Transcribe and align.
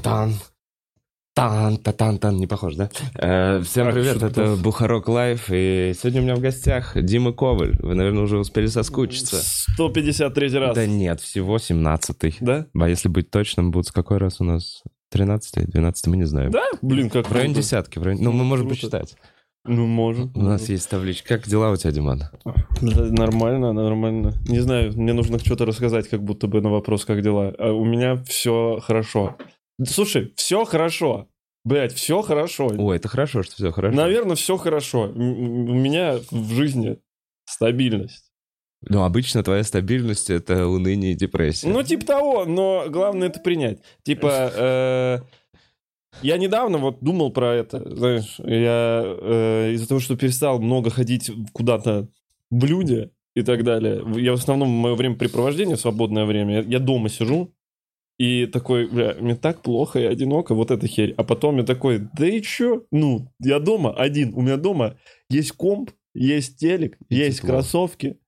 Тан-тан-тан. 0.00 0.34
Тан-та-тан-тан. 1.34 2.36
Не 2.36 2.46
похож, 2.46 2.74
да? 2.74 2.90
Э, 3.14 3.60
всем 3.62 3.90
привет, 3.92 4.22
это? 4.22 4.56
Бухарог 4.56 5.08
Лайв. 5.08 5.46
И 5.50 5.92
сегодня 5.98 6.20
у 6.20 6.24
меня 6.24 6.34
в 6.36 6.40
гостях 6.40 6.92
Дима 7.00 7.32
Коваль. 7.32 7.76
Вы, 7.80 7.94
наверное, 7.94 8.22
уже 8.24 8.38
успели 8.38 8.66
соскучиться. 8.66 9.36
153 9.42 10.58
раз. 10.58 10.74
Да 10.74 10.86
нет, 10.86 11.20
всего 11.20 11.56
17-й. 11.56 12.36
Да? 12.40 12.66
А 12.78 12.88
если 12.88 13.08
быть 13.08 13.30
точным, 13.30 13.70
будет 13.70 13.86
с 13.86 13.92
какой 13.92 14.18
раз 14.18 14.40
у 14.40 14.44
нас? 14.44 14.82
13-й, 15.14 15.66
12 15.66 16.06
мы 16.08 16.16
не 16.16 16.24
знаем. 16.24 16.50
Да? 16.50 16.64
Блин, 16.82 17.08
как 17.08 17.28
В 17.28 17.32
районе 17.32 17.54
круто. 17.54 17.66
десятки. 17.66 17.98
В 17.98 18.02
районе... 18.02 18.22
Ну, 18.22 18.32
мы 18.32 18.44
можем 18.44 18.66
Круто. 18.66 18.80
посчитать. 18.80 19.16
Ну, 19.64 19.86
может. 19.86 20.36
У 20.36 20.40
нас 20.42 20.68
есть 20.68 20.88
табличка. 20.88 21.36
Как 21.36 21.46
дела 21.48 21.70
у 21.70 21.76
тебя, 21.76 21.92
Диман? 21.92 22.24
Да, 22.44 22.54
Нормально, 22.80 23.72
нормально. 23.72 24.34
Не 24.48 24.60
знаю, 24.60 24.92
мне 24.96 25.12
нужно 25.12 25.38
что-то 25.38 25.64
рассказать, 25.66 26.08
как 26.08 26.22
будто 26.22 26.46
бы 26.46 26.60
на 26.60 26.68
вопрос, 26.70 27.04
как 27.04 27.22
дела. 27.22 27.54
А 27.58 27.72
у 27.72 27.84
меня 27.84 28.16
все 28.26 28.80
хорошо. 28.82 29.36
Слушай, 29.86 30.32
все 30.36 30.64
хорошо. 30.64 31.28
Блять, 31.64 31.92
все 31.92 32.22
хорошо. 32.22 32.68
Ой, 32.76 32.96
это 32.96 33.08
хорошо, 33.08 33.42
что 33.42 33.54
все 33.54 33.72
хорошо. 33.72 33.96
Наверное, 33.96 34.36
все 34.36 34.56
хорошо. 34.56 35.10
У 35.10 35.74
меня 35.74 36.18
в 36.30 36.52
жизни 36.54 36.98
стабильность. 37.44 38.28
Ну, 38.82 39.02
обычно 39.02 39.42
твоя 39.42 39.64
стабильность— 39.64 40.30
это 40.30 40.66
уныние 40.66 41.12
и 41.12 41.16
депрессия. 41.16 41.68
Ну, 41.68 41.82
типа 41.82 42.06
того, 42.06 42.44
но 42.44 42.86
главное 42.88 43.28
это 43.28 43.40
принять. 43.40 43.80
Типа, 44.04 44.52
э, 44.54 45.18
я 46.22 46.38
недавно 46.38 46.78
вот 46.78 47.00
думал 47.00 47.32
про 47.32 47.54
это, 47.54 47.82
знаешь, 47.96 48.36
я 48.38 49.02
э, 49.04 49.72
из-за 49.72 49.88
того, 49.88 50.00
что 50.00 50.16
перестал 50.16 50.60
много 50.60 50.90
ходить 50.90 51.30
куда-то 51.52 52.08
в 52.50 52.64
люди 52.64 53.10
и 53.34 53.42
так 53.42 53.64
далее, 53.64 54.02
я 54.16 54.32
в 54.32 54.36
основном 54.36 54.68
мое 54.68 54.94
времяпрепровождение, 54.94 55.76
свободное 55.76 56.24
время, 56.24 56.56
я, 56.56 56.60
я 56.62 56.78
дома 56.78 57.08
сижу, 57.08 57.52
и 58.18 58.46
такой, 58.46 58.88
бля, 58.88 59.14
мне 59.20 59.36
так 59.36 59.62
плохо 59.62 60.00
и 60.00 60.04
одиноко, 60.04 60.54
вот 60.54 60.70
эта 60.70 60.86
херь. 60.86 61.14
А 61.16 61.24
потом 61.24 61.58
я 61.58 61.62
такой, 61.64 62.08
да 62.16 62.26
и 62.26 62.42
чё? 62.42 62.84
Ну, 62.90 63.28
я 63.40 63.60
дома 63.60 63.94
один, 63.94 64.34
у 64.34 64.40
меня 64.42 64.56
дома 64.56 64.96
есть 65.30 65.52
комп, 65.52 65.92
есть 66.14 66.58
телек, 66.58 66.98
И 67.08 67.16
есть 67.16 67.38
тепло. 67.38 67.50
кроссовки. 67.50 68.18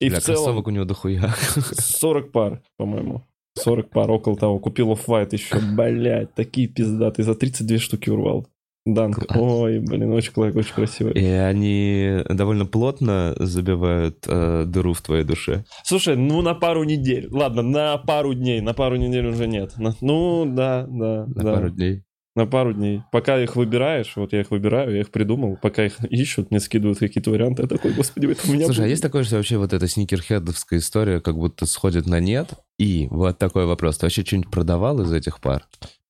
И 0.00 0.08
Бля, 0.08 0.20
в 0.20 0.22
целом... 0.22 0.36
кроссовок 0.36 0.66
у 0.68 0.70
него 0.70 0.84
дохуя. 0.84 1.34
40 1.40 2.30
пар, 2.30 2.62
по-моему. 2.76 3.24
40 3.58 3.90
пар, 3.90 4.10
около 4.10 4.36
того. 4.36 4.58
Купил 4.58 4.92
Off-White 4.92 5.32
еще, 5.32 5.58
блядь, 5.74 6.34
такие 6.34 6.68
пиздатые. 6.68 7.24
За 7.24 7.34
32 7.34 7.78
штуки 7.78 8.10
урвал. 8.10 8.46
Dunk. 8.86 9.26
Класс. 9.26 9.40
Ой, 9.40 9.80
блин, 9.80 10.12
очень, 10.12 10.32
очень 10.36 10.72
красиво. 10.72 11.10
И 11.10 11.24
они 11.24 12.22
довольно 12.30 12.66
плотно 12.66 13.34
забивают 13.36 14.24
э, 14.28 14.64
дыру 14.64 14.92
в 14.92 15.02
твоей 15.02 15.24
душе. 15.24 15.64
Слушай, 15.82 16.16
ну 16.16 16.40
на 16.40 16.54
пару 16.54 16.84
недель. 16.84 17.28
Ладно, 17.30 17.62
на 17.62 17.98
пару 17.98 18.32
дней. 18.32 18.60
На 18.60 18.74
пару 18.74 18.96
недель 18.96 19.26
уже 19.26 19.48
нет. 19.48 19.76
На- 19.76 19.94
ну, 20.00 20.46
да, 20.46 20.86
да, 20.88 21.26
На 21.26 21.42
да. 21.42 21.54
пару 21.54 21.70
дней. 21.70 22.02
На 22.36 22.46
пару 22.46 22.74
дней. 22.74 23.02
Пока 23.10 23.42
их 23.42 23.56
выбираешь, 23.56 24.12
вот 24.14 24.32
я 24.32 24.42
их 24.42 24.50
выбираю, 24.50 24.94
я 24.94 25.00
их 25.00 25.10
придумал. 25.10 25.58
Пока 25.60 25.84
их 25.84 25.98
ищут, 26.04 26.50
мне 26.50 26.60
скидывают 26.60 26.98
какие-то 26.98 27.30
варианты. 27.30 27.62
Я 27.62 27.68
такой, 27.68 27.92
господи, 27.92 28.26
это 28.26 28.48
у 28.48 28.52
меня... 28.52 28.66
Слушай, 28.66 28.80
а 28.80 28.82
будет». 28.82 28.90
есть 28.90 29.02
такое, 29.02 29.24
что 29.24 29.36
вообще 29.36 29.56
вот 29.56 29.72
эта 29.72 29.88
сникерхедовская 29.88 30.78
история 30.78 31.20
как 31.20 31.34
будто 31.34 31.66
сходит 31.66 32.06
на 32.06 32.20
нет? 32.20 32.50
И 32.78 33.08
вот 33.10 33.38
такой 33.38 33.66
вопрос. 33.66 33.98
Ты 33.98 34.06
вообще 34.06 34.22
что-нибудь 34.22 34.50
продавал 34.50 35.00
из 35.00 35.12
этих 35.12 35.40
пар? 35.40 35.64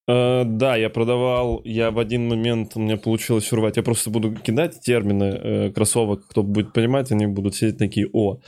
Э, 0.09 0.45
да, 0.45 0.77
я 0.77 0.89
продавал, 0.91 1.63
я 1.65 1.91
в 1.91 1.99
один 1.99 2.29
момент, 2.29 2.73
у 2.77 2.81
меня 2.81 2.97
получилось 2.97 3.53
урвать, 3.53 3.77
я 3.77 3.83
просто 3.83 4.11
буду 4.11 4.35
кидать 4.35 4.81
термины 4.81 5.25
э, 5.25 5.71
кроссовок, 5.73 6.27
кто 6.29 6.43
будет 6.43 6.73
понимать, 6.73 7.11
они 7.11 7.27
будут 7.27 7.57
сидеть 7.57 7.79
такие, 7.79 8.09
о, 8.13 8.39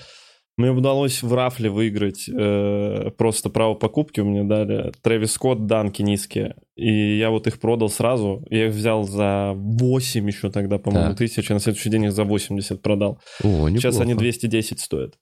мне 0.56 0.70
удалось 0.70 1.22
в 1.22 1.32
рафле 1.34 1.68
выиграть 1.70 2.28
э, 2.28 3.10
просто 3.16 3.50
право 3.50 3.74
покупки, 3.74 4.20
у 4.20 4.24
меня 4.24 4.44
дали 4.44 4.92
Трэвис 5.02 5.32
Скотт, 5.32 5.66
данки 5.66 6.02
низкие, 6.02 6.54
и 6.76 7.16
я 7.18 7.30
вот 7.30 7.46
их 7.48 7.58
продал 7.58 7.88
сразу, 7.88 8.44
я 8.50 8.66
их 8.68 8.74
взял 8.74 9.02
за 9.04 9.52
8 9.56 10.26
еще 10.28 10.50
тогда, 10.50 10.78
по-моему, 10.78 11.10
Так. 11.10 11.18
тысяч, 11.18 11.50
а 11.50 11.54
на 11.54 11.60
следующий 11.60 11.90
день 11.90 12.04
их 12.04 12.12
за 12.12 12.22
80 12.24 12.82
продал. 12.82 13.20
О, 13.42 13.46
неплохо. 13.68 13.80
Сейчас 13.80 14.00
они 14.00 14.14
210 14.14 14.78
стоят. 14.80 15.14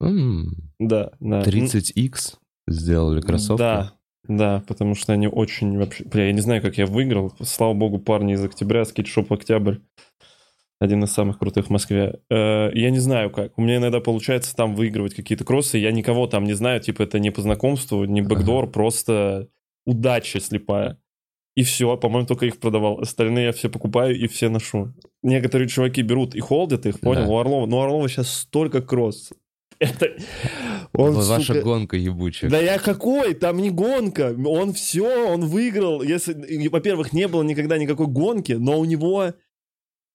М, 0.00 0.72
Да, 0.80 1.10
да. 1.20 1.42
30X 1.42 2.36
сделали 2.68 3.20
кроссовки. 3.20 3.58
Да, 3.58 3.92
да, 4.24 4.62
потому 4.66 4.94
что 4.94 5.12
они 5.12 5.26
очень 5.26 5.78
вообще... 5.78 6.04
Бля, 6.04 6.26
я 6.26 6.32
не 6.32 6.40
знаю, 6.40 6.60
как 6.60 6.76
я 6.76 6.86
выиграл. 6.86 7.32
Слава 7.42 7.74
богу, 7.74 7.98
парни 7.98 8.34
из 8.34 8.44
Октября, 8.44 8.84
скейтшоп 8.84 9.32
Октябрь. 9.32 9.76
Один 10.80 11.02
из 11.02 11.12
самых 11.12 11.38
крутых 11.38 11.66
в 11.66 11.70
Москве. 11.70 12.20
Э, 12.30 12.70
я 12.72 12.90
не 12.90 12.98
знаю 12.98 13.30
как. 13.30 13.58
У 13.58 13.62
меня 13.62 13.78
иногда 13.78 14.00
получается 14.00 14.54
там 14.54 14.76
выигрывать 14.76 15.14
какие-то 15.14 15.44
кроссы. 15.44 15.78
Я 15.78 15.90
никого 15.90 16.26
там 16.26 16.44
не 16.44 16.52
знаю. 16.52 16.80
Типа 16.80 17.02
это 17.02 17.18
не 17.18 17.30
по 17.30 17.42
знакомству, 17.42 18.04
не 18.04 18.20
бэкдор, 18.20 18.70
просто 18.70 19.48
удача 19.84 20.40
слепая. 20.40 20.98
И 21.56 21.64
все, 21.64 21.96
по-моему, 21.96 22.28
только 22.28 22.46
их 22.46 22.60
продавал. 22.60 23.00
Остальные 23.00 23.46
я 23.46 23.52
все 23.52 23.68
покупаю 23.68 24.16
и 24.16 24.28
все 24.28 24.48
ношу. 24.48 24.94
Некоторые 25.22 25.68
чуваки 25.68 26.02
берут 26.02 26.36
и 26.36 26.40
холдят 26.40 26.86
их, 26.86 27.00
понял? 27.00 27.22
Да. 27.22 27.28
У 27.28 27.36
Орлова. 27.36 27.66
Но 27.66 27.78
у 27.78 27.82
Орлова 27.82 28.08
сейчас 28.08 28.32
столько 28.32 28.80
кросс. 28.80 29.32
Это... 29.80 30.10
Он, 30.92 31.12
Вот 31.12 31.24
Ваша 31.26 31.54
сука, 31.54 31.62
гонка 31.62 31.96
ебучая. 31.96 32.50
да 32.50 32.58
я 32.58 32.78
какой? 32.78 33.34
Там 33.34 33.58
не 33.58 33.70
гонка. 33.70 34.34
Он 34.44 34.72
все, 34.72 35.30
он 35.30 35.46
выиграл. 35.46 36.02
Если, 36.02 36.68
во-первых, 36.68 37.12
не 37.12 37.28
было 37.28 37.42
никогда 37.42 37.78
никакой 37.78 38.06
гонки, 38.08 38.52
но 38.52 38.80
у 38.80 38.84
него 38.84 39.34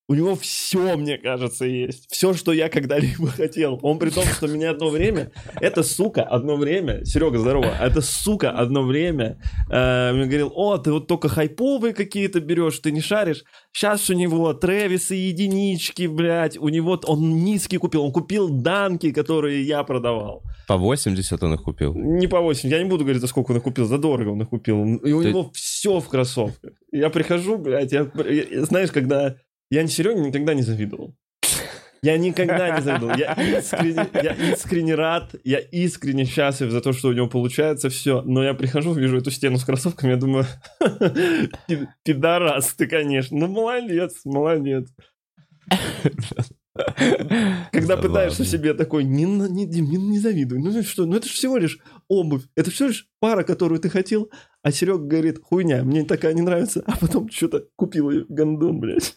у 0.10 0.16
него 0.16 0.36
все, 0.36 0.98
мне 0.98 1.18
кажется, 1.18 1.66
есть. 1.66 2.12
Все, 2.12 2.34
что 2.34 2.52
я 2.52 2.68
когда-либо 2.70 3.28
хотел. 3.38 3.80
Он 3.82 4.00
при 4.00 4.10
том, 4.10 4.26
что 4.26 4.48
меня 4.48 4.72
одно 4.72 4.90
время, 4.90 5.32
это 5.62 5.82
сука, 5.84 6.24
одно 6.24 6.58
время, 6.58 7.06
Серега, 7.06 7.38
здорово, 7.40 7.72
это 7.80 8.02
сука, 8.02 8.52
одно 8.52 8.84
время 8.84 9.40
э, 9.72 10.12
мне 10.14 10.26
говорил, 10.26 10.52
о, 10.56 10.78
ты 10.78 10.92
вот 10.92 11.08
только 11.08 11.30
хайповые 11.30 11.94
какие-то 11.94 12.42
берешь, 12.42 12.80
ты 12.80 12.92
не 12.92 13.00
шаришь. 13.02 13.44
Сейчас 13.72 14.10
у 14.10 14.14
него 14.14 14.54
Трэвисы 14.54 15.16
единички, 15.16 16.08
блядь, 16.08 16.58
у 16.58 16.68
него, 16.70 17.00
он 17.06 17.44
низкий 17.44 17.78
купил, 17.78 18.04
он 18.04 18.12
купил 18.12 18.50
данки, 18.50 19.12
которые 19.12 19.64
я 19.64 19.84
продавал. 19.84 20.44
По 20.68 20.78
80 20.78 21.42
он 21.44 21.54
их 21.56 21.64
купил. 21.64 21.94
Не 21.96 22.28
по 22.28 22.40
8. 22.42 22.70
Я 22.70 22.82
не 22.84 22.90
буду 22.90 23.04
говорить, 23.04 23.22
за 23.22 23.28
сколько 23.28 23.52
он 23.52 23.58
их 23.58 23.64
купил. 23.64 23.86
За 23.86 23.98
дорого 23.98 24.30
он 24.30 24.42
их 24.42 24.50
купил. 24.50 24.82
И 24.98 25.12
у 25.12 25.22
Ты- 25.24 25.30
него 25.30 25.50
все 25.54 26.00
в 26.00 26.08
кроссовках. 26.08 26.72
Я 26.92 27.10
прихожу, 27.10 27.58
блядь, 27.58 27.92
я, 27.92 28.10
я- 28.30 28.66
знаешь, 28.66 28.92
когда... 28.92 29.36
Я 29.74 29.88
Сереге 29.88 30.20
никогда 30.22 30.54
не 30.54 30.62
завидовал. 30.62 31.16
Я 32.04 32.20
никогда 32.20 32.78
не 32.78 32.84
завидовал. 32.84 33.18
Я 33.18 33.34
искренне, 33.34 34.08
я 34.14 34.34
искренне 34.52 34.94
рад, 34.94 35.34
я 35.44 35.58
искренне 35.58 36.26
счастлив 36.26 36.70
за 36.70 36.80
то, 36.80 36.94
что 36.94 37.08
у 37.08 37.14
него 37.14 37.28
получается 37.28 37.90
все. 37.90 38.22
Но 38.22 38.44
я 38.44 38.54
прихожу, 38.54 38.94
вижу 38.94 39.18
эту 39.18 39.32
стену 39.32 39.58
с 39.58 39.64
кроссовками, 39.64 40.12
я 40.12 40.18
думаю, 40.18 40.46
«Пи- 41.68 41.88
пидорас 42.04 42.76
ты, 42.76 42.86
конечно. 42.86 43.36
Ну, 43.36 43.48
молодец, 43.48 44.22
молодец. 44.26 44.90
Когда 47.72 47.98
пытаешься 47.98 48.46
себе 48.46 48.76
такой, 48.76 49.04
не, 49.06 49.24
не, 49.24 49.66
Дим, 49.66 49.86
не, 49.86 49.98
не 49.98 50.20
завидуй. 50.20 50.60
Ну 50.60 50.84
что, 50.84 51.08
ну 51.08 51.16
это 51.16 51.28
же 51.28 51.34
всего 51.34 51.58
лишь 51.58 51.80
обувь. 52.08 52.44
Это 52.56 52.70
всего 52.70 52.90
лишь 52.90 53.08
пара, 53.20 53.42
которую 53.44 53.80
ты 53.80 53.90
хотел. 53.90 54.30
А 54.62 54.72
Серега 54.72 55.04
говорит, 55.04 55.40
хуйня, 55.42 55.84
мне 55.84 56.04
такая 56.06 56.34
не 56.34 56.44
нравится. 56.44 56.84
А 56.86 56.96
потом 56.96 57.28
что-то 57.32 57.66
купил 57.76 58.12
ее, 58.12 58.26
гандон, 58.30 58.80
блядь. 58.80 59.16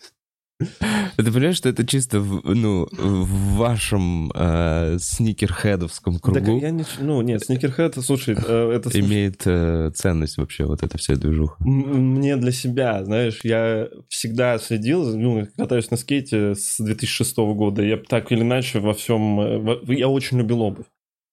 Ты 1.17 1.25
понимаешь, 1.33 1.57
что 1.57 1.69
это 1.69 1.87
чисто 1.87 2.21
в, 2.21 2.43
ну, 2.55 2.87
в 2.93 3.57
вашем 3.57 4.33
э, 4.35 4.97
сникерхедовском 4.99 6.15
Так 6.15 6.23
кругу 6.23 6.61
я 6.61 6.71
не... 6.71 6.85
Ну 7.01 7.21
нет, 7.23 7.43
сникерхед, 7.45 7.95
слушай, 8.03 8.35
э, 8.37 8.71
это... 8.73 8.91
слушай, 8.91 9.07
имеет 9.07 9.43
э, 9.45 9.91
ценность 9.95 10.39
вообще 10.39 10.65
вот 10.65 10.83
эта 10.83 10.97
вся 10.99 11.15
движуха. 11.17 11.57
Мне 11.63 12.37
для 12.37 12.53
себя, 12.53 13.05
знаешь, 13.05 13.41
я 13.45 13.89
всегда 14.09 14.59
следил, 14.59 15.17
ну, 15.17 15.47
катаюсь 15.57 15.91
на 15.91 15.97
скейте 15.99 16.55
с 16.55 16.77
2006 16.83 17.37
года, 17.37 17.83
я 17.83 17.99
так 17.99 18.33
или 18.33 18.41
иначе 18.41 18.81
во 18.81 18.95
всем... 18.95 19.41
э, 19.41 19.59
во- 19.59 19.93
Я 19.93 20.09
очень 20.09 20.39
любил 20.39 20.63
обувь. 20.63 20.87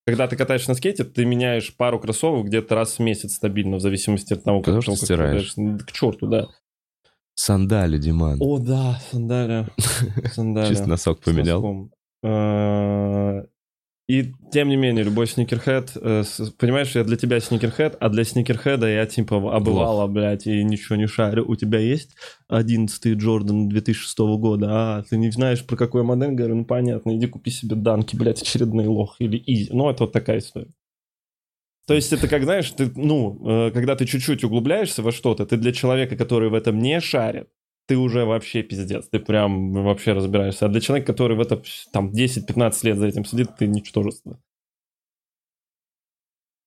Когда 0.06 0.28
ты 0.28 0.36
катаешься 0.36 0.70
на 0.70 0.76
скейте, 0.76 1.06
ты 1.06 1.24
меняешь 1.24 1.74
пару 1.78 1.98
кроссовок 1.98 2.48
где-то 2.48 2.76
раз 2.76 2.98
в 2.98 3.00
месяц 3.00 3.36
стабильно, 3.36 3.78
в 3.78 3.80
зависимости 3.80 4.34
от 4.34 4.44
того, 4.44 4.60
Потому 4.60 4.78
как 4.82 4.84
что 4.84 4.92
долго 4.92 5.00
ты 5.00 5.06
стираешь. 5.06 5.54
катаешься. 5.54 5.86
К 5.86 5.92
черту, 5.94 6.28
да. 6.28 6.48
Сандали, 7.36 7.98
Диман. 7.98 8.38
О, 8.40 8.60
да, 8.60 9.00
сандали. 9.12 9.68
Сандали. 10.34 10.70
Чисто 10.70 10.88
носок 10.88 11.20
поменял. 11.20 11.90
Э, 12.24 13.44
И 14.08 14.34
тем 14.52 14.70
не 14.70 14.76
менее, 14.76 15.04
любой 15.04 15.28
сникерхед, 15.28 15.94
э, 15.96 16.24
понимаешь, 16.60 16.94
я 16.96 17.04
для 17.04 17.18
тебя 17.18 17.40
сникерхед, 17.40 17.98
а 18.00 18.10
для 18.10 18.24
сникерхеда 18.24 18.88
я 18.88 19.06
типа 19.06 19.38
обывала, 19.56 20.08
блядь, 20.08 20.46
и 20.46 20.64
ничего 20.64 20.96
не 20.96 21.08
шарю. 21.08 21.46
У 21.50 21.56
тебя 21.56 21.80
есть 21.80 22.12
11 22.50 23.18
Джордан 23.18 23.70
2006 23.70 24.20
года, 24.38 24.68
а 24.70 25.04
ты 25.04 25.18
не 25.18 25.32
знаешь, 25.32 25.66
про 25.66 25.76
какой 25.76 26.04
модель, 26.04 26.32
говорю, 26.34 26.56
ну 26.56 26.66
понятно, 26.66 27.16
иди 27.16 27.28
купи 27.28 27.50
себе 27.50 27.76
данки, 27.76 28.16
блядь, 28.16 28.42
очередные 28.42 28.88
лох 28.90 29.16
или 29.20 29.42
изи. 29.46 29.70
Ну, 29.72 29.90
это 29.90 30.04
вот 30.04 30.12
такая 30.14 30.40
история. 30.40 30.72
То 31.86 31.94
есть 31.94 32.14
это 32.14 32.28
как, 32.28 32.44
знаешь, 32.44 32.72
ты, 32.72 32.92
ну, 32.96 33.68
э, 33.68 33.72
когда 33.72 33.96
ты 33.96 34.06
чуть-чуть 34.06 34.44
углубляешься 34.44 35.02
во 35.02 35.12
что-то, 35.12 35.46
ты 35.46 35.58
для 35.58 35.74
человека, 35.74 36.16
который 36.16 36.50
в 36.50 36.54
этом 36.54 36.80
не 36.80 37.02
шарит, 37.02 37.50
ты 37.88 37.98
уже 37.98 38.24
вообще 38.24 38.64
пиздец, 38.64 39.10
ты 39.10 39.20
прям 39.20 39.74
вообще 39.74 40.14
разбираешься. 40.14 40.66
А 40.66 40.70
для 40.70 40.80
человека, 40.80 41.12
который 41.12 41.36
в 41.36 41.42
это 41.42 41.62
там 41.92 42.12
10-15 42.12 42.74
лет 42.84 42.98
за 42.98 43.08
этим 43.08 43.26
сидит, 43.26 43.50
ты 43.58 43.68
ничтожество. 43.68 44.40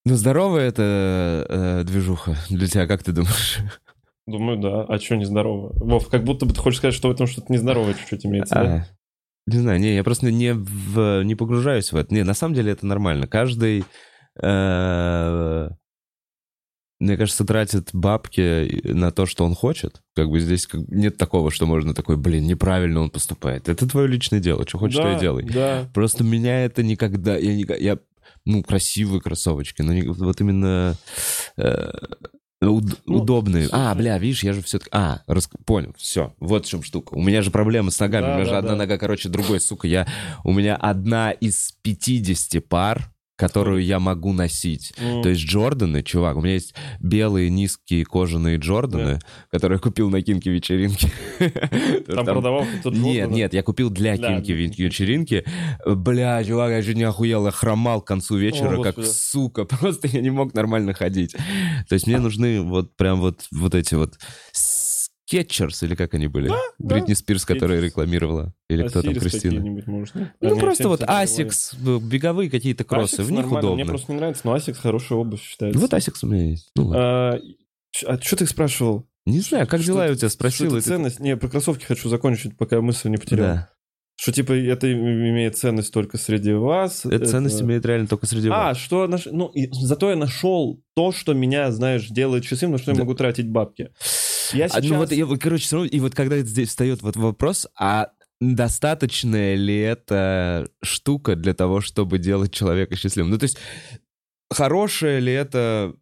Ну, 0.04 0.14
здоровая 0.14 0.68
это 0.68 1.46
э, 1.48 1.84
движуха 1.84 2.36
для 2.50 2.68
тебя, 2.68 2.86
как 2.86 3.02
ты 3.02 3.12
думаешь? 3.12 3.58
Думаю, 4.26 4.58
да. 4.58 4.82
А 4.82 4.98
что 4.98 5.16
нездорово? 5.16 5.72
Вов, 5.82 6.08
как 6.08 6.24
будто 6.24 6.46
бы 6.46 6.52
ты 6.52 6.60
хочешь 6.60 6.78
сказать, 6.78 6.94
что 6.94 7.08
в 7.08 7.12
этом 7.12 7.26
что-то 7.26 7.52
нездоровое 7.52 7.94
чуть-чуть 7.94 8.26
имеется, 8.26 8.54
да? 8.54 8.60
А, 8.60 8.86
не 9.46 9.58
знаю, 9.58 9.80
не, 9.80 9.94
я 9.94 10.04
просто 10.04 10.30
не, 10.30 10.52
в, 10.52 11.22
не 11.22 11.34
погружаюсь 11.36 11.92
в 11.92 11.96
это. 11.96 12.12
Не, 12.12 12.24
на 12.24 12.34
самом 12.34 12.54
деле 12.54 12.72
это 12.72 12.86
нормально. 12.86 13.26
Каждый, 13.28 13.84
мне 16.98 17.16
кажется, 17.18 17.44
тратит 17.44 17.90
бабки 17.92 18.80
на 18.90 19.10
то, 19.10 19.26
что 19.26 19.44
он 19.44 19.54
хочет. 19.54 20.00
Как 20.14 20.30
бы 20.30 20.40
здесь 20.40 20.66
как- 20.66 20.88
нет 20.88 21.18
такого, 21.18 21.50
что 21.50 21.66
можно 21.66 21.92
такой, 21.94 22.16
блин, 22.16 22.46
неправильно 22.46 23.00
он 23.00 23.10
поступает. 23.10 23.68
Это 23.68 23.86
твое 23.86 24.08
личное 24.08 24.40
дело, 24.40 24.66
что 24.66 24.78
хочешь, 24.78 24.96
то 24.96 25.02
Да, 25.02 25.16
и 25.16 25.20
делай. 25.20 25.44
Да. 25.44 25.90
Просто 25.92 26.24
меня 26.24 26.64
это 26.64 26.82
никогда... 26.82 27.36
Я, 27.36 27.54
никогда- 27.54 27.82
я 27.82 27.98
ну, 28.46 28.62
красивые 28.62 29.20
кроссовочки, 29.20 29.82
но 29.82 29.92
не- 29.92 30.02
вот 30.08 30.40
именно 30.40 30.96
э, 31.58 31.90
уд- 32.62 32.98
Ну, 33.04 33.16
удобные. 33.18 33.66
А, 33.72 33.90
слушай. 33.90 33.98
бля, 33.98 34.18
видишь, 34.18 34.42
я 34.44 34.52
же 34.54 34.62
все-таки... 34.62 34.88
А, 34.92 35.20
рас- 35.26 35.50
понял, 35.66 35.92
все, 35.98 36.32
вот 36.40 36.64
в 36.64 36.68
чем 36.68 36.82
штука. 36.82 37.12
У 37.14 37.20
меня 37.22 37.42
же 37.42 37.50
проблема 37.50 37.90
с 37.90 38.00
ногами, 38.00 38.22
Да, 38.24 38.30
у 38.30 38.34
меня 38.36 38.44
же 38.46 38.50
да, 38.52 38.58
одна 38.58 38.70
да. 38.70 38.76
нога, 38.76 38.96
короче, 38.98 39.28
другой, 39.28 39.60
сука. 39.60 39.86
Я... 39.86 40.06
У 40.44 40.52
меня 40.52 40.76
одна 40.76 41.30
из 41.32 41.72
50 41.82 42.66
пар, 42.66 43.12
которую 43.36 43.84
я 43.84 43.98
могу 44.00 44.32
носить. 44.32 44.92
М. 44.98 45.22
То 45.22 45.28
есть 45.28 45.42
Джорданы, 45.42 46.02
чувак, 46.02 46.36
у 46.36 46.40
меня 46.40 46.54
есть 46.54 46.74
белые 47.00 47.50
низкие 47.50 48.04
кожаные 48.04 48.56
Джорданы, 48.56 49.18
которые 49.50 49.76
я 49.76 49.80
купил 49.80 50.10
на 50.10 50.22
кинке 50.22 50.50
вечеринке. 50.50 51.10
Там 52.06 52.24
продавал 52.24 52.64
кто-то 52.80 52.96
Нет, 52.96 53.30
нет, 53.30 53.52
я 53.54 53.62
купил 53.62 53.90
для 53.90 54.16
Для- 54.16 54.28
кинки 54.28 54.52
ве- 54.52 54.74
вечеринки. 54.76 55.44
Бля, 55.86 56.42
чувак, 56.44 56.70
я 56.70 56.82
чуть 56.82 56.96
не 56.96 57.04
охуел, 57.04 57.44
я 57.44 57.50
хромал 57.52 58.00
к 58.00 58.06
концу 58.06 58.36
вечера, 58.36 58.78
О, 58.78 58.82
как 58.82 58.96
Господи. 58.96 59.06
сука. 59.14 59.64
Просто 59.66 60.08
я 60.08 60.20
не 60.20 60.30
мог 60.30 60.54
нормально 60.54 60.94
ходить. 60.94 61.32
То 61.88 61.94
есть 61.94 62.06
мне 62.06 62.18
нужны 62.18 62.62
вот 62.62 62.96
прям 62.96 63.20
вот, 63.20 63.42
вот 63.52 63.74
эти 63.74 63.94
вот 63.94 64.14
скетчерс, 65.26 65.82
или 65.82 65.94
как 65.94 66.14
они 66.14 66.28
были? 66.28 66.50
Бритни 66.78 67.14
Спирс, 67.14 67.44
которая 67.44 67.80
рекламировала. 67.80 68.54
Или 68.68 68.86
кто 68.86 69.02
там, 69.02 69.14
Кристина. 69.14 69.60
может, 69.86 70.14
нет? 70.14 70.28
Ну, 70.40 70.50
Они 70.52 70.60
просто 70.60 70.88
вот 70.88 71.00
всегда 71.00 71.24
Asics, 71.24 72.00
беговые 72.00 72.48
какие-то 72.50 72.84
кроссы, 72.84 73.22
Asics 73.22 73.24
в 73.24 73.30
них 73.30 73.40
нормально, 73.40 73.58
удобно. 73.58 73.74
Мне 73.76 73.84
просто 73.86 74.12
не 74.12 74.18
нравится, 74.18 74.42
но 74.44 74.56
Asics 74.56 74.74
хорошая 74.80 75.18
обувь 75.18 75.42
считается. 75.42 75.78
Вот 75.80 75.92
Asics 75.92 76.18
у 76.22 76.26
меня 76.28 76.50
есть. 76.50 76.70
Ну. 76.76 76.92
А, 76.94 77.38
а 78.06 78.18
что 78.20 78.36
ты 78.36 78.46
спрашивал? 78.46 79.06
не 79.26 79.40
знаю, 79.40 79.66
как 79.66 79.80
Что 79.82 79.92
дела 79.92 80.04
это- 80.04 80.12
у 80.12 80.16
тебя? 80.16 80.28
Спросил. 80.28 80.66
Что 80.68 80.76
и 80.76 80.78
это 80.78 80.84
ты- 80.84 80.90
ценность? 80.94 81.18
Не, 81.20 81.36
про 81.36 81.48
кроссовки 81.48 81.84
хочу 81.84 82.08
закончить, 82.08 82.56
пока 82.56 82.80
мысль 82.80 83.08
не 83.08 83.16
потерял. 83.16 83.46
Да. 83.46 83.70
Что 84.18 84.32
типа 84.32 84.52
это 84.52 84.90
имеет 84.90 85.58
ценность 85.58 85.92
только 85.92 86.16
среди 86.16 86.52
вас. 86.52 87.04
Эта 87.04 87.26
ценность 87.26 87.60
имеет 87.60 87.84
реально 87.84 88.06
только 88.06 88.26
среди 88.26 88.48
А, 88.48 88.68
вас. 88.68 88.78
что 88.78 89.06
наш... 89.08 89.26
ну 89.26 89.48
и 89.48 89.68
зато 89.72 90.08
я 90.10 90.16
нашел 90.16 90.80
то, 90.94 91.10
что 91.12 91.34
меня, 91.34 91.70
знаешь, 91.72 92.06
делает 92.08 92.44
счастливым, 92.44 92.74
на 92.74 92.78
что 92.78 92.92
я 92.92 92.96
Да. 92.96 93.02
могу 93.02 93.14
тратить 93.14 93.50
бабки. 93.50 93.90
Я 94.52 94.68
сейчас... 94.68 94.84
Ну 94.84 94.96
вот, 94.96 95.12
я, 95.12 95.26
короче, 95.38 95.64
всё 95.64 95.76
равно- 95.76 95.90
и 95.90 96.00
вот 96.00 96.14
когда 96.14 96.38
здесь 96.38 96.68
встает 96.68 97.02
вот 97.02 97.16
вопрос, 97.16 97.66
а 97.78 98.10
достаточная 98.40 99.54
ли 99.54 99.78
это 99.78 100.68
штука 100.82 101.36
для 101.36 101.54
того, 101.54 101.80
чтобы 101.80 102.18
делать 102.18 102.52
человека 102.52 102.96
счастливым? 102.96 103.30
Ну, 103.30 103.38
то 103.38 103.44
есть, 103.44 103.58
хорошая 104.50 105.18
ли 105.20 105.32
это 105.32 105.94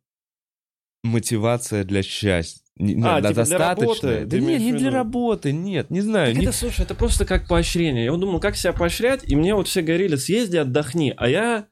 мотивация 1.03 1.85
для 1.85 2.03
счастья? 2.03 2.63
Не- 2.77 3.01
А, 3.05 3.21
да, 3.21 3.29
типа 3.29 3.45
для 3.45 3.59
работы, 3.59 4.25
Да 4.27 4.39
нет, 4.39 4.61
не 4.61 4.73
для 4.73 4.91
работы, 4.91 5.53
нет, 5.53 5.91
не 5.91 6.01
знаю. 6.01 6.33
Так 6.33 6.41
не- 6.41 6.49
это, 6.49 6.57
слушай, 6.57 6.81
это 6.83 6.95
просто 6.97 7.25
как 7.25 7.47
поощрение. 7.47 8.05
Я 8.05 8.11
вот 8.11 8.21
думал, 8.21 8.41
как 8.41 8.57
себя 8.57 8.73
поощрять, 8.73 9.23
и 9.31 9.37
мне 9.37 9.55
вот 9.55 9.69
все 9.69 9.83
говорили, 9.83 10.17
съезди, 10.17 10.57
отдохни, 10.57 11.15
а 11.17 11.29
я... 11.29 11.69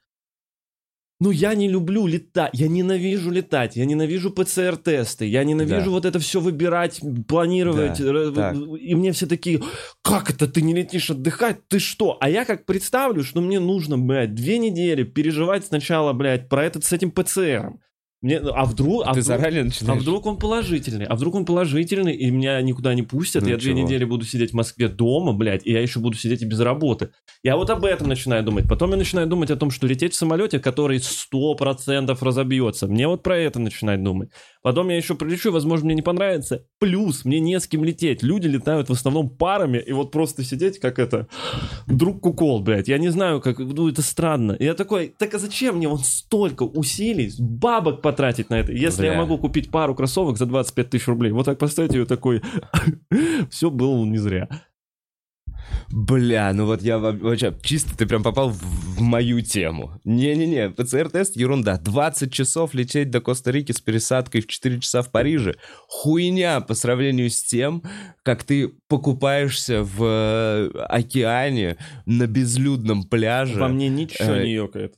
Ну, 1.23 1.31
я 1.31 1.55
не 1.55 1.69
люблю 1.69 2.09
летать, 2.09 2.51
я 2.53 2.67
ненавижу 2.67 3.31
летать, 3.31 3.77
я 3.77 3.85
ненавижу 3.85 4.33
ПЦР-тесты, 4.33 5.25
я 5.25 5.45
ненавижу 5.45 5.85
Да. 5.85 5.91
вот 5.91 6.05
это 6.05 6.19
все 6.19 6.41
выбирать, 6.41 7.01
планировать. 7.29 8.01
Да. 8.35 8.53
И 8.81 8.97
мне 8.97 9.13
все 9.13 9.27
такие, 9.27 9.63
как 10.03 10.31
это 10.31 10.49
ты 10.49 10.63
не 10.63 10.75
летишь 10.75 11.11
отдыхать, 11.11 11.59
ты 11.69 11.79
что? 11.79 12.19
А 12.21 12.29
я 12.29 12.45
как 12.45 12.67
представлю, 12.67 13.23
что 13.23 13.41
мне 13.41 13.61
нужно, 13.61 13.97
блядь, 13.99 14.35
две 14.35 14.59
недели 14.59 15.05
переживать 15.05 15.65
сначала, 15.65 16.13
блядь, 16.13 16.49
про 16.49 16.65
этот 16.65 16.85
с 16.85 16.93
этим 16.93 17.13
ПЦРом. 17.13 17.79
Мне, 18.23 18.37
а 18.39 18.65
вдруг... 18.65 19.03
а 19.05 19.15
Ты 19.15 19.21
вдруг- 19.21 19.25
заранее 19.25 19.69
а 19.89 19.95
вдруг 19.95 20.27
он 20.27 20.37
положительный? 20.37 21.07
А 21.07 21.17
вдруг 21.17 21.35
он 21.35 21.45
положительный, 21.45 22.15
и 22.15 22.31
меня 22.31 22.63
никуда 22.63 22.95
не 22.95 23.03
пустят? 23.03 23.43
Ну 23.43 23.49
я 23.49 23.57
две 23.57 23.73
чего? 23.73 23.83
недели 23.83 24.05
буду 24.05 24.25
сидеть 24.25 24.53
в 24.53 24.55
Москве 24.55 24.89
дома, 24.89 25.33
блядь, 25.33 25.67
и 25.67 25.73
я 25.73 25.81
еще 25.81 25.99
буду 25.99 26.17
сидеть 26.17 26.41
и 26.41 26.47
без 26.47 26.61
работы. 26.61 27.11
Я 27.43 27.57
вот 27.57 27.69
об 27.71 27.85
этом 27.85 28.09
начинаю 28.09 28.45
думать. 28.45 28.69
Потом 28.69 28.93
я 28.93 28.97
начинаю 28.97 29.27
думать 29.27 29.51
о 29.51 29.57
том, 29.57 29.73
что 29.73 29.89
лететь 29.89 30.13
в 30.13 30.17
самолете, 30.17 30.61
который 30.61 30.99
100% 30.99 32.17
разобьется. 32.21 32.87
Мне 32.87 33.09
вот 33.09 33.25
про 33.25 33.37
это 33.37 33.59
начинать 33.59 34.03
думать. 34.05 34.31
Потом 34.63 34.89
я 34.89 34.97
еще 34.97 35.15
прилечу, 35.15 35.51
возможно, 35.51 35.87
мне 35.87 35.97
не 35.97 36.03
понравится. 36.03 36.65
Плюс, 36.79 37.25
мне 37.25 37.41
не 37.41 37.59
с 37.59 37.67
кем 37.67 37.83
лететь. 37.83 38.23
Люди 38.23 38.47
летают 38.47 38.89
в 38.89 38.93
основном 38.93 39.29
парами, 39.29 39.79
и 39.79 39.93
вот 39.93 40.13
просто 40.13 40.45
сидеть, 40.45 40.79
как 40.79 40.99
это, 40.99 41.27
друг 41.87 42.21
кукол, 42.21 42.63
блядь. 42.63 42.89
Я 42.89 42.99
не 42.99 43.09
знаю, 43.09 43.41
как, 43.41 43.59
ну, 43.59 43.89
это 43.89 44.03
странно. 44.03 44.53
И 44.53 44.65
я 44.65 44.75
такой, 44.75 45.13
так 45.19 45.35
а 45.35 45.39
зачем 45.39 45.77
мне 45.77 45.89
вот 45.89 46.05
столько 46.05 46.63
усилий, 46.63 47.33
бабок 47.39 48.03
потратить 48.03 48.51
на 48.51 48.61
это, 48.61 48.73
если 48.73 49.07
я 49.07 49.13
Бля. 49.13 49.23
могу 49.23 49.39
купить 49.39 49.71
пару 49.71 49.95
кроссовок 49.95 50.39
за 50.39 50.47
25 50.47 50.91
тысяч 50.91 51.09
рублей? 51.09 51.33
Вот 51.33 51.47
так 51.47 51.59
поставить 51.59 51.95
ее 51.95 52.07
такой, 52.07 52.43
все 53.51 53.71
было 53.71 54.05
не 54.05 54.19
зря. 54.19 54.49
Бля, 55.91 56.53
ну 56.53 56.67
вот 56.67 56.83
я 56.83 56.99
во- 56.99 57.13
вообще 57.13 57.55
чисто 57.63 57.97
ты 57.97 58.07
прям 58.07 58.23
попал 58.23 58.51
в, 58.51 58.57
в 58.59 59.01
мою 59.01 59.41
тему. 59.43 60.01
Не-не-не, 60.05 60.71
ПЦР-тест 60.71 61.37
ерунда. 61.37 61.79
20 61.79 62.33
часов 62.33 62.75
лететь 62.75 63.11
до 63.11 63.21
Коста-Рики 63.21 63.73
с 63.73 63.81
пересадкой 63.81 64.41
в 64.41 64.47
4 64.47 64.81
часа 64.81 65.03
в 65.03 65.11
Париже. 65.11 65.57
Хуйня 65.89 66.61
по 66.61 66.75
сравнению 66.75 67.31
с 67.31 67.43
тем, 67.43 67.83
как 68.23 68.45
ты 68.45 68.69
покупаешься 68.89 69.83
в 69.83 70.03
э, 70.05 70.71
океане 70.89 71.77
на 72.07 72.27
безлюдном 72.27 73.05
пляже. 73.05 73.59
Во 73.59 73.69
мне 73.69 73.89
ничего 73.89 74.33
э, 74.33 74.45
не 74.45 74.53
ёкает. 74.55 74.95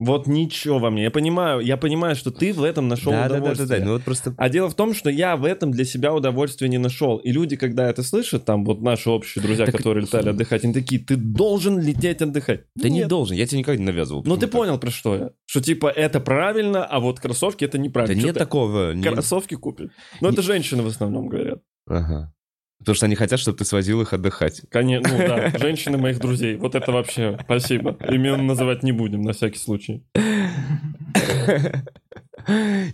Вот 0.00 0.28
ничего 0.28 0.78
во 0.78 0.90
мне. 0.90 1.02
Я 1.02 1.10
понимаю, 1.10 1.58
я 1.60 1.76
понимаю, 1.76 2.14
что 2.14 2.30
ты 2.30 2.52
в 2.52 2.62
этом 2.62 2.86
нашел 2.86 3.10
да, 3.10 3.22
да, 3.22 3.28
да, 3.28 3.28
да, 3.28 3.36
удовольствие. 3.40 3.80
да. 3.80 3.84
Ну 3.84 3.92
вот 3.94 4.02
просто 4.04 4.32
А 4.38 4.48
дело 4.48 4.70
в 4.70 4.74
том, 4.74 4.94
что 4.94 5.10
я 5.10 5.36
в 5.36 5.44
этом 5.44 5.72
для 5.72 5.84
себя 5.84 6.14
удовольствия 6.14 6.68
не 6.68 6.78
нашел. 6.78 7.16
И 7.16 7.32
люди, 7.32 7.56
когда 7.56 7.90
это 7.90 8.04
слышат, 8.04 8.44
там 8.44 8.64
вот 8.64 8.80
наши 8.80 9.10
общие 9.10 9.42
друзья, 9.42 9.66
Так- 9.66 9.76
которые 9.76 10.02
летали 10.04 10.28
отдыхать, 10.28 10.62
они 10.64 10.72
такие, 10.72 11.00
ты 11.04 11.16
должен 11.16 11.80
лететь 11.80 12.22
отдыхать. 12.22 12.60
ты 12.80 12.90
не 12.90 13.00
Нет. 13.00 13.08
должен, 13.08 13.36
я 13.36 13.44
тебе 13.46 13.58
никогда 13.58 13.80
не 13.80 13.86
навязывал. 13.86 14.22
Ну 14.24 14.36
ты 14.36 14.46
почему-то. 14.46 14.56
понял, 14.56 14.78
про 14.78 14.90
что 14.92 15.16
я. 15.16 15.30
Что 15.46 15.60
типа 15.60 15.88
это 15.88 16.20
правильно, 16.20 16.84
а 16.84 17.00
вот 17.00 17.18
кроссовки 17.18 17.64
это 17.64 17.76
Да 17.78 17.82
неправильно. 17.82 18.14
нет 18.18 18.26
Чё-то 18.26 18.38
такого. 18.38 18.92
не- 18.92 19.02
Кроссовки 19.02 19.56
купят. 19.56 19.90
Но 20.20 20.28
это 20.28 20.42
женщины 20.42 20.82
в 20.84 20.86
основном 20.86 21.26
говорят. 21.28 21.58
Ага. 21.88 22.32
Потому 22.78 22.94
что 22.94 23.06
они 23.06 23.16
хотят, 23.16 23.40
чтобы 23.40 23.58
ты 23.58 23.64
свозил 23.64 24.00
их 24.02 24.12
отдыхать. 24.12 24.62
Конечно, 24.70 25.08
ну 25.10 25.18
да, 25.26 25.50
женщины 25.58 25.98
моих 25.98 26.20
друзей. 26.20 26.56
Вот 26.56 26.74
это 26.74 26.92
вообще, 26.92 27.38
спасибо. 27.44 27.96
Имен 28.08 28.46
называть 28.46 28.82
не 28.82 28.92
будем, 28.92 29.22
на 29.22 29.32
всякий 29.32 29.58
случай. 29.58 30.04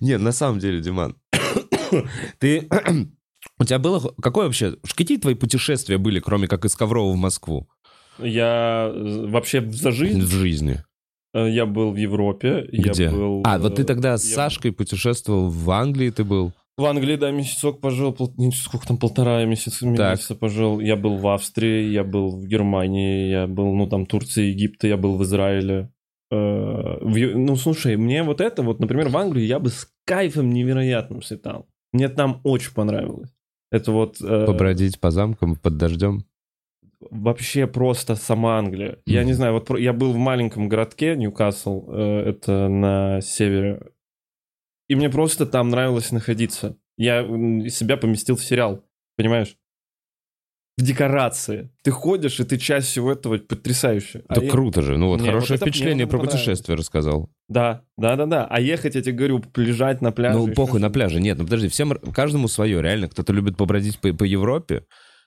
Не, 0.00 0.18
на 0.18 0.32
самом 0.32 0.58
деле, 0.58 0.80
Диман, 0.80 1.16
ты... 2.38 2.68
У 3.60 3.64
тебя 3.64 3.78
было... 3.78 4.00
Какое 4.20 4.46
вообще... 4.46 4.76
Какие 4.96 5.18
твои 5.18 5.34
путешествия 5.34 5.98
были, 5.98 6.18
кроме 6.18 6.48
как 6.48 6.64
из 6.64 6.74
Коврова 6.74 7.12
в 7.12 7.16
Москву 7.16 7.68
Я 8.18 8.90
э, 8.92 9.26
вообще 9.28 9.60
за 9.70 9.92
жизнь, 9.92 10.20
в 10.22 10.30
жизни? 10.30 10.82
э, 11.34 11.50
я 11.50 11.66
был 11.66 11.92
в 11.92 11.96
Европе. 11.96 12.66
Где? 12.72 13.04
Я 13.04 13.10
был, 13.12 13.42
А, 13.44 13.58
вот 13.58 13.76
ты 13.76 13.82
э, 13.82 13.84
тогда 13.84 14.16
с 14.18 14.28
я- 14.28 14.34
Сашкой 14.34 14.72
путешествовал 14.72 15.50
в 15.50 15.70
Англии, 15.70 16.10
ты 16.10 16.24
был? 16.24 16.52
В 16.76 16.84
Англии, 16.86 17.14
да, 17.16 17.30
месяцок 17.30 17.80
пожил, 17.80 18.12
пол- 18.12 18.34
сколько 18.52 18.86
там, 18.86 18.96
полтора 18.98 19.44
месяца, 19.44 19.86
месяца 19.86 20.34
пожил. 20.34 20.80
Я 20.80 20.96
был 20.96 21.18
в 21.18 21.28
Австрии, 21.28 21.88
я 21.92 22.02
был 22.02 22.30
в 22.36 22.46
Германии, 22.46 23.28
я 23.30 23.46
был, 23.46 23.72
ну, 23.76 23.86
там, 23.86 24.06
Турция, 24.06 24.46
Египта, 24.46 24.88
я 24.88 24.96
был 24.96 25.16
в 25.16 25.22
Израиле. 25.22 25.92
Э, 26.32 26.36
в 27.00 27.16
ну, 27.36 27.54
слушай, 27.54 27.96
мне 27.96 28.24
вот 28.24 28.40
это, 28.40 28.62
вот, 28.62 28.80
например, 28.80 29.08
в 29.08 29.16
Англию 29.16 29.46
я 29.46 29.60
бы 29.60 29.70
с 29.70 29.86
кайфом 30.04 30.50
невероятным 30.50 31.22
слетал. 31.22 31.66
Мне 31.92 32.08
там 32.08 32.40
очень 32.42 32.74
понравилось. 32.74 33.30
Это 33.70 33.92
вот... 33.92 34.16
э, 34.20 34.46
Побродить 34.46 34.98
по 34.98 35.10
замкам 35.12 35.54
под 35.54 35.76
дождем. 35.76 36.24
вообще 37.10 37.68
просто 37.68 38.16
сама 38.16 38.58
Англия. 38.58 38.98
Я 39.06 39.20
Мгм. 39.20 39.26
не 39.28 39.32
знаю, 39.34 39.52
вот 39.52 39.78
я 39.78 39.92
был 39.92 40.12
в 40.12 40.16
маленьком 40.16 40.68
городке 40.68 41.14
Ньюкасл, 41.14 41.84
э, 41.88 42.22
это 42.30 42.68
на 42.68 43.20
севере, 43.20 43.80
и 44.88 44.94
мне 44.94 45.08
просто 45.10 45.46
там 45.46 45.70
нравилось 45.70 46.12
находиться. 46.12 46.76
Я 46.96 47.22
себя 47.68 47.96
поместил 47.96 48.36
в 48.36 48.44
сериал, 48.44 48.84
понимаешь? 49.16 49.56
В 50.76 50.82
декорации. 50.82 51.70
Ты 51.84 51.92
ходишь, 51.92 52.40
и 52.40 52.44
ты 52.44 52.58
часть 52.58 52.88
всего 52.88 53.12
этого 53.12 53.38
потрясающе. 53.38 54.24
А 54.28 54.34
Это 54.34 54.44
я- 54.46 54.50
круто 54.50 54.82
же. 54.82 54.98
Ну 54.98 55.06
вот 55.06 55.20
Не, 55.20 55.26
хорошее 55.28 55.58
вот 55.60 55.68
впечатление 55.68 56.06
про 56.08 56.18
путешествие 56.18 56.76
рассказал. 56.76 57.30
Да, 57.48 57.84
да, 57.96 58.16
да, 58.16 58.26
да. 58.26 58.46
А 58.50 58.60
ехать, 58.60 58.96
я 58.96 59.02
тебе 59.02 59.12
говорю, 59.12 59.44
лежать 59.54 60.00
на 60.02 60.10
пляже. 60.10 60.36
Ну, 60.38 60.52
похуй 60.52 60.80
на 60.80 60.90
пляже. 60.90 61.20
Нет, 61.20 61.38
ну 61.38 61.44
подожди, 61.44 61.68
всем, 61.68 61.92
каждому 62.12 62.48
свое, 62.48 62.82
реально. 62.82 63.08
Кто-то 63.08 63.32
любит 63.32 63.56
побродить 63.56 64.00
по, 64.00 64.12
по 64.14 64.24
Европе, 64.24 64.84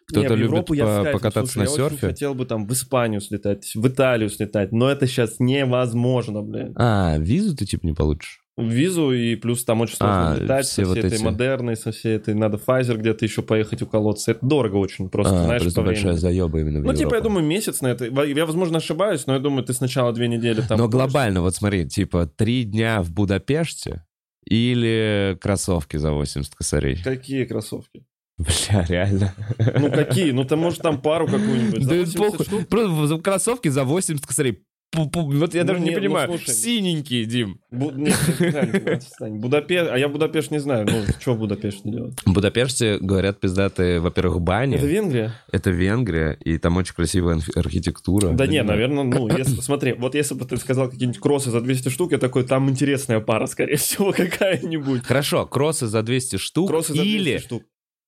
кто-то 0.08 0.34
любит 0.36 0.70
я 0.72 0.86
по- 0.86 0.92
кайфом. 1.04 1.14
покататься 1.14 1.54
Слушай, 1.54 1.66
на 1.66 1.70
я 1.84 1.90
серфе. 1.90 2.08
хотел 2.08 2.34
бы 2.36 2.46
там 2.46 2.68
в 2.68 2.74
Испанию 2.74 3.22
слетать, 3.22 3.72
в 3.74 3.88
Италию 3.88 4.30
слетать, 4.30 4.74
но 4.74 4.90
это 4.90 5.08
сейчас 5.08 5.40
невозможно, 5.40 6.42
блин. 6.42 6.74
А, 6.76 7.16
визу 7.20 7.56
ты 7.56 7.66
типа 7.66 7.86
не 7.86 7.94
получишь? 7.94 8.42
Визу, 8.58 9.12
и 9.12 9.36
плюс 9.36 9.64
там 9.64 9.82
очень 9.82 9.96
сложно 9.96 10.32
А, 10.32 10.36
летать 10.36 10.66
все 10.66 10.82
со 10.84 10.88
вот 10.90 10.98
всей 10.98 11.08
этой 11.08 11.16
эти- 11.16 11.24
модерной, 11.24 11.76
со 11.76 11.92
всей 11.92 12.16
этой, 12.16 12.34
надо 12.34 12.58
Pfizer 12.58 12.98
где-то 12.98 13.24
еще 13.24 13.42
поехать 13.44 13.82
уколоться. 13.84 14.32
Это 14.32 14.46
дорого 14.46 14.78
очень, 14.78 15.10
просто, 15.10 15.40
а, 15.40 15.44
знаешь, 15.44 15.62
просто 15.62 15.82
по 15.82 15.86
большая 15.86 16.04
времени. 16.14 16.20
заеба 16.20 16.60
именно 16.60 16.80
в 16.80 16.84
Ну, 16.84 16.94
типа, 16.94 17.00
я 17.00 17.18
Европу. 17.18 17.24
думаю, 17.24 17.46
месяц 17.46 17.82
на 17.82 17.88
это. 17.88 18.06
Я, 18.06 18.46
возможно, 18.46 18.78
ошибаюсь, 18.78 19.28
но 19.28 19.34
я 19.34 19.40
думаю, 19.40 19.64
ты 19.64 19.74
сначала 19.74 20.12
две 20.14 20.28
недели 20.28 20.62
там... 20.62 20.78
Но 20.80 20.88
глобально, 20.88 21.42
вот 21.42 21.56
смотри, 21.56 21.88
типа 21.88 22.26
три 22.26 22.64
дня 22.64 23.02
в 23.04 23.12
Будапеште 23.12 24.04
или 24.50 25.38
кроссовки 25.42 25.98
за 25.98 26.12
80 26.12 26.54
косарей? 26.56 26.98
Какие 27.04 27.46
кроссовки? 27.46 28.06
Бля, 28.38 28.86
реально. 28.88 29.34
Ну, 29.80 29.92
какие? 29.92 30.32
Ну, 30.32 30.44
ты, 30.46 30.56
может, 30.56 30.82
там 30.82 31.02
пару 31.02 31.26
какую-нибудь. 31.26 31.86
Да 31.88 31.96
80 31.96 32.18
похуй. 32.18 32.66
Просто 32.66 33.18
кроссовки 33.18 33.68
за 33.68 33.84
80 33.84 34.26
косарей. 34.26 34.64
Вот 34.96 35.54
я 35.54 35.62
Ну, 35.64 35.68
даже 35.68 35.80
не 35.82 35.88
нет, 35.90 35.96
ну, 35.96 36.02
понимаю. 36.02 36.28
слушай. 36.30 36.50
Синенькие, 36.54 37.26
Дим. 37.26 37.60
Бу- 37.72 37.92
Нет, 37.94 38.88
отстань. 38.88 39.38
Будапешт, 39.40 39.90
а 39.92 39.98
я 39.98 40.08
Будапешт 40.08 40.50
не 40.50 40.60
знаю. 40.60 40.88
Ну, 40.90 41.04
что 41.20 41.34
в 41.34 41.40
Будапеште 41.40 41.82
делать? 41.90 42.14
В 42.26 42.32
Будапеште, 42.32 42.98
говорят, 43.00 43.40
пиздатые, 43.42 44.00
во-первых, 44.00 44.40
бани. 44.42 44.78
Это 44.78 44.86
Венгрия? 44.86 45.34
Это 45.52 45.72
Венгрия, 45.72 46.38
и 46.44 46.58
там 46.58 46.78
очень 46.78 46.96
красивая 46.96 47.36
архи- 47.36 47.52
архитектура. 47.60 48.30
Да 48.30 48.48
не, 48.48 48.64
наверное, 48.64 49.04
ну, 49.04 49.28
если, 49.38 49.60
смотри, 49.60 49.92
вот 49.92 50.16
если 50.16 50.36
бы 50.36 50.46
ты 50.46 50.56
сказал 50.56 50.90
какие-нибудь 50.90 51.20
кроссы 51.20 51.52
за 51.52 51.60
200 51.60 51.90
штук, 51.90 52.14
я 52.14 52.18
такой, 52.18 52.44
там 52.46 52.70
интересная 52.70 53.20
пара, 53.20 53.46
скорее 53.48 53.76
всего, 53.76 54.12
какая-нибудь. 54.16 55.04
Хорошо, 55.06 55.46
кроссы 55.46 55.88
за 55.88 56.02
200 56.02 56.38
штук 56.38 56.70
Кроссы 56.70 56.94
за 56.94 57.02
200 57.02 57.16
или... 57.18 57.38
штук. 57.40 57.64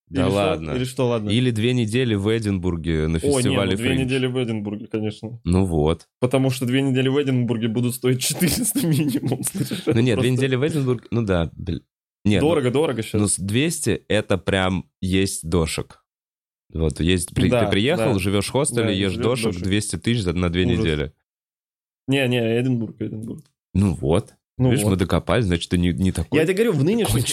Да 0.09 0.21
Или 0.23 0.29
что? 0.29 0.35
ладно. 0.35 0.71
Или 0.71 0.83
что, 0.85 1.07
ладно? 1.07 1.29
Или 1.29 1.51
две 1.51 1.73
недели 1.73 2.15
в 2.15 2.27
Эдинбурге 2.35 3.07
на 3.07 3.17
О, 3.17 3.21
не, 3.21 3.33
фестивале 3.35 3.71
ну, 3.71 3.77
две 3.77 3.95
недели 3.97 4.25
в 4.25 4.43
Эдинбурге, 4.43 4.87
конечно. 4.87 5.39
Ну 5.43 5.65
вот. 5.65 6.07
Потому 6.19 6.49
что 6.49 6.65
две 6.65 6.81
недели 6.81 7.07
в 7.09 7.21
Эдинбурге 7.21 7.67
будут 7.67 7.93
стоить 7.95 8.19
400 8.21 8.87
минимум. 8.87 9.43
слышишь? 9.43 9.83
Ну 9.85 9.93
нет, 9.93 10.03
две 10.03 10.13
Просто 10.15 10.31
недели 10.31 10.55
в 10.55 10.67
Эдинбурге, 10.67 11.07
ну 11.11 11.21
да. 11.23 11.51
Нет, 12.25 12.41
ну- 12.41 12.49
Дорого, 12.49 12.71
дорого 12.71 12.97
Ну, 12.97 13.03
сейчас. 13.03 13.33
с 13.33 13.39
200 13.39 14.03
это 14.07 14.37
прям 14.39 14.89
есть 15.01 15.47
дошек. 15.47 16.03
Вот, 16.73 16.99
есть, 16.99 17.33
при- 17.33 17.49
Да, 17.49 17.65
ты 17.65 17.71
приехал, 17.71 18.13
да. 18.13 18.19
живешь 18.19 18.47
в 18.47 18.51
хостеле, 18.51 18.85
Да, 18.85 18.91
ешь 18.91 19.15
дошек, 19.15 19.45
дошек. 19.53 19.63
200 19.63 19.95
тысяч 19.97 20.25
на 20.25 20.49
две 20.49 20.65
Ужас. 20.65 20.79
недели. 20.79 21.13
Не, 22.07 22.27
не, 22.27 22.39
Эдинбург, 22.39 22.95
Эдинбург. 22.99 23.45
Ну 23.75 23.93
вот. 23.93 24.33
Ну 24.59 24.71
Видишь, 24.71 24.83
вот. 24.83 24.91
мы 24.91 24.95
докопались, 24.97 25.45
значит, 25.45 25.69
ты 25.69 25.77
не, 25.77 25.93
не 25.93 26.11
такой 26.11 26.37
Я 26.37 26.45
тебе 26.45 26.53
говорю, 26.55 26.73
в 26.73 26.83
нынешних... 26.83 27.25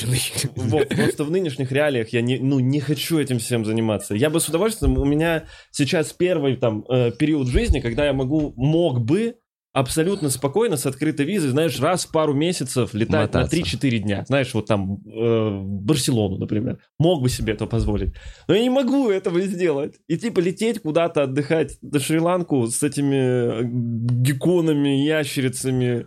Вот, 0.54 0.88
просто 0.88 1.24
в 1.24 1.30
нынешних 1.30 1.72
реалиях 1.72 2.10
я 2.10 2.20
не, 2.20 2.38
ну, 2.38 2.60
не 2.60 2.78
хочу 2.78 3.18
этим 3.18 3.40
всем 3.40 3.64
заниматься. 3.64 4.14
Я 4.14 4.30
бы 4.30 4.40
с 4.40 4.48
удовольствием... 4.48 4.96
У 4.96 5.04
меня 5.04 5.44
сейчас 5.72 6.12
первый 6.12 6.56
там 6.56 6.84
э, 6.88 7.10
период 7.10 7.48
жизни, 7.48 7.80
когда 7.80 8.06
я 8.06 8.12
могу, 8.12 8.54
мог 8.56 9.00
бы 9.00 9.34
абсолютно 9.76 10.30
спокойно 10.30 10.78
с 10.78 10.86
открытой 10.86 11.26
визой, 11.26 11.50
знаешь, 11.50 11.78
раз 11.80 12.06
в 12.06 12.10
пару 12.10 12.32
месяцев 12.32 12.94
летать 12.94 13.34
Мотаться. 13.34 13.54
на 13.54 13.60
3-4 13.60 13.98
дня. 13.98 14.24
Знаешь, 14.26 14.54
вот 14.54 14.66
там 14.66 15.02
э, 15.04 15.60
Барселону, 15.62 16.38
например. 16.38 16.78
Мог 16.98 17.22
бы 17.22 17.28
себе 17.28 17.52
это 17.52 17.66
позволить. 17.66 18.14
Но 18.48 18.54
я 18.54 18.62
не 18.62 18.70
могу 18.70 19.10
этого 19.10 19.38
сделать. 19.42 19.96
И 20.08 20.16
типа 20.16 20.40
лететь 20.40 20.80
куда-то 20.80 21.24
отдыхать 21.24 21.76
до 21.82 22.00
Шри-Ланку 22.00 22.68
с 22.68 22.82
этими 22.82 23.16
э, 23.16 23.62
гекконами, 23.64 25.04
ящерицами. 25.04 26.06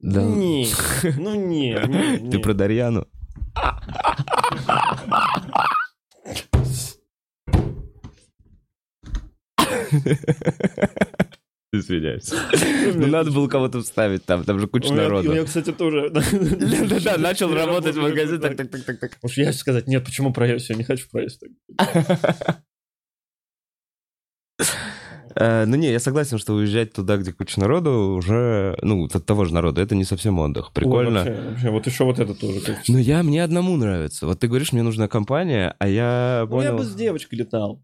Да. 0.00 0.22
Не, 0.22 0.68
ну 1.16 1.34
не, 1.34 1.72
не, 1.72 2.20
не. 2.20 2.30
Ты 2.30 2.38
про 2.38 2.54
Дарьяну? 2.54 3.06
Извиняюсь. 11.70 12.32
Ну, 12.94 13.06
надо 13.08 13.30
было 13.30 13.46
кого-то 13.46 13.82
вставить 13.82 14.24
там, 14.24 14.42
там 14.44 14.58
же 14.58 14.66
куча 14.68 14.90
меня, 14.92 15.08
у 15.08 15.22
меня, 15.22 15.44
кстати, 15.44 15.70
тоже... 15.70 16.08
Да-да-да, 16.10 17.18
начал 17.18 17.50
Я 17.50 17.66
работать 17.66 17.94
в 17.94 18.00
магазин, 18.00 18.40
так. 18.40 18.56
так, 18.56 18.70
так, 18.70 18.98
так. 18.98 19.18
Уж 19.22 19.36
я 19.36 19.52
сказать, 19.52 19.86
нет, 19.86 20.02
почему 20.02 20.32
проезд? 20.32 20.70
Я 20.70 20.76
не 20.76 20.84
хочу 20.84 21.06
проезд. 21.10 21.42
Э, 21.42 21.84
Ну 25.40 25.76
не, 25.76 25.90
я 25.92 26.00
согласен, 26.00 26.38
что 26.38 26.54
уезжать 26.54 26.92
туда, 26.92 27.16
где 27.16 27.32
куча 27.32 27.60
народу, 27.60 28.14
уже, 28.16 28.76
ну, 28.82 29.04
от 29.06 29.24
того 29.24 29.44
же 29.44 29.54
народа, 29.54 29.80
это 29.80 29.94
не 29.94 30.04
совсем 30.04 30.38
отдых. 30.40 30.72
Прикольно. 30.72 31.20
Ой, 31.22 31.26
вообще, 31.30 31.48
вообще, 31.50 31.70
вот 31.70 31.86
еще 31.86 32.04
вот 32.04 32.18
это 32.18 32.34
тоже. 32.34 32.60
как- 32.60 32.88
Но 32.88 32.98
я, 32.98 33.22
мне 33.22 33.44
одному 33.44 33.76
нравится. 33.76 34.26
Вот 34.26 34.40
ты 34.40 34.48
говоришь, 34.48 34.72
мне 34.72 34.82
нужна 34.82 35.06
компания, 35.06 35.76
а 35.78 35.88
я 35.88 36.46
Ну, 36.50 36.60
я 36.60 36.70
понял... 36.70 36.78
бы 36.78 36.84
с 36.84 36.94
девочкой 36.94 37.38
летал. 37.38 37.80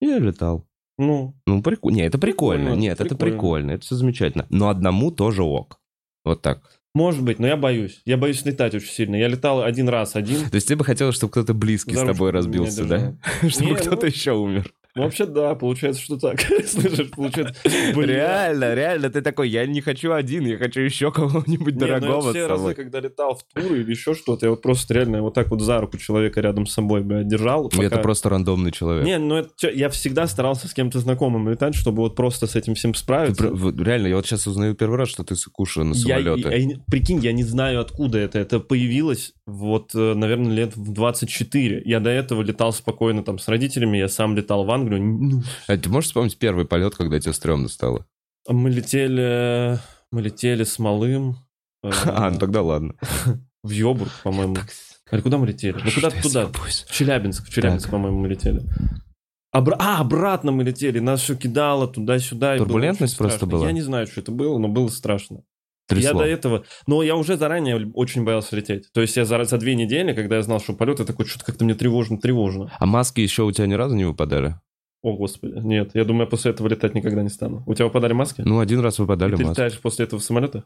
Я 0.00 0.18
летал. 0.18 0.66
Ну, 0.98 1.34
Ну, 1.46 1.62
прикольно. 1.62 1.96
Не, 1.96 2.02
это 2.06 2.18
прикольно. 2.18 2.64
Прикольно, 2.64 2.80
Нет, 2.80 3.00
это 3.00 3.14
прикольно. 3.14 3.32
прикольно. 3.32 3.70
Это 3.72 3.84
все 3.84 3.94
замечательно. 3.94 4.46
Но 4.50 4.68
одному 4.68 5.10
тоже 5.10 5.42
ок. 5.42 5.78
Вот 6.24 6.42
так. 6.42 6.60
может 6.94 7.22
быть, 7.22 7.38
но 7.38 7.46
я 7.46 7.56
боюсь. 7.56 8.02
Я 8.04 8.18
боюсь 8.18 8.44
летать 8.44 8.74
очень 8.74 8.90
сильно. 8.90 9.16
Я 9.16 9.28
летал 9.28 9.62
один 9.62 9.88
раз, 9.88 10.14
один. 10.14 10.48
То 10.50 10.56
есть 10.56 10.66
тебе 10.68 10.76
бы 10.76 10.84
хотелось, 10.84 11.14
чтобы 11.16 11.30
кто-то 11.30 11.54
близкий 11.54 11.94
с 11.96 12.00
тобой 12.00 12.30
разбился, 12.32 12.84
да? 12.84 13.14
Чтобы 13.48 13.76
кто-то 13.76 14.02
ну- 14.02 14.06
еще 14.12 14.32
умер. 14.32 14.72
Ну, 14.94 15.04
вообще, 15.04 15.24
да, 15.24 15.54
получается, 15.54 16.02
что 16.02 16.18
так. 16.18 16.40
Слышишь, 16.66 17.10
получается... 17.10 17.54
Реально, 17.64 18.74
реально, 18.74 19.10
ты 19.10 19.22
такой, 19.22 19.48
я 19.48 19.66
не 19.66 19.80
хочу 19.80 20.12
один, 20.12 20.44
я 20.44 20.58
хочу 20.58 20.80
еще 20.80 21.10
кого-нибудь 21.10 21.76
ну 21.76 21.86
я 21.86 21.98
дорогого 21.98 22.30
все 22.32 22.46
разы, 22.46 22.74
когда 22.74 23.00
летал 23.00 23.36
в 23.36 23.44
туры 23.54 23.80
или 23.80 23.90
еще 23.90 24.14
что-то, 24.14 24.46
я 24.46 24.50
вот 24.50 24.60
просто 24.60 24.92
реально 24.94 25.22
вот 25.22 25.34
так 25.34 25.50
вот 25.50 25.62
за 25.62 25.80
руку 25.80 25.96
человека 25.96 26.40
рядом 26.40 26.66
с 26.66 26.74
собой 26.74 27.02
держал. 27.24 27.70
Это 27.78 27.98
просто 27.98 28.28
рандомный 28.28 28.70
человек. 28.70 29.04
Не, 29.06 29.18
ну 29.18 29.46
я 29.72 29.88
всегда 29.88 30.26
старался 30.26 30.68
с 30.68 30.74
кем-то 30.74 30.98
знакомым 30.98 31.48
летать, 31.48 31.74
чтобы 31.74 32.02
вот 32.02 32.14
просто 32.14 32.46
с 32.46 32.54
этим 32.54 32.74
всем 32.74 32.94
справиться. 32.94 33.44
Реально, 33.46 34.08
я 34.08 34.16
вот 34.16 34.26
сейчас 34.26 34.46
узнаю 34.46 34.74
первый 34.74 34.98
раз, 34.98 35.08
что 35.08 35.24
ты 35.24 35.36
сыкуша 35.36 35.84
на 35.84 35.94
самолеты. 35.94 36.82
прикинь, 36.90 37.20
я 37.20 37.32
не 37.32 37.44
знаю, 37.44 37.80
откуда 37.80 38.18
это. 38.18 38.38
Это 38.38 38.60
появилось 38.60 39.32
вот, 39.46 39.94
э, 39.94 40.14
наверное, 40.14 40.52
лет 40.52 40.76
в 40.76 40.92
24. 40.92 41.82
Я 41.84 42.00
до 42.00 42.10
этого 42.10 42.42
летал 42.42 42.72
спокойно 42.72 43.22
там 43.24 43.38
с 43.38 43.48
родителями, 43.48 43.98
я 43.98 44.08
сам 44.08 44.36
летал 44.36 44.64
в 44.64 44.70
Англию. 44.70 45.02
Ну, 45.02 45.42
А 45.66 45.76
ты 45.76 45.88
можешь 45.88 46.08
вспомнить 46.08 46.38
первый 46.38 46.64
полет, 46.64 46.94
когда 46.94 47.18
тебе 47.20 47.32
стрёмно 47.32 47.68
стало? 47.68 48.06
мы 48.48 48.70
летели, 48.70 49.78
мы 50.10 50.20
летели 50.22 50.64
с 50.64 50.78
малым 50.78 51.36
э, 51.84 51.90
А, 52.06 52.30
ну 52.30 52.38
тогда 52.38 52.62
ладно. 52.62 52.94
в 53.62 53.70
Йобург, 53.70 54.10
по-моему. 54.22 54.56
Или 55.10 55.20
куда 55.20 55.38
мы 55.38 55.46
летели? 55.46 55.76
Ну 55.84 55.90
куда-то 55.94 56.22
туда. 56.22 56.46
В 56.48 56.92
Челябинск, 56.92 57.46
в 57.46 57.52
Челябинск, 57.52 57.90
по-моему, 57.90 58.18
мы 58.20 58.28
летели. 58.28 58.62
Обра- 59.54 59.76
А, 59.78 60.00
обратно 60.00 60.50
мы 60.50 60.64
летели, 60.64 60.98
нас 60.98 61.20
все 61.20 61.36
кидало 61.36 61.86
туда-сюда. 61.86 62.54
и 62.54 62.58
было 62.58 62.66
Турбулентность 62.66 63.18
просто 63.18 63.44
была? 63.46 63.66
Я 63.66 63.72
не 63.72 63.82
знаю, 63.82 64.06
что 64.06 64.20
это 64.20 64.32
было, 64.32 64.58
но 64.58 64.68
было 64.68 64.88
страшно. 64.88 65.42
Трясло. 65.88 66.08
Я 66.10 66.14
до 66.14 66.24
этого... 66.24 66.64
Но 66.86 67.02
я 67.02 67.16
уже 67.16 67.36
заранее 67.36 67.90
очень 67.94 68.24
боялся 68.24 68.54
лететь. 68.56 68.90
То 68.92 69.00
есть 69.00 69.16
я 69.16 69.24
за, 69.24 69.42
за 69.44 69.58
две 69.58 69.74
недели, 69.74 70.12
когда 70.14 70.36
я 70.36 70.42
знал, 70.42 70.60
что 70.60 70.72
полет, 70.74 71.00
я 71.00 71.04
такой, 71.04 71.26
что-то 71.26 71.44
как-то 71.44 71.64
мне 71.64 71.74
тревожно-тревожно. 71.74 72.72
А 72.78 72.86
маски 72.86 73.20
еще 73.20 73.42
у 73.42 73.52
тебя 73.52 73.66
ни 73.66 73.74
разу 73.74 73.94
не 73.94 74.04
выпадали? 74.04 74.56
О, 75.02 75.16
господи. 75.16 75.54
Нет, 75.58 75.90
я 75.94 76.04
думаю, 76.04 76.22
я 76.22 76.26
после 76.30 76.52
этого 76.52 76.68
летать 76.68 76.94
никогда 76.94 77.22
не 77.22 77.28
стану. 77.28 77.64
У 77.66 77.74
тебя 77.74 77.86
выпадали 77.86 78.12
маски? 78.12 78.42
Ну, 78.42 78.60
один 78.60 78.80
раз 78.80 78.98
выпадали 79.00 79.34
И 79.34 79.36
ты 79.36 79.42
маски. 79.44 79.58
летаешь 79.60 79.80
после 79.80 80.04
этого 80.04 80.20
в 80.20 80.24
самолета? 80.24 80.64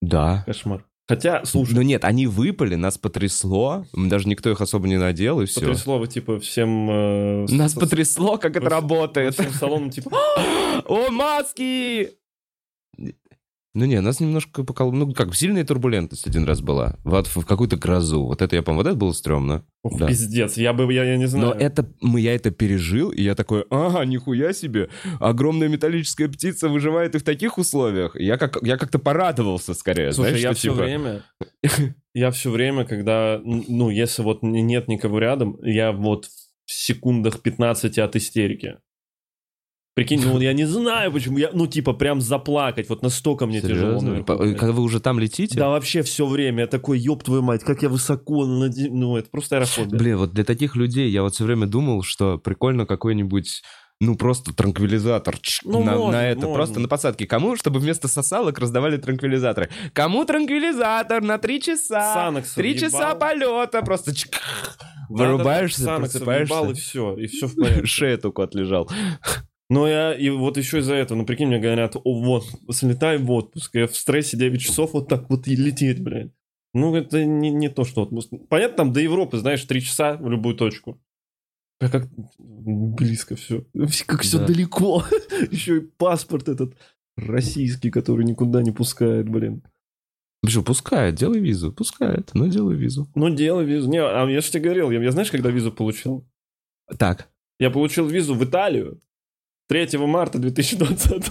Да. 0.00 0.42
Кошмар. 0.46 0.86
Хотя, 1.06 1.44
слушай, 1.44 1.74
Но 1.74 1.82
нет, 1.82 2.04
они 2.04 2.26
выпали, 2.28 2.76
нас 2.76 2.96
потрясло. 2.96 3.84
Даже 3.94 4.28
никто 4.28 4.48
их 4.50 4.60
особо 4.60 4.86
не 4.88 4.96
надел, 4.96 5.40
и 5.40 5.46
все. 5.46 5.60
потрясло 5.60 5.98
вы, 5.98 6.06
типа, 6.06 6.38
всем... 6.40 6.88
э, 6.88 7.46
Нас 7.50 7.72
с- 7.72 7.74
потрясло, 7.74 8.38
как 8.38 8.52
это 8.56 8.64
Во- 8.64 8.70
работает. 8.70 9.34
Всем 9.34 9.50
салоном, 9.50 9.90
типа, 9.90 10.10
О, 10.86 11.10
маски! 11.10 12.10
Ну 13.72 13.84
не, 13.84 14.00
нас 14.00 14.18
немножко 14.18 14.64
покол... 14.64 14.90
Ну 14.92 15.12
как, 15.12 15.32
сильная 15.34 15.64
турбулентность 15.64 16.26
один 16.26 16.44
раз 16.44 16.60
была. 16.60 16.96
Вот 17.04 17.28
в 17.28 17.44
какую-то 17.44 17.76
грозу. 17.76 18.24
Вот 18.24 18.42
это 18.42 18.56
я 18.56 18.62
помню, 18.62 18.78
вот 18.78 18.86
это 18.88 18.96
было 18.96 19.12
стрёмно. 19.12 19.64
Ух, 19.84 19.96
Да. 19.96 20.08
пиздец, 20.08 20.56
я 20.56 20.72
бы, 20.72 20.92
я, 20.92 21.04
я 21.04 21.16
не 21.16 21.26
знаю. 21.26 21.46
Но 21.48 21.54
это, 21.54 21.88
мы, 22.00 22.20
я 22.20 22.34
это 22.34 22.50
пережил, 22.50 23.10
и 23.10 23.22
я 23.22 23.36
такой, 23.36 23.64
ага, 23.70 24.04
нихуя 24.04 24.52
себе, 24.52 24.88
огромная 25.20 25.68
металлическая 25.68 26.28
птица 26.28 26.68
выживает 26.68 27.14
и 27.14 27.18
в 27.18 27.22
таких 27.22 27.58
условиях. 27.58 28.16
Я, 28.18 28.38
как, 28.38 28.58
я 28.62 28.76
как-то 28.76 28.98
порадовался 28.98 29.74
скорее. 29.74 30.12
Слушай, 30.12 30.30
знаешь, 30.30 30.42
я 30.42 30.52
все 30.54 30.72
типа- 30.72 30.82
время... 30.82 31.22
Я 32.12 32.32
все 32.32 32.50
время, 32.50 32.84
когда, 32.84 33.40
ну, 33.44 33.88
если 33.88 34.22
вот 34.22 34.42
нет 34.42 34.88
никого 34.88 35.20
рядом, 35.20 35.56
я 35.62 35.92
вот 35.92 36.26
в 36.26 36.72
секундах 36.72 37.40
15 37.40 37.98
от 37.98 38.16
истерики. 38.16 38.78
Прикинь, 40.00 40.22
ну 40.24 40.40
я 40.40 40.54
не 40.54 40.64
знаю, 40.64 41.12
почему 41.12 41.36
я, 41.36 41.50
ну 41.52 41.66
типа 41.66 41.92
прям 41.92 42.22
заплакать, 42.22 42.88
вот 42.88 43.02
настолько 43.02 43.44
мне 43.44 43.60
тяжело. 43.60 43.98
Серьезно? 43.98 44.08
наверху, 44.08 44.26
По- 44.26 44.36
блядь. 44.38 44.56
Когда 44.56 44.72
вы 44.72 44.82
уже 44.82 44.98
там 44.98 45.18
летите? 45.18 45.58
Да 45.58 45.68
вообще 45.68 46.02
все 46.02 46.26
время, 46.26 46.60
я 46.60 46.66
такой, 46.66 46.98
ёб 46.98 47.22
твою 47.22 47.42
мать, 47.42 47.62
как 47.64 47.82
я 47.82 47.90
высоко, 47.90 48.46
наде- 48.46 48.88
ну 48.90 49.18
это 49.18 49.28
просто 49.28 49.56
аэрофоб. 49.56 49.88
блядь. 49.88 50.00
Блин, 50.00 50.16
вот 50.16 50.32
для 50.32 50.44
таких 50.44 50.74
людей 50.74 51.10
я 51.10 51.22
вот 51.22 51.34
все 51.34 51.44
время 51.44 51.66
думал, 51.66 52.02
что 52.02 52.38
прикольно 52.38 52.86
какой-нибудь 52.86 53.62
ну, 54.02 54.16
просто 54.16 54.54
транквилизатор 54.54 55.36
чш, 55.38 55.60
Ну, 55.64 55.84
на, 55.84 55.94
можно, 55.96 56.12
на 56.12 56.26
это, 56.26 56.40
можно. 56.40 56.54
просто 56.54 56.80
на 56.80 56.88
посадке. 56.88 57.26
Кому? 57.26 57.56
Чтобы 57.56 57.80
вместо 57.80 58.08
сосалок 58.08 58.58
раздавали 58.58 58.96
транквилизаторы. 58.96 59.68
Кому 59.92 60.24
транквилизатор 60.24 61.22
на 61.22 61.36
три 61.36 61.60
часа? 61.60 62.14
Санокс 62.14 62.54
Три 62.54 62.78
часа 62.78 63.14
полета, 63.14 63.82
просто 63.82 64.14
чик, 64.14 64.40
вырубаешься, 65.10 65.82
Санокс 65.82 66.12
просыпаешься. 66.12 66.54
въебал, 66.54 66.70
и 66.70 66.74
все, 66.74 67.14
и 67.18 67.26
все 67.26 67.46
в 67.46 67.54
порядке. 67.56 67.84
Шея 67.84 68.16
только 68.16 68.42
отлежал. 68.42 68.88
Но 69.70 69.88
я, 69.88 70.12
и 70.12 70.28
вот 70.28 70.56
еще 70.58 70.80
из-за 70.80 70.94
этого, 70.94 71.16
ну 71.16 71.24
прикинь, 71.24 71.46
мне 71.46 71.58
говорят, 71.60 71.96
о, 71.96 72.20
вот, 72.20 72.44
слетай 72.72 73.16
в 73.18 73.30
отпуск, 73.30 73.74
я 73.76 73.86
в 73.86 73.96
стрессе 73.96 74.36
9 74.36 74.60
часов 74.60 74.92
вот 74.92 75.08
так 75.08 75.30
вот 75.30 75.46
и 75.46 75.54
лететь, 75.56 76.02
блядь. 76.02 76.32
Ну, 76.74 76.94
это 76.94 77.24
не, 77.24 77.50
не 77.50 77.68
то, 77.68 77.84
что 77.84 78.02
отпуск. 78.02 78.30
Понятно, 78.48 78.76
там 78.76 78.92
до 78.92 79.00
Европы, 79.00 79.38
знаешь, 79.38 79.64
3 79.64 79.80
часа 79.80 80.16
в 80.16 80.28
любую 80.28 80.56
точку. 80.56 81.00
А 81.80 81.88
как 81.88 82.08
близко 82.38 83.36
все. 83.36 83.64
Как 84.06 84.20
все 84.22 84.38
Да. 84.38 84.46
далеко. 84.46 85.04
Еще 85.50 85.78
и 85.78 85.80
паспорт 85.80 86.48
этот 86.48 86.74
российский, 87.16 87.90
который 87.90 88.24
никуда 88.24 88.62
не 88.62 88.70
пускает, 88.72 89.28
блин. 89.28 89.62
Почему? 90.42 90.64
Пускает, 90.64 91.14
делай 91.14 91.40
визу. 91.40 91.72
Пускает, 91.72 92.30
но 92.34 92.48
делай 92.48 92.74
визу. 92.76 93.08
Ну, 93.14 93.30
дело 93.30 93.60
визу. 93.60 93.88
Не, 93.88 94.02
а 94.02 94.26
я 94.28 94.40
же 94.40 94.50
тебе 94.50 94.64
говорил, 94.64 94.90
я, 94.90 95.00
я 95.02 95.10
знаешь, 95.12 95.30
когда 95.30 95.50
визу 95.50 95.70
получил? 95.72 96.26
Так, 96.98 97.28
Я 97.58 97.70
получил 97.70 98.06
визу 98.08 98.34
в 98.34 98.44
Италию 98.44 99.00
3 99.70 99.98
марта 99.98 100.38
2020 100.40 101.28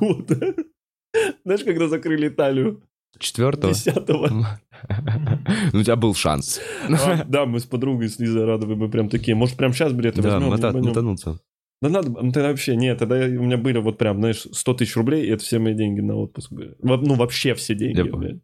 года. 0.00 0.54
Знаешь, 1.44 1.62
когда 1.62 1.88
закрыли 1.88 2.28
Италию? 2.28 2.82
четвертого. 3.18 3.74
10 3.74 4.08
Ну, 4.08 5.80
у 5.80 5.82
тебя 5.82 5.96
был 5.96 6.14
шанс. 6.14 6.58
А, 6.88 7.24
Да, 7.24 7.44
мы 7.44 7.60
с 7.60 7.66
подругой 7.66 8.08
с 8.08 8.18
Лизой 8.18 8.46
Радовой, 8.46 8.76
мы 8.76 8.88
прям 8.88 9.10
такие, 9.10 9.34
может, 9.34 9.58
прям 9.58 9.74
сейчас 9.74 9.92
билеты 9.92 10.22
Да, 10.22 10.38
возьмем? 10.40 10.54
ебанем?» 10.54 10.88
мотануться. 10.88 11.38
Да 11.82 11.90
надо, 11.90 12.08
ну 12.10 12.32
тогда 12.32 12.48
вообще, 12.48 12.76
нет, 12.76 12.98
тогда 12.98 13.16
у 13.16 13.42
меня 13.42 13.58
были 13.58 13.76
вот 13.78 13.98
прям, 13.98 14.20
знаешь, 14.20 14.46
100 14.50 14.74
тысяч 14.74 14.96
рублей, 14.96 15.26
и 15.26 15.30
это 15.30 15.44
все 15.44 15.58
мои 15.58 15.74
деньги 15.74 16.00
на 16.00 16.16
отпуск 16.16 16.50
были. 16.50 16.74
Ну, 16.80 17.14
вообще 17.16 17.54
все 17.54 17.74
деньги, 17.74 18.00
блядь. 18.02 18.40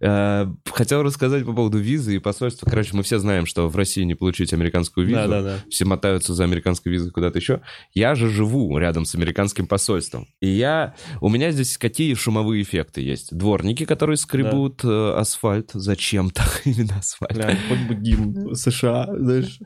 Э, 0.00 0.46
Хотел 0.66 1.02
рассказать 1.02 1.44
по 1.44 1.52
поводу 1.52 1.78
визы 1.78 2.16
и 2.16 2.18
посольства. 2.18 2.68
Короче, 2.68 2.90
мы 2.94 3.02
все 3.02 3.18
знаем, 3.18 3.46
что 3.46 3.68
в 3.68 3.76
России 3.76 4.02
не 4.02 4.14
получить 4.14 4.52
американскую 4.52 5.06
визу. 5.06 5.20
Да-да-да. 5.20 5.56
Все 5.68 5.84
мотаются 5.84 6.34
за 6.34 6.44
американской 6.44 6.92
визой 6.92 7.10
куда-то 7.10 7.38
еще. 7.38 7.60
Я 7.94 8.14
же 8.14 8.28
живу 8.28 8.76
рядом 8.78 9.04
с 9.04 9.14
американским 9.14 9.66
посольством. 9.66 10.28
И 10.40 10.48
я... 10.48 10.94
У 11.20 11.28
меня 11.28 11.50
здесь 11.50 11.76
какие 11.78 12.14
шумовые 12.14 12.62
эффекты 12.62 13.00
есть? 13.00 13.36
Дворники, 13.36 13.84
которые 13.84 14.16
скребут 14.16 14.84
э, 14.84 15.14
асфальт. 15.16 15.70
Зачем-то 15.72 16.42
именно 16.64 16.98
асфальт. 16.98 17.34
Бля, 17.34 17.56
хоть 17.68 17.80
бы 17.88 17.94
гимн 17.94 18.54
США, 18.54 19.08
знаешь, 19.16 19.58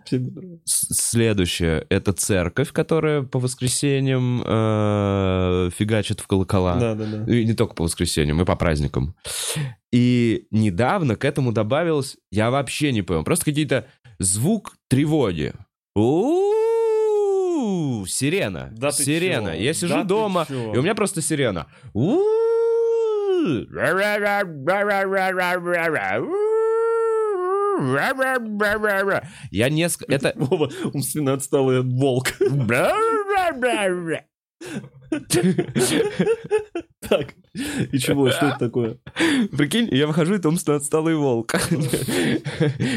Следующее— 0.64 1.86
это 1.88 2.12
церковь, 2.12 2.72
которая 2.72 3.22
по 3.22 3.38
воскресеньям 3.38 4.42
э, 4.44 5.70
фигачит 5.76 6.20
в 6.20 6.26
колокола. 6.26 6.78
Да-да-да. 6.78 7.32
И 7.32 7.44
не 7.44 7.54
только 7.54 7.74
по 7.74 7.84
воскресеньям, 7.84 8.40
и 8.40 8.44
по 8.44 8.56
праздникам. 8.56 9.14
И 9.92 10.46
недавно 10.50 11.16
к 11.16 11.24
этому 11.24 11.52
добавилось, 11.52 12.16
я 12.30 12.50
вообще 12.50 12.92
не 12.92 13.02
понял, 13.02 13.24
просто 13.24 13.44
какие-то 13.44 13.86
звук 14.18 14.76
тревоги. 14.88 15.52
У-у-у, 15.94 16.46
Сирена. 18.06 18.70
Да 18.72 18.90
Сирена. 18.90 19.50
Я 19.50 19.74
сижу 19.74 19.96
Да 19.96 20.04
дома, 20.04 20.46
и 20.48 20.54
у 20.54 20.80
меня 20.82 20.94
просто 20.94 21.20
сирена. 21.20 21.66
Я 29.50 29.68
несколько... 29.68 30.14
Это... 30.14 30.34
Умственно 30.92 31.34
отсталый 31.34 31.82
волк. 31.82 32.28
Так, 37.08 37.34
и 37.92 37.98
чего, 37.98 38.30
что 38.30 38.46
это 38.46 38.58
такое? 38.58 38.98
Прикинь, 39.56 39.88
я 39.90 40.06
выхожу, 40.06 40.34
и 40.34 40.38
там 40.38 40.56
стоит 40.56 40.82
отсталый 40.82 41.14
волк. 41.16 41.54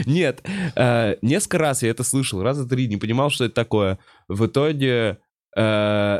Нет, 0.06 0.44
э, 0.76 1.16
несколько 1.22 1.58
раз 1.58 1.84
я 1.84 1.90
это 1.90 2.04
слышал, 2.04 2.42
раза 2.44 2.68
три, 2.68 2.88
не 2.88 2.98
понимал, 2.98 3.30
что 3.32 3.46
это 3.46 3.56
такое. 3.56 4.00
В 4.28 4.46
итоге 4.46 5.18
э, 5.58 6.20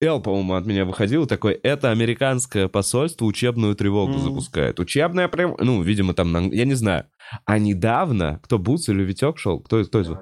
Эл, 0.00 0.22
по-моему, 0.22 0.54
от 0.54 0.64
меня 0.64 0.84
выходил 0.86 1.26
такой, 1.26 1.52
это 1.54 1.90
американское 1.90 2.68
посольство 2.68 3.26
учебную 3.26 3.74
тревогу 3.74 4.12
Мгм. 4.12 4.20
запускает. 4.22 4.80
Учебная 4.80 5.28
прям, 5.28 5.56
ну, 5.58 5.82
видимо, 5.82 6.14
там, 6.14 6.32
на- 6.32 6.48
я 6.50 6.64
не 6.64 6.74
знаю. 6.74 7.04
А 7.44 7.58
недавно, 7.58 8.40
кто, 8.42 8.58
Буц 8.58 8.88
или 8.88 9.02
Витек 9.02 9.36
шел? 9.38 9.60
Кто, 9.60 9.84
кто 9.84 10.00
из 10.00 10.08
вас? 10.08 10.20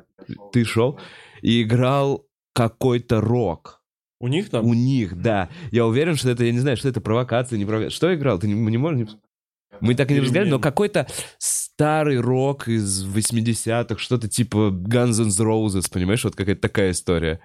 Ты 0.53 0.65
шел 0.65 0.99
и 1.43 1.63
играл 1.63 2.27
какой-то 2.55 3.21
рок. 3.21 3.78
У 4.21 4.29
них 4.29 4.51
там? 4.51 4.65
У 4.67 4.75
них, 4.75 5.21
да. 5.21 5.49
Я 5.71 5.87
уверен, 5.87 6.17
что 6.17 6.31
это, 6.31 6.45
я 6.45 6.53
не 6.53 6.59
знаю, 6.59 6.77
что 6.77 6.89
это 6.89 7.01
провокация, 7.01 7.59
не 7.59 7.65
провокация. 7.65 7.95
Что 7.97 8.15
играл? 8.15 8.39
Ты 8.39 8.49
не, 8.49 8.55
мы 8.55 8.71
не 8.71 8.79
можем... 8.79 8.99
не- 8.99 9.09
Мы 9.81 9.95
так 9.95 10.11
и 10.11 10.15
не 10.15 10.21
разговаривали, 10.21 10.51
но 10.51 10.59
какой-то 10.59 11.07
старый 11.39 12.19
рок 12.21 12.67
из 12.69 13.05
80-х, 13.07 13.99
что-то 13.99 14.29
типа 14.29 14.71
Guns 14.73 15.21
N' 15.23 15.29
Roses, 15.47 15.85
понимаешь? 15.93 16.25
Вот 16.25 16.35
какая-то 16.35 16.61
такая 16.61 16.91
история. 16.91 17.41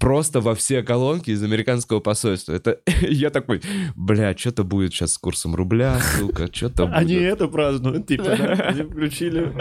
Просто 0.00 0.40
во 0.40 0.54
все 0.54 0.82
колонки 0.82 1.30
из 1.30 1.42
американского 1.42 2.00
посольства. 2.00 2.52
Это 2.54 2.78
я 3.02 3.30
такой, 3.30 3.60
бля, 3.94 4.36
что-то 4.36 4.64
будет 4.64 4.92
сейчас 4.92 5.12
с 5.14 5.18
курсом 5.18 5.54
рубля, 5.54 5.98
сука, 6.18 6.48
что-то 6.52 6.86
будет. 6.86 6.96
Они 6.96 7.14
это 7.14 7.46
празднуют, 7.48 8.06
типа, 8.06 8.24
да? 8.24 8.52
Они 8.68 8.82
включили. 8.82 9.52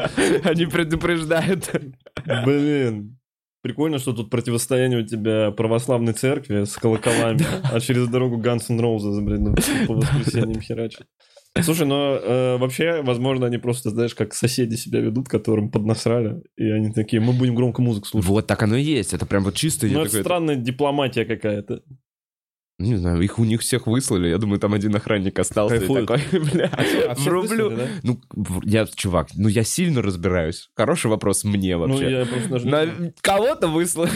Они 0.44 0.66
предупреждают. 0.66 1.70
Блин. 2.46 3.18
Прикольно, 3.62 4.00
что 4.00 4.14
тут 4.14 4.30
противостояние 4.30 5.02
у 5.02 5.06
тебя 5.06 5.52
православной 5.52 6.14
церкви 6.14 6.64
с 6.64 6.76
колоколами, 6.78 7.46
а 7.72 7.80
через 7.80 8.08
дорогу 8.08 8.42
Guns 8.42 8.66
N' 8.70 8.80
Roses, 8.80 9.22
блин, 9.22 9.44
ну, 9.44 9.56
по 9.88 9.94
воскресеньям 9.94 10.62
херачат. 10.62 11.06
Слушай, 11.62 11.86
но 11.86 12.16
э, 12.16 12.58
вообще, 12.58 13.02
возможно, 13.02 13.46
они 13.46 13.58
просто, 13.58 13.90
знаешь, 13.90 14.16
как 14.16 14.34
соседи 14.34 14.76
себя 14.76 15.02
ведут, 15.02 15.28
которым 15.28 15.70
поднасрали, 15.70 16.42
и 16.56 16.70
они 16.70 16.92
такие, 16.92 17.22
мы 17.22 17.34
будем 17.34 17.56
громко 17.56 17.82
музыку 17.82 18.08
слушать. 18.08 18.30
Вот 18.30 18.48
так 18.48 18.64
оно 18.64 18.78
и 18.78 18.82
есть. 18.82 19.14
Это 19.14 19.26
прям 19.26 19.44
вот 19.44 19.56
чисто. 19.56 19.86
Ну, 19.88 20.02
это 20.02 20.22
странная 20.22 20.56
дипломатия 20.56 21.26
какая-то. 21.26 21.84
Не 22.82 22.96
знаю, 22.96 23.22
их 23.22 23.38
у 23.40 23.44
них 23.46 23.62
всех 23.62 23.88
выслали. 23.88 24.28
Я 24.30 24.38
думаю, 24.38 24.60
там 24.60 24.74
один 24.74 24.96
охранник 24.96 25.38
остался 25.40 25.78
Кайфует. 25.78 26.04
и 26.04 26.08
такой, 26.08 26.40
бля, 26.52 26.70
А 26.74 26.84
всех 26.84 27.20
врублю. 27.26 27.70
выслали, 27.70 27.76
да? 27.76 27.88
Ну, 28.04 28.20
я, 28.64 28.86
чувак, 28.88 29.30
ну 29.36 29.48
я 29.48 29.64
сильно 29.64 30.02
разбираюсь. 30.02 30.70
Хороший 30.76 31.08
вопрос 31.12 31.44
мне 31.44 31.78
Ну, 31.78 31.88
вообще. 31.88 32.12
я 32.12 32.26
просто 32.26 32.50
даже... 32.50 32.68
На 32.70 33.14
кого-то 33.22 33.68
выслали. 33.68 34.12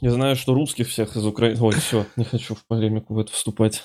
Я 0.00 0.10
знаю, 0.10 0.36
что 0.36 0.54
русских 0.54 0.88
всех 0.88 1.16
из 1.16 1.24
Украины... 1.24 1.58
Ой, 1.60 1.74
все, 1.74 2.06
не 2.16 2.24
хочу 2.24 2.54
в 2.54 2.66
полемику 2.66 3.14
в 3.14 3.18
это 3.18 3.32
вступать. 3.32 3.82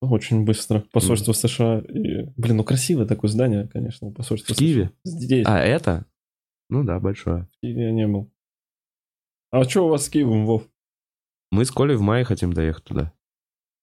Очень 0.00 0.44
быстро. 0.44 0.82
Посольство 0.92 1.32
США 1.34 1.80
и... 1.80 2.24
Блин, 2.36 2.56
ну 2.56 2.64
красивое 2.64 3.04
такое 3.06 3.30
здание, 3.30 3.68
конечно, 3.68 4.10
посольство 4.10 4.54
В 4.54 4.58
Киеве? 4.58 4.92
США. 5.04 5.18
Здесь, 5.18 5.46
А 5.46 5.58
это? 5.60 6.06
Ну 6.70 6.84
да, 6.84 6.98
большое. 6.98 7.46
в 7.56 7.60
Киеве 7.60 7.84
я 7.86 7.92
не 7.92 8.06
был. 8.06 8.32
А 9.50 9.64
что 9.64 9.86
у 9.86 9.88
вас 9.90 10.06
с 10.06 10.08
Киевом, 10.08 10.46
Вов? 10.46 10.62
Мы 11.50 11.64
с 11.64 11.70
Колей 11.70 11.96
в 11.96 12.00
мае 12.02 12.24
хотим 12.24 12.52
доехать 12.52 12.84
туда. 12.84 13.12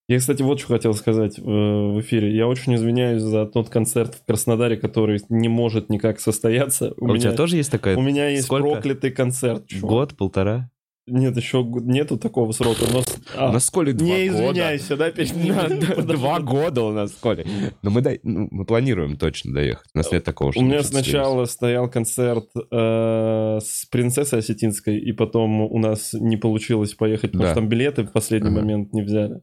Я, 0.09 0.19
кстати, 0.19 0.41
вот 0.41 0.59
что 0.59 0.69
хотел 0.69 0.93
сказать 0.93 1.37
э, 1.37 1.41
в 1.41 1.99
эфире. 1.99 2.33
Я 2.33 2.47
очень 2.47 2.75
извиняюсь 2.75 3.21
за 3.21 3.45
тот 3.45 3.67
концерт 3.69 4.15
в 4.15 4.25
Краснодаре, 4.25 4.77
который 4.77 5.19
не 5.27 5.49
может 5.49 5.89
никак 5.89 6.21
состояться. 6.21 6.93
У, 6.95 7.07
А 7.07 7.09
у 7.09 7.13
меня, 7.13 7.19
тебя 7.19 7.31
тоже 7.33 7.57
есть 7.57 7.71
такая? 7.71 7.97
у 7.97 8.01
меня 8.01 8.29
есть 8.29 8.45
Сколько? 8.45 8.69
проклятый 8.71 9.11
концерт. 9.11 9.67
чувак. 9.67 9.89
Год, 9.89 10.17
полтора? 10.17 10.71
Нет, 11.07 11.37
еще 11.37 11.63
нету 11.63 12.17
такого 12.17 12.51
срока. 12.51 12.81
Но... 12.91 13.01
с- 13.01 13.17
а, 13.35 13.49
У 13.49 13.53
нас 13.53 13.65
с 13.65 13.71
Колей 13.71 13.93
два 13.93 14.07
не 14.07 14.29
года. 14.29 14.75
извиняйся, 14.75 14.95
не- 15.35 15.51
Да, 15.51 15.67
да, 15.69 15.95
Подожди. 15.95 16.13
Два 16.21 16.39
года 16.41 16.81
у 16.83 16.91
нас 16.91 17.11
с 17.13 17.15
Колей. 17.15 17.45
Но 17.81 17.89
мы, 17.89 18.01
дай- 18.01 18.19
ну, 18.23 18.47
мы 18.51 18.65
планируем 18.65 19.17
точно 19.17 19.53
доехать. 19.53 19.87
У 19.93 19.97
нас 19.97 20.11
нет 20.11 20.23
такого, 20.25 20.51
что 20.51 20.61
У 20.61 20.65
меня 20.65 20.83
сначала 20.83 21.45
стоял 21.45 21.89
концерт 21.89 22.45
э, 22.71 23.59
с 23.61 23.85
принцессой 23.89 24.39
осетинской, 24.39 24.97
и 24.99 25.11
потом 25.13 25.61
у 25.61 25.79
нас 25.79 26.13
не 26.13 26.35
получилось 26.37 26.93
поехать, 26.93 27.31
потому 27.31 27.43
Да. 27.45 27.51
что 27.51 27.61
там 27.61 27.69
билеты 27.69 28.03
в 28.03 28.11
последний 28.11 28.49
Ага. 28.49 28.59
момент 28.59 28.91
не 28.93 29.01
взяли. 29.01 29.39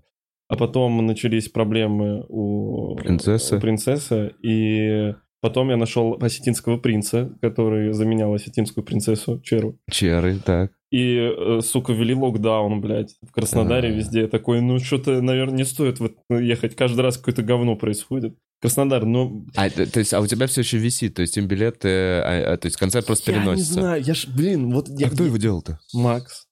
А 0.48 0.56
потом 0.56 1.04
начались 1.06 1.48
проблемы 1.48 2.24
у 2.28 2.94
Принцессы. 2.96 3.56
у 3.56 3.60
принцессы, 3.60 4.32
и 4.42 5.14
потом 5.44 5.68
я 5.68 5.76
нашел 5.76 6.16
осетинского 6.22 6.78
принца, 6.78 7.36
который 7.42 7.92
заменял 7.92 8.32
осетинскую 8.32 8.82
принцессу 8.82 9.42
Черу. 9.42 9.78
Черы, 9.90 10.38
так. 10.38 10.72
И, 10.90 11.18
э, 11.18 11.60
сука, 11.60 11.92
ввели 11.92 12.14
локдаун, 12.14 12.80
блядь, 12.80 13.14
в 13.20 13.30
Краснодаре 13.30 13.90
А. 13.90 13.92
везде. 13.92 14.22
Я 14.22 14.28
такой, 14.28 14.62
ну, 14.62 14.78
что-то, 14.78 15.20
наверное, 15.20 15.58
не 15.58 15.64
стоит 15.64 16.00
вот 16.00 16.16
ехать. 16.30 16.74
Каждый 16.74 17.02
раз 17.02 17.18
какое-то 17.18 17.42
говно 17.42 17.76
происходит. 17.76 18.38
Краснодар, 18.62 19.04
но... 19.04 19.44
А, 19.54 19.68
то 19.68 19.98
есть, 20.00 20.14
а 20.14 20.22
у 20.22 20.26
тебя 20.26 20.46
все 20.46 20.62
еще 20.62 20.78
висит, 20.78 21.12
то 21.16 21.20
есть 21.20 21.36
им 21.36 21.46
билеты, 21.46 21.88
а, 21.90 22.54
а, 22.54 22.56
то 22.56 22.64
есть 22.64 22.78
концерт 22.78 23.04
просто 23.04 23.30
Я 23.30 23.36
не 23.36 23.44
переносится. 23.44 23.72
знаю, 23.74 24.02
я 24.02 24.14
ж, 24.14 24.26
блин, 24.34 24.72
вот 24.72 24.88
я... 24.88 25.08
А 25.08 25.10
кто 25.10 25.24
его 25.24 25.36
делал-то? 25.36 25.78
Макс. 25.92 26.46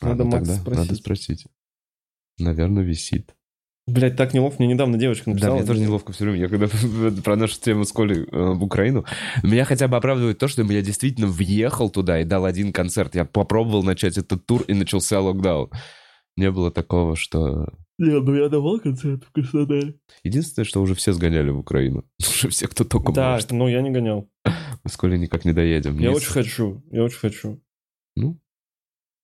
А, 0.00 0.10
Надо 0.10 0.22
ну 0.22 0.30
Макса 0.30 0.46
тогда 0.46 0.60
спросить. 0.62 0.78
Надо 0.78 0.94
спросить. 0.94 1.46
Наверное, 2.38 2.84
висит. 2.84 3.34
Блять, 3.92 4.16
так 4.16 4.32
неловко, 4.32 4.62
мне 4.62 4.72
недавно 4.72 4.96
девочка 4.96 5.24
Да, 5.26 5.32
написала. 5.32 5.56
мне 5.56 5.64
тоже 5.66 5.80
неловко 5.80 6.12
все 6.12 6.24
время. 6.24 6.38
Я 6.38 6.48
когда 6.48 6.66
про 7.22 7.36
нашу 7.36 7.60
тему 7.60 7.84
с 7.84 7.92
Колей 7.92 8.24
э, 8.30 8.52
в 8.52 8.62
Украину, 8.64 9.04
меня 9.42 9.64
хотя 9.66 9.86
бы 9.86 9.96
оправдывает 9.98 10.38
то, 10.38 10.48
что 10.48 10.62
я 10.62 10.80
действительно 10.80 11.26
въехал 11.26 11.90
туда 11.90 12.20
и 12.20 12.24
дал 12.24 12.46
один 12.46 12.72
концерт. 12.72 13.14
Я 13.14 13.26
попробовал 13.26 13.82
начать 13.82 14.16
этот 14.16 14.46
тур, 14.46 14.62
и 14.62 14.72
начался 14.72 15.20
локдаун. 15.20 15.70
Не 16.38 16.50
было 16.50 16.70
такого, 16.70 17.16
что... 17.16 17.68
Не, 17.98 18.18
ну 18.18 18.34
я 18.34 18.48
давал 18.48 18.80
концерт 18.80 19.24
в 19.24 19.32
Краснодаре. 19.32 19.96
Единственное, 20.24 20.64
что 20.64 20.80
уже 20.80 20.94
все 20.94 21.12
сгоняли 21.12 21.50
в 21.50 21.58
Украину. 21.58 22.04
Уже 22.20 22.48
все, 22.48 22.66
кто 22.68 22.84
только 22.84 23.12
Да, 23.12 23.32
может. 23.34 23.50
но 23.52 23.68
я 23.68 23.82
не 23.82 23.90
гонял. 23.90 24.30
Мы 24.44 24.90
с 24.90 24.96
Колей 24.96 25.18
никак 25.18 25.44
не 25.44 25.52
доедем. 25.52 25.98
Я 25.98 26.08
Не 26.08 26.14
очень 26.14 26.30
хочу, 26.32 26.82
я 26.90 27.04
очень 27.04 27.18
хочу. 27.18 27.62
Ну? 28.16 28.40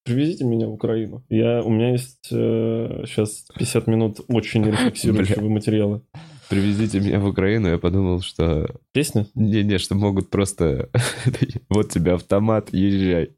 Привезите 0.09 0.45
меня 0.45 0.67
в 0.67 0.73
Украину. 0.73 1.23
Я, 1.29 1.63
у 1.63 1.71
меня 1.71 1.93
есть 1.93 2.29
сейчас 2.29 3.45
50 3.59 3.87
минут 3.87 4.21
очень 4.29 4.65
рефлексирующего 4.71 5.49
материала. 5.49 6.03
Привезите 6.49 6.99
меня 6.99 7.21
в 7.21 7.27
Украину, 7.27 7.69
я 7.69 7.77
подумал, 7.77 8.23
что... 8.23 8.75
Песня? 8.93 9.27
Не-не, 9.35 9.77
что 9.77 9.95
могут 9.95 10.31
просто... 10.31 10.89
Вот 11.69 11.91
тебе 11.91 12.15
автомат, 12.15 12.71
езжай. 12.73 13.33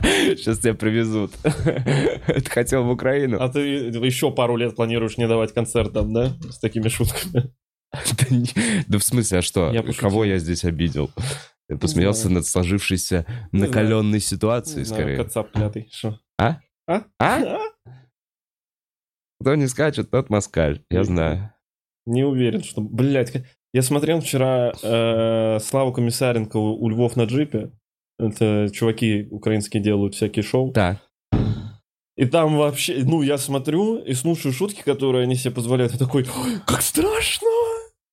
Сейчас 0.00 0.60
тебя 0.60 0.72
привезут. 0.72 1.32
Ты 1.42 2.50
хотел 2.50 2.84
в 2.84 2.90
Украину? 2.90 3.36
А 3.40 3.50
ты 3.50 3.60
еще 3.60 4.30
пару 4.30 4.56
лет 4.56 4.74
планируешь 4.74 5.18
не 5.18 5.28
давать 5.28 5.52
концерт 5.52 5.92
там, 5.92 6.14
да? 6.14 6.32
С 6.48 6.58
такими 6.58 6.88
шутками. 6.88 7.52
Да 8.88 8.98
в 8.98 9.02
смысле, 9.02 9.38
а 9.38 9.42
что? 9.42 9.70
Кого 9.98 10.24
я 10.24 10.38
здесь 10.38 10.64
обидел? 10.64 11.10
Посмеялся 11.76 12.28
над 12.28 12.46
сложившейся 12.46 13.26
накаленной 13.52 14.20
ситуацией, 14.20 14.84
скорее. 14.84 15.16
Кацап 15.16 15.50
клятый. 15.52 15.88
Шо? 15.92 16.18
А? 16.38 16.60
А? 16.86 17.04
А? 17.18 17.58
Кто 19.40 19.54
не 19.54 19.66
скачет, 19.66 20.10
тот 20.10 20.30
москаль. 20.30 20.82
Я 20.90 21.04
знаю. 21.04 21.52
Не 22.06 22.24
уверен, 22.24 22.62
что... 22.62 22.80
Блять, 22.80 23.32
я 23.72 23.82
смотрел 23.82 24.20
вчера 24.20 24.72
э, 24.82 25.58
Славу 25.60 25.92
Комиссаренко 25.92 26.56
у, 26.56 26.82
у 26.82 26.88
Львов 26.88 27.16
на 27.16 27.24
джипе. 27.24 27.72
Это 28.18 28.68
чуваки 28.72 29.26
украинские 29.30 29.82
делают 29.82 30.14
всякие 30.14 30.42
шоу. 30.42 30.72
Да. 30.72 31.00
И 32.16 32.26
там 32.26 32.56
вообще, 32.56 33.02
ну, 33.04 33.22
я 33.22 33.38
смотрю 33.38 33.96
и 33.96 34.12
слушаю 34.14 34.52
шутки, 34.52 34.82
которые 34.82 35.22
они 35.24 35.34
себе 35.34 35.54
позволяют. 35.54 35.92
Я 35.92 35.98
такой, 35.98 36.24
«Ой, 36.24 36.60
как 36.66 36.82
страшно! 36.82 37.48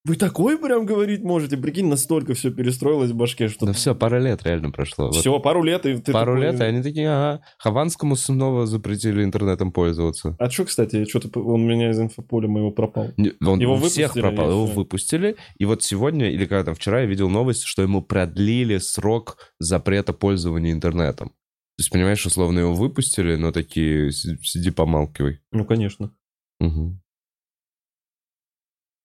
Вы 0.05 0.15
такое 0.15 0.57
прям 0.57 0.85
говорить 0.85 1.21
можете? 1.23 1.57
Прикинь, 1.57 1.88
настолько 1.88 2.33
все 2.33 2.51
перестроилось 2.51 3.12
в 3.12 3.15
башке, 3.15 3.49
что... 3.49 3.65
Ну 3.65 3.73
все, 3.73 3.93
пара 3.93 4.17
лет 4.17 4.41
реально 4.43 4.71
прошло. 4.71 5.07
Вот 5.07 5.15
Все, 5.17 5.38
пару 5.41 5.62
лет, 5.62 5.85
и 5.85 5.97
ты 5.97 6.13
Пару 6.13 6.35
такой- 6.35 6.41
лет, 6.51 6.62
и 6.62 6.63
они 6.63 6.81
такие, 6.81 7.09
ага, 7.09 7.43
Хованскому 7.57 8.15
снова 8.15 8.65
запретили 8.65 9.23
интернетом 9.25 9.73
пользоваться. 9.73 10.38
А 10.39 10.49
что, 10.49 10.63
кстати, 10.65 11.03
что-то 11.03 11.41
он 11.41 11.67
меня 11.67 11.89
из 11.91 11.99
инфополя 11.99 12.47
моего 12.47 12.71
пропал. 12.71 13.12
Не, 13.17 13.33
Он 13.45 13.59
Его 13.59 13.75
всех 13.77 14.15
выпустили 14.15 14.21
пропал, 14.35 14.51
его 14.51 14.65
выпустили. 14.67 15.35
И 15.57 15.65
вот 15.65 15.83
сегодня, 15.83 16.31
или 16.31 16.45
когда 16.45 16.63
там 16.63 16.75
вчера, 16.75 17.01
я 17.01 17.05
видел 17.05 17.29
новость, 17.29 17.63
что 17.63 17.81
ему 17.81 18.01
продлили 18.01 18.77
срок 18.77 19.53
запрета 19.59 20.13
пользования 20.13 20.71
интернетом. 20.71 21.29
То 21.29 21.81
есть, 21.81 21.91
понимаешь, 21.91 22.25
условно 22.25 22.59
его 22.59 22.73
выпустили, 22.73 23.35
но 23.35 23.51
такие, 23.51 24.12
си- 24.13 24.38
сиди 24.43 24.71
помалкивай. 24.71 25.41
Ну, 25.51 25.65
конечно. 25.65 26.13
Мгм. 26.62 27.01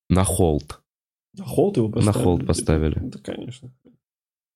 На 0.08 0.22
холд. 0.24 0.80
На 1.36 1.44
холд 1.44 1.76
его 1.76 1.88
поставили? 1.88 2.22
холд 2.24 2.46
поставили. 2.46 2.98
Да, 3.00 3.18
конечно. 3.22 3.72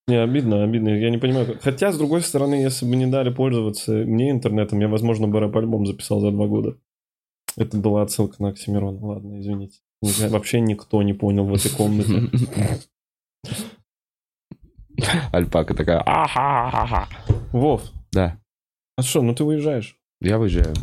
Не, 0.07 0.17
обидно, 0.23 0.63
обидно. 0.65 0.89
Я 0.91 1.11
не 1.11 1.19
понимаю. 1.19 1.59
Хотя, 1.61 1.93
с 1.93 1.99
другой 1.99 2.23
стороны, 2.23 2.55
если 2.55 2.87
бы 2.87 2.97
не 2.97 3.07
дали 3.07 3.31
пользоваться 3.31 3.93
мне 3.93 4.31
интернетом, 4.31 4.79
я, 4.81 4.89
возможно, 4.89 5.29
бы 5.29 5.39
рэп-альбом 5.41 5.85
записал 5.87 6.21
за 6.21 6.31
два 6.31 6.47
года. 6.47 6.79
Это 7.57 7.77
была 7.77 8.03
отсылка 8.03 8.43
на 8.43 8.49
Оксимирона. 8.51 8.99
Ладно, 9.05 9.41
извините. 9.41 9.81
Ни- 10.01 10.29
Вообще 10.29 10.61
никто 10.61 11.03
не 11.03 11.13
понял 11.13 11.45
в 11.45 11.53
этой 11.55 11.71
комнате. 11.71 12.31
Альпака 15.33 15.75
такая, 15.75 16.03
Вов, 17.53 17.83
Да, 18.13 18.39
а 18.97 19.03
что, 19.03 19.23
ну 19.23 19.35
ты 19.35 19.45
уезжаешь? 19.45 19.97
я 20.21 20.39
выезжаю. 20.39 20.75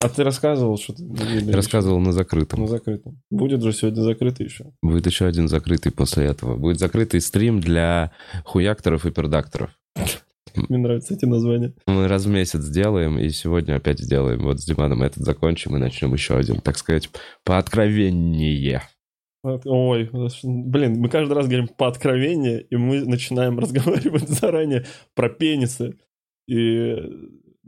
А 0.00 0.08
ты 0.08 0.22
рассказывал, 0.22 0.78
что 0.78 0.94
ты... 0.94 1.02
Я 1.02 1.56
рассказывал 1.56 1.98
на 1.98 2.12
закрытом. 2.12 2.60
На 2.60 2.66
закрытом. 2.68 3.20
Будет 3.30 3.62
же 3.62 3.72
сегодня 3.72 4.02
закрытый 4.02 4.46
еще. 4.46 4.72
Будет 4.80 5.06
еще 5.06 5.26
один 5.26 5.48
закрытый 5.48 5.90
после 5.90 6.26
этого. 6.26 6.56
Будет 6.56 6.78
закрытый 6.78 7.20
стрим 7.20 7.60
для 7.60 8.12
хуякторов 8.44 9.06
и 9.06 9.10
пердакторов. 9.10 9.70
Мне 10.54 10.78
нравятся 10.78 11.14
эти 11.14 11.24
названия. 11.24 11.74
Мы 11.86 12.06
раз 12.06 12.26
в 12.26 12.28
месяц 12.28 12.64
делаем, 12.68 13.18
и 13.18 13.28
сегодня 13.30 13.74
опять 13.74 13.98
сделаем. 13.98 14.44
Вот 14.44 14.60
с 14.60 14.64
Диманом 14.64 15.02
этот 15.02 15.24
закончим 15.24 15.76
и 15.76 15.80
начнем 15.80 16.12
еще 16.12 16.36
один, 16.36 16.60
так 16.60 16.78
сказать, 16.78 17.10
по 17.44 17.58
откровеннее. 17.58 18.82
Вот, 19.42 19.62
Ой, 19.66 20.10
блин, 20.42 21.00
мы 21.00 21.08
каждый 21.08 21.32
раз 21.32 21.46
говорим 21.46 21.68
по 21.68 21.88
откровению, 21.88 22.66
и 22.66 22.76
мы 22.76 23.04
начинаем 23.04 23.58
разговаривать 23.58 24.28
заранее 24.28 24.86
про 25.14 25.28
пенисы. 25.28 25.98
И 26.48 26.96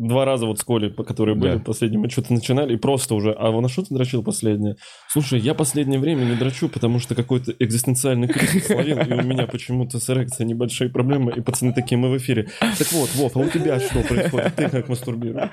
два 0.00 0.24
раза 0.24 0.46
вот 0.46 0.58
с 0.58 0.64
Колей, 0.64 0.90
по 0.90 1.04
которые 1.04 1.34
были 1.34 1.54
Да. 1.54 1.58
последние, 1.58 2.00
мы 2.00 2.08
что-то 2.08 2.32
начинали, 2.32 2.74
и 2.74 2.76
просто 2.76 3.14
уже, 3.14 3.34
а 3.38 3.50
на 3.60 3.68
что 3.68 3.82
ты 3.82 3.94
дрочил 3.94 4.22
последнее? 4.22 4.76
Слушай, 5.08 5.40
я 5.40 5.54
последнее 5.54 6.00
время 6.00 6.24
не 6.24 6.36
дрочу, 6.36 6.68
потому 6.68 6.98
что 6.98 7.14
какой-то 7.14 7.52
экзистенциальный 7.58 8.28
кризис 8.28 8.66
словил, 8.66 8.98
и 8.98 9.12
у 9.12 9.22
меня 9.22 9.46
почему-то 9.46 9.98
с 9.98 10.08
эрекцией 10.08 10.48
небольшие 10.48 10.90
проблемы, 10.90 11.32
и 11.36 11.40
пацаны 11.40 11.74
такие, 11.74 11.98
мы 11.98 12.10
в 12.10 12.16
эфире. 12.16 12.48
Так 12.60 12.90
вот, 12.92 13.10
Вов, 13.14 13.36
а 13.36 13.40
у 13.40 13.48
тебя 13.48 13.78
что 13.78 14.02
происходит? 14.02 14.54
Ты 14.56 14.68
как 14.70 14.88
мастурбируешь? 14.88 15.50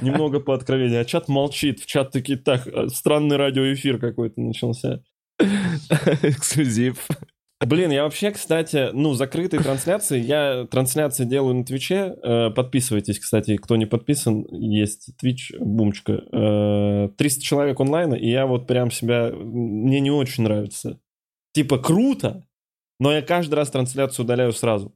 Немного 0.00 0.40
по 0.40 0.54
откровению. 0.54 1.00
А 1.00 1.04
чат 1.04 1.28
молчит. 1.28 1.80
В 1.80 1.86
чат 1.86 2.10
такие, 2.10 2.38
так, 2.38 2.66
э, 2.66 2.88
странный 2.88 3.36
радиоэфир 3.36 3.98
какой-то 3.98 4.40
начался. 4.40 5.02
Эксклюзив. 6.22 7.06
Блин, 7.62 7.90
я 7.90 8.04
вообще, 8.04 8.30
кстати, 8.30 8.88
ну, 8.94 9.12
закрытые 9.12 9.62
трансляции, 9.62 10.18
я 10.18 10.66
трансляции 10.70 11.26
делаю 11.26 11.56
на 11.56 11.64
Твиче, 11.64 12.16
э, 12.22 12.50
подписывайтесь, 12.50 13.18
кстати, 13.18 13.58
кто 13.58 13.76
не 13.76 13.84
подписан, 13.84 14.46
есть 14.50 15.10
Твич, 15.18 15.52
бумчика, 15.58 16.22
Э, 16.32 17.08
300 17.16 17.42
человек 17.42 17.78
онлайна, 17.80 18.14
и 18.14 18.30
я 18.30 18.46
вот 18.46 18.66
прям 18.66 18.90
себя, 18.90 19.30
мне 19.30 20.00
не 20.00 20.10
очень 20.10 20.44
нравится. 20.44 21.00
Типа, 21.52 21.78
круто, 21.78 22.46
но 22.98 23.12
я 23.12 23.20
каждый 23.20 23.54
раз 23.54 23.70
трансляцию 23.70 24.24
удаляю 24.24 24.52
сразу. 24.52 24.94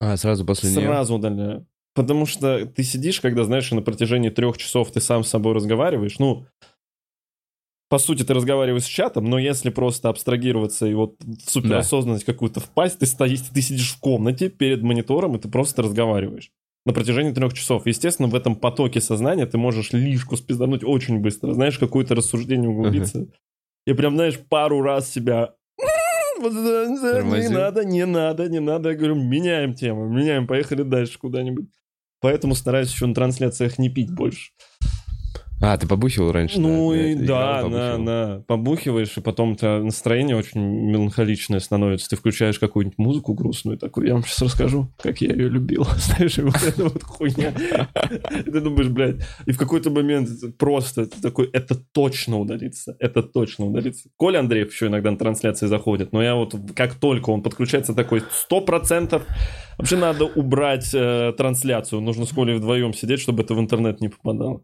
А, 0.00 0.16
сразу 0.16 0.46
после 0.46 0.70
нее? 0.70 0.80
Сразу 0.80 1.16
удаляю. 1.16 1.66
Потому 1.94 2.26
что 2.26 2.66
ты 2.66 2.82
сидишь, 2.82 3.20
когда, 3.20 3.44
знаешь, 3.44 3.70
на 3.70 3.82
протяжении 3.82 4.28
трех 4.28 4.58
часов 4.58 4.90
ты 4.90 5.00
сам 5.00 5.24
с 5.24 5.28
собой 5.28 5.54
разговариваешь, 5.54 6.18
ну, 6.18 6.46
по 7.88 7.98
сути, 7.98 8.24
ты 8.24 8.34
разговариваешь 8.34 8.84
с 8.84 8.88
чатом, 8.88 9.26
но 9.26 9.38
если 9.38 9.70
просто 9.70 10.08
абстрагироваться 10.08 10.86
и 10.86 10.94
вот 10.94 11.16
в 11.22 11.50
суперосознанность 11.50 12.24
какую-то 12.24 12.60
впасть, 12.60 12.98
ты 12.98 13.06
стоишь, 13.06 13.40
ты 13.42 13.62
сидишь 13.62 13.92
в 13.92 14.00
комнате 14.00 14.48
перед 14.48 14.82
монитором, 14.82 15.36
и 15.36 15.38
ты 15.38 15.48
просто 15.48 15.82
разговариваешь 15.82 16.50
на 16.84 16.92
протяжении 16.92 17.32
трех 17.32 17.52
часов. 17.52 17.86
Естественно, 17.86 18.28
в 18.28 18.34
этом 18.34 18.56
потоке 18.56 19.00
сознания 19.00 19.46
ты 19.46 19.58
можешь 19.58 19.92
лишку 19.92 20.36
спиздануть 20.36 20.84
очень 20.84 21.20
быстро, 21.20 21.52
знаешь, 21.52 21.78
какое-то 21.78 22.14
рассуждение 22.14 22.68
углубиться. 22.68 23.26
И 23.86 23.92
прям, 23.92 24.16
знаешь, 24.16 24.38
пару 24.38 24.82
раз 24.82 25.10
себя 25.10 25.54
не 27.40 27.48
надо, 27.48 27.84
не 27.84 28.06
надо, 28.06 28.48
не 28.48 28.60
надо. 28.60 28.90
Я 28.90 28.96
говорю, 28.96 29.14
меняем 29.14 29.74
тему, 29.74 30.06
меняем, 30.08 30.46
поехали 30.46 30.82
дальше 30.82 31.18
куда-нибудь. 31.18 31.66
Поэтому 32.20 32.54
стараюсь 32.54 32.92
еще 32.92 33.06
на 33.06 33.14
трансляциях 33.14 33.78
не 33.78 33.88
пить 33.88 34.12
больше. 34.12 34.50
А, 35.60 35.76
ты 35.78 35.86
побухивал 35.86 36.32
раньше? 36.32 36.60
Ну 36.60 36.92
да? 36.92 36.98
и 36.98 37.14
Играл, 37.14 37.28
да, 37.28 37.62
побухивал. 37.62 38.04
да, 38.04 38.26
да. 38.26 38.42
Побухиваешь, 38.46 39.16
и 39.16 39.20
потом 39.20 39.52
у 39.52 39.56
тебя 39.56 39.78
настроение 39.78 40.36
очень 40.36 40.60
меланхоличное 40.60 41.60
становится. 41.60 42.10
Ты 42.10 42.16
включаешь 42.16 42.58
какую-нибудь 42.58 42.98
музыку 42.98 43.32
грустную 43.32 43.78
такую. 43.78 44.06
Я 44.06 44.14
вам 44.14 44.22
сейчас 44.22 44.42
расскажу, 44.42 44.92
как 44.98 45.20
я 45.22 45.32
ее 45.32 45.48
любил. 45.48 45.86
Знаешь, 45.96 46.36
вот 46.38 46.62
эта 46.62 46.84
вот 46.84 47.02
хуйня. 47.02 47.54
Ты 48.44 48.60
думаешь, 48.60 48.88
блядь, 48.88 49.16
и 49.46 49.52
в 49.52 49.58
какой-то 49.58 49.90
момент 49.90 50.28
просто 50.58 51.06
ты 51.06 51.22
такой, 51.22 51.48
это 51.52 51.74
точно 51.74 52.38
удалится, 52.38 52.94
это 52.98 53.22
точно 53.22 53.66
удалится. 53.66 54.10
Коля 54.16 54.40
Андреев 54.40 54.70
еще 54.70 54.88
иногда 54.88 55.10
на 55.10 55.16
трансляции 55.16 55.66
заходит, 55.66 56.12
но 56.12 56.22
я 56.22 56.34
вот 56.34 56.54
как 56.74 56.94
только 56.94 57.30
он 57.30 57.42
подключается 57.42 57.94
такой, 57.94 58.22
сто 58.30 58.60
процентов 58.60 59.22
вообще 59.78 59.96
надо 59.96 60.26
убрать 60.26 60.90
э, 60.92 61.32
трансляцию. 61.36 62.00
Нужно 62.02 62.26
с 62.26 62.32
Колей 62.32 62.56
вдвоем 62.56 62.92
сидеть, 62.92 63.20
чтобы 63.20 63.42
это 63.42 63.54
в 63.54 63.60
интернет 63.60 64.00
не 64.00 64.08
попадало. 64.08 64.62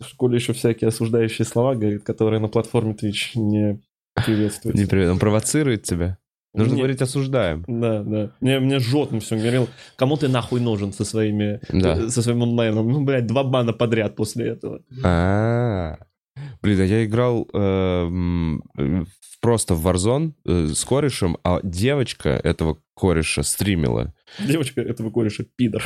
Что 0.00 0.16
Коля 0.16 0.36
еще 0.36 0.52
всякие 0.52 0.88
осуждающие 0.88 1.44
слова 1.44 1.74
говорит, 1.74 2.04
которые 2.04 2.40
на 2.40 2.48
платформе 2.48 2.92
Twitch 2.92 3.32
не 3.36 3.80
приветствуются. 4.24 4.80
Не 4.82 4.88
привет, 4.88 5.10
он 5.10 5.18
провоцирует 5.18 5.82
тебя. 5.82 6.18
Нужно 6.54 6.72
Не- 6.74 6.78
говорить 6.78 7.02
«осуждаем». 7.02 7.64
Да, 7.68 8.02
да. 8.02 8.30
Мне, 8.40 8.58
мне 8.58 8.78
жжет, 8.78 9.10
все 9.22 9.36
говорил, 9.36 9.68
кому 9.96 10.16
ты 10.16 10.28
нахуй 10.28 10.60
нужен 10.60 10.92
со 10.92 11.04
своими, 11.04 11.60
Да. 11.68 11.96
э, 11.98 12.08
со 12.08 12.22
своим 12.22 12.42
онлайном? 12.42 12.88
Ну, 12.88 13.04
блядь, 13.04 13.26
два 13.26 13.44
бана 13.44 13.72
подряд 13.72 14.16
после 14.16 14.48
этого. 14.48 14.80
А, 15.04 15.98
Блин, 16.62 16.80
а 16.80 16.84
я 16.84 17.04
играл 17.04 17.48
э, 17.52 18.08
э, 18.78 19.04
просто 19.40 19.74
в 19.74 19.86
Warzone 19.86 20.32
э, 20.46 20.68
с 20.68 20.84
корешем, 20.84 21.36
а 21.44 21.60
девочка 21.62 22.30
этого 22.30 22.78
кореша 22.96 23.42
стримила. 23.42 24.14
Девочка 24.38 24.80
этого 24.80 25.10
кореша 25.10 25.44
пидор. 25.56 25.84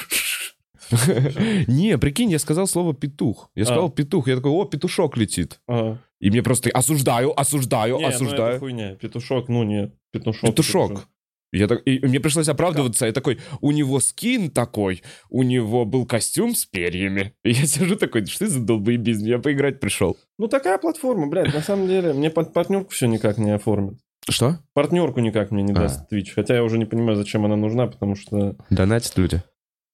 Не, 1.66 1.98
прикинь, 1.98 2.30
я 2.30 2.38
сказал 2.38 2.66
слово 2.66 2.94
петух. 2.94 3.50
Я 3.54 3.62
А. 3.64 3.66
сказал 3.66 3.90
петух. 3.90 4.28
Я 4.28 4.36
такой, 4.36 4.50
о, 4.52 4.64
петушок 4.64 5.16
летит. 5.16 5.60
Ага. 5.66 5.98
И 6.20 6.30
мне 6.30 6.42
просто 6.42 6.70
осуждаю, 6.70 7.38
осуждаю, 7.38 7.96
Не, 7.96 8.02
ну 8.02 8.08
это 8.08 8.16
осуждаю. 8.16 8.58
хуйня. 8.60 8.94
Петушок, 8.96 9.48
ну 9.48 9.62
нет. 9.64 9.94
Петушок. 10.12 10.50
Петушок. 10.50 11.08
Я 11.54 11.66
так, 11.68 11.82
и 11.84 11.98
мне 12.06 12.18
пришлось 12.18 12.48
оправдываться. 12.48 13.04
Я 13.04 13.12
такой, 13.12 13.38
у 13.60 13.72
него 13.72 14.00
скин 14.00 14.50
такой, 14.50 15.02
у 15.28 15.42
него 15.42 15.84
был 15.84 16.06
костюм 16.06 16.54
с 16.54 16.64
перьями. 16.64 17.34
И 17.44 17.50
я 17.50 17.66
сижу 17.66 17.96
такой, 17.96 18.24
что 18.24 18.46
за 18.46 18.60
долбоебизм? 18.60 19.26
Я 19.26 19.38
поиграть 19.38 19.78
пришел. 19.78 20.16
Ну 20.38 20.48
такая 20.48 20.78
платформа, 20.78 21.26
блядь, 21.26 21.52
на 21.52 21.60
самом 21.60 21.88
деле, 21.88 22.14
мне 22.14 22.30
под 22.30 22.54
партнерку 22.54 22.90
все 22.90 23.06
никак 23.06 23.36
не 23.36 23.50
оформит. 23.50 23.98
Что? 24.30 24.60
Партнерку 24.72 25.20
никак 25.20 25.50
мне 25.50 25.62
не 25.62 25.72
А. 25.72 25.74
даст 25.74 26.10
Twitch. 26.10 26.28
Хотя 26.34 26.54
я 26.54 26.62
уже 26.64 26.78
не 26.78 26.84
понимаю, 26.86 27.16
зачем 27.16 27.44
она 27.44 27.56
нужна, 27.56 27.86
потому 27.88 28.14
что... 28.14 28.56
Донатят 28.70 29.18
люди. 29.18 29.42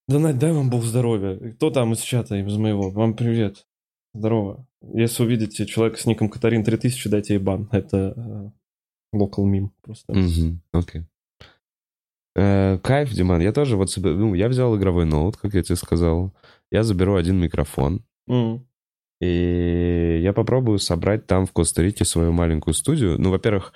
Да, 0.08 0.18
Надь, 0.18 0.38
дай 0.38 0.52
вам 0.52 0.70
бог 0.70 0.84
здоровья. 0.84 1.36
Кто 1.52 1.70
там 1.70 1.92
из 1.92 2.00
чата, 2.00 2.36
из 2.36 2.56
моего? 2.56 2.88
Вам 2.88 3.14
привет. 3.14 3.66
Здорово. 4.14 4.66
Если 4.94 5.22
увидите 5.22 5.66
человека 5.66 6.00
с 6.00 6.06
ником 6.06 6.30
Катарин 6.30 6.64
3000, 6.64 7.10
дайте 7.10 7.34
ей 7.34 7.38
бан. 7.38 7.68
Это 7.72 8.14
э, 8.16 8.50
local 9.14 9.44
meme 9.44 9.68
просто. 9.82 10.14
Окей. 10.72 11.02
Э, 12.34 12.78
Кайф, 12.82 13.12
Диман. 13.12 13.42
Я 13.42 13.52
тоже 13.52 13.76
вот 13.76 13.90
себе... 13.90 14.12
Ну, 14.12 14.32
я 14.32 14.48
взял 14.48 14.74
игровой 14.78 15.04
ноут, 15.04 15.36
как 15.36 15.52
я 15.52 15.62
тебе 15.62 15.76
сказал. 15.76 16.32
Я 16.70 16.84
заберу 16.84 17.16
один 17.16 17.38
микрофон. 17.38 18.02
М. 18.28 18.66
И 19.20 20.20
я 20.22 20.32
попробую 20.32 20.78
собрать 20.78 21.26
там 21.26 21.44
в 21.44 21.52
Коста-Рике 21.52 22.06
свою 22.06 22.32
маленькую 22.32 22.72
студию. 22.72 23.20
Ну, 23.20 23.30
во-первых, 23.30 23.74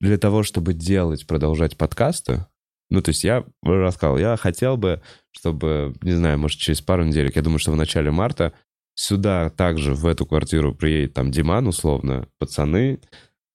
для 0.00 0.16
того, 0.16 0.44
чтобы 0.44 0.74
делать, 0.74 1.26
продолжать 1.26 1.76
подкасты. 1.76 2.46
Ну, 2.92 3.00
то 3.00 3.08
есть 3.08 3.24
я 3.24 3.44
рассказал, 3.62 4.18
я 4.18 4.36
хотел 4.36 4.76
бы, 4.76 5.00
чтобы, 5.30 5.94
не 6.02 6.12
знаю, 6.12 6.38
может, 6.38 6.60
через 6.60 6.82
пару 6.82 7.04
недель, 7.04 7.32
я 7.34 7.40
думаю, 7.40 7.58
что 7.58 7.72
в 7.72 7.76
начале 7.76 8.10
марта 8.10 8.52
сюда 8.94 9.48
также, 9.48 9.94
в 9.94 10.06
эту 10.06 10.26
квартиру 10.26 10.74
приедет 10.74 11.14
там 11.14 11.30
Диман, 11.30 11.66
условно, 11.66 12.28
пацаны, 12.38 13.00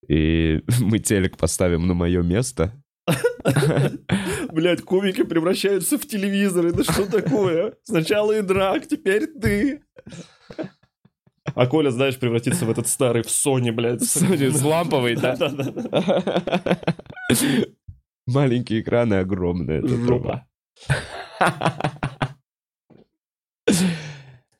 и 0.08 0.63
мы 0.80 0.97
телек 0.97 1.38
поставим 1.38 1.86
на 1.86 1.93
мое 1.93 2.23
место. 2.23 2.73
Блядь, 4.52 4.82
кубики 4.82 5.23
превращаются 5.23 6.00
в 6.00 6.08
телевизоры. 6.08 6.73
Да 6.73 6.84
что 6.84 7.06
такое? 7.06 7.76
Сначала 7.84 8.39
и 8.39 8.41
драк, 8.41 8.88
теперь 8.88 9.28
ты. 9.28 9.84
А 11.54 11.67
Коля, 11.67 11.91
знаешь, 11.91 12.17
превратится 12.17 12.65
в 12.65 12.71
этот 12.71 12.88
старый, 12.88 13.21
в 13.21 13.28
Sony, 13.28 13.71
блядь. 13.71 14.02
Sony 14.02 14.50
с 14.50 14.63
ламповой, 14.63 15.15
да? 15.15 15.36
Да-да-да. 15.39 16.80
Маленькие 18.27 18.81
экраны 18.81 19.15
огромные. 19.15 19.79
это 19.79 19.87
Жопа. 19.87 20.45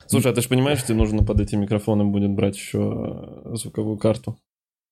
Слушай, 0.06 0.32
а 0.32 0.34
ты 0.34 0.40
же 0.40 0.48
понимаешь, 0.48 0.78
что 0.78 0.88
тебе 0.88 0.98
нужно 0.98 1.22
под 1.22 1.40
этим 1.40 1.60
микрофоном 1.60 2.12
будет 2.12 2.30
брать 2.30 2.56
еще 2.56 3.42
э, 3.44 3.54
звуковую 3.56 3.98
карту? 3.98 4.38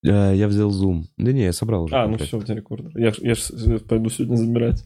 Э, 0.05 0.33
Я 0.35 0.47
взял 0.47 0.71
зум. 0.71 1.07
Да 1.17 1.33
не, 1.33 1.45
я 1.45 1.53
собрал 1.55 1.85
уже. 1.85 1.97
А, 1.97 2.07
ну 2.07 2.19
все, 2.19 2.37
у 2.39 2.43
тебя 2.43 2.57
рекордер. 2.57 2.91
Я, 2.99 3.13
ж- 3.13 3.21
я 3.21 3.35
ж 3.35 3.81
пойду 3.81 4.11
сегодня 4.11 4.37
забирать. 4.37 4.85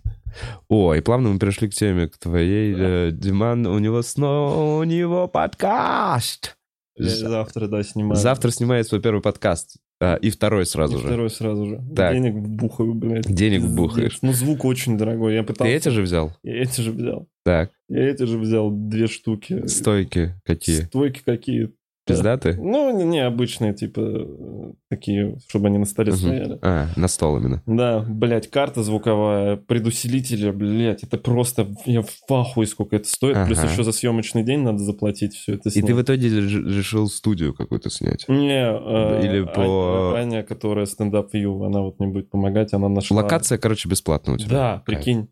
О, 0.69 0.95
и 0.95 1.01
плавно 1.01 1.31
мы 1.31 1.39
перешли 1.41 1.69
к 1.69 1.75
теме, 1.75 2.07
к 2.09 2.17
твоей. 2.19 2.75
Да. 2.75 2.81
э, 2.81 3.11
Диман, 3.13 3.67
у 3.67 3.79
него 3.81 4.03
снова, 4.03 4.79
у 4.79 4.85
него 4.85 5.27
подкаст. 5.27 6.57
Я 6.97 7.09
завтра, 7.09 7.67
да, 7.67 7.83
снимаю. 7.83 8.15
Завтра 8.15 8.51
снимает 8.51 8.87
свой 8.87 9.01
первый 9.03 9.23
подкаст. 9.23 9.79
А, 10.01 10.15
И 10.17 10.31
второй 10.31 10.63
И 10.63 10.67
сразу 10.67 10.99
же. 10.99 11.07
второй 11.07 11.31
сразу 11.31 11.67
же. 11.67 11.81
Так. 11.95 12.15
Денег 12.15 12.35
вбухаю, 12.35 12.95
блядь. 12.95 13.27
Денег 13.33 13.63
вбухаешь. 13.63 14.19
Ну, 14.23 14.33
звук 14.33 14.65
очень 14.65 14.97
дорогой. 14.97 15.35
Я 15.35 15.43
Ты 15.43 15.49
пытался... 15.49 15.73
эти 15.73 15.89
же 15.91 16.03
взял? 16.03 16.33
Я 16.43 16.63
эти 16.63 16.81
же 16.81 16.91
взял. 16.93 17.29
Так, 17.45 17.71
Я 17.89 18.09
эти 18.09 18.25
же 18.25 18.39
взял 18.39 18.71
две 18.71 19.07
штуки. 19.07 19.67
стойки 19.67 20.35
какие? 20.45 20.83
Стойки 20.83 21.23
какие? 21.25 21.71
Пиздаты? 22.07 22.57
Ну, 22.61 22.97
не, 22.97 23.05
не 23.05 23.21
обычные, 23.21 23.75
типа, 23.75 24.01
э, 24.01 24.73
такие, 24.89 25.39
чтобы 25.49 25.69
они 25.69 25.79
на 25.79 25.85
столе 25.85 26.11
Мгм. 26.13 26.19
стояли. 26.19 26.59
А, 26.63 26.87
на 26.97 27.09
стол 27.09 27.37
именно. 27.39 27.63
Да, 27.67 28.05
блядь, 28.09 28.49
карта 28.51 28.83
звуковая, 28.83 29.57
предусилители, 29.57 30.51
блядь, 30.51 31.03
это 31.05 31.19
просто, 31.19 31.69
я 31.87 32.03
в 32.03 32.09
ахуе, 32.31 32.67
сколько 32.67 32.97
это 32.97 33.07
стоит. 33.09 33.37
Плюс 33.47 33.59
Ага. 33.59 33.71
еще 33.71 33.85
за 33.85 33.93
съемочный 33.93 34.43
день 34.43 34.61
надо 34.61 34.79
заплатить 34.79 35.35
все 35.35 35.55
это 35.55 35.69
И 35.69 35.73
снять. 35.73 35.87
ты 35.87 35.95
в 35.95 36.03
итоге 36.03 36.29
решил 36.29 37.07
студию 37.09 37.55
какую-то 37.55 37.91
снять? 37.91 38.25
Не, 38.29 38.61
э, 38.73 39.21
Или 39.25 39.43
Аня- 39.43 39.47
по- 39.55 40.15
Аня, 40.17 40.43
которая 40.43 40.87
стендап-вью, 40.87 41.63
она 41.65 41.81
вот 41.83 42.01
мне 42.01 42.09
будет 42.09 42.31
помогать, 42.31 42.73
она 42.73 42.89
нашла... 42.89 43.23
Локация, 43.23 43.59
короче, 43.59 43.89
бесплатная 43.89 44.35
у 44.35 44.39
тебя. 44.39 44.51
Да, 44.51 44.83
прикинь. 44.87 45.29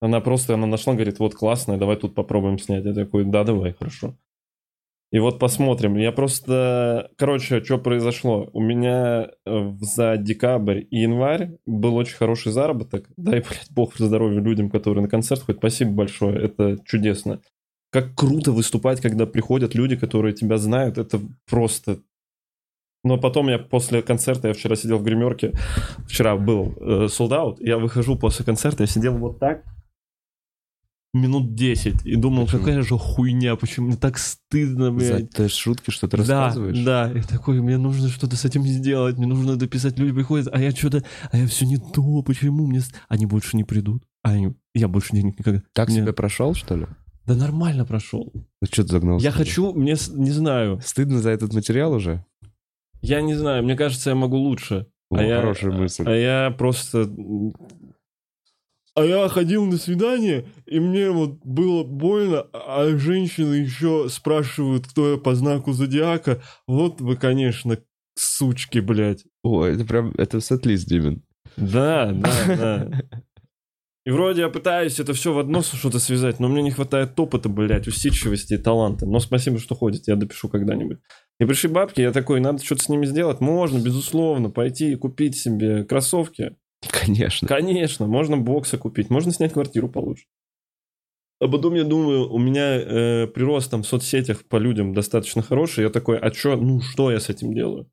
Она 0.00 0.20
просто, 0.20 0.54
она 0.54 0.66
нашла, 0.66 0.92
говорит, 0.92 1.18
вот 1.18 1.34
классно, 1.34 1.78
давай 1.78 1.96
тут 1.96 2.14
попробуем 2.14 2.58
снять. 2.58 2.84
Я 2.84 2.92
такой, 2.92 3.24
да, 3.24 3.42
давай, 3.42 3.72
хорошо. 3.72 4.14
И 5.14 5.20
вот 5.20 5.38
посмотрим. 5.38 5.96
Я 5.96 6.10
просто... 6.10 7.08
Короче, 7.16 7.62
что 7.62 7.78
произошло? 7.78 8.50
У 8.52 8.60
меня 8.60 9.28
э, 9.46 9.72
за 9.80 10.16
декабрь 10.16 10.82
и 10.90 11.02
январь 11.02 11.52
был 11.66 11.94
очень 11.94 12.16
хороший 12.16 12.50
заработок. 12.50 13.08
Дай, 13.16 13.38
блядь, 13.38 13.70
бог 13.70 13.96
здоровья 13.96 14.40
людям, 14.40 14.70
которые 14.70 15.02
на 15.02 15.08
концерт 15.08 15.42
ходят. 15.42 15.60
Спасибо 15.60 15.92
большое, 15.92 16.44
это 16.44 16.78
чудесно. 16.84 17.40
Как 17.92 18.16
круто 18.16 18.50
выступать, 18.50 19.00
когда 19.00 19.24
приходят 19.24 19.76
люди, 19.76 19.94
которые 19.94 20.34
тебя 20.34 20.58
знают. 20.58 20.98
Это 20.98 21.20
просто... 21.48 22.00
Но 23.04 23.16
потом 23.16 23.48
я 23.50 23.60
после 23.60 24.02
концерта, 24.02 24.48
я 24.48 24.54
вчера 24.54 24.74
сидел 24.74 24.98
в 24.98 25.04
гримерке, 25.04 25.52
вчера 26.08 26.36
был 26.36 26.74
э, 26.80 27.04
sold 27.04 27.30
out, 27.30 27.56
я 27.60 27.78
выхожу 27.78 28.18
после 28.18 28.44
концерта, 28.44 28.82
я 28.82 28.88
сидел 28.88 29.16
вот 29.16 29.38
так, 29.38 29.62
минут 31.14 31.54
10, 31.54 32.04
и 32.04 32.16
думал, 32.16 32.44
Почему? 32.46 32.60
какая 32.60 32.82
же 32.82 32.98
хуйня, 32.98 33.56
почему 33.56 33.86
мне 33.88 33.96
так 33.96 34.18
стыдно, 34.18 34.86
За 34.86 34.90
блядь. 34.90 35.30
те 35.30 35.48
шутки, 35.48 35.90
что 35.90 36.08
ты 36.08 36.16
Да, 36.18 36.22
рассказываешь? 36.22 36.84
да, 36.84 37.10
и 37.12 37.22
такой, 37.22 37.60
мне 37.60 37.78
нужно 37.78 38.08
что-то 38.08 38.36
с 38.36 38.44
этим 38.44 38.64
сделать, 38.66 39.16
мне 39.16 39.26
нужно 39.26 39.56
дописать, 39.56 39.98
люди 39.98 40.12
приходят, 40.12 40.48
а 40.52 40.60
я 40.60 40.70
что-то, 40.72 41.04
а 41.30 41.38
я 41.38 41.46
все 41.46 41.64
не 41.66 41.78
то, 41.78 42.22
почему 42.22 42.66
мне... 42.66 42.80
Они 43.08 43.26
больше 43.26 43.56
не 43.56 43.64
придут, 43.64 44.02
а 44.22 44.32
они... 44.32 44.54
я 44.74 44.88
больше 44.88 45.14
денег 45.14 45.38
никогда... 45.38 45.62
Так 45.72 45.88
Мне- 45.88 45.98
себе 46.02 46.12
прошел, 46.12 46.54
что 46.54 46.76
ли? 46.76 46.86
Да 47.26 47.34
нормально 47.34 47.86
прошел. 47.86 48.30
Ну 48.34 48.68
что 48.70 48.82
ты 48.82 48.90
загнался? 48.92 49.24
Я 49.24 49.30
хочу, 49.30 49.72
мне, 49.72 49.96
не 50.14 50.30
знаю, 50.30 50.80
Стыдно 50.84 51.20
за 51.20 51.30
этот 51.30 51.54
материал 51.54 51.92
уже? 51.92 52.24
я 53.00 53.20
не 53.22 53.34
знаю, 53.34 53.62
мне 53.64 53.76
кажется, 53.76 54.10
я 54.10 54.16
могу 54.16 54.36
лучше. 54.36 54.86
О, 55.10 55.16
А 55.16 55.22
я- 55.22 55.36
хорошая 55.40 55.72
мысль. 55.72 56.04
А 56.06 56.10
я 56.10 56.50
просто... 56.50 57.08
А 58.96 59.04
я 59.04 59.28
ходил 59.28 59.66
на 59.66 59.76
свидание, 59.76 60.46
и 60.66 60.78
мне 60.78 61.10
вот 61.10 61.38
было 61.44 61.82
больно, 61.82 62.42
а 62.52 62.96
женщины 62.96 63.54
еще 63.54 64.08
спрашивают, 64.08 64.86
кто 64.86 65.12
я 65.12 65.16
по 65.16 65.34
знаку 65.34 65.72
зодиака. 65.72 66.40
Вот 66.68 67.00
вы, 67.00 67.16
конечно, 67.16 67.76
сучки, 68.14 68.78
блядь. 68.78 69.24
О, 69.42 69.64
это 69.64 69.84
прям, 69.84 70.12
это 70.16 70.40
сет-лист, 70.40 70.86
Димин. 70.86 71.24
Да, 71.56 72.12
да, 72.12 72.30
да. 72.46 73.02
И 74.06 74.10
вроде 74.10 74.42
я 74.42 74.48
пытаюсь 74.50 75.00
это 75.00 75.14
все 75.14 75.32
в 75.32 75.38
одно 75.38 75.62
что-то 75.62 75.98
связать, 75.98 76.38
но 76.38 76.48
мне 76.48 76.62
не 76.62 76.70
хватает 76.70 77.18
опыта, 77.18 77.48
блядь, 77.48 77.88
усидчивости 77.88 78.54
и 78.54 78.58
таланта. 78.58 79.06
Но 79.06 79.18
спасибо, 79.18 79.58
что 79.58 79.74
ходите, 79.74 80.12
я 80.12 80.16
допишу 80.16 80.50
когда-нибудь. 80.50 80.98
И 81.40 81.44
пришли 81.46 81.70
бабки, 81.70 82.02
я 82.02 82.12
такой, 82.12 82.40
надо 82.40 82.62
что-то 82.62 82.84
с 82.84 82.88
ними 82.90 83.06
сделать. 83.06 83.40
Можно, 83.40 83.78
безусловно, 83.78 84.50
пойти 84.50 84.92
и 84.92 84.96
купить 84.96 85.38
себе 85.38 85.84
кроссовки. 85.84 86.56
Конечно. 86.90 87.48
Конечно, 87.48 88.06
можно 88.06 88.36
боксы 88.36 88.78
купить, 88.78 89.10
можно 89.10 89.32
снять 89.32 89.52
квартиру 89.52 89.88
получше. 89.88 90.24
А 91.40 91.48
потом 91.48 91.74
я 91.74 91.84
думаю, 91.84 92.32
у 92.32 92.38
меня 92.38 92.76
э, 92.76 93.26
прирост 93.26 93.70
там 93.70 93.82
в 93.82 93.86
соцсетях 93.86 94.44
по 94.44 94.56
людям 94.56 94.94
достаточно 94.94 95.42
хороший. 95.42 95.84
Я 95.84 95.90
такой, 95.90 96.18
а 96.18 96.30
чё, 96.30 96.56
ну 96.56 96.80
что 96.80 97.10
я 97.10 97.20
с 97.20 97.28
этим 97.28 97.52
делаю? 97.52 97.90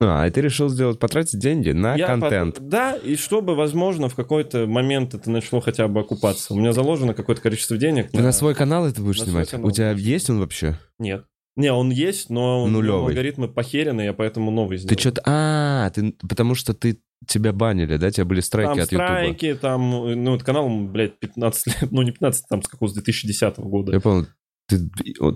А, 0.00 0.26
и 0.26 0.30
ты 0.30 0.40
решил 0.42 0.68
сделать, 0.68 0.98
потратить 0.98 1.38
деньги 1.38 1.70
на 1.70 1.94
Я 1.94 2.06
контент. 2.06 2.56
пот- 2.56 2.68
Да, 2.68 2.96
и 2.96 3.16
чтобы, 3.16 3.54
возможно, 3.54 4.08
в 4.08 4.14
какой-то 4.14 4.66
момент 4.66 5.14
это 5.14 5.30
начало 5.30 5.62
хотя 5.62 5.88
бы 5.88 6.00
окупаться. 6.00 6.52
У 6.52 6.58
меня 6.58 6.72
заложено 6.72 7.14
какое-то 7.14 7.40
количество 7.40 7.76
денег. 7.78 8.10
Ты 8.10 8.20
на 8.20 8.32
свой 8.32 8.54
канал 8.54 8.86
это 8.86 9.00
будешь 9.00 9.20
на 9.20 9.24
снимать? 9.26 9.50
канал 9.50 9.68
У 9.68 9.70
тебя 9.70 9.92
буду 9.92 10.00
есть 10.02 10.28
он 10.28 10.40
вообще? 10.40 10.78
Нет. 10.98 11.24
Не, 11.56 11.72
он 11.72 11.90
есть, 11.90 12.28
но 12.28 12.66
Нулевый. 12.66 13.08
алгоритмы 13.08 13.48
похерены, 13.48 14.02
я 14.02 14.12
поэтому 14.12 14.50
новый 14.50 14.76
сделал. 14.76 14.94
Ты 14.94 15.00
что-то... 15.00 15.22
А, 15.24 15.90
ты... 15.90 16.14
потому 16.28 16.54
что 16.54 16.74
ты... 16.74 17.00
Тебя 17.26 17.54
банили, 17.54 17.96
да? 17.96 18.10
Тебя 18.10 18.26
были 18.26 18.40
страйки 18.40 18.68
Там 18.68 18.78
от 18.78 18.92
Ютуба. 18.92 19.04
страйки, 19.06 19.54
там, 19.54 19.90
ну, 19.90 20.32
вот 20.32 20.42
канал, 20.42 20.68
блядь, 20.68 21.18
15 21.18 21.66
лет, 21.66 21.90
ну, 21.90 22.02
не 22.02 22.12
15, 22.12 22.44
там, 22.46 22.62
с 22.62 22.68
какого, 22.68 22.90
с 22.90 22.92
2010 22.92 23.58
года. 23.58 23.92
Я 23.92 24.00
понял. 24.00 24.26
Ты, 24.68 24.78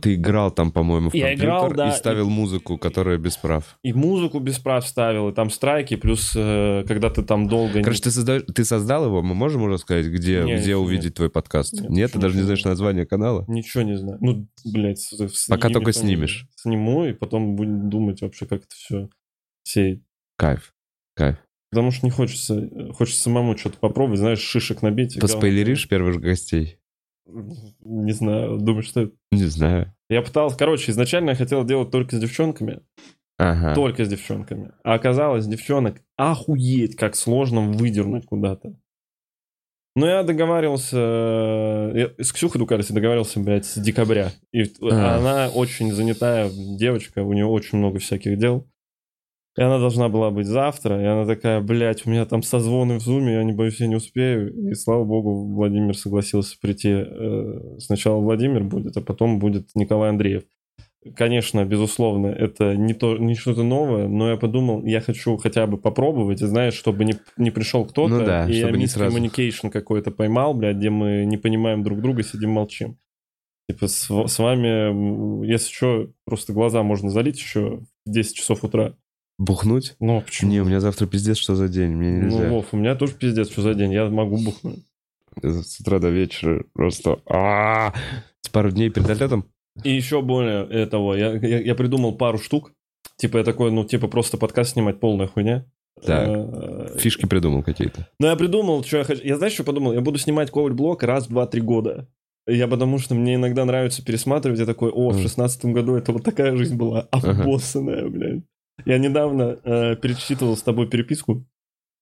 ты 0.02 0.14
играл 0.14 0.50
там, 0.50 0.72
по-моему, 0.72 1.10
в 1.10 1.14
Я 1.14 1.28
компьютер 1.28 1.46
играл, 1.46 1.72
да, 1.72 1.88
и 1.90 1.92
ставил 1.96 2.28
музыку, 2.28 2.78
которая 2.78 3.16
без 3.16 3.36
прав. 3.36 3.78
И 3.84 3.92
музыку 3.92 4.40
без 4.40 4.58
прав 4.58 4.84
ставил, 4.84 5.28
и 5.28 5.32
там 5.32 5.50
страйки, 5.50 5.94
плюс 5.94 6.32
э, 6.34 6.82
когда 6.88 7.10
ты 7.10 7.22
там 7.22 7.46
долго... 7.46 7.78
не- 7.78 7.84
Короче, 7.84 8.02
ты, 8.02 8.10
создаешь, 8.10 8.42
ты 8.52 8.64
создал 8.64 9.04
его, 9.06 9.22
мы 9.22 9.36
можем 9.36 9.62
уже 9.62 9.78
сказать, 9.78 10.06
где, 10.06 10.42
Не, 10.42 10.56
где 10.56 10.74
увидеть 10.74 11.04
нет. 11.04 11.14
твой 11.14 11.30
подкаст? 11.30 11.74
Нет, 11.74 11.90
Нет, 11.90 12.12
ты 12.12 12.18
даже 12.18 12.36
не 12.36 12.42
знаешь 12.42 12.64
название 12.64 13.06
канала? 13.06 13.44
Ничего 13.46 13.84
не 13.84 13.96
знаю. 13.96 14.18
Ну, 14.20 14.48
блядь, 14.64 14.98
с- 14.98 15.46
Пока 15.46 15.68
сними 15.68 15.74
только 15.74 15.92
снимешь. 15.92 16.48
Сниму, 16.56 17.04
и 17.04 17.12
потом 17.12 17.54
будем 17.54 17.88
думать 17.88 18.22
вообще, 18.22 18.46
как 18.46 18.62
это 18.64 18.74
все 18.74 19.08
сеять. 19.62 20.00
Кайф, 20.38 20.72
кайф. 21.14 21.36
Потому 21.70 21.92
что 21.92 22.04
не 22.04 22.10
хочется, 22.10 22.56
э, 22.58 22.92
хочется 22.92 23.20
самому 23.22 23.56
что-то 23.56 23.78
попробовать, 23.78 24.18
знаешь, 24.18 24.40
шишек 24.40 24.82
набить. 24.82 25.16
и 25.16 25.20
Поспойлеришь 25.20 25.86
первых 25.86 26.20
гостей? 26.20 26.78
Не 27.80 28.12
знаю, 28.12 28.58
думаю, 28.58 28.82
что 28.82 29.02
это... 29.02 29.12
Не 29.32 29.44
знаю. 29.44 29.94
Я 30.08 30.22
пытался, 30.22 30.56
короче, 30.56 30.90
изначально 30.92 31.30
я 31.30 31.36
хотел 31.36 31.64
делать 31.64 31.90
только 31.90 32.16
с 32.16 32.20
девчонками, 32.20 32.80
Ага. 33.38 33.74
только 33.74 34.04
с 34.04 34.08
девчонками. 34.08 34.72
А 34.84 34.94
оказалось, 34.94 35.46
девчонок 35.46 36.02
охуеть, 36.16 36.96
как 36.96 37.16
сложно 37.16 37.62
выдернуть 37.70 38.26
куда-то. 38.26 38.74
Но 39.96 40.06
я 40.06 40.22
договаривался, 40.22 40.96
э, 40.96 42.12
я 42.18 42.24
с 42.24 42.32
Ксюхой 42.32 42.60
Дукалис 42.60 42.90
я 42.90 42.94
договаривался, 42.94 43.40
блядь, 43.40 43.66
с 43.66 43.76
декабря. 43.76 44.30
И 44.52 44.62
А. 44.82 45.16
она 45.18 45.48
очень 45.48 45.92
занятая 45.92 46.48
девочка, 46.50 47.22
у 47.24 47.32
нее 47.32 47.46
очень 47.46 47.78
много 47.78 47.98
всяких 47.98 48.38
дел. 48.38 48.66
И 49.58 49.62
она 49.62 49.78
должна 49.78 50.08
была 50.08 50.30
быть 50.30 50.46
завтра, 50.46 51.00
и 51.02 51.04
она 51.04 51.26
такая, 51.26 51.60
блядь, 51.60 52.06
у 52.06 52.10
меня 52.10 52.24
там 52.24 52.42
созвоны 52.42 52.98
в 52.98 53.02
зуме, 53.02 53.34
я 53.34 53.42
не 53.42 53.52
боюсь, 53.52 53.80
я 53.80 53.88
не 53.88 53.96
успею. 53.96 54.70
И 54.70 54.74
слава 54.74 55.04
богу, 55.04 55.52
Владимир 55.54 55.96
согласился 55.96 56.56
прийти. 56.60 56.90
Э, 56.90 57.78
Сначала 57.78 58.20
Владимир 58.20 58.62
будет, 58.62 58.96
а 58.96 59.00
потом 59.00 59.38
будет 59.40 59.70
Николай 59.74 60.10
Андреев. 60.10 60.44
Конечно, 61.16 61.64
безусловно, 61.64 62.26
это 62.26 62.76
не, 62.76 62.92
то, 62.92 63.16
не 63.16 63.34
что-то 63.34 63.62
новое, 63.62 64.06
но 64.06 64.30
я 64.30 64.36
подумал, 64.36 64.84
я 64.84 65.00
хочу 65.00 65.36
хотя 65.38 65.66
бы 65.66 65.78
попробовать, 65.78 66.42
и 66.42 66.46
знаешь, 66.46 66.74
чтобы 66.74 67.06
не, 67.06 67.14
не 67.38 67.50
пришел 67.50 67.86
кто-то, 67.86 68.18
Ну 68.18 68.24
да, 68.26 68.46
и 68.46 68.52
я 68.52 68.66
чтобы 68.66 68.76
не 68.76 68.86
сразу. 68.86 69.16
communication 69.16 69.70
какой-то 69.70 70.10
поймал, 70.10 70.52
блядь, 70.52 70.76
где 70.76 70.90
мы 70.90 71.24
не 71.24 71.38
понимаем 71.38 71.82
друг 71.82 72.02
друга, 72.02 72.22
сидим 72.22 72.50
молчим. 72.50 72.98
Типа 73.68 73.86
с, 73.88 74.10
с 74.10 74.38
вами, 74.38 75.46
если 75.46 75.72
что, 75.72 76.10
просто 76.26 76.52
глаза 76.52 76.82
можно 76.82 77.08
залить 77.08 77.38
еще 77.38 77.80
в 78.04 78.10
10 78.10 78.36
часов 78.36 78.62
утра. 78.62 78.94
Бухнуть? 79.40 79.96
Ну, 80.00 80.20
почему? 80.20 80.50
Не, 80.50 80.60
у 80.60 80.66
меня 80.66 80.80
завтра 80.80 81.06
пиздец, 81.06 81.38
что 81.38 81.54
за 81.54 81.68
день, 81.68 81.92
мне 81.92 82.10
Ну, 82.10 82.24
нельзя. 82.24 82.48
Вов, 82.50 82.66
у 82.72 82.76
меня 82.76 82.94
тоже 82.94 83.14
пиздец, 83.14 83.50
что 83.50 83.62
за 83.62 83.72
день, 83.72 83.90
я 83.90 84.04
могу 84.10 84.36
бухнуть. 84.36 84.84
С 85.42 85.80
утра 85.80 85.98
до 85.98 86.10
вечера 86.10 86.62
просто... 86.74 87.20
а 87.26 87.94
Пару 88.52 88.70
дней 88.70 88.90
перед 88.90 89.08
отлетом? 89.08 89.46
И 89.82 89.90
еще 89.90 90.20
более 90.20 90.66
этого, 90.68 91.14
я, 91.14 91.32
я, 91.36 91.58
я 91.58 91.74
придумал 91.74 92.16
пару 92.16 92.36
штук. 92.38 92.72
Типа 93.16 93.38
я 93.38 93.44
такой, 93.44 93.70
ну, 93.70 93.84
типа 93.84 94.08
просто 94.08 94.36
подкаст 94.36 94.72
снимать 94.72 95.00
полная 95.00 95.26
хуйня. 95.26 95.64
Так. 96.04 96.28
Э, 96.28 96.98
Фишки 96.98 97.24
придумал 97.24 97.62
какие-то. 97.62 98.08
Ну, 98.18 98.26
я 98.26 98.36
придумал, 98.36 98.84
что 98.84 98.98
я 98.98 99.04
хочу. 99.04 99.22
Я 99.24 99.38
знаешь, 99.38 99.54
что 99.54 99.64
подумал? 99.64 99.94
Я 99.94 100.02
буду 100.02 100.18
снимать 100.18 100.50
коваль-блок 100.50 101.02
раз 101.02 101.28
в 101.28 101.38
2-3 101.38 101.60
года. 101.60 102.08
Я 102.46 102.68
потому 102.68 102.98
что 102.98 103.14
мне 103.14 103.36
иногда 103.36 103.64
нравится 103.64 104.04
пересматривать. 104.04 104.58
Я 104.58 104.66
такой, 104.66 104.90
о, 104.90 105.10
в 105.10 105.20
шестнадцатом 105.22 105.72
году 105.72 105.94
это 105.94 106.12
вот 106.12 106.24
такая 106.24 106.56
жизнь 106.56 106.76
была 106.76 107.08
обоссанная, 107.10 108.06
блядь. 108.06 108.42
Я 108.84 108.98
недавно 108.98 109.58
э, 109.64 109.96
перечитывал 109.96 110.56
с 110.56 110.62
тобой 110.62 110.88
переписку 110.88 111.46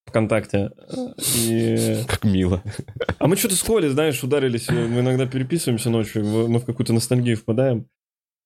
ВКонтакте. 0.07 0.71
э, 0.89 1.15
И... 1.37 2.05
Как 2.07 2.25
мило. 2.25 2.63
А 3.19 3.27
мы 3.27 3.37
что-то 3.37 3.57
с 3.57 3.63
Колей, 3.63 3.89
знаешь, 3.89 4.23
ударились. 4.23 4.69
э, 4.69 4.73
Мы 4.73 5.01
иногда 5.01 5.27
переписываемся 5.27 5.91
ночью, 5.91 6.25
мы 6.25 6.59
в 6.59 6.65
какую-то 6.65 6.93
ностальгию 6.93 7.37
впадаем. 7.37 7.89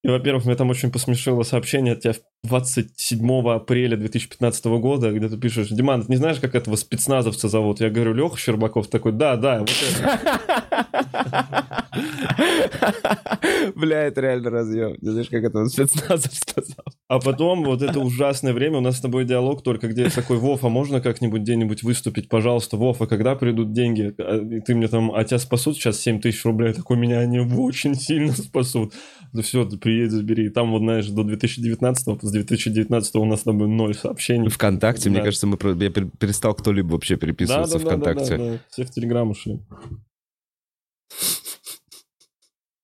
И, 0.04 0.08
во-первых, 0.08 0.44
меня 0.44 0.56
там 0.56 0.70
очень 0.70 0.90
посмешило 0.90 1.42
сообщение 1.44 1.92
от 1.92 2.00
тебя 2.00 2.14
27 2.44 3.48
апреля 3.50 3.96
2015 3.96 4.64
года, 4.64 5.12
где 5.12 5.28
ты 5.28 5.36
пишешь, 5.36 5.68
Диман, 5.68 6.04
не 6.08 6.16
знаешь, 6.16 6.40
как 6.40 6.56
этого 6.56 6.74
спецназовца 6.74 7.48
зовут? 7.48 7.80
Я 7.80 7.88
говорю, 7.88 8.14
Леха 8.14 8.36
Щербаков 8.36 8.88
такой, 8.88 9.12
да, 9.12 9.36
да, 9.36 9.60
вот 9.60 9.70
это. 9.70 11.86
Бля, 13.76 14.04
это 14.04 14.20
реально 14.20 14.50
разъем. 14.50 14.96
Не 15.00 15.10
знаешь, 15.10 15.28
как 15.28 15.44
это 15.44 15.66
спецназов 15.66 16.32
сказал? 16.34 16.84
А 17.08 17.20
потом 17.20 17.64
вот 17.64 17.82
это 17.82 18.00
ужасное 18.00 18.52
время, 18.52 18.78
у 18.78 18.80
нас 18.80 18.96
с 18.96 19.00
тобой 19.00 19.24
диалог 19.24 19.62
только, 19.62 19.88
где 19.88 20.04
я 20.04 20.10
такой, 20.10 20.38
Вов, 20.38 20.64
а 20.64 20.68
можно 20.68 21.00
как-нибудь 21.00 21.42
где-нибудь 21.42 21.82
выступить, 21.82 22.28
пожалуйста, 22.28 22.76
Вов, 22.76 23.02
а 23.02 23.06
когда 23.06 23.36
придут 23.36 23.72
деньги? 23.72 24.14
А, 24.18 24.38
И 24.38 24.60
ты 24.60 24.74
мне 24.74 24.88
там, 24.88 25.14
а 25.14 25.22
тебя 25.22 25.38
спасут 25.38 25.76
сейчас 25.76 26.00
7 26.00 26.20
тысяч 26.20 26.44
рублей? 26.44 26.72
Такой, 26.72 26.96
меня 26.96 27.20
они 27.20 27.38
очень 27.38 27.94
сильно 27.94 28.32
спасут. 28.32 28.94
Да 29.32 29.42
все, 29.42 29.64
ты 29.64 29.78
приедешь, 29.78 30.12
забери. 30.12 30.46
И 30.46 30.50
там 30.50 30.72
вот, 30.72 30.80
знаешь, 30.80 31.08
до 31.08 31.22
2019 31.22 32.22
с 32.22 32.31
2019 32.32 33.14
у 33.16 33.24
нас 33.24 33.40
с 33.40 33.42
тобой 33.44 33.68
ноль 33.68 33.94
сообщений. 33.94 34.48
ВКонтакте, 34.48 35.08
мне 35.10 35.18
Да. 35.20 35.24
кажется, 35.24 35.46
мы 35.46 35.56
я 35.62 35.88
пер- 35.88 36.10
перестал 36.18 36.54
кто-либо 36.54 36.92
вообще 36.92 37.16
переписываться 37.16 37.78
Да-да-да-да-да, 37.78 38.12
ВКонтакте. 38.24 38.38
да. 38.38 38.58
Все 38.70 38.84
в 38.84 38.90
Телеграм 38.90 39.30
ушли. 39.30 39.60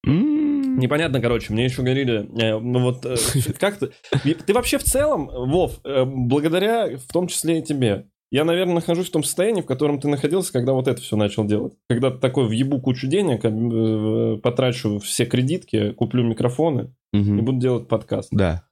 Непонятно, 0.04 1.20
короче, 1.20 1.52
мне 1.52 1.64
еще 1.64 1.82
говорили, 1.82 2.28
э, 2.40 2.58
ну 2.58 2.78
вот, 2.80 3.04
э, 3.04 3.16
как 3.58 3.78
ты, 3.78 3.90
ты 4.34 4.54
вообще 4.54 4.78
в 4.78 4.84
целом, 4.84 5.26
Вов, 5.26 5.80
э, 5.84 6.04
благодаря 6.04 6.96
в 6.96 7.12
том 7.12 7.26
числе 7.26 7.58
и 7.58 7.62
тебе, 7.62 8.06
я, 8.30 8.44
наверное, 8.44 8.76
нахожусь 8.76 9.08
в 9.08 9.10
том 9.12 9.24
состоянии, 9.24 9.62
в 9.62 9.66
котором 9.66 10.00
ты 10.00 10.06
находился, 10.08 10.52
когда 10.52 10.72
вот 10.74 10.86
это 10.86 11.00
все 11.00 11.16
начал 11.16 11.44
делать. 11.46 11.72
Когда 11.88 12.10
ты 12.10 12.18
такой 12.18 12.46
въебу 12.46 12.80
кучу 12.80 13.08
денег, 13.08 13.40
э, 13.44 14.40
потрачу 14.40 14.98
все 15.00 15.24
кредитки, 15.26 15.92
куплю 15.92 16.22
микрофоны 16.22 16.94
и 17.12 17.18
Мгм. 17.18 17.44
буду 17.44 17.58
делать 17.58 17.88
подкаст. 17.88 18.28
Да. 18.30 18.62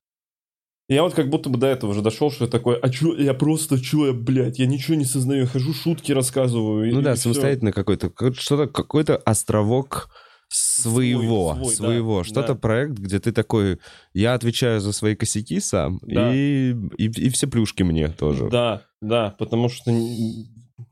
И 0.89 0.95
Я 0.95 1.03
вот 1.03 1.15
как 1.15 1.29
будто 1.31 1.51
бы 1.51 1.59
до 1.59 1.67
этого 1.67 1.91
уже 1.91 2.01
дошел, 2.03 2.31
что 2.31 2.45
я 2.45 2.51
такой, 2.51 2.77
а 2.79 2.89
чё, 2.89 3.13
я 3.17 3.35
просто, 3.35 3.81
чё 3.81 4.07
я, 4.07 4.13
блядь, 4.13 4.59
я 4.61 4.67
ничего 4.67 4.97
не 4.97 5.05
сознаю, 5.05 5.41
я 5.43 5.47
хожу, 5.47 5.73
шутки 5.75 6.13
рассказываю. 6.13 6.89
и- 6.89 6.93
Ну 6.93 7.01
и 7.01 7.03
да, 7.03 7.15
всё. 7.15 7.23
самостоятельно 7.25 7.73
какой-то, 7.73 8.09
какой-то- 8.09 8.41
что-то, 8.41 8.67
какой-то 8.69 9.17
островок 9.17 10.09
своего, 10.49 11.55
Свой, 11.55 11.65
свой, 11.65 11.75
своего, 11.75 12.19
да, 12.19 12.25
что-то 12.25 12.55
да. 12.55 12.61
проект, 12.61 12.93
где 12.99 13.19
ты 13.19 13.33
такой, 13.33 13.81
я 14.15 14.35
отвечаю 14.35 14.81
за 14.81 14.93
свои 14.93 15.17
косяки 15.17 15.59
сам, 15.59 15.99
Да. 16.03 16.33
и, 16.33 16.71
и, 16.99 17.07
и 17.07 17.29
все 17.31 17.49
плюшки 17.49 17.83
мне 17.83 18.09
тоже. 18.09 18.49
Да, 18.49 18.83
да, 19.01 19.35
потому 19.41 19.69
что 19.69 19.91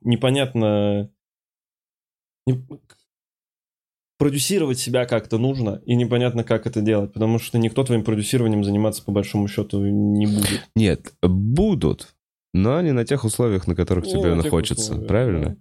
непонятно... 0.03 1.09
Продюсировать 4.17 4.79
себя 4.79 5.07
как-то 5.07 5.39
нужно, 5.39 5.81
и 5.87 5.97
непонятно, 5.97 6.45
как 6.45 6.67
это 6.69 6.81
делать, 6.81 7.13
потому 7.13 7.41
что 7.41 7.59
никто 7.59 7.83
твоим 7.83 8.05
продюсированием 8.05 8.63
заниматься 8.63 9.03
по 9.03 9.11
большому 9.11 9.49
счету 9.49 9.81
не 9.85 10.27
будет. 10.27 10.69
Нет, 10.77 11.13
будут, 11.23 12.15
но 12.53 12.81
не 12.81 12.93
на 12.93 13.05
тех 13.05 13.25
условиях, 13.25 13.67
на 13.67 13.75
которых 13.75 14.05
Не 14.07 14.13
тебе 14.13 14.35
на 14.35 14.49
хочется, 14.49 14.83
условиях, 14.93 15.09
правильно? 15.09 15.45
да. 15.51 15.57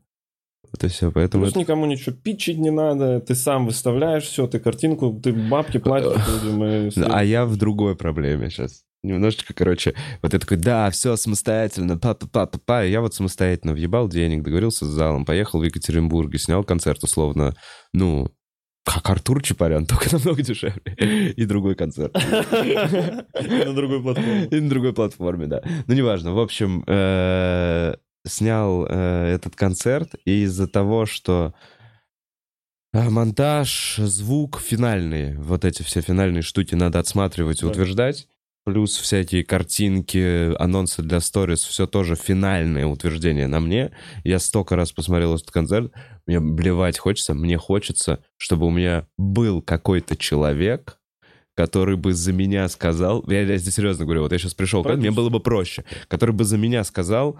Это 0.71 0.87
все, 0.87 1.11
поэтому... 1.11 1.43
Плюс 1.43 1.51
это- 1.53 1.59
никому 1.59 1.85
ничего 1.87 2.15
питчить 2.15 2.57
не 2.59 2.71
надо, 2.71 3.19
ты 3.21 3.33
сам 3.35 3.65
выставляешь 3.65 4.23
все, 4.23 4.45
ты 4.47 4.59
картинку, 4.59 5.19
ты 5.21 5.31
бабки 5.33 5.77
платишь 5.79 6.21
людям. 6.27 6.63
и 6.63 6.89
всё. 6.89 7.07
А 7.11 7.23
я 7.23 7.45
в 7.45 7.55
другой 7.57 7.95
проблеме 7.95 8.49
сейчас. 8.49 8.83
Немножечко, 9.03 9.53
короче, 9.53 9.93
вот 10.21 10.31
я 10.33 10.39
такой, 10.39 10.57
да, 10.57 10.89
все 10.89 11.15
самостоятельно, 11.17 11.97
па-па-па-па-па. 11.97 12.83
Я 12.83 13.01
вот 13.01 13.13
самостоятельно 13.13 13.73
въебал 13.73 14.07
денег, 14.07 14.43
договорился 14.43 14.85
с 14.85 14.89
залом, 14.89 15.25
поехал 15.25 15.59
в 15.59 15.63
Екатеринбург 15.63 16.33
и 16.33 16.37
снял 16.37 16.63
концерт, 16.63 17.03
условно, 17.03 17.53
ну, 17.93 18.29
как 18.83 19.09
Артур 19.09 19.41
Чапарян, 19.41 19.85
только 19.85 20.09
намного 20.13 20.41
дешевле. 20.41 20.81
И 21.31 21.45
другой 21.45 21.75
концерт. 21.75 22.13
На 22.13 23.73
другой 23.73 24.01
платформе. 24.01 24.45
И 24.51 24.59
на 24.59 24.69
другой 24.69 24.93
платформе, 24.93 25.47
да. 25.47 25.61
Ну, 25.87 25.93
неважно. 25.93 26.33
В 26.33 26.39
общем, 26.39 26.83
э, 26.87 27.95
снял 28.25 28.85
э, 28.87 29.33
этот 29.35 29.55
концерт, 29.55 30.15
и 30.25 30.43
из-за 30.43 30.67
того, 30.67 31.05
что 31.05 31.53
э, 32.93 33.09
монтаж, 33.09 33.95
звук 33.97 34.59
финальные, 34.59 35.37
вот 35.39 35.65
эти 35.65 35.81
все 35.81 36.01
финальные 36.01 36.41
штуки 36.41 36.75
надо 36.75 36.99
отсматривать 36.99 37.59
и 37.59 37.65
Да. 37.65 37.71
утверждать, 37.71 38.27
плюс 38.63 38.97
всякие 38.97 39.43
картинки, 39.43 40.55
анонсы 40.61 41.01
для 41.01 41.19
сторис, 41.19 41.63
все 41.63 41.85
тоже 41.87 42.15
финальное 42.15 42.85
утверждение 42.85 43.47
на 43.47 43.59
мне. 43.59 43.91
Я 44.23 44.39
столько 44.39 44.75
раз 44.75 44.91
посмотрел 44.91 45.35
этот 45.35 45.51
концерт, 45.51 45.91
мне 46.25 46.39
блевать 46.39 46.97
хочется, 46.97 47.33
мне 47.33 47.57
хочется, 47.57 48.23
чтобы 48.37 48.67
у 48.67 48.71
меня 48.71 49.07
был 49.17 49.61
какой-то 49.61 50.15
человек, 50.15 50.99
который 51.55 51.97
бы 51.97 52.13
за 52.13 52.33
меня 52.33 52.67
сказал, 52.69 53.23
я, 53.27 53.41
я 53.41 53.57
здесь 53.57 53.75
серьезно 53.75 54.05
говорю, 54.05 54.21
вот 54.21 54.31
я 54.31 54.39
сейчас 54.39 54.53
пришел, 54.53 54.83
мне 54.83 55.11
было 55.11 55.29
бы 55.29 55.39
проще, 55.39 55.83
который 56.07 56.33
бы 56.33 56.45
за 56.45 56.57
меня 56.57 56.83
сказал, 56.83 57.39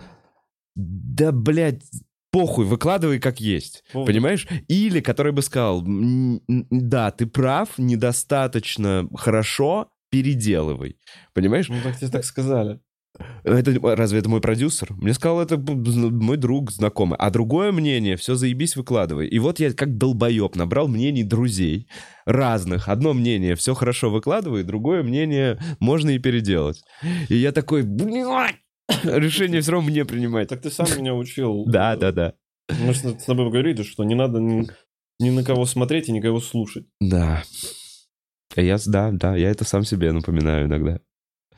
да, 0.76 1.32
блядь, 1.32 1.84
похуй, 2.32 2.66
выкладывай 2.66 3.20
как 3.20 3.40
есть, 3.40 3.84
Вов, 3.94 4.08
понимаешь? 4.08 4.48
Или 4.68 5.00
который 5.02 5.32
бы 5.32 5.42
сказал, 5.42 5.82
«М, 5.86 6.42
м, 6.50 6.68
да, 6.70 7.12
ты 7.12 7.28
прав, 7.28 7.78
недостаточно 7.78 9.08
хорошо, 9.16 9.90
переделывай, 10.14 10.98
понимаешь? 11.34 11.70
Ну 11.70 11.78
так 11.84 11.98
тебе 11.98 12.12
так 12.12 12.24
сказали. 12.24 12.80
Это, 13.44 13.80
разве 13.96 14.20
это 14.20 14.30
мой 14.30 14.42
продюсер? 14.42 14.94
Мне 14.94 15.14
сказал, 15.14 15.42
это 15.42 15.58
мой 15.58 16.38
друг, 16.38 16.72
знакомый. 16.72 17.18
А 17.20 17.32
другое 17.32 17.72
мнение, 17.72 18.16
все 18.16 18.36
заебись, 18.36 18.76
выкладывай. 18.76 19.28
И 19.28 19.40
вот 19.40 19.60
я 19.60 19.74
как 19.74 19.98
долбоеб 19.98 20.56
набрал 20.56 20.88
мнений 20.88 21.24
друзей 21.24 21.88
разных. 22.26 22.90
Одно 22.90 23.14
мнение, 23.14 23.56
все 23.56 23.74
хорошо 23.74 24.12
выкладывай, 24.12 24.64
другое 24.64 25.02
мнение 25.02 25.60
можно 25.80 26.12
и 26.12 26.20
переделать. 26.20 26.84
И 27.30 27.36
я 27.36 27.52
такой, 27.52 27.82
блядь, 27.82 28.58
решение 29.04 29.62
все 29.62 29.72
равно 29.72 29.90
мне 29.90 30.06
принимать. 30.06 30.50
Так 30.50 30.62
ты 30.62 30.70
сам 30.70 30.88
меня 30.96 31.16
учил. 31.16 31.66
Да, 31.68 31.96
да, 31.96 32.12
да. 32.12 32.34
Мы 32.70 32.94
с 32.94 33.02
тобой 33.02 33.50
говорили, 33.50 33.82
что 33.82 34.04
не 34.04 34.14
надо 34.14 34.40
ни, 34.40 34.68
ни 35.20 35.32
на 35.32 35.44
кого 35.44 35.66
смотреть 35.66 36.10
и 36.10 36.12
никого 36.12 36.40
слушать. 36.40 36.86
Да. 37.00 37.44
Я, 38.56 38.78
да, 38.86 39.12
да, 39.12 39.36
я 39.36 39.50
это 39.50 39.64
сам 39.64 39.84
себе 39.84 40.12
напоминаю 40.12 40.68
иногда. 40.68 41.00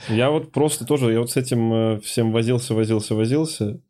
Я 0.09 0.29
вот 0.29 0.51
просто 0.51 0.85
тоже, 0.85 1.11
я 1.13 1.19
вот 1.19 1.31
с 1.31 1.37
этим 1.37 1.73
э, 1.73 1.99
всем 2.01 2.31
возился, 2.31 2.73
возился, 2.73 3.15
возился. 3.15 3.81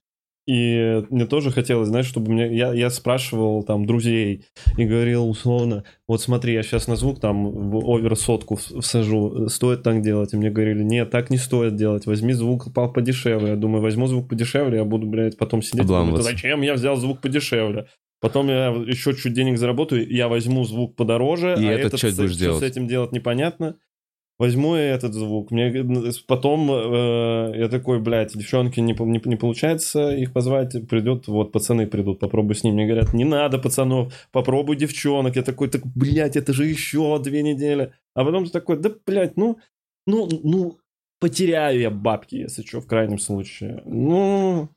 И 0.48 1.04
мне 1.10 1.26
тоже 1.26 1.50
хотелось, 1.50 1.88
знаешь, 1.88 2.06
чтобы 2.06 2.32
мне... 2.32 2.56
Я, 2.56 2.72
я 2.72 2.92
спрашивал 2.92 3.64
там 3.64 3.88
друзей 3.88 4.46
и 4.78 4.86
говорил 4.86 5.28
условно, 5.28 5.84
вот 6.08 6.22
смотри, 6.22 6.54
я 6.54 6.62
сейчас 6.62 6.88
на 6.88 6.96
звук 6.96 7.20
там 7.20 7.50
в 7.50 7.78
овер 7.78 8.16
сотку 8.16 8.56
всажу, 8.56 9.50
стоит 9.50 9.82
так 9.82 10.04
делать? 10.04 10.34
И 10.34 10.38
мне 10.38 10.52
говорили, 10.52 10.84
нет, 10.84 11.10
так 11.10 11.32
не 11.32 11.38
стоит 11.38 11.76
делать, 11.76 12.06
возьми 12.06 12.34
звук 12.34 12.72
подешевле. 12.94 13.50
Я 13.50 13.56
думаю, 13.56 13.82
возьму 13.82 14.06
звук 14.06 14.30
подешевле, 14.30 14.78
я 14.78 14.86
буду, 14.86 15.08
блядь, 15.08 15.36
потом 15.36 15.64
сидеть, 15.64 15.88
думать, 15.88 16.22
зачем 16.22 16.62
я 16.62 16.76
взял 16.76 16.96
звук 16.96 17.22
подешевле? 17.22 17.88
Потом 18.26 18.48
я 18.48 18.70
еще 18.70 19.14
чуть 19.14 19.34
денег 19.34 19.60
заработаю, 19.60 20.12
я 20.12 20.28
возьму 20.28 20.64
звук 20.64 20.96
подороже, 20.96 21.56
и 21.60 21.68
а 21.68 21.72
этот, 21.72 21.94
этот 21.94 22.00
что 22.00 22.16
будешь 22.16 22.32
что 22.32 22.40
делать? 22.40 22.60
с 22.60 22.64
этим 22.64 22.88
делать 22.88 23.12
непонятно. 23.12 23.78
Возьму 24.40 24.76
я 24.76 24.96
этот 24.96 25.14
звук. 25.14 25.52
Мне 25.52 25.86
потом 26.28 26.70
э, 26.72 27.54
я 27.56 27.70
такой, 27.70 28.00
блядь, 28.00 28.36
девчонки 28.36 28.80
не, 28.80 28.94
не, 28.94 29.22
не 29.24 29.36
получается 29.36 30.10
их 30.10 30.34
позвать, 30.34 30.74
придет, 30.90 31.28
вот 31.28 31.52
пацаны 31.52 31.86
придут, 31.86 32.20
попробуй 32.20 32.56
с 32.56 32.64
ним. 32.64 32.74
Мне 32.74 32.88
говорят, 32.88 33.14
не 33.14 33.26
надо 33.26 33.60
пацанов, 33.60 34.12
попробуй 34.32 34.76
девчонок. 34.76 35.36
Я 35.36 35.44
такой, 35.44 35.70
так, 35.70 35.86
блядь, 35.86 36.36
это 36.36 36.52
же 36.52 36.66
еще 36.66 37.22
две 37.24 37.44
недели. 37.44 37.94
А 38.16 38.26
потом 38.26 38.46
ты 38.46 38.52
такой, 38.52 38.78
да, 38.78 38.92
блядь, 39.06 39.38
ну, 39.38 39.60
ну, 40.08 40.28
ну, 40.44 40.80
потеряю 41.20 41.80
я 41.80 41.92
бабки, 41.92 42.36
если 42.36 42.64
что, 42.64 42.82
в 42.82 42.88
крайнем 42.88 43.20
случае. 43.20 43.84
Ну, 43.86 44.70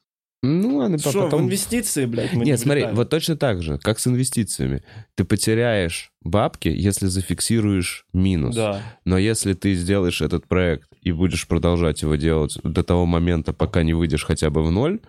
ну, 0.43 0.77
ладно, 0.77 0.99
что, 0.99 1.25
потом... 1.25 1.43
в 1.43 1.45
инвестиции, 1.47 2.07
блядь, 2.07 2.33
мы 2.33 2.45
Нет, 2.45 2.59
не 2.59 2.63
смотри, 2.63 2.81
влетаем. 2.83 2.97
вот 2.97 3.11
точно 3.11 3.37
так 3.37 3.61
же, 3.61 3.79
как 3.79 3.99
с 3.99 4.07
инвестициями. 4.07 4.85
Ты 5.17 5.25
потеряешь 5.25 6.13
бабки, 6.23 6.69
если 6.69 7.07
зафиксируешь 7.07 8.07
минус. 8.13 8.55
Да. 8.55 8.81
Но 9.05 9.19
если 9.19 9.55
ты 9.55 9.75
сделаешь 9.75 10.21
этот 10.21 10.47
проект 10.47 10.89
и 11.03 11.11
будешь 11.11 11.49
продолжать 11.49 12.03
его 12.03 12.15
делать 12.15 12.57
до 12.63 12.85
того 12.85 13.05
момента, 13.05 13.53
пока 13.53 13.83
не 13.83 13.95
выйдешь 13.95 14.25
хотя 14.25 14.51
бы 14.51 14.63
в 14.63 14.71
ноль, 14.71 15.01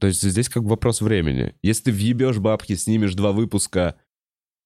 то 0.00 0.08
есть 0.08 0.20
здесь 0.20 0.48
как 0.48 0.64
вопрос 0.64 1.00
времени. 1.00 1.54
Если 1.62 1.84
ты 1.84 1.92
въебешь 1.92 2.38
бабки, 2.38 2.74
снимешь 2.74 3.14
два 3.14 3.30
выпуска 3.30 3.94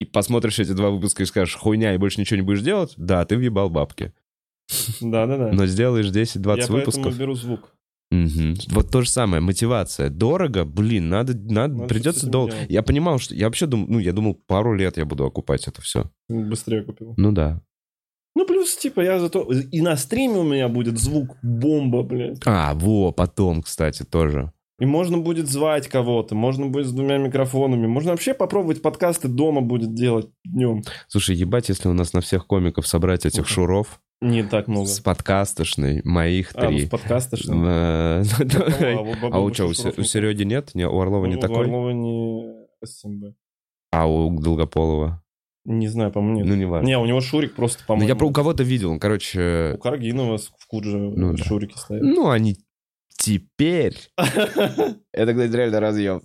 и 0.01 0.07
посмотришь 0.07 0.61
эти 0.61 0.73
два 0.73 0.89
выпуска 0.89 1.25
и 1.25 1.27
скажешь 1.27 1.57
хуйня 1.57 1.95
и 1.95 1.99
больше 1.99 2.21
ничего 2.21 2.39
не 2.39 2.43
будешь 2.43 2.63
делать, 2.63 2.95
да, 2.97 3.23
ты 3.27 3.37
въебал 3.37 3.69
бабки. 3.69 4.15
Да-да-да. 5.03 5.53
Но 5.53 5.67
сделаешь 5.67 6.07
10-20 6.07 6.39
Я 6.39 6.43
поэтому 6.43 6.79
выпусков. 6.79 7.19
беру 7.19 7.35
звук. 7.35 7.76
Мгм. 8.11 8.55
Вот 8.69 8.91
то 8.91 9.03
же 9.03 9.11
самое, 9.11 9.43
мотивация. 9.43 10.11
Дорого, 10.11 10.65
блин, 10.65 11.09
надо, 11.09 11.35
надо, 11.35 11.75
Надо 11.75 11.89
придется 11.89 12.29
долго. 12.29 12.55
Я 12.69 12.83
понимал, 12.83 13.19
что 13.19 13.35
я 13.35 13.47
вообще 13.47 13.67
думал, 13.67 13.87
ну, 13.89 13.99
я 13.99 14.13
думал, 14.13 14.35
пару 14.47 14.75
лет 14.75 14.97
я 14.97 15.05
буду 15.05 15.25
окупать 15.25 15.67
это 15.67 15.83
все. 15.83 16.11
Быстрее 16.29 16.83
купил. 16.83 17.15
Ну 17.17 17.33
да. 17.33 17.63
Ну, 18.37 18.47
плюс, 18.47 18.77
типа, 18.77 19.01
я 19.01 19.19
зато... 19.19 19.51
И 19.51 19.81
на 19.81 19.97
стриме 19.97 20.37
у 20.37 20.45
меня 20.45 20.69
будет 20.69 20.99
звук 20.99 21.39
бомба, 21.43 22.03
блядь. 22.03 22.39
А, 22.45 22.75
во, 22.75 23.11
потом, 23.11 23.63
кстати, 23.63 24.03
тоже. 24.03 24.53
И 24.79 24.85
можно 24.85 25.17
будет 25.19 25.49
звать 25.49 25.89
кого-то, 25.89 26.35
можно 26.35 26.67
будет 26.67 26.87
с 26.87 26.93
двумя 26.93 27.17
микрофонами. 27.17 27.87
Можно 27.87 28.11
вообще 28.11 28.35
попробовать 28.35 28.83
подкасты 28.83 29.27
дома 29.29 29.63
будет 29.63 29.95
делать 29.95 30.29
днем. 30.45 30.83
Слушай, 31.09 31.35
ебать, 31.37 31.71
если 31.71 31.89
у 31.89 31.95
нас 31.95 32.13
на 32.13 32.21
всех 32.21 32.47
комиков 32.47 32.87
собрать 32.87 33.25
этих 33.25 33.41
Мгм. 33.41 33.47
шуров 33.49 34.01
Не 34.21 34.43
так 34.43 34.69
много. 34.69 34.87
с 34.87 35.01
подкастошной, 35.01 36.03
моих 36.05 36.53
А, 36.55 36.65
ну, 36.65 36.69
три. 36.77 36.87
с 36.87 36.91
что 36.91 37.53
ли? 37.55 37.61
Э, 37.65 38.23
Такого, 38.39 39.17
А 39.33 39.41
у 39.41 39.53
что, 39.55 39.65
у 39.67 39.73
Се- 39.73 39.95
у 39.97 40.01
не- 40.03 40.07
Сереги 40.07 40.43
нет? 40.43 40.75
Не, 40.75 40.87
у 40.87 41.01
Орлова 41.01 41.25
не 41.25 41.35
Ну, 41.35 41.39
У 41.39 41.43
такой? 41.43 41.61
Орлова 41.65 41.91
не 41.91 42.53
СМБ. 42.85 43.35
А 43.93 44.07
у 44.07 44.39
Долгополова? 44.39 45.23
Не 45.65 45.89
знаю, 45.89 46.13
по-моему, 46.13 46.37
нет. 46.41 46.47
Ну, 46.47 46.55
не 46.55 46.65
важно. 46.67 46.87
Не, 46.87 46.99
у 46.99 47.07
него 47.07 47.21
Шурик 47.21 47.55
просто, 47.55 47.79
Ну, 47.83 47.87
по-моему... 47.89 48.09
я 48.09 48.15
про 48.15 48.29
у 48.29 48.31
кого-то 48.33 48.63
видел, 48.63 48.91
он, 48.93 49.01
короче... 49.01 49.73
У 49.75 49.79
Каргинова 49.79 50.37
с- 50.37 50.53
в 50.59 50.67
Кудже 50.69 50.97
Ну, 50.99 51.33
да. 51.35 51.43
Шурики 51.43 51.77
стоят. 51.77 52.03
Ну, 52.05 52.29
они 52.29 52.57
теперь... 53.27 53.97
Это, 54.17 55.33
кстати, 55.33 55.53
реально 55.53 55.81
разъем. 55.81 56.23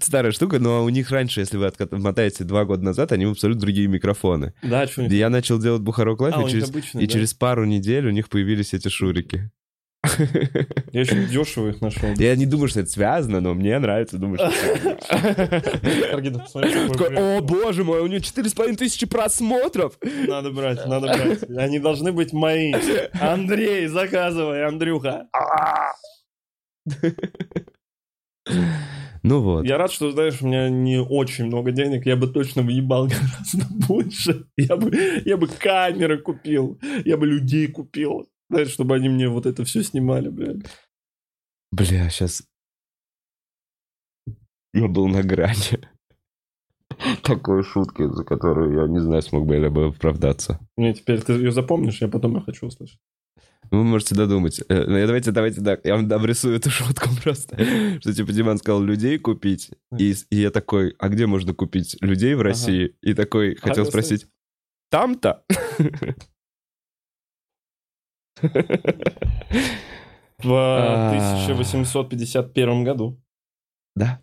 Старая 0.00 0.32
штука, 0.32 0.58
но 0.58 0.84
у 0.84 0.88
них 0.88 1.10
раньше, 1.10 1.40
если 1.40 1.58
вы 1.58 1.66
отмотаете 1.66 2.44
два 2.44 2.64
года 2.64 2.82
назад, 2.82 3.12
они 3.12 3.26
абсолютно 3.26 3.60
другие 3.60 3.88
микрофоны. 3.88 4.54
Да, 4.62 4.86
что 4.86 5.02
Я 5.02 5.28
начал 5.28 5.58
делать 5.58 5.82
Бухарог 5.82 6.20
Лайв, 6.22 6.36
А, 6.36 6.98
и 6.98 7.06
через 7.06 7.34
пару 7.34 7.66
недель 7.66 8.06
у 8.06 8.10
них 8.10 8.30
появились 8.30 8.72
эти 8.72 8.88
шурики. 8.88 9.50
Я 10.92 11.00
еще 11.00 11.26
дешево 11.26 11.68
их 11.68 11.80
нашел. 11.80 12.08
Я 12.16 12.34
не 12.34 12.44
думаю, 12.44 12.68
что 12.68 12.80
это 12.80 12.90
связано, 12.90 13.40
но 13.40 13.54
мне 13.54 13.78
нравится 13.78 14.18
думать, 14.18 14.40
что. 14.40 14.50
О, 17.38 17.40
боже 17.40 17.84
мой, 17.84 18.00
у 18.00 18.18
с 18.18 18.54
половиной 18.54 18.76
тысячи 18.76 19.06
просмотров. 19.06 19.98
Надо 20.26 20.50
брать, 20.50 20.84
надо 20.86 21.06
брать. 21.06 21.44
Они 21.56 21.78
должны 21.78 22.12
быть 22.12 22.32
мои. 22.32 22.74
Андрей, 23.20 23.86
заказывай, 23.86 24.66
Андрюха. 24.66 25.28
Ну 29.22 29.40
вот. 29.40 29.64
Я 29.64 29.78
рад, 29.78 29.92
что, 29.92 30.10
знаешь, 30.10 30.42
у 30.42 30.48
меня 30.48 30.68
не 30.68 30.98
очень 30.98 31.46
много 31.46 31.70
денег. 31.70 32.06
Я 32.06 32.16
бы 32.16 32.26
точно 32.26 32.62
въебал 32.62 33.06
гораздо 33.06 33.66
больше. 33.86 34.46
Я 34.56 34.76
бы, 34.76 34.90
я 35.24 35.36
бы 35.36 35.46
камеры 35.46 36.18
купил. 36.18 36.80
Я 37.04 37.16
бы 37.16 37.26
людей 37.26 37.68
купил. 37.68 38.28
Знаешь, 38.50 38.70
чтобы 38.70 38.94
они 38.94 39.08
мне 39.08 39.28
вот 39.28 39.46
это 39.46 39.64
все 39.64 39.82
снимали, 39.82 40.28
блядь. 40.28 40.66
Бля, 41.70 42.08
сейчас... 42.10 42.42
Я 44.74 44.88
был 44.88 45.08
на 45.08 45.22
грани. 45.22 45.80
Такой 47.22 47.62
шутки, 47.62 48.06
за 48.06 48.24
которую 48.24 48.80
я 48.80 48.86
не 48.88 49.00
знаю, 49.00 49.22
смог 49.22 49.46
бы 49.46 49.56
я 49.56 49.70
бы 49.70 49.86
оправдаться. 49.86 50.60
Мне 50.76 50.94
теперь 50.94 51.20
ты 51.20 51.32
ее 51.32 51.52
запомнишь, 51.52 52.00
я 52.00 52.08
потом 52.08 52.36
ее 52.36 52.42
хочу 52.42 52.66
услышать. 52.66 52.98
Ну, 53.70 53.78
Вы 53.78 53.84
можете 53.84 54.14
додумать. 54.14 54.60
Э, 54.68 54.84
ну, 54.86 55.06
Давайте, 55.06 55.30
давайте 55.30 55.62
так. 55.62 55.84
Я 55.84 55.96
вам 55.96 56.12
обрисую 56.12 56.56
эту 56.56 56.70
шутку 56.70 57.08
просто. 57.22 57.56
Что, 58.00 58.12
типа, 58.12 58.32
Диман 58.32 58.58
сказал 58.58 58.82
людей 58.82 59.18
купить. 59.18 59.70
И, 59.98 60.14
и 60.30 60.36
я 60.36 60.50
такой, 60.50 60.94
а 60.98 61.08
где 61.08 61.26
можно 61.26 61.54
купить 61.54 61.96
людей 62.00 62.34
в 62.34 62.42
России? 62.42 62.96
И 63.00 63.14
такой, 63.14 63.56
хотел 63.56 63.84
на 63.84 63.90
спросить, 63.90 64.26
там-то? 64.90 65.44
В 70.42 70.52
А. 70.52 71.10
1851 71.10 72.84
году. 72.84 73.20
Да. 73.94 74.20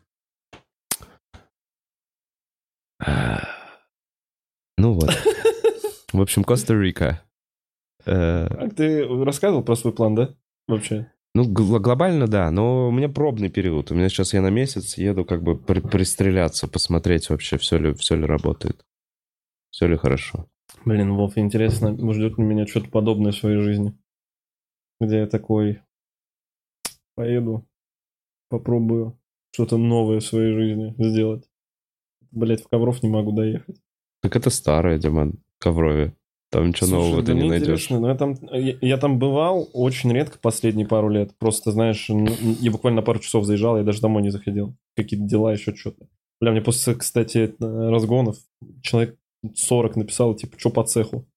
А, 3.02 3.40
Ну 4.78 4.94
вот. 4.94 5.10
В 6.14 6.22
общем, 6.22 6.44
Коста-Рика. 6.44 7.22
Э, 8.06 8.48
А 8.48 8.70
ты 8.70 9.06
рассказывал 9.24 9.64
про 9.64 9.76
свой 9.76 9.94
план, 9.94 10.16
да? 10.16 10.36
Вообще. 10.68 11.12
Ну, 11.36 11.46
гл- 11.48 11.80
глобально, 11.80 12.28
да, 12.28 12.50
но 12.52 12.88
у 12.88 12.92
меня 12.92 13.08
пробный 13.08 13.50
период. 13.50 13.92
У 13.92 13.96
меня 13.96 14.10
сейчас 14.10 14.34
я 14.34 14.42
на 14.42 14.50
месяц 14.50 14.98
еду 14.98 15.24
как 15.24 15.44
бы 15.44 15.58
при- 15.58 15.80
пристреляться, 15.82 16.68
посмотреть 16.68 17.30
вообще, 17.30 17.58
все 17.58 17.78
ли, 17.78 17.94
все 17.94 18.16
ли 18.16 18.26
работает. 18.26 18.84
Все 19.70 19.88
ли 19.88 19.96
хорошо. 19.96 20.48
Блин, 20.86 21.14
Вов, 21.14 21.38
интересно, 21.38 21.96
ждет 22.14 22.38
ли 22.38 22.44
меня 22.44 22.66
что-то 22.66 22.90
подобное 22.90 23.32
в 23.32 23.38
своей 23.38 23.62
жизни? 23.62 23.96
Где 25.00 25.20
я 25.20 25.28
такой 25.28 25.82
поеду, 27.16 27.66
попробую 28.50 29.18
что-то 29.52 29.78
новое 29.78 30.20
в 30.20 30.26
своей 30.26 30.54
жизни 30.54 30.96
сделать. 30.98 31.46
Блять, 32.32 32.64
в 32.64 32.68
Ковров 32.68 33.02
не 33.04 33.10
могу 33.10 33.32
доехать. 33.32 33.78
Так 34.22 34.36
это 34.36 34.50
старое, 34.50 34.98
Диман, 34.98 35.36
Коврове. 35.58 36.16
Там 36.52 36.70
ничего 36.70 36.88
Слушай, 36.88 37.04
нового 37.04 37.22
да 37.22 37.26
ты 37.28 37.34
не 37.34 37.48
найдешь. 37.48 37.68
интересно, 37.68 38.00
но 38.00 38.10
я 38.10 38.16
там, 38.16 38.36
я, 38.52 38.78
я 38.82 38.98
там 38.98 39.20
бывал 39.20 39.70
очень 39.72 40.12
редко 40.12 40.40
последние 40.40 40.88
пару 40.88 41.10
лет. 41.10 41.38
Просто, 41.38 41.72
знаешь, 41.72 42.10
я 42.10 42.72
буквально 42.72 43.02
на 43.02 43.06
пару 43.06 43.20
часов 43.20 43.46
заезжал, 43.46 43.78
я 43.78 43.84
даже 43.84 44.02
домой 44.02 44.24
не 44.24 44.32
заходил. 44.32 44.76
Какие-то 44.96 45.28
дела, 45.28 45.54
еще 45.54 45.76
что-то. 45.76 46.08
Бля, 46.42 46.52
мне 46.52 46.62
после, 46.62 46.96
кстати, 46.96 47.54
э, 47.60 47.90
разгонов 47.90 48.38
человек 48.82 49.20
40 49.56 49.98
написал, 49.98 50.34
типа, 50.36 50.58
что 50.58 50.72
по 50.72 50.84
цеху? 50.84 51.28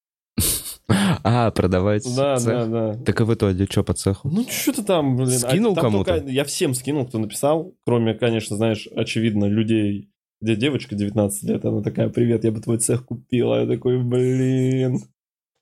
А, 1.24 1.50
продавать 1.50 2.04
Да, 2.16 2.36
цех? 2.36 2.46
да, 2.46 2.66
да. 2.66 3.04
Так 3.04 3.20
и 3.20 3.24
в 3.24 3.32
итоге 3.34 3.66
что 3.70 3.82
по 3.84 3.94
цеху? 3.94 4.28
Ну, 4.28 4.44
что-то 4.48 4.82
там, 4.84 5.16
блин. 5.16 5.30
Скинул 5.30 5.72
а 5.72 5.74
там 5.76 5.84
кому-то? 5.84 6.14
только- 6.14 6.28
Я 6.28 6.44
всем 6.44 6.74
скинул, 6.74 7.06
кто 7.06 7.18
написал, 7.18 7.74
кроме, 7.86 8.14
конечно, 8.14 8.56
знаешь, 8.56 8.88
очевидно, 8.94 9.44
людей, 9.46 10.10
где 10.40 10.56
девочка 10.56 10.94
19 10.94 11.42
лет, 11.44 11.64
она 11.64 11.82
такая, 11.82 12.08
привет, 12.08 12.44
я 12.44 12.50
бы 12.52 12.60
твой 12.60 12.78
цех 12.78 13.04
купила. 13.06 13.60
Я 13.60 13.66
такой, 13.66 14.02
блин. 14.02 15.00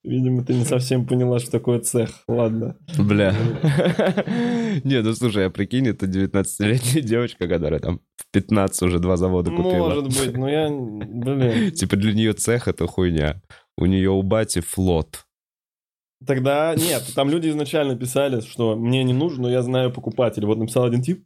Видимо, 0.02 0.42
ты 0.42 0.54
не 0.54 0.64
совсем 0.64 1.06
поняла, 1.06 1.38
что 1.40 1.50
такое 1.50 1.78
цех. 1.80 2.22
Ладно. 2.26 2.76
Бля. 2.98 3.34
Не, 4.84 5.02
ну 5.02 5.12
слушай, 5.12 5.46
а 5.46 5.50
прикинь, 5.50 5.88
это 5.88 6.06
19-летняя 6.06 7.02
девочка, 7.02 7.46
которая 7.46 7.80
там 7.80 8.00
в 8.16 8.24
15 8.32 8.82
уже 8.82 8.98
два 8.98 9.16
завода 9.18 9.50
купила. 9.50 9.88
Может 9.90 10.04
быть, 10.06 10.36
но 10.36 10.48
я... 10.48 10.70
Блин. 10.70 11.70
Типа 11.74 11.96
для 11.96 12.14
нее 12.14 12.32
цех 12.32 12.66
это 12.66 12.86
хуйня. 12.86 13.42
У 13.80 13.86
нее 13.86 14.10
у 14.10 14.22
бати 14.22 14.60
флот. 14.60 15.24
Тогда 16.26 16.74
нет, 16.76 17.02
там 17.14 17.30
люди 17.30 17.48
изначально 17.48 17.96
писали, 17.96 18.40
что 18.40 18.76
мне 18.76 19.02
не 19.04 19.14
нужно, 19.14 19.44
но 19.44 19.50
я 19.50 19.62
знаю 19.62 19.90
покупателя. 19.90 20.46
Вот 20.46 20.58
написал 20.58 20.84
один 20.84 21.00
тип, 21.00 21.24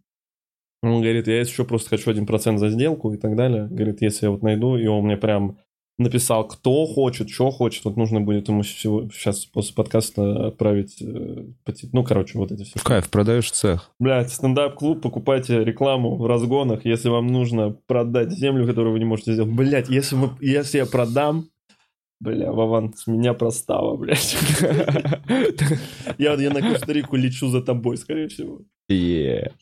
он 0.82 1.00
говорит, 1.00 1.26
я 1.26 1.40
еще 1.40 1.64
просто 1.64 1.90
хочу 1.90 2.10
1% 2.10 2.58
за 2.58 2.68
сделку 2.68 3.12
и 3.12 3.16
так 3.16 3.36
далее. 3.36 3.66
Говорит, 3.68 4.02
если 4.02 4.26
я 4.26 4.30
вот 4.30 4.42
найду, 4.42 4.76
и 4.76 4.86
он 4.86 5.04
мне 5.04 5.16
прям 5.16 5.58
написал, 5.96 6.46
кто 6.46 6.86
хочет, 6.86 7.30
что 7.30 7.50
хочет. 7.50 7.84
Вот 7.84 7.96
нужно 7.96 8.20
будет 8.20 8.48
ему 8.48 8.62
всего, 8.62 9.08
сейчас 9.10 9.46
после 9.46 9.74
подкаста 9.74 10.48
отправить. 10.48 11.00
э, 11.00 11.46
Ну, 11.92 12.04
короче, 12.04 12.36
вот 12.38 12.52
эти 12.52 12.64
все. 12.64 12.78
Кайф, 12.82 13.08
продаешь 13.08 13.50
цех. 13.50 13.92
Блядь, 13.98 14.32
стендап-клуб, 14.32 15.00
покупайте 15.00 15.64
рекламу 15.64 16.16
в 16.16 16.26
разгонах, 16.26 16.84
если 16.84 17.08
вам 17.08 17.28
нужно 17.28 17.76
продать 17.86 18.32
землю, 18.32 18.66
которую 18.66 18.92
вы 18.92 18.98
не 18.98 19.04
можете 19.04 19.32
сделать. 19.34 19.52
Блядь, 19.52 19.88
если, 19.88 20.16
мы, 20.16 20.30
если 20.40 20.78
я 20.78 20.86
продам, 20.86 21.46
бля, 22.24 22.50
Вован, 22.52 22.94
с 22.94 23.06
меня 23.06 23.34
простава, 23.34 23.96
блядь. 23.96 24.36
Я, 26.18 26.34
я 26.34 26.50
на 26.50 26.60
Коста-Рику 26.60 27.16
лечу 27.16 27.48
за 27.48 27.60
тобой, 27.62 27.96
скорее 27.96 28.28
всего. 28.28 28.62
Е. 28.88 29.52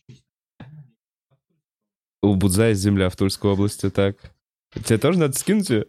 У 2.22 2.34
Будза 2.36 2.68
есть 2.68 2.80
земля 2.80 3.08
в 3.08 3.16
Тульской 3.16 3.50
области, 3.50 3.90
так. 3.90 4.16
Тебе 4.84 4.98
тоже 4.98 5.18
надо 5.18 5.36
скинуть 5.36 5.70
ее? 5.70 5.86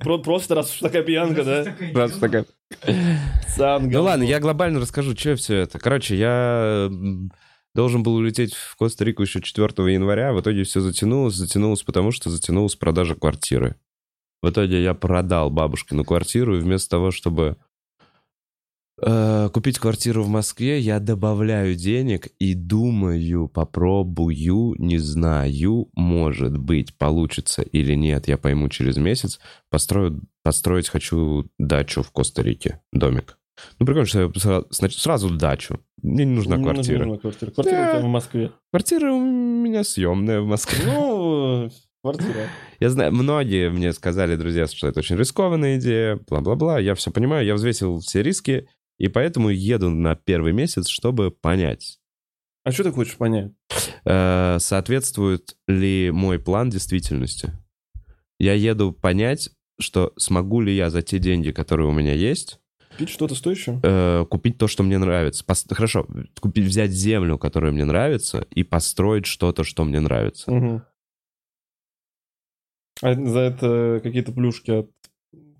Про- 0.00 0.18
Просто 0.18 0.54
раз 0.54 0.72
уж 0.72 0.78
такая 0.78 1.02
пьянка, 1.02 1.44
да? 1.44 1.76
Раз 1.94 2.12
такая. 2.12 2.46
Сам 3.48 3.90
Ну 3.90 4.02
ладно, 4.02 4.22
я 4.22 4.38
глобально 4.38 4.78
расскажу, 4.80 5.16
что 5.16 5.34
все 5.34 5.56
это. 5.56 5.78
Короче, 5.78 6.16
я 6.16 6.88
должен 7.74 8.02
был 8.02 8.14
улететь 8.14 8.54
в 8.54 8.76
Коста-Рику 8.76 9.22
еще 9.22 9.40
4 9.40 9.66
января. 9.92 10.32
В 10.32 10.40
итоге 10.40 10.62
все 10.62 10.80
затянулось. 10.80 11.34
Затянулось 11.34 11.82
потому, 11.82 12.12
что 12.12 12.30
затянулась 12.30 12.76
продажа 12.76 13.16
квартиры. 13.16 13.76
В 14.42 14.48
итоге 14.50 14.82
я 14.82 14.94
продал 14.94 15.50
бабушкину 15.50 16.04
квартиру, 16.04 16.56
и 16.56 16.60
вместо 16.60 16.88
того, 16.90 17.10
чтобы 17.10 17.56
э, 19.02 19.48
купить 19.52 19.78
квартиру 19.78 20.22
в 20.22 20.28
Москве, 20.28 20.78
я 20.80 20.98
добавляю 21.00 21.74
денег 21.74 22.28
и 22.38 22.54
думаю, 22.54 23.48
попробую, 23.48 24.74
не 24.78 24.98
знаю, 24.98 25.88
может 25.94 26.56
быть, 26.58 26.94
получится 26.96 27.62
или 27.62 27.94
нет, 27.94 28.28
я 28.28 28.38
пойму 28.38 28.68
через 28.68 28.96
месяц. 28.96 29.40
Построю, 29.70 30.22
построить 30.42 30.88
хочу 30.88 31.46
дачу 31.58 32.02
в 32.02 32.10
Коста-Рике, 32.10 32.80
домик. 32.92 33.36
Ну, 33.78 33.84
прикольно, 33.84 34.06
что 34.06 34.20
я 34.22 34.26
сра- 34.28 34.64
снач- 34.70 34.98
сразу 34.98 35.28
дачу. 35.28 35.80
Мне 36.02 36.24
не 36.24 36.34
нужна 36.34 36.56
Не 36.56 36.62
квартира. 36.64 37.04
нужна 37.04 37.18
квартира. 37.18 37.50
Квартира 37.50 37.76
у 37.82 37.90
тебя 37.92 38.00
в 38.00 38.08
Москве. 38.08 38.52
Квартира 38.72 39.12
у 39.12 39.20
меня 39.20 39.84
съемная 39.84 40.40
в 40.40 40.46
Москве. 40.46 40.78
Ну, 40.86 41.70
квартира. 42.02 42.48
Я 42.80 42.90
знаю, 42.90 43.12
многие 43.12 43.70
мне 43.70 43.92
сказали, 43.92 44.36
друзья, 44.36 44.66
что 44.66 44.88
это 44.88 45.00
очень 45.00 45.16
рискованная 45.16 45.78
идея, 45.78 46.18
бла-бла-бла. 46.28 46.78
Я 46.78 46.94
все 46.94 47.10
понимаю, 47.10 47.44
я 47.46 47.54
взвесил 47.54 48.00
все 48.00 48.22
риски, 48.22 48.68
и 48.98 49.08
поэтому 49.08 49.50
еду 49.50 49.90
на 49.90 50.14
первый 50.14 50.52
месяц, 50.52 50.88
чтобы 50.88 51.30
понять, 51.30 51.98
А 52.64 52.72
что 52.72 52.84
ты 52.84 52.92
хочешь 52.92 53.16
понять? 53.16 53.52
э, 54.04 54.56
соответствует 54.60 55.56
ли 55.68 56.10
мой 56.10 56.38
план 56.38 56.70
действительности. 56.70 57.52
Я 58.38 58.54
еду 58.54 58.92
понять, 58.92 59.50
что 59.78 60.12
смогу 60.16 60.60
ли 60.60 60.74
я 60.74 60.90
за 60.90 61.02
те 61.02 61.18
деньги, 61.18 61.50
которые 61.52 61.88
у 61.88 61.92
меня 61.92 62.14
есть, 62.14 62.58
Пить 62.98 63.08
что-то 63.10 63.34
стоящее? 63.34 63.80
э, 63.82 64.24
купить 64.28 64.58
то, 64.58 64.66
что 64.68 64.82
мне 64.82 64.98
нравится. 64.98 65.44
Пос- 65.46 65.72
Хорошо, 65.74 66.06
купить, 66.40 66.66
взять 66.66 66.90
землю, 66.90 67.38
которая 67.38 67.72
мне 67.72 67.84
нравится, 67.84 68.46
и 68.50 68.62
построить 68.62 69.26
что-то, 69.26 69.64
что 69.64 69.84
мне 69.84 70.00
нравится. 70.00 70.50
Мгм. 70.50 70.82
А 73.02 73.14
за 73.14 73.38
это 73.40 74.00
какие-то 74.02 74.32
плюшки 74.32 74.70
от 74.70 74.90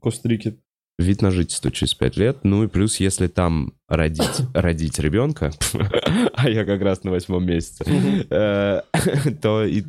Коста-Рики? 0.01 0.59
Вид 0.99 1.23
на 1.23 1.31
жительство 1.31 1.71
через 1.71 1.95
5 1.95 2.17
лет. 2.19 2.39
Ну 2.43 2.65
и 2.65 2.69
плюс, 2.69 3.01
если 3.01 3.27
там 3.27 3.73
родить, 3.89 4.41
родить 4.55 4.99
ребенка, 4.99 5.51
а 6.35 6.51
я 6.51 6.67
как 6.67 6.83
раз 6.83 7.05
на 7.05 7.11
восьмом 7.11 7.47
месяце, 7.47 7.85
э, 8.29 8.83
то 9.43 9.65
и, 9.65 9.83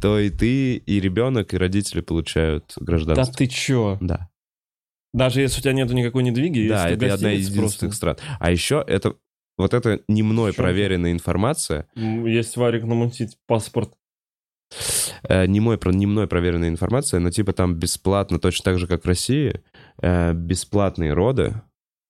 то 0.00 0.18
и 0.18 0.28
ты, 0.28 0.76
и 0.76 1.00
ребенок, 1.00 1.54
и 1.54 1.56
родители 1.56 2.02
получают 2.02 2.74
Да 2.76 2.84
гражданство. 2.84 3.34
ты 3.34 3.46
чё? 3.46 3.96
Да, 4.02 4.28
Даже 5.14 5.40
если 5.40 5.60
у 5.60 5.62
тебя 5.62 5.72
нету 5.72 5.94
никакой 5.94 6.22
недвиги, 6.22 6.68
да, 6.68 6.90
это 6.90 7.14
одна 7.14 7.32
из 7.32 7.48
единственных 7.48 7.94
стран. 7.94 8.16
А 8.38 8.50
еще 8.50 8.84
это 8.86 9.14
вот 9.56 9.72
это 9.72 10.00
не 10.08 10.22
мной 10.22 10.52
проверенная 10.52 11.12
информация, 11.12 11.86
Есть 11.94 12.58
варик 12.58 12.84
намутить 12.84 13.38
паспорт. 13.46 13.94
Э, 15.24 15.46
не, 15.46 15.60
мой, 15.60 15.78
про- 15.78 15.92
не 15.92 16.06
мной 16.06 16.26
проверенная 16.26 16.68
информация, 16.68 17.20
но 17.20 17.30
типа 17.30 17.52
там 17.52 17.74
бесплатно, 17.74 18.38
точно 18.38 18.64
так 18.64 18.78
же, 18.78 18.86
как 18.86 19.04
в 19.04 19.08
России, 19.08 19.62
э, 20.00 20.32
бесплатные 20.32 21.12
роды 21.12 21.60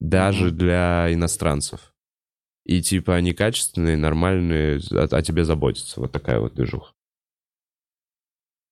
даже 0.01 0.51
для 0.51 1.13
иностранцев. 1.13 1.93
И 2.65 2.81
типа 2.83 3.17
они 3.17 3.33
качественные, 3.33 3.97
нормальные, 3.97 4.81
о, 4.93 5.09
о 5.17 5.23
тебе 5.23 5.45
заботятся. 5.45 6.01
Вот 6.01 6.13
такая 6.13 6.39
вот 6.41 6.55
движуха. 6.55 6.93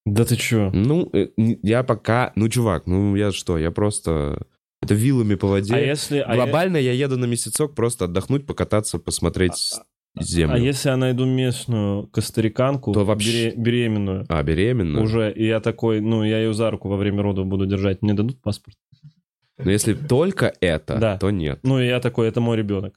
Да 0.07 0.25
ты 0.25 0.37
чё? 0.37 0.71
Ну, 0.73 1.11
э, 1.13 1.29
я 1.37 1.83
пока... 1.83 2.33
Ну, 2.35 2.49
чувак, 2.49 2.87
ну 2.87 3.15
я 3.17 3.33
что, 3.33 3.59
я 3.59 3.71
просто... 3.71 4.47
Это 4.83 4.95
вилами 4.95 5.35
по 5.35 5.47
воде. 5.47 5.75
А 5.75 5.79
если... 5.79 6.19
а 6.19 6.31
я- 6.31 6.37
Глобально 6.37 6.79
я 6.79 6.93
еду 6.93 7.19
на 7.19 7.27
месяцок 7.27 7.75
просто 7.75 8.07
отдохнуть, 8.07 8.47
покататься, 8.47 8.99
посмотреть 8.99 9.57
с- 9.57 9.83
землю. 10.19 10.55
А 10.55 10.59
если 10.59 10.89
я 10.89 10.97
найду 10.97 11.25
местную 11.25 12.07
костариканку, 12.09 12.93
То 12.93 13.05
вообще- 13.05 13.51
бере- 13.51 13.57
беременную, 13.57 14.27
А, 14.29 14.43
беременную? 14.43 15.05
уже, 15.05 15.33
и 15.33 15.47
я 15.47 15.61
такой, 15.61 16.01
ну, 16.01 16.25
я 16.25 16.39
ее 16.39 16.53
за 16.55 16.71
руку 16.71 16.89
во 16.89 16.97
время 16.97 17.23
родов 17.23 17.47
буду 17.47 17.67
держать, 17.67 18.03
мне 18.03 18.15
дадут 18.15 18.41
паспорт? 18.43 18.77
Но 19.59 19.71
если 19.71 19.93
только 19.95 20.53
это, 20.61 20.97
Да. 20.97 21.19
то 21.19 21.31
нет. 21.31 21.61
Ну, 21.63 21.79
и 21.81 21.87
я 21.87 22.01
такой, 22.01 22.29
это 22.29 22.41
мой 22.41 22.57
ребенок. 22.57 22.95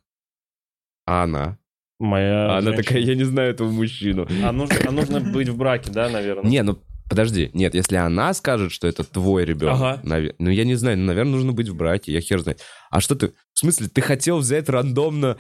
А 1.05 1.24
она? 1.24 1.57
Моя 1.99 2.45
А 2.55 2.57
она 2.57 2.61
женщина. 2.72 2.84
такая, 2.84 2.99
я 3.01 3.16
не 3.16 3.24
знаю 3.24 3.51
этого 3.51 3.70
мужчину. 3.70 4.28
А 4.43 4.51
нужно, 4.51 4.76
а 4.88 4.91
нужно 4.91 5.20
быть 5.20 5.49
в 5.49 5.57
браке, 5.57 5.91
да, 5.91 6.09
наверное? 6.09 6.49
Не, 6.49 6.64
ну 6.64 6.78
подожди, 7.09 7.51
нет, 7.53 7.76
если 7.76 7.97
она 7.97 8.34
скажет, 8.34 8.72
что 8.72 8.88
это 8.88 9.03
твой 9.03 9.45
ребенок, 9.45 9.76
Ага. 9.76 10.01
наве- 10.03 10.36
ну 10.39 10.49
я 10.49 10.64
не 10.66 10.76
знаю, 10.76 10.97
ну, 10.97 11.05
наверное, 11.05 11.34
нужно 11.34 11.51
быть 11.53 11.68
в 11.70 11.76
браке, 11.76 12.11
я 12.11 12.22
хер 12.22 12.39
знает. 12.39 12.61
А 12.89 12.99
что 13.01 13.16
ты, 13.16 13.34
в 13.53 13.59
смысле, 13.59 13.88
ты 13.89 14.01
хотел 14.01 14.38
взять 14.39 14.70
рандомно 14.70 15.38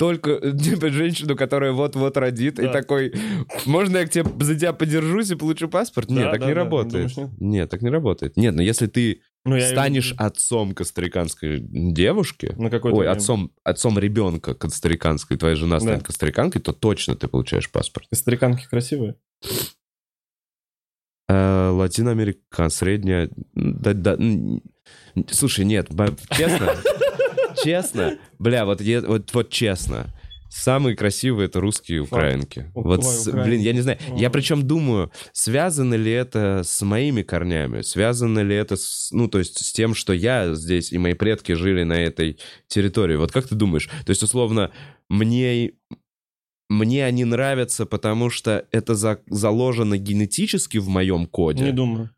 только 0.00 0.30
э, 0.30 0.52
типа, 0.56 0.88
женщину, 0.88 1.36
которая 1.36 1.72
вот-вот 1.72 2.16
родит, 2.16 2.58
и 2.58 2.62
Да. 2.62 2.72
такой, 2.72 3.12
можно 3.66 3.98
я 3.98 4.06
к 4.06 4.10
тебе, 4.10 4.24
за 4.42 4.54
тебя 4.56 4.72
подержусь 4.72 5.30
и 5.30 5.34
получу 5.34 5.68
паспорт? 5.68 6.08
Нет, 6.08 6.24
Да, 6.24 6.30
так 6.30 6.40
да, 6.40 6.46
не 6.46 6.54
да. 6.54 6.60
работает. 6.60 6.92
Думаешь, 7.14 7.16
нет? 7.18 7.30
Нет, 7.38 7.70
так 7.70 7.82
не 7.82 7.90
работает. 7.90 8.36
Нет, 8.38 8.54
но 8.54 8.62
если 8.62 8.86
ты 8.86 9.20
Ну, 9.44 9.56
я 9.56 9.68
станешь 9.68 10.12
её- 10.12 10.16
отцом 10.26 10.72
костариканской 10.72 11.60
девушки, 11.60 12.54
на 12.56 12.68
ой, 12.68 12.80
время. 12.80 13.12
отцом, 13.12 13.52
отцом 13.62 13.98
ребенка 13.98 14.54
костариканской, 14.54 15.36
твоя 15.36 15.54
жена 15.54 15.78
станет 15.80 15.98
Да. 15.98 16.04
костариканкой, 16.06 16.62
то 16.62 16.72
точно 16.72 17.14
ты 17.14 17.28
получаешь 17.28 17.70
паспорт. 17.70 18.06
Костариканки 18.08 18.66
красивые. 18.70 19.16
Э, 21.28 21.68
Латиноамерика, 21.70 22.68
средняя... 22.70 23.28
Да, 23.54 23.92
да, 23.92 24.16
слушай, 25.30 25.64
нет, 25.64 25.88
честно, 26.30 26.74
честно, 27.62 28.18
бля, 28.38 28.64
вот, 28.64 28.80
е- 28.80 29.00
вот, 29.00 29.32
вот 29.34 29.50
честно, 29.50 30.06
самые 30.48 30.96
красивые 30.96 31.46
это 31.46 31.60
русские 31.60 32.00
украинки. 32.00 32.70
Ой, 32.74 32.82
Вот, 32.84 33.04
с- 33.04 33.30
блин, 33.30 33.60
я 33.60 33.72
не 33.72 33.80
знаю, 33.82 33.98
я 34.16 34.26
Ага. 34.26 34.30
причем 34.30 34.66
думаю, 34.66 35.12
связано 35.32 35.94
ли 35.94 36.10
это 36.10 36.62
с 36.64 36.82
моими 36.82 37.22
корнями, 37.22 37.82
связано 37.82 38.40
ли 38.40 38.54
это, 38.56 38.76
с, 38.76 39.10
ну, 39.12 39.28
то 39.28 39.38
есть 39.38 39.64
с 39.64 39.72
тем, 39.72 39.94
что 39.94 40.12
я 40.12 40.54
здесь 40.54 40.92
и 40.92 40.98
мои 40.98 41.14
предки 41.14 41.52
жили 41.52 41.84
на 41.84 41.94
этой 42.02 42.38
территории. 42.66 43.16
Вот 43.16 43.30
как 43.32 43.46
ты 43.46 43.54
думаешь? 43.54 43.88
То 44.04 44.10
есть, 44.10 44.22
условно, 44.22 44.70
мне 45.08 45.72
мне 46.68 47.04
они 47.04 47.24
нравятся, 47.24 47.84
потому 47.84 48.30
что 48.30 48.64
это 48.70 48.94
за- 48.94 49.18
заложено 49.28 49.98
генетически 49.98 50.78
в 50.78 50.88
моем 50.88 51.26
коде. 51.26 51.64
Не 51.64 51.72
думаю. 51.72 52.10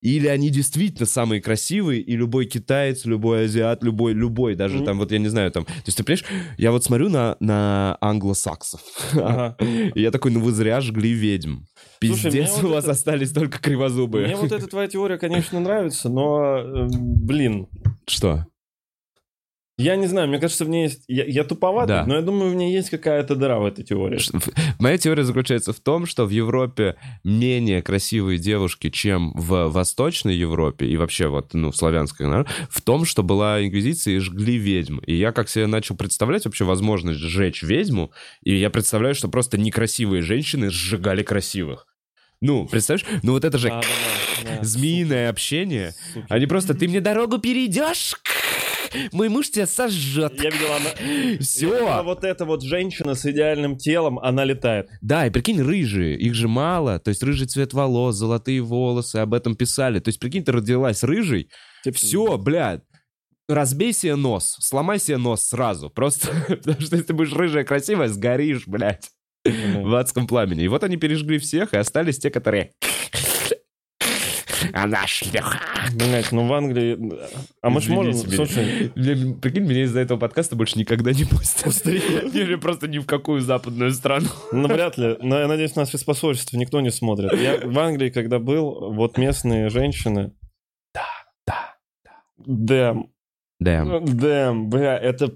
Или 0.00 0.28
они 0.28 0.48
действительно 0.48 1.04
самые 1.06 1.42
красивые, 1.42 2.00
и 2.00 2.16
любой 2.16 2.46
китаец, 2.46 3.04
любой 3.04 3.44
азиат, 3.44 3.82
любой, 3.84 4.14
любой, 4.14 4.54
даже 4.54 4.76
Мгм. 4.76 4.84
там, 4.86 4.98
вот 4.98 5.12
я 5.12 5.18
не 5.18 5.28
знаю, 5.28 5.50
там... 5.52 5.64
То 5.66 5.72
есть 5.86 5.98
ты 5.98 6.04
понимаешь, 6.04 6.24
я 6.56 6.72
вот 6.72 6.82
смотрю 6.84 7.10
на, 7.10 7.36
на 7.40 7.98
англосаксов, 8.00 8.80
Ага. 9.12 9.56
и 9.94 10.00
я 10.00 10.10
такой, 10.10 10.30
ну 10.30 10.40
вы 10.40 10.52
зря 10.52 10.80
жгли 10.80 11.12
ведьм. 11.12 11.64
Слушай, 12.02 12.24
Пиздец, 12.32 12.50
вот 12.56 12.64
у 12.64 12.68
вас 12.72 12.84
это- 12.84 12.92
остались 12.92 13.30
только 13.32 13.58
кривозубые. 13.58 14.26
Мне 14.26 14.36
вот 14.36 14.52
эта 14.52 14.66
твоя 14.66 14.88
теория, 14.88 15.18
конечно, 15.18 15.60
нравится, 15.60 16.08
но, 16.08 16.56
э, 16.56 16.88
блин, 16.90 17.68
Что? 18.06 18.46
Я 19.80 19.96
не 19.96 20.06
знаю, 20.06 20.28
мне 20.28 20.38
кажется, 20.38 20.64
в 20.64 20.68
ней 20.68 20.84
есть... 20.84 21.04
Я, 21.08 21.24
я 21.24 21.44
туповатый, 21.44 21.96
Да. 21.96 22.04
но 22.06 22.16
я 22.16 22.22
думаю, 22.22 22.50
в 22.52 22.54
ней 22.54 22.72
есть 22.72 22.90
какая-то 22.90 23.34
дыра 23.34 23.58
в 23.58 23.64
этой 23.64 23.84
теории. 23.84 24.20
Моя 24.78 24.98
теория 24.98 25.24
заключается 25.24 25.72
в 25.72 25.80
том, 25.80 26.06
что 26.06 26.26
в 26.26 26.30
Европе 26.30 26.96
менее 27.24 27.82
красивые 27.82 28.38
девушки, 28.38 28.90
чем 28.90 29.32
в 29.34 29.68
Восточной 29.68 30.34
Европе 30.36 30.86
и 30.86 30.96
вообще 30.96 31.28
вот, 31.28 31.54
ну, 31.54 31.70
в 31.70 31.76
славянской, 31.76 32.26
наверное, 32.26 32.50
в 32.68 32.80
том, 32.82 33.04
что 33.04 33.22
была 33.22 33.64
инквизиция 33.64 34.16
и 34.16 34.18
жгли 34.18 34.56
ведьм. 34.56 34.98
И 34.98 35.14
я 35.14 35.32
как 35.32 35.48
себе 35.48 35.66
начал 35.66 35.96
представлять 35.96 36.44
вообще 36.44 36.64
возможность 36.64 37.18
сжечь 37.20 37.62
ведьму, 37.62 38.10
и 38.44 38.54
я 38.54 38.70
представляю, 38.70 39.14
что 39.14 39.28
просто 39.28 39.58
некрасивые 39.58 40.22
женщины 40.22 40.70
сжигали 40.70 41.22
красивых. 41.22 41.86
Ну, 42.42 42.66
представляешь? 42.66 43.06
Ну 43.22 43.32
вот 43.32 43.44
это 43.44 43.58
же 43.58 43.68
Да, 43.68 43.80
да, 43.82 43.86
да, 44.44 44.56
да. 44.58 44.64
змеиное 44.64 45.28
общение. 45.28 45.94
Они 46.30 46.46
просто, 46.46 46.72
ты 46.74 46.88
мне 46.88 47.00
дорогу 47.02 47.38
перейдешь, 47.38 48.14
мой 49.12 49.28
муж 49.28 49.50
тебя 49.50 49.66
сожжет. 49.66 50.34
Я 50.42 50.50
видел, 50.50 50.72
она... 50.72 50.90
я 50.98 51.16
видел, 51.16 51.42
Все. 51.42 52.02
вот 52.02 52.24
эта 52.24 52.44
вот 52.44 52.62
женщина 52.62 53.14
с 53.14 53.24
идеальным 53.26 53.76
телом, 53.76 54.18
она 54.18 54.44
летает. 54.44 54.88
Да, 55.00 55.26
и 55.26 55.30
прикинь, 55.30 55.60
рыжие, 55.60 56.16
их 56.16 56.34
же 56.34 56.48
мало. 56.48 56.98
То 56.98 57.08
есть 57.10 57.22
рыжий 57.22 57.46
цвет 57.46 57.72
волос, 57.72 58.16
золотые 58.16 58.60
волосы, 58.60 59.16
об 59.16 59.34
этом 59.34 59.56
писали. 59.56 60.00
То 60.00 60.08
есть 60.08 60.18
прикинь, 60.20 60.44
ты 60.44 60.52
родилась 60.52 61.02
рыжей, 61.02 61.50
Типа, 61.82 61.96
все, 61.96 62.38
блядь, 62.38 62.82
разбей 63.48 63.92
себе 63.92 64.16
нос, 64.16 64.56
сломай 64.60 64.98
себе 64.98 65.16
нос 65.16 65.46
сразу. 65.46 65.90
Просто 65.90 66.28
потому 66.48 66.80
что 66.80 66.96
если 66.96 67.08
ты 67.08 67.14
будешь 67.14 67.32
рыжая 67.32 67.64
красивая, 67.64 68.08
сгоришь, 68.08 68.66
блядь, 68.66 69.10
в 69.44 69.94
адском 69.94 70.26
пламени. 70.26 70.64
И 70.64 70.68
вот 70.68 70.84
они 70.84 70.96
пережгли 70.96 71.38
всех, 71.38 71.72
и 71.72 71.78
остались 71.78 72.18
те, 72.18 72.30
которые... 72.30 72.72
Она 74.72 75.06
шлюха. 75.06 75.60
Блять, 75.94 76.32
ну 76.32 76.46
в 76.46 76.52
Англии... 76.52 76.98
А 77.62 77.70
мы 77.70 77.80
же 77.80 77.92
можем... 77.92 78.14
Слушай, 78.14 78.90
Прикинь, 78.94 79.64
меня 79.64 79.82
из-за 79.84 80.00
этого 80.00 80.18
подкаста 80.18 80.56
больше 80.56 80.78
никогда 80.78 81.12
не 81.12 81.24
пустят. 81.24 81.86
Или 81.86 82.56
просто 82.56 82.88
ни 82.88 82.98
в 82.98 83.06
какую 83.06 83.40
западную 83.40 83.92
страну. 83.92 84.28
ну 84.52 84.68
вряд 84.68 84.98
ли. 84.98 85.16
Но 85.20 85.38
я 85.38 85.46
надеюсь, 85.46 85.76
нас 85.76 85.94
из 85.94 86.04
посольства 86.04 86.56
никто 86.56 86.80
не 86.80 86.90
смотрит. 86.90 87.32
Я 87.34 87.58
в 87.64 87.78
Англии, 87.78 88.10
когда 88.10 88.38
был, 88.38 88.92
вот 88.92 89.18
местные 89.18 89.68
женщины... 89.70 90.32
Да, 90.94 91.06
да. 91.46 91.76
Дэм, 92.38 93.10
Да. 93.58 94.00
дэм, 94.00 94.70
бля, 94.70 94.98
это... 94.98 95.34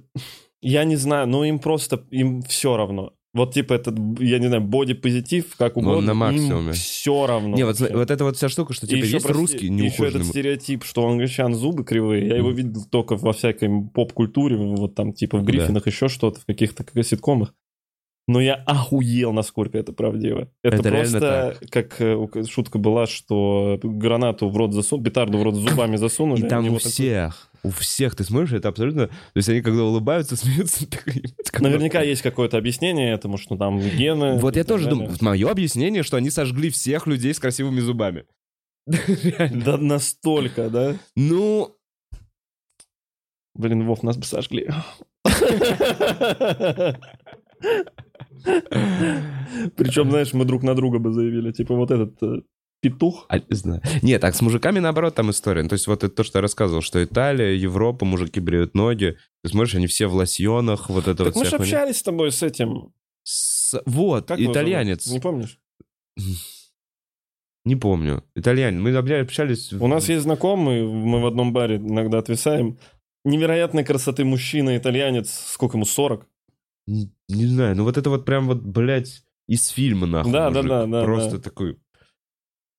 Я 0.61 0.85
не 0.85 0.97
знаю, 0.97 1.27
ну 1.27 1.45
им 1.45 1.59
просто... 1.59 2.05
Им 2.11 2.43
все 2.43 2.77
равно. 2.77 3.13
Вот 3.35 3.53
типа 3.53 3.75
этот, 3.75 3.97
я 4.21 4.39
не 4.39 4.47
знаю, 4.47 4.63
боди-позитив, 4.63 5.57
как 5.57 5.75
Ну, 5.77 5.83
он 5.83 5.89
угодно. 5.89 6.07
на 6.09 6.15
максимуме. 6.15 6.73
все 6.73 7.27
равно. 7.27 7.57
Не, 7.57 7.65
вот, 7.65 7.81
вот 7.81 8.11
эта 8.11 8.23
вот 8.25 8.37
вся 8.37 8.49
штука, 8.49 8.73
что 8.73 8.87
И 8.87 8.91
типа 8.91 9.05
еще, 9.05 9.15
есть 9.15 9.27
прости, 9.27 9.41
русский 9.41 9.67
еще 9.67 9.75
этот 9.75 9.81
неухоженный. 9.99 10.25
стереотип, 10.25 10.85
что 10.85 11.03
у 11.03 11.09
англичан 11.11 11.55
зубы 11.55 11.85
кривые, 11.85 12.29
я 12.29 12.37
его 12.37 12.51
видел 12.53 12.85
только 12.89 13.17
во 13.17 13.33
всякой 13.33 13.69
поп-культуре, 13.93 14.57
вот 14.57 14.95
там 14.95 15.13
типа 15.13 15.39
в 15.39 15.45
Гриффинах 15.45 15.87
еще 15.89 16.09
что-то, 16.09 16.41
в 16.41 16.45
каких-то 16.47 16.85
как 16.85 17.05
ситкомах. 17.05 17.53
Но 18.27 18.41
я 18.41 18.55
охуел, 18.55 19.33
насколько 19.35 19.77
это 19.77 19.93
правдиво. 19.93 20.49
Это, 20.63 20.77
Это 20.77 20.89
просто, 20.91 21.57
как 21.71 22.01
э, 22.01 22.27
шутка 22.49 22.79
была, 22.79 23.07
что 23.07 23.79
гранату 23.83 24.49
в 24.49 24.57
рот 24.57 24.73
засунули, 24.73 25.05
петарду 25.11 25.37
в 25.39 25.43
рот 25.43 25.57
зубами 25.57 25.97
засунули. 25.97 26.47
И 26.47 26.49
там 26.49 26.65
у 26.65 26.77
такой- 26.77 26.91
всех, 26.91 27.51
у 27.65 27.71
всех, 27.71 28.15
ты 28.15 28.25
смотришь, 28.25 28.53
это 28.53 28.69
абсолютно... 28.69 29.09
То 29.09 29.15
есть 29.35 29.49
они 29.49 29.63
когда 29.63 29.83
улыбаются, 29.83 30.37
смеются, 30.37 30.87
Наверняка 31.59 32.03
есть 32.03 32.23
какое-то 32.23 32.59
объяснение 32.59 33.13
этому, 33.13 33.39
что 33.39 33.57
там 33.57 33.81
гены. 33.81 34.39
Вот 34.39 34.57
я 34.57 34.65
тоже 34.65 34.89
думаю, 34.89 35.11
мое 35.21 35.51
объяснение, 35.51 36.03
что 36.03 36.17
они 36.17 36.31
сожгли 36.31 36.71
всех 36.71 37.07
людей 37.07 37.35
с 37.35 37.41
красивыми 37.41 37.81
зубами. 37.81 38.27
Да 39.51 39.79
настолько, 39.79 40.69
да? 40.69 40.97
Ну, 41.17 41.75
Блин, 43.55 43.87
Вов, 43.87 44.03
нас 44.03 44.17
бы 44.17 44.25
сожгли. 44.25 44.69
Причем, 49.77 50.11
знаешь, 50.11 50.33
мы 50.35 50.45
друг 50.45 50.65
на 50.65 50.75
друга 50.75 50.99
бы 50.99 51.13
заявили. 51.13 51.53
Типа 51.53 51.75
вот 51.77 51.91
этот 51.93 52.21
э, 52.23 52.43
петух. 52.91 53.27
а, 53.29 53.39
не 53.39 53.45
знаю. 53.57 53.81
Нет, 54.03 54.21
так 54.21 54.35
с 54.35 54.41
мужиками 54.43 54.79
наоборот 54.79 55.15
там 55.15 55.31
история. 55.31 55.63
Ну, 55.63 55.69
То 55.69 55.75
есть 55.75 55.87
вот 55.87 56.05
это 56.05 56.15
то, 56.15 56.23
что 56.25 56.39
я 56.39 56.43
рассказывал, 56.43 56.83
что 56.83 57.03
Италия, 57.03 57.55
Европа, 57.55 58.05
мужики 58.05 58.41
бреют 58.41 58.75
ноги. 58.75 59.17
Ты 59.43 59.51
смотришь, 59.51 59.75
они 59.75 59.87
все 59.87 60.07
в 60.07 60.15
лосьонах, 60.15 60.89
вот 60.91 61.09
это 61.09 61.25
Так 61.25 61.35
вот 61.35 61.37
мы 61.37 61.45
же 61.45 61.57
хуйня. 61.57 61.63
общались 61.79 61.97
с 61.99 62.03
тобой 62.03 62.31
с 62.33 62.43
этим. 62.43 62.93
С- 63.23 63.81
Вот, 63.87 64.29
Как 64.29 64.39
итальянец. 64.41 65.07
Не 65.07 65.21
помнишь? 65.21 65.59
Не 67.65 67.77
помню. 67.77 68.23
Итальянец. 68.35 68.81
Мы 68.81 68.95
общались... 69.19 69.73
У 69.73 69.87
нас 69.87 70.09
есть 70.09 70.25
знакомый, 70.25 70.83
мы 70.85 71.21
в 71.23 71.27
одном 71.27 71.53
баре 71.53 71.77
иногда 71.77 72.19
отвисаем. 72.19 72.79
Невероятной 73.25 73.85
красоты 73.85 74.25
мужчина, 74.25 74.77
итальянец, 74.77 75.31
сколько 75.31 75.79
ему, 75.79 75.87
40? 75.87 76.27
Не, 76.87 77.11
не 77.31 77.47
знаю, 77.47 77.75
ну 77.77 77.85
вот 77.85 77.97
это 77.97 78.11
вот 78.11 78.27
прям 78.27 78.47
вот, 78.47 78.61
блядь, 78.61 79.25
из 79.49 79.69
фильма, 79.69 80.07
нахуй. 80.07 80.31
Да, 80.31 80.51
да, 80.51 80.57
мужик. 80.57 80.69
да, 80.71 80.87
да, 80.87 81.05
Просто 81.05 81.37
да. 81.39 81.43
такой... 81.43 81.79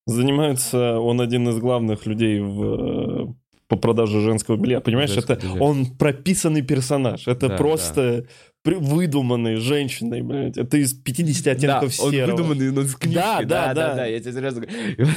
Занимается 0.06 0.98
он 1.00 1.20
один 1.20 1.48
из 1.48 1.58
главных 1.58 2.06
людей 2.06 2.38
в, 2.40 3.24
э, 3.30 3.34
по 3.68 3.76
продаже 3.76 4.20
женского 4.20 4.56
белья. 4.56 4.80
Понимаешь, 4.80 5.10
Женского 5.10 5.34
это 5.36 5.46
белья. 5.46 5.60
он 5.60 5.86
прописанный 5.96 6.62
персонаж. 6.62 7.26
Это 7.26 7.48
Да, 7.48 7.56
просто 7.56 8.26
при- 8.62 8.76
выдуманный 8.76 9.56
женщиной, 9.56 10.22
блядь. 10.22 10.56
Это 10.56 10.76
из 10.76 10.92
50 10.94 11.48
оттенков 11.48 11.96
да, 11.96 12.04
он 12.04 12.10
серого. 12.12 12.30
выдуманный, 12.36 12.70
ну, 12.72 12.82
с 12.82 12.94
книжки. 12.94 13.16
Да, 13.18 13.42
да, 13.42 13.74
да. 13.74 14.06
я 14.06 14.20
тебе 14.20 14.32
серьезно 14.32 14.60
говорю. 14.60 15.08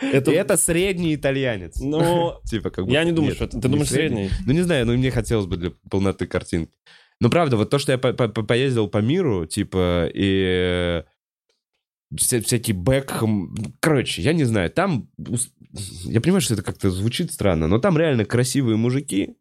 Это- 0.00 0.30
И 0.30 0.34
это 0.34 0.56
средний 0.56 1.14
итальянец. 1.16 1.80
Ну, 1.80 2.34
Типа 2.44 2.70
как 2.70 2.86
я 2.86 3.02
не 3.04 3.12
думаю, 3.12 3.34
что 3.34 3.44
это... 3.46 3.58
Ты 3.60 3.68
думаешь, 3.68 3.88
средний? 3.88 4.30
Ну, 4.46 4.52
не 4.52 4.60
знаю, 4.62 4.86
но 4.86 4.92
мне 4.92 5.10
хотелось 5.10 5.46
бы 5.46 5.56
для 5.56 5.72
полноты 5.90 6.26
картинки. 6.26 6.70
Ну, 7.20 7.30
правда, 7.30 7.56
вот 7.56 7.70
то, 7.70 7.78
что 7.78 7.92
я 7.92 7.98
по- 7.98 8.12
по- 8.12 8.28
по- 8.28 8.42
поездил 8.42 8.88
по 8.88 8.98
миру, 8.98 9.46
типа, 9.46 10.08
и 10.12 11.02
вся- 12.14 12.40
всякий 12.42 12.72
Бекхэм... 12.72 13.54
Короче, 13.80 14.22
я 14.22 14.32
не 14.32 14.44
знаю, 14.44 14.70
там... 14.70 15.08
Я 16.04 16.20
понимаю, 16.20 16.40
что 16.40 16.54
это 16.54 16.62
как-то 16.62 16.90
звучит 16.90 17.32
странно, 17.32 17.66
но 17.68 17.78
там 17.78 17.98
реально 17.98 18.24
красивые 18.24 18.76
мужики, 18.76 19.36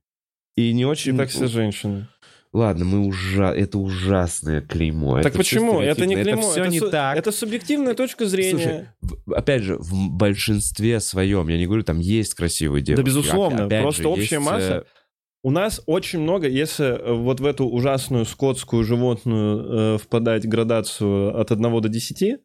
и 0.55 0.73
не 0.73 0.81
И 0.81 0.85
очень... 0.85 1.17
так 1.17 1.29
все 1.29 1.47
женщины. 1.47 2.07
Ладно, 2.53 2.85
мы 2.85 3.05
ужа... 3.05 3.51
это 3.53 3.77
ужасное 3.77 4.61
клеймо. 4.61 5.17
Так 5.17 5.27
это 5.33 5.37
почему? 5.39 5.81
Это 5.81 6.05
не 6.05 6.15
клеймо. 6.15 6.39
Это 6.39 6.51
все 6.51 6.61
это 6.61 6.69
не 6.71 6.79
су- 6.79 6.89
так. 6.89 7.17
Это 7.17 7.31
субъективная 7.33 7.95
точка 7.95 8.27
Слушай, 8.29 8.51
зрения. 8.51 8.95
в- 9.01 9.33
опять 9.33 9.63
же, 9.63 9.75
в 9.77 10.09
большинстве 10.11 11.01
своем, 11.01 11.47
я 11.49 11.57
не 11.57 11.65
говорю, 11.65 11.83
там 11.83 11.99
есть 11.99 12.33
красивые 12.33 12.81
девушки. 12.81 13.05
безусловно, 13.05 13.65
Опять 13.65 13.81
просто 13.81 14.03
же, 14.03 14.07
общая 14.07 14.35
есть, 14.35 14.45
масса. 14.45 14.73
э, 14.73 14.83
У 15.43 15.51
нас 15.51 15.81
очень 15.85 16.19
много, 16.19 16.47
если 16.47 16.85
э, 16.85 17.13
вот 17.13 17.41
в 17.41 17.45
эту 17.45 17.65
ужасную 17.65 18.23
скотскую 18.25 18.85
животную 18.85 19.95
э, 19.95 19.97
впадать 19.97 20.47
градацию 20.47 21.37
от 21.37 21.51
1 21.51 21.81
до 21.81 21.89
10, 21.89 22.37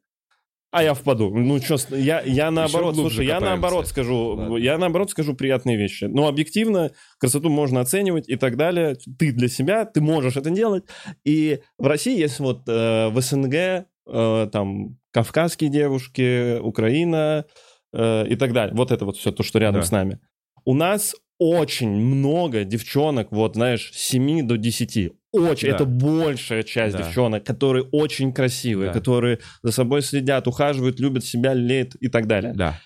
а 0.71 0.83
я 0.83 0.95
впаду. 0.95 1.35
Ну, 1.35 1.61
что, 1.61 1.97
я, 1.97 2.23
я 2.23 2.51
наоборот, 2.51 2.95
слушай, 2.95 3.27
я 3.27 3.41
наоборот 3.41 3.89
скажу, 3.89 4.57
я 4.57 4.79
наоборот 4.79 5.11
скажу 5.11 5.35
приятные 5.35 5.77
вещи. 5.77 6.05
Но 6.05 6.29
объективно 6.29 6.93
красоту 7.19 7.51
можно 7.51 7.81
оценивать 7.81 8.29
и 8.29 8.37
так 8.37 8.57
далее. 8.57 8.97
Ты 9.19 9.33
для 9.33 9.49
себя, 9.49 9.85
ты 9.85 10.01
можешь 10.01 10.37
это 10.37 10.51
делать. 10.51 10.85
И 11.25 11.61
в 11.79 11.87
России 11.87 12.17
есть 12.19 12.39
вот 12.39 12.69
э, 12.69 13.09
в 13.09 13.21
СНГ 13.21 13.55
э, 13.55 14.49
там 14.53 14.97
кавказские 15.13 15.71
девушки, 15.71 16.59
Украина 16.61 17.47
э, 17.93 18.29
и 18.29 18.37
так 18.37 18.53
далее. 18.53 18.75
Вот 18.77 18.93
это 18.93 19.05
вот 19.05 19.17
все 19.17 19.33
то, 19.33 19.43
что 19.43 19.59
рядом 19.59 19.81
Да. 19.81 19.87
с 19.87 19.91
нами. 19.91 20.21
У 20.65 20.75
нас 20.75 21.17
очень 21.39 21.91
много 21.91 22.65
девчонок, 22.65 23.33
вот 23.33 23.55
знаешь, 23.55 23.91
с 23.93 23.99
7 24.09 24.47
до 24.47 24.57
10. 24.57 25.13
Очень, 25.33 25.69
Да. 25.69 25.75
это 25.77 25.85
большая 25.85 26.63
часть 26.65 26.97
Да. 26.97 27.03
девчонок, 27.05 27.45
которые 27.45 27.85
очень 27.93 28.33
красивые, 28.33 28.89
Да. 28.89 28.95
которые 28.95 29.39
за 29.63 29.71
собой 29.73 30.03
следят, 30.03 30.47
ухаживают, 30.49 30.99
любят 30.99 31.25
себя, 31.25 31.55
леют 31.55 31.95
и 31.97 32.09
так 32.09 32.27
далее. 32.27 32.53
Да. 32.55 32.81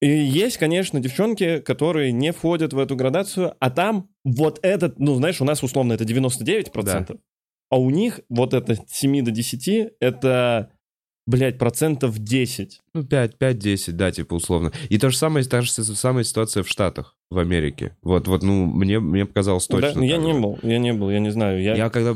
И 0.00 0.06
есть, 0.08 0.58
конечно, 0.58 1.00
девчонки, 1.00 1.58
которые 1.58 2.12
не 2.12 2.32
входят 2.32 2.72
в 2.72 2.78
эту 2.78 2.94
градацию, 2.94 3.54
а 3.58 3.70
там 3.70 4.08
вот 4.24 4.60
этот, 4.62 5.00
ну, 5.00 5.16
знаешь, 5.16 5.40
у 5.40 5.44
нас 5.44 5.62
условно 5.64 5.92
это 5.94 6.04
99%, 6.04 7.18
а 7.70 7.78
у 7.80 7.90
них 7.90 8.20
вот 8.28 8.54
это 8.54 8.76
с 8.76 8.82
7 8.86 9.24
до 9.24 9.32
10, 9.32 9.90
это, 9.98 10.70
блядь, 11.26 11.58
процентов 11.58 12.16
10. 12.20 12.80
Ну, 12.94 13.02
5, 13.04 13.36
5-10, 13.38 13.96
да, 13.96 14.12
типа, 14.12 14.34
условно. 14.34 14.72
И 14.88 14.98
то 14.98 15.10
же 15.10 15.16
самое, 15.16 15.44
та 15.44 15.62
же 15.62 15.72
самая 15.72 16.22
ситуация 16.22 16.62
в 16.62 16.68
Штатах, 16.68 17.16
в 17.30 17.38
Америке. 17.38 17.94
Вот, 18.02 18.26
вот, 18.26 18.42
ну, 18.42 18.64
мне, 18.66 19.00
мне 19.00 19.26
показалось 19.26 19.66
точно. 19.66 20.00
Да? 20.00 20.06
Я 20.06 20.16
так 20.16 20.24
не 20.24 20.32
был, 20.40 20.58
я 20.62 20.78
не 20.78 20.92
был, 20.94 21.10
я 21.10 21.18
не 21.20 21.30
знаю. 21.30 21.62
Я... 21.62 21.74
Я 21.76 21.90
когда 21.90 22.14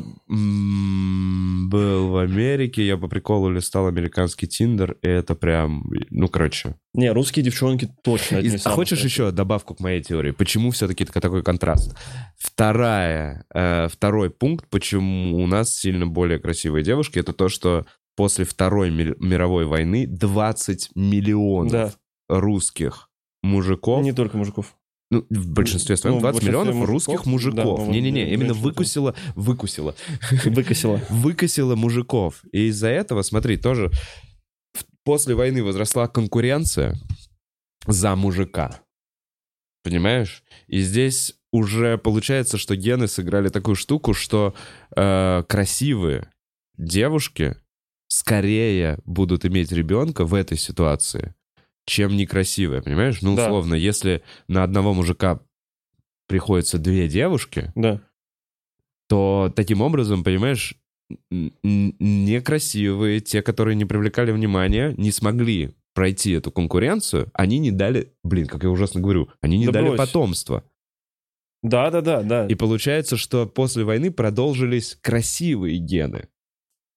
был 1.68 2.08
в 2.08 2.16
Америке, 2.16 2.86
я 2.86 2.96
по 2.96 3.08
приколу 3.08 3.50
листал 3.50 3.86
американский 3.86 4.46
Тиндер, 4.46 4.96
и 5.02 5.08
это 5.08 5.34
прям, 5.34 5.84
ну, 6.10 6.28
короче. 6.28 6.76
Не, 6.94 7.12
русские 7.12 7.44
девчонки 7.44 7.88
точно 8.02 8.38
И- 8.38 8.48
а 8.64 8.70
хочешь 8.70 9.00
красивых. 9.00 9.04
еще 9.04 9.30
добавку 9.32 9.74
к 9.74 9.80
моей 9.80 10.02
теории? 10.02 10.30
Почему 10.30 10.70
все-таки 10.70 11.04
такой 11.04 11.42
контраст? 11.42 11.94
Вторая, 12.38 13.44
э, 13.54 13.88
второй 13.88 14.30
пункт, 14.30 14.66
почему 14.70 15.36
у 15.42 15.46
нас 15.46 15.74
сильно 15.74 16.06
более 16.06 16.38
красивые 16.38 16.84
девушки, 16.84 17.18
это 17.18 17.32
то, 17.32 17.48
что 17.48 17.84
после 18.16 18.44
Второй 18.44 18.90
ми- 18.90 19.14
мировой 19.18 19.64
войны 19.66 20.06
20 20.06 20.90
миллионов 20.94 21.72
Да, 21.72 21.92
русских 22.28 23.08
мужиков 23.42 24.02
не 24.04 24.12
только 24.12 24.36
мужиков. 24.36 24.74
Ну, 25.12 25.26
в 25.28 25.48
большинстве 25.48 25.98
своем 25.98 26.14
Ну, 26.14 26.18
в 26.20 26.22
20 26.22 26.42
большинстве 26.42 26.48
миллионов 26.50 26.74
мужиков, 26.74 27.08
русских 27.08 27.26
мужиков. 27.26 27.78
да, 27.80 27.84
ну, 27.84 27.90
Не-не-не, 27.90 28.24
да, 28.24 28.30
именно 28.32 28.54
выкусила, 28.54 29.14
выкусила, 29.34 29.94
Выкосила. 30.46 31.02
выкосила 31.10 31.74
мужиков. 31.76 32.42
И 32.50 32.68
из-за 32.68 32.88
этого, 32.88 33.20
смотри, 33.20 33.58
тоже 33.58 33.90
после 35.04 35.34
войны 35.34 35.62
возросла 35.62 36.08
конкуренция 36.08 36.98
за 37.86 38.16
мужика. 38.16 38.80
Понимаешь? 39.84 40.44
И 40.66 40.80
здесь 40.80 41.34
уже 41.52 41.98
получается, 41.98 42.56
что 42.56 42.74
гены 42.74 43.06
сыграли 43.06 43.50
такую 43.50 43.74
штуку, 43.74 44.14
что 44.14 44.54
э, 44.96 45.44
красивые 45.46 46.30
девушки 46.78 47.56
скорее 48.08 48.98
будут 49.04 49.44
иметь 49.44 49.72
ребенка 49.72 50.24
в 50.24 50.32
этой 50.32 50.56
ситуации, 50.56 51.34
чем 51.86 52.16
некрасивые, 52.16 52.82
понимаешь? 52.82 53.22
Ну, 53.22 53.34
Да. 53.36 53.44
условно, 53.46 53.74
если 53.74 54.22
на 54.48 54.62
одного 54.62 54.94
мужика 54.94 55.40
приходится 56.28 56.78
две 56.78 57.08
девушки, 57.08 57.72
Да. 57.74 58.00
то 59.08 59.52
таким 59.54 59.80
образом, 59.82 60.24
понимаешь, 60.24 60.74
некрасивые, 61.62 63.20
те, 63.20 63.42
которые 63.42 63.74
не 63.74 63.84
привлекали 63.84 64.30
внимания, 64.32 64.94
не 64.96 65.10
смогли 65.10 65.74
пройти 65.94 66.32
эту 66.32 66.50
конкуренцию, 66.50 67.30
они 67.34 67.58
не 67.58 67.70
дали, 67.70 68.14
блин, 68.24 68.46
как 68.46 68.62
я 68.62 68.70
ужасно 68.70 69.00
говорю, 69.00 69.28
они 69.40 69.58
не 69.58 69.66
Да 69.66 69.72
дали 69.72 69.88
брось. 69.88 69.98
потомства. 69.98 70.64
Да, 71.62 71.90
да, 71.90 72.00
да, 72.00 72.22
да. 72.22 72.46
И 72.46 72.54
получается, 72.54 73.16
что 73.16 73.46
после 73.46 73.84
войны 73.84 74.10
продолжились 74.10 74.96
красивые 75.00 75.78
гены. 75.78 76.28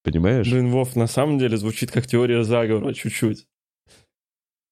Понимаешь? 0.04 0.50
Блин, 0.50 0.70
Вов, 0.72 0.96
на 0.96 1.08
самом 1.08 1.38
деле 1.38 1.58
звучит 1.58 1.92
как 1.92 2.08
теория 2.08 2.44
заговора 2.44 2.94
чуть-чуть. 2.94 3.48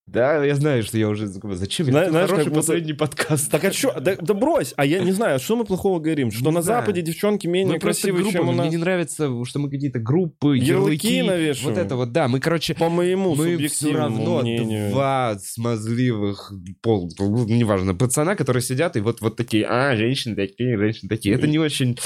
Да, 0.06 0.44
я 0.44 0.56
знаю, 0.56 0.84
что 0.84 0.98
я 0.98 1.08
уже... 1.08 1.28
Зачем? 1.28 1.86
Зна- 1.88 2.02
Это 2.02 2.12
знаешь, 2.12 2.30
хороший 2.30 2.44
как 2.46 2.54
будто- 2.54 2.62
последний 2.68 2.94
подкаст. 2.94 3.50
Так 3.50 3.64
а 3.64 3.72
что? 3.72 4.00
Да, 4.00 4.16
да 4.20 4.34
брось! 4.34 4.74
А 4.76 4.86
я 4.86 5.00
не 5.00 5.12
знаю, 5.14 5.40
что 5.40 5.56
мы 5.56 5.64
плохого 5.64 6.00
говорим? 6.00 6.30
Что 6.30 6.50
Не 6.50 6.56
на 6.56 6.62
знаю. 6.62 6.82
Западе 6.82 7.02
девчонки 7.02 7.48
менее 7.48 7.76
Мы 7.76 7.80
красивые, 7.80 8.30
чем 8.30 8.50
у 8.50 8.52
нас? 8.52 8.68
Мне 8.68 8.76
не 8.76 8.82
нравится, 8.82 9.30
что 9.46 9.60
мы 9.60 9.70
какие-то 9.70 10.00
группы, 10.00 10.58
Ярлыки 10.58 11.08
ярлыки. 11.08 11.22
навешиваем. 11.22 11.76
Вот 11.78 11.86
это 11.86 11.96
вот, 11.96 12.12
да. 12.12 12.28
Мы, 12.28 12.42
короче, 12.42 12.76
По 12.76 12.90
моему 12.90 13.30
мы 13.30 13.46
все 13.46 13.54
субъективному 13.54 14.18
равно 14.18 14.42
мнению. 14.42 14.90
два 14.92 15.38
смазливых, 15.40 16.52
пол, 16.82 17.10
ну, 17.18 17.46
неважно, 17.48 17.96
пацана, 17.96 18.36
которые 18.36 18.62
сидят 18.62 18.98
и 18.98 19.00
вот, 19.00 19.22
вот 19.22 19.38
такие, 19.38 19.66
а, 19.66 19.96
женщины 19.96 20.36
такие, 20.36 20.78
женщины 20.78 21.08
такие. 21.10 21.34
Это 21.36 21.48
не 21.48 21.60
очень... 21.60 21.98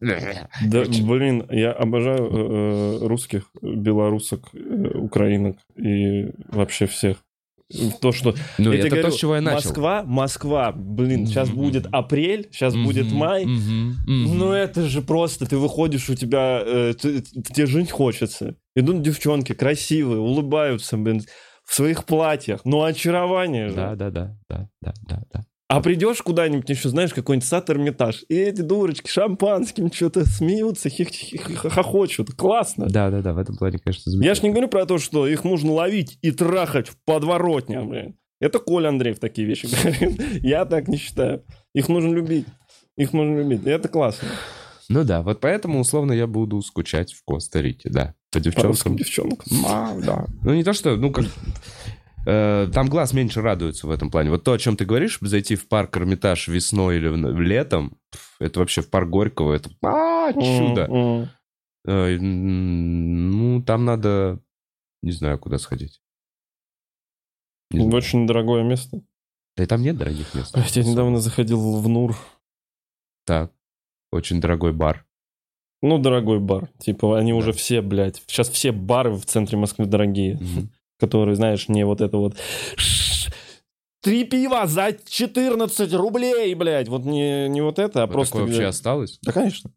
Да, 0.00 0.84
блин, 1.02 1.46
я 1.50 1.70
обожаю 1.72 2.24
э, 2.24 2.98
э, 3.02 3.06
русских, 3.06 3.44
белорусок, 3.62 4.48
э, 4.52 4.90
украинок 4.98 5.58
и 5.76 6.26
вообще 6.48 6.86
всех. 6.86 7.18
То, 8.00 8.12
что... 8.12 8.34
Ну, 8.58 8.72
я 8.72 8.78
это 8.80 8.88
говорю, 8.88 9.02
то, 9.04 9.10
с 9.10 9.16
чего 9.18 9.34
я 9.36 9.40
начал. 9.40 9.68
Москва, 9.70 10.02
Москва, 10.04 10.72
блин, 10.72 11.26
сейчас 11.26 11.48
Мгм. 11.48 11.56
будет 11.58 11.86
апрель, 11.92 12.48
сейчас 12.52 12.74
будет 12.74 13.06
Мгм, 13.06 13.16
май. 13.16 13.46
мгм, 13.46 13.96
мгм. 14.06 14.38
Ну 14.38 14.52
это 14.52 14.86
же 14.88 15.02
просто, 15.02 15.46
ты 15.46 15.56
выходишь, 15.56 16.08
у 16.10 16.14
тебя, 16.14 16.62
э, 16.64 16.94
ты- 17.00 17.22
тебе 17.22 17.66
жить 17.66 17.90
хочется. 17.90 18.56
Идут 18.74 19.02
девчонки 19.02 19.52
красивые, 19.54 20.20
улыбаются, 20.20 20.96
блин, 20.96 21.22
в 21.64 21.74
своих 21.74 22.04
платьях. 22.04 22.60
Ну 22.64 22.82
очарование 22.82 23.68
же. 23.68 23.74
Да, 23.76 23.94
да, 23.94 24.10
да, 24.10 24.36
да, 24.48 24.68
да, 24.80 24.92
да, 25.08 25.22
да. 25.32 25.40
А 25.74 25.80
придешь 25.80 26.20
куда-нибудь 26.20 26.68
еще, 26.68 26.90
знаешь, 26.90 27.14
какой-нибудь 27.14 27.48
сад 27.48 27.70
Эрмитаж, 27.70 28.24
и 28.28 28.34
эти 28.36 28.60
дурочки 28.60 29.08
шампанским 29.08 29.90
что-то 29.90 30.26
смеются, 30.26 30.90
хих- 30.90 31.70
хохочут. 31.70 32.34
Классно. 32.34 32.88
Да, 32.90 33.08
да, 33.10 33.22
да, 33.22 33.32
в 33.32 33.38
этом 33.38 33.56
плане, 33.56 33.78
конечно, 33.78 34.10
Я 34.22 34.34
ж 34.34 34.42
не 34.42 34.50
говорю 34.50 34.68
про 34.68 34.84
то, 34.84 34.98
что 34.98 35.26
их 35.26 35.44
нужно 35.44 35.72
ловить 35.72 36.18
и 36.20 36.30
трахать 36.30 36.88
в 36.88 36.96
подворотнях, 37.06 37.86
блин. 37.86 38.16
Это 38.38 38.58
Коля 38.58 38.88
Андреев 38.88 39.18
такие 39.18 39.46
вещи 39.46 39.66
говорит. 39.66 40.20
Я 40.42 40.66
так 40.66 40.88
не 40.88 40.98
считаю. 40.98 41.42
Их 41.74 41.88
нужно 41.88 42.12
любить. 42.12 42.46
Их 42.98 43.14
нужно 43.14 43.38
любить. 43.38 43.64
И 43.64 43.70
это 43.70 43.88
классно. 43.88 44.28
Ну 44.90 45.04
да, 45.04 45.22
вот 45.22 45.40
поэтому, 45.40 45.80
условно, 45.80 46.12
я 46.12 46.26
буду 46.26 46.60
скучать 46.60 47.14
в 47.14 47.24
Коста-Рике, 47.24 47.88
да. 47.88 48.14
По 48.30 48.38
По 48.38 48.44
девчонкам. 48.44 48.96
девчонкам. 48.96 49.46
А, 49.66 49.94
да. 50.04 50.26
Ну 50.42 50.52
не 50.52 50.64
то, 50.64 50.74
что, 50.74 50.96
ну 50.96 51.10
как... 51.10 51.24
э, 52.26 52.68
там 52.72 52.88
глаз 52.88 53.12
меньше 53.12 53.40
радуется 53.40 53.86
в 53.86 53.90
этом 53.90 54.10
плане. 54.10 54.30
Вот 54.30 54.44
то, 54.44 54.52
о 54.52 54.58
чем 54.58 54.76
ты 54.76 54.84
говоришь, 54.84 55.18
зайти 55.20 55.54
в 55.56 55.68
парк 55.68 55.96
Эрмитаж 55.96 56.48
весной 56.48 56.96
или 56.98 57.08
в- 57.08 57.40
летом, 57.40 57.98
это 58.40 58.60
вообще 58.60 58.80
в 58.82 58.90
парк 58.90 59.08
Горького, 59.08 59.52
это 59.54 59.70
а, 59.82 60.32
чудо. 60.32 60.82
М, 60.86 60.94
м. 60.94 61.28
Э, 61.84 62.16
Ну, 62.18 63.62
там 63.62 63.84
надо, 63.84 64.40
не 65.02 65.12
знаю, 65.12 65.38
куда 65.38 65.58
сходить. 65.58 66.00
Не 67.70 67.80
знаю. 67.80 67.94
Очень 67.96 68.26
дорогое 68.26 68.62
место. 68.62 69.02
Да 69.56 69.64
и 69.64 69.66
там 69.66 69.82
нет 69.82 69.96
дорогих 69.96 70.34
мест. 70.34 70.56
Я 70.76 70.82
недавно 70.84 71.18
заходил 71.18 71.80
в 71.80 71.88
Нур. 71.88 72.16
Так, 73.26 73.52
очень 74.10 74.40
дорогой 74.40 74.72
бар. 74.72 75.04
Ну, 75.82 75.98
дорогой 75.98 76.38
бар. 76.38 76.68
Типа, 76.78 77.18
они 77.18 77.32
Да. 77.32 77.38
уже 77.38 77.52
все, 77.52 77.82
блядь. 77.82 78.22
Сейчас 78.26 78.48
все 78.48 78.70
бары 78.72 79.10
в 79.12 79.24
центре 79.26 79.58
Москвы 79.58 79.86
дорогие. 79.86 80.38
Которые, 81.02 81.34
знаешь, 81.34 81.68
не 81.68 81.84
вот 81.84 82.00
это 82.00 82.16
вот... 82.16 82.36
«Ш- 82.76 83.32
Три 84.02 84.24
пива 84.24 84.66
за 84.66 84.96
14 85.04 85.92
рублей, 85.94 86.54
блядь. 86.54 86.88
Вот 86.88 87.04
не, 87.04 87.48
не 87.48 87.60
вот 87.60 87.78
это, 87.80 88.02
а 88.04 88.06
Вот 88.06 88.12
просто... 88.12 88.34
такое 88.34 88.46
вообще 88.46 88.66
осталось? 88.66 89.18
Да, 89.22 89.32
конечно. 89.32 89.70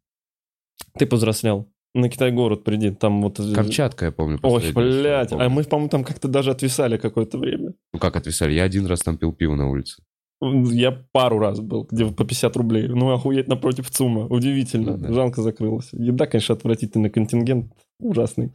Ты 1.00 1.08
повзрослел. 1.08 1.68
На 1.96 2.10
Китай-город 2.10 2.64
приди, 2.64 2.92
там 2.92 3.22
вот... 3.24 3.40
э, 3.40 3.54
Камчатка, 3.54 4.06
я 4.06 4.12
помню. 4.12 4.40
Ой, 4.44 4.72
блядь. 4.72 5.30
помню. 5.30 5.46
А 5.46 5.50
мы, 5.50 5.64
по-моему, 5.64 5.90
там 5.90 6.04
как-то 6.04 6.28
даже 6.28 6.52
отвисали 6.52 6.98
какое-то 6.98 7.38
время. 7.40 7.74
Ну 7.94 8.00
как 8.00 8.16
отвисали? 8.18 8.54
Я 8.54 8.64
один 8.64 8.86
раз 8.86 9.00
там 9.00 9.18
пил 9.18 9.32
пиво 9.34 9.56
на 9.56 9.70
улице. 9.70 10.04
Я 10.42 10.92
пару 11.12 11.40
раз 11.40 11.60
был, 11.60 11.88
где 11.90 12.06
по 12.06 12.24
50 12.26 12.56
рублей. 12.58 12.88
Ну, 12.88 13.12
охуеть 13.12 13.48
напротив 13.48 13.90
ЦУМа. 13.90 14.28
Удивительно. 14.28 14.98
Ну 14.98 15.08
да. 15.08 15.14
Жалко 15.14 15.42
закрылось. 15.42 15.90
Еда, 15.92 16.28
конечно, 16.28 16.54
отвратительный 16.56 17.10
контингент. 17.10 17.72
Ужасный. 18.00 18.54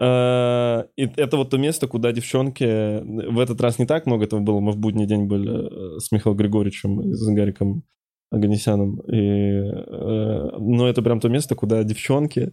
А, 0.00 0.86
И 0.96 1.08
это 1.16 1.36
вот 1.36 1.50
то 1.50 1.58
место, 1.58 1.86
куда 1.88 2.12
девчонки... 2.12 3.00
В 3.30 3.38
этот 3.38 3.60
раз 3.60 3.78
не 3.78 3.86
так 3.86 4.06
много 4.06 4.24
этого 4.24 4.40
было. 4.40 4.60
Мы 4.60 4.72
в 4.72 4.78
будний 4.78 5.06
день 5.06 5.24
были 5.24 5.96
э, 5.96 5.98
с 5.98 6.12
Михаилом 6.12 6.38
Григорьевичем 6.38 7.00
и 7.00 7.12
с 7.14 7.26
Гариком 7.26 7.82
Аганесяном. 8.30 9.00
И, 9.00 9.16
э, 9.16 10.50
но 10.58 10.88
это 10.88 11.02
прям 11.02 11.20
то 11.20 11.28
место, 11.28 11.54
куда 11.56 11.82
девчонки, 11.82 12.52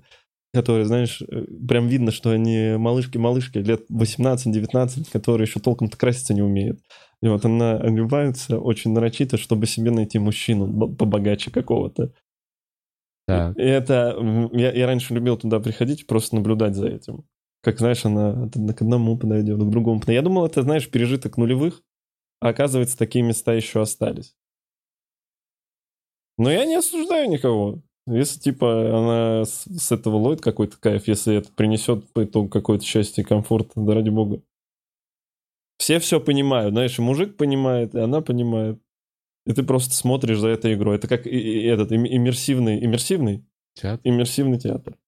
которые, 0.53 0.85
знаешь, 0.85 1.21
э, 1.21 1.45
прям 1.67 1.87
видно, 1.87 2.11
что 2.11 2.31
они 2.31 2.77
малышки-малышки, 2.77 3.59
лет 3.59 3.85
18-19, 3.91 5.11
которые 5.11 5.45
еще 5.45 5.59
толком-то 5.59 5.97
краситься 5.97 6.33
не 6.33 6.41
умеют. 6.41 6.79
И 7.21 7.27
вот 7.27 7.45
она 7.45 7.77
одевается 7.77 8.59
очень 8.59 8.91
нарочито, 8.91 9.37
чтобы 9.37 9.67
себе 9.67 9.91
найти 9.91 10.17
мужчину 10.17 10.95
побогаче 10.95 11.51
какого-то. 11.51 12.11
Так. 13.27 13.57
И 13.57 13.63
это... 13.63 14.17
Я, 14.51 14.71
я 14.71 14.87
раньше 14.87 15.13
любил 15.13 15.37
туда 15.37 15.59
приходить, 15.59 16.07
просто 16.07 16.35
наблюдать 16.35 16.75
за 16.75 16.87
этим. 16.87 17.25
Как, 17.66 17.80
знаешь, 17.80 18.05
она 18.05 18.47
к 18.47 18.82
одному 18.84 19.18
подойдет, 19.18 19.57
к 19.57 19.70
другому 19.72 19.99
подойдет. 19.99 20.22
Я 20.22 20.30
думал, 20.30 20.45
это, 20.45 20.61
знаешь, 20.61 20.88
пережиток 20.88 21.36
нулевых, 21.38 21.82
а 22.39 22.49
оказывается, 22.49 22.95
такие 22.95 23.26
места 23.26 23.55
еще 23.55 23.82
остались. 23.82 24.36
Но 26.38 26.51
я 26.51 26.63
не 26.66 26.76
осуждаю 26.76 27.28
никого. 27.28 27.82
Если, 28.05 28.39
типа, 28.39 28.99
она 28.99 29.45
с, 29.45 29.63
с 29.66 29.91
этого 29.91 30.18
ловит 30.18 30.41
какой-то 30.41 30.78
кайф, 30.78 31.07
если 31.07 31.38
это 31.38 31.51
принесет 31.53 32.07
по 32.13 32.24
итогу 32.24 32.49
какое-то 32.49 32.86
счастье 32.86 33.24
и 33.24 33.28
комфорт, 33.28 33.72
да 33.76 33.95
ради 33.95 34.09
бога. 34.09 34.43
Все 35.80 35.97
все 35.97 36.20
понимают, 36.20 36.74
знаешь, 36.74 36.99
и 36.99 37.01
мужик 37.01 37.36
понимает, 37.36 37.95
и 37.95 37.99
она 37.99 38.22
понимает. 38.22 38.80
И 39.47 39.53
ты 39.53 39.63
просто 39.63 39.95
смотришь 39.95 40.38
за 40.38 40.49
этой 40.49 40.76
игрой. 40.76 40.97
Это 40.97 41.07
как 41.07 41.26
и- 41.26 41.32
и 41.32 41.63
этот 41.63 41.91
им- 41.91 42.05
иммерсивный, 42.05 42.86
иммерсивный, 42.86 43.43
Чат. 43.74 44.01
иммерсивный 44.03 44.59
театр. 44.59 44.99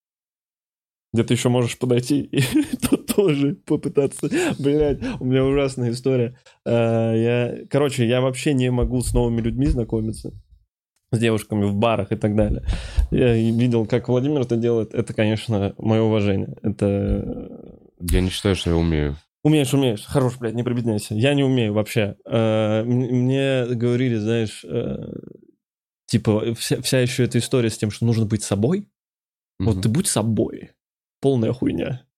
Где 1.12 1.24
ты 1.24 1.34
еще 1.34 1.48
можешь 1.48 1.78
подойти 1.78 2.20
и 2.32 2.42
тут 2.76 3.06
тоже 3.06 3.54
попытаться. 3.66 4.28
Блять, 4.58 4.98
у 5.20 5.24
меня 5.24 5.44
ужасная 5.44 5.90
история. 5.92 6.38
А, 6.66 7.14
Я, 7.14 7.66
короче, 7.70 8.06
я 8.06 8.20
вообще 8.20 8.52
не 8.52 8.70
могу 8.70 9.00
с 9.00 9.12
новыми 9.14 9.40
людьми 9.40 9.66
знакомиться. 9.66 10.32
С 11.10 11.18
девушками 11.18 11.64
в 11.64 11.74
барах 11.74 12.12
и 12.12 12.16
так 12.16 12.36
далее. 12.36 12.62
Я 13.10 13.32
видел, 13.34 13.86
как 13.86 14.08
Владимир 14.08 14.42
это 14.42 14.56
делает. 14.56 14.92
Это, 14.92 15.14
конечно, 15.14 15.74
мое 15.78 16.02
уважение. 16.02 16.54
Это 16.62 17.48
Я 18.00 18.20
не 18.20 18.28
считаю, 18.28 18.54
что 18.56 18.70
я 18.70 18.76
умею. 18.76 19.16
Умеешь, 19.42 19.72
умеешь. 19.72 20.04
Хорош, 20.04 20.36
блядь, 20.36 20.54
не 20.54 20.62
прибедняйся. 20.64 21.14
Я 21.14 21.32
не 21.32 21.42
умею 21.44 21.72
вообще. 21.72 22.16
Э, 22.26 22.82
Мне 22.84 23.64
говорили, 23.74 24.16
знаешь, 24.16 24.62
э, 24.68 24.96
типа, 26.06 26.54
вся, 26.54 26.82
вся 26.82 27.00
еще 27.00 27.24
эта 27.24 27.38
история 27.38 27.70
с 27.70 27.78
тем, 27.78 27.90
что 27.90 28.04
нужно 28.04 28.26
быть 28.26 28.42
собой. 28.42 28.86
Вот 29.58 29.76
Мгм. 29.76 29.82
ты 29.82 29.88
будь 29.88 30.06
собой. 30.08 30.72
Полная 31.20 31.52
хуйня. 31.52 32.08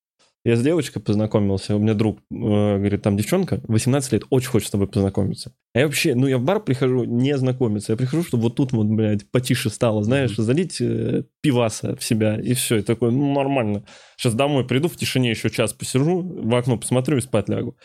Я 0.42 0.56
с 0.56 0.62
девочкой 0.62 1.02
познакомился, 1.02 1.76
у 1.76 1.78
меня 1.78 1.92
друг 1.92 2.20
э, 2.30 2.34
говорит, 2.78 3.02
там 3.02 3.18
девчонка, 3.18 3.60
18 3.68 4.12
лет, 4.12 4.22
очень 4.30 4.48
хочет 4.48 4.68
с 4.68 4.70
тобой 4.70 4.88
познакомиться. 4.88 5.52
А 5.74 5.80
я 5.80 5.84
вообще, 5.84 6.14
ну 6.14 6.26
я 6.26 6.38
в 6.38 6.42
бар 6.42 6.60
прихожу 6.60 7.04
не 7.04 7.36
знакомиться, 7.36 7.92
я 7.92 7.98
прихожу, 7.98 8.22
чтобы 8.24 8.44
вот 8.44 8.56
тут 8.56 8.72
вот, 8.72 8.86
блядь, 8.86 9.30
потише 9.30 9.68
стало, 9.68 10.02
знаешь, 10.02 10.34
залить 10.34 10.80
э, 10.80 11.24
пиваса 11.42 11.94
в 11.94 12.02
себя, 12.02 12.40
и 12.40 12.54
все, 12.54 12.78
и 12.78 12.82
такой, 12.82 13.12
ну 13.12 13.34
нормально. 13.34 13.84
Сейчас 14.16 14.32
домой 14.32 14.66
приду, 14.66 14.88
в 14.88 14.96
тишине 14.96 15.28
еще 15.28 15.50
час 15.50 15.74
посижу, 15.74 16.22
в 16.22 16.54
окно 16.54 16.78
посмотрю 16.78 17.18
и 17.18 17.20
спать 17.20 17.50
лягу. 17.50 17.76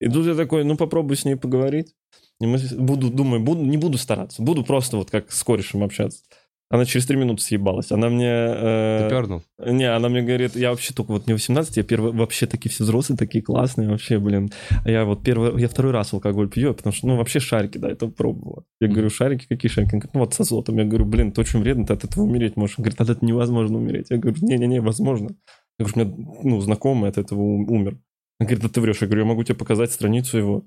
И 0.00 0.08
тут 0.08 0.26
я 0.26 0.34
такой, 0.34 0.64
ну 0.64 0.78
попробуй 0.78 1.16
с 1.16 1.26
ней 1.26 1.36
поговорить. 1.36 1.94
И 2.40 2.46
мы 2.46 2.58
буду, 2.78 3.10
думаю, 3.10 3.42
буду, 3.42 3.62
не 3.62 3.76
буду 3.76 3.98
стараться. 3.98 4.42
Буду 4.42 4.62
просто 4.62 4.96
вот 4.96 5.10
как 5.10 5.30
с 5.30 5.42
корешем 5.42 5.82
общаться. 5.82 6.22
Она 6.68 6.84
через 6.84 7.06
три 7.06 7.16
минуты 7.16 7.42
съебалась. 7.42 7.92
Она 7.92 8.08
мне... 8.08 8.26
э, 8.28 9.00
Ты 9.04 9.10
пернул? 9.14 9.42
не, 9.64 9.84
она 9.84 10.08
мне 10.08 10.22
говорит, 10.22 10.56
я 10.56 10.70
вообще 10.70 10.92
только 10.92 11.12
вот 11.12 11.26
не 11.28 11.32
18, 11.32 11.76
я 11.76 11.82
первый, 11.84 12.12
вообще 12.12 12.46
такие 12.46 12.70
все 12.72 12.82
взрослые, 12.82 13.16
такие 13.16 13.42
классные, 13.42 13.88
вообще, 13.88 14.18
блин. 14.18 14.50
А 14.84 14.90
я 14.90 15.04
вот 15.04 15.22
первый, 15.22 15.60
я 15.60 15.68
второй 15.68 15.92
раз 15.92 16.12
алкоголь 16.12 16.48
пью, 16.48 16.74
потому 16.74 16.92
что, 16.92 17.06
ну, 17.06 17.16
вообще 17.16 17.38
шарики, 17.38 17.78
да, 17.78 17.88
это 17.88 18.08
пробовала. 18.08 18.64
Я 18.80 18.88
говорю, 18.88 19.10
шарики, 19.10 19.46
какие 19.48 19.70
шарики? 19.70 19.90
Она 19.92 20.00
говорит, 20.00 20.14
ну, 20.14 20.20
вот 20.20 20.34
с 20.34 20.40
азотом. 20.40 20.76
Я 20.78 20.84
говорю, 20.84 21.04
блин, 21.04 21.28
это 21.28 21.40
очень 21.40 21.60
вредно, 21.60 21.86
ты 21.86 21.92
от 21.92 22.02
этого 22.04 22.24
умереть 22.24 22.56
можешь. 22.56 22.78
Он 22.78 22.82
говорит, 22.82 23.00
от 23.00 23.10
этого 23.10 23.24
невозможно 23.24 23.76
умереть. 23.78 24.06
Я 24.10 24.16
говорю, 24.16 24.36
не-не-не, 24.42 24.80
возможно. 24.80 25.36
Я 25.78 25.86
говорю, 25.86 26.10
у 26.14 26.16
меня, 26.18 26.40
ну, 26.42 26.60
знакомый 26.60 27.10
от 27.10 27.18
этого 27.18 27.40
ум- 27.42 27.70
умер. 27.70 27.98
Она 28.40 28.48
говорит, 28.48 28.62
да 28.62 28.68
ты 28.68 28.80
врешь. 28.80 29.00
Я 29.00 29.06
говорю, 29.06 29.22
я 29.22 29.28
могу 29.28 29.44
тебе 29.44 29.54
показать 29.54 29.92
страницу 29.92 30.36
его. 30.36 30.64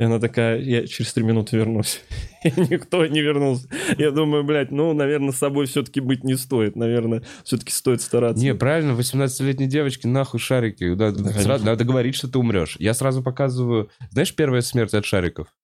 И 0.00 0.04
она 0.04 0.18
такая, 0.18 0.58
я 0.58 0.86
через 0.86 1.12
три 1.12 1.22
минуты 1.22 1.56
вернусь. 1.56 2.00
И 2.44 2.50
никто 2.56 3.06
не 3.06 3.20
вернулся. 3.20 3.68
Я 3.98 4.10
думаю, 4.10 4.42
блядь, 4.42 4.70
ну, 4.72 4.92
наверное, 4.94 5.32
с 5.32 5.38
собой 5.38 5.66
все-таки 5.66 6.00
быть 6.00 6.24
не 6.24 6.34
стоит. 6.34 6.74
Наверное, 6.76 7.22
все-таки 7.44 7.70
стоит 7.72 8.00
стараться. 8.00 8.42
Не, 8.42 8.54
правильно, 8.54 8.92
18-летней 8.92 9.66
девочке 9.66 10.08
нахуй 10.08 10.40
шарики. 10.40 10.94
Да, 10.94 11.12
Да, 11.12 11.30
сразу 11.34 11.64
надо 11.66 11.84
говорить, 11.84 12.16
что 12.16 12.26
ты 12.28 12.38
умрешь. 12.38 12.76
Я 12.80 12.94
сразу 12.94 13.22
показываю... 13.22 13.90
Знаешь, 14.10 14.34
первая 14.34 14.62
смерть 14.62 14.94
от 14.94 15.04
шариков? 15.04 15.54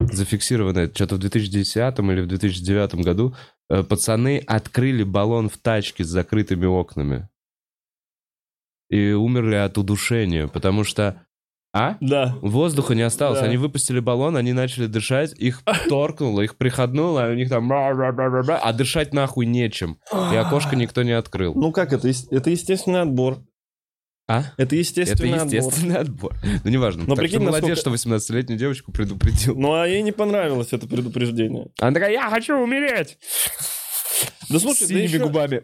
Зафиксированная 0.00 0.90
что-то 0.92 1.16
в 1.16 1.18
2010 1.18 1.76
или 1.98 2.20
в 2.20 2.26
2009 2.26 2.94
году. 2.96 3.34
э, 3.68 3.82
Пацаны 3.82 4.42
открыли 4.46 5.02
баллон 5.02 5.48
в 5.48 5.58
тачке 5.58 6.04
с 6.04 6.08
закрытыми 6.08 6.66
окнами. 6.66 7.28
И 8.88 9.10
умерли 9.12 9.56
от 9.56 9.76
удушения, 9.76 10.46
потому 10.46 10.84
что... 10.84 11.26
А? 11.76 11.96
Да. 12.00 12.36
Воздуха 12.40 12.94
не 12.94 13.02
осталось. 13.02 13.40
Да. 13.40 13.46
Они 13.46 13.56
выпустили 13.56 13.98
баллон, 13.98 14.36
они 14.36 14.52
начали 14.52 14.86
дышать, 14.86 15.32
их 15.36 15.62
торкнуло, 15.88 16.40
их 16.42 16.56
приходнуло, 16.56 17.24
а 17.26 17.30
у 17.30 17.34
них 17.34 17.48
там... 17.48 17.70
А 17.72 18.72
дышать 18.72 19.12
нахуй 19.12 19.44
нечем. 19.46 19.98
И 20.32 20.36
окошко 20.36 20.76
никто 20.76 21.02
не 21.02 21.10
открыл. 21.10 21.52
Ну 21.54 21.72
как 21.72 21.92
это? 21.92 22.08
Это 22.30 22.50
естественный 22.50 23.02
отбор. 23.02 23.38
А? 24.28 24.42
Это 24.56 24.62
Это 24.62 24.76
естественный 24.76 25.34
отбор. 25.38 25.52
естественный 25.54 25.96
отбор. 25.96 26.34
Ну, 26.64 26.70
неважно. 26.70 27.02
Но 27.06 27.16
так 27.16 27.24
прикинь, 27.24 27.40
что 27.40 27.44
молодец, 27.44 27.68
насколько- 27.84 27.98
что 27.98 28.14
18-летнюю 28.14 28.58
девочку 28.58 28.92
предупредил. 28.92 29.56
Ну 29.56 29.74
а 29.74 29.86
ей 29.88 30.02
не 30.02 30.12
понравилось 30.12 30.68
это 30.72 30.86
предупреждение. 30.86 31.66
Она 31.80 31.92
такая, 31.92 32.12
я 32.12 32.30
хочу 32.30 32.56
умереть! 32.56 33.18
Да 34.48 34.60
слушай, 34.60 34.82
да 34.82 34.86
Синими 34.86 35.02
еще, 35.02 35.18
губами. 35.18 35.62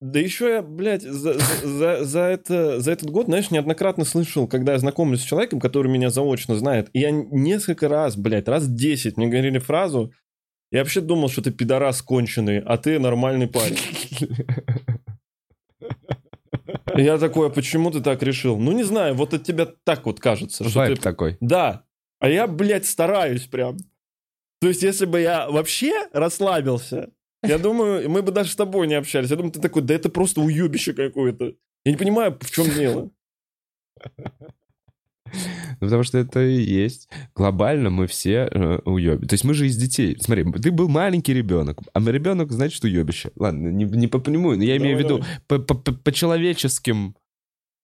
Да 0.00 0.20
еще 0.20 0.48
я, 0.48 0.62
блядь, 0.62 1.02
за, 1.02 1.34
за- 1.34 2.04
за 2.04 2.20
это, 2.20 2.80
за 2.80 2.92
этот 2.92 3.10
год, 3.10 3.26
знаешь, 3.26 3.50
неоднократно 3.50 4.04
слышал, 4.04 4.46
когда 4.46 4.72
я 4.72 4.78
знакомлюсь 4.78 5.22
с 5.22 5.24
человеком, 5.24 5.60
который 5.60 5.90
меня 5.90 6.10
заочно 6.10 6.54
знает, 6.54 6.88
и 6.92 7.00
я 7.00 7.10
несколько 7.10 7.88
раз, 7.88 8.16
блядь, 8.16 8.48
раз 8.48 8.68
10 8.68 9.16
мне 9.16 9.26
говорили 9.26 9.58
фразу, 9.58 10.12
я 10.70 10.80
вообще 10.80 11.00
думал, 11.00 11.28
что 11.28 11.42
ты 11.42 11.50
пидорас 11.50 12.02
конченый, 12.02 12.60
а 12.60 12.76
ты 12.76 12.98
нормальный 12.98 13.48
парень. 13.48 13.78
Я 16.96 17.18
такой, 17.18 17.46
а 17.48 17.50
почему 17.50 17.90
ты 17.90 18.00
так 18.00 18.22
решил? 18.22 18.58
Ну, 18.58 18.72
не 18.72 18.82
знаю, 18.82 19.14
вот 19.14 19.32
от 19.32 19.44
тебя 19.44 19.66
так 19.84 20.04
вот 20.06 20.20
кажется. 20.20 20.68
Что 20.68 20.86
ты... 20.86 20.96
такой. 20.96 21.36
Да. 21.40 21.84
А 22.18 22.28
я, 22.28 22.46
блядь, 22.46 22.86
стараюсь 22.86 23.46
прям. 23.46 23.76
То 24.60 24.68
есть, 24.68 24.82
если 24.82 25.06
бы 25.06 25.20
я 25.20 25.48
вообще 25.48 26.08
расслабился, 26.12 27.10
я 27.42 27.58
думаю, 27.58 28.08
мы 28.10 28.22
бы 28.22 28.32
даже 28.32 28.50
с 28.50 28.56
тобой 28.56 28.86
не 28.86 28.94
общались. 28.94 29.30
Я 29.30 29.36
думаю, 29.36 29.52
ты 29.52 29.60
такой, 29.60 29.82
да 29.82 29.94
это 29.94 30.08
просто 30.08 30.40
уебище 30.40 30.92
какое-то. 30.92 31.54
Я 31.84 31.92
не 31.92 31.98
понимаю, 31.98 32.36
в 32.40 32.50
чем 32.50 32.68
дело. 32.70 33.10
Ну, 35.80 35.86
потому 35.86 36.02
что 36.02 36.18
это 36.18 36.40
и 36.40 36.60
есть. 36.60 37.08
Глобально 37.34 37.90
мы 37.90 38.06
все 38.06 38.48
э. 38.50 38.78
То 38.84 39.28
есть 39.32 39.44
мы 39.44 39.54
же 39.54 39.66
из 39.66 39.76
детей. 39.76 40.16
Смотри, 40.20 40.50
ты 40.52 40.70
был 40.70 40.88
маленький 40.88 41.34
ребенок, 41.34 41.80
а 41.92 42.00
мы 42.00 42.12
ребенок, 42.12 42.50
значит, 42.50 42.82
уебище. 42.84 43.30
Ладно, 43.36 43.68
не, 43.68 43.84
не 43.84 44.06
по 44.08 44.18
прямую, 44.18 44.56
но 44.56 44.64
я 44.64 44.76
имею 44.78 44.96
в 44.96 45.02
Давай, 45.02 45.18
виду 45.20 45.26
по- 45.46 45.58
по- 45.58 45.74
по- 45.74 45.92
по-человеческим. 45.92 47.14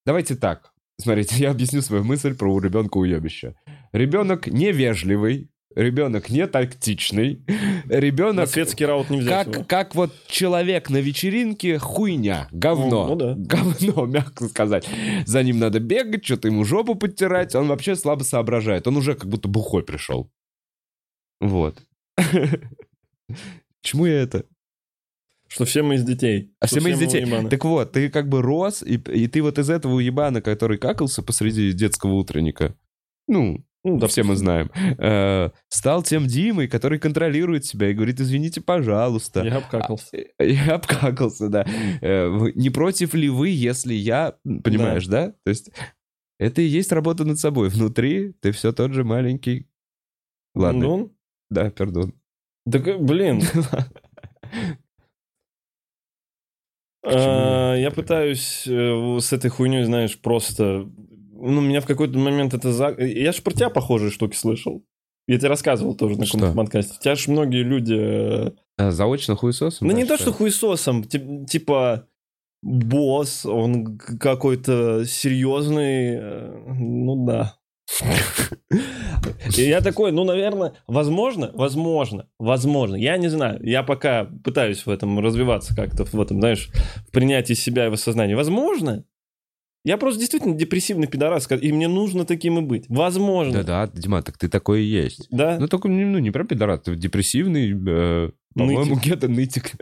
Давайте 0.06 0.36
так. 0.36 0.72
Смотрите, 1.00 1.36
я 1.38 1.50
объясню 1.50 1.82
свою 1.82 2.04
мысль 2.04 2.34
про 2.34 2.52
у 2.52 2.60
ребенка 2.60 2.96
уебище. 2.98 3.54
Ребенок 3.92 4.46
невежливый, 4.46 5.50
ребенок 5.74 6.30
не 6.30 6.46
тактичный, 6.46 7.40
На 7.84 7.94
ребенок 7.94 8.48
светский 8.48 8.86
раут 8.86 9.10
не 9.10 9.18
взять 9.18 9.46
как, 9.46 9.54
его. 9.54 9.64
как 9.64 9.94
вот 9.94 10.12
человек 10.26 10.90
на 10.90 10.98
вечеринке 10.98 11.78
хуйня, 11.78 12.48
говно. 12.52 13.08
Ну, 13.08 13.14
ну 13.14 13.16
да. 13.16 13.34
Говно, 13.36 14.06
мягко 14.12 14.48
сказать. 14.48 14.88
За 15.26 15.42
ним 15.42 15.58
надо 15.58 15.80
бегать, 15.80 16.24
что-то 16.24 16.48
ему 16.48 16.64
жопу 16.64 16.94
подтирать. 16.94 17.54
Он 17.54 17.68
вообще 17.68 17.96
слабо 17.96 18.22
соображает. 18.22 18.86
Он 18.86 18.96
уже 18.96 19.14
как 19.14 19.28
будто 19.28 19.48
бухой 19.48 19.84
пришел. 19.84 20.30
Вот. 21.40 21.82
Чему 23.82 24.06
я 24.06 24.20
это? 24.22 24.46
Что 25.48 25.66
все 25.66 25.82
мы 25.82 25.96
из 25.96 26.04
детей. 26.04 26.52
А 26.58 26.66
все 26.66 26.80
мы 26.80 26.90
из 26.90 26.98
детей. 26.98 27.22
уебаны. 27.24 27.48
Так 27.50 27.64
вот, 27.64 27.92
ты 27.92 28.08
как 28.08 28.28
бы 28.28 28.42
рос, 28.42 28.82
и, 28.82 28.94
и 28.94 29.28
ты 29.28 29.42
вот 29.42 29.58
из 29.58 29.70
этого 29.70 29.94
уебана, 29.94 30.40
который 30.40 30.78
какался 30.78 31.22
посреди 31.22 31.72
детского 31.72 32.14
утренника, 32.14 32.74
ну, 33.28 33.64
Ну, 33.86 33.98
да, 33.98 34.06
все 34.06 34.22
мы 34.22 34.34
знаем, 34.34 34.70
э, 34.74 35.50
стал 35.68 36.02
тем 36.02 36.26
Димой, 36.26 36.68
который 36.68 36.98
контролирует 36.98 37.66
себя 37.66 37.90
и 37.90 37.92
говорит, 37.92 38.18
извините, 38.18 38.62
пожалуйста. 38.62 39.42
Я 39.44 39.58
обкакался. 39.58 40.16
Я 40.38 40.74
обкакался, 40.76 41.48
да. 41.50 41.66
Э, 42.00 42.28
вы- 42.28 42.52
Не 42.54 42.70
против 42.70 43.12
ли 43.12 43.28
вы, 43.28 43.50
если 43.50 43.92
я... 43.92 44.36
Понимаешь, 44.42 45.06
да? 45.06 45.34
То 45.44 45.50
есть 45.50 45.70
это 46.38 46.62
и 46.62 46.66
есть 46.66 46.92
работа 46.92 47.24
над 47.24 47.38
собой. 47.38 47.68
Внутри 47.68 48.32
ты 48.40 48.52
все 48.52 48.72
тот 48.72 48.92
же 48.94 49.04
маленький... 49.04 49.68
Ладно, 50.54 50.82
Ну, 50.82 51.16
да, 51.50 51.70
пердон. 51.70 52.14
Так, 52.70 52.88
э, 52.88 52.96
блин, 52.96 53.42
А, 57.06 57.74
Я 57.74 57.90
пытаюсь 57.90 58.66
э, 58.66 59.18
с 59.20 59.32
этой 59.32 59.50
хуйней, 59.50 59.84
знаешь, 59.84 60.18
просто... 60.18 60.90
Ну, 61.44 61.60
меня 61.60 61.80
в 61.80 61.86
какой-то 61.86 62.18
момент 62.18 62.54
это... 62.54 62.72
за- 62.72 62.96
Я 62.98 63.32
ж 63.32 63.42
про 63.42 63.52
тебя 63.52 63.70
похожие 63.70 64.10
штуки 64.10 64.36
слышал. 64.36 64.84
Я 65.26 65.38
тебе 65.38 65.48
рассказывал 65.48 65.94
тоже 65.94 66.18
на 66.18 66.26
Что? 66.26 66.38
каком-то 66.38 66.56
подкасте. 66.56 66.94
У 66.98 67.02
тебя 67.02 67.14
ж 67.14 67.28
многие 67.28 67.62
люди... 67.62 68.52
А, 68.76 68.90
заочно 68.90 69.36
хуесосом? 69.36 69.86
Ну, 69.88 69.94
не 69.94 70.04
да, 70.04 70.16
то, 70.16 70.22
что 70.22 70.32
хуесосом. 70.32 71.04
ти- 71.04 71.46
Типа, 71.46 72.06
босс, 72.62 73.46
он 73.46 73.96
какой-то 73.98 75.04
серьезный. 75.06 76.16
э, 76.16 76.62
Ну, 76.78 77.24
да. 77.26 77.56
И 79.56 79.62
я 79.62 79.80
такой, 79.80 80.10
ну, 80.12 80.24
наверное, 80.24 80.74
возможно, 80.86 81.50
возможно, 81.54 82.26
возможно. 82.38 82.96
Я 82.96 83.16
не 83.16 83.28
знаю. 83.28 83.60
Я 83.62 83.82
пока 83.82 84.24
пытаюсь 84.42 84.84
в 84.86 84.90
этом 84.90 85.18
развиваться 85.20 85.74
как-то, 85.74 86.04
в 86.04 86.20
этом, 86.20 86.40
знаешь, 86.40 86.70
в 87.08 87.12
принятии 87.12 87.54
себя 87.54 87.86
и 87.86 87.90
в 87.90 87.94
осознании. 87.94 88.34
Возможно, 88.34 89.04
я 89.84 89.96
просто 89.98 90.20
действительно 90.20 90.54
депрессивный 90.56 91.06
пидорас, 91.06 91.46
и 91.50 91.72
мне 91.72 91.88
нужно 91.88 92.24
таким 92.24 92.58
и 92.58 92.62
быть. 92.62 92.84
Возможно. 92.88 93.62
Да-да, 93.62 93.90
Дима, 93.92 94.22
так 94.22 94.38
ты 94.38 94.48
такой 94.48 94.82
и 94.82 94.86
есть. 94.86 95.26
Да? 95.30 95.58
Ну, 95.60 95.68
только 95.68 95.88
не- 95.88 96.04
ну, 96.04 96.18
не 96.18 96.30
про 96.30 96.44
пидорат, 96.44 96.84
ты 96.84 96.96
депрессивный, 96.96 97.70
э, 97.72 98.30
по-моему, 98.54 98.96
где-то 98.96 99.28
нытик. 99.28 99.72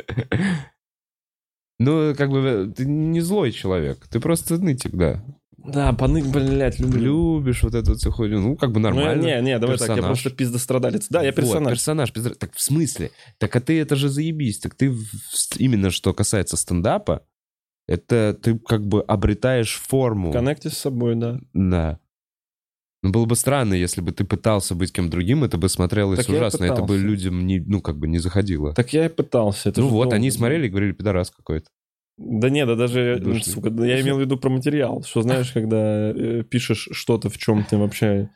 Ну, 1.79 2.15
как 2.17 2.31
бы, 2.31 2.39
э, 2.39 2.67
ты 2.77 2.85
не 2.85 3.21
злой 3.21 3.51
человек, 3.53 4.07
ты 4.09 4.21
просто 4.21 4.57
нытик, 4.63 4.93
да. 4.95 5.25
Да, 5.65 5.93
поныть, 5.93 6.27
блядь, 6.27 6.81
люблю. 6.81 7.39
Любишь 7.39 7.63
вот 7.63 7.75
эту 7.75 7.95
всю 7.95 8.11
хуйню, 8.11 8.41
ну, 8.41 8.57
как 8.57 8.71
бы 8.73 8.81
Ну, 8.81 8.89
нормально. 8.91 9.23
не, 9.23 9.41
не, 9.43 9.59
давай 9.61 9.79
так, 9.79 9.89
я 9.91 9.95
Персонаж. 9.95 10.19
просто 10.23 10.37
пиздострадалец. 10.37 11.07
Да, 11.09 11.23
я 11.23 11.29
Вот, 11.29 11.37
персонаж. 11.37 11.73
персонаж, 11.73 12.13
пизда- 12.13 12.35
Так 12.35 12.53
в 12.55 12.61
смысле? 12.61 13.11
Так 13.39 13.55
а 13.55 13.61
ты 13.61 13.79
это 13.81 13.95
же 13.95 14.09
заебись. 14.09 14.59
Так 14.59 14.75
ты 14.75 14.93
именно 15.59 15.91
что 15.91 16.13
касается 16.15 16.57
стендапа, 16.57 17.25
это 17.87 18.39
ты 18.41 18.59
как 18.59 18.87
бы 18.87 19.03
обретаешь 19.03 19.75
форму. 19.75 20.33
Коннекте 20.33 20.71
с 20.71 20.79
собой, 20.79 21.15
да. 21.17 21.41
Да. 21.53 21.99
Ну, 23.03 23.11
было 23.11 23.27
бы 23.27 23.35
странно, 23.35 23.75
если 23.75 24.01
бы 24.01 24.13
ты 24.13 24.25
пытался 24.25 24.77
быть 24.77 24.93
кем 24.93 25.11
другим, 25.11 25.43
это 25.43 25.59
бы 25.59 25.69
смотрелось 25.69 26.21
Так 26.21 26.29
ужасно. 26.29 26.65
Это 26.65 26.83
бы 26.83 26.97
людям 26.97 27.47
не, 27.47 27.59
ну, 27.59 27.81
как 27.81 27.99
бы 27.99 28.07
не 28.07 28.19
заходило. 28.19 28.75
Так 28.75 28.93
я 28.93 29.07
и 29.07 29.09
пытался. 29.09 29.71
Это 29.71 29.81
ну 29.81 29.89
вот, 29.89 30.05
долго 30.05 30.17
они 30.17 30.31
смотрели 30.31 30.67
и 30.67 30.71
говорили, 30.71 30.93
пидорас 30.93 31.31
какой-то. 31.31 31.67
Да 32.17 32.51
нет, 32.51 32.69
да 32.69 32.77
даже, 32.77 33.19
Душный. 33.19 33.53
сука, 33.53 33.71
да 33.71 33.87
я 33.87 34.01
имел 34.03 34.19
в 34.19 34.21
виду 34.21 34.37
про 34.37 34.51
материал. 34.51 35.03
Что 35.03 35.23
знаешь, 35.23 35.51
когда 35.55 36.11
э, 36.11 36.45
пишешь 36.45 36.89
что-то, 36.93 37.29
в 37.29 37.39
чем 37.39 37.65
ты 37.65 37.77
вообще... 37.77 38.31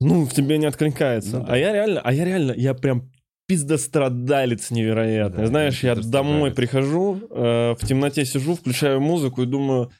Ну, 0.00 0.24
в 0.24 0.32
тебе 0.32 0.56
не 0.56 0.64
откликается. 0.64 1.40
Ну 1.40 1.46
да. 1.46 1.52
А 1.52 1.58
я 1.58 1.72
реально, 1.74 2.00
а 2.00 2.12
я 2.14 2.24
реально, 2.24 2.52
я 2.56 2.72
прям 2.72 3.12
пиздострадалец 3.50 4.70
невероятный. 4.70 5.42
Да, 5.42 5.46
Знаешь, 5.48 5.82
я 5.82 5.96
домой 5.96 6.52
прихожу, 6.52 7.20
э, 7.30 7.74
в 7.74 7.84
темноте 7.84 8.24
сижу, 8.24 8.54
включаю 8.54 9.00
музыку 9.00 9.42
и 9.42 9.46
думаю, 9.46 9.90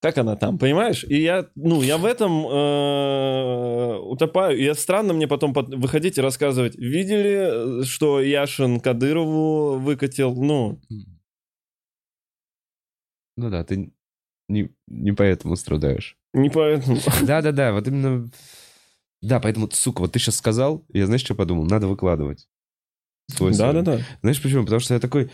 как 0.00 0.16
она 0.16 0.34
там, 0.36 0.56
понимаешь? 0.56 1.04
И 1.04 1.20
я, 1.20 1.46
ну, 1.54 1.82
я 1.82 1.98
в 1.98 2.06
этом 2.06 2.46
э, 2.46 3.98
утопаю. 3.98 4.56
И 4.56 4.64
я 4.64 4.74
странно 4.74 5.12
мне 5.12 5.28
потом 5.28 5.52
под- 5.52 5.74
выходить 5.74 6.16
и 6.16 6.22
рассказывать. 6.22 6.74
Видели, 6.76 7.80
э, 7.82 7.84
что 7.84 8.22
Яшин 8.22 8.80
Кадырову 8.80 9.78
выкатил? 9.78 10.34
Ну, 10.34 10.80
Ну 13.36 13.50
да, 13.50 13.62
ты 13.62 13.92
не, 14.48 14.70
не 14.86 15.12
поэтому 15.12 15.56
страдаешь. 15.56 16.16
Не 16.32 16.48
поэтому. 16.48 16.96
Да-да-да, 17.26 17.72
вот 17.74 17.86
именно... 17.88 18.30
Да, 19.20 19.38
поэтому, 19.40 19.68
сука, 19.70 20.00
вот 20.00 20.12
ты 20.12 20.18
сейчас 20.18 20.36
сказал, 20.36 20.84
я 20.94 21.04
знаешь, 21.04 21.22
что 21.24 21.34
подумал? 21.34 21.66
Надо 21.66 21.88
выкладывать. 21.88 22.48
Да-да-да. 23.28 24.00
Знаешь 24.22 24.42
почему? 24.42 24.64
Потому 24.64 24.80
что 24.80 24.94
я 24.94 25.00
такой, 25.00 25.30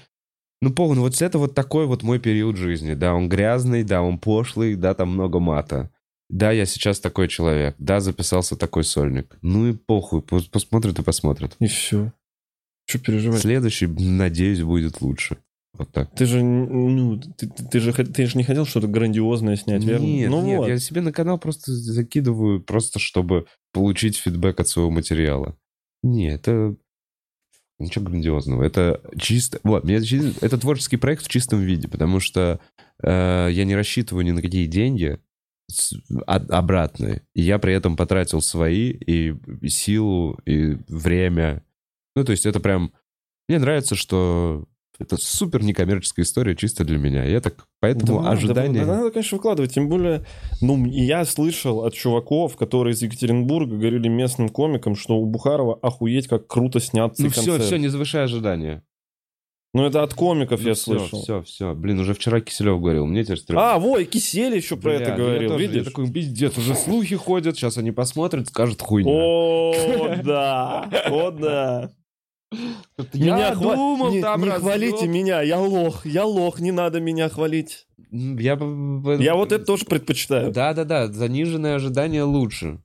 ну, 0.61 0.73
похуй, 0.73 0.97
ну 0.97 1.03
вот 1.03 1.21
это 1.21 1.39
вот 1.39 1.55
такой 1.55 1.87
вот 1.87 2.03
мой 2.03 2.19
период 2.19 2.57
жизни. 2.57 2.95
Да, 2.95 3.15
он 3.15 3.29
грязный, 3.29 3.85
да, 3.85 4.03
он 4.03 4.19
пошлый, 4.19 4.77
да, 4.77 4.95
там 4.95 5.11
много 5.11 5.41
мата. 5.41 5.91
Да, 6.29 6.51
я 6.51 6.65
сейчас 6.65 6.99
такой 6.99 7.29
человек. 7.29 7.75
Да, 7.79 8.01
записался 8.01 8.57
такой 8.57 8.85
сольник. 8.85 9.37
Ну 9.43 9.69
и 9.69 9.73
похуй, 9.75 10.21
пос- 10.21 10.49
посмотрят 10.51 10.99
и 10.99 11.03
посмотрят. 11.03 11.55
И 11.59 11.67
все. 11.67 12.13
Что 12.87 12.99
переживать? 12.99 13.41
Следующий, 13.41 13.87
надеюсь, 13.87 14.63
будет 14.63 15.03
лучше. 15.03 15.37
Вот 15.75 15.91
так. 15.91 16.15
Ты 16.15 16.27
же, 16.27 16.43
ну, 16.43 17.19
ты, 17.19 17.49
ты- 17.49 17.81
же, 17.81 17.93
ты 17.93 18.27
же 18.27 18.37
не 18.37 18.45
хотел 18.45 18.67
что-то 18.67 18.89
грандиозное 18.89 19.57
снять, 19.57 19.85
верно? 19.85 20.05
Нет, 20.05 20.31
ну 20.31 20.43
нет, 20.43 20.59
вот. 20.59 20.69
я 20.69 20.79
себе 20.79 21.01
на 21.01 21.13
канал 21.13 21.39
просто 21.39 21.73
закидываю, 21.73 22.63
просто 22.63 22.99
чтобы 22.99 23.47
получить 23.73 24.17
фидбэк 24.19 24.61
от 24.61 24.69
своего 24.69 24.91
материала. 24.91 25.57
Не, 26.03 26.31
это 26.35 26.77
ничего 27.83 28.05
грандиозного. 28.07 28.63
Это 28.63 29.01
чисто... 29.19 29.61
Вот, 29.63 29.85
это 29.89 30.59
творческий 30.59 30.97
проект 30.97 31.25
в 31.25 31.29
чистом 31.29 31.61
виде, 31.61 31.89
потому 31.89 32.21
что 32.21 32.61
э, 33.03 33.49
я 33.51 33.65
не 33.65 33.77
рассчитываю 33.77 34.25
ни 34.25 34.31
на 34.31 34.43
какие 34.43 34.67
деньги 34.67 35.19
от- 36.27 36.51
обратные. 36.51 37.23
И 37.35 37.43
я 37.43 37.59
при 37.59 37.75
этом 37.75 37.97
потратил 37.97 38.41
свои 38.41 38.91
и, 38.91 39.35
и 39.61 39.69
силу, 39.69 40.39
и 40.47 40.79
время. 40.89 41.65
Ну, 42.17 42.25
то 42.25 42.33
есть 42.33 42.47
это 42.47 42.61
прям... 42.61 42.93
Мне 43.49 43.59
нравится, 43.59 43.97
что 43.97 44.67
это 45.03 45.17
супер 45.17 45.63
некоммерческая 45.63 46.25
история 46.25 46.57
чисто 46.57 46.85
для 46.85 46.99
меня. 46.99 47.25
Я 47.25 47.41
так... 47.41 47.67
Поэтому 47.81 48.19
Да, 48.19 48.23
да, 48.25 48.31
ожидания... 48.31 48.85
да, 48.85 48.97
надо, 48.99 49.11
конечно, 49.11 49.37
выкладывать. 49.37 49.75
Тем 49.75 49.89
более, 49.89 50.25
ну, 50.61 50.87
я 50.87 51.25
слышал 51.25 51.85
от 51.85 51.95
чуваков, 51.95 52.57
которые 52.57 52.95
из 52.95 53.03
Екатеринбурга 53.03 53.77
говорили 53.77 54.09
местным 54.09 54.49
комикам, 54.49 54.97
что 54.97 55.17
у 55.17 55.27
Бухарова 55.27 55.79
охуеть, 55.83 56.29
как 56.29 56.47
круто 56.47 56.81
снятся 56.81 57.23
Ну 57.23 57.31
все, 57.31 57.59
все, 57.59 57.77
не 57.77 57.89
завышай 57.89 58.25
ожидания. 58.25 58.83
Ну, 59.75 59.87
это 59.87 60.03
от 60.03 60.13
комиков 60.13 60.61
я 60.61 60.75
все, 60.75 60.83
слышал. 60.83 61.23
Все, 61.23 61.43
все. 61.43 61.75
Блин, 61.75 61.99
уже 61.99 62.13
вчера 62.13 62.43
Киселев 62.43 62.79
говорил, 62.79 63.07
мне 63.07 63.25
теперь 63.25 63.39
стрёмно. 63.39 63.73
А, 63.73 63.79
во, 63.79 63.99
и 63.99 64.05
Кисель 64.05 64.55
еще 64.55 64.77
про 64.77 64.91
Бля, 64.91 65.01
это 65.01 65.11
ну 65.13 65.17
говорил, 65.17 65.49
тоже- 65.53 65.63
видишь? 65.63 65.79
Я 65.79 65.85
такой, 65.85 66.11
пиздец, 66.11 66.59
уже 66.59 66.75
слухи 66.75 67.17
ходят, 67.17 67.57
сейчас 67.57 67.79
они 67.79 67.91
посмотрят, 67.91 68.49
скажут 68.49 68.83
хуйня. 68.83 69.11
О, 69.11 70.17
да, 70.23 70.91
о, 71.11 71.31
да. 71.31 71.91
Я 73.13 73.53
хва- 73.53 73.75
думал, 73.75 74.11
не, 74.11 74.21
там 74.21 74.41
не 74.43 74.49
разъёб. 74.49 74.63
хвалите 74.63 75.09
меня, 75.09 75.43
я 75.43 75.59
лох, 75.61 76.07
я 76.07 76.25
лох, 76.25 76.61
не 76.61 76.73
надо 76.73 77.01
меня 77.01 77.29
хвалить. 77.29 77.87
Я, 78.11 78.59
Я 79.19 79.35
вот 79.35 79.53
это 79.53 79.65
тоже 79.65 79.85
предпочитаю. 79.87 80.53
Да-да-да, 80.53 81.09
заниженные 81.09 81.75
ожидания 81.77 82.25
лучше. 82.25 82.81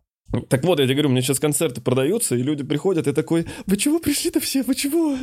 Так 0.49 0.63
вот, 0.63 0.79
я 0.79 0.85
тебе 0.85 0.95
говорю, 0.95 1.09
у 1.09 1.11
меня 1.13 1.21
сейчас 1.21 1.39
концерты 1.39 1.81
продаются, 1.81 2.35
и 2.35 2.41
люди 2.43 2.63
приходят, 2.63 3.07
и 3.07 3.13
такой, 3.13 3.45
вы 3.65 3.77
чего 3.77 3.99
пришли-то 3.99 4.39
все, 4.39 4.61
вы 4.63 4.75
чего? 4.75 5.15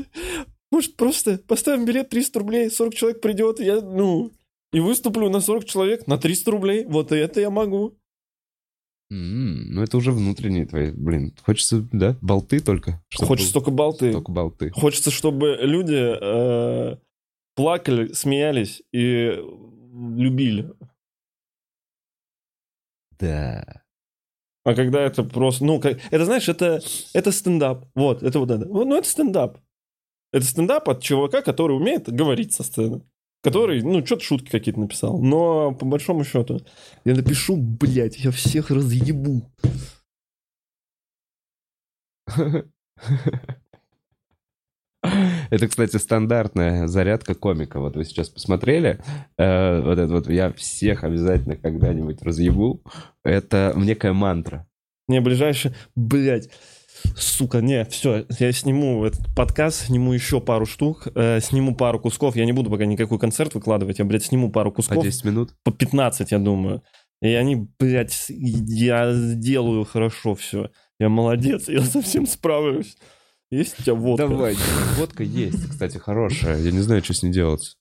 Может, 0.70 0.97
просто 0.97 1.38
поставим 1.47 1.84
билет 1.84 2.09
300 2.09 2.38
рублей, 2.38 2.70
40 2.70 2.95
человек 2.95 3.20
придет, 3.20 3.61
я, 3.61 3.80
ну, 3.80 4.30
и 4.72 4.80
выступлю 4.80 5.28
на 5.30 5.40
40 5.40 5.66
человек 5.66 6.07
на 6.07 6.18
300 6.18 6.51
рублей, 6.51 6.84
вот 6.86 7.12
это 7.12 7.40
я 7.40 7.51
могу. 7.51 7.97
М, 9.14 9.72
Ну 9.74 9.82
это 9.82 9.96
уже 9.96 10.10
внутренние 10.10 10.66
твои, 10.66 10.90
блин, 10.90 11.32
хочется, 11.42 11.86
да, 11.92 12.16
болты 12.20 12.60
только. 12.60 13.00
чтобы 13.08 13.28
Хочется 13.28 13.52
только 13.52 13.70
болты. 13.70 14.12
Только 14.12 14.32
болты. 14.32 14.70
Хочется, 14.70 15.10
чтобы 15.12 15.56
люди 15.60 15.94
э, 16.20 16.96
плакали, 17.54 18.12
смеялись 18.12 18.82
и 18.92 19.38
любили. 20.16 20.72
Да. 23.20 23.82
А 24.64 24.74
когда 24.74 25.02
это 25.02 25.22
просто, 25.22 25.64
ну, 25.64 25.78
как, 25.78 25.98
это 26.10 26.24
знаешь, 26.24 26.48
это, 26.48 26.80
это 27.12 27.30
стендап. 27.30 27.86
Вот, 27.94 28.22
это 28.22 28.40
вот 28.40 28.50
это. 28.50 28.64
Ну, 28.64 28.96
это 28.96 29.08
стендап. 29.08 29.58
Это 30.32 30.44
стендап 30.44 30.88
от 30.88 31.00
чувака, 31.02 31.42
который 31.42 31.76
умеет 31.76 32.10
говорить 32.12 32.52
со 32.52 32.64
сцены. 32.64 33.02
Который, 33.45 33.82
ну, 33.82 34.05
что-то 34.07 34.24
шутки 34.24 34.51
какие-то 34.51 34.80
написал. 34.80 35.20
Но, 35.20 35.72
по 35.74 35.84
большому 35.84 36.24
счету, 36.24 36.62
я 37.05 37.14
напишу, 37.14 37.57
блядь, 37.59 38.16
я 38.16 38.30
всех 38.30 38.70
разъебу. 38.70 39.42
Это, 45.51 45.68
кстати, 45.68 45.99
стандартная 45.99 46.86
зарядка 46.86 47.34
комика. 47.34 47.80
Вот 47.80 47.97
вы 47.97 48.07
сейчас 48.07 48.30
посмотрели, 48.30 49.03
э, 49.36 49.82
вот 49.82 49.99
это 49.99 50.11
вот 50.11 50.30
«я 50.30 50.51
всех 50.55 51.05
обязательно 51.05 51.57
когда-нибудь 51.57 52.22
разъебу». 52.22 52.82
Это 53.24 53.74
некая 53.76 54.14
мантра. 54.14 54.66
Не, 55.07 55.20
ближайшее, 55.20 55.74
блядь, 55.95 56.49
сука, 57.16 57.61
не, 57.61 57.84
все, 57.86 58.26
я 58.38 58.52
сниму 58.52 59.05
этот 59.05 59.34
подкаст, 59.34 59.86
сниму 59.86 60.12
еще 60.12 60.40
пару 60.40 60.66
штук, 60.66 61.09
э, 61.14 61.40
сниму 61.40 61.74
пару 61.74 62.00
кусков, 62.00 62.36
я 62.36 62.44
не 62.44 62.52
буду 62.52 62.70
пока 62.70 62.84
никакой 62.84 63.18
концерт 63.18 63.55
выкладывать, 63.55 63.98
я, 63.98 64.05
блядь, 64.05 64.24
сниму 64.24 64.50
пару 64.50 64.70
По 64.70 64.76
кусков. 64.76 65.02
10 65.02 65.24
минут. 65.24 65.55
по 65.62 65.72
15, 65.72 66.32
я 66.32 66.38
думаю. 66.38 66.82
И 67.22 67.28
они, 67.28 67.68
блядь, 67.78 68.26
я 68.28 69.12
сделаю 69.12 69.84
хорошо 69.84 70.34
все. 70.34 70.70
Я 70.98 71.09
молодец, 71.09 71.68
я 71.68 71.82
совсем 71.82 72.26
справлюсь. 72.26 72.96
Есть 73.50 73.78
у 73.78 73.82
тебя 73.82 73.94
водка? 73.94 74.28
Давай. 74.28 74.57
Водка 74.96 75.22
есть, 75.22 75.68
кстати, 75.68 75.98
хорошая. 75.98 76.59
Я 76.61 76.72
не 76.72 76.80
знаю, 76.80 77.02
что 77.05 77.14
с 77.14 77.22
ней 77.22 77.32
делать. 77.32 77.76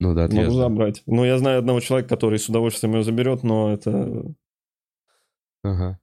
Ну 0.00 0.12
да, 0.14 0.22
Могу 0.22 0.34
отлежно. 0.34 0.54
забрать. 0.54 1.02
Ну, 1.06 1.24
я 1.24 1.38
знаю 1.38 1.60
одного 1.60 1.80
человека, 1.80 2.08
который 2.08 2.38
с 2.38 2.48
удовольствием 2.48 2.94
ее 2.94 3.04
заберет, 3.04 3.42
но 3.42 3.72
это... 3.72 4.34
Ага. 5.62 5.98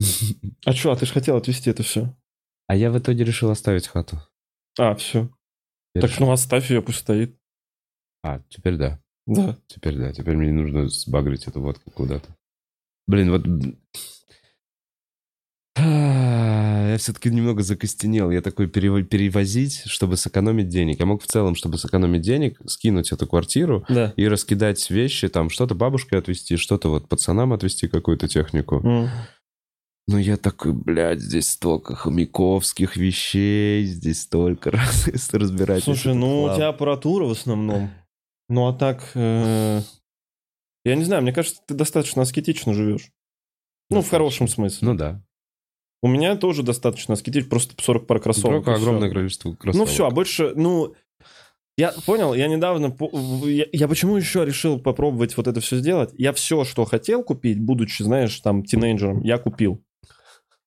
А 0.64 0.72
что, 0.72 0.90
а 0.92 0.96
ты 0.96 1.06
же 1.06 1.12
хотел 1.12 1.36
отвезти 1.36 1.70
это 1.70 1.82
все? 1.82 2.14
А 2.66 2.74
я 2.76 2.90
в 2.90 2.98
итоге 2.98 3.24
решил 3.24 3.50
оставить 3.50 3.86
хату. 3.86 4.20
А, 4.78 4.94
все. 4.96 5.30
Я 5.94 6.00
Так, 6.02 6.10
решил- 6.10 6.26
ну 6.26 6.32
оставь 6.32 6.70
ее, 6.70 6.82
пусть 6.82 6.98
стоит. 6.98 7.36
А, 8.22 8.40
теперь 8.48 8.76
да. 8.76 9.00
Да. 9.26 9.56
Теперь 9.68 9.96
да. 9.96 10.12
Теперь 10.12 10.36
мне 10.36 10.48
не 10.48 10.52
нужно 10.60 10.88
сбагрить 10.88 11.46
эту 11.46 11.60
водку 11.60 11.90
куда-то. 11.90 12.28
Блин, 13.06 13.30
вот... 13.30 13.46
Я 15.78 16.96
все-таки 16.98 17.28
немного 17.30 17.62
закостенел. 17.62 18.30
Я 18.30 18.40
такой 18.40 18.66
перево- 18.68 19.02
перевозить, 19.02 19.82
чтобы 19.86 20.16
сэкономить 20.16 20.68
денег. 20.68 20.98
Я 21.00 21.06
мог 21.06 21.22
в 21.22 21.26
целом, 21.26 21.54
чтобы 21.54 21.76
сэкономить 21.78 22.22
денег, 22.22 22.58
скинуть 22.66 23.12
эту 23.12 23.26
квартиру 23.26 23.84
Да. 23.88 24.14
и 24.16 24.26
раскидать 24.28 24.88
вещи, 24.90 25.28
там 25.28 25.50
что-то 25.50 25.74
бабушке 25.74 26.16
отвезти, 26.16 26.56
что-то 26.56 26.88
вот 26.88 27.08
пацанам 27.08 27.52
отвезти 27.52 27.88
какую-то 27.88 28.28
технику. 28.28 28.76
М. 28.86 29.10
Ну, 30.08 30.18
я 30.18 30.36
такой, 30.36 30.72
блядь, 30.72 31.20
здесь 31.20 31.48
столько 31.48 31.96
хомяковских 31.96 32.96
вещей, 32.96 33.84
здесь 33.84 34.22
столько 34.22 34.70
раз 34.72 35.08
разбирать. 35.32 35.82
Слушай, 35.82 36.14
ну 36.14 36.44
у 36.44 36.54
тебя 36.54 36.68
аппаратура 36.68 37.24
в 37.24 37.32
основном. 37.32 37.90
Ну 38.48 38.68
а 38.68 38.72
так... 38.72 39.10
э, 39.14 39.80
Я 40.84 40.94
не 40.94 41.02
знаю, 41.04 41.22
мне 41.22 41.32
кажется, 41.32 41.60
ты 41.66 41.74
достаточно 41.74 42.22
аскетично 42.22 42.72
живешь. 42.72 43.10
Ну, 43.90 44.02
в 44.02 44.08
хорошем 44.08 44.46
смысле. 44.46 44.86
Ну 44.88 44.94
да. 44.94 45.22
У 46.02 46.08
меня 46.08 46.36
тоже 46.36 46.62
достаточно 46.62 47.14
аскетично, 47.14 47.48
просто 47.50 47.74
40 47.82 48.06
пар 48.06 48.20
кроссовок. 48.20 48.64
Только 48.64 48.74
огромное 48.74 49.10
количество 49.10 49.52
кроссовок. 49.54 49.88
Ну 49.88 49.92
все, 49.92 50.06
а 50.06 50.10
больше, 50.10 50.52
ну... 50.54 50.94
Я 51.78 51.92
понял, 52.06 52.32
я 52.32 52.48
недавно... 52.48 52.96
Я, 53.44 53.66
я 53.72 53.88
почему 53.88 54.16
еще 54.16 54.44
решил 54.44 54.78
попробовать 54.78 55.36
вот 55.36 55.46
это 55.46 55.60
все 55.60 55.76
сделать? 55.76 56.10
Я 56.16 56.32
все, 56.32 56.64
что 56.64 56.84
хотел 56.84 57.22
купить, 57.22 57.60
будучи, 57.60 58.02
знаешь, 58.02 58.38
там, 58.40 58.64
тинейджером, 58.64 59.22
я 59.22 59.38
купил. 59.38 59.82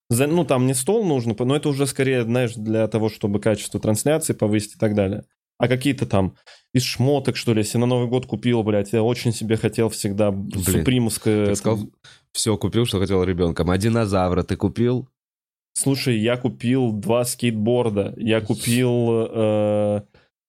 За- 0.10 0.28
ну, 0.28 0.44
там 0.44 0.66
не 0.66 0.74
стол 0.74 1.06
нужно, 1.06 1.36
но 1.38 1.56
это 1.56 1.70
уже 1.70 1.86
скорее, 1.86 2.24
знаешь, 2.24 2.54
для 2.56 2.88
того, 2.88 3.10
чтобы 3.10 3.40
качество 3.40 3.80
трансляции 3.80 4.34
повысить 4.34 4.76
и 4.76 4.80
так 4.80 4.96
далее. 4.96 5.24
А 5.60 5.68
какие-то 5.68 6.06
там 6.06 6.36
из 6.74 6.84
шмоток, 6.84 7.36
что 7.36 7.54
ли, 7.54 7.60
если 7.60 7.78
на 7.78 7.86
Новый 7.86 8.08
год 8.08 8.26
купил, 8.26 8.64
блядь, 8.64 8.94
я 8.94 9.04
очень 9.04 9.34
себе 9.34 9.58
хотел 9.58 9.90
всегда 9.90 10.32
супримовское... 10.32 11.48
Ты 11.48 11.56
сказал, 11.56 11.90
все 12.32 12.58
купил, 12.58 12.86
что 12.86 13.00
хотел 13.00 13.24
ребенком. 13.24 13.70
А 13.70 13.78
динозавра 13.78 14.44
ты 14.44 14.56
купил? 14.56 15.10
Слушай, 15.74 16.18
я 16.18 16.38
купил 16.38 16.92
два 16.94 17.26
скейтборда, 17.26 18.14
я 18.18 18.42
купил 18.42 19.28
э, 19.32 20.02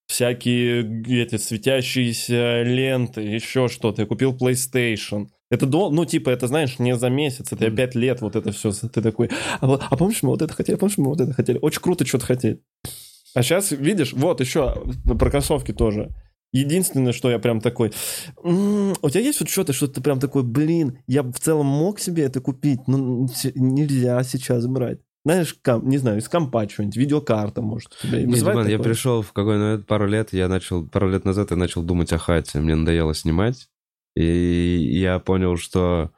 всякие 0.06 1.02
эти 1.22 1.36
светящиеся 1.36 2.62
ленты, 2.62 3.22
еще 3.22 3.68
что-то. 3.68 4.02
Я 4.02 4.06
купил 4.06 4.36
PlayStation. 4.36 5.28
Это 5.50 5.66
до, 5.66 5.90
ну 5.90 6.04
типа 6.04 6.30
это 6.30 6.46
знаешь 6.46 6.78
не 6.78 6.96
за 6.96 7.10
месяц, 7.10 7.52
это 7.52 7.70
пять 7.70 7.94
лет 7.94 8.20
вот 8.20 8.36
это 8.36 8.52
все. 8.52 8.70
Ты 8.72 9.02
такой, 9.02 9.30
а, 9.60 9.66
вот- 9.66 9.82
а 9.88 9.96
помнишь 9.96 10.22
мы 10.22 10.30
вот 10.30 10.42
это 10.42 10.54
хотели, 10.54 10.76
помнишь 10.76 10.96
мы 10.98 11.08
вот 11.08 11.20
это 11.20 11.32
хотели. 11.32 11.58
Очень 11.60 11.82
круто 11.82 12.06
что-то 12.06 12.26
хотеть. 12.26 12.60
А 13.34 13.42
сейчас 13.42 13.70
видишь, 13.72 14.12
вот 14.12 14.40
еще 14.40 14.74
про 15.18 15.30
кроссовки 15.30 15.72
тоже. 15.72 16.10
Единственное, 16.52 17.12
что 17.12 17.30
я 17.30 17.38
прям 17.38 17.60
такой, 17.60 17.92
«М, 18.42 18.92
у 19.02 19.08
тебя 19.10 19.20
есть 19.20 19.38
вот 19.40 19.48
что-то, 19.48 19.72
что 19.72 19.86
ты 19.86 20.00
прям 20.00 20.18
такой, 20.18 20.42
блин, 20.42 20.98
я 21.06 21.22
в 21.22 21.38
целом 21.38 21.66
мог 21.66 22.00
себе 22.00 22.24
это 22.24 22.40
купить, 22.40 22.80
но 22.88 23.28
нельзя 23.54 24.20
сейчас 24.24 24.66
брать. 24.66 24.98
Знаешь, 25.24 25.54
ком- 25.62 25.88
не 25.88 25.98
знаю, 25.98 26.18
из 26.18 26.28
компа 26.28 26.68
что-нибудь, 26.68 26.96
видеокарта, 26.96 27.62
может, 27.62 27.90
тебя 28.02 28.18
Не, 28.20 28.26
вызывает 28.26 28.56
Диман, 28.58 28.68
я 28.68 28.78
пришел 28.78 29.22
в 29.22 29.32
какой 29.32 29.58
ну, 29.58 29.82
пару 29.84 30.08
лет, 30.08 30.32
я 30.32 30.48
начал, 30.48 30.86
пару 30.86 31.08
лет 31.10 31.24
назад 31.24 31.50
я 31.50 31.56
начал 31.56 31.82
думать 31.82 32.12
о 32.12 32.18
хате. 32.18 32.58
Мне 32.58 32.74
надоело 32.74 33.14
снимать. 33.14 33.68
И 34.16 34.98
я 35.00 35.18
понял, 35.18 35.56
что 35.56 36.10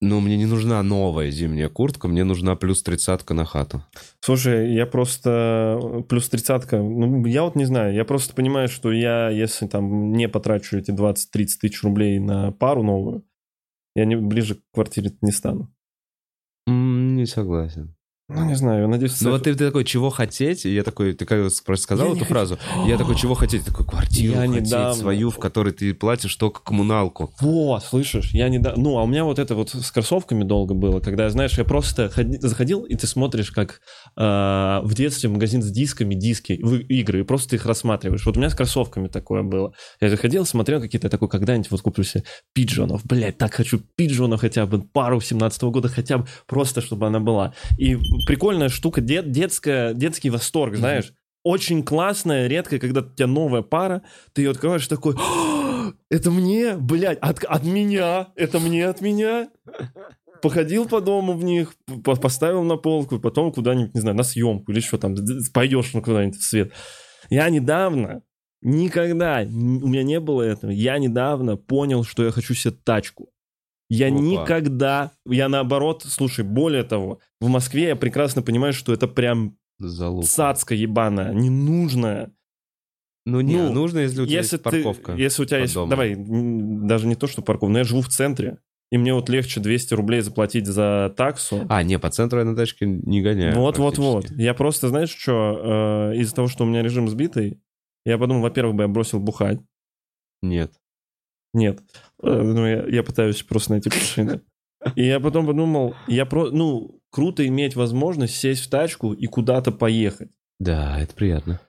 Ну, 0.00 0.20
мне 0.20 0.36
не 0.36 0.46
нужна 0.46 0.82
новая 0.82 1.30
зимняя 1.30 1.68
куртка, 1.68 2.08
мне 2.08 2.24
нужна 2.24 2.56
плюс 2.56 2.82
тридцатка 2.82 3.32
на 3.32 3.44
хату. 3.44 3.82
Слушай, 4.20 4.74
я 4.74 4.86
просто 4.86 5.78
э, 5.82 6.02
плюс 6.02 6.28
тридцатка, 6.28 6.76
ну, 6.76 7.24
я 7.24 7.42
вот 7.42 7.56
не 7.56 7.64
знаю, 7.64 7.94
я 7.94 8.04
просто 8.04 8.34
понимаю, 8.34 8.68
что 8.68 8.92
я, 8.92 9.30
если 9.30 9.66
там 9.66 10.12
не 10.12 10.28
потрачу 10.28 10.76
эти 10.76 10.90
20-30 10.90 11.24
тысяч 11.60 11.82
рублей 11.82 12.18
на 12.18 12.52
пару 12.52 12.82
новую, 12.82 13.24
я 13.94 14.04
не, 14.04 14.16
ближе 14.16 14.56
к 14.56 14.60
квартире 14.72 15.12
не 15.22 15.32
стану. 15.32 15.74
Не 16.66 17.26
согласен. 17.26 17.96
Ну, 18.26 18.42
не 18.46 18.54
знаю, 18.54 18.82
я 18.82 18.88
надеюсь... 18.88 19.20
Ну 19.20 19.32
вот 19.32 19.42
ты, 19.42 19.54
ты 19.54 19.66
такой, 19.66 19.84
чего 19.84 20.08
хотеть? 20.08 20.64
И 20.64 20.72
я 20.74 20.82
такой, 20.82 21.12
ты 21.12 21.26
как 21.26 21.46
просто 21.66 21.82
сказал 21.82 22.08
Я 22.08 22.16
эту 22.16 22.24
фразу? 22.24 22.58
Я 22.86 22.96
такой, 22.96 23.16
чего 23.16 23.34
хотеть? 23.34 23.66
Такой, 23.66 23.84
квартиру 23.84 24.32
Я 24.32 24.46
хотеть 24.48 24.64
недавно- 24.64 24.94
свою, 24.94 25.28
в 25.30 25.36
которой 25.38 25.74
ты 25.74 25.92
платишь 25.92 26.34
только 26.36 26.62
коммуналку. 26.62 27.34
Вот, 27.42 27.84
слышишь, 27.84 28.30
я 28.32 28.48
не... 28.48 28.58
да- 28.58 28.72
Ну, 28.78 28.96
а 28.96 29.02
у 29.02 29.06
меня 29.06 29.24
вот 29.24 29.38
это 29.38 29.54
вот 29.54 29.74
с 29.74 29.90
кроссовками 29.90 30.42
долго 30.42 30.72
было, 30.72 31.00
когда, 31.00 31.28
знаешь, 31.28 31.58
я 31.58 31.64
просто 31.64 32.08
ходи- 32.08 32.38
заходил, 32.40 32.84
и 32.84 32.94
ты 32.94 33.06
смотришь, 33.06 33.50
как 33.50 33.80
э, 34.16 34.22
в 34.82 34.94
детстве 34.94 35.28
магазин 35.28 35.62
с 35.62 35.70
дисками, 35.70 36.14
диски, 36.14 36.58
в 36.62 36.76
игры, 36.76 37.20
и 37.20 37.24
просто 37.24 37.50
ты 37.50 37.56
их 37.56 37.66
рассматриваешь. 37.66 38.24
Вот 38.24 38.38
у 38.38 38.40
меня 38.40 38.48
с 38.48 38.54
кроссовками 38.54 39.08
такое 39.08 39.42
было. 39.42 39.74
Я 40.00 40.08
заходил, 40.08 40.46
смотрел 40.46 40.80
какие-то, 40.80 41.10
такой, 41.10 41.28
когда-нибудь 41.28 41.70
вот 41.70 41.82
куплю 41.82 42.04
себе 42.04 42.24
пиджонов. 42.54 43.02
Блядь, 43.04 43.36
так 43.36 43.52
хочу 43.52 43.82
пиджонов 43.96 44.40
хотя 44.40 44.64
бы, 44.64 44.80
пару 44.80 45.20
17 45.20 45.62
года 45.64 45.88
хотя 45.90 46.16
бы, 46.16 46.26
просто 46.46 46.80
чтобы 46.80 47.06
она 47.06 47.20
была. 47.20 47.52
И 47.76 47.98
прикольная 48.26 48.68
штука, 48.68 49.00
дет- 49.00 49.30
детская, 49.30 49.94
детский 49.94 50.30
восторг, 50.30 50.76
знаешь. 50.76 51.12
Очень 51.42 51.82
классная, 51.82 52.46
редкая, 52.46 52.80
когда 52.80 53.00
у 53.00 53.04
тебя 53.14 53.26
новая 53.26 53.60
пара, 53.62 54.02
ты 54.32 54.42
ее 54.42 54.50
открываешь 54.52 54.86
такой, 54.88 55.14
«А, 55.18 55.92
это 56.10 56.30
мне, 56.30 56.74
блядь, 56.76 57.18
от, 57.18 57.44
от 57.44 57.64
меня, 57.64 58.28
это 58.36 58.60
мне 58.60 58.86
от 58.86 59.00
меня. 59.02 59.50
Походил 60.40 60.86
по 60.86 61.00
дому 61.00 61.34
в 61.34 61.44
них, 61.44 61.74
по- 62.02 62.16
поставил 62.16 62.62
на 62.64 62.76
полку, 62.76 63.18
потом 63.18 63.52
куда-нибудь, 63.52 63.94
не 63.94 64.00
знаю, 64.00 64.16
на 64.16 64.22
съемку 64.22 64.72
или 64.72 64.80
что 64.80 64.98
там, 64.98 65.14
пойдешь 65.52 65.92
ну, 65.94 66.02
куда-нибудь 66.02 66.38
в 66.38 66.44
свет. 66.44 66.72
Я 67.30 67.48
недавно, 67.50 68.22
никогда, 68.62 69.42
у 69.46 69.88
меня 69.88 70.02
не 70.02 70.20
было 70.20 70.42
этого, 70.42 70.70
я 70.70 70.98
недавно 70.98 71.56
понял, 71.56 72.04
что 72.04 72.24
я 72.24 72.30
хочу 72.30 72.54
себе 72.54 72.74
тачку. 72.84 73.30
Я 73.90 74.08
Опа. 74.08 74.16
никогда, 74.18 75.12
я 75.26 75.48
наоборот, 75.48 76.04
слушай, 76.06 76.44
более 76.44 76.84
того, 76.84 77.20
в 77.40 77.48
Москве 77.48 77.88
я 77.88 77.96
прекрасно 77.96 78.42
понимаю, 78.42 78.72
что 78.72 78.92
это 78.92 79.06
прям 79.06 79.56
Залуп. 79.78 80.24
цацка 80.24 80.74
ебаная, 80.74 81.32
ненужная. 81.32 82.32
Ну 83.26 83.40
не, 83.40 83.56
Ну, 83.56 83.72
нужно, 83.72 84.00
если 84.00 84.22
у 84.22 84.26
тебя 84.26 84.38
Если 84.38 84.56
есть 84.56 84.64
парковка. 84.64 85.14
Ты, 85.14 85.20
если 85.20 85.42
у 85.42 85.44
тебя 85.46 85.58
есть... 85.60 85.74
домом. 85.74 85.90
Давай, 85.90 86.14
даже 86.16 87.06
не 87.06 87.14
то, 87.14 87.26
что 87.26 87.42
парковка, 87.42 87.72
но 87.72 87.78
я 87.78 87.84
живу 87.84 88.02
в 88.02 88.08
центре, 88.08 88.58
и 88.90 88.98
мне 88.98 89.14
вот 89.14 89.28
легче 89.28 89.60
200 89.60 89.94
рублей 89.94 90.20
заплатить 90.20 90.66
за 90.66 91.12
таксу. 91.16 91.66
А, 91.68 91.82
не, 91.82 91.98
по 91.98 92.10
центру 92.10 92.38
я 92.38 92.44
на 92.44 92.54
тачке 92.54 92.86
не 92.86 93.22
гоняю. 93.22 93.56
вот, 93.56 93.78
вот, 93.78 93.98
вот. 93.98 94.30
Я 94.30 94.54
просто, 94.54 94.88
знаешь, 94.88 95.10
что, 95.10 96.12
э, 96.12 96.16
из-за 96.18 96.34
того, 96.34 96.48
что 96.48 96.64
у 96.64 96.66
меня 96.66 96.82
режим 96.82 97.08
сбитый, 97.08 97.60
я 98.04 98.18
подумал, 98.18 98.42
во-первых, 98.42 98.76
бы 98.76 98.82
я 98.82 98.88
бросил 98.88 99.20
бухать. 99.20 99.58
Нет. 100.42 100.74
Нет. 101.54 101.80
Э, 102.24 102.42
Ну, 102.42 102.66
я, 102.66 102.86
я 102.86 103.02
пытаюсь 103.02 103.42
просто 103.42 103.72
найти 103.72 103.90
причины. 103.90 104.40
И 104.96 105.04
я 105.04 105.20
потом 105.20 105.46
подумал, 105.46 105.94
я 106.08 106.26
про... 106.26 106.50
Ну, 106.50 107.00
круто 107.10 107.46
иметь 107.46 107.76
возможность 107.76 108.36
сесть 108.36 108.64
в 108.64 108.70
тачку 108.70 109.12
и 109.12 109.26
куда-то 109.26 109.72
поехать. 109.72 110.30
Да, 110.58 110.98
это 111.00 111.14
приятно. 111.14 111.60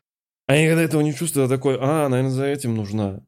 А 0.48 0.56
я 0.56 0.64
никогда 0.64 0.84
этого 0.84 1.02
не 1.02 1.14
чувствую, 1.14 1.44
я 1.44 1.50
такой, 1.50 1.78
а, 1.80 2.08
наверное, 2.10 2.32
за 2.32 2.46
этим 2.46 2.76
нужна. 2.76 3.22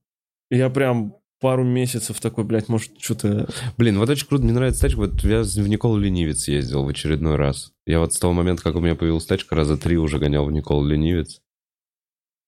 И 0.52 0.58
я 0.58 0.70
прям 0.70 1.16
пару 1.40 1.64
месяцев 1.64 2.20
такой, 2.20 2.44
блядь, 2.44 2.70
может, 2.70 3.00
что-то... 3.00 3.48
Блин, 3.78 3.98
вот 3.98 4.10
очень 4.10 4.28
круто, 4.28 4.44
мне 4.44 4.54
нравится 4.54 4.82
тачка. 4.82 4.98
Вот 4.98 5.24
я 5.24 5.42
в 5.42 5.68
Николу 5.68 5.98
Ленивец 5.98 6.48
ездил 6.48 6.84
в 6.84 6.90
очередной 6.90 7.36
раз. 7.36 7.72
Я 7.86 8.00
вот 8.00 8.14
с 8.14 8.20
того 8.20 8.34
момента, 8.34 8.64
как 8.64 8.76
у 8.76 8.80
меня 8.80 8.96
появилась 8.96 9.26
тачка, 9.26 9.56
раза 9.56 9.78
три 9.78 9.98
уже 9.98 10.20
гонял 10.20 10.46
в 10.46 10.52
Николу 10.52 10.86
Ленивец. 10.86 11.42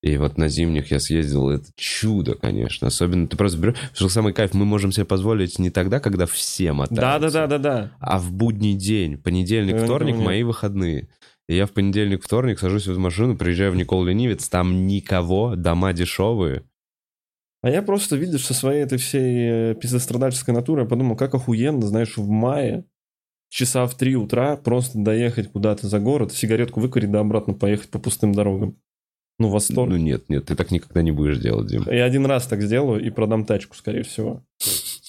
И 0.02 0.16
вот 0.16 0.38
на 0.38 0.48
зимних 0.48 0.92
я 0.92 1.00
съездил, 1.00 1.50
это 1.50 1.68
чудо, 1.76 2.36
конечно. 2.36 2.88
Особенно 2.88 3.28
ты 3.28 3.36
просто 3.36 3.60
берешь... 3.60 3.76
Что 3.94 4.08
самый 4.08 4.34
кайф, 4.34 4.54
мы 4.54 4.64
можем 4.64 4.94
себе 4.94 5.06
позволить 5.06 5.60
не 5.60 5.72
тогда, 5.72 6.00
когда 6.00 6.26
все 6.26 6.72
мотаются. 6.72 7.02
Да-да-да-да-да. 7.02 7.92
А 8.00 8.18
в 8.18 8.32
будний 8.32 8.76
день, 8.76 9.18
понедельник, 9.18 9.76
Я 9.76 9.84
вторник, 9.84 10.16
нет. 10.16 10.26
мои 10.26 10.44
выходные. 10.44 11.10
И 11.50 11.56
я 11.56 11.66
в 11.66 11.72
понедельник, 11.72 12.24
вторник 12.24 12.60
сажусь 12.60 12.88
в 12.88 12.98
машину, 12.98 13.36
приезжаю 13.36 13.74
в 13.74 13.76
Никол 13.76 14.06
Ленивец, 14.06 14.48
там 14.48 14.88
никого, 14.88 15.56
дома 15.56 15.92
дешевые. 15.92 16.64
А 17.62 17.70
я 17.70 17.82
просто, 17.82 18.16
видишь, 18.16 18.46
со 18.46 18.54
своей 18.54 18.84
этой 18.84 18.98
всей 18.98 19.72
э, 19.72 19.76
пиздострадальческой 19.76 20.54
натурой 20.54 20.88
подумал, 20.88 21.18
как 21.18 21.36
охуенно, 21.36 21.86
знаешь, 21.86 22.16
в 22.16 22.30
мае 22.30 22.86
часа 23.50 23.86
в 23.86 23.98
3 23.98 24.16
утра 24.16 24.56
просто 24.56 24.98
доехать 25.00 25.52
куда-то 25.52 25.88
за 25.88 26.00
город, 26.00 26.32
сигаретку 26.32 26.80
выкурить, 26.80 27.12
да 27.12 27.20
обратно 27.20 27.54
поехать 27.54 27.90
по 27.90 28.00
пустым 28.00 28.32
дорогам. 28.32 28.78
Ну, 29.40 29.48
восторг. 29.48 29.90
Ну 29.90 29.98
нет, 29.98 30.30
нет, 30.30 30.46
ты 30.46 30.56
так 30.56 30.70
никогда 30.70 31.02
не 31.02 31.12
будешь 31.12 31.40
делать, 31.40 31.68
Дим. 31.68 31.84
Я 31.90 32.04
один 32.04 32.26
раз 32.26 32.46
так 32.46 32.62
сделаю 32.62 33.02
и 33.02 33.10
продам 33.10 33.46
тачку, 33.46 33.76
скорее 33.76 34.04
всего. 34.04 34.44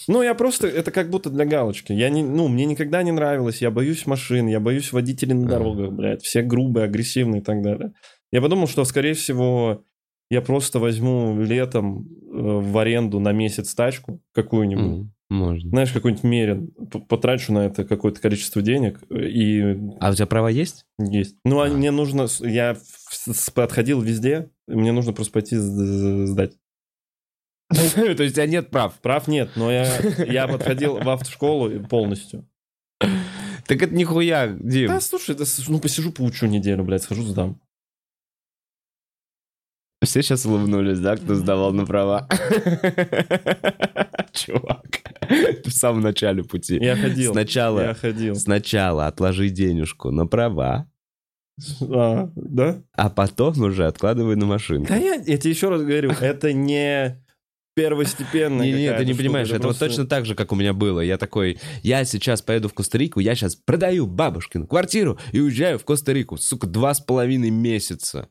Ну, 0.07 0.23
я 0.23 0.35
просто, 0.35 0.67
это 0.67 0.91
как 0.91 1.11
будто 1.11 1.31
для 1.31 1.45
галочки. 1.45 1.93
Я 1.93 2.11
не, 2.11 2.23
ну, 2.23 2.49
мне 2.49 2.65
никогда 2.65 3.03
не 3.03 3.13
нравилось, 3.13 3.61
я 3.61 3.71
боюсь 3.71 4.07
машин, 4.07 4.47
я 4.47 4.61
боюсь 4.61 4.93
водителей 4.93 5.35
на 5.35 5.49
дорогах, 5.49 5.93
блядь, 5.93 6.23
все 6.23 6.43
грубые, 6.43 6.85
агрессивные 6.85 7.43
и 7.43 7.45
так 7.45 7.61
далее. 7.63 7.93
Я 8.33 8.41
подумал, 8.41 8.69
что, 8.69 8.85
скорее 8.85 9.15
всего, 9.15 9.85
я 10.31 10.41
просто 10.41 10.79
возьму 10.79 11.41
летом 11.41 12.09
э, 12.09 12.33
в 12.33 12.79
аренду 12.79 13.19
на 13.19 13.33
месяц 13.33 13.75
тачку 13.75 14.23
какую-нибудь, 14.33 15.09
Можно. 15.31 15.71
знаешь, 15.71 15.93
какой-нибудь 15.93 16.25
мерен, 16.25 16.73
потрачу 17.09 17.53
на 17.53 17.67
это 17.67 17.85
какое-то 17.85 18.21
количество 18.21 18.61
денег 18.63 19.01
э, 19.11 19.29
и 19.29 19.79
А 20.01 20.11
у 20.11 20.15
тебя 20.15 20.27
права 20.27 20.49
есть? 20.49 20.87
есть. 20.99 21.37
Ну, 21.45 21.61
а 21.61 21.67
А. 21.67 21.71
мне 21.71 21.93
нужно, 21.93 22.27
я 22.41 22.77
подходил 23.55 24.01
везде, 24.01 24.51
мне 24.67 24.91
нужно 24.91 25.13
просто 25.13 25.33
пойти 25.33 25.57
сдать. 25.57 26.55
То 27.71 28.05
есть 28.05 28.33
у 28.33 28.35
тебя 28.35 28.47
нет 28.47 28.71
прав. 28.71 28.95
Прав 29.01 29.29
нет, 29.29 29.51
но 29.55 29.71
я, 29.71 29.87
я 30.27 30.49
подходил 30.49 30.99
в 30.99 31.09
автошколу 31.09 31.71
полностью. 31.87 32.49
Так 32.99 33.83
это 33.83 33.95
нихуя, 33.95 34.49
Дим. 34.49 34.89
Да, 34.89 35.01
слушай, 35.01 35.37
да, 35.37 35.45
ну 35.69 35.79
посижу, 35.79 36.11
поучу 36.11 36.47
неделю, 36.47 36.83
блядь, 36.83 37.05
схожу, 37.05 37.23
сдам. 37.23 37.61
Все 40.03 40.23
сейчас 40.23 40.47
улыбнулись, 40.47 40.99
да, 40.99 41.17
кто 41.17 41.35
сдавал 41.35 41.73
на 41.75 41.85
права? 41.85 42.27
Чувак, 44.33 44.87
ты 45.29 45.69
в 45.71 45.75
самом 45.75 46.01
начале 46.01 46.43
пути. 46.43 46.79
Я 46.81 46.97
ходил. 46.97 47.33
Сначала, 47.33 47.81
Я 47.81 47.95
ходил. 47.95 48.35
сначала 48.37 49.09
отложи 49.09 49.51
денежку 49.51 50.11
на 50.11 50.27
права, 50.27 50.89
А, 51.83 52.31
да? 52.35 52.83
а 52.93 53.11
потом 53.11 53.61
уже 53.61 53.87
откладывай 53.87 54.37
на 54.37 54.47
машинку. 54.47 54.89
Да 54.89 54.97
я, 54.97 55.17
я 55.17 55.37
тебе 55.37 55.51
еще 55.51 55.69
раз 55.69 55.83
говорю, 55.83 56.13
это 56.13 56.55
не 56.55 57.23
первостепенная 57.75 58.67
Не, 58.67 58.73
не, 58.73 58.93
ты 58.95 59.05
не 59.05 59.13
штука, 59.13 59.23
понимаешь, 59.23 59.49
это 59.49 59.59
вот 59.59 59.63
просто- 59.79 59.87
точно 59.89 60.07
так 60.07 60.25
же, 60.25 60.35
как 60.35 60.51
у 60.53 60.57
меня 60.57 60.73
было. 60.73 61.01
Я 61.01 61.19
такой, 61.19 61.59
я 61.83 62.05
сейчас 62.07 62.41
поеду 62.41 62.71
в 62.71 62.75
Коста-Рику, 62.75 63.21
я 63.21 63.35
сейчас 63.35 63.55
продаю 63.55 64.07
бабушкину 64.07 64.67
квартиру 64.67 65.19
и 65.33 65.41
уезжаю 65.41 65.79
в 65.79 65.85
Коста-Рику. 65.85 66.39
Сука, 66.39 66.67
два 66.67 66.95
с 66.95 67.01
половиной 67.01 67.51
месяца. 67.51 68.29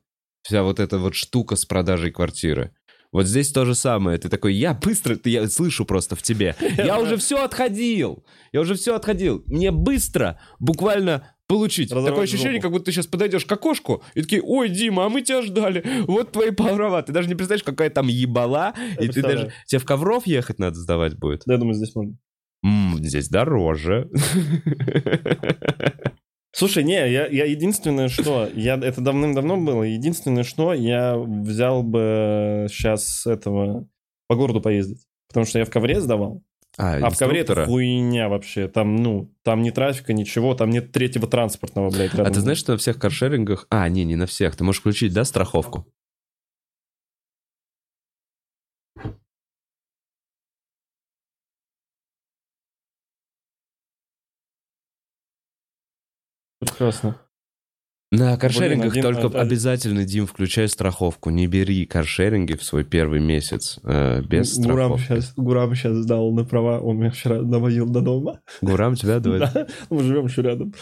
Вся 0.49 0.63
вот 0.63 0.79
эта 0.79 0.97
вот 0.97 1.13
штука 1.13 1.55
с 1.55 1.63
продажей 1.63 2.09
квартиры. 2.09 2.71
Вот 3.11 3.27
здесь 3.27 3.51
то 3.51 3.65
же 3.65 3.75
самое. 3.75 4.17
Ты 4.17 4.29
такой, 4.29 4.55
я 4.55 4.73
быстро, 4.73 5.15
ты, 5.15 5.29
я 5.29 5.47
слышу 5.47 5.85
просто 5.85 6.15
в 6.15 6.23
тебе. 6.23 6.55
Я 6.75 6.99
уже 6.99 7.17
все 7.17 7.43
отходил. 7.43 8.25
Я 8.51 8.61
уже 8.61 8.73
все 8.73 8.95
отходил. 8.95 9.43
Мне 9.45 9.69
быстро, 9.69 10.39
буквально 10.57 11.35
получить. 11.45 11.91
Разорвать 11.91 12.13
Такое 12.13 12.23
ощущение, 12.23 12.59
как 12.59 12.71
будто 12.71 12.85
ты 12.85 12.91
сейчас 12.91 13.05
подойдешь 13.05 13.45
к 13.45 13.51
окошку 13.51 14.01
и 14.15 14.23
такие, 14.23 14.41
ой, 14.41 14.69
Дима, 14.69 15.05
а 15.05 15.09
мы 15.09 15.21
тебя 15.21 15.43
ждали. 15.43 15.85
Вот 16.07 16.31
твои 16.31 16.49
права. 16.49 17.03
Ты 17.03 17.11
даже 17.11 17.27
не 17.27 17.35
представляешь, 17.35 17.63
какая 17.63 17.91
там 17.91 18.07
ебала. 18.07 18.73
И 18.99 19.07
ты 19.07 19.21
даже... 19.21 19.53
Тебе 19.67 19.77
в 19.77 19.85
Ковров 19.85 20.25
ехать 20.25 20.57
надо 20.57 20.77
сдавать 20.77 21.15
будет? 21.15 21.43
Да, 21.45 21.53
я 21.53 21.59
думаю, 21.59 21.75
здесь 21.75 21.93
можно. 21.93 22.17
М, 22.65 22.97
здесь 23.03 23.29
дороже. 23.29 24.09
Слушай, 26.51 26.83
не, 26.83 26.93
я, 26.93 27.27
я 27.27 27.45
единственное, 27.45 28.09
что, 28.09 28.49
я, 28.53 28.75
это 28.75 29.01
давным-давно 29.01 29.57
было, 29.57 29.83
единственное, 29.83 30.43
что 30.43 30.73
я 30.73 31.15
взял 31.17 31.83
бы 31.83 32.67
сейчас 32.69 33.25
этого, 33.27 33.87
по 34.27 34.35
городу 34.35 34.61
поездить. 34.61 35.05
Потому 35.27 35.45
что 35.45 35.59
я 35.59 35.65
в 35.65 35.69
ковре 35.69 36.01
сдавал, 36.01 36.43
а 36.77 37.09
в 37.09 37.17
ковре 37.17 37.41
это 37.41 37.65
хуйня 37.65 38.29
вообще. 38.29 38.67
Там, 38.67 38.95
ну, 38.95 39.31
там 39.43 39.61
ни 39.61 39.69
трафика, 39.69 40.13
ничего, 40.13 40.55
там 40.55 40.69
нет 40.69 40.91
третьего 40.91 41.27
транспортного, 41.27 41.89
блядь, 41.89 42.13
А 42.13 42.17
рядом. 42.17 42.33
ты 42.33 42.39
знаешь, 42.39 42.59
что 42.59 42.73
на 42.73 42.77
всех 42.77 42.97
каршерингах... 42.97 43.67
А, 43.69 43.89
не, 43.89 44.05
не 44.05 44.15
на 44.15 44.25
всех. 44.25 44.55
Ты 44.55 44.63
можешь 44.63 44.79
включить, 44.81 45.13
да, 45.13 45.25
страховку? 45.25 45.85
Прекрасно. 56.79 57.17
На 58.11 58.37
каршерингах 58.37 58.91
один- 58.93 59.03
только 59.03 59.27
а- 59.37 59.41
обязательно, 59.41 60.03
Дим, 60.05 60.25
включай 60.25 60.67
страховку. 60.67 61.29
Не 61.29 61.45
бери 61.45 61.85
каршеринги 61.85 62.53
в 62.55 62.63
свой 62.63 62.83
первый 62.83 63.19
месяц 63.19 63.79
э, 63.83 64.23
без 64.23 64.57
Гурам 64.57 64.97
страховки. 64.97 65.03
сейчас, 65.03 65.33
Гурам 65.35 65.75
сейчас 65.75 65.97
сдал 65.97 66.31
на 66.31 66.43
права, 66.43 66.79
он 66.79 66.97
меня 66.97 67.11
вчера 67.11 67.41
доводил 67.43 67.87
до 67.87 68.01
дома. 68.01 68.39
Гурам 68.61 68.95
тебя 68.95 69.19
доводит? 69.19 69.53
Да, 69.53 69.67
мы 69.91 70.01
живем 70.03 70.25
еще 70.25 70.41
рядом. 70.41 70.73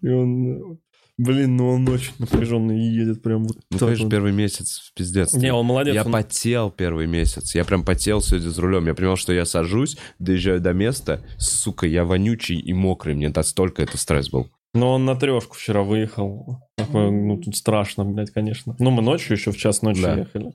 И 0.00 0.08
он, 0.08 0.80
блин, 1.18 1.56
ну 1.56 1.68
он 1.68 1.86
очень 1.88 2.14
напряженный 2.18 2.80
и 2.80 2.88
едет 2.96 3.22
прям 3.22 3.44
вот 3.44 3.58
Ну, 3.70 3.78
конечно, 3.78 4.06
вот. 4.06 4.10
первый 4.10 4.32
месяц 4.32 4.90
пиздец. 4.96 5.34
Не, 5.34 5.52
он 5.52 5.64
молодец. 5.66 5.94
Я 5.94 6.02
он- 6.02 6.10
потел 6.10 6.70
первый 6.72 7.06
месяц. 7.06 7.54
Я 7.54 7.64
прям 7.64 7.84
потел 7.84 8.20
сегодня 8.22 8.48
за 8.48 8.60
рулем. 8.60 8.86
Я 8.86 8.94
понимал, 8.94 9.14
что 9.16 9.32
я 9.32 9.44
сажусь, 9.44 9.96
доезжаю 10.18 10.60
до 10.60 10.72
места. 10.72 11.24
Сука, 11.38 11.86
я 11.86 12.04
вонючий 12.04 12.58
и 12.58 12.72
мокрый. 12.72 13.14
Мне 13.14 13.28
настолько 13.28 13.82
это 13.82 13.96
стресс 13.98 14.30
был. 14.30 14.50
Но 14.74 14.94
он 14.94 15.04
на 15.04 15.14
трешку 15.14 15.56
вчера 15.56 15.82
выехал. 15.82 16.62
Такой, 16.76 17.10
ну, 17.10 17.36
тут 17.36 17.56
страшно, 17.56 18.04
блядь, 18.04 18.30
конечно. 18.30 18.74
Ну, 18.78 18.90
мы 18.90 19.02
ночью 19.02 19.36
еще 19.36 19.52
в 19.52 19.56
час 19.56 19.82
ночи 19.82 20.00
Да. 20.02 20.14
ехали. 20.14 20.52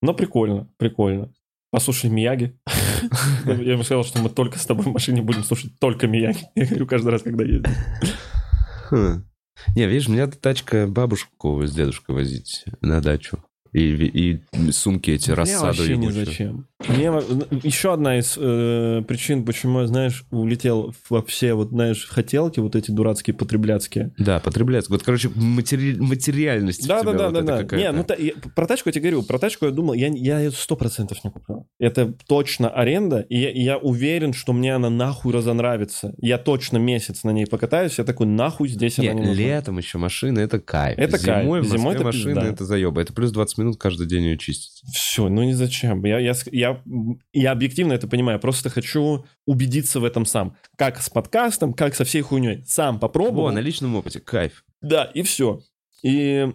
Но 0.00 0.14
прикольно, 0.14 0.68
прикольно. 0.78 1.32
Послушай 1.70 2.08
Мияги. 2.08 2.58
Я 3.44 3.72
ему 3.72 3.82
сказал, 3.82 4.04
что 4.04 4.20
мы 4.20 4.30
только 4.30 4.58
с 4.58 4.64
тобой 4.64 4.84
в 4.86 4.88
машине 4.88 5.20
будем 5.20 5.44
слушать 5.44 5.78
только 5.78 6.06
Мияги. 6.06 6.46
Я 6.54 6.66
говорю 6.66 6.86
каждый 6.86 7.08
раз, 7.10 7.22
когда 7.22 7.44
едем. 7.44 7.64
Не, 8.90 9.86
видишь, 9.86 10.08
у 10.08 10.12
меня 10.12 10.28
тачка 10.28 10.86
бабушку 10.86 11.66
с 11.66 11.72
дедушкой 11.74 12.14
возить 12.14 12.64
на 12.80 13.00
дачу. 13.02 13.42
И, 13.72 14.40
и 14.56 14.70
сумки 14.70 15.10
эти 15.10 15.30
рассаду 15.32 15.66
вообще 15.66 15.96
не 15.96 16.06
ебучую. 16.06 16.24
зачем. 16.24 16.67
Мне 16.86 17.06
еще 17.64 17.92
одна 17.92 18.18
из 18.20 18.34
э, 18.38 19.02
причин, 19.08 19.44
почему 19.44 19.80
я, 19.80 19.88
знаешь, 19.88 20.24
улетел 20.30 20.94
во 21.10 21.22
все, 21.24 21.54
вот, 21.54 21.70
знаешь, 21.70 22.06
хотелки, 22.08 22.60
вот 22.60 22.76
эти 22.76 22.92
дурацкие 22.92 23.34
потребляцкие. 23.34 24.12
Да, 24.16 24.38
потребляется. 24.38 24.92
Вот, 24.92 25.02
короче, 25.02 25.28
матери- 25.34 25.96
материальность 25.98 26.86
Да, 26.86 27.02
да, 27.02 27.12
да, 27.14 27.30
вот 27.30 27.44
да, 27.44 27.62
да. 27.64 27.76
Не, 27.76 27.90
ну 27.90 28.04
та- 28.04 28.14
я- 28.14 28.32
про 28.54 28.66
тачку 28.66 28.90
я 28.90 28.92
тебе 28.92 29.10
говорю, 29.10 29.24
про 29.26 29.40
тачку 29.40 29.64
я 29.66 29.72
думал, 29.72 29.94
я, 29.94 30.06
я 30.06 30.38
ее 30.38 30.52
сто 30.52 30.76
процентов 30.76 31.18
не 31.24 31.30
куплю. 31.32 31.66
Это 31.80 32.14
точно 32.28 32.68
аренда, 32.70 33.20
и 33.28 33.36
я, 33.40 33.50
и 33.50 33.60
я 33.60 33.76
уверен, 33.78 34.32
что 34.32 34.52
мне 34.52 34.72
она 34.76 34.88
нахуй 34.88 35.32
разонравится. 35.32 36.14
Я 36.18 36.38
точно 36.38 36.76
месяц 36.76 37.24
на 37.24 37.30
ней 37.30 37.46
покатаюсь, 37.46 37.98
я 37.98 38.04
такой, 38.04 38.26
нахуй 38.28 38.68
здесь 38.68 38.98
Не, 38.98 39.08
она 39.08 39.20
не 39.20 39.26
нужна. 39.26 39.42
летом 39.42 39.78
еще 39.78 39.98
машины, 39.98 40.38
это 40.38 40.60
кайф. 40.60 40.96
Это 40.96 41.18
кайф. 41.18 41.42
Зимой 41.42 41.60
в 41.60 41.62
Москве 41.64 41.78
Зимой 41.80 41.94
это 41.96 42.04
машины, 42.04 42.34
пизда. 42.36 42.46
это 42.52 42.64
заеба. 42.64 43.00
Это 43.02 43.12
плюс 43.12 43.32
20 43.32 43.58
минут 43.58 43.78
каждый 43.78 44.06
день 44.06 44.22
ее 44.22 44.38
чистить. 44.38 44.80
Все, 44.94 45.28
ну 45.28 45.42
не 45.42 45.54
зачем. 45.54 46.04
Я, 46.04 46.20
я, 46.20 46.34
с- 46.34 46.46
я, 46.68 46.82
я 47.32 47.52
объективно 47.52 47.92
это 47.92 48.08
понимаю, 48.08 48.40
просто 48.40 48.70
хочу 48.70 49.24
убедиться 49.46 50.00
в 50.00 50.04
этом 50.04 50.26
сам. 50.26 50.56
Как 50.76 51.00
с 51.00 51.10
подкастом, 51.10 51.72
как 51.72 51.94
со 51.94 52.04
всей 52.04 52.22
хуйней. 52.22 52.64
Сам 52.66 52.98
попробовал. 52.98 53.48
О, 53.48 53.52
на 53.52 53.60
личном 53.60 53.96
опыте, 53.96 54.20
кайф. 54.20 54.64
Да, 54.80 55.04
и 55.04 55.22
все. 55.22 55.60
И 56.02 56.52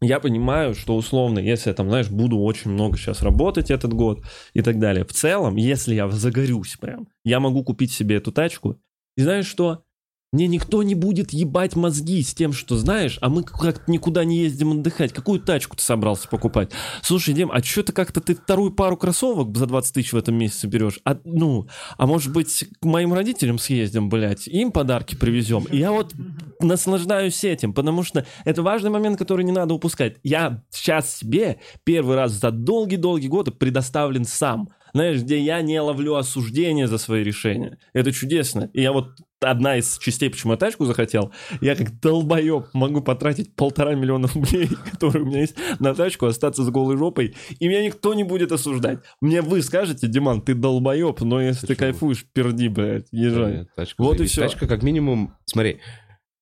я 0.00 0.20
понимаю, 0.20 0.74
что 0.74 0.96
условно, 0.96 1.38
если 1.38 1.70
я 1.70 1.74
там, 1.74 1.88
знаешь, 1.88 2.08
буду 2.08 2.38
очень 2.38 2.70
много 2.70 2.96
сейчас 2.96 3.22
работать 3.22 3.70
этот 3.70 3.92
год 3.92 4.24
и 4.54 4.62
так 4.62 4.78
далее, 4.78 5.04
в 5.04 5.12
целом, 5.12 5.56
если 5.56 5.94
я 5.94 6.08
загорюсь 6.08 6.76
прям, 6.76 7.08
я 7.24 7.40
могу 7.40 7.62
купить 7.64 7.92
себе 7.92 8.16
эту 8.16 8.32
тачку. 8.32 8.80
И 9.16 9.22
знаешь 9.22 9.46
что? 9.46 9.84
Мне 10.32 10.46
никто 10.46 10.84
не 10.84 10.94
будет 10.94 11.32
ебать 11.32 11.74
мозги 11.74 12.22
с 12.22 12.34
тем, 12.34 12.52
что 12.52 12.76
знаешь, 12.76 13.18
а 13.20 13.28
мы 13.28 13.42
как 13.42 13.88
никуда 13.88 14.22
не 14.22 14.38
ездим 14.38 14.70
отдыхать. 14.70 15.12
Какую 15.12 15.40
тачку 15.40 15.76
ты 15.76 15.82
собрался 15.82 16.28
покупать? 16.28 16.70
Слушай, 17.02 17.34
Дим, 17.34 17.50
а 17.50 17.60
что-то 17.60 17.92
как-то 17.92 18.20
ты 18.20 18.36
вторую 18.36 18.70
пару 18.70 18.96
кроссовок 18.96 19.56
за 19.56 19.66
20 19.66 19.92
тысяч 19.92 20.12
в 20.12 20.16
этом 20.16 20.36
месяце 20.36 20.68
берешь? 20.68 21.00
А, 21.04 21.18
ну, 21.24 21.66
а 21.98 22.06
может 22.06 22.32
быть, 22.32 22.64
к 22.80 22.84
моим 22.84 23.12
родителям 23.12 23.58
съездим, 23.58 24.08
блядь, 24.08 24.46
им 24.46 24.70
подарки 24.70 25.16
привезем? 25.16 25.64
И 25.64 25.78
я 25.78 25.90
вот 25.90 26.14
наслаждаюсь 26.60 27.42
этим, 27.42 27.74
потому 27.74 28.04
что 28.04 28.24
это 28.44 28.62
важный 28.62 28.90
момент, 28.90 29.18
который 29.18 29.44
не 29.44 29.50
надо 29.50 29.74
упускать. 29.74 30.18
Я 30.22 30.62
сейчас 30.70 31.12
себе 31.12 31.58
первый 31.82 32.14
раз 32.14 32.30
за 32.34 32.52
долгие-долгие 32.52 33.26
годы 33.26 33.50
предоставлен 33.50 34.24
сам. 34.24 34.68
Знаешь, 34.94 35.22
где 35.22 35.40
я 35.40 35.60
не 35.60 35.80
ловлю 35.80 36.14
осуждения 36.14 36.86
за 36.86 36.98
свои 36.98 37.24
решения. 37.24 37.78
Это 37.92 38.12
чудесно. 38.12 38.70
И 38.72 38.82
я 38.82 38.92
вот 38.92 39.16
одна 39.40 39.76
из 39.76 39.98
частей, 39.98 40.30
почему 40.30 40.52
я 40.52 40.58
тачку 40.58 40.84
захотел, 40.84 41.32
я 41.60 41.74
как 41.74 41.98
долбоеб 42.00 42.66
могу 42.72 43.00
потратить 43.00 43.54
полтора 43.54 43.94
миллиона 43.94 44.28
рублей, 44.28 44.68
которые 44.90 45.24
у 45.24 45.26
меня 45.26 45.40
есть, 45.40 45.56
на 45.78 45.94
тачку, 45.94 46.26
остаться 46.26 46.64
с 46.64 46.70
голой 46.70 46.96
жопой, 46.96 47.34
и 47.58 47.68
меня 47.68 47.84
никто 47.84 48.14
не 48.14 48.24
будет 48.24 48.52
осуждать. 48.52 49.00
Мне 49.20 49.42
вы 49.42 49.62
скажете, 49.62 50.06
Диман, 50.06 50.42
ты 50.42 50.54
долбоеб, 50.54 51.20
но 51.20 51.40
если 51.40 51.66
ты 51.66 51.74
Почему? 51.74 51.90
кайфуешь, 51.90 52.26
перди, 52.32 52.68
блядь, 52.68 53.08
езжай. 53.12 53.52
Нет, 53.58 53.68
тачка 53.74 54.02
Вот 54.02 54.20
и 54.20 54.26
всё. 54.26 54.42
Тачка 54.42 54.66
как 54.66 54.82
минимум, 54.82 55.36
смотри, 55.46 55.80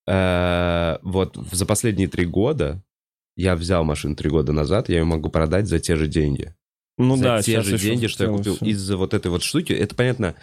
э, 0.07 0.99
вот 1.03 1.37
за 1.53 1.67
последние 1.67 2.09
три 2.09 2.27
года 2.27 2.83
я 3.37 3.55
взял 3.55 3.85
машину 3.85 4.17
три 4.17 4.31
года 4.31 4.53
назад, 4.53 4.89
я 4.89 4.99
ее 4.99 5.05
могу 5.05 5.31
продать 5.31 5.69
за 5.69 5.79
те 5.79 5.97
же 5.97 6.09
деньги. 6.09 6.55
Ну 6.99 7.17
за 7.17 7.23
да, 7.23 7.43
те 7.43 7.61
же 7.61 7.79
деньги, 7.79 8.09
что 8.09 8.25
я 8.25 8.31
купил 8.31 8.57
из-за 8.61 8.97
вот 8.97 9.15
этой 9.15 9.31
вот 9.31 9.45
штуки. 9.45 9.73
Это 9.73 9.95
понятно. 9.95 10.35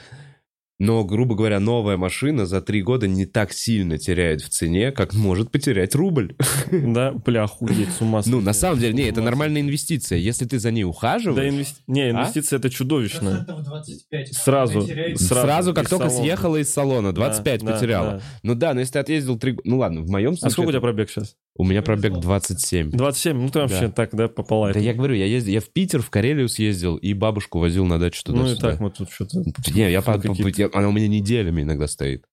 Но, 0.78 1.06
грубо 1.06 1.36
говоря, 1.36 1.60
новая 1.62 1.96
машина 1.96 2.46
за 2.46 2.62
три 2.62 2.82
года 2.82 3.08
не 3.08 3.26
так 3.26 3.54
сильно 3.54 3.98
теряет 3.98 4.42
в 4.42 4.50
цене, 4.50 4.92
как 4.92 5.14
может 5.14 5.50
потерять 5.52 5.96
рубль. 5.96 6.36
Да, 6.72 7.12
бля, 7.14 7.44
охуеть, 7.44 7.90
с 7.92 8.02
ума 8.02 8.22
Ну, 8.26 8.42
на 8.42 8.52
самом 8.54 8.80
деле, 8.80 8.94
не, 8.94 9.04
это 9.04 9.22
нормальная 9.22 9.62
инвестиция. 9.62 10.18
Если 10.18 10.46
ты 10.46 10.60
за 10.60 10.72
ней 10.72 10.84
Да, 10.84 10.90
ухаживаешь, 10.90 11.54
инвести- 11.54 11.82
Не, 11.88 12.10
инвестиция 12.10 12.60
это 12.60 12.70
чудовищно. 12.70 13.46
Процентов 13.46 13.64
25. 13.64 14.34
Сразу. 14.34 14.82
Сразу 14.82 15.18
сразу, 15.18 15.74
как 15.74 15.88
только 15.90 16.10
салона. 16.10 16.24
съехала 16.26 16.56
из 16.58 16.70
салона, 16.74 17.14
25 17.14 17.62
Да, 17.62 17.66
да, 17.68 17.74
потеряла. 17.74 18.12
да. 18.12 18.22
Ну 18.44 18.56
да, 18.56 18.74
но 18.74 18.80
если 18.82 18.94
ты 18.94 19.00
отъездил 19.00 19.38
три... 19.40 19.58
Ну 19.64 19.78
ладно, 19.78 20.02
в 20.02 20.10
моем 20.10 20.32
А 20.34 20.36
случае... 20.36 20.52
сколько 20.52 20.70
у 20.70 20.72
тебя 20.72 20.82
пробег 20.82 21.10
сейчас? 21.10 21.36
У 21.58 21.64
меня 21.64 21.82
пробег 21.82 22.20
27. 22.20 22.92
27, 22.92 23.38
ну 23.42 23.50
ты 23.50 23.60
вообще 23.60 23.88
Да. 23.88 23.92
так, 23.92 24.10
да, 24.14 24.28
попала. 24.28 24.74
Да 24.74 24.80
я 24.80 24.94
говорю, 24.94 25.16
я 25.16 25.26
ездил, 25.26 25.54
я 25.54 25.62
в 25.62 25.70
Питер, 25.70 26.02
в 26.02 26.10
Карелию 26.10 26.50
съездил 26.50 26.98
и 26.98 27.14
бабушку 27.14 27.60
возил 27.60 27.86
на 27.86 27.98
дачу 27.98 28.22
ну 28.28 28.34
и 28.34 28.38
туда-сюда. 28.40 28.72
так 28.72 28.80
мы 28.82 28.90
тут 28.92 29.10
что-то... 29.12 29.42
Не, 29.74 29.90
я, 29.90 30.02
по- 30.02 30.18
по- 30.20 30.65
я- 30.66 30.80
она 30.80 30.90
у 30.90 30.92
меня 30.92 31.08
неделями 31.08 31.62
иногда 31.64 31.88
стоит. 31.88 32.26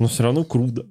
Но 0.00 0.08
все 0.08 0.22
равно 0.24 0.44
круто. 0.44 0.86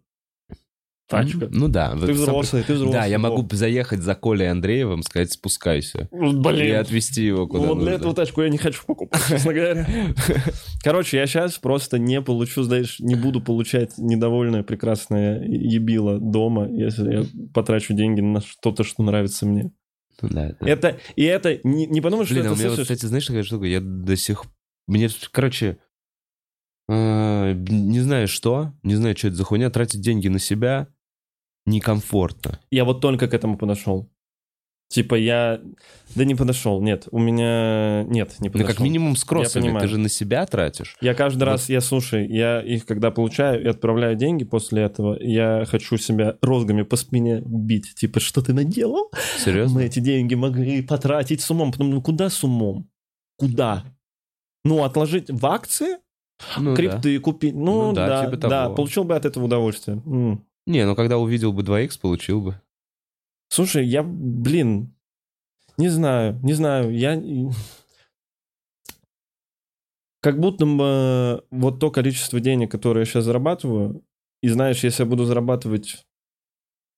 Тачка. 1.07 1.49
Ну 1.51 1.67
да. 1.67 1.91
Ты 1.91 1.97
вот 1.97 2.09
взрослый, 2.11 2.63
ты 2.63 2.73
взрослый. 2.73 2.93
Да, 2.97 3.05
я 3.05 3.19
могу 3.19 3.45
заехать 3.53 3.99
за 4.01 4.15
Колей 4.15 4.49
Андреевым, 4.49 5.03
сказать, 5.03 5.29
спускайся. 5.33 6.07
Ну, 6.13 6.31
И 6.31 6.41
Блин. 6.41 6.77
отвезти 6.77 7.25
его 7.25 7.47
куда 7.47 7.67
Вот 7.67 7.79
для 7.79 7.91
этого 7.93 8.13
тачку 8.13 8.41
я 8.43 8.47
не 8.49 8.57
хочу 8.57 8.81
покупать, 8.85 9.21
честно 9.27 9.53
говоря. 9.53 9.85
Короче, 10.83 11.17
я 11.17 11.27
сейчас 11.27 11.57
просто 11.57 11.99
не 11.99 12.21
получу, 12.21 12.63
знаешь, 12.63 13.01
не 13.01 13.15
буду 13.15 13.41
получать 13.41 13.97
недовольное 13.97 14.63
прекрасное 14.63 15.43
ебило 15.43 16.17
дома, 16.17 16.69
если 16.69 17.11
я 17.13 17.25
потрачу 17.53 17.93
деньги 17.93 18.21
на 18.21 18.39
что-то, 18.39 18.85
что 18.85 19.03
нравится 19.03 19.45
мне. 19.45 19.73
Ну 20.21 20.29
да, 20.29 20.55
да. 20.61 20.65
Это, 20.69 20.97
и 21.17 21.23
это, 21.23 21.59
не, 21.65 21.87
не 21.87 21.99
потому 21.99 22.23
что 22.23 22.35
Блин, 22.35 22.45
а 22.45 22.49
это 22.51 22.53
у 22.53 22.57
меня 22.57 22.69
вот, 22.69 22.75
слышишь- 22.75 22.93
кстати, 22.95 23.09
знаешь, 23.09 23.25
такая 23.27 23.43
штука, 23.43 23.65
я 23.65 23.81
до 23.81 24.15
сих... 24.15 24.43
Мне, 24.91 25.07
короче, 25.31 25.77
э, 26.89 27.53
не 27.53 28.01
знаю 28.01 28.27
что, 28.27 28.73
не 28.83 28.95
знаю, 28.95 29.15
что 29.15 29.29
это 29.29 29.37
за 29.37 29.45
хуйня, 29.45 29.69
тратить 29.69 30.01
деньги 30.01 30.27
на 30.27 30.37
себя 30.37 30.89
некомфортно. 31.65 32.59
Я 32.71 32.83
вот 32.83 32.99
только 32.99 33.29
к 33.29 33.33
этому 33.33 33.57
подошел. 33.57 34.11
Типа 34.89 35.15
я... 35.15 35.61
Да 36.15 36.25
не 36.25 36.35
подошел, 36.35 36.81
нет. 36.81 37.07
У 37.11 37.19
меня... 37.19 38.03
Нет, 38.03 38.35
не 38.41 38.49
Ну, 38.49 38.51
подошел. 38.51 38.73
как 38.75 38.79
минимум 38.81 39.15
с 39.15 39.23
кроссами, 39.23 39.79
ты 39.79 39.87
же 39.87 39.97
на 39.97 40.09
себя 40.09 40.45
тратишь. 40.45 40.97
Я 40.99 41.13
каждый 41.13 41.43
Вот. 41.43 41.51
раз, 41.51 41.69
я 41.69 41.79
слушай, 41.79 42.27
я 42.27 42.61
их 42.61 42.85
когда 42.85 43.11
получаю 43.11 43.63
и 43.63 43.67
отправляю 43.67 44.17
деньги 44.17 44.43
после 44.43 44.81
этого, 44.81 45.17
я 45.21 45.63
хочу 45.65 45.95
себя 45.95 46.35
розгами 46.41 46.81
по 46.81 46.97
спине 46.97 47.41
бить. 47.45 47.95
Типа, 47.95 48.19
что 48.19 48.41
ты 48.41 48.51
наделал? 48.51 49.09
Серьезно? 49.37 49.75
Мы 49.75 49.85
эти 49.85 50.01
деньги 50.01 50.35
могли 50.35 50.81
потратить 50.81 51.39
с 51.39 51.49
умом. 51.49 51.71
Потом, 51.71 51.91
ну 51.91 52.01
куда 52.01 52.29
с 52.29 52.43
умом? 52.43 52.89
Куда? 53.37 53.85
Ну, 54.63 54.83
отложить 54.83 55.29
в 55.29 55.45
акции, 55.45 55.97
Ну, 56.57 56.71
да. 56.71 56.75
крипты 56.75 57.19
купить. 57.19 57.53
Ну, 57.55 57.87
Ну 57.87 57.93
да, 57.93 58.07
да, 58.07 58.25
типа 58.25 58.37
да, 58.37 58.63
того. 58.63 58.75
получил 58.75 59.03
бы 59.03 59.15
от 59.15 59.25
этого 59.25 59.45
удовольствие. 59.45 60.01
М. 60.05 60.45
Не, 60.67 60.85
ну 60.85 60.95
когда 60.95 61.17
увидел 61.17 61.53
бы 61.53 61.63
2х, 61.63 61.99
получил 61.99 62.41
бы. 62.41 62.61
Слушай, 63.49 63.85
я, 63.87 64.03
блин, 64.03 64.93
не 65.77 65.89
знаю, 65.89 66.39
не 66.43 66.53
знаю, 66.53 66.95
я... 66.95 67.21
Как 70.21 70.39
будто 70.39 70.65
бы 70.67 71.43
вот 71.49 71.79
то 71.79 71.89
количество 71.89 72.39
денег, 72.39 72.69
которое 72.71 73.01
я 73.01 73.05
сейчас 73.05 73.25
зарабатываю, 73.25 74.03
и 74.43 74.49
знаешь, 74.49 74.83
если 74.83 75.03
я 75.03 75.09
буду 75.09 75.25
зарабатывать 75.25 76.05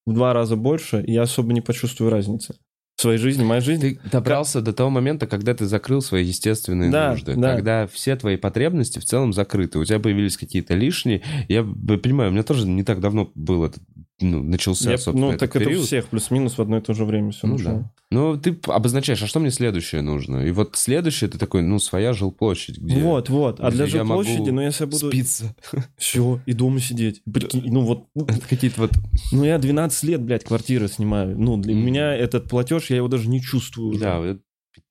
в 0.06 0.14
два 0.14 0.34
раза 0.34 0.58
больше, 0.58 1.02
я 1.08 1.22
особо 1.22 1.54
не 1.54 1.62
почувствую 1.62 2.12
разницы. 2.12 2.58
Своей 3.04 3.18
жизни, 3.18 3.44
моя 3.44 3.60
жизнь... 3.60 3.82
Ты 3.82 4.10
добрался 4.10 4.62
до 4.62 4.72
того 4.72 4.90
момента, 4.90 5.28
когда 5.28 5.54
ты 5.54 5.66
закрыл 5.66 6.02
свои 6.02 6.24
естественные 6.24 6.90
Да, 6.90 7.12
нужды, 7.12 7.36
да. 7.36 7.54
когда 7.54 7.86
все 7.88 8.16
твои 8.16 8.38
потребности 8.38 9.00
в 9.00 9.04
целом 9.04 9.34
закрыты, 9.34 9.78
у 9.78 9.84
тебя 9.84 10.00
появились 10.00 10.38
какие-то 10.38 10.74
лишние. 10.74 11.22
Я 11.50 11.64
понимаю, 11.64 12.30
у 12.30 12.34
меня 12.34 12.44
тоже 12.44 12.66
не 12.66 12.84
так 12.84 13.02
давно 13.02 13.30
был 13.36 13.66
этот 13.66 13.84
ну, 14.24 14.44
начался, 14.44 14.92
Я- 14.92 14.98
собственно, 14.98 15.28
ну, 15.28 15.34
этот 15.34 15.52
так 15.52 15.62
это 15.62 15.70
у 15.78 15.82
всех 15.84 16.08
плюс-минус 16.08 16.58
в 16.58 16.62
одно 16.62 16.78
и 16.78 16.82
то 16.82 16.94
же 16.94 17.06
время 17.06 17.32
все 17.32 17.48
Ну 17.48 17.58
да. 17.58 17.92
Ну, 18.12 18.38
ты 18.38 18.58
обозначаешь, 18.68 19.22
а 19.24 19.28
что 19.28 19.40
мне 19.40 19.52
следующее 19.52 20.02
нужно? 20.02 20.46
И 20.46 20.52
вот 20.52 20.76
следующее, 20.76 21.28
это 21.28 21.38
такой, 21.38 21.62
ну, 21.62 21.80
своя 21.80 22.14
жилплощадь, 22.14 22.78
где 22.78 23.02
Вот, 23.02 23.30
вот. 23.30 23.60
А 23.60 23.72
для 23.72 23.86
могу 24.04 24.24
жилплощади, 24.24 24.50
ну, 24.52 24.62
если 24.62 24.84
я 24.84 24.88
буду... 24.88 25.08
спиться. 25.10 25.56
Все, 25.98 26.42
и 26.46 26.54
дома 26.54 26.80
сидеть. 26.80 27.22
Прикинь, 27.32 27.72
ну 27.72 27.82
вот, 27.82 28.08
ну, 28.16 28.26
Это 28.26 28.48
какие-то 28.48 28.82
вот... 28.82 28.92
ну 29.32 29.44
я 29.44 29.58
12 29.58 30.04
лет, 30.04 30.22
блядь, 30.22 30.44
квартиры 30.44 30.88
снимаю. 30.88 31.38
Ну, 31.38 31.58
для 31.58 31.74
меня 31.74 32.16
этот 32.16 32.50
платеж, 32.50 32.90
я 32.90 32.98
его 32.98 33.08
даже 33.08 33.30
не 33.30 33.42
чувствую 33.42 33.90
уже. 33.90 34.00
Да, 34.00 34.20
вот 34.20 34.42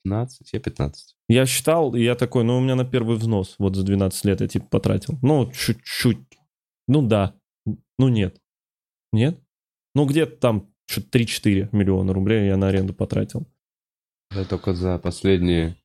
15, 0.04 0.52
я 0.52 0.60
15. 0.60 1.14
Я 1.28 1.46
считал, 1.46 1.94
и 1.94 2.02
я 2.02 2.14
такой, 2.14 2.44
ну, 2.44 2.58
у 2.58 2.60
меня 2.60 2.74
на 2.74 2.84
первый 2.84 3.16
взнос 3.16 3.54
вот 3.58 3.76
за 3.76 3.84
12 3.84 4.24
лет 4.24 4.40
я 4.40 4.48
типа 4.48 4.66
потратил. 4.66 5.18
Ну, 5.22 5.50
чуть-чуть. 5.50 6.18
Ну, 6.88 7.02
да. 7.02 7.34
Ну, 7.98 8.08
нет. 8.08 8.36
Нет? 9.12 9.38
Ну, 9.94 10.06
где-то 10.06 10.36
там 10.36 10.68
что-то 10.86 11.18
3-4 11.18 11.68
миллиона 11.72 12.12
рублей 12.12 12.46
я 12.46 12.56
на 12.56 12.68
аренду 12.68 12.94
потратил. 12.94 13.46
Я 14.34 14.44
только 14.44 14.72
за 14.74 14.98
последние... 14.98 15.76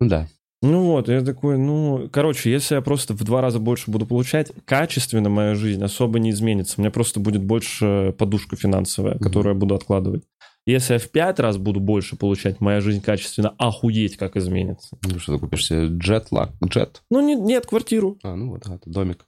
Ну 0.00 0.08
да. 0.08 0.28
Ну 0.62 0.84
вот, 0.84 1.08
я 1.08 1.22
такой, 1.22 1.58
ну, 1.58 2.08
короче, 2.10 2.50
если 2.50 2.74
я 2.74 2.80
просто 2.82 3.14
в 3.14 3.22
два 3.24 3.40
раза 3.40 3.58
больше 3.58 3.90
буду 3.90 4.06
получать, 4.06 4.52
качественно 4.64 5.28
моя 5.28 5.54
жизнь 5.54 5.82
особо 5.82 6.18
не 6.18 6.30
изменится. 6.30 6.74
У 6.78 6.80
меня 6.80 6.90
просто 6.90 7.20
будет 7.20 7.42
больше 7.42 8.14
подушка 8.18 8.56
финансовая, 8.56 9.14
Мгм. 9.14 9.22
которую 9.22 9.54
я 9.54 9.58
буду 9.60 9.74
откладывать. 9.74 10.24
Если 10.66 10.94
я 10.94 10.98
в 10.98 11.08
пять 11.10 11.38
раз 11.38 11.58
буду 11.58 11.78
больше 11.78 12.16
получать, 12.16 12.60
моя 12.60 12.80
жизнь 12.80 13.00
качественно 13.00 13.50
охуеть 13.58 14.16
как 14.16 14.36
изменится. 14.36 14.98
Ну 15.04 15.18
что, 15.20 15.34
ты 15.34 15.38
купишь 15.40 15.66
себе 15.66 15.86
джет, 15.88 16.32
лак, 16.32 16.50
джет? 16.64 17.02
Ну, 17.10 17.20
не- 17.20 17.36
нет, 17.36 17.66
квартиру. 17.66 18.18
А, 18.24 18.34
ну 18.34 18.50
вот, 18.50 18.66
это 18.66 18.80
домик. 18.90 19.26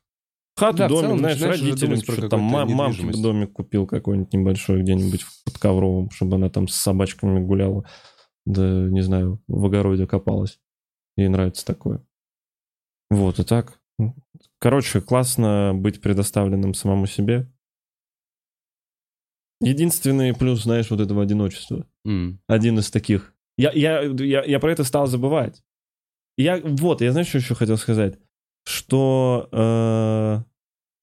Хату, 0.58 0.78
Да, 0.78 0.88
домик, 0.88 1.18
знаешь, 1.18 1.40
родителям 1.40 2.00
что-то 2.00 2.28
там, 2.28 2.40
мам, 2.40 2.68
мамке 2.72 3.12
домик 3.12 3.52
купил 3.52 3.86
какой-нибудь 3.86 4.32
небольшой 4.32 4.82
где-нибудь 4.82 5.24
под 5.44 5.56
ковровым, 5.58 6.10
чтобы 6.10 6.34
она 6.34 6.50
там 6.50 6.66
с 6.66 6.74
собачками 6.74 7.38
гуляла, 7.38 7.84
да, 8.44 8.62
не 8.62 9.02
знаю, 9.02 9.40
в 9.46 9.66
огороде 9.66 10.08
копалась. 10.08 10.58
Ей 11.16 11.28
нравится 11.28 11.64
такое. 11.64 12.04
Вот, 13.08 13.38
и 13.38 13.44
так. 13.44 13.80
Короче, 14.58 15.00
классно 15.00 15.72
быть 15.74 16.00
предоставленным 16.00 16.74
самому 16.74 17.06
себе. 17.06 17.48
Единственный 19.60 20.34
плюс, 20.34 20.62
знаешь, 20.64 20.90
вот 20.90 21.00
этого 21.00 21.22
одиночества 21.22 21.86
М. 22.04 22.40
один 22.48 22.80
из 22.80 22.90
таких. 22.90 23.32
Я, 23.56 23.70
я, 23.72 24.02
я, 24.02 24.44
я 24.44 24.58
про 24.60 24.72
это 24.72 24.82
стал 24.82 25.06
забывать. 25.06 25.62
Я, 26.36 26.60
вот, 26.62 27.00
я 27.00 27.12
знаешь, 27.12 27.28
что 27.28 27.38
еще 27.38 27.54
хотел 27.54 27.76
сказать? 27.76 28.18
Что 28.68 29.48
э, 29.50 30.42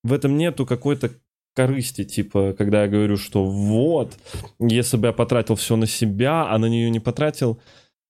в 0.03 0.13
этом 0.13 0.37
нету 0.37 0.67
какой-то 0.67 1.09
корысти, 1.55 2.03
типа, 2.03 2.53
когда 2.55 2.83
я 2.83 2.87
говорю, 2.87 3.17
что 3.17 3.43
вот, 3.43 4.15
если 4.59 4.97
бы 4.97 5.07
я 5.07 5.13
потратил 5.13 5.55
все 5.55 5.75
на 5.75 5.87
себя, 5.87 6.47
а 6.47 6.59
на 6.59 6.67
нее 6.67 6.91
не 6.91 6.99
потратил, 6.99 7.59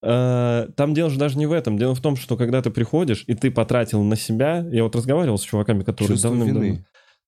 э, 0.04 0.68
там 0.76 0.94
дело 0.94 1.10
же 1.10 1.18
даже 1.18 1.38
не 1.38 1.46
в 1.46 1.54
этом. 1.54 1.78
Дело 1.78 1.96
в 1.96 2.02
том, 2.02 2.18
что 2.18 2.36
когда 2.36 2.62
ты 2.62 2.70
приходишь, 2.70 3.24
и 3.28 3.34
ты 3.34 3.50
потратил 3.50 4.04
на 4.04 4.18
себя, 4.18 4.68
я 4.74 4.84
вот 4.84 4.94
разговаривал 4.94 5.38
с 5.38 5.44
чуваками, 5.44 5.84
которые 5.84 6.18
давным-давно- 6.28 6.60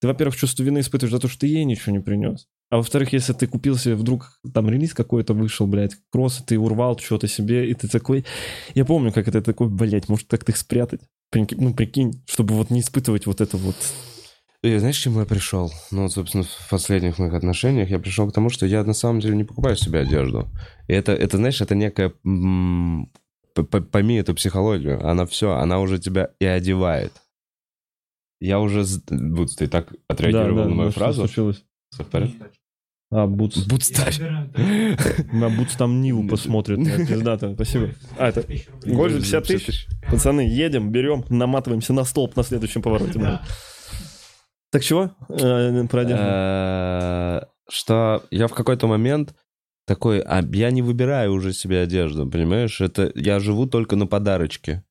ты, 0.02 0.08
во-первых, 0.08 0.36
чувство 0.36 0.64
вины 0.64 0.80
испытываешь 0.80 1.14
за 1.14 1.20
то, 1.22 1.30
что 1.30 1.40
ты 1.40 1.48
ей 1.48 1.64
ничего 1.64 1.94
не 1.94 2.00
принес. 2.02 2.48
А 2.70 2.78
во-вторых, 2.78 3.14
если 3.14 3.32
ты 3.32 3.48
купил 3.48 3.78
себе 3.78 3.96
вдруг 3.96 4.38
там 4.54 4.70
релиз 4.70 4.94
какой-то 4.94 5.34
вышел, 5.34 5.66
блядь, 5.66 5.96
кросс, 6.12 6.42
и 6.42 6.44
ты 6.44 6.60
урвал 6.60 7.00
что-то 7.00 7.28
себе, 7.28 7.70
и 7.70 7.74
ты 7.74 7.88
такой... 7.88 8.26
Я 8.76 8.84
помню, 8.84 9.14
как 9.14 9.30
это 9.30 9.42
такой, 9.42 9.70
блядь, 9.70 10.10
может 10.10 10.28
как-то 10.28 10.52
их 10.52 10.58
спрятать? 10.58 11.02
Прикинь, 11.30 11.58
ну, 11.62 11.74
прикинь, 11.74 12.24
чтобы 12.26 12.56
вот 12.56 12.70
не 12.70 12.80
испытывать 12.80 13.26
вот 13.26 13.42
это 13.42 13.58
вот... 13.58 13.76
И 14.64 14.78
знаешь, 14.78 14.98
к 14.98 15.02
чему 15.02 15.20
я 15.20 15.26
пришел? 15.26 15.72
Ну, 15.92 16.04
вот, 16.04 16.14
собственно, 16.14 16.44
в 16.44 16.70
последних 16.70 17.20
моих 17.20 17.34
отношениях 17.34 17.90
я 17.90 18.00
пришел 18.00 18.30
к 18.30 18.34
тому, 18.34 18.50
что 18.50 18.66
я 18.66 18.84
на 18.84 18.94
самом 18.94 19.20
деле 19.20 19.36
не 19.36 19.44
покупаю 19.44 19.76
себе 19.76 20.00
одежду. 20.00 20.48
И 20.88 20.94
это, 20.94 21.12
это 21.12 21.38
знаешь, 21.38 21.62
это 21.62 21.76
некая... 21.76 22.14
Пойми 23.92 24.16
эту 24.16 24.36
психологию. 24.36 25.04
Она 25.08 25.26
все, 25.26 25.52
она 25.54 25.80
уже 25.80 26.00
тебя 26.00 26.32
и 26.40 26.46
одевает. 26.46 27.12
Я 28.40 28.60
уже... 28.60 28.84
Вот 29.10 29.56
ты 29.56 29.68
так 29.68 29.94
отреагировал 30.08 30.70
на 30.70 30.76
мою 30.76 30.92
что 30.92 31.00
фразу. 31.00 31.22
случилось? 31.22 31.64
Всё 31.92 32.04
в 32.04 32.08
порядке? 32.08 32.38
А, 33.10 33.26
Бутс. 33.26 33.66
Будстарь. 33.66 34.16
На 35.34 35.50
Бутс 35.50 35.76
там 35.76 36.02
Ниву 36.02 36.28
посмотрит. 36.28 36.80
блядь, 36.80 37.08
Пиздато, 37.08 37.54
спасибо. 37.54 37.90
А, 38.18 38.28
это... 38.30 38.44
Голь 38.86 39.12
за 39.12 39.20
50 39.20 39.44
тысяч. 39.46 39.88
Пацаны, 40.10 40.42
едем, 40.42 40.92
берем, 40.92 41.24
наматываемся 41.30 41.94
на 41.94 42.04
столб 42.04 42.36
на 42.36 42.44
следующем 42.44 42.82
повороте. 42.82 43.40
Так 44.72 44.84
чего? 44.84 45.12
Э, 45.30 45.88
Про. 45.88 46.04
Э, 46.04 47.42
Что 47.70 48.24
я 48.32 48.48
в 48.48 48.54
какой-то 48.54 48.88
момент 48.88 49.34
такой, 49.86 50.20
а 50.20 50.44
я 50.52 50.72
не 50.72 50.82
выбираю 50.82 51.32
уже 51.34 51.54
себе 51.54 51.80
одежду, 51.82 52.30
понимаешь? 52.30 52.82
Это 52.82 53.10
я 53.16 53.40
живу 53.40 53.68
только 53.68 53.96
на 53.96 54.08
подарочке. 54.08 54.84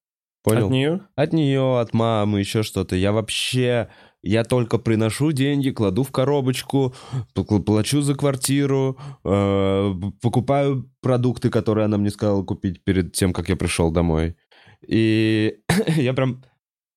Понял? 0.42 0.66
От 0.66 0.70
нее? 0.72 1.00
От 1.16 1.32
нее, 1.34 1.80
от 1.80 1.92
мамы, 1.92 2.38
еще 2.38 2.62
что-то. 2.62 2.96
Я 2.96 3.12
вообще, 3.12 3.88
я 4.26 4.44
только 4.44 4.78
приношу 4.78 5.32
деньги, 5.32 5.70
кладу 5.70 6.02
в 6.02 6.10
коробочку, 6.10 6.94
пл- 7.34 7.62
плачу 7.62 8.00
за 8.02 8.14
квартиру, 8.14 8.96
э, 9.24 9.94
покупаю 10.20 10.90
продукты, 11.00 11.50
которые 11.50 11.84
она 11.84 11.96
мне 11.98 12.10
сказала 12.10 12.42
купить 12.42 12.82
перед 12.84 13.12
тем, 13.12 13.32
как 13.32 13.48
я 13.48 13.56
пришел 13.56 13.90
домой. 13.90 14.36
И 14.86 15.56
я 15.96 16.12
прям, 16.14 16.42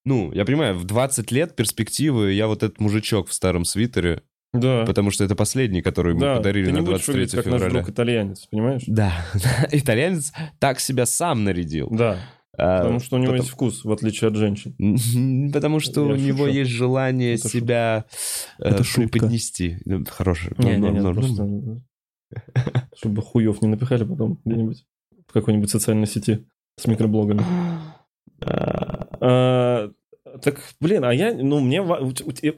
ну, 0.06 0.32
я 0.34 0.46
понимаю, 0.46 0.76
в 0.78 0.84
20 0.86 1.32
лет 1.32 1.56
перспективы 1.56 2.34
я 2.34 2.48
вот 2.48 2.64
этот 2.64 2.80
мужичок 2.80 3.28
в 3.30 3.34
старом 3.34 3.66
свитере, 3.66 4.22
Да. 4.54 4.84
потому 4.86 5.12
что 5.12 5.24
это 5.24 5.36
последний, 5.36 5.82
который 5.82 6.14
мы 6.14 6.22
Да, 6.22 6.36
подарили 6.38 6.66
ты 6.66 6.72
не 6.72 6.78
на 6.80 6.84
будешь 6.84 7.06
23 7.06 7.14
выглядеть 7.14 7.36
как 7.36 7.46
наш 7.46 7.62
февраля. 7.62 7.74
друг 7.84 7.90
итальянец, 7.90 8.46
понимаешь? 8.52 8.84
Да, 8.88 9.12
итальянец 9.72 10.32
так 10.60 10.80
себя 10.80 11.06
сам 11.06 11.44
нарядил. 11.44 11.88
Да, 11.92 12.18
А, 12.60 12.80
потому 12.80 12.99
что 12.99 13.15
у 13.15 13.19
него 13.19 13.31
потом- 13.31 13.41
есть 13.44 13.49
вкус, 13.49 13.86
в 13.86 13.91
отличие 13.91 14.27
от 14.27 14.36
женщин. 14.36 14.76
Потому 15.53 15.80
что 15.80 16.06
Я 16.06 16.14
у 16.14 16.15
него 16.15 16.45
шучу. 16.45 16.57
есть 16.57 16.72
желание 16.72 17.36
Это 17.36 17.48
себя 17.49 18.06
э, 18.60 18.69
Это 18.69 18.84
преподнести. 18.95 19.77
Ну, 19.86 20.03
Хороший. 20.10 20.53
Не, 20.57 20.76
не, 20.77 20.90
не, 20.90 21.14
просто 21.14 21.44
ну, 21.44 21.81
чтобы 22.95 23.22
хуев 23.22 23.61
не 23.61 23.69
напихали 23.69 24.03
потом 24.03 24.40
где-нибудь 24.45 24.86
в 25.27 25.34
какой-нибудь 25.34 25.69
социальной 25.69 26.07
сети 26.07 26.45
с 26.77 26.86
микроблогами. 26.88 27.44
А, 29.22 29.90
Так, 30.41 30.61
блин, 30.80 31.03
а 31.03 31.14
я, 31.14 31.34
ну, 31.34 31.60
мне, 31.60 31.81
у, 31.81 32.07
у 32.07 32.11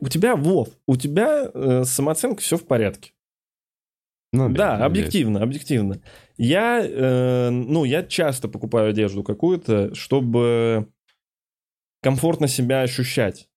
тебя, 0.09 0.35
Вов, 0.35 0.69
у 0.87 0.95
тебя 0.95 1.49
э, 1.51 1.83
с 1.83 1.89
самооценкой 1.89 2.43
все 2.43 2.57
в 2.57 2.65
порядке. 2.67 3.11
Ну, 4.31 4.49
Да, 4.49 4.71
надеюсь. 4.77 4.85
объективно, 4.87 5.41
объективно. 5.43 6.01
Я, 6.37 6.81
э, 6.85 7.49
ну, 7.49 7.83
я 7.85 8.03
часто 8.03 8.47
покупаю 8.47 8.89
одежду 8.89 9.23
какую-то, 9.23 9.93
чтобы 9.95 10.87
комфортно 12.01 12.47
себя 12.47 12.81
ощущать. 12.81 13.47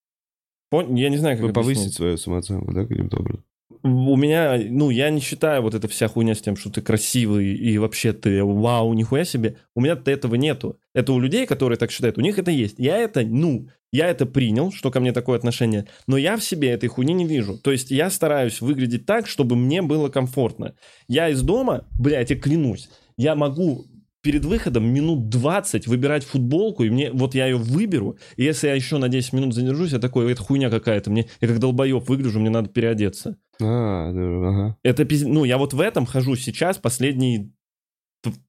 Пон- 0.72 0.96
Я 0.98 1.08
не 1.08 1.16
знаю, 1.16 1.36
как 1.38 1.50
объяснить. 1.50 1.76
повысить 1.76 1.94
свою 1.94 2.16
самооценку, 2.16 2.72
да, 2.72 2.84
каким-то 2.86 3.18
образом? 3.18 3.44
У 3.82 4.16
меня, 4.16 4.58
ну, 4.70 4.88
я 4.90 5.10
не 5.10 5.20
считаю 5.20 5.60
вот 5.62 5.74
эта 5.74 5.88
вся 5.88 6.08
хуйня 6.08 6.34
с 6.34 6.40
тем, 6.40 6.56
что 6.56 6.70
ты 6.70 6.80
красивый 6.80 7.54
и 7.54 7.76
вообще 7.78 8.12
ты 8.14 8.42
вау, 8.42 8.92
нихуя 8.94 9.24
себе. 9.24 9.56
У 9.74 9.80
меня 9.82 9.98
этого 10.06 10.36
нету. 10.36 10.78
Это 10.94 11.12
у 11.12 11.18
людей, 11.20 11.46
которые 11.46 11.76
так 11.78 11.90
считают, 11.90 12.16
у 12.16 12.22
них 12.22 12.38
это 12.38 12.50
есть. 12.50 12.76
Я 12.78 12.96
это, 12.98 13.22
ну, 13.22 13.68
я 13.94 14.08
это 14.08 14.26
принял, 14.26 14.72
что 14.72 14.90
ко 14.90 14.98
мне 14.98 15.12
такое 15.12 15.38
отношение, 15.38 15.86
но 16.08 16.16
я 16.16 16.36
в 16.36 16.42
себе 16.42 16.70
этой 16.70 16.88
хуйни 16.88 17.14
не 17.14 17.26
вижу. 17.26 17.56
То 17.58 17.70
есть 17.70 17.92
я 17.92 18.10
стараюсь 18.10 18.60
выглядеть 18.60 19.06
так, 19.06 19.28
чтобы 19.28 19.54
мне 19.54 19.82
было 19.82 20.08
комфортно. 20.08 20.74
Я 21.06 21.28
из 21.28 21.42
дома, 21.42 21.86
блядь, 21.96 22.30
я 22.30 22.36
клянусь, 22.36 22.90
я 23.16 23.36
могу 23.36 23.86
перед 24.20 24.44
выходом 24.44 24.86
минут 24.86 25.28
20 25.28 25.86
выбирать 25.86 26.24
футболку, 26.24 26.82
и 26.82 26.90
мне, 26.90 27.12
вот 27.12 27.36
я 27.36 27.46
ее 27.46 27.56
выберу, 27.56 28.18
и 28.36 28.42
если 28.42 28.66
я 28.66 28.74
еще 28.74 28.98
на 28.98 29.08
10 29.08 29.32
минут 29.32 29.54
задержусь, 29.54 29.92
я 29.92 30.00
такой, 30.00 30.32
это 30.32 30.42
хуйня 30.42 30.70
какая-то, 30.70 31.10
мне, 31.10 31.28
я 31.40 31.46
как 31.46 31.60
долбоеб 31.60 32.08
выгляжу, 32.08 32.40
мне 32.40 32.50
надо 32.50 32.70
переодеться. 32.70 33.36
А, 33.62 34.12
да, 34.12 34.48
ага. 34.48 34.76
Это 34.82 35.06
ну 35.28 35.44
я 35.44 35.56
вот 35.56 35.72
в 35.72 35.80
этом 35.80 36.04
хожу 36.04 36.34
сейчас 36.34 36.78
последние 36.78 37.52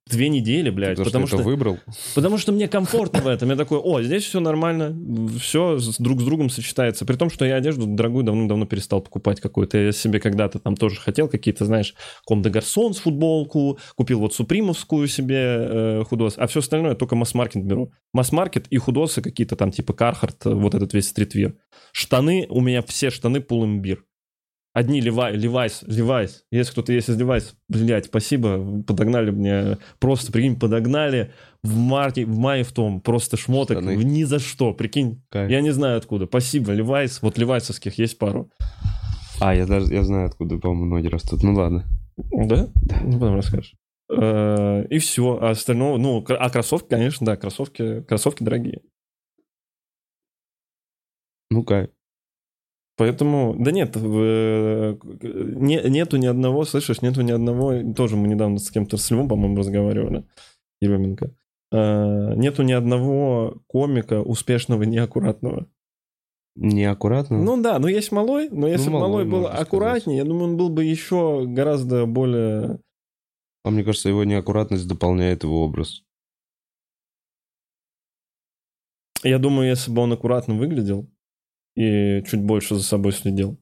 две 0.10 0.30
недели, 0.30 0.70
блядь, 0.70 0.98
Потому, 0.98 1.06
потому 1.06 1.28
что, 1.28 1.38
что, 1.38 1.46
выбрал. 1.46 1.80
потому 2.14 2.38
что 2.38 2.52
мне 2.52 2.68
комфортно 2.68 3.22
в 3.22 3.28
этом. 3.28 3.50
Я 3.50 3.56
такой, 3.56 3.80
о, 3.80 4.02
здесь 4.02 4.24
все 4.24 4.40
нормально, 4.40 4.96
все 5.40 5.80
друг 6.00 6.22
с 6.22 6.24
другом 6.24 6.50
сочетается. 6.50 7.06
При 7.06 7.16
том, 7.16 7.30
что 7.30 7.46
я 7.46 7.56
одежду 7.56 7.86
дорогую 7.86 8.24
давным-давно 8.24 8.66
перестал 8.66 9.02
покупать 9.02 9.42
какую-то. 9.42 9.78
Я 9.78 9.92
себе 9.92 10.20
когда-то 10.20 10.60
там 10.60 10.76
тоже 10.76 11.00
хотел 11.00 11.28
какие-то, 11.28 11.66
знаешь, 11.66 11.96
Ком 12.26 12.42
де 12.42 12.50
Гарсон 12.50 12.94
с 12.94 12.98
футболку, 12.98 13.80
купил 13.96 14.20
вот 14.20 14.34
супримовскую 14.34 15.08
себе 15.08 15.36
э, 15.38 16.04
худос, 16.08 16.36
а 16.38 16.48
все 16.48 16.60
остальное 16.60 16.96
только 16.96 17.16
масс-маркет 17.16 17.64
беру. 17.64 17.92
Масс-маркет 18.14 18.68
и 18.70 18.78
худосы 18.78 19.22
какие-то 19.22 19.56
там 19.56 19.72
типа 19.72 19.94
Кархарт, 19.94 20.46
вот 20.46 20.76
этот 20.76 20.94
весь 20.94 21.08
стритвир. 21.08 21.56
Штаны, 21.92 22.46
у 22.50 22.62
меня 22.62 22.82
все 22.82 23.10
штаны 23.10 23.42
Pull&Bear. 23.42 24.04
Одни 24.76 25.00
Levi, 25.00 25.38
Levi's, 25.38 25.84
Levi's. 25.88 26.44
Если 26.52 26.74
кто-то 26.74 26.92
есть 26.92 27.10
из 27.10 27.18
Levi's, 27.18 27.56
блядь, 27.70 28.08
спасибо, 28.08 28.84
подогнали 28.84 29.32
мне, 29.32 29.78
просто, 30.00 30.34
прикинь, 30.34 30.60
подогнали 30.60 31.32
в 31.64 31.78
марте, 31.78 32.26
в 32.26 32.38
мае 32.38 32.66
в 32.66 32.74
том, 32.74 33.00
просто 33.00 33.38
шмоток, 33.38 33.78
Штаны. 33.78 33.96
ни 33.96 34.24
за 34.24 34.40
что, 34.40 34.74
прикинь. 34.74 35.24
Кайф. 35.30 35.50
Я 35.50 35.62
не 35.62 35.72
знаю 35.72 35.98
откуда. 35.98 36.26
Спасибо, 36.26 36.74
Levi's, 36.74 37.22
вот 37.22 37.38
levi's 37.38 37.65
овских 37.65 37.98
есть 37.98 38.18
пару. 38.18 38.52
А, 39.40 39.56
я 39.56 39.66
даже 39.66 39.94
я 39.94 40.04
знаю, 40.04 40.28
откуда, 40.28 40.58
по-моему, 40.58 40.86
ноги 40.94 41.08
растут. 41.08 41.42
Ну 41.42 41.54
ладно. 41.54 41.86
Да? 42.18 42.68
Ну, 43.02 43.14
потом 43.14 43.36
расскажешь. 43.36 43.76
Э, 44.12 44.86
И 44.90 44.98
все. 45.00 45.40
А 45.42 45.52
остальное, 45.52 45.96
ну, 45.98 46.22
а 46.28 46.50
кроссовки, 46.50 46.90
конечно, 46.90 47.26
да, 47.26 47.38
кроссовки, 47.38 48.02
кроссовки 48.02 48.44
дорогие. 48.44 48.82
Ну 51.50 51.64
кайф. 51.64 51.90
Поэтому, 52.98 53.56
да 53.60 53.72
нет, 53.72 53.96
в- 53.98 54.98
не, 55.22 55.82
нету 55.90 56.18
ни 56.18 56.28
одного, 56.28 56.64
слышишь, 56.66 57.02
нету 57.02 57.22
ни 57.24 57.32
одного, 57.32 57.94
тоже 57.94 58.16
мы 58.16 58.28
недавно 58.28 58.58
с 58.58 58.72
кем-то, 58.72 58.96
с 58.98 59.12
Львом, 59.12 59.28
по-моему, 59.28 59.58
разговаривали, 59.58 60.24
Еременко, 60.82 61.32
Э, 61.72 62.36
нету 62.36 62.64
ни 62.64 62.72
одного 62.72 63.58
комика 63.68 64.22
успешного 64.22 64.84
неаккуратного. 64.84 65.68
Неаккуратно. 66.56 67.38
Ну 67.44 67.62
да, 67.62 67.80
ну 67.80 67.88
есть 67.88 68.14
малой, 68.14 68.50
но 68.50 68.68
если 68.68 68.86
бы 68.86 68.94
Малой, 69.00 69.10
малой 69.10 69.26
был 69.26 69.32
можно 69.40 69.48
сказать. 69.50 69.68
аккуратнее, 69.68 70.18
я 70.20 70.24
думаю, 70.24 70.52
он 70.52 70.58
был 70.58 70.70
бы 70.70 70.86
еще 70.86 71.44
гораздо 71.48 72.06
более... 72.06 72.80
А 73.66 73.72
мне 73.72 73.84
кажется, 73.84 74.08
его 74.08 74.24
неаккуратность 74.24 74.88
дополняет 74.88 75.44
его 75.44 75.66
образ. 75.66 76.04
Я 79.24 79.40
думаю, 79.40 79.68
если 79.70 79.92
бы 79.92 80.02
он 80.02 80.14
аккуратно 80.14 80.54
выглядел 80.54 81.10
и 81.76 82.24
чуть 82.30 82.42
больше 82.42 82.76
за 82.76 82.84
собой 82.84 83.12
следил, 83.14 83.58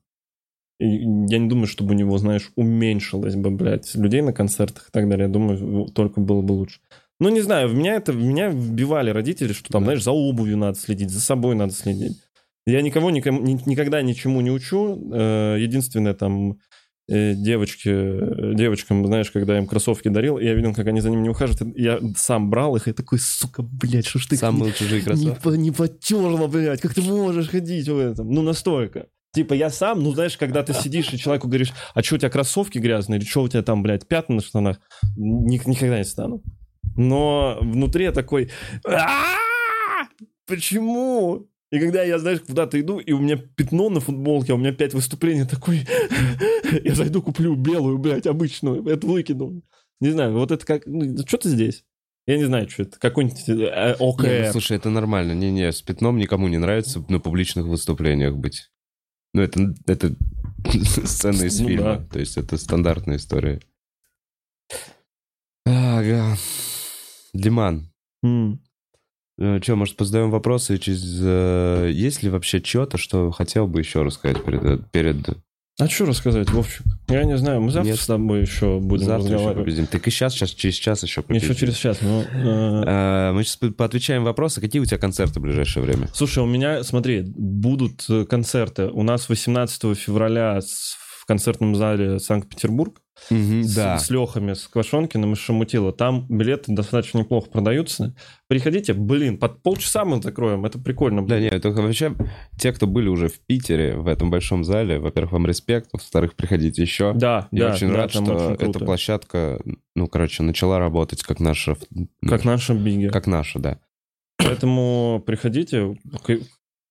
и 0.80 0.88
я 0.88 1.38
не 1.40 1.48
думаю, 1.48 1.68
чтобы 1.68 1.94
у 1.94 1.98
него, 1.98 2.18
знаешь, 2.18 2.52
уменьшилось 2.56 3.35
бы, 3.35 3.52
блядь, 3.52 3.94
людей 3.95 4.22
на 4.22 4.34
концертах 4.34 4.88
и 4.90 4.91
так 4.91 5.07
далее. 5.10 5.27
Я 5.27 5.34
думаю, 5.34 5.85
только 5.88 6.19
было 6.19 6.41
бы 6.41 6.53
лучше. 6.53 6.80
Ну, 7.19 7.30
не 7.30 7.41
знаю, 7.41 7.69
в 7.69 7.76
меня 7.76 7.95
это, 7.95 8.11
в 8.11 8.18
меня 8.22 8.49
вбивали 8.49 9.11
родители, 9.11 9.53
что 9.53 9.69
там, 9.72 9.84
Да. 9.84 9.85
знаешь, 9.85 10.03
за 10.03 10.11
обувью 10.11 10.57
надо 10.57 10.77
следить, 10.77 11.10
за 11.10 11.22
собой 11.22 11.56
надо 11.56 11.73
следить. 11.73 12.18
Я 12.65 12.81
никого 12.81 13.11
никому, 13.11 13.41
ни- 13.41 13.60
никогда 13.69 14.02
ничему 14.02 14.41
не 14.41 14.49
учу. 14.52 14.99
Э, 15.14 15.57
Единственное, 15.60 16.14
там, 16.14 16.57
э, 17.10 17.34
девочки, 17.36 17.90
э, 17.90 18.54
девочкам, 18.56 19.06
знаешь, 19.06 19.30
когда 19.32 19.58
им 19.58 19.68
кроссовки 19.68 20.08
дарил, 20.10 20.40
я 20.40 20.54
видел, 20.54 20.74
как 20.74 20.88
они 20.88 21.02
за 21.02 21.10
ними 21.10 21.22
не 21.24 21.30
ухаживают, 21.30 21.78
я 21.78 22.00
сам 22.16 22.50
брал 22.50 22.76
их 22.76 22.88
и 22.88 22.94
такой, 22.94 23.20
сука, 23.20 23.62
блядь, 23.64 24.06
что 24.08 24.20
ж 24.20 24.28
ты 24.28 24.38
Самые 24.38 24.72
чужие 24.74 25.02
не, 25.02 25.06
кроссовки. 25.06 25.42
по- 25.44 25.50
не 25.50 25.72
потерло, 25.72 26.48
блядь, 26.48 26.82
как 26.82 26.94
ты 26.94 27.02
можешь 27.02 27.50
ходить 27.50 27.88
в 27.90 27.98
этом? 27.98 28.30
Ну, 28.32 28.42
настолько. 28.42 29.08
Типа 29.34 29.54
я 29.56 29.70
сам, 29.72 30.04
ну, 30.04 30.12
знаешь, 30.14 30.38
когда 30.38 30.62
ты 30.62 30.74
сидишь 30.74 31.12
и 31.12 31.18
человеку 31.18 31.48
говоришь, 31.48 31.74
а 31.96 32.04
что 32.04 32.16
у 32.16 32.18
тебя 32.20 32.30
кроссовки 32.30 32.78
грязные, 32.78 33.18
или 33.20 33.26
что 33.26 33.42
у 33.42 33.48
тебя 33.48 33.64
там, 33.64 33.82
блядь, 33.82 34.08
пятна 34.08 34.36
на 34.36 34.42
штанах, 34.42 34.80
Ни- 35.18 35.60
никогда 35.68 35.98
не 35.98 36.04
стану. 36.06 36.44
Но 36.96 37.58
внутри 37.62 38.06
я 38.06 38.12
такой, 38.12 38.52
«А-а-а! 38.86 40.08
почему? 40.46 41.48
И 41.74 41.80
когда 41.80 42.04
я, 42.04 42.20
знаешь, 42.20 42.41
куда-то 42.41 42.80
иду, 42.80 43.00
и 43.00 43.12
у 43.14 43.20
меня 43.20 43.36
пятно 43.36 43.90
на 43.90 44.00
футболке, 44.00 44.52
а 44.52 44.56
у 44.56 44.60
меня 44.60 44.74
пять 44.74 44.94
выступлений, 44.94 45.44
такой, 45.45 45.88
я 46.84 46.94
зайду, 46.94 47.22
куплю 47.24 47.56
белую, 47.56 47.98
блядь, 47.98 48.28
обычную, 48.28 48.86
это 48.88 49.08
выкину. 49.08 49.64
Не 50.00 50.12
знаю, 50.12 50.34
вот 50.34 50.52
это 50.52 50.64
как, 50.66 50.86
ну, 50.86 51.18
что-то 51.26 51.50
здесь. 51.50 51.84
Я 52.28 52.38
не 52.38 52.44
знаю, 52.45 52.70
что 52.70 52.84
это, 52.84 53.00
какой-нибудь 53.00 53.50
э, 53.50 53.54
Не, 53.56 53.95
ну, 54.00 54.10
ОКР. 54.10 54.50
слушай, 54.52 54.78
это 54.78 54.91
нормально. 54.91 55.32
Не-не, 55.34 55.72
с 55.72 55.82
пятном 55.82 56.18
никому 56.18 56.48
не 56.48 56.60
нравится 56.60 57.04
на 57.10 57.20
публичных 57.20 57.66
выступлениях 57.66 58.36
быть. 58.36 58.70
Ну, 59.34 59.41
это, 59.41 59.74
это 59.88 60.16
сцена 61.08 61.41
из 61.44 61.60
Ну 61.60 61.68
фильма. 61.70 61.84
да. 61.98 62.08
То 62.12 62.20
есть 62.20 62.38
это 62.38 62.56
стандартная 62.58 63.18
история. 63.18 63.62
Ага. 65.66 66.38
Диман, 67.34 67.90
М. 68.24 68.62
что, 69.38 69.76
может, 69.76 69.95
позадаем 69.97 70.30
вопросы 70.30 70.77
через... 70.77 71.03
э, 71.22 71.89
есть 71.93 72.22
ли 72.23 72.30
вообще 72.30 72.61
что-то, 72.64 72.97
что 72.97 73.31
хотел 73.31 73.68
бы 73.68 73.80
еще 73.80 74.03
рассказать 74.03 74.43
перед... 74.43 74.89
перед... 74.91 75.30
А 75.80 75.88
что 75.88 76.05
рассказать, 76.05 76.51
Вовчик? 76.51 76.84
Я 77.07 77.23
не 77.23 77.35
знаю, 77.35 77.60
мы 77.60 77.72
завтра 77.72 77.89
Нет. 77.93 77.99
с 77.99 78.05
тобой 78.05 78.41
еще 78.41 78.80
будем 78.80 79.05
Завтра 79.05 79.26
еще 79.26 79.34
разговаривать. 79.38 79.65
победим. 79.65 79.88
Так 79.88 80.07
и 80.07 80.11
сейчас, 80.11 80.34
сейчас, 80.34 80.51
через 80.51 80.76
час 80.76 81.01
еще 81.01 81.22
Еще 81.22 81.27
победим. 81.27 81.55
через 81.55 81.76
час. 81.77 81.97
Ну, 82.01 82.22
э, 82.22 82.84
Э, 82.85 83.31
Мы 83.34 83.43
сейчас 83.43 83.57
поотвечаем 83.76 84.23
вопросы. 84.23 84.61
Какие 84.61 84.84
у 84.84 84.85
тебя 84.85 84.99
концерты 84.99 85.39
в 85.39 85.41
ближайшее 85.43 85.84
время? 85.84 86.10
Слушай, 86.14 86.43
у 86.43 86.45
меня, 86.45 86.84
смотри, 86.84 87.23
будут 87.35 88.05
э, 88.07 88.26
концерты. 88.26 88.85
У 88.89 89.01
нас 89.01 89.27
18 89.30 89.97
февраля 89.97 90.60
в 90.61 91.26
концертном 91.26 91.76
зале 91.76 92.19
Санкт-Петербург 92.19 92.99
с, 93.30 93.76
Да. 93.76 93.98
с 93.98 94.10
Лехами, 94.10 94.53
с 94.53 94.68
Квашонкиным 94.68 95.34
и 95.34 95.35
Шамутило. 95.35 95.94
Там 95.94 96.26
билеты 96.27 96.73
достаточно 96.73 97.19
неплохо 97.19 97.49
продаются. 97.49 98.15
Приходите, 98.48 98.94
блин, 98.94 99.38
под 99.38 99.61
полчаса 99.61 100.03
мы 100.03 100.22
закроем, 100.22 100.65
это 100.65 100.80
прикольно. 100.80 101.26
Да, 101.26 101.40
нет, 101.40 101.61
только 101.61 101.81
вообще 101.81 102.15
те, 102.60 102.73
кто 102.73 102.88
были 102.88 103.07
уже 103.07 103.27
в 103.30 103.40
Питере, 103.40 103.95
в 103.95 104.07
этом 104.07 104.30
большом 104.31 104.64
зале, 104.64 104.99
во-первых, 104.99 105.34
вам 105.34 105.45
респект, 105.48 105.90
во-вторых, 105.94 106.35
приходите 106.35 106.81
еще. 106.81 107.14
да, 107.14 107.48
Я 107.52 107.68
да, 107.69 107.73
очень 107.76 107.90
да, 107.90 107.95
рад, 107.98 108.11
что 108.11 108.22
очень 108.23 108.69
эта 108.69 108.80
площадка, 108.80 109.61
ну, 109.95 110.07
короче, 110.07 110.44
начала 110.44 110.80
работать 110.80 111.22
как 111.23 111.40
наша. 111.40 111.77
ну, 111.91 112.07
Как 112.27 112.44
наша 112.45 112.73
Биги. 112.73 113.07
Как 113.10 113.27
наша, 113.27 113.60
да. 113.60 113.80
Поэтому 114.38 115.23
приходите, 115.26 115.95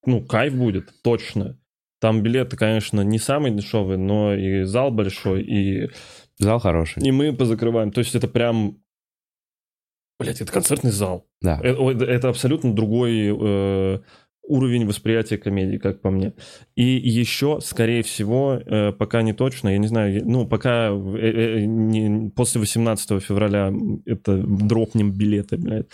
ну, 0.06 0.24
кайф 0.24 0.54
будет, 0.54 0.90
точно. 1.02 1.58
Там 2.02 2.20
билеты, 2.20 2.56
конечно, 2.56 3.00
не 3.02 3.20
самые 3.20 3.54
дешевые, 3.54 3.96
но 3.96 4.34
и 4.34 4.64
зал 4.64 4.90
большой, 4.90 5.42
и, 5.44 5.88
Зал 6.36 6.58
хороший. 6.58 7.00
и 7.00 7.12
мы 7.12 7.32
позакрываем. 7.32 7.92
То 7.92 8.00
есть 8.00 8.16
это 8.16 8.26
прям... 8.26 8.78
Блять, 10.18 10.40
это 10.40 10.50
концертный 10.52 10.90
зал. 10.90 11.28
Да. 11.40 11.60
Э- 11.62 11.68
Это, 11.92 12.04
это 12.04 12.28
абсолютно 12.28 12.74
другой 12.74 13.28
э, 13.28 14.00
уровень 14.42 14.84
восприятия 14.84 15.38
комедии, 15.38 15.78
как 15.78 16.00
по 16.00 16.10
мне. 16.10 16.32
И 16.74 16.82
еще, 16.82 17.60
скорее 17.60 18.02
всего, 18.02 18.54
э, 18.54 18.90
пока 18.90 19.22
не 19.22 19.32
точно, 19.32 19.68
я 19.68 19.78
не 19.78 19.86
знаю, 19.86 20.22
ну, 20.28 20.44
пока 20.44 20.88
э, 20.90 21.60
э, 21.60 21.64
не- 21.66 22.30
после 22.30 22.60
18 22.60 23.22
февраля 23.22 23.72
это 24.06 24.38
дропнем 24.38 25.12
билеты, 25.12 25.56
блядь. 25.56 25.86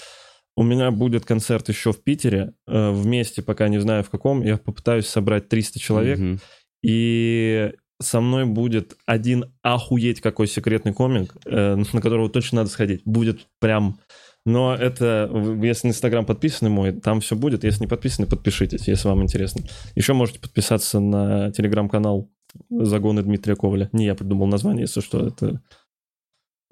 У 0.58 0.64
меня 0.64 0.90
будет 0.90 1.24
концерт 1.24 1.68
еще 1.68 1.92
в 1.92 2.02
Питере, 2.02 2.52
э, 2.66 2.90
вместе, 2.90 3.42
пока 3.42 3.68
не 3.68 3.78
знаю 3.78 4.02
в 4.02 4.10
каком, 4.10 4.42
я 4.42 4.56
попытаюсь 4.56 5.06
собрать 5.06 5.48
300 5.48 5.78
человек, 5.78 6.18
Мгм. 6.18 6.40
и 6.82 7.70
со 8.02 8.20
мной 8.20 8.44
будет 8.44 8.96
один 9.06 9.44
охуеть 9.62 10.20
какой 10.20 10.48
секретный 10.48 10.92
комик, 10.92 11.36
э, 11.46 11.76
на 11.76 12.00
которого 12.00 12.28
точно 12.28 12.56
надо 12.56 12.70
сходить. 12.70 13.02
Будет 13.04 13.46
прям... 13.60 14.00
Но 14.44 14.74
это, 14.74 15.30
если 15.62 15.86
на 15.86 15.90
Инстаграм 15.92 16.26
подписаны 16.26 16.70
мой, 16.70 16.90
там 16.92 17.20
все 17.20 17.36
будет. 17.36 17.62
Если 17.62 17.82
не 17.82 17.86
подписаны, 17.86 18.26
подпишитесь, 18.26 18.88
если 18.88 19.06
вам 19.06 19.22
интересно. 19.22 19.62
Еще 19.94 20.12
можете 20.12 20.40
подписаться 20.40 20.98
на 20.98 21.52
телеграм-канал 21.52 22.30
Загоны 22.68 23.22
Дмитрия 23.22 23.54
Коваля. 23.54 23.90
Не 23.92 24.06
я 24.06 24.16
придумал 24.16 24.48
название, 24.48 24.82
если 24.82 25.02
что. 25.02 25.24
Это 25.24 25.60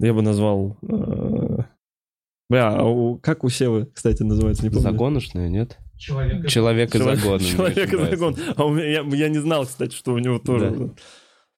я 0.01 0.13
бы 0.13 0.21
назвал... 0.21 0.77
Бля, 2.49 2.69
а 2.69 2.83
у- 2.85 3.17
как 3.17 3.43
у 3.43 3.49
Севы, 3.49 3.87
кстати, 3.93 4.23
называется? 4.23 4.63
Не 4.63 4.69
помню. 4.69 4.83
Загоночная, 4.83 5.49
нет? 5.49 5.77
Человек. 5.97 6.47
Человек 6.47 6.95
и 6.95 6.97
загон. 6.97 7.39
Человек 7.39 7.93
и 7.93 7.97
загон. 7.97 8.35
А 8.55 8.65
у 8.65 8.69
меня, 8.73 8.85
я, 8.87 9.01
я 9.01 9.29
не 9.29 9.39
знал, 9.39 9.65
кстати, 9.65 9.93
что 9.93 10.13
у 10.13 10.17
него 10.19 10.39
тоже. 10.39 10.91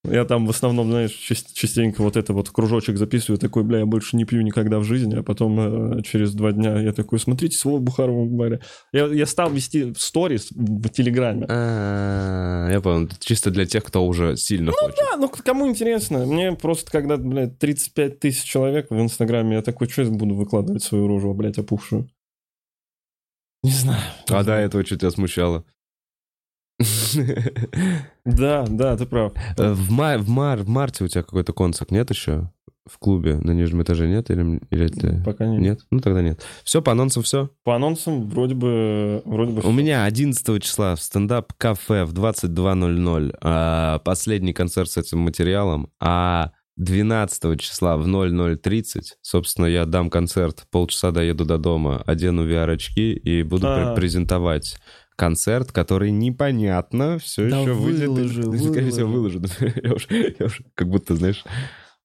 Я 0.06 0.24
там 0.24 0.46
в 0.46 0.50
основном, 0.50 0.90
знаешь, 0.92 1.12
част- 1.12 1.54
частенько 1.54 2.02
вот 2.02 2.16
это 2.16 2.32
вот 2.32 2.50
кружочек 2.50 2.98
записываю, 2.98 3.38
такой, 3.38 3.64
бля, 3.64 3.80
я 3.80 3.86
больше 3.86 4.16
не 4.16 4.24
пью 4.24 4.42
никогда 4.42 4.80
в 4.80 4.86
жизни, 4.86 5.16
а 5.16 5.24
потом 5.24 5.60
э, 6.00 6.02
через 6.04 6.34
два 6.34 6.54
дня 6.54 6.80
я 6.80 6.94
такой, 6.94 7.20
смотрите, 7.20 7.58
с 7.58 7.66
Вовой 7.66 7.82
Бухаровым 7.82 8.30
в 8.30 8.32
баре. 8.32 8.62
Я, 8.94 9.08
я 9.08 9.26
стал 9.26 9.52
вести 9.52 9.94
сторис 9.96 10.52
в 10.52 10.88
Телеграме. 10.90 11.46
А, 11.50 12.70
Я 12.72 12.80
понял. 12.80 13.10
Чисто 13.20 13.52
для 13.52 13.66
тех, 13.66 13.84
кто 13.84 14.06
уже 14.06 14.38
сильно 14.38 14.72
хочет. 14.72 14.96
Да, 14.98 15.18
ну 15.18 15.28
кому 15.30 15.68
интересно? 15.68 16.26
Мне 16.26 16.54
просто, 16.54 16.90
когда, 16.92 17.18
блядь, 17.18 17.60
35 17.60 18.20
тысяч 18.20 18.44
человек 18.44 18.90
в 18.90 19.00
Инстаграме, 19.02 19.58
я 19.58 19.62
такой, 19.62 19.90
что 19.90 20.04
я 20.04 20.10
буду 20.10 20.34
выкладывать 20.34 20.82
свою 20.82 21.10
рожу, 21.10 21.34
блядь, 21.34 21.58
опухшую? 21.58 22.10
Не 23.64 23.72
знаю. 23.72 24.02
А 24.30 24.44
до 24.44 24.54
этого 24.54 24.86
что 24.86 24.98
тебя 24.98 25.12
смущало? 25.12 25.66
Да, 28.26 28.66
да, 28.70 28.96
ты 28.98 29.06
прав. 29.06 29.34
Э, 29.58 29.72
В, 29.74 29.92
ма- 29.92 30.18
в, 30.18 30.30
мар- 30.30 30.60
в 30.60 30.70
марте 30.70 31.04
у 31.04 31.08
тебя 31.08 31.24
какой-то 31.24 31.54
концерт 31.54 31.92
нет 31.92 32.10
еще? 32.10 32.52
В 32.86 32.98
клубе 32.98 33.36
на 33.36 33.52
нижнем 33.52 33.84
этаже 33.84 34.08
нет? 34.08 34.30
Или, 34.32 34.60
или 34.72 34.86
это... 34.86 35.22
Пока 35.24 35.46
не. 35.46 35.58
Нет? 35.58 35.82
Ну 35.92 36.00
тогда 36.00 36.22
нет. 36.22 36.42
Все, 36.64 36.82
по 36.82 36.92
анонсам 36.92 37.22
все. 37.24 37.50
По 37.64 37.76
анонсам 37.76 38.28
вроде 38.28 38.56
бы... 38.56 39.22
Вроде 39.26 39.52
бы 39.54 39.62
У 39.68 39.72
меня 39.72 40.06
11 40.06 40.64
числа 40.64 40.96
в 40.96 41.02
стендап-кафе 41.02 42.06
в 42.06 42.14
22.00 42.14 43.38
а, 43.42 44.00
последний 44.00 44.54
концерт 44.54 44.90
с 44.90 44.98
этим 44.98 45.20
материалом, 45.20 45.92
а 46.00 46.52
12 46.78 47.60
числа 47.60 47.98
в 47.98 48.08
00.30, 48.08 49.02
собственно, 49.22 49.66
я 49.66 49.86
дам 49.86 50.10
концерт, 50.10 50.64
полчаса 50.72 51.12
доеду 51.12 51.44
до 51.46 51.58
дома, 51.58 52.02
одену 52.08 52.48
VR-очки 52.50 53.14
и 53.14 53.44
буду 53.44 53.68
А. 53.68 53.76
пр- 53.88 53.96
презентовать 53.96 54.78
концерт, 55.20 55.72
который 55.72 56.12
непонятно 56.12 57.20
все 57.20 57.50
Да 57.50 57.60
еще 57.60 57.74
выйдет. 57.74 58.08
выложи, 58.08 58.44
Скорее 58.70 58.90
всего, 58.92 59.10
выложу. 59.12 59.42
Я 59.84 59.94
уж- 59.94 60.08
я 60.40 60.46
уж 60.46 60.62
как 60.74 60.90
будто, 60.90 61.16
знаешь... 61.16 61.44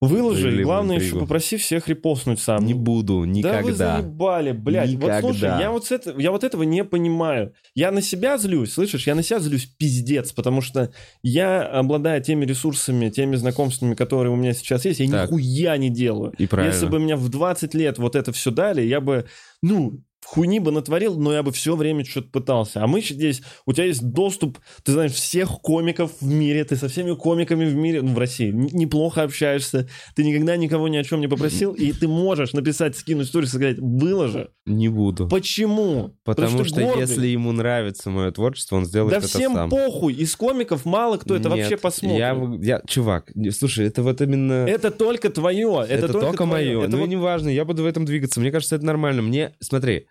Выложи, 0.01 0.43
Завели 0.43 0.61
и 0.61 0.65
в 0.65 0.67
главное 0.67 0.99
еще 0.99 1.19
попроси 1.21 1.57
всех 1.57 1.89
репостнуть 1.89 2.39
сам. 2.39 2.67
Не 2.67 2.75
буду, 2.75 3.15
Да 3.15 3.21
вы 3.21 3.27
никогда. 3.29 3.97
заебали, 4.03 4.53
блядь. 4.53 4.91
Вот 4.91 4.97
Никогда. 4.97 5.21
слушай, 5.21 5.45
я 5.61 5.71
вот, 5.71 5.91
это- 5.91 6.15
я 6.19 6.31
вот 6.31 6.45
этого 6.45 6.63
не 6.65 6.85
понимаю. 6.85 7.55
Я 7.75 7.91
на 7.91 8.03
себя 8.03 8.37
злюсь, 8.37 8.73
слышишь? 8.73 9.07
Я 9.07 9.15
на 9.15 9.23
себя 9.23 9.39
злюсь 9.39 9.65
пиздец, 9.65 10.33
потому 10.33 10.61
что 10.61 10.91
я, 11.23 11.63
обладая 11.63 12.21
теми 12.21 12.45
ресурсами, 12.45 13.09
теми 13.09 13.37
знакомствами, 13.37 13.95
которые 13.95 14.31
у 14.33 14.37
меня 14.37 14.53
сейчас 14.53 14.85
есть, 14.85 15.01
я 15.01 15.11
Так. 15.11 15.31
нихуя 15.31 15.77
не 15.79 15.89
делаю. 15.89 16.35
И 16.37 16.47
правильно. 16.47 16.75
Если 16.75 16.87
бы 16.87 16.99
мне 16.99 17.17
в 17.17 17.31
20 17.31 17.73
лет 17.73 17.97
вот 17.99 18.15
это 18.15 18.31
все 18.33 18.51
дали, 18.51 18.83
я 18.83 19.01
бы, 19.01 19.25
ну, 19.63 20.03
хуйни 20.25 20.59
бы 20.61 20.71
натворил, 20.73 21.17
но 21.19 21.33
я 21.33 21.43
бы 21.43 21.53
все 21.53 21.77
время 21.77 22.05
что-то 22.05 22.29
пытался. 22.29 22.83
А 22.83 22.87
мы 22.87 23.01
здесь, 23.01 23.43
у 23.67 23.73
тебя 23.73 23.85
есть 23.87 24.03
доступ, 24.03 24.59
ты 24.83 24.93
знаешь, 24.93 25.13
всех 25.13 25.61
комиков 25.61 26.13
в 26.21 26.27
мире, 26.27 26.65
ты 26.65 26.77
со 26.77 26.89
всеми 26.89 27.15
комиками 27.15 27.65
в 27.67 27.75
мире, 27.75 28.03
ну, 28.03 28.15
в 28.15 28.19
России, 28.19 28.51
неплохо 28.51 29.23
общаешься, 29.23 29.89
ты 30.15 30.25
никогда 30.25 30.57
никого 30.57 30.89
ни 30.89 30.97
о 30.97 31.05
чем 31.05 31.21
не 31.21 31.29
попросил, 31.29 31.73
и 31.73 31.93
ты 31.93 32.09
можешь 32.09 32.53
написать, 32.53 32.97
скинуть 32.97 33.29
сторис 33.29 33.49
и 33.55 33.57
сказать, 33.57 33.79
выложи. 33.79 34.51
Не 34.67 34.89
буду. 34.89 35.29
Почему? 35.29 36.17
Потому 36.25 36.65
что, 36.65 36.81
гордый. 36.81 37.01
если 37.01 37.27
ему 37.27 37.53
нравится 37.53 38.11
мое 38.11 38.31
творчество, 38.31 38.77
он 38.77 38.87
сделает 38.87 39.13
Да 39.13 39.19
это 39.19 39.29
всем 39.29 39.53
сам. 39.53 39.71
похуй, 39.71 40.15
из 40.15 40.35
комиков 40.37 40.85
мало 40.85 41.17
кто 41.19 41.37
это 41.37 41.49
Нет, 41.49 41.59
вообще 41.59 41.77
посмотрит. 41.77 42.19
Я, 42.19 42.37
я, 42.61 42.83
чувак, 42.87 43.31
слушай, 43.51 43.87
это 43.87 44.03
вот 44.03 44.21
именно... 44.21 44.67
Это 44.67 44.91
только 44.91 45.31
твое, 45.31 45.85
это, 45.89 46.07
Это, 46.07 46.13
только, 46.13 46.45
твое. 46.45 46.77
мое. 46.77 46.81
Это 46.83 46.93
ну 46.93 46.99
вот- 47.01 47.09
неважно, 47.09 47.49
я 47.49 47.65
буду 47.65 47.83
в 47.83 47.87
этом 47.87 48.05
двигаться. 48.05 48.41
Мне 48.41 48.51
кажется, 48.51 48.77
это 48.77 48.85
нормально. 48.85 49.23
Мне, 49.23 49.55
смотри, 49.61 50.07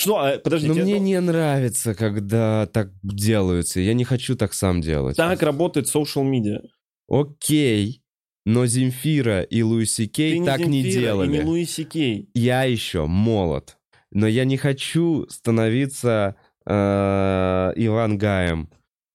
Что, 0.00 0.16
а, 0.16 0.38
подожди, 0.38 0.66
но 0.66 0.72
мне 0.72 0.98
не 0.98 1.20
нравится, 1.20 1.94
когда 1.94 2.66
так 2.72 2.90
делаются. 3.02 3.80
Я 3.80 3.92
не 3.92 4.04
хочу 4.04 4.34
так 4.34 4.54
сам 4.54 4.80
делать. 4.80 5.14
так 5.16 5.42
работает 5.42 5.94
social 5.94 6.24
media. 6.24 6.62
Окей, 7.06 8.02
но 8.46 8.64
Земфира 8.64 9.42
и 9.42 9.60
Луиси 9.60 10.06
Кей 10.06 10.42
так 10.42 10.60
не 10.60 10.82
Земфира 10.82 11.00
делали. 11.00 11.28
И 11.28 11.30
не 11.32 11.40
Луиси 11.42 11.84
Кей. 11.84 12.30
Я 12.32 12.62
еще 12.64 13.04
молод, 13.04 13.76
но 14.10 14.26
я 14.26 14.44
не 14.46 14.56
хочу 14.56 15.26
становиться 15.28 16.36
э, 16.64 16.72
Иван 17.76 18.16
Гаем. 18.16 18.70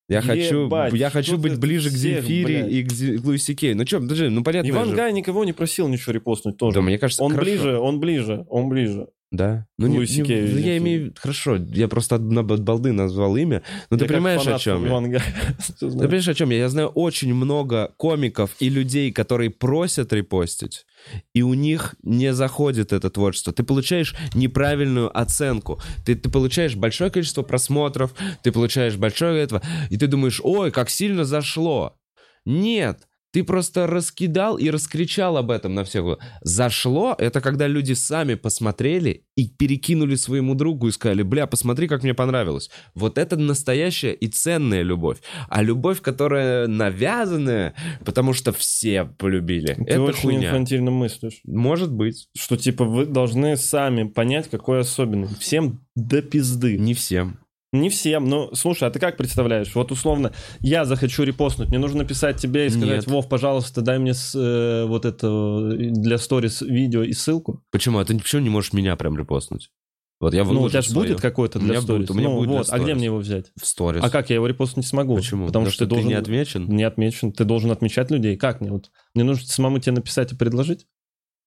Я 0.08 0.20
хочу, 0.20 0.66
Ебать, 0.66 0.92
я 0.92 1.10
что 1.10 1.18
хочу 1.18 1.36
быть 1.36 1.58
ближе 1.58 1.88
к 1.88 1.94
Земфире 1.94 2.62
блядь. 2.62 2.72
и 2.72 2.82
к, 2.84 2.92
Зе- 2.92 3.18
к 3.18 3.24
Луиси 3.24 3.56
Кей. 3.56 3.74
Ну 3.74 3.84
что, 3.84 3.98
подожди, 3.98 4.28
ну 4.28 4.44
понятно 4.44 4.70
Иван 4.70 4.90
же. 4.90 4.94
Гай 4.94 5.12
никого 5.12 5.44
не 5.44 5.52
просил 5.52 5.88
ничего 5.88 6.12
репостнуть 6.12 6.56
тоже. 6.58 6.76
Да, 6.76 6.82
мне 6.82 6.96
кажется, 6.96 7.24
он 7.24 7.32
хорошо. 7.32 7.50
ближе, 7.50 7.78
он 7.80 7.98
ближе, 7.98 8.46
он 8.48 8.68
ближе. 8.68 9.08
Да. 9.32 9.66
Ну, 9.76 9.88
не, 9.88 9.98
не- 9.98 10.52
ну, 10.52 10.58
я 10.58 10.76
имею... 10.78 11.12
Хорошо, 11.16 11.56
я 11.56 11.88
просто 11.88 12.14
от, 12.16 12.22
на- 12.22 12.42
от 12.42 12.62
балды 12.62 12.92
назвал 12.92 13.36
имя. 13.36 13.62
Но 13.90 13.96
ты 13.96 14.04
Я 14.04 14.08
как 14.08 14.16
понимаешь, 14.18 14.46
о 14.46 14.58
чем 14.58 14.84
я? 14.84 15.20
Ты 15.80 15.90
понимаешь, 15.90 16.28
о 16.28 16.34
чем 16.34 16.50
я? 16.50 16.58
Я 16.58 16.68
знаю 16.68 16.88
очень 16.88 17.34
много 17.34 17.92
комиков 17.96 18.54
и 18.60 18.68
людей, 18.68 19.10
которые 19.10 19.50
просят 19.50 20.12
репостить, 20.12 20.86
и 21.34 21.42
у 21.42 21.54
них 21.54 21.96
не 22.02 22.32
заходит 22.32 22.92
это 22.92 23.10
творчество. 23.10 23.52
Ты 23.52 23.64
получаешь 23.64 24.14
неправильную 24.34 25.16
оценку. 25.18 25.80
Ты, 26.04 26.14
ты 26.14 26.30
получаешь 26.30 26.76
большое 26.76 27.10
количество 27.10 27.42
просмотров, 27.42 28.14
ты 28.42 28.52
получаешь 28.52 28.96
большое 28.96 29.42
этого, 29.42 29.60
и 29.90 29.96
ты 29.96 30.06
думаешь, 30.06 30.40
ой, 30.42 30.70
как 30.70 30.88
сильно 30.88 31.24
зашло. 31.24 31.98
Нет, 32.44 33.08
ты 33.36 33.44
просто 33.44 33.86
раскидал 33.86 34.56
и 34.56 34.70
раскричал 34.70 35.36
об 35.36 35.50
этом 35.50 35.74
на 35.74 35.84
всех. 35.84 36.18
Зашло— 36.40 37.14
это 37.18 37.42
когда 37.42 37.66
люди 37.66 37.92
сами 37.92 38.32
посмотрели 38.32 39.24
и 39.36 39.46
перекинули 39.46 40.14
своему 40.14 40.54
другу 40.54 40.88
и 40.88 40.90
сказали, 40.90 41.22
бля, 41.22 41.46
посмотри, 41.46 41.86
как 41.86 42.02
мне 42.02 42.14
понравилось. 42.14 42.70
Вот 42.94 43.18
это 43.18 43.36
настоящая 43.36 44.12
и 44.12 44.28
ценная 44.28 44.80
любовь. 44.80 45.18
А 45.50 45.62
любовь, 45.62 46.00
которая 46.00 46.66
навязанная, 46.66 47.74
потому 48.06 48.32
что 48.32 48.54
все 48.54 49.04
полюбили, 49.04 49.74
Ты 49.74 49.82
это 49.84 50.00
очень 50.00 50.22
хуйня. 50.22 50.48
инфантильно 50.48 50.90
мыслишь. 50.90 51.40
Может 51.44 51.92
быть. 51.92 52.30
Что 52.34 52.56
типа 52.56 52.86
вы 52.86 53.04
должны 53.04 53.58
сами 53.58 54.04
понять, 54.04 54.48
какой 54.48 54.80
особенный. 54.80 55.28
Всем 55.38 55.84
до 55.94 56.22
пизды. 56.22 56.78
Не 56.78 56.94
всем. 56.94 57.38
Не 57.80 57.90
всем, 57.90 58.28
но 58.28 58.54
слушай, 58.54 58.88
а 58.88 58.90
ты 58.90 58.98
как 58.98 59.16
представляешь? 59.16 59.74
Вот 59.74 59.92
условно, 59.92 60.32
я 60.60 60.84
захочу 60.84 61.22
репостнуть, 61.22 61.68
мне 61.68 61.78
нужно 61.78 61.98
написать 61.98 62.38
тебе 62.38 62.66
и 62.66 62.70
сказать, 62.70 62.88
Нет. 62.88 63.06
Вов, 63.06 63.28
пожалуйста, 63.28 63.82
дай 63.82 63.98
мне 63.98 64.14
с, 64.14 64.34
э, 64.34 64.84
вот 64.86 65.04
это 65.04 65.26
э, 65.26 65.90
для 65.90 66.18
сторис 66.18 66.62
видео 66.62 67.02
и 67.02 67.12
ссылку. 67.12 67.62
Почему? 67.70 67.98
А 67.98 68.04
ты 68.04 68.16
почему 68.18 68.42
не 68.42 68.50
можешь 68.50 68.72
меня 68.72 68.96
прям 68.96 69.18
репостнуть? 69.18 69.70
Вот 70.18 70.32
я 70.32 70.44
Ну, 70.44 70.62
у 70.62 70.68
тебя 70.70 70.80
же 70.80 70.94
будет 70.94 71.20
какой-то 71.20 71.58
для 71.58 71.72
меня 71.72 71.82
сторис. 71.82 72.08
будет, 72.08 72.10
у 72.10 72.14
меня 72.14 72.28
ну, 72.30 72.36
будет 72.36 72.48
вот, 72.48 72.66
а 72.70 72.78
где 72.78 72.94
мне 72.94 73.06
его 73.06 73.18
взять? 73.18 73.52
В 73.60 73.66
сторис. 73.66 74.02
А 74.02 74.08
как 74.08 74.30
я 74.30 74.36
его 74.36 74.46
репостнуть 74.46 74.84
не 74.84 74.88
смогу? 74.88 75.14
Почему? 75.14 75.46
Потому 75.46 75.66
что, 75.66 75.84
ты 75.84 75.90
должен... 75.90 76.08
не 76.08 76.14
отмечен? 76.14 76.66
Не 76.68 76.84
отмечен. 76.84 77.32
Ты 77.32 77.44
должен 77.44 77.70
отмечать 77.70 78.10
людей. 78.10 78.36
Как 78.36 78.62
мне? 78.62 78.70
Вот 78.70 78.90
мне 79.14 79.24
нужно 79.24 79.46
самому 79.46 79.78
тебе 79.78 79.96
написать 79.96 80.32
и 80.32 80.36
предложить? 80.36 80.86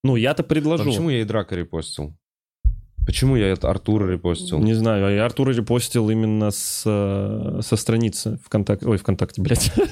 Ну, 0.04 0.16
я-то 0.16 0.42
А 0.42 0.46
предложу. 0.46 0.84
почему 0.84 1.10
я 1.10 1.20
и 1.20 1.24
Драка 1.24 1.56
репостил? 1.56 2.16
Почему 3.06 3.36
я 3.36 3.48
это 3.48 3.70
Артура 3.70 4.06
репостил? 4.10 4.58
Не 4.58 4.74
знаю, 4.74 5.06
а 5.06 5.10
я 5.10 5.24
Артура 5.24 5.52
репостил 5.52 6.10
именно 6.10 6.50
с, 6.50 6.82
э, 6.86 7.60
со 7.62 7.76
страницы 7.76 8.38
ВКонтакте. 8.44 8.86
Ой, 8.86 8.98
ВКонтакте, 8.98 9.42
блядь. 9.42 9.72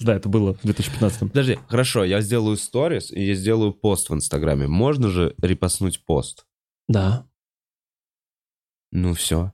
Да, 0.00 0.14
это 0.14 0.28
было 0.28 0.54
в 0.54 0.62
2015 0.62 1.20
Подожди, 1.20 1.58
хорошо, 1.68 2.04
я 2.04 2.20
сделаю 2.20 2.56
сторис 2.56 3.10
и 3.10 3.22
я 3.22 3.34
сделаю 3.34 3.72
пост 3.72 4.10
в 4.10 4.14
Инстаграме. 4.14 4.66
Можно 4.66 5.08
же 5.08 5.34
репостнуть 5.40 6.04
пост? 6.04 6.46
Да. 6.88 7.26
Ну 8.90 9.14
все. 9.14 9.52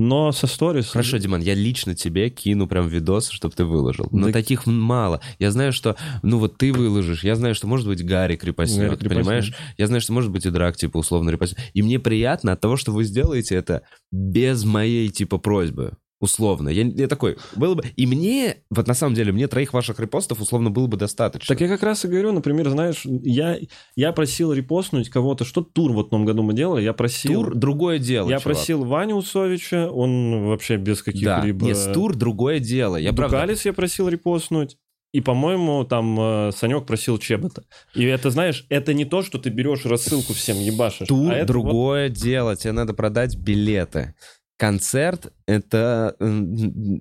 Но 0.00 0.32
со 0.32 0.46
сторис... 0.46 0.88
Хорошо, 0.88 1.18
Диман, 1.18 1.42
я 1.42 1.52
лично 1.52 1.94
тебе 1.94 2.30
кину 2.30 2.66
прям 2.66 2.88
видос, 2.88 3.28
чтобы 3.28 3.54
ты 3.54 3.66
выложил. 3.66 4.08
Но 4.10 4.28
Да- 4.28 4.32
таких 4.32 4.64
мало. 4.64 5.20
Я 5.38 5.50
знаю, 5.50 5.74
что, 5.74 5.94
ну 6.22 6.38
вот 6.38 6.56
ты 6.56 6.72
выложишь, 6.72 7.22
я 7.22 7.34
знаю, 7.34 7.54
что 7.54 7.66
может 7.66 7.86
быть 7.86 8.02
Гарик 8.02 8.42
репостнет, 8.42 8.88
Гарик 8.88 9.02
репостнет. 9.02 9.24
понимаешь? 9.26 9.54
Я 9.76 9.86
знаю, 9.88 10.00
что 10.00 10.14
может 10.14 10.30
быть 10.30 10.46
и 10.46 10.50
Драк, 10.50 10.78
типа, 10.78 10.96
условно 10.96 11.28
репостнет. 11.28 11.60
И 11.74 11.82
мне 11.82 11.98
приятно 11.98 12.52
от 12.52 12.60
того, 12.62 12.78
что 12.78 12.92
вы 12.92 13.04
сделаете 13.04 13.56
это 13.56 13.82
без 14.10 14.64
моей, 14.64 15.10
типа, 15.10 15.36
просьбы. 15.36 15.98
Условно. 16.20 16.68
Я, 16.68 16.82
я 16.82 17.08
такой, 17.08 17.38
было 17.56 17.74
бы... 17.74 17.82
И 17.96 18.06
мне, 18.06 18.58
вот 18.68 18.86
на 18.86 18.92
самом 18.92 19.14
деле, 19.14 19.32
мне 19.32 19.48
троих 19.48 19.72
ваших 19.72 19.98
репостов 20.00 20.40
условно 20.40 20.70
было 20.70 20.86
бы 20.86 20.98
достаточно. 20.98 21.54
Так 21.54 21.62
я 21.62 21.68
как 21.68 21.82
раз 21.82 22.04
и 22.04 22.08
говорю, 22.08 22.32
например, 22.32 22.68
знаешь, 22.68 23.06
я, 23.06 23.58
я 23.96 24.12
просил 24.12 24.52
репостнуть 24.52 25.08
кого-то, 25.08 25.46
что 25.46 25.62
тур 25.62 25.92
в 25.92 26.00
одном 26.00 26.26
году 26.26 26.42
мы 26.42 26.52
делали, 26.52 26.82
я 26.82 26.92
просил... 26.92 27.44
Тур— 27.44 27.54
другое 27.56 27.98
дело, 27.98 28.28
Я 28.28 28.38
чувак. 28.38 28.56
просил 28.56 28.84
Ваню 28.84 29.16
Усовича, 29.16 29.90
он 29.90 30.44
вообще 30.44 30.76
без 30.76 30.98
Да, 30.98 31.04
каких-либо... 31.04 31.64
нет, 31.64 31.76
с 31.76 31.90
тур 31.90 32.14
другое 32.14 32.58
дело. 32.58 32.96
Я 32.96 33.14
правда... 33.14 33.38
Дукалис 33.38 33.64
я 33.64 33.72
просил 33.72 34.08
репостнуть. 34.08 34.76
И, 35.12 35.20
по-моему, 35.20 35.84
там 35.84 36.20
э, 36.20 36.52
Санек 36.54 36.86
просил 36.86 37.18
Чебота. 37.18 37.64
И 37.94 38.04
это, 38.04 38.30
знаешь, 38.30 38.64
это 38.68 38.94
не 38.94 39.04
то, 39.04 39.22
что 39.22 39.38
ты 39.38 39.50
берешь 39.50 39.84
рассылку 39.84 40.34
всем 40.34 40.58
ебашишь. 40.58 41.08
Тур 41.08 41.32
а 41.32 41.44
другое 41.44 42.10
дело. 42.10 42.54
Тебе 42.54 42.72
надо 42.72 42.94
продать 42.94 43.36
билеты. 43.36 44.14
Концерт— 44.60 45.32
это, 45.46 46.14
м, 46.20 47.00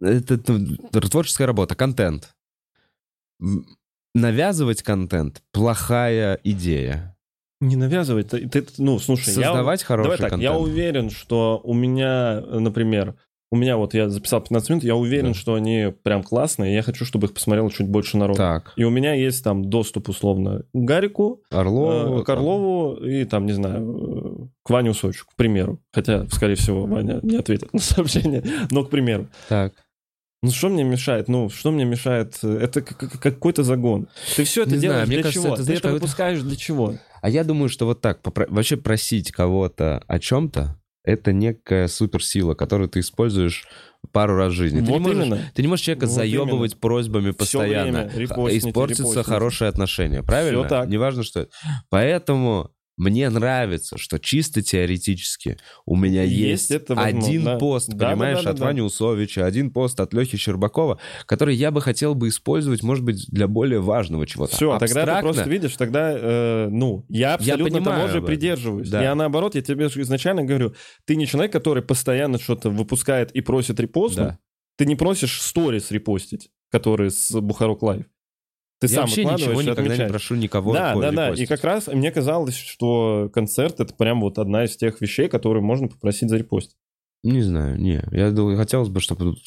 это 0.00 0.40
ну, 0.48 0.78
творческая 1.10 1.44
работа, 1.44 1.74
контент. 1.74 2.34
Навязывать 4.14 4.82
контент— 4.82 5.42
плохая 5.52 6.40
идея. 6.42 7.14
Не 7.60 7.76
навязывать. 7.76 8.28
Ты, 8.28 8.48
ты- 8.48 8.66
ну, 8.78 8.98
слушай, 8.98 9.28
я- 9.28 9.34
Создавать 9.34 9.82
хороший 9.82 10.06
Давай 10.06 10.18
так, 10.18 10.30
контент. 10.30 10.42
я 10.54 10.56
уверен, 10.58 11.10
что 11.10 11.60
у 11.62 11.74
меня, 11.74 12.40
э, 12.42 12.58
например, 12.58 13.14
у 13.52 13.56
меня 13.56 13.76
вот 13.76 13.94
я 13.94 14.08
записал 14.08 14.40
15 14.40 14.70
минут, 14.70 14.84
я 14.84 14.94
уверен, 14.94 15.32
Да. 15.32 15.34
что 15.34 15.54
они 15.54 15.92
прям 16.02 16.22
классные, 16.22 16.74
я 16.74 16.82
хочу, 16.82 17.04
чтобы 17.04 17.26
их 17.26 17.34
посмотрело 17.34 17.70
чуть 17.70 17.88
больше 17.88 18.16
народу. 18.16 18.38
Так, 18.38 18.72
И 18.76 18.84
у 18.84 18.90
меня 18.90 19.14
есть 19.14 19.42
там 19.42 19.64
доступ, 19.68 20.08
условно, 20.08 20.60
к 20.60 20.64
Гарику, 20.72 21.42
Орлову. 21.50 22.20
э, 22.20 22.24
к 22.24 22.28
Орлову 22.28 22.94
и 23.04 23.24
там, 23.24 23.46
не 23.46 23.52
знаю, 23.52 24.50
к 24.62 24.70
Ване 24.70 24.90
Усовичу, 24.90 25.26
к 25.26 25.34
примеру. 25.34 25.80
Хотя, 25.92 26.26
скорее 26.28 26.54
всего, 26.54 26.86
Ваня 26.86 27.18
не 27.22 27.36
ответит 27.36 27.72
на 27.72 27.80
сообщение, 27.80 28.44
но 28.70 28.84
к 28.84 28.90
примеру. 28.90 29.28
Так. 29.48 29.72
Ну 30.42 30.50
что 30.52 30.70
мне 30.70 30.84
мешает? 30.84 31.28
Ну 31.28 31.50
что 31.50 31.70
мне 31.70 31.84
мешает? 31.84 32.42
Это 32.42 32.80
как- 32.80 32.96
как- 32.96 33.20
какой-то 33.20 33.62
загон. 33.62 34.08
Ты 34.36 34.44
все 34.44 34.62
это 34.62 34.70
Не 34.70 34.78
знаю, 34.78 34.92
делаешь 34.92 35.08
мне 35.08 35.16
для 35.16 35.22
кажется, 35.24 35.42
чего? 35.42 35.52
это, 35.52 35.56
Ты 35.58 35.62
знаешь, 35.64 35.78
это 35.80 35.88
какой-то- 35.88 36.02
выпускаешь 36.06 36.40
для 36.40 36.56
чего? 36.56 36.94
А 37.20 37.28
я 37.28 37.44
думаю, 37.44 37.68
что 37.68 37.84
вот 37.84 38.00
так, 38.00 38.20
попро- 38.22 38.46
вообще 38.48 38.78
просить 38.78 39.32
кого-то 39.32 40.02
о 40.06 40.18
чем-то, 40.18 40.79
это 41.04 41.32
некая 41.32 41.88
суперсила, 41.88 42.54
которую 42.54 42.88
ты 42.88 43.00
используешь 43.00 43.66
пару 44.12 44.36
раз 44.36 44.52
в 44.52 44.56
жизни. 44.56 44.80
ты, 44.80 44.84
Вот 44.86 44.98
не 44.98 45.06
можешь, 45.06 45.26
именно. 45.26 45.40
ты 45.54 45.62
не 45.62 45.68
можешь 45.68 45.84
человека 45.84 46.06
Вот 46.06 46.12
заебывать 46.14 46.78
просьбами 46.80 47.30
постоянно. 47.32 48.02
время 48.04 48.10
репостните, 48.14 48.68
Испортятся 48.68 49.02
репостните. 49.02 49.28
хорошие 49.28 49.68
отношения, 49.68 50.22
правильно? 50.22 50.60
Всё 50.60 50.68
так. 50.68 50.88
Неважно, 50.88 51.22
что 51.22 51.40
это. 51.40 51.50
Поэтому 51.90 52.70
мне 53.00 53.30
нравится, 53.30 53.96
что 53.96 54.18
чисто 54.18 54.60
теоретически 54.60 55.56
у 55.86 55.96
меня 55.96 56.22
Есть 56.22 56.68
есть, 56.68 56.70
это 56.70 56.94
возможно, 56.94 57.28
один 57.28 57.44
да. 57.44 57.56
пост, 57.56 57.88
Да, 57.88 58.10
понимаешь, 58.10 58.38
да, 58.38 58.44
да, 58.44 58.50
от 58.50 58.58
да. 58.58 58.64
Вани 58.66 58.82
Усовича, 58.82 59.46
один 59.46 59.70
пост 59.70 59.98
от 60.00 60.12
Лехи 60.12 60.36
Щербакова, 60.36 61.00
который 61.24 61.56
я 61.56 61.70
бы 61.70 61.80
хотел 61.80 62.14
бы 62.14 62.28
использовать, 62.28 62.82
может 62.82 63.02
быть, 63.02 63.24
для 63.28 63.48
более 63.48 63.80
важного 63.80 64.26
чего-то. 64.26 64.54
Все, 64.54 64.78
тогда 64.78 65.16
ты 65.16 65.22
просто 65.22 65.48
видишь, 65.48 65.76
тогда, 65.76 66.12
э, 66.14 66.68
ну, 66.70 67.06
я 67.08 67.34
абсолютно 67.34 67.78
понимаю 67.78 68.00
того 68.02 68.12
же 68.12 68.22
придерживаюсь. 68.22 68.90
Да. 68.90 69.02
Я 69.02 69.14
наоборот, 69.14 69.54
я 69.54 69.62
тебе 69.62 69.86
изначально 69.86 70.44
говорю, 70.44 70.74
ты 71.06 71.16
не 71.16 71.26
человек, 71.26 71.52
который 71.52 71.82
постоянно 71.82 72.38
что-то 72.38 72.68
выпускает 72.68 73.32
и 73.32 73.40
просит 73.40 73.80
репостнуть. 73.80 74.28
Да. 74.28 74.38
Ты 74.76 74.84
не 74.84 74.94
просишь 74.94 75.40
сторис 75.40 75.90
репостить, 75.90 76.50
которые 76.70 77.10
с 77.10 77.32
Бухарок 77.40 77.82
Лайв. 77.82 78.04
Ты 78.80 78.86
я 78.86 78.94
сам 78.94 79.00
вообще 79.02 79.24
ничего 79.24 79.60
никогда 79.60 79.82
не 79.82 79.86
отмечаешь. 79.86 80.10
прошу 80.10 80.34
никого 80.36 80.72
Да, 80.72 80.94
да, 80.94 81.12
да. 81.12 81.34
И 81.34 81.44
как 81.44 81.62
раз 81.64 81.86
мне 81.88 82.10
казалось, 82.10 82.56
что 82.56 83.30
концерт 83.32 83.78
это 83.78 83.94
прям 83.94 84.22
вот 84.22 84.38
одна 84.38 84.64
из 84.64 84.76
тех 84.76 85.00
вещей, 85.02 85.28
которые 85.28 85.62
можно 85.62 85.86
попросить 85.88 86.30
за 86.30 86.38
репост. 86.38 86.76
Не 87.22 87.42
знаю, 87.42 87.78
не. 87.78 88.02
Я 88.10 88.30
думаю, 88.30 88.56
хотелось 88.56 88.88
бы, 88.88 89.00
чтобы 89.00 89.32
тут 89.32 89.38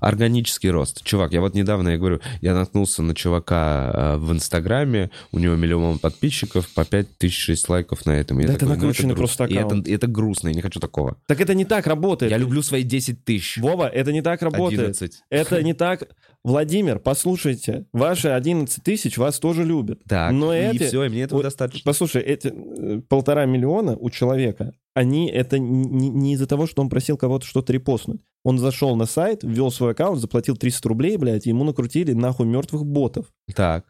органический 0.00 0.70
рост. 0.70 1.02
Чувак, 1.04 1.32
я 1.32 1.40
вот 1.40 1.54
недавно, 1.54 1.90
я 1.90 1.98
говорю, 1.98 2.20
я 2.40 2.54
наткнулся 2.54 3.02
на 3.02 3.14
чувака 3.14 3.92
э, 3.94 4.16
в 4.18 4.32
Инстаграме, 4.32 5.10
у 5.32 5.38
него 5.38 5.54
миллион 5.56 5.98
подписчиков, 5.98 6.68
по 6.74 6.84
5006 6.84 7.68
лайков 7.68 8.06
на 8.06 8.12
этом. 8.12 8.38
Я 8.38 8.46
Да 8.48 8.52
это 8.54 8.60
такой, 8.60 8.76
ну, 8.76 8.80
накрученный 8.82 9.14
грустно. 9.14 9.26
просто 9.36 9.44
И 9.44 9.54
это, 9.56 9.66
аккаунт. 9.66 9.88
это 9.88 10.06
грустно, 10.06 10.48
я 10.48 10.54
не 10.54 10.62
хочу 10.62 10.80
такого. 10.80 11.16
Так 11.26 11.40
это 11.40 11.54
не 11.54 11.64
так 11.64 11.86
работает. 11.86 12.30
Я 12.32 12.38
люблю 12.38 12.62
свои 12.62 12.82
10 12.82 13.24
тысяч. 13.24 13.58
Вова, 13.58 13.88
это 13.88 14.12
не 14.12 14.22
так 14.22 14.42
работает. 14.42 14.80
11. 14.80 15.22
Это 15.30 15.62
не 15.62 15.74
так. 15.74 16.08
Владимир, 16.44 17.00
послушайте, 17.00 17.86
ваши 17.92 18.28
11 18.28 18.80
тысяч 18.84 19.18
вас 19.18 19.40
тоже 19.40 19.64
любят. 19.64 19.98
Так, 20.08 20.30
Но 20.32 20.54
и 20.54 20.58
эти- 20.58 20.84
все, 20.84 21.02
и 21.04 21.08
мне 21.08 21.22
этого 21.22 21.38
Вот 21.38 21.42
достаточно. 21.42 21.82
Послушай, 21.84 22.22
эти 22.22 22.52
э, 22.54 23.00
полтора 23.08 23.46
миллиона 23.46 23.96
у 23.96 24.10
человека, 24.10 24.72
они 24.94 25.28
это 25.28 25.58
не, 25.58 26.08
не 26.08 26.34
из-за 26.34 26.46
того, 26.46 26.66
что 26.68 26.82
он 26.82 26.88
просил 26.88 27.16
кого-то 27.16 27.44
что-то 27.44 27.72
репостнуть. 27.72 28.20
Он 28.46 28.58
зашел 28.58 28.94
на 28.94 29.06
сайт, 29.06 29.42
ввел 29.42 29.72
свой 29.72 29.90
аккаунт, 29.90 30.20
заплатил 30.20 30.56
300 30.56 30.88
рублей, 30.88 31.16
блядь, 31.16 31.46
и 31.46 31.48
ему 31.48 31.64
накрутили 31.64 32.12
нахуй 32.12 32.46
мертвых 32.46 32.86
ботов. 32.86 33.26
Так, 33.56 33.86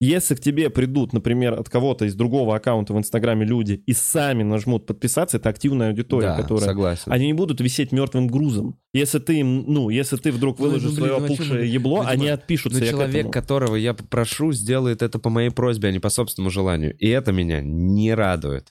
Если 0.00 0.36
к 0.36 0.40
тебе 0.40 0.70
придут, 0.70 1.12
например, 1.12 1.54
от 1.54 1.68
кого-то 1.68 2.04
из 2.04 2.14
другого 2.14 2.54
аккаунта 2.54 2.94
в 2.94 2.98
Инстаграме 2.98 3.44
люди 3.44 3.82
и 3.84 3.92
сами 3.92 4.44
нажмут 4.44 4.86
подписаться, 4.86 5.38
это 5.38 5.48
активная 5.48 5.88
аудитория, 5.88 6.28
да, 6.28 6.36
которая... 6.36 6.66
согласен. 6.66 7.10
Они 7.10 7.26
не 7.26 7.32
будут 7.32 7.60
висеть 7.60 7.90
мертвым 7.90 8.28
грузом. 8.28 8.78
Если 8.94 9.18
ты 9.18 9.40
им, 9.40 9.64
ну, 9.66 9.90
если 9.90 10.16
ты 10.18 10.30
вдруг 10.30 10.60
Ой, 10.60 10.68
выложишь 10.68 10.90
ну, 10.90 10.96
блин, 10.98 11.06
свое 11.08 11.18
ну, 11.18 11.24
опухшее 11.24 11.60
мы? 11.62 11.66
ебло, 11.66 12.02
Ну, 12.04 12.08
они 12.08 12.26
Дима, 12.26 12.34
отпишутся. 12.34 12.80
К 12.80 12.88
человек, 12.88 13.32
которого 13.32 13.74
я 13.74 13.92
попрошу, 13.92 14.52
сделает 14.52 15.02
это 15.02 15.18
по 15.18 15.30
моей 15.30 15.50
просьбе, 15.50 15.88
а 15.88 15.92
не 15.92 15.98
по 15.98 16.10
собственному 16.10 16.50
желанию. 16.50 16.96
И 16.98 17.08
это 17.08 17.32
меня 17.32 17.60
не 17.60 18.14
радует. 18.14 18.70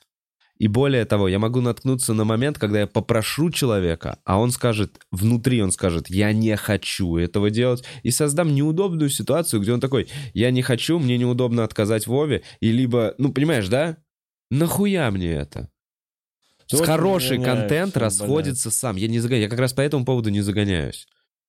И 0.58 0.68
более 0.68 1.04
того, 1.04 1.28
я 1.28 1.38
могу 1.38 1.60
наткнуться 1.60 2.14
на 2.14 2.24
момент, 2.24 2.58
когда 2.58 2.80
я 2.80 2.86
попрошу 2.86 3.50
человека, 3.50 4.18
а 4.24 4.38
он 4.38 4.50
скажет, 4.50 4.98
внутри 5.10 5.62
он 5.62 5.70
скажет, 5.70 6.08
я 6.08 6.32
не 6.32 6.56
хочу 6.56 7.16
этого 7.16 7.50
делать, 7.50 7.84
и 8.02 8.10
создам 8.10 8.54
неудобную 8.54 9.10
ситуацию, 9.10 9.60
где 9.60 9.72
он 9.72 9.80
такой, 9.80 10.08
я 10.32 10.50
не 10.50 10.62
хочу, 10.62 10.98
мне 10.98 11.18
неудобно 11.18 11.62
отказать 11.64 12.06
Вове, 12.06 12.42
и 12.60 12.72
либо, 12.72 13.14
ну, 13.18 13.32
понимаешь, 13.32 13.68
да? 13.68 13.98
Нахуя 14.50 15.10
мне 15.10 15.32
это? 15.32 15.68
С 16.66 16.74
очень 16.74 16.84
хороший 16.84 17.42
контент 17.42 17.96
расходится 17.96 18.70
сам. 18.70 18.96
Я 18.96 19.08
не 19.08 19.20
загоняю. 19.20 19.44
Я 19.44 19.50
как 19.50 19.60
раз 19.60 19.72
по 19.72 19.82
этому 19.82 20.04
поводу 20.04 20.30
не 20.30 20.40
загоняюсь. 20.40 21.06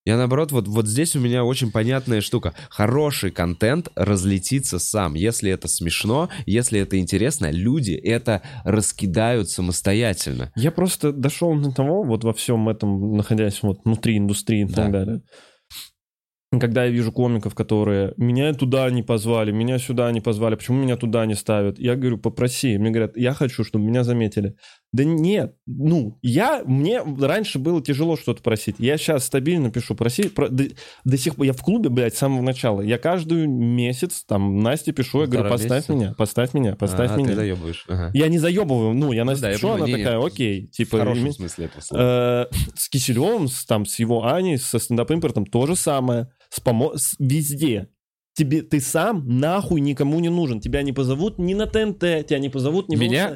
Я 0.08 0.16
наоборот, 0.16 0.54
вот, 0.54 0.70
вот 0.70 0.88
здесь 0.88 1.18
у 1.18 1.20
меня 1.20 1.44
очень 1.44 1.70
понятная 1.70 2.22
штука. 2.22 2.54
Хороший 2.70 3.30
контент 3.30 3.90
разлетится 3.94 4.80
сам. 4.80 5.16
Если 5.16 5.52
это 5.52 5.68
смешно, 5.68 6.30
если 6.46 6.80
это 6.80 6.98
интересно, 6.98 7.52
люди 7.52 7.92
это 7.92 8.42
раскидают 8.64 9.50
самостоятельно. 9.50 10.54
Я 10.56 10.72
просто 10.72 11.12
дошел 11.12 11.60
до 11.60 11.74
того, 11.74 12.04
вот 12.04 12.24
во 12.24 12.32
всем 12.32 12.70
этом, 12.70 13.18
находясь 13.18 13.62
вот 13.62 13.80
внутри 13.84 14.18
индустрии 14.18 14.62
и 14.62 14.64
Да. 14.66 14.76
так 14.76 14.92
далее. 14.94 15.22
Когда 16.50 16.86
я 16.86 16.92
вижу 16.92 17.12
комиков, 17.12 17.56
которые 17.56 18.14
меня 18.16 18.54
туда 18.54 18.90
не 18.90 19.04
позвали, 19.04 19.52
меня 19.52 19.80
сюда 19.80 20.10
не 20.14 20.22
позвали, 20.22 20.56
почему 20.56 20.82
меня 20.82 20.96
туда 20.96 21.26
не 21.26 21.34
ставят? 21.36 21.78
Я 21.78 21.98
говорю, 21.98 22.18
попроси. 22.18 22.78
Мне 22.78 22.90
говорят, 22.90 23.18
я 23.18 23.34
хочу, 23.34 23.66
чтобы 23.66 23.84
меня 23.84 24.06
заметили. 24.06 24.56
Да 24.94 25.04
нет, 25.04 25.54
ну, 25.66 26.18
я, 26.22 26.64
мне 26.66 27.02
раньше 27.20 27.60
было 27.60 27.82
тяжело 27.84 28.16
что-то 28.16 28.42
просить. 28.42 28.78
Я 28.80 28.98
сейчас 28.98 29.26
стабильно 29.26 29.70
пишу, 29.70 29.94
проси, 29.96 30.30
про- 30.30 30.48
до, 30.48 30.64
до 31.04 31.18
сих 31.18 31.36
пор, 31.36 31.46
я 31.46 31.52
в 31.52 31.62
клубе, 31.62 31.90
блядь, 31.90 32.16
с 32.16 32.20
самого 32.20 32.42
начала. 32.42 32.80
Я 32.80 32.98
каждый 32.98 33.46
месяц 33.48 34.24
там 34.26 34.60
Насте 34.64 34.94
пишу, 34.94 35.20
я 35.22 35.26
говорю, 35.28 35.50
Полтора 35.50 35.58
поставь 35.58 35.90
месяца? 35.90 35.94
меня, 35.94 36.14
поставь 36.18 36.54
меня, 36.54 36.76
поставь 36.78 37.12
а, 37.12 37.18
меня. 37.18 37.28
ты 37.28 37.36
заебываешь. 37.36 37.86
Ага. 37.90 38.12
Я 38.14 38.30
не 38.30 38.38
заебываю, 38.38 38.94
ну, 38.94 39.12
я 39.12 39.26
Ну 39.26 39.32
Насте 39.32 39.42
да, 39.42 39.50
я 39.50 39.56
пишу, 39.56 39.68
понимаю, 39.68 39.84
она 39.84 39.92
не-не. 39.92 40.04
такая, 40.06 40.26
окей, 40.26 40.68
В 40.68 40.72
типа... 40.72 40.98
хорошем 41.00 41.26
име- 41.26 41.32
смысле 41.34 41.66
этого 41.66 41.82
слова. 41.82 42.48
Э, 42.50 42.56
с 42.76 42.88
Киселевым, 42.88 43.50
с, 43.50 43.66
там, 43.66 43.86
с 43.86 44.00
его 44.00 44.26
Аней, 44.26 44.58
со 44.58 44.80
стендап-импортом 44.80 45.46
то 45.46 45.68
же 45.68 45.76
самое. 45.76 46.30
С 46.50 46.60
помо... 46.60 46.94
с- 46.96 47.16
везде. 47.20 47.88
Тебе, 48.36 48.62
ты 48.62 48.80
сам 48.82 49.24
нахуй 49.28 49.82
никому 49.82 50.20
не 50.20 50.30
нужен. 50.30 50.60
Тебя 50.60 50.84
не 50.84 50.94
позовут 50.94 51.40
ни 51.40 51.56
на 51.56 51.66
ТНТ, 51.66 52.00
тебя 52.28 52.38
не 52.38 52.50
позовут 52.50 52.88
ни 52.88 52.96
Меня? 52.96 53.36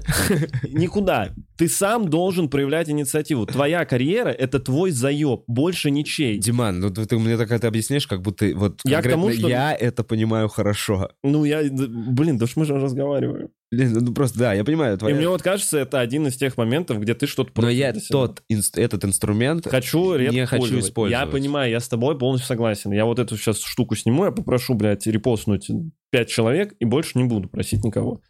Никуда. 0.69 1.29
Ты 1.57 1.67
сам 1.67 2.07
должен 2.07 2.49
проявлять 2.49 2.87
инициативу. 2.89 3.45
Твоя 3.47 3.83
карьера— 3.85 4.29
это 4.29 4.59
твой 4.59 4.91
заеб, 4.91 5.41
больше 5.47 5.89
ничей. 5.89 6.37
Диман, 6.37 6.79
ну 6.79 6.91
ты, 6.91 7.05
ты 7.05 7.17
мне 7.17 7.35
так 7.37 7.51
это 7.51 7.67
объясняешь, 7.67 8.05
как 8.05 8.21
будто 8.21 8.51
вот 8.55 8.81
Я 8.85 9.01
к 9.01 9.09
тому, 9.09 9.31
что- 9.31 9.49
я 9.49 9.73
это 9.73 10.03
понимаю 10.03 10.49
хорошо. 10.49 11.09
Ну, 11.23 11.45
я... 11.45 11.63
Блин, 11.71 12.37
да 12.37 12.45
уж 12.45 12.55
мы 12.55 12.65
же 12.65 12.75
разговариваем. 12.75 13.49
Блин, 13.71 13.93
Ну 14.01 14.13
просто 14.13 14.37
да, 14.39 14.53
я 14.53 14.65
понимаю. 14.65 14.95
И 14.95 14.99
твоя- 14.99 15.15
мне 15.15 15.29
вот 15.29 15.41
кажется, 15.41 15.77
это 15.79 15.99
один 16.01 16.27
из 16.27 16.35
тех 16.35 16.57
моментов, 16.57 16.99
где 16.99 17.13
ты 17.13 17.25
что-то 17.25 17.51
Но 17.61 17.69
я 17.69 17.93
тот, 18.09 18.43
инс- 18.51 18.71
этот 18.77 19.05
инструмент 19.05 19.65
Хочу 19.65 20.15
редко 20.15 20.35
не 20.35 20.45
хочу 20.45 20.79
использовать. 20.79 21.25
Я 21.25 21.25
понимаю, 21.31 21.71
я 21.71 21.79
с 21.79 21.87
тобой 21.87 22.17
полностью 22.17 22.47
согласен. 22.47 22.91
Я 22.91 23.05
вот 23.05 23.19
эту 23.19 23.37
сейчас 23.37 23.61
штуку 23.61 23.95
сниму, 23.95 24.25
я 24.25 24.31
попрошу, 24.31 24.73
блядь, 24.73 25.07
репостнуть 25.07 25.69
5 26.09 26.27
человек 26.29 26.73
и 26.79 26.85
больше 26.85 27.17
не 27.17 27.23
буду 27.23 27.47
просить 27.47 27.83
никого. 27.85 28.21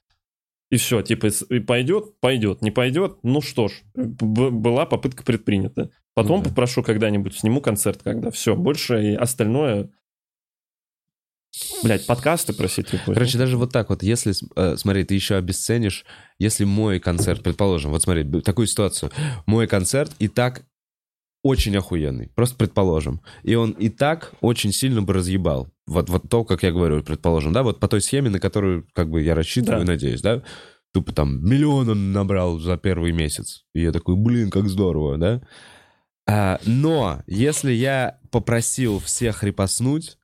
И 0.69 0.77
все, 0.77 1.01
типа, 1.01 1.27
и 1.49 1.59
пойдет, 1.59 2.19
пойдет, 2.21 2.61
не 2.61 2.71
пойдет, 2.71 3.17
ну 3.23 3.41
что 3.41 3.67
ж, 3.67 3.73
была 3.95 4.85
попытка 4.85 5.23
предпринята. 5.23 5.89
Потом 6.13 6.37
Ну 6.37 6.43
да. 6.43 6.49
попрошу 6.49 6.81
когда-нибудь, 6.83 7.35
сниму 7.37 7.61
концерт, 7.61 8.01
когда 8.03 8.31
все, 8.31 8.55
больше 8.55 9.03
и 9.03 9.15
остальное... 9.15 9.89
Блядь, 11.83 12.05
подкасты 12.05 12.53
просить. 12.53 12.87
Короче, 13.05 13.37
даже 13.37 13.57
вот 13.57 13.71
так 13.71 13.89
вот, 13.89 14.03
если, 14.03 14.33
э, 14.55 14.77
смотри, 14.77 15.03
ты 15.03 15.15
еще 15.15 15.35
обесценишь, 15.35 16.05
если 16.39 16.63
мой 16.63 16.99
концерт, 16.99 17.43
предположим, 17.43 17.91
вот 17.91 18.01
смотри, 18.03 18.23
такую 18.41 18.67
ситуацию, 18.67 19.11
мой 19.45 19.67
концерт 19.67 20.11
и 20.19 20.27
так 20.27 20.63
очень 21.43 21.75
охуенный, 21.75 22.29
просто 22.35 22.55
предположим, 22.55 23.21
и 23.43 23.55
он 23.55 23.71
и 23.71 23.89
так 23.89 24.31
очень 24.41 24.71
сильно 24.71 25.01
бы 25.01 25.13
разъебал, 25.13 25.69
вот, 25.87 26.07
вот 26.09 26.29
то, 26.29 26.45
как 26.45 26.63
я 26.63 26.71
говорю, 26.71 27.03
предположим, 27.03 27.51
да, 27.51 27.63
вот 27.63 27.79
по 27.79 27.87
той 27.87 27.99
схеме, 28.01 28.29
на 28.29 28.39
которую, 28.39 28.87
как 28.93 29.09
бы, 29.09 29.21
я 29.21 29.33
рассчитываю 29.35 29.85
Да. 29.85 29.91
надеюсь, 29.93 30.21
да, 30.21 30.43
тупо 30.93 31.11
там 31.11 31.43
миллион 31.43 31.89
он 31.89 32.11
набрал 32.13 32.59
за 32.59 32.77
первый 32.77 33.11
месяц, 33.11 33.63
и 33.73 33.81
я 33.81 33.91
такой, 33.91 34.15
блин, 34.15 34.51
как 34.51 34.69
здорово, 34.69 35.17
да, 35.17 35.41
А, 36.27 36.59
но 36.65 37.23
если 37.25 37.71
я 37.73 38.19
попросил 38.29 38.99
всех 38.99 39.43
репостнуть, 39.43 40.17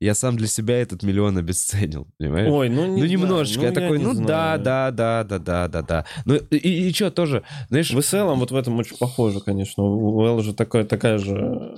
я 0.00 0.14
сам 0.14 0.36
для 0.36 0.46
себя 0.46 0.80
этот 0.80 1.02
миллион 1.02 1.38
обесценил, 1.38 2.06
понимаешь? 2.18 2.50
Ой, 2.52 2.68
ну, 2.68 2.82
не 2.84 2.90
Ну, 2.90 2.96
знаю, 2.98 3.10
немножечко. 3.10 3.60
я 3.62 3.68
я 3.68 3.74
такой, 3.74 3.98
не 3.98 4.04
ну 4.04 4.14
да, 4.14 4.58
знаю. 4.58 4.62
да, 4.62 4.90
да, 4.90 5.24
да, 5.24 5.38
да, 5.38 5.68
да, 5.68 5.82
да. 5.82 6.04
Ну 6.24 6.34
и, 6.36 6.56
и, 6.56 6.92
что 6.92 7.10
тоже, 7.10 7.42
знаешь, 7.68 7.90
В 7.90 7.98
SL 7.98 8.34
вот 8.36 8.50
в 8.50 8.56
этом 8.56 8.78
очень 8.78 8.96
похоже, 8.96 9.40
конечно. 9.40 9.82
У 9.84 10.24
Эл 10.24 10.40
же 10.42 10.54
такая, 10.54 10.84
такая 10.84 11.18
же 11.18 11.34
э, 11.36 11.76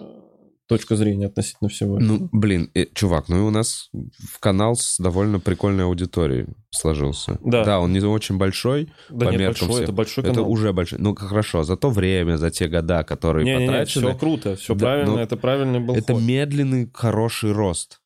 точка 0.68 0.96
зрения 0.96 1.26
относительно 1.26 1.68
всего. 1.70 1.98
ну, 1.98 2.28
блин, 2.30 2.70
э, 2.74 2.86
чувак, 2.94 3.28
ну 3.28 3.38
и 3.38 3.40
у 3.40 3.50
нас 3.50 3.88
в 3.92 4.38
канал 4.38 4.76
с 4.76 4.98
довольно 4.98 5.40
прикольной 5.40 5.84
аудиторией 5.84 6.46
сложился. 6.70 7.38
Да. 7.42 7.64
Да, 7.64 7.80
он 7.80 7.92
не 7.92 8.00
очень 8.00 8.36
большой, 8.38 8.92
да 9.08 9.26
по 9.26 9.30
нет, 9.30 9.40
меркам 9.40 9.66
большой, 9.68 9.68
всех. 9.70 9.82
это 9.84 9.92
большой 9.92 10.24
это 10.24 10.34
канал. 10.34 10.50
уже 10.50 10.72
большой. 10.72 10.98
Ну, 11.00 11.14
хорошо, 11.16 11.64
за 11.64 11.76
то 11.76 11.90
время, 11.90 12.36
за 12.36 12.50
те 12.50 12.68
года, 12.68 13.02
которые 13.02 13.44
Не, 13.44 13.54
не, 13.54 13.58
не, 13.62 13.66
потрачены, 13.66 14.08
все 14.10 14.18
круто, 14.18 14.56
все 14.56 14.74
Да, 14.74 14.80
правильно, 14.84 15.12
ну, 15.12 15.18
это 15.18 15.36
правильный 15.36 15.80
был 15.80 15.94
это 15.96 16.12
ход. 16.12 16.22
медленный, 16.22 16.88
хороший 16.94 17.52
рост. 17.52 17.96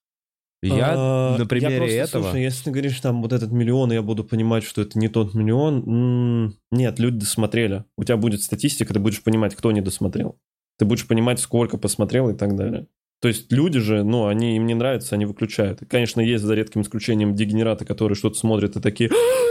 Я 0.69 0.95
А, 0.97 1.39
на 1.39 1.47
примере 1.47 1.75
я 1.75 1.79
просто, 1.79 1.97
этого... 1.97 2.23
Слушай, 2.25 2.43
если 2.43 2.65
ты 2.65 2.71
говоришь 2.71 3.01
там 3.01 3.23
вот 3.23 3.33
этот 3.33 3.53
миллион, 3.53 3.93
я 3.93 4.03
буду 4.03 4.25
понимать, 4.25 4.65
что 4.65 4.83
это 4.83 4.99
не 4.99 5.09
тот 5.09 5.35
миллион, 5.35 5.85
м, 5.87 6.55
нет, 6.71 6.99
люди 6.99 7.19
досмотрели. 7.19 7.85
У 7.97 8.05
тебя 8.05 8.17
будет 8.17 8.43
статистика, 8.43 8.93
ты 8.95 9.01
будешь 9.01 9.23
понимать, 9.23 9.55
кто 9.55 9.73
не 9.73 9.81
досмотрел. 9.81 10.39
Ты 10.79 10.85
будешь 10.85 11.07
понимать, 11.07 11.41
сколько 11.41 11.79
посмотрел 11.79 12.31
и 12.31 12.35
так 12.35 12.57
далее. 12.57 12.87
То 13.21 13.29
есть 13.29 13.51
люди 13.53 13.79
же, 13.81 14.03
ну, 14.05 14.27
они 14.27 14.57
им 14.57 14.67
не 14.67 14.75
нравится, 14.75 15.15
они 15.15 15.25
выключают. 15.25 15.83
И, 15.83 15.87
конечно, 15.87 16.21
есть 16.21 16.45
за 16.45 16.55
редким 16.55 16.83
исключением 16.83 17.35
дегенераты, 17.35 17.85
которые 17.85 18.17
что-то 18.17 18.37
смотрят 18.39 18.77
и 18.77 18.81
такие... 18.81 19.11
«А! 19.11 19.45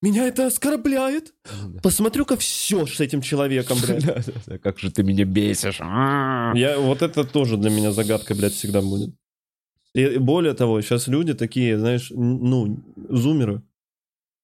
Меня 0.00 0.28
это 0.28 0.46
оскорбляет. 0.46 1.34
Посмотрю-ка 1.82 2.36
все 2.36 2.86
с 2.86 3.00
этим 3.00 3.20
человеком, 3.20 3.78
блядь. 3.84 4.60
Как 4.62 4.78
же 4.78 4.92
ты 4.92 5.02
меня 5.02 5.24
бесишь. 5.24 5.80
Я, 5.80 6.78
вот 6.78 7.02
это 7.02 7.24
тоже 7.24 7.56
для 7.56 7.70
меня 7.70 7.90
загадка, 7.90 8.36
блядь, 8.36 8.52
всегда 8.52 8.80
будет. 8.80 9.10
И 9.94 10.18
более 10.18 10.54
того, 10.54 10.80
сейчас 10.80 11.08
люди 11.08 11.34
такие, 11.34 11.78
знаешь, 11.78 12.10
ну, 12.14 12.78
зумеры. 13.08 13.62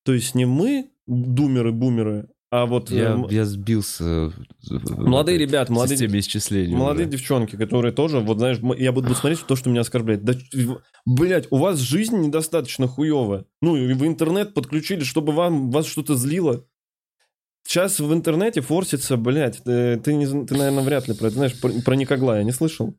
То 0.04 0.12
есть 0.12 0.34
не 0.34 0.44
мы, 0.46 0.90
думеры-бумеры, 1.06 2.28
а 2.50 2.66
вот 2.66 2.90
э, 2.92 2.96
Я, 2.96 3.04
м- 3.12 3.26
я 3.30 3.44
сбился. 3.44 4.30
в- 4.64 4.98
молодые 5.00 5.36
в 5.38 5.40
этой 5.40 5.46
ребята, 5.48 5.72
молодые, 5.72 5.98
системе 5.98 6.20
исчисления. 6.20 6.76
молодые 6.76 7.08
уже. 7.08 7.16
девчонки, 7.18 7.56
которые 7.56 7.92
тоже, 7.92 8.20
вот 8.20 8.38
знаешь, 8.38 8.58
я 8.78 8.92
буду 8.92 9.14
смотреть 9.14 9.44
то, 9.46 9.56
что 9.56 9.70
меня 9.70 9.80
оскорбляет. 9.80 10.24
Да, 10.24 10.34
блядь, 11.04 11.48
у 11.50 11.56
вас 11.56 11.78
жизнь 11.80 12.16
недостаточно 12.18 12.86
хуевая. 12.86 13.44
Ну, 13.60 13.76
и 13.76 13.92
вы 13.94 14.06
интернет 14.06 14.54
подключили, 14.54 15.02
чтобы 15.04 15.32
вам, 15.32 15.70
вас 15.70 15.86
что-то 15.86 16.14
злило. 16.14 16.64
Сейчас 17.66 17.98
в 17.98 18.12
интернете 18.12 18.60
форсится, 18.60 19.16
блядь, 19.16 19.60
э, 19.66 19.98
ты, 20.02 20.14
не, 20.14 20.26
ты, 20.46 20.54
наверное, 20.56 20.84
вряд 20.84 21.08
ли 21.08 21.14
про 21.14 21.26
это 21.28 21.36
знаешь, 21.36 21.58
про, 21.60 21.70
про 21.84 21.96
Никоглая 21.96 22.44
не 22.44 22.52
слышал? 22.52 22.94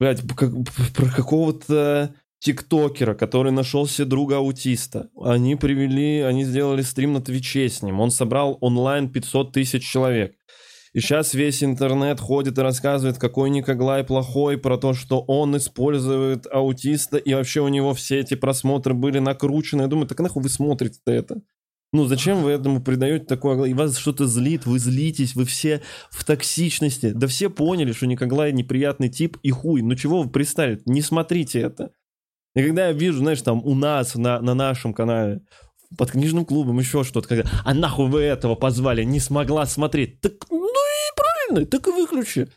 Блядь, 0.00 0.20
как- 0.36 0.52
про 0.94 1.06
какого-то 1.06 2.14
тиктокера, 2.40 3.14
который 3.14 3.52
нашел 3.52 3.86
себе 3.86 4.06
друга 4.06 4.38
аутиста. 4.38 5.08
Они 5.20 5.54
привели, 5.54 6.20
они 6.20 6.44
сделали 6.44 6.82
стрим 6.82 7.12
на 7.12 7.20
Твиче 7.20 7.68
с 7.68 7.82
ним. 7.82 8.00
Он 8.00 8.10
собрал 8.10 8.58
онлайн 8.60 9.08
500 9.08 9.52
тысяч 9.52 9.88
человек. 9.88 10.34
И 10.92 11.00
сейчас 11.00 11.32
весь 11.32 11.64
интернет 11.64 12.20
ходит 12.20 12.58
и 12.58 12.62
рассказывает, 12.62 13.16
какой 13.16 13.48
Никоглай 13.48 14.04
плохой, 14.04 14.58
про 14.58 14.76
то, 14.76 14.92
что 14.92 15.20
он 15.20 15.56
использует 15.56 16.46
аутиста, 16.52 17.16
и 17.16 17.32
вообще 17.32 17.60
у 17.60 17.68
него 17.68 17.94
все 17.94 18.20
эти 18.20 18.34
просмотры 18.34 18.92
были 18.92 19.18
накручены. 19.18 19.82
Я 19.82 19.88
думаю, 19.88 20.06
так 20.06 20.20
нахуй 20.20 20.42
вы 20.42 20.50
смотрите 20.50 20.98
это? 21.06 21.40
Ну, 21.94 22.06
зачем 22.06 22.42
вы 22.42 22.52
этому 22.52 22.82
придаете 22.82 23.26
такое... 23.26 23.64
И 23.64 23.74
вас 23.74 23.98
что-то 23.98 24.26
злит, 24.26 24.64
вы 24.64 24.78
злитесь, 24.78 25.34
вы 25.34 25.44
все 25.44 25.82
в 26.10 26.24
токсичности. 26.24 27.10
Да 27.10 27.26
все 27.26 27.50
поняли, 27.50 27.92
что 27.92 28.06
Никоглай 28.06 28.52
неприятный 28.52 29.10
тип 29.10 29.36
и 29.42 29.50
хуй. 29.50 29.82
Ну 29.82 29.94
чего 29.94 30.22
вы 30.22 30.30
пристали? 30.30 30.80
Не 30.86 31.02
смотрите 31.02 31.60
это. 31.60 31.90
И 32.54 32.62
когда 32.62 32.86
я 32.86 32.92
вижу, 32.92 33.18
знаешь, 33.18 33.42
там 33.42 33.62
у 33.64 33.74
нас 33.74 34.14
на, 34.14 34.40
на 34.40 34.54
нашем 34.54 34.94
канале 34.94 35.42
под 35.98 36.12
книжным 36.12 36.46
клубом 36.46 36.78
еще 36.78 37.04
что-то, 37.04 37.28
когда 37.28 37.50
а 37.64 37.74
нахуй 37.74 38.08
вы 38.08 38.20
этого 38.20 38.54
позвали, 38.54 39.04
не 39.04 39.20
смогла 39.20 39.66
смотреть. 39.66 40.20
Так, 40.20 40.32
ну 40.50 40.66
и 40.66 41.16
правильно, 41.16 41.66
так 41.66 41.86
и 41.88 41.90
выключи. 41.90 42.48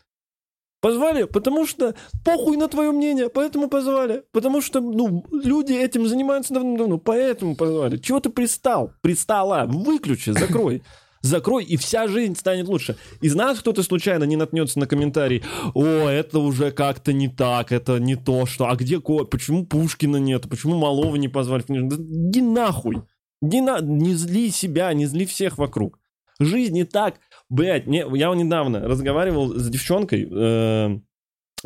Позвали, 0.80 1.24
потому 1.24 1.66
что 1.66 1.94
похуй 2.24 2.56
на 2.56 2.68
твое 2.68 2.92
мнение, 2.92 3.28
поэтому 3.28 3.68
позвали. 3.68 4.22
Потому 4.32 4.60
что, 4.60 4.80
ну, 4.80 5.24
люди 5.32 5.72
этим 5.72 6.06
занимаются 6.06 6.54
давно-давно, 6.54 6.98
поэтому 6.98 7.56
позвали. 7.56 7.96
Чего 7.96 8.20
ты 8.20 8.28
пристал? 8.28 8.92
Пристала, 9.00 9.64
выключи, 9.66 10.30
закрой. 10.30 10.82
Закрой, 11.22 11.64
и 11.64 11.76
вся 11.76 12.06
жизнь 12.06 12.36
станет 12.36 12.68
лучше. 12.68 12.96
Из 13.20 13.34
нас 13.34 13.58
кто-то 13.58 13.82
случайно 13.82 14.24
не 14.24 14.36
наткнется 14.36 14.78
на 14.78 14.86
комментарий, 14.86 15.42
о, 15.74 15.82
это 16.08 16.38
уже 16.38 16.70
как-то 16.70 17.12
не 17.12 17.26
так, 17.28 17.72
это 17.72 17.98
не 17.98 18.14
то, 18.14 18.46
что, 18.46 18.68
а 18.68 18.76
где 18.76 19.00
Ко, 19.00 19.24
почему 19.24 19.66
Пушкина 19.66 20.18
нет, 20.18 20.48
почему 20.48 20.76
Малова 20.76 21.16
не 21.16 21.28
позвали? 21.28 21.64
Да 21.66 21.96
иди 21.96 22.42
нахуй, 22.42 23.02
иди 23.42 23.60
на... 23.60 23.80
не 23.80 24.14
зли 24.14 24.50
себя, 24.50 24.92
не 24.92 25.06
зли 25.06 25.26
всех 25.26 25.58
вокруг. 25.58 25.98
Жизнь 26.38 26.74
не 26.74 26.84
так, 26.84 27.16
блядь, 27.48 27.86
не... 27.86 28.04
я 28.16 28.34
недавно 28.34 28.80
разговаривал 28.80 29.54
с 29.54 29.68
девчонкой, 29.68 30.28
э, 30.30 30.98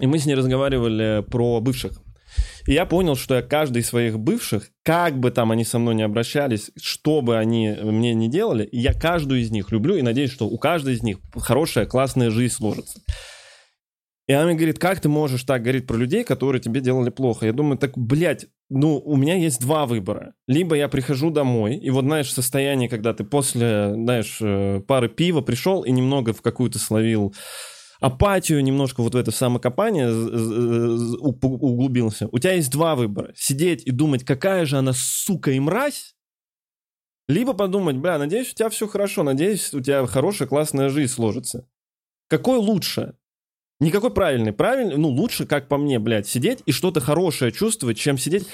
и 0.00 0.06
мы 0.06 0.18
с 0.18 0.26
ней 0.26 0.34
разговаривали 0.34 1.24
про 1.28 1.60
бывших. 1.60 2.02
И 2.66 2.72
я 2.72 2.86
понял, 2.86 3.16
что 3.16 3.34
я 3.34 3.42
каждый 3.42 3.82
из 3.82 3.88
своих 3.88 4.18
бывших, 4.18 4.70
как 4.84 5.18
бы 5.18 5.30
там 5.30 5.50
они 5.50 5.64
со 5.64 5.78
мной 5.78 5.94
не 5.94 6.02
обращались, 6.02 6.70
что 6.80 7.22
бы 7.22 7.36
они 7.36 7.76
мне 7.82 8.14
не 8.14 8.28
делали, 8.28 8.68
я 8.70 8.92
каждую 8.92 9.40
из 9.40 9.50
них 9.50 9.72
люблю 9.72 9.96
и 9.96 10.02
надеюсь, 10.02 10.30
что 10.30 10.46
у 10.46 10.58
каждой 10.58 10.94
из 10.94 11.02
них 11.02 11.18
хорошая, 11.34 11.86
классная 11.86 12.30
жизнь 12.30 12.54
сложится. 12.54 13.00
И 14.30 14.32
она 14.32 14.46
мне 14.46 14.54
говорит, 14.54 14.78
как 14.78 15.00
ты 15.00 15.08
можешь 15.08 15.42
так 15.42 15.62
говорить 15.62 15.88
про 15.88 15.96
людей, 15.96 16.22
которые 16.22 16.62
тебе 16.62 16.80
делали 16.80 17.10
плохо? 17.10 17.46
Я 17.46 17.52
думаю, 17.52 17.78
так, 17.78 17.98
блядь, 17.98 18.46
ну, 18.68 18.96
у 18.96 19.16
меня 19.16 19.34
есть 19.34 19.60
два 19.60 19.86
выбора. 19.86 20.34
Либо 20.46 20.76
я 20.76 20.88
прихожу 20.88 21.30
домой, 21.30 21.74
и 21.74 21.90
вот, 21.90 22.04
знаешь, 22.04 22.32
состояние, 22.32 22.88
когда 22.88 23.12
ты 23.12 23.24
после, 23.24 23.92
знаешь, 23.92 24.38
э, 24.40 24.82
пары 24.86 25.08
пива 25.08 25.40
пришел 25.40 25.82
и 25.82 25.90
немного 25.90 26.32
в 26.32 26.42
какую-то 26.42 26.78
словил 26.78 27.34
апатию, 28.00 28.62
немножко 28.62 29.02
вот 29.02 29.14
в 29.14 29.16
это 29.16 29.32
самокопание 29.32 30.12
углубился. 31.18 32.28
У 32.30 32.38
тебя 32.38 32.52
есть 32.52 32.70
два 32.70 32.94
выбора. 32.94 33.32
Сидеть 33.34 33.84
и 33.84 33.90
думать, 33.90 34.22
какая 34.22 34.64
же 34.64 34.78
она 34.78 34.92
сука 34.94 35.50
и 35.50 35.58
мразь, 35.58 36.14
либо 37.26 37.52
подумать, 37.52 37.96
бля, 37.96 38.16
надеюсь, 38.16 38.52
у 38.52 38.54
тебя 38.54 38.68
все 38.68 38.86
хорошо, 38.86 39.24
надеюсь, 39.24 39.74
у 39.74 39.80
тебя 39.80 40.06
хорошая, 40.06 40.46
классная 40.46 40.88
жизнь 40.88 41.12
сложится. 41.12 41.66
Какой 42.28 42.58
лучше? 42.58 43.16
Никакой 43.80 44.10
правильный. 44.10 44.52
Правильный, 44.52 44.98
ну, 44.98 45.08
лучше, 45.08 45.46
как 45.46 45.66
по 45.66 45.78
мне, 45.78 45.98
блядь, 45.98 46.28
сидеть 46.28 46.62
и 46.66 46.72
что-то 46.72 47.00
хорошее 47.00 47.50
чувствовать, 47.50 47.98
чем 47.98 48.18
сидеть, 48.18 48.46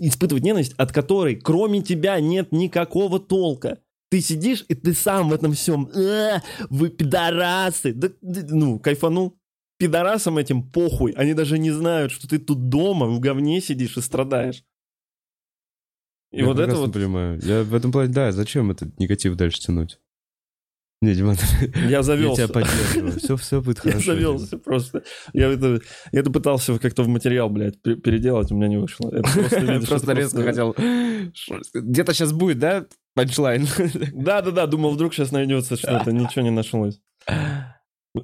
испытывать 0.00 0.42
ненависть, 0.42 0.74
от 0.76 0.90
которой 0.90 1.36
кроме 1.36 1.80
тебя 1.80 2.18
нет 2.18 2.50
никакого 2.50 3.20
толка. 3.20 3.78
Ты 4.10 4.20
сидишь, 4.20 4.64
и 4.68 4.74
ты 4.74 4.92
сам 4.92 5.28
в 5.28 5.32
этом 5.32 5.52
всем, 5.52 5.88
«А, 5.94 6.42
вы 6.70 6.90
пидорасы. 6.90 7.92
Да, 7.92 8.08
ну, 8.20 8.80
кайфанул. 8.80 9.38
Пидорасам 9.78 10.38
этим 10.38 10.62
похуй. 10.62 11.12
Они 11.12 11.34
даже 11.34 11.58
не 11.58 11.70
знают, 11.70 12.12
что 12.12 12.28
ты 12.28 12.38
тут 12.38 12.68
дома 12.68 13.06
в 13.06 13.20
говне 13.20 13.60
сидишь 13.60 13.96
и 13.96 14.00
страдаешь. 14.00 14.64
И 16.32 16.38
Я 16.38 16.46
вот 16.46 16.58
это 16.58 16.74
вот... 16.76 16.92
понимаю. 16.92 17.40
Я 17.42 17.62
в 17.62 17.74
этом 17.74 17.92
плане, 17.92 18.12
да, 18.12 18.32
зачем 18.32 18.70
этот 18.72 18.98
негатив 18.98 19.36
дальше 19.36 19.60
тянуть? 19.60 20.00
Не, 21.04 21.14
Диман, 21.14 21.36
Я 21.74 21.88
я 21.88 22.02
завелся. 22.02 22.44
тебя 22.46 22.54
поддерживаю. 22.54 23.18
Все, 23.18 23.36
все 23.36 23.60
будет 23.60 23.80
Я 23.84 23.90
хорошо. 23.92 24.12
завелся 24.12 24.58
просто. 24.58 25.02
Я 25.32 25.48
это, 25.52 25.80
я 26.12 26.20
это 26.20 26.30
пытался 26.30 26.78
как-то 26.78 27.02
в 27.02 27.08
материал, 27.08 27.50
блядь, 27.50 27.80
пе- 27.82 27.96
переделать, 27.96 28.50
у 28.50 28.56
меня 28.56 28.68
не 28.68 28.78
вышло. 28.78 29.10
Это 29.10 29.22
просто, 29.30 29.60
Я 29.64 29.72
видишь, 29.74 29.88
просто 29.88 30.12
резко 30.12 30.42
хотел... 30.42 30.74
Что- 31.34 31.60
Где-то 31.74 32.14
сейчас 32.14 32.32
будет, 32.32 32.58
да, 32.58 32.86
панчлайн? 33.14 33.66
Да-да-да, 34.14 34.66
думал, 34.66 34.92
вдруг 34.92 35.12
сейчас 35.14 35.30
найдется 35.32 35.76
что-то, 35.76 36.10
ничего 36.12 36.42
не 36.42 36.50
нашлось. 36.50 37.00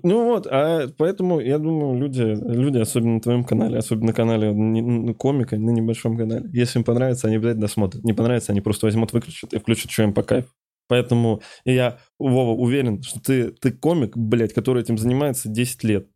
Ну 0.04 0.24
вот, 0.26 0.46
а 0.48 0.86
поэтому 0.98 1.40
я 1.40 1.58
думаю, 1.58 1.98
люди, 2.00 2.22
люди, 2.22 2.78
особенно 2.78 3.14
на 3.14 3.20
твоем 3.20 3.42
канале, 3.42 3.76
особенно 3.76 4.06
на 4.08 4.12
канале 4.12 5.14
комика, 5.14 5.56
на 5.56 5.70
небольшом 5.70 6.16
канале, 6.16 6.48
если 6.52 6.78
им 6.78 6.84
понравится, 6.84 7.26
они 7.26 7.36
обязательно 7.36 7.62
досмотрят. 7.66 8.04
Не 8.04 8.12
понравится, 8.12 8.52
они 8.52 8.60
просто 8.60 8.86
возьмут, 8.86 9.12
выключат 9.12 9.52
и 9.52 9.58
включат, 9.58 9.90
что 9.90 10.04
им 10.04 10.12
по 10.14 10.22
кайфу. 10.22 10.48
Поэтому 10.90 11.40
я, 11.64 12.00
Вова, 12.18 12.50
уверен, 12.50 13.00
что 13.00 13.20
ты, 13.20 13.52
ты 13.52 13.70
комик, 13.70 14.16
блядь, 14.16 14.52
который 14.52 14.82
этим 14.82 14.98
занимается 14.98 15.48
10 15.48 15.84
лет. 15.84 16.08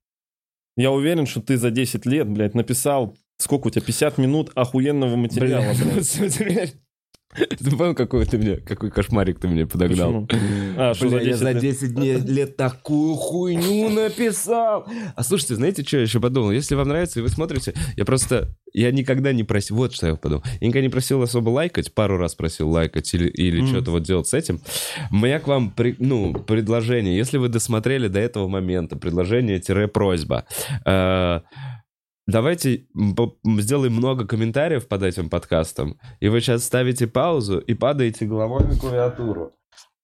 Я 0.76 0.90
уверен, 0.90 1.26
что 1.26 1.40
ты 1.40 1.56
за 1.56 1.70
10 1.70 2.05
лет, 2.06 2.28
блядь, 2.28 2.56
написал, 2.56 3.16
сколько 3.38 3.68
у 3.68 3.70
тебя, 3.70 3.82
50 3.82 4.18
минут 4.18 4.51
охуенного 4.56 5.14
материала, 5.14 5.72
блядь. 6.38 6.74
Ты 7.35 7.70
понял, 7.77 7.94
какой 7.94 8.24
ты 8.27 8.39
мне, 8.39 8.56
какой 8.56 8.90
кошмарик 8.90 9.39
ты 9.40 9.48
мне 9.48 9.66
подогнал? 9.66 10.27
А, 10.77 10.94
что 10.94 11.09
Бля, 11.09 11.19
за 11.19 11.24
я 11.24 11.31
10 11.32 11.39
за 11.39 11.51
лет? 11.51 11.61
10 11.62 11.94
дней 11.94 12.16
лет 12.19 12.56
такую 12.56 13.15
хуйню 13.15 13.89
написал. 13.90 14.86
А 15.16 15.23
слушайте, 15.23 15.56
знаете, 15.56 15.82
что 15.85 15.97
я 15.98 16.02
еще 16.05 16.20
подумал? 16.20 16.51
Если 16.52 16.74
вам 16.74 16.89
нравится, 16.89 17.20
и 17.20 17.23
вы 17.23 17.28
смотрите, 17.28 17.74
я 17.97 18.05
просто... 18.05 18.55
Я 18.73 18.90
никогда 18.90 19.32
не 19.32 19.44
просил... 19.44 19.77
Вот 19.77 19.94
что 19.94 20.09
я 20.09 20.15
подумал. 20.16 20.43
Я 20.61 20.66
никогда 20.69 20.82
не 20.86 20.89
просил 20.90 21.23
особо 21.23 21.51
лайкать. 21.51 21.94
Пару 21.94 22.16
раз 22.19 22.35
просил 22.35 22.69
лайкать 22.70 23.12
или, 23.15 23.28
или 23.28 23.61
Мгм. 23.61 23.69
что-то 23.69 23.90
вот 23.93 24.02
делать 24.02 24.27
с 24.27 24.35
этим. 24.35 24.61
У 25.12 25.16
меня 25.16 25.39
к 25.39 25.47
вам, 25.47 25.70
при- 25.70 25.94
ну, 25.98 26.32
предложение. 26.35 27.16
Если 27.16 27.39
вы 27.39 27.48
досмотрели 27.48 28.09
до 28.09 28.19
этого 28.19 28.48
момента, 28.48 28.97
предложение-просьба. 28.97 30.44
Э, 30.85 31.40
Давайте 32.26 32.86
сделаем 33.44 33.92
много 33.92 34.26
комментариев 34.26 34.88
под 34.88 35.02
этим 35.02 35.28
подкастом, 35.28 35.98
и 36.20 36.28
вы 36.28 36.40
сейчас 36.40 36.64
ставите 36.64 37.06
паузу 37.06 37.59
и 37.59 37.74
падаете 37.74 38.24
головой 38.26 38.64
на 38.64 38.76
клавиатуру. 38.76 39.52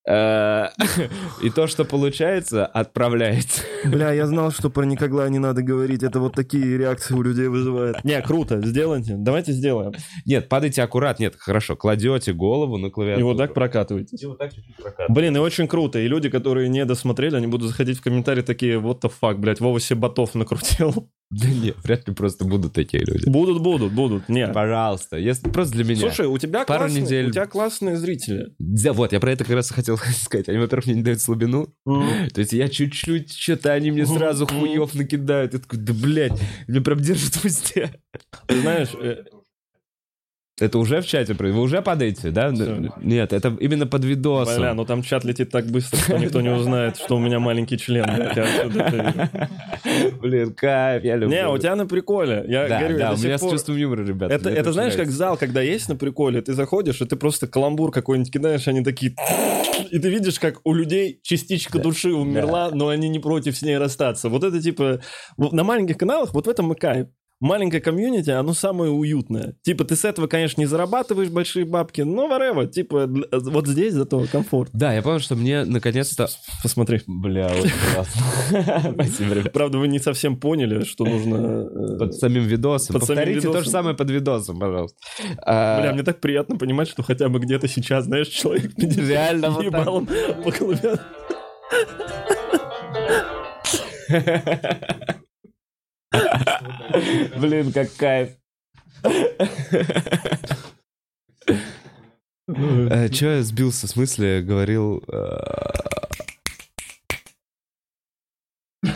Э, 0.07 0.69
И 1.43 1.49
то, 1.51 1.67
что 1.67 1.85
получается, 1.85 2.65
отправляете. 2.65 3.61
Бля, 3.85 4.11
я 4.11 4.25
знал, 4.25 4.51
что 4.51 4.69
про 4.69 4.83
Никогла 4.83 5.29
не 5.29 5.39
надо 5.39 5.61
говорить. 5.61 6.01
Это 6.03 6.19
вот 6.19 6.33
такие 6.33 6.77
реакции 6.77 7.13
у 7.13 7.21
людей 7.21 7.47
вызывает. 7.47 8.03
Не, 8.03 8.19
круто, 8.21 8.61
сделайте. 8.65 9.15
Давайте 9.17 9.51
сделаем. 9.51 9.93
Нет, 10.25 10.49
падайте 10.49 10.81
аккурат. 10.81 11.19
Нет, 11.19 11.35
хорошо. 11.37 11.75
Кладете 11.75 12.33
голову 12.33 12.77
на 12.77 12.87
И 12.87 12.89
клавиатуру. 12.89 13.27
вот 13.27 13.37
так 13.37 13.53
прокатывайтесь. 13.53 14.21
И 14.21 14.25
вот 14.25 14.39
так 14.39 14.53
чуть-чуть 14.53 14.75
прокатываете. 14.75 15.13
Блин, 15.13 15.35
и 15.37 15.39
очень 15.39 15.67
круто. 15.67 15.99
И 15.99 16.07
люди, 16.07 16.29
которые 16.29 16.67
не 16.69 16.83
досмотрели, 16.85 17.35
они 17.35 17.47
будут 17.47 17.69
заходить 17.69 17.99
в 17.99 18.01
комментарии 18.01 18.41
такие, 18.41 18.79
вот 18.79 19.03
the 19.03 19.11
fuck, 19.21 19.35
блядь, 19.35 19.59
Вова 19.59 19.79
себе 19.79 19.99
ботов 19.99 20.33
накрутил. 20.33 21.11
Да 21.31 21.47
нет, 21.47 21.77
вряд 21.83 22.07
ли 22.07 22.13
просто 22.13 22.43
будут 22.43 22.73
такие 22.73 23.03
люди. 23.05 23.27
Будут, 23.29 23.61
будут, 23.61 23.93
будут. 23.93 24.27
Не. 24.27 24.47
Пожалуйста, 24.49 25.15
если 25.17 25.49
просто 25.49 25.73
для 25.75 25.85
меня. 25.85 26.01
Слушай, 26.01 26.27
у 26.27 26.37
тебя, 26.37 26.65
Пару 26.65 26.81
классные, 26.83 27.01
недель. 27.03 27.27
у 27.27 27.31
тебя 27.31 27.45
классные 27.47 27.95
зрители. 27.97 28.53
Да, 28.59 28.91
вот, 28.91 29.13
я 29.13 29.19
про 29.21 29.31
это 29.31 29.45
как 29.45 29.55
раз 29.55 29.71
и 29.71 29.73
хотел 29.73 29.97
сказать. 30.21 30.49
Они, 30.49 30.57
во-первых, 30.57 30.87
мне 30.87 30.95
не 30.95 31.03
дают 31.03 31.21
слабину. 31.21 31.73
То 31.85 32.39
есть 32.41 32.51
я 32.51 32.67
чуть-чуть, 32.67 33.31
что-то 33.33 33.71
они 33.71 33.91
мне 33.91 34.05
сразу 34.05 34.43
Мгм. 34.45 34.59
хуев 34.59 34.93
накидают. 34.93 35.53
Я 35.53 35.59
такой, 35.59 35.79
да, 35.79 35.93
блядь, 35.93 36.39
меня 36.67 36.81
прям 36.81 36.99
держит 36.99 37.35
в 37.35 37.45
узде. 37.45 37.91
Ты 38.47 38.59
знаешь, 38.59 38.89
э, 39.01 39.23
Это 40.61 40.77
уже 40.77 41.01
в 41.01 41.07
чате? 41.07 41.35
про- 41.35 41.49
Вы 41.51 41.61
уже 41.61 41.81
падаете, 41.81 42.31
да? 42.31 42.51
Всё. 42.53 42.93
Нет, 43.01 43.33
это 43.33 43.55
именно 43.59 43.87
под 43.87 44.05
видосом. 44.05 44.57
бля, 44.59 44.73
ну 44.73 44.85
там 44.85 45.01
чат 45.03 45.23
летит 45.25 45.49
так 45.49 45.65
быстро, 45.65 45.97
что 45.97 46.17
никто 46.17 46.41
не 46.41 46.49
узнает, 46.49 46.97
что 46.97 47.15
у 47.15 47.19
меня 47.19 47.39
маленький 47.39 47.77
член. 47.77 48.05
Блин, 50.21 50.53
кайф, 50.53 51.03
я 51.03 51.15
люблю. 51.15 51.35
Не, 51.35 51.47
у 51.47 51.57
тебя 51.57 51.75
на 51.75 51.85
приколе. 51.85 52.45
Я 52.47 52.67
Да, 52.67 52.79
говорю, 52.79 52.97
да, 52.97 53.13
у 53.13 53.17
меня 53.17 53.37
с 53.37 53.41
пор- 53.41 53.51
чувством 53.51 53.75
юмора, 53.77 54.05
ребята. 54.05 54.33
Это, 54.33 54.49
это 54.49 54.71
знаешь, 54.71 54.95
как 54.95 55.09
зал, 55.09 55.37
когда 55.37 55.61
есть 55.61 55.89
на 55.89 55.95
приколе, 55.95 56.41
ты 56.41 56.53
заходишь, 56.53 57.01
и 57.01 57.05
ты 57.05 57.15
просто 57.15 57.47
каламбур 57.47 57.91
какой-нибудь 57.91 58.31
кидаешь, 58.31 58.67
они 58.67 58.83
такие... 58.83 59.15
И 59.89 59.99
ты 59.99 60.09
видишь, 60.09 60.39
как 60.39 60.59
у 60.63 60.73
людей 60.73 61.19
частичка 61.23 61.77
Да, 61.77 61.83
души 61.83 62.13
умерла, 62.13 62.69
но 62.71 62.87
они 62.89 63.09
не 63.09 63.19
против 63.19 63.57
с 63.57 63.61
ней 63.61 63.77
расстаться. 63.77 64.29
Вот 64.29 64.43
это 64.43 64.61
типа... 64.61 65.01
На 65.37 65.63
маленьких 65.63 65.97
каналах 65.97 66.33
вот 66.33 66.47
в 66.47 66.49
этом 66.49 66.71
и 66.71 66.75
кайф. 66.75 67.07
Маленькое 67.41 67.81
комьюнити, 67.81 68.29
оно 68.29 68.53
самое 68.53 68.91
уютное. 68.91 69.55
Типа, 69.63 69.83
ты 69.83 69.95
с 69.95 70.05
этого, 70.05 70.27
конечно, 70.27 70.61
не 70.61 70.67
зарабатываешь 70.67 71.29
большие 71.29 71.65
бабки, 71.65 72.01
но 72.01 72.27
whatever, 72.27 72.67
типа, 72.67 73.09
вот 73.31 73.67
здесь 73.67 73.93
зато 73.93 74.25
комфорт. 74.31 74.69
Да, 74.73 74.93
я 74.93 75.01
понял, 75.01 75.19
что 75.19 75.35
мне 75.35 75.65
наконец-то... 75.65 76.27
Посмотри. 76.63 77.01
Бля, 77.07 77.47
очень 77.47 77.71
классно. 77.93 78.93
Спасибо, 78.93 79.33
ребят. 79.33 79.51
Правда, 79.51 79.79
вы 79.79 79.87
не 79.87 79.99
совсем 79.99 80.37
поняли, 80.37 80.83
что 80.83 81.03
нужно... 81.03 81.67
э, 81.95 81.97
Под 81.97 82.13
самим 82.13 82.43
видосом. 82.43 82.93
Под 82.93 83.03
самим 83.05 83.17
Повторите 83.17 83.51
то 83.51 83.61
же 83.61 83.69
самое 83.69 83.95
под 83.95 84.09
видосом, 84.11 84.59
пожалуйста. 84.59 84.97
А, 85.43 85.81
Бля, 85.81 85.93
мне 85.93 86.03
так 86.03 86.21
приятно 86.21 86.57
понимать, 86.57 86.87
что 86.87 87.03
хотя 87.03 87.27
бы 87.27 87.39
где-то 87.39 87.67
сейчас, 87.67 88.05
знаешь, 88.05 88.27
человек 88.27 88.71
Реально 88.77 89.49
вот 89.49 89.63
ебалом 89.63 90.07
по 90.43 90.51
клубям. 90.51 90.99
Блин, 96.11 97.71
как 97.71 97.93
кайф. 97.95 98.29
Че 103.11 103.35
я 103.37 103.43
сбился? 103.43 103.87
В 103.87 103.89
смысле, 103.89 104.41
говорил... 104.41 105.03
э, 105.07 105.39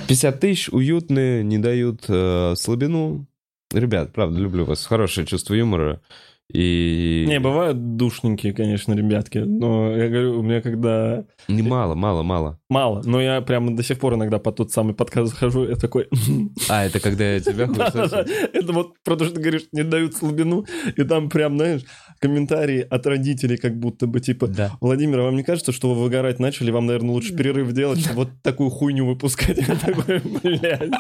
50 0.08 0.40
тысяч 0.40 0.70
уютные, 0.70 1.44
не 1.44 1.58
дают 1.58 2.06
э, 2.08 2.54
слабину. 2.58 3.28
Ребят, 3.72 4.14
правда, 4.14 4.40
люблю 4.40 4.66
вас. 4.66 4.86
Хорошее 4.86 5.26
чувство 5.26 5.54
юмора. 5.54 6.02
И... 6.54 7.26
Не, 7.28 7.40
бывают 7.40 7.98
душненькие, 7.98 8.54
конечно, 8.54 8.94
ребятки, 8.94 9.40
но 9.40 9.96
я 9.96 10.10
говорю, 10.10 10.40
у 10.40 10.44
меня 10.44 10.62
когда 10.62 11.26
Не 11.48 11.64
мало, 11.64 11.96
мало, 11.96 12.22
мало. 12.22 12.60
мало, 12.70 13.02
но 13.04 13.20
я 13.20 13.42
прямо 13.42 13.76
до 13.76 13.82
сих 13.82 14.00
пор 14.00 14.14
иногда 14.14 14.38
по 14.38 14.52
тот 14.52 14.72
самый 14.72 14.94
подкаст 14.94 15.32
захожу, 15.32 15.68
я 15.68 15.76
такой... 15.76 16.08
А, 16.70 16.86
это 16.86 17.00
когда 17.00 17.34
я 17.34 17.40
тебя 17.40 17.66
это 18.54 18.74
вот 18.74 18.94
про 19.04 19.16
то, 19.16 19.26
что 19.26 19.36
ты 19.36 19.42
говоришь, 19.42 19.68
не 19.72 19.84
дают 19.84 20.16
слабину, 20.16 20.66
и 20.96 21.04
там 21.04 21.30
прям, 21.30 21.58
знаешь, 21.58 21.82
комментарии 22.20 22.82
от 22.82 23.06
родителей 23.08 23.58
как 23.58 23.78
будто 23.80 24.08
бы, 24.08 24.20
типа. 24.20 24.50
Владимир, 24.82 25.20
а 25.20 25.24
вам 25.24 25.36
не 25.36 25.44
кажется, 25.44 25.72
что 25.72 25.94
вы 25.94 26.04
выгорать 26.04 26.40
начали, 26.40 26.72
вам, 26.72 26.86
наверное, 26.86 27.12
лучше 27.12 27.36
перерыв 27.36 27.72
делать, 27.74 28.04
чем 28.06 28.16
вот 28.16 28.30
такую 28.44 28.70
хуйню 28.70 29.06
выпускать? 29.06 29.58
Я 29.58 29.76
такой, 29.76 30.20
блядь. 30.20 30.92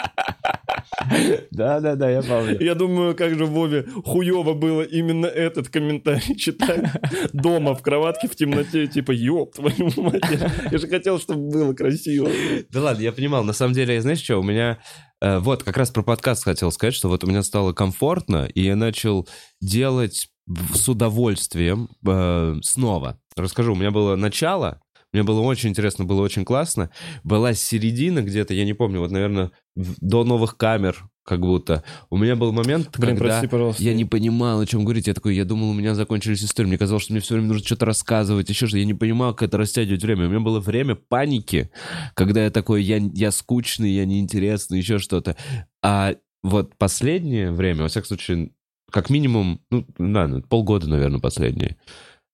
Да-да-да, 1.51 2.09
я 2.09 2.22
помню. 2.22 2.61
Я 2.61 2.76
думаю, 2.76 3.15
как 3.15 3.38
же 3.38 3.45
Вове 3.45 3.85
хуево 4.03 4.53
было 4.53 4.81
именно 4.81 5.26
этот 5.26 5.69
комментарий 5.69 6.35
читать 6.38 6.85
дома 7.34 7.76
в 7.76 7.81
кроватке 7.81 8.27
в 8.27 8.35
темноте, 8.35 8.88
типа, 8.88 9.11
ёб 9.11 9.53
твою 9.53 9.91
мать, 9.97 10.23
я, 10.72 10.77
же 10.77 10.88
хотел, 10.88 11.19
чтобы 11.19 11.49
было 11.49 11.73
красиво. 11.73 12.30
Да 12.69 12.81
ладно, 12.81 13.01
я 13.01 13.11
понимал. 13.11 13.43
На 13.43 13.53
самом 13.53 13.73
деле, 13.73 14.01
знаешь 14.01 14.23
что, 14.23 14.38
у 14.38 14.43
меня... 14.43 14.80
э, 15.22 15.39
вот, 15.39 15.63
как 15.63 15.77
раз 15.77 15.91
про 15.91 16.03
подкаст 16.03 16.43
хотел 16.43 16.72
сказать, 16.72 16.93
что 16.93 17.09
вот 17.09 17.23
у 17.23 17.27
меня 17.27 17.43
стало 17.43 17.73
комфортно, 17.73 18.45
и 18.53 18.61
я 18.61 18.76
начал 18.76 19.27
делать 19.61 20.30
с 20.73 20.88
удовольствием 20.88 21.89
э, 22.07 22.55
снова. 22.61 23.19
Расскажу, 23.35 23.73
у 23.73 23.76
меня 23.76 23.91
было 23.91 24.15
начало, 24.15 24.81
мне 25.11 25.23
было 25.23 25.39
очень 25.41 25.69
интересно, 25.69 26.05
было 26.05 26.22
очень 26.22 26.45
классно. 26.45 26.91
Была 27.23 27.53
середина 27.53 28.22
где-то, 28.22 28.53
я 28.53 28.65
не 28.65 28.73
помню, 28.73 28.99
вот, 28.99 29.11
наверное, 29.11 29.51
до 29.76 30.23
новых 30.23 30.57
камер 30.57 31.10
как 31.26 31.39
будто. 31.41 31.84
У 32.10 32.18
меня 32.18 32.35
был 32.35 32.52
момент, 32.52 32.97
Блин, 32.97 33.18
когда... 33.18 33.31
прости, 33.31 33.47
пожалуйста. 33.47 33.84
Я 33.84 33.95
не 33.95 34.06
понимал, 34.06 34.60
о 34.60 34.65
чем 34.65 34.84
говорить. 34.84 35.07
Я 35.07 35.15
такой, 35.15 35.35
я 35.35 35.43
думал, 35.43 35.72
у 35.72 35.73
меня 35.73 35.95
закончились 35.95 36.43
истории. 36.43 36.68
Мне 36.68 36.77
казалось, 36.77 37.03
что 37.03 37.14
мне 37.14 37.19
все 37.19 37.34
время 37.34 37.47
нужно 37.47 37.65
что-то 37.65 37.85
рассказывать, 37.85 38.47
еще 38.47 38.68
что 38.68 38.77
Я 38.77 38.85
не 38.85 38.93
понимал, 38.93 39.34
как 39.34 39.49
это 39.49 39.57
растягивать 39.57 40.03
время. 40.03 40.27
У 40.27 40.30
меня 40.30 40.39
было 40.39 40.60
время 40.60 40.93
паники, 40.95 41.72
когда 42.14 42.43
я 42.43 42.52
такой, 42.52 42.84
я, 42.84 42.97
я 42.97 43.31
скучный, 43.31 43.91
я 43.91 44.06
неинтересный, 44.06 44.77
еще 44.77 44.99
что-то. 44.99 45.35
А 45.81 46.14
вот 46.43 46.76
последнее 46.77 47.52
время, 47.52 47.81
во 47.81 47.88
всяком 47.88 48.07
случае, 48.07 48.52
как 48.91 49.10
минимум, 49.10 49.61
ну, 49.72 49.85
да, 49.97 50.27
ну, 50.27 50.43
полгода, 50.43 50.88
наверное, 50.88 51.19
последнее. 51.19 51.77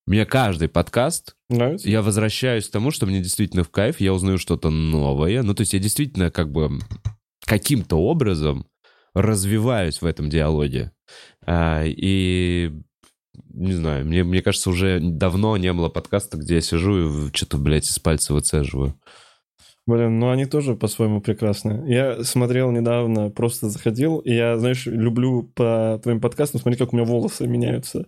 Мне 0.06 0.26
каждый 0.26 0.68
подкаст, 0.68 1.38
Нравится? 1.48 1.88
я 1.88 2.02
возвращаюсь 2.02 2.68
к 2.68 2.72
тому, 2.72 2.92
что 2.92 3.06
мне 3.06 3.22
действительно 3.22 3.64
в 3.64 3.70
кайф, 3.70 4.02
я 4.02 4.14
узнаю 4.14 4.38
что-то 4.38 4.70
новое. 4.70 5.44
Ну, 5.44 5.54
то 5.54 5.62
есть 5.62 5.74
я 5.74 5.80
действительно 5.80 6.30
как 6.30 6.52
бы 6.52 6.80
каким-то 7.46 7.98
образом 7.98 8.66
развиваюсь 9.14 10.02
в 10.02 10.06
этом 10.06 10.30
диалоге. 10.30 10.92
А, 11.46 11.84
и 11.86 12.72
не 13.54 13.74
знаю, 13.74 14.06
мне, 14.06 14.24
мне 14.24 14.42
кажется, 14.42 14.70
уже 14.70 15.00
давно 15.02 15.58
не 15.58 15.72
было 15.74 15.90
подкаста, 15.90 16.38
где 16.38 16.56
я 16.56 16.62
сижу 16.62 17.28
и 17.28 17.34
что-то, 17.34 17.58
блядь, 17.58 17.90
из 17.90 18.00
пальца 18.00 18.34
выцеживаю. 18.34 18.96
Блин, 19.88 20.20
ну 20.20 20.30
они 20.30 20.46
тоже 20.46 20.76
по-своему 20.76 21.22
прекрасны. 21.22 21.84
Я 21.92 22.24
смотрел 22.24 22.72
недавно, 22.72 23.30
просто 23.30 23.68
заходил, 23.70 24.20
и 24.20 24.32
я, 24.32 24.58
знаешь, 24.58 24.86
люблю 24.86 25.44
по 25.56 26.00
твоим 26.04 26.22
подкастам 26.22 26.62
смотреть, 26.62 26.80
как 26.80 26.94
у 26.94 26.96
меня 26.96 27.06
волосы 27.06 27.48
меняются. 27.48 28.06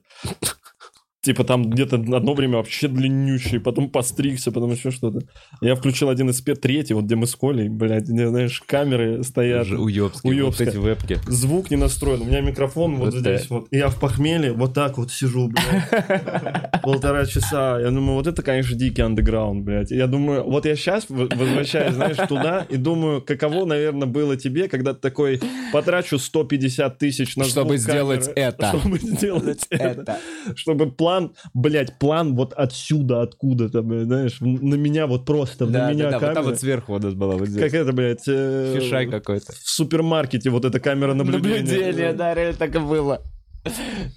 Типа 1.24 1.46
там 1.46 1.70
где-то 1.70 1.96
одно 1.96 2.34
время 2.34 2.58
вообще 2.58 2.90
длиннющий, 2.90 3.62
потом 3.62 3.90
постригся, 3.90 4.52
потом 4.52 4.72
еще 4.72 4.92
что-то. 4.92 5.22
Я 5.62 5.76
включил 5.76 6.10
один 6.10 6.30
из 6.30 6.42
пе- 6.42 6.56
третий, 6.56 6.94
вот 6.94 7.06
где 7.06 7.16
мы 7.16 7.28
с 7.28 7.36
Колей, 7.36 7.70
блядь, 7.70 8.10
где, 8.10 8.28
знаешь, 8.28 8.62
камеры 8.66 9.24
стоят. 9.24 9.66
Уже 9.68 9.78
уёбские, 9.78 10.44
вот 10.44 10.60
эти 10.60 10.76
вебки. 10.76 11.20
Звук 11.28 11.72
не 11.72 11.78
настроен. 11.78 12.24
У 12.24 12.26
меня 12.26 12.42
микрофон 12.42 12.98
вот, 12.98 13.14
Вот 13.14 13.20
здесь 13.22 13.50
вот. 13.50 13.68
И 13.72 13.78
я 13.78 13.88
в 13.88 14.02
похмелье 14.02 14.52
вот 14.52 14.74
так 14.74 14.98
вот 14.98 15.12
сижу, 15.14 15.48
блядь. 15.48 16.82
Полтора 16.84 17.26
часа. 17.26 17.80
Я 17.80 17.90
думаю, 17.90 18.16
вот 18.16 18.28
это, 18.28 18.44
конечно, 18.44 18.78
дикий 18.78 19.02
андеграунд, 19.02 19.64
блядь. 19.64 19.92
Я 19.92 20.08
думаю, 20.08 20.44
вот 20.44 20.66
я 20.66 20.76
сейчас 20.76 21.06
возвращаюсь, 21.08 21.94
знаешь, 21.94 22.18
туда 22.28 22.68
и 22.70 22.76
думаю, 22.76 23.22
каково, 23.22 23.66
наверное, 23.66 24.08
было 24.08 24.36
тебе, 24.36 24.68
когда 24.68 24.94
ты 24.94 25.00
такой 25.00 25.40
потрачу 25.72 26.20
150 26.20 26.98
тысяч 26.98 27.38
на 27.38 27.46
Чтобы 27.46 27.78
сделать 27.78 28.30
это. 28.36 28.78
Чтобы 28.78 28.98
сделать 28.98 29.66
это. 29.70 30.18
Чтобы 30.56 30.92
план, 31.14 31.34
блядь, 31.54 32.00
план 32.00 32.36
вот 32.36 32.54
отсюда, 32.54 33.22
откуда-то, 33.22 33.82
блядь, 33.82 34.06
знаешь, 34.06 34.38
на 34.42 34.76
меня 34.76 35.08
вот 35.08 35.26
просто, 35.26 35.66
на 35.66 35.92
меня 35.92 36.06
вот 36.06 36.20
там 36.20 36.36
камера. 36.36 36.42
вот 36.42 36.60
сверху 36.60 36.94
у 36.96 37.00
нас 37.00 37.14
была 37.14 37.36
вот 37.36 37.48
здесь. 37.48 37.62
Как 37.64 37.74
это, 37.74 37.94
блядь, 37.94 38.24
э, 38.28 38.78
Фишай 38.80 39.08
какой-то. 39.08 39.54
в 39.54 39.70
супермаркете 39.70 40.50
вот 40.50 40.66
эта 40.66 40.80
камера 40.80 41.14
наблюдения. 41.14 42.14
да, 42.14 42.34
реально 42.34 42.58
так 42.58 42.76
и 42.76 42.80
было. 42.80 43.22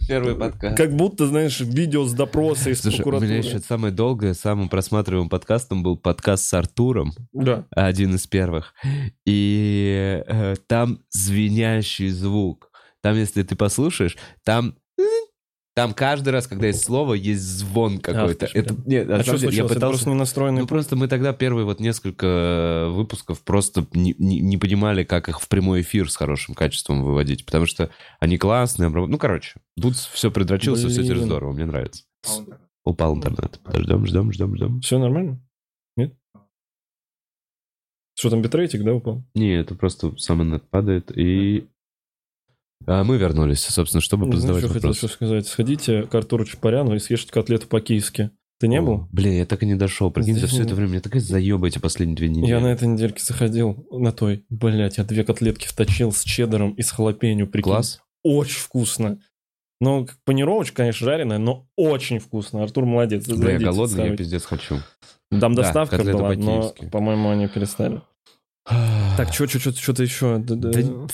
Первый 0.08 0.34
подкаст. 0.34 0.76
Как 0.76 0.92
будто, 0.96 1.26
знаешь, 1.28 1.60
видео 1.60 2.04
с 2.04 2.12
допроса 2.14 2.70
из 2.70 2.80
Слушай, 2.80 2.94
у 3.00 3.04
прокуратуры. 3.04 3.28
меня 3.28 3.38
еще 3.38 3.60
самое 3.60 3.92
долгое, 3.94 4.34
самым 4.34 4.68
просматриваемым 4.68 5.28
подкастом 5.28 5.84
был 5.84 5.96
подкаст 5.96 6.44
с 6.46 6.54
Артуром, 6.54 7.12
Да. 7.32 7.64
один 7.70 8.16
из 8.16 8.26
первых. 8.26 8.74
И 9.24 10.20
э, 10.26 10.54
там 10.66 10.98
звенящий 11.10 12.08
звук. 12.08 12.70
Там, 13.02 13.16
если 13.16 13.42
ты 13.44 13.54
послушаешь, 13.54 14.16
там... 14.44 14.74
Там 15.76 15.92
каждый 15.92 16.30
раз, 16.30 16.46
когда 16.46 16.68
есть 16.68 16.82
слово, 16.82 17.12
есть 17.12 17.42
звон 17.42 17.98
какой-то. 17.98 18.46
Ж, 18.46 18.52
Это, 18.54 18.74
нет, 18.86 19.10
А 19.10 19.22
что 19.22 19.32
деле, 19.32 19.34
я 19.34 19.38
случилось? 19.38 19.70
Это 19.72 19.74
пытался... 19.74 19.88
просто 19.92 20.08
не 20.08 20.14
настроенный... 20.16 20.60
Ну, 20.62 20.66
просто 20.66 20.96
мы 20.96 21.06
тогда 21.06 21.34
первые 21.34 21.66
вот 21.66 21.80
несколько 21.80 22.26
э, 22.26 22.88
выпусков 22.88 23.42
просто 23.42 23.86
не, 23.92 24.14
не- 24.18 24.40
не 24.40 24.56
понимали, 24.56 25.04
как 25.04 25.28
их 25.28 25.38
в 25.38 25.46
прямой 25.48 25.82
эфир 25.82 26.10
с 26.10 26.16
хорошим 26.16 26.54
качеством 26.54 27.02
выводить, 27.04 27.44
потому 27.44 27.66
что 27.66 27.90
они 28.20 28.38
классные. 28.38 28.88
обработ- 28.88 29.08
Ну, 29.10 29.18
короче, 29.18 29.60
тут 29.78 29.96
все 29.96 30.30
предрочился, 30.30 30.88
все 30.88 31.02
теперь 31.02 31.18
здорово, 31.18 31.52
мне 31.52 31.66
нравится. 31.66 32.04
Упал 32.86 33.14
интернет. 33.14 33.60
Подождем, 33.62 34.06
ждем, 34.06 34.32
ждем, 34.32 34.56
ждем. 34.56 34.80
Все 34.80 34.98
нормально? 34.98 35.42
Нет? 35.98 36.14
Что 38.18 38.30
там, 38.30 38.40
битрейтик, 38.40 38.82
да, 38.82 38.94
упал? 38.94 39.22
Не, 39.34 39.56
это 39.56 39.74
просто 39.74 40.16
сам 40.16 40.40
интернет 40.40 40.70
падает, 40.70 41.12
и... 41.14 41.68
А 42.86 43.04
мы 43.04 43.16
вернулись, 43.16 43.60
собственно, 43.60 44.00
чтобы 44.00 44.26
Ну, 44.26 44.32
позадавать 44.32 44.64
что 44.64 44.72
хотел 44.72 44.90
еще 44.92 45.08
сказать. 45.08 45.46
Сходите 45.46 46.02
к 46.02 46.14
Артуру 46.14 46.44
Чапаряну 46.44 46.94
и 46.94 46.98
съешьте 46.98 47.32
котлету 47.32 47.66
по-киевски. 47.68 48.30
Ты 48.58 48.68
не 48.68 48.78
О, 48.78 48.82
был? 48.82 49.08
Блин, 49.12 49.34
я 49.34 49.44
так 49.46 49.62
и 49.62 49.66
не 49.66 49.74
дошел. 49.74 50.10
Прикинь, 50.10 50.38
за 50.38 50.46
все 50.46 50.62
это 50.62 50.74
время. 50.74 50.92
Мне 50.92 51.00
такая 51.00 51.20
заеба 51.20 51.66
эти 51.68 51.78
последние 51.78 52.16
две 52.16 52.28
недели. 52.28 52.46
Я 52.48 52.60
на 52.60 52.68
этой 52.68 52.88
недельке 52.88 53.22
заходил 53.22 53.86
на 53.90 54.12
той. 54.12 54.44
Блять, 54.48 54.98
я 54.98 55.04
две 55.04 55.24
котлетки 55.24 55.66
вточил 55.66 56.12
с 56.12 56.22
чеддером 56.22 56.72
и 56.72 56.82
с 56.82 56.90
халапеньо. 56.90 57.46
Прикинь. 57.46 57.70
Класс. 57.70 58.00
Очень 58.22 58.60
вкусно. 58.60 59.18
Ну, 59.80 60.08
панировочка, 60.24 60.76
конечно, 60.76 61.04
жареная, 61.04 61.36
но 61.38 61.68
очень 61.76 62.18
вкусно. 62.18 62.62
Артур 62.62 62.86
молодец. 62.86 63.26
Бля, 63.28 63.52
я 63.52 63.58
голодный, 63.58 63.98
я 63.98 64.04
ставить. 64.04 64.18
пиздец 64.18 64.44
хочу. 64.44 64.78
Там 65.30 65.54
Да, 65.54 65.62
доставка 65.62 65.98
котлеты 65.98 66.16
была, 66.18 66.34
но, 66.34 66.74
по-моему, 66.90 67.30
они 67.30 67.48
перестали. 67.48 68.00
Так, 69.16 69.32
что, 69.34 69.46
что, 69.46 69.58
что, 69.58 69.72
что-то 69.72 70.02
еще? 70.02 70.38
Д- 70.38 70.56
д- 70.56 70.82
Да, 70.82 71.06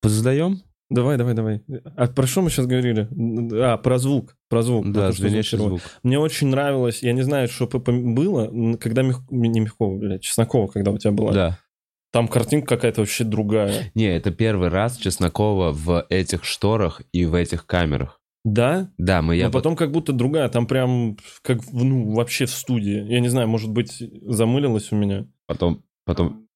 позадаем? 0.00 0.62
Давай, 0.92 1.16
давай, 1.16 1.34
давай. 1.34 1.62
А 1.96 2.06
про 2.06 2.26
что 2.26 2.42
мы 2.42 2.50
сейчас 2.50 2.66
говорили? 2.66 3.08
А, 3.54 3.78
про 3.78 3.98
звук. 3.98 4.36
Про 4.48 4.62
звук. 4.62 4.84
про 4.84 4.92
Да, 4.92 5.12
что 5.12 5.22
звенящий 5.22 5.58
звук. 5.58 5.80
Мне 6.02 6.18
очень 6.18 6.48
нравилось, 6.48 7.02
я 7.02 7.12
не 7.12 7.22
знаю, 7.22 7.48
что 7.48 7.66
было, 7.66 8.76
когда 8.76 9.02
Мех... 9.02 9.22
не 9.30 9.60
Мягкова, 9.60 9.98
блядь, 9.98 10.22
Чеснокова, 10.22 10.66
когда 10.66 10.90
у 10.90 10.98
тебя 10.98 11.12
была. 11.12 11.32
Да. 11.32 11.58
Там 12.12 12.28
картинка 12.28 12.76
какая-то 12.76 13.00
вообще 13.00 13.24
другая. 13.24 13.90
Не, 13.94 14.14
это 14.14 14.30
первый 14.30 14.68
раз 14.68 14.98
Чеснокова 14.98 15.72
в 15.72 16.06
этих 16.10 16.44
шторах 16.44 17.00
и 17.12 17.24
в 17.24 17.34
этих 17.34 17.64
камерах. 17.64 18.20
Да? 18.44 18.90
Да, 18.98 19.22
мы 19.22 19.36
я 19.36 19.46
Но 19.46 19.52
потом 19.52 19.76
как 19.76 19.92
будто 19.92 20.12
другая, 20.12 20.48
там 20.48 20.66
прям 20.66 21.16
как, 21.42 21.60
ну, 21.72 22.12
вообще 22.12 22.44
в 22.46 22.50
студии. 22.50 23.02
Я 23.08 23.20
не 23.20 23.28
знаю, 23.28 23.48
может 23.48 23.70
быть, 23.70 24.02
замылилось 24.22 24.92
у 24.92 24.96
меня. 24.96 25.26
потом 25.46 25.84
потом. 26.04 26.48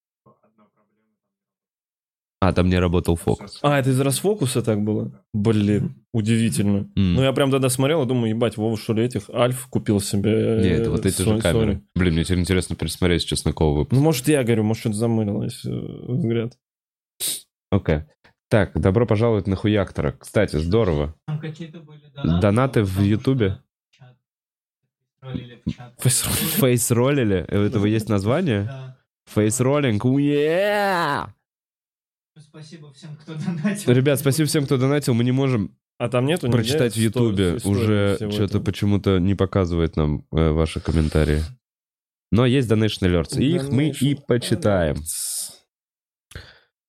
А, 2.47 2.53
там 2.53 2.69
не 2.69 2.79
работал 2.79 3.17
фокус. 3.17 3.59
А, 3.63 3.77
это 3.81 3.91
из 3.91 4.01
расфокуса 4.01 4.63
так 4.63 4.81
было? 4.81 5.11
Блин, 5.35 5.97
удивительно. 6.13 6.89
М. 6.95 7.15
Ну, 7.15 7.23
я 7.25 7.33
прям 7.33 7.51
тогда 7.51 7.69
смотрел 7.69 8.05
и 8.05 8.07
думаю, 8.07 8.31
ебать, 8.31 8.57
Вова, 8.57 8.77
что 8.77 8.93
ли, 8.93 9.03
этих 9.03 9.29
Альф 9.31 9.67
купил 9.67 10.01
себе. 10.01 10.31
Не, 10.63 10.69
э, 10.69 10.81
это 10.81 10.91
вот 10.93 11.05
эти 11.05 11.23
Sony- 11.23 11.37
же 11.37 11.41
камеры. 11.41 11.73
Sony. 11.73 11.81
Блин, 11.97 12.15
мне 12.15 12.23
теперь 12.23 12.39
интересно 12.39 12.77
пересмотреть 12.77 13.23
с 13.23 13.25
Чеснокова 13.25 13.77
выпуск. 13.79 13.99
Ну, 13.99 14.01
может, 14.01 14.29
я 14.29 14.45
говорю, 14.45 14.63
может, 14.63 14.83
что-то 14.83 14.97
замылилось 14.97 15.65
э, 15.65 15.71
взгляд. 15.71 16.57
Окей. 17.73 18.03
Так, 18.49 18.79
добро 18.81 19.07
пожаловать 19.07 19.49
на 19.49 19.57
Хуяктора. 19.57 20.13
Кстати, 20.13 20.55
здорово. 20.55 21.17
Там 21.27 21.41
какие-то 21.41 21.81
были 21.81 22.03
донаты. 22.15 22.41
Донаты 22.41 22.83
в 22.85 23.01
Ютубе? 23.03 23.59
что 23.91 24.05
чат 24.05 24.17
ролили 25.21 25.61
в 25.67 25.71
чат. 25.73 25.95
Фейсроллинг. 25.99 26.51
Фейс-роллили? 26.61 27.45
У 27.51 27.57
этого 27.57 27.87
есть 27.87 28.09
название? 28.09 28.63
Да. 28.67 28.97
Фейс-роллинг. 29.35 30.05
Уе! 30.05 31.27
Спасибо 32.39 32.93
всем, 32.93 33.17
кто 33.17 33.35
донатил. 33.35 33.93
Ребят, 33.93 34.19
спасибо 34.19 34.47
всем, 34.47 34.65
кто 34.67 34.77
донатил. 34.77 35.15
Мы 35.15 35.25
не 35.25 35.33
можем 35.33 35.75
А 35.99 36.09
там 36.09 36.27
нету 36.27 36.51
прочитать 36.51 36.95
в 36.95 36.99
Ютубе. 36.99 37.59
Уже 37.65 38.19
что-то 38.31 38.61
почему-то 38.61 39.19
не 39.19 39.35
показывает 39.35 39.97
нам 39.97 40.27
э, 40.33 40.51
ваши 40.51 40.81
комментарии. 40.81 41.41
Но 42.31 42.45
есть 42.45 42.71
Donation 42.71 43.09
Alerts. 43.09 43.41
И 43.41 43.55
их 43.55 43.71
мы 43.71 43.89
и 43.89 44.15
почитаем. 44.15 44.97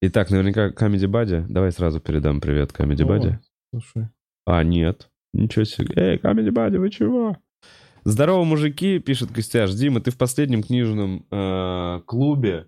Итак, 0.01 0.29
наверняка 0.29 0.69
Comedy 0.69 1.07
Buddy. 1.07 1.45
Давай 1.47 1.71
сразу 1.71 1.99
передам 2.01 2.41
привет 2.41 2.71
Comedy. 2.71 3.07
Buddy. 3.07 3.37
Слушай. 3.69 4.09
А, 4.45 4.63
нет. 4.63 5.09
Ничего 5.33 5.63
себе. 5.63 5.93
Эй, 5.95 6.17
Comedy 6.17 6.49
Buddy, 6.49 6.77
вы 6.77 6.89
чего? 6.89 7.37
Здорово, 8.03 8.43
мужики, 8.43 8.99
пишет 8.99 9.31
Костяш. 9.31 9.73
Дима, 9.73 10.01
ты 10.01 10.11
в 10.11 10.17
последнем 10.17 10.63
книжном 10.63 11.25
э, 11.31 12.01
клубе 12.05 12.67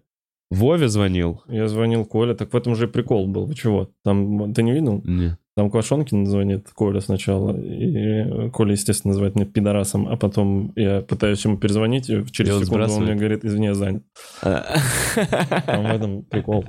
Вове 0.52 0.88
звонил? 0.88 1.44
Я 1.48 1.68
звонил 1.68 2.06
Коля, 2.06 2.34
так 2.34 2.54
в 2.54 2.58
этом 2.58 2.76
же 2.76 2.86
и 2.86 2.90
прикол 2.90 3.28
был. 3.28 3.46
Вы 3.46 3.54
чего? 3.56 3.90
Там, 4.04 4.54
ты 4.54 4.64
не 4.64 4.72
видел? 4.74 5.02
Нет. 5.06 5.38
Там 5.56 5.70
Квашонкин 5.70 6.26
звонит 6.26 6.70
Коля 6.74 7.02
сначала, 7.02 7.54
и 7.60 8.50
Коля, 8.52 8.72
естественно, 8.72 9.12
называет 9.12 9.36
меня 9.36 9.46
пидорасом, 9.46 10.08
а 10.08 10.16
потом 10.16 10.72
я 10.78 11.02
пытаюсь 11.02 11.44
ему 11.44 11.58
перезвонить, 11.58 12.10
и 12.10 12.24
через 12.32 12.54
он 12.54 12.64
секунду 12.64 12.84
он 12.84 12.90
сбрасывает? 12.90 13.10
мне 13.10 13.20
говорит, 13.20 13.44
извини, 13.44 13.66
я 13.68 13.74
занят. 13.74 14.04
Там 14.42 15.84
в 15.84 15.94
этом 15.94 16.24
прикол. 16.24 16.64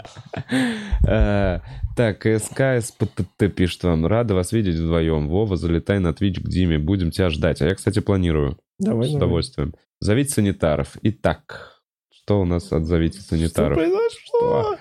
Э, 1.07 1.61
Так, 1.97 2.23
СКСПТТ 2.27 3.55
пишет 3.55 3.85
вам. 3.85 4.07
Рада 4.07 4.35
вас 4.35 4.53
видеть 4.53 4.77
вдвоем. 4.77 5.29
Вова, 5.29 5.57
залетай 5.57 5.99
на 6.01 6.09
Twitch 6.09 6.41
к 6.41 6.49
Диме. 6.49 6.79
Будем 6.79 7.11
тебя 7.11 7.31
ждать. 7.31 7.63
А 7.63 7.67
я, 7.67 7.75
кстати, 7.75 8.01
планирую. 8.01 8.59
Давай, 8.79 9.09
С 9.09 9.15
удовольствием. 9.15 9.75
Зовите 10.01 10.31
санитаров. 10.31 10.97
Итак, 11.03 11.80
что 12.31 12.41
у 12.43 12.45
нас 12.45 12.71
от 12.73 12.85
зовите 12.85 13.19
Что 13.23 13.75
произошло? 13.75 14.79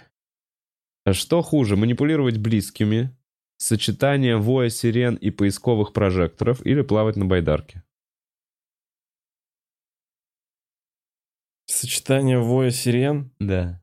Что 1.12 1.42
хуже, 1.42 1.76
манипулировать 1.76 2.38
близкими, 2.38 3.18
сочетание 3.58 4.38
воя 4.38 4.70
сирен 4.70 5.16
и 5.16 5.32
поисковых 5.32 5.92
прожекторов 5.92 6.64
или 6.64 6.84
плавать 6.84 7.16
на 7.16 7.26
байдарке? 7.26 7.82
Сочетание 11.66 12.38
воя 12.38 12.70
сирен, 12.70 13.32
Да. 13.40 13.82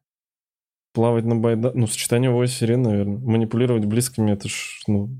плавать 0.93 1.25
на 1.25 1.35
байда... 1.35 1.73
Ну, 1.75 1.89
сочетание 1.89 2.31
воя 2.31 2.47
сирен, 2.47 2.83
наверное. 2.83 3.19
Манипулировать 3.19 3.85
близкими, 3.85 4.31
это 4.31 4.49
ж, 4.49 4.83
ну, 4.87 5.11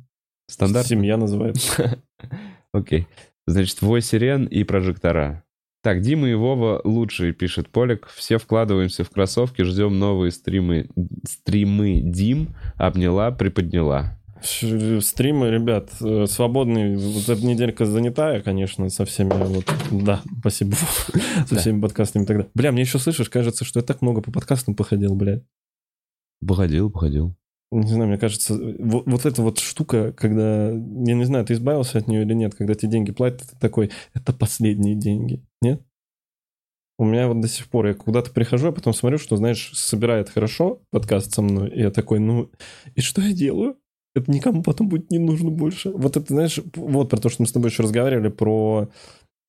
Стандарт? 0.49 0.87
семья 0.87 1.17
называется. 1.17 2.01
Окей. 2.73 3.09
Значит, 3.49 3.83
вой 3.83 4.03
сирен 4.03 4.47
и 4.47 4.63
прожектора. 4.63 5.43
Так, 5.87 6.01
Дима 6.01 6.29
и 6.29 6.35
Вова 6.35 6.81
лучшие, 6.83 7.33
пишет 7.33 7.69
Полик. 7.69 8.09
Все 8.09 8.39
вкладываемся 8.39 9.05
в 9.05 9.11
кроссовки, 9.11 9.63
ждем 9.63 10.01
новые 10.01 10.33
стримы. 10.33 10.89
Стримы 11.23 12.01
Дим 12.01 12.57
обняла, 12.75 13.31
приподняла. 13.31 14.19
Стримы, 14.43 15.49
ребят, 15.49 15.93
э, 16.01 16.27
свободный. 16.27 16.97
Вот 16.97 17.29
эта 17.29 17.47
неделька 17.47 17.87
занятая, 17.87 18.41
конечно, 18.41 18.91
со 18.91 19.05
всеми 19.05 19.31
вот... 19.31 19.73
Да, 19.93 20.23
спасибо. 20.41 20.75
Со 21.49 21.55
всеми 21.55 21.81
подкастами 21.81 22.25
далее. 22.25 22.49
Бля, 22.53 22.73
мне 22.73 22.83
еще 22.83 22.99
слышишь, 22.99 23.31
кажется, 23.31 23.65
что 23.65 23.79
я 23.79 23.85
так 23.85 24.03
много 24.03 24.23
по 24.23 24.33
подкастам 24.33 24.75
походил, 24.75 25.15
блядь. 25.15 25.45
Походил, 26.45 26.91
походил. 26.91 27.37
Не 27.73 27.89
знаю, 27.89 28.09
мне 28.09 28.19
кажется, 28.19 28.55
вот, 28.79 29.07
вот 29.07 29.27
эта 29.27 29.43
вот 29.43 29.59
штука, 29.59 30.13
когда, 30.13 30.71
я 30.71 31.15
не 31.15 31.25
знаю, 31.25 31.45
ты 31.45 31.55
избавился 31.55 31.99
от 31.99 32.07
нее 32.07 32.23
или 32.23 32.33
нет, 32.33 32.55
когда 32.55 32.75
тебе 32.75 32.93
деньги 32.93 33.11
платят, 33.13 33.43
ты 33.43 33.57
такой, 33.59 33.91
это 34.15 34.33
последние 34.33 34.95
деньги, 34.95 35.43
нет? 35.61 35.83
У 36.99 37.05
меня 37.05 37.29
вот 37.29 37.41
до 37.41 37.49
сих 37.49 37.69
пор, 37.69 37.89
я 37.89 37.95
куда-то 37.95 38.31
прихожу, 38.31 38.69
а 38.69 38.73
потом 38.73 38.95
смотрю, 38.95 39.19
что, 39.19 39.37
знаешь, 39.37 39.73
собирает 39.75 40.31
хорошо 40.31 40.81
подкаст 40.91 41.35
со 41.35 41.43
мной, 41.43 41.71
и 41.71 41.81
я 41.81 41.91
такой, 41.91 42.21
ну, 42.21 42.51
и 42.95 43.01
что 43.01 43.21
я 43.21 43.33
делаю? 43.33 43.77
Это 44.15 44.31
никому 44.31 44.63
потом 44.63 44.89
будет 44.89 45.11
не 45.11 45.19
нужно 45.19 45.51
больше. 45.51 45.91
Вот 45.91 46.17
это, 46.17 46.33
знаешь, 46.33 46.59
вот 46.75 47.11
про 47.11 47.19
то, 47.19 47.29
что 47.29 47.43
мы 47.43 47.47
с 47.49 47.53
тобой 47.53 47.69
еще 47.71 47.83
разговаривали, 47.83 48.29
про 48.29 48.89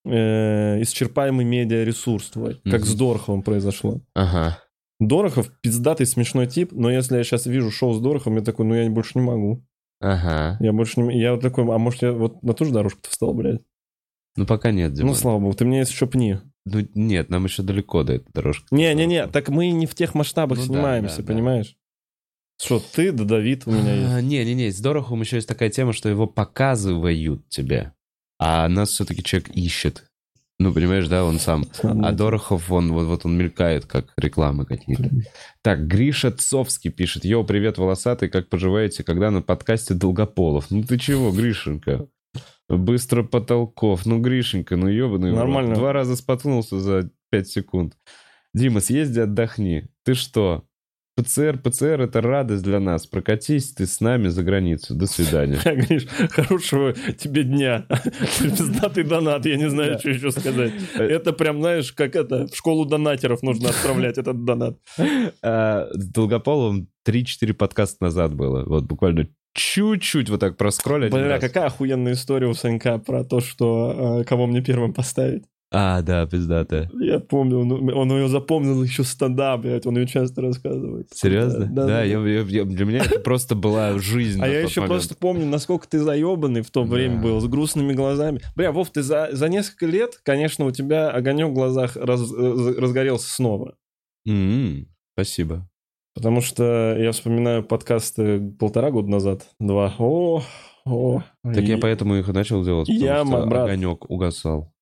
э, 0.04 0.82
исчерпаемый 0.82 1.46
медиаресурс 1.46 2.30
твой, 2.32 2.56
как 2.66 2.82
Мгм. 2.82 2.86
с 2.86 2.96
Дороховым 2.96 3.44
произошло. 3.44 4.02
Ага. 4.14 4.60
Дорохов 5.00 5.52
пиздатый 5.62 6.06
смешной 6.06 6.48
тип, 6.48 6.72
но 6.72 6.90
если 6.90 7.18
я 7.18 7.24
сейчас 7.24 7.46
вижу 7.46 7.72
шоу 7.72 7.94
с 7.94 8.02
Дороховым, 8.02 8.40
я 8.40 8.44
такой, 8.44 8.66
ну 8.66 8.74
я 8.74 8.90
больше 8.90 9.12
не 9.16 9.26
могу. 9.26 9.64
Ага. 10.00 10.58
Я 10.60 10.74
больше 10.74 11.02
не... 11.02 11.20
Я 11.20 11.34
вот 11.34 11.42
такой, 11.42 11.64
а 11.66 11.78
может 11.78 12.02
я 12.02 12.12
вот 12.12 12.42
на 12.44 12.54
ту 12.54 12.66
же 12.66 12.72
дорожку-то 12.72 13.10
встал, 13.10 13.34
блядь? 13.34 13.62
Ну, 14.36 14.46
пока 14.46 14.72
нет, 14.72 14.94
Дима. 14.94 15.10
Ну, 15.10 15.16
слава 15.16 15.40
богу, 15.40 15.56
ты 15.56 15.66
мне 15.66 15.82
еще 15.82 16.06
пни. 16.06 16.38
Ну, 16.66 16.88
нет, 16.94 17.30
нам 17.30 17.46
еще 17.46 17.64
далеко 17.64 18.04
до 18.04 18.14
этой 18.14 18.32
дорожки. 18.32 18.68
Не-не-не, 18.72 19.28
так 19.28 19.50
мы 19.50 19.72
не 19.72 19.88
в 19.88 19.96
тех 19.96 20.14
масштабах 20.14 20.60
Ну 20.60 20.66
да, 20.66 20.68
снимаемся, 20.68 21.18
да, 21.18 21.24
да. 21.24 21.34
понимаешь? 21.34 21.76
Что, 22.62 22.80
ты 22.80 23.12
да 23.12 23.24
Давид 23.24 23.64
у 23.66 23.72
меня 23.72 23.94
есть. 23.94 24.14
А, 24.14 24.22
Не-не-не, 24.22 24.72
с 24.72 24.80
Дорохом 24.80 25.22
еще 25.22 25.38
есть 25.38 25.48
такая 25.48 25.70
тема, 25.70 25.94
что 25.94 26.10
его 26.10 26.28
показывают 26.28 27.48
тебе, 27.50 27.94
а 28.40 28.68
нас 28.68 28.90
все-таки 28.90 29.24
человек 29.24 29.50
ищет. 29.50 30.07
Ну, 30.60 30.74
понимаешь, 30.74 31.08
да, 31.08 31.24
он 31.24 31.38
сам. 31.40 31.66
А 31.84 32.12
Дорохов, 32.12 32.72
он 32.72 32.92
вот, 32.92 33.06
вот 33.06 33.26
он 33.26 33.38
мелькает, 33.38 33.86
как 33.86 34.14
рекламы 34.18 34.66
какие-то. 34.66 35.12
Так, 35.62 35.86
Гриша 35.86 36.32
Цовский 36.32 36.90
пишет. 36.90 37.26
Йоу, 37.26 37.44
привет, 37.44 37.78
волосатый, 37.78 38.28
как 38.28 38.50
поживаете, 38.50 39.04
когда 39.04 39.30
на 39.30 39.44
подкасте 39.44 39.94
Долгополов? 39.94 40.72
Ну 40.72 40.82
ты 40.82 40.98
чего, 40.98 41.32
Гришенька? 41.32 42.08
Быстро 42.68 43.24
потолков. 43.24 44.06
Ну, 44.06 44.20
Гришенька, 44.20 44.76
ну 44.78 44.88
ебаный. 44.88 45.32
Нормально. 45.32 45.76
Два 45.76 45.94
раза 45.94 46.16
споткнулся 46.16 46.80
за 46.80 47.12
пять 47.30 47.48
секунд. 47.48 47.94
Дима, 48.54 48.80
съезди, 48.80 49.20
отдохни. 49.20 49.88
Ты 50.04 50.16
что? 50.16 50.64
ПЦР, 51.18 51.60
ПЦР— 51.64 52.02
это 52.02 52.22
радость 52.22 52.64
для 52.64 52.80
нас. 52.80 53.08
Прокатись 53.08 53.74
ты 53.74 53.88
с 53.88 54.02
нами 54.02 54.28
за 54.28 54.44
границу. 54.44 54.94
До 54.94 55.08
свидания. 55.08 55.60
Гриш, 55.66 56.06
хорошего 56.30 56.94
тебе 56.94 57.44
дня. 57.44 57.88
Пиздатый 58.40 59.04
донат, 59.04 59.46
я 59.48 59.58
не 59.58 59.68
знаю, 59.68 59.98
что 59.98 60.10
еще 60.10 60.30
сказать. 60.30 60.74
Это 60.94 61.34
прям, 61.34 61.60
знаешь, 61.60 61.92
как 61.92 62.16
это, 62.16 62.48
в 62.48 62.56
школу 62.56 62.86
донатеров 62.86 63.42
нужно 63.42 63.70
отправлять 63.70 64.18
этот 64.18 64.46
донат. 64.46 64.78
А, 65.42 65.88
С 65.94 66.06
Долгополовым 66.08 66.88
3-4 67.08 67.54
подкаста 67.54 68.04
назад 68.04 68.36
было. 68.36 68.64
Вот 68.66 68.84
буквально 68.84 69.28
чуть-чуть 69.54 70.30
вот 70.30 70.40
так 70.40 70.58
проскроллить. 70.58 71.12
Бля, 71.12 71.40
какая 71.40 71.66
охуенная 71.66 72.14
история 72.14 72.48
у 72.48 72.54
Санька 72.54 73.00
про 73.00 73.24
то, 73.24 73.40
что 73.40 74.20
э, 74.20 74.24
кого 74.24 74.46
мне 74.46 74.62
первым 74.62 74.94
поставить. 74.94 75.44
А, 75.70 76.02
да, 76.02 76.26
пиздатая. 76.26 76.90
Я 76.98 77.20
помню, 77.20 77.60
он, 77.60 77.90
он 77.94 78.12
ее 78.12 78.30
запомнил 78.30 78.82
еще 78.84 79.04
стендап, 79.04 79.62
блядь, 79.62 79.86
он 79.86 79.98
ее 79.98 80.08
часто 80.08 80.42
рассказывает. 80.42 81.10
Серьезно? 81.14 81.66
Да, 81.66 81.82
Да, 81.82 81.88
да. 81.88 82.04
я- 82.04 82.20
я- 82.26 82.42
я- 82.42 82.64
для 82.64 82.86
меня 82.86 83.00
это 83.00 83.20
просто 83.20 83.54
была 83.54 83.98
жизнь. 84.00 84.42
А 84.42 84.48
я 84.48 84.62
еще 84.62 84.80
момент. 84.80 84.94
просто 84.94 85.16
помню, 85.16 85.46
насколько 85.46 85.86
ты 85.90 86.00
заебанный 86.00 86.62
в 86.62 86.72
то 86.72 86.84
Да. 86.86 86.90
время 86.90 87.22
был, 87.22 87.42
с 87.42 87.46
грустными 87.48 87.92
глазами. 87.92 88.40
Бля, 88.56 88.72
Вов, 88.72 88.92
ты 88.92 89.02
за, 89.04 89.28
за 89.34 89.50
несколько 89.50 89.88
лет, 89.88 90.20
конечно, 90.24 90.66
у 90.66 90.72
тебя 90.72 91.10
огонек 91.12 91.50
в 91.50 91.54
глазах 91.54 91.98
раз- 91.98 92.32
э, 92.32 92.76
разгорелся 92.78 93.30
снова. 93.30 93.76
М, 94.26 94.88
Спасибо. 95.16 95.68
Потому 96.16 96.42
что 96.42 96.96
я 96.98 97.12
вспоминаю 97.12 97.64
подкасты 97.64 98.40
полтора 98.60 98.90
года 98.92 99.10
назад, 99.10 99.48
два. 99.60 99.94
О, 100.00 100.42
о. 100.86 101.24
Так 101.44 101.64
я 101.64 101.76
И- 101.76 101.80
поэтому 101.82 102.16
их 102.16 102.30
и 102.30 102.32
начал 102.32 102.64
делать, 102.64 102.88
потому 102.88 103.06
Яма, 103.06 103.38
что 103.40 103.48
брат. 103.48 103.64
огонек 103.66 104.10
угасал. 104.10 104.74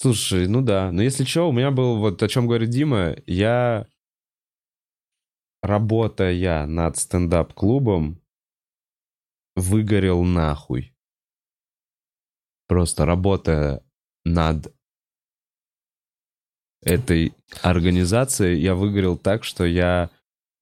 Слушай, 0.00 0.46
ну 0.46 0.62
да. 0.62 0.92
Но 0.92 1.02
если 1.02 1.24
что, 1.24 1.48
у 1.48 1.52
меня 1.52 1.70
был, 1.70 1.98
вот 1.98 2.22
о 2.22 2.28
чем 2.28 2.46
говорит 2.46 2.70
Дима, 2.70 3.16
я, 3.26 3.86
работая 5.60 6.66
над 6.66 6.96
стендап-клубом, 6.96 8.22
выгорел 9.56 10.22
нахуй. 10.22 10.94
Просто 12.68 13.06
работая 13.06 13.82
над 14.24 14.72
этой 16.82 17.34
организацией, 17.62 18.60
я 18.60 18.76
выгорел 18.76 19.16
так, 19.16 19.42
что 19.42 19.64
я 19.64 20.10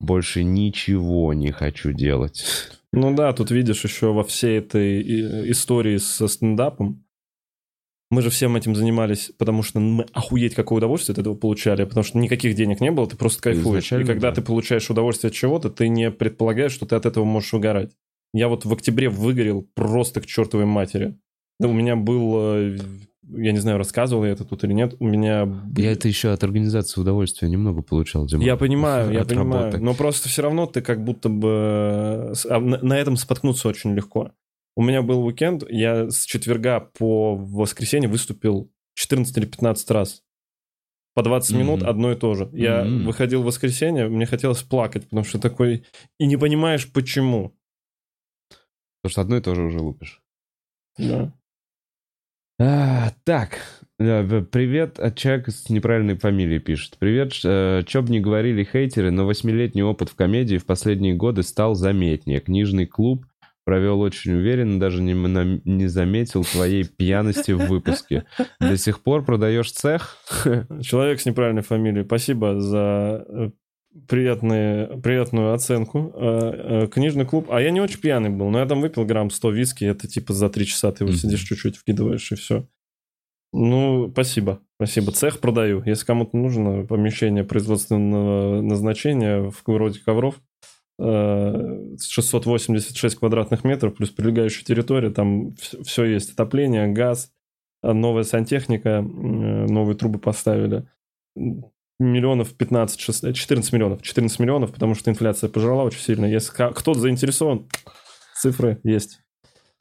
больше 0.01 0.45
ничего 0.45 1.35
не 1.35 1.51
хочу 1.51 1.93
делать. 1.93 2.45
Ну 2.93 3.15
да, 3.15 3.35
тут 3.35 3.51
видишь 3.51 3.85
еще 3.85 4.13
во 4.13 4.25
всей 4.25 4.61
этой 4.61 5.03
и- 5.03 5.51
истории 5.51 5.99
со 5.99 6.29
стендапом 6.29 7.06
Мы 8.11 8.23
же 8.23 8.31
всем 8.31 8.55
этим 8.55 8.77
занимались, 8.77 9.33
потому 9.37 9.63
что 9.63 9.81
мы 9.81 10.07
охуеть 10.13 10.55
какое 10.55 10.79
удовольствие 10.79 11.15
от 11.15 11.19
этого 11.19 11.35
получали, 11.35 11.85
потому 11.85 12.05
что 12.05 12.19
никаких 12.19 12.55
денег 12.55 12.81
не 12.81 12.93
было, 12.93 13.09
ты 13.09 13.17
просто 13.17 13.43
кайфуешь. 13.43 13.85
Изначально, 13.85 14.05
и 14.05 14.07
когда 14.07 14.31
да. 14.31 14.37
ты 14.37 14.43
получаешь 14.43 14.89
удовольствие 14.89 15.31
от 15.31 15.35
чего-то, 15.35 15.71
ты 15.71 15.89
не 15.89 16.13
предполагаешь, 16.13 16.73
что 16.73 16.87
ты 16.87 16.95
от 16.95 17.05
этого 17.05 17.25
можешь 17.25 17.53
угорать. 17.53 17.93
Я 18.33 18.49
вот 18.49 18.65
в 18.65 18.73
октябре 18.73 19.09
выгорел 19.09 19.67
просто 19.75 20.21
к 20.21 20.27
чертовой 20.27 20.67
матери. 20.67 21.17
Да, 21.59 21.69
у 21.69 21.73
меня 21.73 21.97
был, 21.97 22.35
э, 22.37 22.79
я 23.35 23.53
не 23.53 23.59
знаю, 23.59 23.79
рассказывал 23.79 24.25
я 24.25 24.33
это 24.33 24.45
тут 24.45 24.63
или 24.63 24.73
нет, 24.73 24.95
у 25.01 25.07
меня... 25.07 25.49
Я 25.77 25.91
это 25.91 26.07
еще 26.07 26.31
от 26.31 26.45
организации 26.45 27.01
удовольствия 27.01 27.49
немного 27.49 27.83
получал, 27.83 28.27
Дима. 28.27 28.45
Я 28.45 28.57
понимаю, 28.57 29.13
я 29.13 29.25
понимаю. 29.25 29.65
работы. 29.65 29.83
Но 29.83 29.95
просто 29.95 30.29
все 30.29 30.43
равно 30.43 30.67
ты 30.67 30.81
как 30.81 31.03
будто 31.03 31.29
бы... 31.29 32.33
с- 32.35 32.47
а 32.47 32.61
на 32.61 32.95
этом 32.99 33.17
споткнуться 33.17 33.69
очень 33.69 33.95
легко. 33.95 34.33
У 34.77 34.83
меня 34.83 35.03
был 35.03 35.25
уикенд, 35.25 35.65
я 35.71 36.11
с 36.11 36.25
четверга 36.27 36.81
по 36.81 37.35
воскресенье 37.35 38.09
выступил 38.11 38.71
14 38.95 39.37
или 39.39 39.47
15 39.47 39.91
раз. 39.91 40.23
По 41.15 41.23
20 41.23 41.57
минут 41.57 41.81
Мгм. 41.81 41.89
одно 41.89 42.13
и 42.13 42.15
то 42.15 42.35
же. 42.35 42.51
Я 42.53 42.85
Мгм. 42.85 43.07
выходил 43.07 43.43
в 43.43 43.47
воскресенье, 43.47 44.09
мне 44.09 44.27
хотелось 44.27 44.63
плакать, 44.63 45.05
потому 45.05 45.25
что 45.25 45.39
такой... 45.39 45.85
И 46.19 46.27
не 46.27 46.37
понимаешь, 46.37 46.93
почему. 46.93 47.57
Потому 49.03 49.11
что 49.13 49.21
одно 49.23 49.37
и 49.39 49.41
то 49.41 49.55
же 49.55 49.63
уже 49.63 49.81
лупишь. 49.81 50.23
Да. 50.99 51.33
А, 52.59 53.13
так, 53.25 53.59
э, 53.99 54.43
привет 54.43 54.99
от 54.99 55.17
человека 55.17 55.51
с 55.53 55.71
неправильной 55.71 56.17
фамилией 56.19 56.59
пишет. 56.59 56.97
Привет, 56.99 57.33
э, 57.45 57.83
чё 57.87 58.03
б 58.03 58.11
не 58.11 58.21
говорили 58.21 58.65
хейтеры, 58.65 59.11
но 59.11 59.25
восьмилетний 59.27 59.83
опыт 59.83 60.11
в 60.11 60.17
комедии 60.17 60.59
в 60.59 60.67
последние 60.67 61.15
годы 61.15 61.43
стал 61.43 61.75
заметнее. 61.75 62.41
Книжный 62.41 62.87
клуб 62.87 63.27
провел 63.67 64.01
очень 64.01 64.33
уверенно, 64.33 64.79
даже 64.79 65.03
не, 65.03 65.13
не 65.65 65.89
заметил 65.89 66.45
твоей 66.45 66.85
пьяности 66.85 67.51
в 67.51 67.67
выпуске. 67.67 68.25
До 68.61 68.77
сих 68.79 69.03
пор 69.03 69.25
продаешь 69.25 69.73
цех? 69.73 70.17
Человек 70.81 71.21
с 71.21 71.27
неправильной 71.27 71.63
фамилией, 71.63 72.05
спасибо 72.05 72.61
за 72.61 73.25
э, 73.29 73.51
приятные, 74.09 74.87
приятную 75.03 75.53
оценку. 75.53 76.13
Э, 76.15 76.85
э, 76.85 76.87
Книжный 76.87 77.27
клуб. 77.27 77.49
А 77.51 77.61
я 77.61 77.71
не 77.73 77.81
очень 77.81 78.01
пьяный 78.01 78.31
был, 78.31 78.51
но 78.51 78.61
я 78.61 78.67
там 78.67 78.81
выпил 78.81 79.05
грамм 79.05 79.31
100 79.31 79.51
виски, 79.51 79.85
это 79.85 80.07
типа 80.07 80.33
за 80.33 80.49
3 80.49 80.65
часа 80.65 80.93
ты 80.93 81.03
его 81.03 81.11
Мгм. 81.11 81.19
сидишь 81.19 81.43
чуть-чуть, 81.43 81.77
вкидываешь 81.77 82.31
и 82.31 82.37
все. 82.37 82.69
Ну, 83.53 84.11
спасибо, 84.13 84.61
спасибо. 84.77 85.11
Цех 85.13 85.41
продаю. 85.41 85.83
Если 85.85 86.05
кому-то 86.05 86.37
нужно 86.37 86.85
помещение 86.87 87.43
производственного 87.43 88.61
назначения 88.61 89.51
в 89.51 89.63
вроде 89.67 89.99
ковров, 90.01 90.41
686 90.99 93.17
квадратных 93.17 93.65
метров 93.65 93.95
плюс 93.95 94.11
прилегающая 94.11 94.65
территория, 94.65 95.11
там 95.11 95.55
все 95.57 96.05
есть. 96.05 96.33
Отопление, 96.33 96.89
газ, 96.89 97.33
а 97.83 97.93
новая 97.93 98.25
сантехника, 98.25 98.89
э, 98.89 99.01
новые 99.01 99.97
трубы 99.97 100.19
поставили. 100.19 100.89
Миллионов 101.99 102.55
15, 102.55 103.01
16, 103.01 103.37
14 103.37 103.73
миллионов. 103.73 104.03
14 104.03 104.39
миллионов, 104.39 104.73
потому 104.73 104.95
что 104.95 105.11
инфляция 105.11 105.49
пожрала 105.49 105.85
очень 105.85 106.01
сильно. 106.01 106.27
Если 106.27 106.53
кто-то 106.53 106.99
заинтересован, 106.99 107.69
цифры 108.35 108.81
есть. 108.83 109.21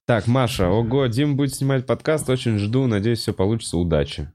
Так, 0.05 0.27
Маша, 0.27 0.69
ого, 0.69 1.07
Дим 1.07 1.35
будет 1.35 1.55
снимать 1.55 1.87
подкаст, 1.87 2.29
очень 2.29 2.59
жду, 2.59 2.85
надеюсь, 2.85 3.19
все 3.19 3.33
получится, 3.33 3.77
удачи. 3.77 4.31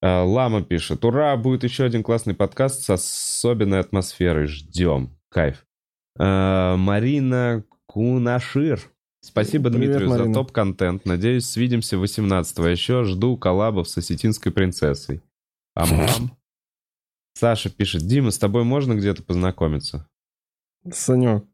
А, 0.00 0.24
Лама 0.24 0.62
пишет, 0.62 1.04
ура, 1.04 1.36
будет 1.36 1.62
еще 1.62 1.84
один 1.84 2.02
классный 2.02 2.34
подкаст 2.34 2.84
с 2.84 2.90
особенной 2.90 3.80
атмосферой, 3.80 4.46
ждем, 4.46 5.14
кайф. 5.28 5.67
А, 6.18 6.76
Марина 6.76 7.64
Кунашир, 7.86 8.80
спасибо 9.20 9.70
Привет, 9.70 9.86
Дмитрию 9.86 10.08
за 10.10 10.18
Марина. 10.18 10.34
топ-контент, 10.34 11.04
надеюсь, 11.04 11.46
свидимся 11.46 11.96
18-го, 11.96 12.66
еще 12.66 13.04
жду 13.04 13.36
коллабов 13.36 13.88
с 13.88 13.96
осетинской 13.96 14.50
принцессой. 14.50 15.22
Ам-ам. 15.74 16.36
Саша 17.34 17.70
пишет, 17.70 18.02
Дима, 18.02 18.32
с 18.32 18.38
тобой 18.38 18.64
можно 18.64 18.94
где-то 18.94 19.22
познакомиться? 19.22 20.08
Санек, 20.90 21.44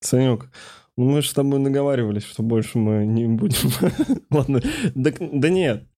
Санек, 0.00 0.48
ну 0.96 1.10
мы 1.10 1.22
же 1.22 1.28
с 1.28 1.32
тобой 1.32 1.62
договаривались, 1.62 2.24
что 2.24 2.44
больше 2.44 2.78
мы 2.78 3.04
не 3.04 3.26
будем. 3.26 3.70
Ладно, 4.30 4.62
да, 4.94 5.12
да 5.18 5.48
нет, 5.48 5.88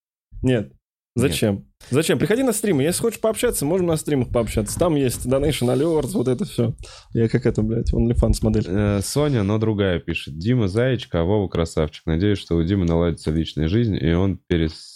нет. 0.41 0.73
Зачем? 1.17 1.67
Зачем? 1.91 2.19
Приходи 2.19 2.43
на 2.43 2.53
стримы. 2.53 2.83
Если 2.83 3.01
хочешь 3.01 3.21
пообщаться, 3.21 3.65
можем 3.65 3.87
на 3.87 3.97
стримах 3.97 4.31
пообщаться. 4.31 4.79
Там 4.79 4.95
есть 4.95 5.27
Donation 5.27 5.75
Alerts, 5.75 6.13
вот 6.13 6.29
это 6.29 6.45
все. 6.45 6.75
Я 7.13 7.29
как 7.29 7.47
это, 7.47 7.63
блядь, 7.63 7.93
OnlyFans 7.93 8.39
модель. 8.43 8.65
Э, 8.67 9.01
Соня, 9.03 9.43
но 9.43 9.59
другая 9.59 9.99
пишет. 10.01 10.39
Дима 10.39 10.69
Заячка, 10.69 11.21
а 11.21 11.25
Вова 11.25 11.49
красавчик. 11.49 12.07
Надеюсь, 12.07 12.39
что 12.39 12.57
у 12.57 12.63
Димы 12.63 12.87
наладится 12.87 13.31
личная 13.31 13.69
жизнь, 13.69 13.97
и 13.97 14.13
он 14.13 14.39
перестанет 14.39 14.95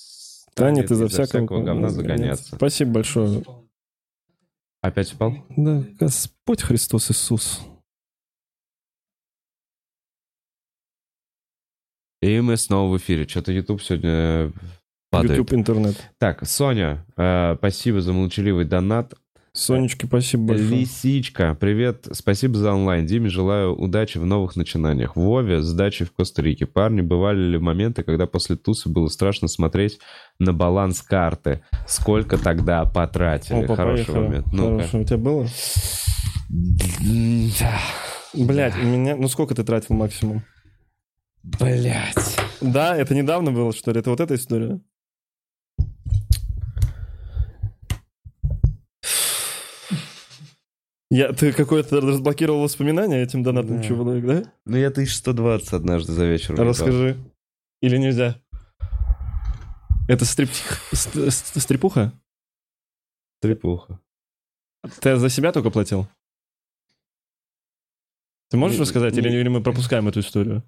Танет 0.55 0.91
из-за 0.91 1.09
всякого, 1.09 1.63
говна 1.63 1.89
загоняться. 1.89 2.57
Спасибо 2.57 2.93
большое. 2.93 3.45
Опять 4.81 5.09
спал? 5.09 5.35
Да, 5.57 5.85
Господь 5.99 6.63
Христос 6.63 7.11
Иисус. 7.11 7.61
И 12.21 12.41
мы 12.41 12.57
снова 12.57 12.93
в 12.93 12.97
эфире. 12.99 13.29
Что-то 13.29 13.53
YouTube 13.53 13.81
сегодня 13.81 14.11
э, 14.11 14.53
падает. 15.11 15.39
YouTube, 15.39 15.55
интернет. 15.55 15.97
Так, 16.19 16.47
Соня, 16.47 17.05
э, 17.17 17.55
спасибо 17.59 18.01
за 18.01 18.13
молчаливый 18.13 18.65
донат. 18.65 19.15
Сонечки, 19.55 20.07
спасибо 20.07 20.49
большое. 20.49 20.69
Лисичка, 20.71 21.57
привет, 21.59 22.07
спасибо 22.13 22.57
за 22.59 22.73
онлайн. 22.73 23.07
Диме 23.07 23.29
желаю 23.29 23.75
удачи 23.75 24.19
в 24.19 24.25
новых 24.25 24.55
начинаниях. 24.55 25.17
Вове, 25.17 25.63
сдачи 25.63 26.05
в 26.05 26.13
Коста-Рике. 26.13 26.67
Парни, 26.67 27.01
бывали 27.01 27.41
ли 27.41 27.59
моменты, 27.59 28.05
когда 28.05 28.27
после 28.27 28.55
тусы 28.55 28.89
было 28.89 29.09
страшно 29.09 29.49
смотреть 29.49 29.99
на 30.39 30.53
баланс 30.53 31.03
карты? 31.03 31.63
Сколько 31.89 32.39
тогда 32.39 32.85
потратили? 32.85 33.65
Опа, 33.65 33.75
Хороший 33.75 34.05
поехали. 34.07 34.25
момент. 34.27 34.47
Ну-ка. 34.53 34.77
Хорошо, 34.77 34.99
у 35.01 35.05
тебя 35.05 35.17
было? 35.19 35.49
Блять, 38.35 38.77
у 38.77 38.87
меня... 38.87 39.17
Ну 39.17 39.27
сколько 39.29 39.55
ты 39.57 39.65
тратил 39.65 39.97
максимум? 39.97 40.43
Блять. 41.43 42.37
Да, 42.61 42.97
это 42.97 43.15
недавно 43.15 43.51
было, 43.51 43.73
что 43.73 43.91
ли? 43.91 43.99
Это 43.99 44.11
вот 44.11 44.21
эта 44.21 44.35
история? 44.35 44.81
Я, 51.11 51.33
ты 51.33 51.53
какое-то 51.53 52.01
разблокировал 52.01 52.61
воспоминания 52.63 53.23
этим 53.23 53.43
донатным 53.43 53.79
Да. 53.81 53.85
человек, 53.85 54.25
да? 54.27 54.53
Ну, 54.67 54.77
я 54.77 54.89
1120 54.89 55.73
однажды 55.73 56.13
за 56.13 56.27
вечер. 56.27 56.51
выиграл. 56.51 56.69
Расскажи. 56.69 57.17
Или 57.81 57.97
нельзя? 57.97 58.41
Это 60.09 60.25
стриптих... 60.25 60.83
ст- 60.93 61.31
ст- 61.31 61.61
стрипуха? 61.61 62.13
Трепуха. 63.41 64.01
Ты 65.01 65.17
за 65.17 65.29
себя 65.31 65.53
только 65.53 65.71
платил? 65.71 66.09
Ты 68.51 68.57
можешь 68.57 68.77
Не- 68.79 68.83
рассказать, 68.83 69.17
или, 69.17 69.29
не- 69.31 69.41
или 69.41 69.49
мы 69.49 69.63
пропускаем 69.63 70.09
эту 70.09 70.21
историю? 70.21 70.63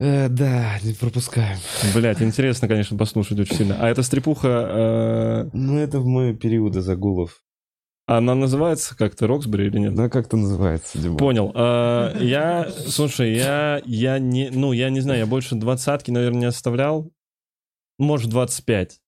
Э, 0.00 0.28
да, 0.28 0.78
не 0.82 0.94
пропускаем. 0.94 1.58
Блять, 1.94 2.20
интересно, 2.22 2.66
конечно, 2.68 2.98
послушать 2.98 3.38
очень 3.38 3.56
сильно. 3.56 3.76
А 3.80 3.88
эта 3.88 4.02
стрипуха, 4.02 4.48
э, 4.48 5.50
Ну, 5.52 5.78
это 5.78 6.00
в 6.00 6.06
мои 6.06 6.34
периоды 6.34 6.80
загулов. 6.80 7.41
Она 8.18 8.34
называется 8.34 8.96
как-то 8.96 9.26
Роксбери 9.26 9.66
или 9.66 9.78
нет? 9.78 9.94
Ну, 9.94 10.10
как 10.10 10.26
это 10.26 10.36
называется, 10.36 10.98
Дима? 10.98 11.16
Понял. 11.16 11.52
А, 11.54 12.16
я, 12.18 12.68
слушай, 12.88 13.34
я, 13.34 13.80
я 13.84 14.18
не, 14.18 14.50
ну, 14.50 14.72
я 14.72 14.90
не 14.90 15.00
знаю, 15.00 15.20
я 15.20 15.26
больше 15.26 15.54
двадцатки, 15.54 16.10
наверное, 16.10 16.40
не 16.40 16.46
оставлял. 16.46 17.10
Может, 17.98 18.30
25. 18.30 19.00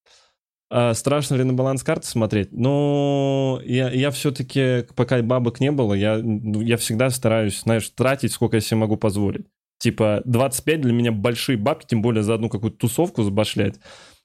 А, 0.70 0.94
страшно 0.94 1.36
ли 1.36 1.44
на 1.44 1.52
баланс 1.52 1.82
карты 1.82 2.06
смотреть? 2.06 2.52
Но 2.52 3.60
я, 3.64 3.90
я 3.90 4.10
все-таки, 4.10 4.86
пока 4.94 5.22
бабок 5.22 5.60
не 5.60 5.70
было, 5.70 5.94
я, 5.94 6.18
ну, 6.18 6.60
я 6.60 6.76
всегда 6.76 7.10
стараюсь, 7.10 7.60
знаешь, 7.60 7.88
тратить, 7.90 8.32
сколько 8.32 8.56
я 8.56 8.60
себе 8.60 8.78
могу 8.78 8.96
позволить. 8.96 9.46
Типа, 9.78 10.22
25 10.24 10.80
для 10.80 10.92
меня 10.92 11.12
большие 11.12 11.58
бабки, 11.58 11.86
тем 11.86 12.02
более 12.02 12.22
за 12.22 12.34
одну 12.34 12.48
какую-то 12.48 12.78
тусовку 12.78 13.22
забашлять. 13.22 13.76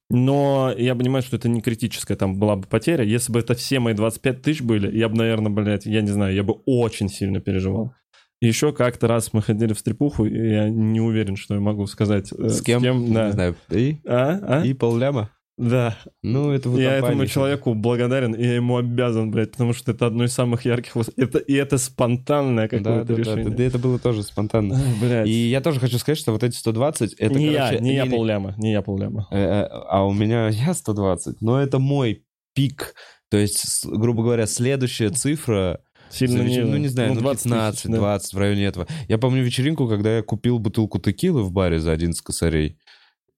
Но 0.10 0.74
я 0.76 0.96
понимаю, 0.96 1.22
что 1.22 1.36
это 1.36 1.48
не 1.50 1.62
критическая 1.62 2.16
там 2.16 2.36
была 2.40 2.56
бы 2.56 2.66
потеря. 2.68 3.04
Если 3.04 3.32
бы 3.32 3.40
это 3.40 3.54
все 3.54 3.80
мои 3.80 3.94
25 3.94 4.42
тысяч 4.42 4.62
были, 4.62 4.96
я 4.98 5.08
бы, 5.08 5.16
наверное, 5.18 5.52
блядь, 5.52 5.86
я 5.86 6.02
не 6.02 6.10
знаю, 6.10 6.34
я 6.34 6.44
бы 6.44 6.56
очень 6.66 7.10
сильно 7.10 7.40
переживал. 7.40 7.94
И 8.42 8.48
еще 8.48 8.72
как-то 8.72 9.08
раз 9.08 9.34
мы 9.34 9.42
ходили 9.42 9.74
в 9.74 9.80
стрипуху, 9.80 10.26
и 10.26 10.50
я 10.52 10.70
не 10.70 11.02
уверен, 11.02 11.36
что 11.36 11.56
я 11.56 11.60
могу 11.60 11.86
сказать. 11.88 12.32
э, 12.32 12.50
С 12.50 12.62
кем? 12.62 12.82
да. 13.14 13.28
Не 13.28 13.32
знаю. 13.34 13.56
И? 13.70 13.98
А? 14.08 14.40
А? 14.62 14.66
И 14.66 14.74
полляма? 14.74 15.30
Да. 15.60 15.98
Ну, 16.24 16.52
это 16.52 16.70
вы 16.70 16.82
я 16.82 16.94
этому 16.96 17.26
человеку 17.26 17.74
благодарен, 17.74 18.34
и 18.34 18.44
я 18.44 18.56
ему 18.56 18.78
обязан, 18.78 19.30
блядь, 19.30 19.52
потому 19.52 19.74
что 19.74 19.92
это 19.92 20.06
одно 20.08 20.24
из 20.24 20.32
самых 20.34 20.64
ярких... 20.64 20.96
Это, 21.18 21.38
и 21.40 21.54
это 21.54 21.78
спонтанное 21.78 22.70
Да, 22.70 22.78
какое-то 22.78 23.04
да, 23.04 23.14
да, 23.14 23.16
решение. 23.16 23.50
да, 23.50 23.64
это 23.64 23.78
было 23.78 24.00
тоже 24.00 24.24
спонтанно. 24.24 24.76
Ай, 24.76 24.94
блядь. 25.02 25.28
И 25.28 25.50
я 25.50 25.60
тоже 25.60 25.82
хочу 25.82 25.98
сказать, 26.00 26.18
что 26.18 26.32
вот 26.32 26.44
эти 26.44 26.56
120, 26.56 27.14
это, 27.14 27.34
не 27.38 27.54
короче, 27.54 27.76
я, 27.76 27.80
не 27.80 27.94
я 27.94 28.06
не- 28.06 28.10
полляма, 28.10 28.56
не 28.58 28.72
я 28.72 28.82
полляма. 28.82 29.28
Э, 29.32 29.38
э, 29.38 29.68
А 29.90 30.06
у 30.06 30.14
меня 30.14 30.48
я 30.48 30.74
120, 30.74 31.42
но 31.42 31.62
это 31.62 31.78
мой 31.78 32.24
пик. 32.56 32.96
То 33.30 33.38
есть, 33.38 33.86
грубо 33.86 34.24
говоря, 34.24 34.48
следующая 34.48 35.10
цифра, 35.10 35.82
Сильно 36.10 36.42
не... 36.42 36.62
ну 36.62 36.78
не 36.78 36.88
знаю, 36.88 37.14
ну, 37.14 37.20
20 37.20 37.44
15, 37.44 37.82
тысяч, 37.84 37.92
да. 37.92 37.98
20 37.98 38.34
в 38.34 38.38
районе 38.38 38.66
этого. 38.66 38.88
Я 39.08 39.18
помню 39.18 39.44
вечеринку, 39.44 39.88
когда 39.88 40.16
я 40.18 40.24
купил 40.24 40.58
бутылку 40.58 41.00
текилы 41.00 41.44
в 41.44 41.52
баре 41.52 41.80
за 41.80 41.92
11 41.92 42.20
косарей. 42.22 42.78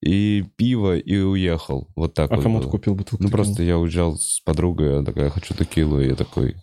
И 0.02 0.44
пиво, 0.56 0.98
и 0.98 1.18
уехал. 1.18 1.88
Вот 1.96 2.14
так 2.14 2.32
А 2.32 2.36
вот 2.36 2.44
кому 2.44 2.62
ты 2.62 2.68
купил 2.68 2.96
бутылку? 2.96 3.24
Ну, 3.24 3.30
текилы? 3.30 3.44
просто 3.44 3.64
я 3.64 3.78
уезжал 3.78 4.18
с 4.18 4.40
подругой, 4.42 4.98
она 4.98 5.06
такая, 5.06 5.30
хочу 5.30 5.54
текилу, 5.54 6.00
и 6.00 6.10
я 6.10 6.16
такой, 6.16 6.56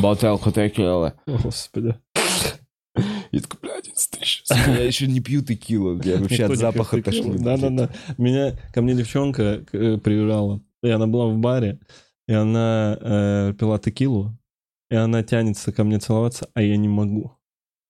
Бутылку 0.00 0.50
текилы. 0.50 1.14
О, 1.26 1.38
Господи. 1.42 1.96
я 3.32 3.40
такой, 3.40 3.60
бля, 3.62 3.78
11 3.78 4.10
тысяч. 4.10 4.44
Я 4.66 4.84
еще 4.84 5.06
не 5.06 5.20
пью 5.20 5.42
текилу, 5.42 6.00
я 6.02 6.16
вообще 6.18 6.44
от 6.44 6.56
запаха 6.56 7.02
тошнит. 7.02 7.42
Да-да-да. 7.42 7.90
Меня, 8.18 8.56
ко 8.72 8.82
мне 8.82 8.94
девчонка 8.94 9.64
э, 9.72 9.98
приезжала, 9.98 10.60
и 10.82 10.88
она 10.88 11.06
была 11.06 11.26
в 11.26 11.38
баре, 11.38 11.80
и 12.28 12.32
она 12.32 12.98
э, 13.00 13.54
пила 13.58 13.78
текилу, 13.78 14.36
и 14.90 14.94
она 14.94 15.22
тянется 15.22 15.72
ко 15.72 15.84
мне 15.84 15.98
целоваться, 15.98 16.48
а 16.54 16.62
я 16.62 16.76
не 16.76 16.88
могу. 16.88 17.32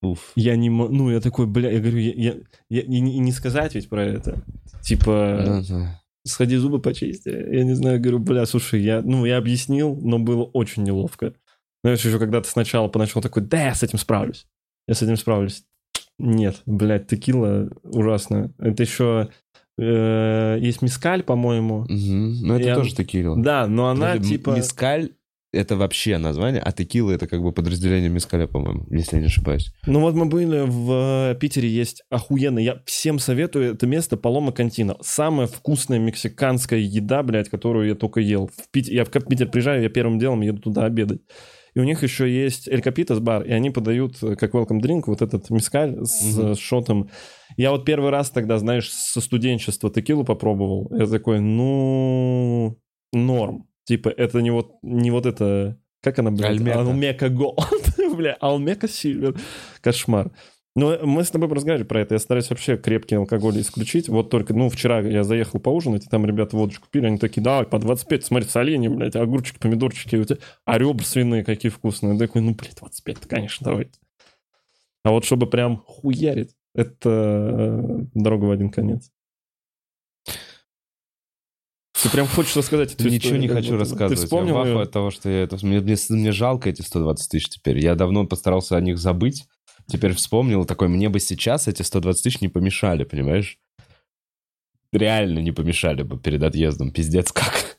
Уф. 0.02 0.32
Я 0.35 0.56
не 0.56 0.70
могу, 0.70 0.94
ну, 0.94 1.10
я 1.10 1.20
такой, 1.20 1.47
бля, 1.47 1.70
я 1.70 1.78
говорю, 1.81 1.98
я, 1.98 2.12
я- 2.14 2.36
я- 2.70 2.81
и, 2.82 3.01
не, 3.01 3.16
и 3.16 3.18
не 3.18 3.32
сказать 3.32 3.74
ведь 3.74 3.89
про 3.89 4.02
это. 4.05 4.43
Типа, 4.82 5.43
Да-да. 5.44 6.01
сходи 6.24 6.56
зубы 6.56 6.81
почисти. 6.81 7.28
Я 7.28 7.64
не 7.64 7.74
знаю, 7.74 8.01
говорю, 8.01 8.18
бля, 8.18 8.47
слушай, 8.47 8.81
я, 8.81 9.02
ну, 9.02 9.27
я 9.27 9.36
объяснил, 9.36 9.94
но 10.01 10.18
было 10.18 10.44
очень 10.44 10.85
неловко. 10.85 11.35
Знаешь, 11.85 12.05
еще 12.05 12.18
когда 12.18 12.40
ты 12.40 12.48
сначала 12.48 12.89
поначалу 12.89 13.22
такой, 13.22 13.43
да, 13.43 13.66
я 13.66 13.74
с 13.74 13.82
этим 13.82 13.98
справлюсь. 13.98 14.47
Я 14.89 14.94
с 14.94 15.02
этим 15.02 15.16
справлюсь. 15.16 15.64
Нет, 16.18 16.62
блядь, 16.66 17.06
текила 17.06 17.70
ужасно. 17.82 18.52
Это 18.59 18.82
еще 18.82 19.28
э, 19.78 20.59
есть 20.60 20.82
мискаль, 20.82 21.22
по-моему. 21.22 21.86
Мгм. 21.89 22.40
Ну, 22.47 22.55
это 22.55 22.68
Я- 22.68 22.74
тоже 22.74 22.94
текила. 22.94 23.40
Да, 23.43 23.66
но 23.66 23.89
она 23.89 24.12
Вроде 24.12 24.28
типа... 24.28 24.51
Мискаль— 24.56 25.10
это 25.52 25.77
вообще 25.77 26.18
название, 26.18 26.62
а 26.62 26.72
текила— 26.72 27.10
это 27.12 27.27
как 27.27 27.43
бы 27.43 27.52
подразделение 27.52 28.09
мискаля, 28.09 28.47
по-моему, 28.47 28.86
если 28.90 29.16
я 29.16 29.20
не 29.22 29.27
ошибаюсь. 29.27 29.72
Ну 29.86 30.01
вот 30.01 30.14
мы 30.14 30.27
были 30.27 30.60
в 30.66 31.32
э, 31.32 31.35
Питере, 31.40 31.68
есть 31.68 32.02
охуенно. 32.10 32.59
Я 32.59 32.81
всем 32.86 33.18
советую 33.18 33.74
это 33.74 33.86
место 33.86 34.16
Палома 34.16 34.52
Кантина. 34.52 34.97
Самая 35.01 35.47
вкусная 35.47 35.98
мексиканская 35.98 36.78
еда, 36.78 37.22
блядь, 37.22 37.48
которую 37.48 37.89
я 37.89 37.94
только 37.94 38.20
ел. 38.20 38.48
В 38.48 38.70
Пит- 38.70 38.89
Я 38.89 39.05
в 39.05 39.10
Питер 39.10 39.48
приезжаю, 39.48 39.82
я 39.82 39.89
первым 39.89 40.18
делом 40.18 40.40
еду 40.43 40.60
туда 40.60 40.85
обедать. 40.85 41.20
И 41.74 41.78
у 41.78 41.85
них 41.85 42.02
еще 42.02 42.28
есть 42.28 42.66
Эль 42.66 42.82
Капитас 42.82 43.20
бар, 43.20 43.43
и 43.44 43.52
они 43.52 43.70
подают 43.70 44.20
э, 44.22 44.35
как 44.36 44.55
welcome 44.55 44.81
drink 44.81 45.02
вот 45.06 45.22
этот 45.22 45.51
мискаль 45.51 45.98
с 46.05 46.39
э, 46.39 46.55
шотом. 46.56 47.10
Я 47.56 47.70
вот 47.70 47.85
первый 47.85 48.10
раз 48.10 48.31
тогда, 48.31 48.59
знаешь, 48.59 48.90
со 48.90 49.20
студенчества 49.20 49.90
текилу 49.90 50.24
попробовал. 50.24 50.90
Я 50.97 51.06
такой, 51.06 51.40
ну, 51.40 52.77
норм. 53.12 53.66
Типа, 53.85 54.09
это 54.09 54.40
не 54.40 54.51
вот, 54.51 54.74
не 54.82 55.11
вот 55.11 55.27
это... 55.27 55.78
Как 56.02 56.19
она, 56.19 56.31
блядь? 56.31 56.51
Альмека. 56.51 56.81
Алмека 56.81 57.28
Голд. 57.28 57.59
Бля, 58.16 58.36
Алмека 58.40 58.89
Сильвер. 58.89 59.39
Кошмар. 59.82 60.31
Но 60.77 60.98
мы 61.02 61.24
с 61.24 61.31
тобой 61.31 61.48
разговаривали 61.48 61.86
про 61.86 62.01
это. 62.01 62.15
Я 62.15 62.20
стараюсь 62.20 62.48
вообще 62.48 62.77
крепкий 62.77 63.16
алкоголь 63.16 63.61
исключить. 63.61 64.09
Вот 64.09 64.31
только, 64.31 64.55
ну, 64.55 64.69
вчера 64.69 65.01
я 65.01 65.24
заехал 65.24 65.59
поужинать, 65.59 66.07
и 66.07 66.09
там 66.09 66.24
ребята 66.24 66.57
водочку 66.57 66.86
пили, 66.89 67.07
они 67.07 67.19
такие, 67.19 67.43
давай, 67.43 67.66
по 67.66 67.78
25, 67.78 68.24
смотри, 68.24 68.48
соленья, 68.48 68.89
блядь, 68.89 69.16
огурчики, 69.16 69.59
помидорчики, 69.59 70.16
у 70.16 70.24
тебя... 70.24 70.39
а 70.65 70.78
ребра 70.78 71.05
свиные 71.05 71.44
какие 71.44 71.70
вкусные. 71.70 72.12
Я 72.12 72.19
такой, 72.19 72.43
ну, 72.43 72.55
блядь, 72.55 72.77
25 72.77 73.19
конечно, 73.27 73.65
давайте. 73.65 73.98
А 75.02 75.11
вот 75.11 75.24
чтобы 75.24 75.48
прям 75.48 75.78
хуярить, 75.86 76.55
это 76.74 77.11
э, 77.11 78.05
дорога 78.15 78.44
в 78.44 78.51
один 78.51 78.70
конец. 78.70 79.11
Ты 82.02 82.10
прям 82.10 82.27
хочешь 82.27 82.56
рассказать 82.56 82.94
эту 82.94 83.05
Ничего 83.05 83.18
историю, 83.18 83.40
не 83.40 83.48
хочу 83.48 83.68
будто 83.70 83.78
рассказывать. 83.78 84.18
Ты 84.18 84.24
вспомнил 84.24 84.64
я 84.64 84.81
от 84.81 84.90
того, 84.90 85.10
что 85.10 85.28
я 85.28 85.43
это... 85.43 85.59
Мне, 85.64 85.81
мне, 85.81 85.97
мне 86.09 86.32
жалко 86.32 86.70
эти 86.70 86.82
120 86.82 87.31
тысяч 87.31 87.48
теперь. 87.48 87.78
Я 87.78 87.94
давно 87.94 88.27
постарался 88.27 88.77
о 88.77 88.81
них 88.81 88.98
забыть. 88.98 89.47
Теперь 89.86 90.14
вспомнил 90.14 90.64
такой, 90.64 90.89
мне 90.89 91.09
бы 91.09 91.20
сейчас 91.20 91.68
эти 91.68 91.82
120 91.82 92.22
тысяч 92.22 92.40
не 92.40 92.48
помешали, 92.48 93.05
понимаешь? 93.05 93.59
Реально 94.93 95.40
не 95.40 95.52
помешали 95.52 96.02
бы 96.02 96.18
перед 96.18 96.43
отъездом. 96.43 96.90
Пиздец 96.90 97.32
как. 97.32 97.78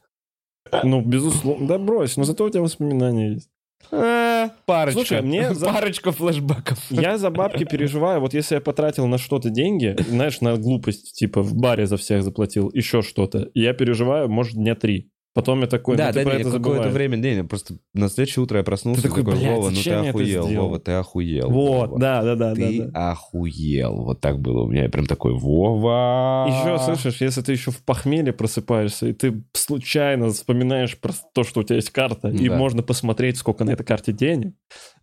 Ну, 0.84 1.02
безусловно. 1.02 1.68
Да 1.68 1.78
брось, 1.78 2.18
но 2.18 2.24
зато 2.24 2.46
у 2.46 2.50
тебя 2.50 2.62
воспоминания 2.62 3.34
есть. 3.34 3.50
Парочка. 3.90 5.00
Слушай, 5.00 5.22
мне 5.22 5.54
за- 5.54 5.66
Парочка 5.68 6.12
флешбеков. 6.12 6.80
Я 6.90 7.18
за 7.18 7.30
бабки 7.30 7.64
переживаю. 7.66 8.22
Вот 8.22 8.34
если 8.34 8.56
я 8.56 8.62
потратил 8.62 9.08
на 9.08 9.18
что-то 9.18 9.50
деньги, 9.50 9.96
знаешь, 10.08 10.42
на 10.42 10.56
глупость, 10.58 11.14
типа 11.14 11.42
в 11.42 11.54
баре 11.56 11.86
за 11.86 11.98
всех 11.98 12.24
заплатил, 12.24 12.70
еще 12.74 13.02
что-то, 13.02 13.50
я 13.54 13.74
переживаю, 13.74 14.30
может, 14.30 14.56
дня 14.56 14.76
три. 14.76 15.11
Потом 15.34 15.62
я 15.62 15.68
такой, 15.68 15.96
Да, 15.96 16.08
ну, 16.08 16.14
ты 16.14 16.20
да, 16.20 16.30
про 16.30 16.36
не, 16.36 16.42
это 16.42 16.52
какое-то 16.52 16.90
время, 16.90 17.16
не, 17.16 17.36
не, 17.36 17.44
просто 17.46 17.76
на 17.94 18.10
следующее 18.10 18.44
утро 18.44 18.58
я 18.58 18.64
проснулся 18.66 19.02
Ты 19.02 19.08
и 19.08 19.10
такой, 19.12 19.24
такой, 19.24 19.40
«Блядь, 19.40 19.56
Вова, 19.56 19.70
ну 19.70 19.82
ты 19.82 19.90
охуел, 19.92 20.44
сделал?» 20.48 20.66
Вова, 20.66 20.80
ты 20.80 20.92
охуел. 20.92 21.50
Вот, 21.50 21.88
Вова. 21.92 22.00
да, 22.00 22.22
да, 22.24 22.36
да, 22.36 22.54
Ты 22.54 22.80
да, 22.80 22.86
да. 22.88 23.12
охуел. 23.12 23.96
Вот 24.04 24.20
так 24.20 24.40
было 24.42 24.64
у 24.64 24.68
меня. 24.68 24.84
Я 24.84 24.90
прям 24.90 25.06
такой, 25.06 25.34
Вова. 25.34 26.48
Еще, 26.50 26.84
слышишь, 26.84 27.22
если 27.22 27.42
ты 27.42 27.54
еще 27.54 27.72
в 27.72 27.82
похмелье 27.84 28.34
просыпаешься, 28.34 29.08
и 29.08 29.14
ты 29.14 29.42
случайно 29.54 30.30
вспоминаешь 30.32 31.00
про 31.00 31.14
то, 31.34 31.44
что 31.44 31.62
у 31.62 31.64
тебя 31.64 31.78
есть 31.78 31.92
карта, 31.92 32.28
и 32.30 32.50
Да. 32.50 32.58
можно 32.58 32.84
посмотреть, 32.84 33.38
сколько 33.38 33.64
на 33.64 33.72
этой 33.72 33.86
карте 33.86 34.12
денег, 34.12 34.54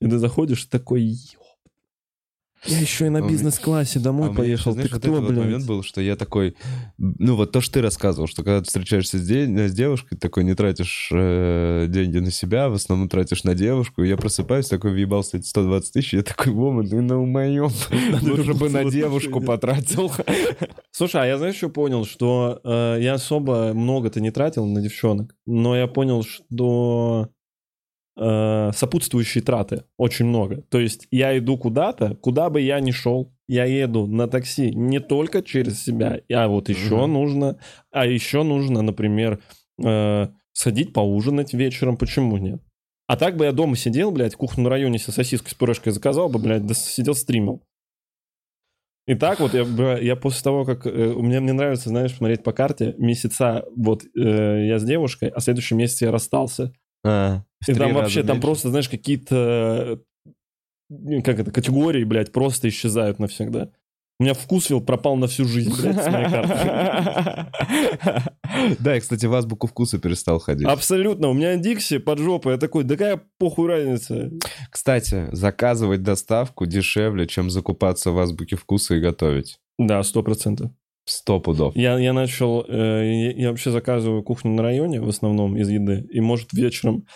и 0.01 0.07
ты 0.09 0.19
заходишь 0.19 0.65
и 0.65 0.69
такой, 0.69 1.03
«Ёп, 1.05 1.43
я 2.67 2.79
еще 2.81 3.07
и 3.07 3.09
на 3.09 3.19
А 3.19 3.21
меня- 3.23 3.31
бизнес-классе 3.31 3.99
А 3.99 4.03
домой 4.03 4.29
меня 4.29 4.37
поехал. 4.37 4.73
знаешь, 4.73 4.89
ты 4.91 4.95
вот 4.97 5.01
кто, 5.03 5.11
этот 5.13 5.21
вот 5.25 5.31
блядь? 5.35 5.45
момент 5.45 5.67
был, 5.67 5.83
что 5.83 6.01
я 6.01 6.17
такой, 6.17 6.57
ну 6.99 7.37
вот 7.37 7.53
то, 7.53 7.61
что 7.61 7.75
ты 7.75 7.83
рассказывал, 7.83 8.27
что 8.29 8.43
когда 8.43 8.61
ты 8.61 8.67
встречаешься 8.67 9.19
с, 9.19 9.27
де- 9.27 9.69
с 9.69 9.73
девушкой, 9.73 10.17
такой 10.17 10.45
не 10.45 10.55
тратишь 10.55 11.11
э, 11.13 11.87
деньги 11.89 12.19
на 12.19 12.31
себя, 12.31 12.69
в 12.69 12.75
основном 12.75 13.09
тратишь 13.09 13.45
на 13.45 13.55
девушку, 13.55 14.03
я 14.03 14.17
просыпаюсь, 14.17 14.69
такой 14.69 14.93
въебался 14.93 15.37
эти 15.39 15.47
120 15.47 15.93
тысяч, 15.93 16.15
я 16.15 16.23
такой, 16.23 16.53
Вома, 16.53 16.85
ты 16.87 17.01
на 17.01 17.19
моем, 17.19 17.71
лучше 18.23 18.55
бы 18.55 18.69
на 18.71 18.91
девушку 18.91 19.41
потратил. 19.41 20.11
Слушай, 20.91 21.23
а 21.23 21.27
я 21.27 21.39
знаешь, 21.39 21.57
что 21.57 21.69
понял? 21.69 22.05
Что 22.05 22.61
э, 22.65 22.99
я 23.01 23.15
особо 23.15 23.73
много-то 23.75 24.21
не 24.21 24.31
тратил 24.31 24.67
на 24.67 24.81
девчонок, 24.81 25.35
но 25.47 25.77
я 25.77 25.87
понял, 25.87 26.23
что 26.25 27.29
э, 28.19 28.71
сопутствующие 28.75 29.43
траты 29.43 29.85
очень 29.97 30.27
много. 30.27 30.63
То 30.63 30.79
есть 30.79 31.07
я 31.11 31.37
иду 31.39 31.57
куда-то, 31.57 32.17
куда 32.17 32.51
бы 32.51 32.61
я 32.61 32.81
ни 32.81 32.91
шел, 32.91 33.33
я 33.49 33.65
еду 33.65 34.07
на 34.07 34.27
такси 34.29 34.71
не 34.75 35.01
только 35.01 35.43
через 35.43 35.83
себя, 35.83 36.21
а 36.33 36.49
вот 36.49 36.69
еще 36.69 36.97
Мгм. 36.97 37.13
нужно, 37.13 37.59
а 37.91 38.07
еще 38.07 38.43
нужно, 38.43 38.83
например, 38.83 39.41
э, 39.83 40.29
сходить 40.53 40.93
поужинать 40.93 41.55
вечером, 41.55 41.97
почему 41.97 42.37
нет? 42.37 42.61
А 43.07 43.17
так 43.17 43.37
бы 43.37 43.47
я 43.47 43.53
дома 43.53 43.77
сидел, 43.77 44.11
блядь, 44.11 44.35
в 44.35 44.37
кухонном 44.37 44.71
районе 44.71 44.99
себе 44.99 45.13
сосиску 45.13 45.49
с 45.49 45.55
пюрешкой 45.55 45.93
заказал 45.93 46.29
бы, 46.29 46.39
блядь, 46.39 46.67
да 46.67 46.75
сидел 46.75 47.15
стримил. 47.15 47.63
И 49.07 49.15
так 49.15 49.41
вот 49.41 49.55
я, 49.55 49.63
я 49.97 50.17
после 50.17 50.43
того, 50.43 50.67
как... 50.67 50.87
э, 50.87 50.91
меня 50.91 51.41
мне 51.41 51.55
нравится, 51.55 51.89
знаешь, 51.89 52.15
смотреть 52.15 52.43
по 52.43 52.53
карте, 52.53 52.95
месяца 52.99 53.65
вот 53.75 54.05
э, 54.05 54.67
я 54.67 54.79
с 54.79 54.85
девушкой, 54.85 55.31
а 55.31 55.41
в 55.41 55.43
следующем 55.43 55.79
месяце 55.79 56.05
я 56.05 56.11
расстался. 56.11 56.75
А, 57.05 57.43
И 57.67 57.75
там 57.75 57.95
вообще, 57.95 58.23
там 58.23 58.37
меньше. 58.37 58.43
просто, 58.43 58.71
знаешь, 58.71 58.89
какие-то... 58.89 60.01
Как 61.25 61.39
это, 61.39 61.51
категории, 61.51 62.05
блядь, 62.05 62.33
просто 62.33 62.69
исчезают 62.69 63.19
навсегда. 63.19 63.71
У 64.21 64.25
меня 64.25 64.35
вкусвилл 64.35 64.81
пропал 64.81 65.17
на 65.17 65.29
всю 65.29 65.45
жизнь, 65.45 65.73
блядь, 65.81 66.03
с 66.03 66.09
моей 66.09 66.29
карты. 66.29 67.53
Да, 68.81 68.95
я, 68.95 69.01
кстати, 69.01 69.27
в 69.27 69.35
азбуку 69.35 69.67
вкуса 69.69 69.99
перестал 69.99 70.41
ходить. 70.41 70.67
Абсолютно. 70.67 71.29
У 71.29 71.35
меня 71.35 71.57
Дикси 71.57 71.99
под 71.99 72.19
жопой. 72.19 72.55
Я 72.55 72.59
такой, 72.59 72.83
да 72.83 72.97
какая 72.97 73.21
похуй 73.39 73.69
разница? 73.69 74.31
Кстати, 74.71 75.29
заказывать 75.33 76.03
доставку 76.03 76.67
дешевле, 76.67 77.27
чем 77.29 77.51
закупаться 77.51 78.11
в 78.11 78.19
азбуке 78.19 78.57
вкуса 78.57 78.97
и 78.97 79.01
готовить. 79.01 79.61
Да, 79.79 80.03
сто 80.03 80.23
процентов. 80.25 80.73
Сто 81.09 81.41
пудов. 81.41 81.75
Я, 81.75 81.99
я 81.99 82.13
начал, 82.13 82.65
э, 82.69 83.33
я, 83.37 83.51
вообще 83.51 83.71
заказываю 83.71 84.23
кухню 84.23 84.53
на 84.53 84.63
районе 84.63 85.01
в 85.01 85.09
основном 85.09 85.57
из 85.57 85.69
еды, 85.69 86.07
и 86.11 86.21
может 86.21 86.53
вечером 86.53 87.07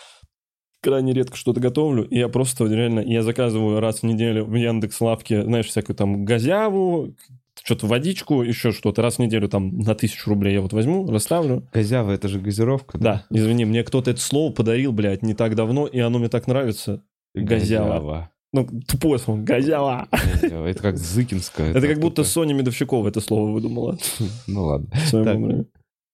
крайне 0.81 1.13
редко 1.13 1.37
что-то 1.37 1.61
готовлю, 1.61 2.05
и 2.05 2.19
я 2.19 2.29
просто 2.29 2.65
реально, 2.65 3.01
я 3.01 3.23
заказываю 3.23 3.81
раз 3.81 4.01
в 4.01 4.03
неделю 4.05 4.47
в 4.47 4.55
Яндекс 4.55 5.01
Лавке, 5.01 5.45
знаешь, 5.45 5.67
всякую 5.67 5.95
там 5.95 6.25
газяву, 6.25 7.15
что-то 7.63 7.87
водичку, 7.87 8.43
еще 8.43 8.73
что-то, 8.73 9.03
раз 9.03 9.17
в 9.17 9.19
неделю 9.19 9.49
там 9.49 9.79
на 9.79 9.95
тысячу 9.95 10.31
рублей 10.31 10.55
я 10.55 10.63
вот 10.63 10.73
возьму, 10.73 11.07
расставлю. 11.07 11.69
Газява, 11.73 12.11
это 12.13 12.29
же 12.29 12.41
газировка. 12.41 12.99
Да, 12.99 13.27
извини, 13.31 13.65
мне 13.65 13.85
кто-то 13.85 14.11
это 14.11 14.21
слово 14.21 14.53
подарил, 14.53 14.93
блядь, 14.93 15.23
не 15.23 15.35
так 15.35 15.55
давно, 15.55 15.87
и 15.87 15.99
оно 16.01 16.19
мне 16.19 16.29
так 16.29 16.47
нравится. 16.47 17.05
Газява. 17.35 18.31
Ну, 18.53 18.69
тупое 18.87 19.19
слово. 19.19 19.41
Газява. 19.41 20.09
Это 20.43 20.83
как 20.83 20.99
Зыкинская. 20.99 21.71
Это 21.71 21.89
как 21.89 21.99
будто 22.01 22.23
Соня 22.23 22.55
Медовщикова 22.55 23.09
это 23.09 23.21
слово 23.21 23.51
выдумала. 23.51 23.99
Ну 24.47 24.65
ладно. 24.65 25.67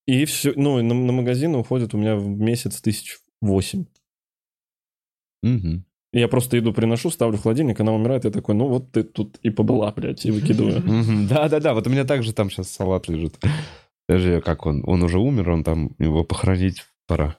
И 0.06 0.24
все, 0.24 0.52
ну, 0.56 0.80
на, 0.82 0.94
на 0.94 1.12
магазины 1.12 1.58
уходит 1.58 1.94
у 1.94 1.98
меня 1.98 2.16
в 2.16 2.26
месяц 2.26 2.80
тысяч 2.80 3.18
восемь. 3.42 3.84
И 6.12 6.18
Я 6.18 6.28
просто 6.28 6.58
иду, 6.58 6.72
приношу, 6.72 7.10
ставлю 7.10 7.36
в 7.36 7.42
холодильник, 7.42 7.78
она 7.80 7.92
умирает, 7.92 8.24
я 8.24 8.30
такой, 8.30 8.54
ну 8.54 8.68
вот 8.68 8.92
ты 8.92 9.02
тут 9.02 9.36
и 9.42 9.50
побыла, 9.50 9.92
блядь, 9.92 10.24
и 10.24 10.30
выкидываю. 10.30 10.82
Да-да-да, 11.28 11.74
вот 11.74 11.86
у 11.86 11.90
меня 11.90 12.04
также 12.04 12.32
там 12.32 12.50
сейчас 12.50 12.70
салат 12.70 13.08
лежит. 13.08 13.38
Даже 14.08 14.40
как 14.40 14.64
он, 14.64 14.82
он 14.86 15.02
уже 15.02 15.18
умер, 15.18 15.50
он 15.50 15.64
там, 15.64 15.94
его 15.98 16.24
похоронить 16.24 16.86
пора. 17.06 17.36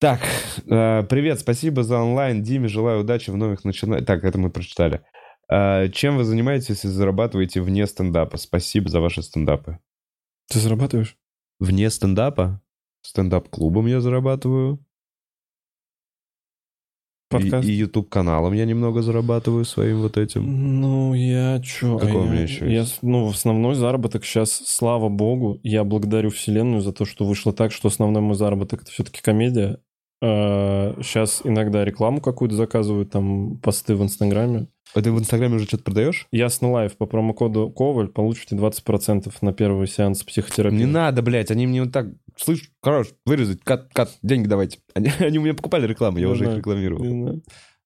Так, 0.00 0.20
э, 0.66 1.02
привет, 1.04 1.40
спасибо 1.40 1.82
за 1.82 1.98
онлайн. 1.98 2.42
Диме 2.42 2.68
желаю 2.68 3.00
удачи 3.00 3.30
в 3.30 3.36
новых 3.36 3.64
начинаниях. 3.64 4.06
Так, 4.06 4.24
это 4.24 4.38
мы 4.38 4.50
прочитали. 4.50 5.02
Э, 5.50 5.88
чем 5.90 6.16
вы 6.16 6.24
занимаетесь 6.24 6.84
и 6.84 6.88
зарабатываете 6.88 7.60
вне 7.60 7.86
стендапа? 7.86 8.36
Спасибо 8.36 8.88
за 8.88 9.00
ваши 9.00 9.22
стендапы. 9.22 9.78
Ты 10.50 10.58
зарабатываешь? 10.58 11.16
Вне 11.60 11.88
стендапа, 11.90 12.60
стендап-клубом 13.02 13.86
я 13.86 14.00
зарабатываю. 14.00 14.84
И, 17.30 17.36
Подкаст? 17.36 17.66
и 17.66 17.72
YouTube-каналом 17.72 18.52
я 18.52 18.64
немного 18.64 19.02
зарабатываю 19.02 19.64
своим 19.64 20.02
вот 20.02 20.18
этим. 20.18 20.80
Ну, 20.80 21.14
я 21.14 21.60
чё? 21.60 21.98
Какой 21.98 22.12
я, 22.12 22.20
у 22.20 22.24
меня 22.26 22.42
еще 22.42 22.66
я, 22.66 22.80
есть? 22.80 22.98
Ну, 23.02 23.28
основной 23.28 23.74
заработок 23.74 24.24
сейчас, 24.24 24.52
слава 24.52 25.08
богу, 25.08 25.58
я 25.62 25.82
благодарю 25.82 26.30
вселенную 26.30 26.80
за 26.80 26.92
то, 26.92 27.04
что 27.04 27.24
вышло 27.24 27.52
так, 27.52 27.72
что 27.72 27.88
основной 27.88 28.22
мой 28.22 28.36
заработок 28.36 28.82
это 28.82 28.90
все-таки 28.92 29.20
комедия. 29.20 29.80
Сейчас 30.24 31.42
иногда 31.44 31.84
рекламу 31.84 32.20
какую-то 32.20 32.54
заказывают, 32.56 33.10
там 33.10 33.58
посты 33.58 33.94
в 33.94 34.02
Инстаграме. 34.02 34.68
А 34.94 35.02
ты 35.02 35.10
в 35.10 35.18
Инстаграме 35.18 35.56
уже 35.56 35.66
что-то 35.66 35.84
продаешь? 35.84 36.28
Ясно 36.30 36.70
Live 36.70 36.96
по 36.96 37.06
промокоду 37.06 37.68
Коваль 37.70 38.08
получите 38.08 38.54
20% 38.54 39.32
на 39.40 39.52
первый 39.52 39.88
сеанс 39.88 40.22
психотерапии. 40.22 40.76
Не 40.76 40.86
надо, 40.86 41.20
блядь, 41.20 41.50
они 41.50 41.66
мне 41.66 41.82
вот 41.82 41.92
так... 41.92 42.06
Слышь, 42.36 42.70
хорош, 42.80 43.08
вырезать, 43.26 43.60
cut, 43.64 43.88
cut, 43.92 44.10
деньги 44.22 44.46
давайте. 44.46 44.78
Они, 44.94 45.10
они 45.18 45.38
у 45.38 45.42
меня 45.42 45.54
покупали 45.54 45.86
рекламу, 45.86 46.18
я 46.18 46.26
Не 46.26 46.32
уже 46.32 46.44
их 46.44 46.48
знаю. 46.48 46.58
рекламировал. 46.58 47.42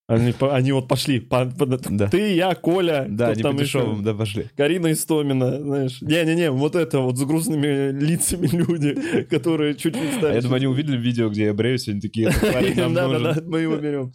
Не. 0.08 0.14
Они, 0.14 0.34
они 0.40 0.72
вот 0.72 0.88
пошли. 0.88 1.20
по- 1.20 1.44
по- 1.46 1.66
Да. 1.66 2.08
Ты, 2.08 2.34
я, 2.34 2.54
Коля. 2.54 3.06
Да, 3.08 3.28
они 3.28 3.42
там 3.42 3.58
еще? 3.58 3.96
да, 4.00 4.14
пошли. 4.14 4.46
Карина 4.56 4.90
Истомина, 4.92 5.60
знаешь. 5.60 6.00
Не-не-не, 6.00 6.50
вот 6.50 6.76
это 6.76 7.00
вот 7.00 7.18
с 7.18 7.24
грустными 7.24 7.92
лицами 7.92 8.46
люди, 8.52 9.24
которые 9.28 9.74
чуть-чуть 9.74 10.14
стали... 10.14 10.34
я 10.36 10.40
думаю, 10.40 10.56
они 10.56 10.66
увидели 10.66 10.96
видео, 10.96 11.28
где 11.28 11.44
я 11.44 11.54
бреюсь, 11.54 11.88
они 11.88 12.00
такие. 12.00 12.30
Да-да-да, 12.30 13.42
мы 13.46 13.60
его 13.60 13.76
берем. 13.76 14.12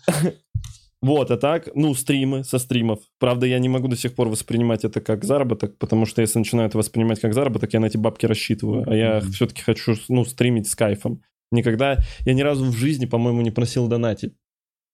Вот, 1.01 1.31
а 1.31 1.37
так, 1.37 1.67
ну, 1.75 1.93
стримы 1.93 2.45
со 2.45 2.57
стримов. 2.59 2.99
Правда, 3.19 3.45
я 3.45 3.59
не 3.59 3.67
могу 3.67 3.89
до 3.89 3.97
сих 3.97 4.15
пор 4.15 4.29
воспринимать 4.29 4.85
это 4.85 5.01
как 5.01 5.25
заработок, 5.25 5.77
потому 5.77 6.05
что 6.05 6.21
если 6.21 6.39
начинаю 6.39 6.69
это 6.69 6.77
воспринимать 6.77 7.19
как 7.19 7.33
заработок, 7.33 7.73
я 7.73 7.81
на 7.81 7.87
эти 7.87 7.97
бабки 7.97 8.25
рассчитываю. 8.25 8.89
А 8.89 8.95
я 8.95 9.19
все-таки 9.19 9.61
хочу, 9.61 9.95
ну, 10.07 10.23
стримить 10.23 10.67
с 10.69 10.75
кайфом. 10.75 11.21
Никогда, 11.51 11.99
я 12.25 12.33
ни 12.33 12.41
разу 12.41 12.65
в 12.65 12.73
жизни, 12.75 13.05
по-моему, 13.05 13.41
не 13.41 13.51
просил 13.51 13.87
донатить. 13.87 14.33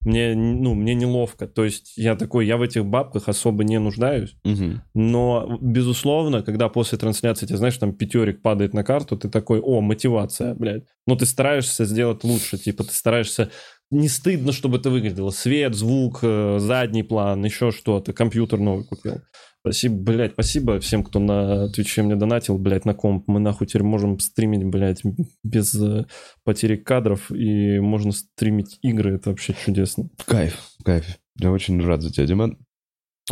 Мне, 0.05 0.33
ну, 0.33 0.75
мне 0.75 0.95
неловко. 0.95 1.45
То 1.47 1.65
есть 1.65 1.93
я 1.97 2.15
такой, 2.15 2.45
я 2.45 2.55
в 2.57 2.61
этих 2.61 2.85
бабках 2.85 3.27
особо 3.27 3.63
не 3.65 3.79
нуждаюсь. 3.79 4.35
Мгм. 4.45 4.81
Но, 4.93 5.57
безусловно, 5.61 6.41
когда 6.41 6.69
после 6.69 6.97
трансляции, 6.97 7.45
тебе 7.45 7.57
знаешь, 7.57 7.77
там 7.77 7.93
пятерик 7.93 8.41
падает 8.41 8.73
на 8.73 8.83
карту, 8.83 9.17
ты 9.17 9.29
такой, 9.29 9.59
о, 9.59 9.81
мотивация, 9.81 10.55
блядь. 10.55 10.83
Но 11.05 11.15
ты 11.15 11.25
стараешься 11.25 11.83
сделать 11.85 12.23
лучше, 12.23 12.57
типа, 12.57 12.83
ты 12.83 12.93
стараешься... 12.93 13.51
Не 13.91 14.07
стыдно, 14.07 14.51
чтобы 14.51 14.77
это 14.77 14.89
выглядело. 14.89 15.31
Свет, 15.31 15.73
звук, 15.73 16.19
э, 16.21 16.57
задний 16.59 17.03
план, 17.03 17.43
еще 17.43 17.71
что-то. 17.71 18.13
Компьютер 18.13 18.59
новый 18.59 18.85
купил. 18.85 19.21
Спасибо, 19.61 19.95
блядь, 19.95 20.33
спасибо 20.33 20.79
всем, 20.79 21.03
кто 21.03 21.19
на 21.19 21.67
Твиче 21.69 22.01
мне 22.01 22.15
донатил, 22.15 22.57
блядь, 22.57 22.85
на 22.85 22.93
комп. 22.93 23.27
Мы 23.27 23.39
нахуй 23.39 23.67
теперь 23.67 23.83
можем 23.83 24.19
стримить, 24.19 24.63
блядь, 24.63 25.01
без 25.43 25.75
э, 25.75 26.05
потери 26.43 26.77
кадров, 26.77 27.31
и 27.31 27.79
можно 27.79 28.11
стримить 28.11 28.77
игры, 28.81 29.15
это 29.15 29.31
вообще 29.31 29.53
чудесно. 29.65 30.09
Кайф, 30.25 30.57
кайф. 30.85 31.05
Я 31.39 31.51
очень 31.51 31.81
рад 31.83 32.01
за 32.01 32.11
тебя, 32.11 32.25
Диман. 32.25 32.57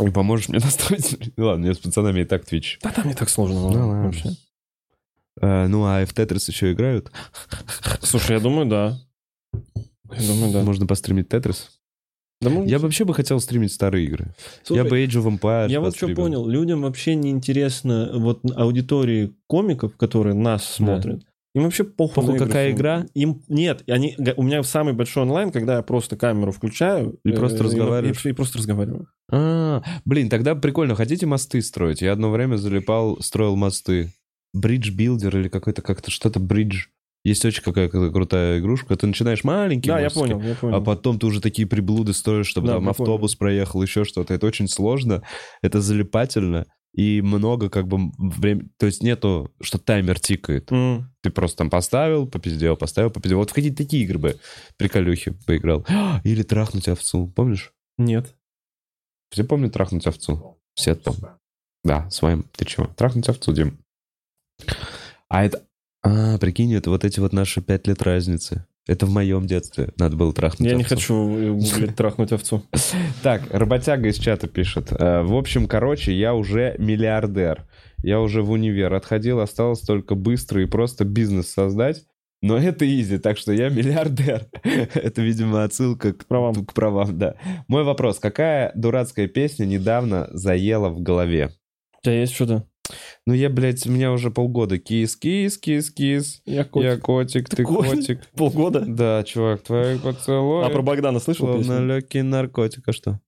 И 0.02 0.10
поможешь 0.10 0.48
мне 0.48 0.58
настроить? 0.62 1.16
Ну 1.36 1.46
Ладно, 1.46 1.66
я 1.66 1.74
с 1.74 1.78
пацанами 1.78 2.20
и 2.20 2.24
так 2.24 2.44
твич. 2.44 2.78
Да 2.82 2.90
там 2.90 3.06
не 3.08 3.14
так 3.14 3.28
сложно. 3.28 3.60
Ну 3.60 3.66
ладно. 3.68 4.02
вообще. 4.04 4.30
Э, 5.40 5.66
Ну, 5.66 5.84
а 5.84 6.04
в 6.04 6.12
Тетрис 6.12 6.48
еще 6.48 6.72
играют? 6.72 7.10
Слушай, 8.02 8.32
я 8.36 8.40
думаю, 8.40 8.66
да. 8.66 8.98
Я 10.16 10.26
думаю, 10.26 10.52
да. 10.52 10.62
Можно 10.62 10.86
постримить 10.86 11.28
Тетрис? 11.28 11.70
Да 12.40 12.50
мы- 12.50 12.66
Я 12.68 12.78
вообще 12.78 13.04
бы 13.04 13.14
хотел 13.14 13.40
стримить 13.40 13.72
старые 13.72 14.06
игры. 14.06 14.34
Слушай, 14.62 14.84
я 14.84 14.88
бы 14.88 15.04
Age 15.04 15.22
of 15.22 15.38
Empires 15.40 15.68
я 15.70 15.80
вот 15.80 15.96
что 15.96 16.08
понял, 16.08 16.46
людям 16.46 16.82
вообще 16.82 17.16
не 17.16 17.30
интересно 17.30 18.10
вот 18.14 18.40
аудитории 18.54 19.34
комиков, 19.48 19.96
которые 19.96 20.34
нас 20.34 20.64
смотрят. 20.64 21.24
Им 21.54 21.64
вообще 21.64 21.82
похуй, 21.82 22.14
Похуй, 22.24 22.38
какая 22.38 22.70
игра? 22.70 23.06
Им 23.14 23.42
нет, 23.48 23.82
они 23.88 24.14
у 24.36 24.42
меня 24.42 24.62
самый 24.62 24.92
большой 24.92 25.24
онлайн, 25.24 25.50
когда 25.50 25.76
я 25.76 25.82
просто 25.82 26.14
камеру 26.16 26.52
включаю 26.52 27.18
И 27.24 27.32
просто 27.32 27.64
э, 27.64 27.66
разговариваешь? 27.66 28.24
и, 28.24 28.28
и 28.28 28.32
просто 28.32 28.58
разговариваю. 28.58 29.08
А, 29.32 29.82
блин, 30.04 30.28
тогда 30.28 30.54
прикольно. 30.54 30.94
Хотите 30.94 31.26
мосты 31.26 31.60
строить? 31.62 32.02
Я 32.02 32.12
одно 32.12 32.30
время 32.30 32.56
залипал, 32.56 33.20
строил 33.20 33.56
мосты. 33.56 34.12
Bridge 34.54 34.90
Builder 34.90 35.36
или 35.38 35.48
какой-то 35.48 35.82
как-то 35.82 36.10
что-то 36.10 36.38
bridge. 36.38 36.86
Есть 37.24 37.44
очень 37.44 37.62
какая-то 37.62 38.10
крутая 38.10 38.60
игрушка. 38.60 38.96
Ты 38.96 39.06
начинаешь 39.06 39.44
маленький 39.44 39.88
Да, 39.88 40.00
я 40.00 40.10
понял, 40.10 40.40
я 40.40 40.54
понял. 40.54 40.76
А 40.76 40.80
потом 40.80 41.18
ты 41.18 41.26
уже 41.26 41.40
такие 41.40 41.66
приблуды 41.66 42.12
строишь, 42.12 42.46
чтобы 42.46 42.68
Да, 42.68 42.74
там 42.74 42.88
автобус 42.88 43.34
проехал, 43.34 43.82
еще 43.82 44.04
что-то. 44.04 44.32
Это 44.34 44.46
очень 44.46 44.68
сложно, 44.68 45.22
это 45.62 45.80
залипательно. 45.80 46.66
И 46.94 47.20
много 47.20 47.68
как 47.68 47.86
бы 47.86 48.10
время... 48.18 48.68
То 48.78 48.86
есть 48.86 49.02
нету, 49.02 49.52
что 49.60 49.78
таймер 49.78 50.18
тикает. 50.18 50.72
М, 50.72 51.12
Ты 51.22 51.30
просто 51.30 51.58
там 51.58 51.70
поставил, 51.70 52.26
попиздел, 52.26 52.76
поставил, 52.76 53.10
попиздел. 53.10 53.38
Вот 53.38 53.50
в 53.50 53.54
какие-то 53.54 53.76
такие 53.76 54.04
игры 54.04 54.18
бы 54.18 54.40
приколюхи 54.78 55.32
поиграл. 55.46 55.86
Или 56.24 56.42
трахнуть 56.42 56.88
овцу. 56.88 57.28
Помнишь? 57.36 57.72
Нет. 57.98 58.34
Все 59.30 59.44
помнят 59.44 59.74
трахнуть 59.74 60.06
овцу? 60.06 60.58
Все 60.74 60.94
помнят. 60.94 61.36
Да, 61.84 62.08
с 62.10 62.22
вами. 62.22 62.44
Ты 62.56 62.64
чего? 62.64 62.86
Трахнуть 62.86 63.28
овцу, 63.28 63.52
Дим. 63.52 63.78
А 65.28 65.44
это... 65.44 65.62
А, 66.02 66.38
прикинь, 66.38 66.74
это 66.74 66.90
вот 66.90 67.04
эти 67.04 67.20
вот 67.20 67.32
наши 67.32 67.60
пять 67.60 67.86
лет 67.86 68.02
разницы. 68.02 68.66
Это 68.86 69.04
в 69.04 69.10
моем 69.10 69.46
детстве 69.46 69.90
надо 69.98 70.16
было 70.16 70.32
трахнуть 70.32 70.66
Я 70.70 70.74
не 70.74 70.82
овцу. 70.82 70.94
хочу 70.96 71.36
э, 71.38 71.50
гуглить 71.52 71.94
трахнуть 71.96 72.32
овцу. 72.32 72.62
Так, 73.22 73.42
работяга 73.50 74.08
из 74.08 74.16
чата 74.16 74.46
пишет. 74.48 74.90
Э, 74.92 75.22
В 75.22 75.34
общем, 75.34 75.66
короче, 75.66 76.12
я 76.16 76.34
уже 76.34 76.74
миллиардер. 76.78 77.66
Я 78.02 78.20
уже 78.20 78.42
в 78.42 78.50
универ 78.50 78.94
отходил, 78.94 79.40
осталось 79.40 79.80
только 79.80 80.14
быстро 80.14 80.62
и 80.62 80.66
просто 80.66 81.04
бизнес 81.04 81.48
создать. 81.48 82.04
Но 82.40 82.56
это 82.56 82.86
изи, 82.88 83.18
так 83.18 83.36
что 83.36 83.52
я 83.52 83.68
миллиардер. 83.68 84.46
Это, 84.62 85.20
видимо, 85.22 85.64
отсылка 85.64 86.12
к 86.12 86.24
правам. 86.26 86.64
К 86.64 86.72
правам, 86.72 87.18
да. 87.18 87.34
Мой 87.66 87.82
вопрос. 87.82 88.20
Какая 88.20 88.70
дурацкая 88.76 89.26
песня 89.26 89.64
недавно 89.64 90.28
заела 90.30 90.88
в 90.88 91.00
голове? 91.00 91.50
У 92.00 92.04
тебя 92.04 92.20
есть 92.20 92.32
что-то? 92.34 92.64
Ну, 93.26 93.34
я, 93.34 93.50
блядь, 93.50 93.86
у 93.86 93.90
меня 93.90 94.12
уже 94.12 94.30
полгода. 94.30 94.78
Кис, 94.78 95.16
кис, 95.16 95.58
кис, 95.58 95.90
кис. 95.90 96.42
Я 96.46 96.64
котик. 96.64 96.88
Я 96.90 96.96
котик, 96.96 97.48
ты 97.48 97.64
Котик? 97.64 97.90
котик. 97.94 98.20
Полгода? 98.36 98.80
Да, 98.86 99.22
чувак, 99.24 99.62
твои 99.62 99.98
поцелуи. 99.98 100.64
А 100.66 100.70
про 100.70 100.82
Богдана 100.82 101.18
слышал 101.20 101.46
Словно 101.46 101.62
песню? 101.62 101.86
легкий 101.86 102.22
наркотик, 102.22 102.88
а 102.88 102.92
что? 102.92 103.20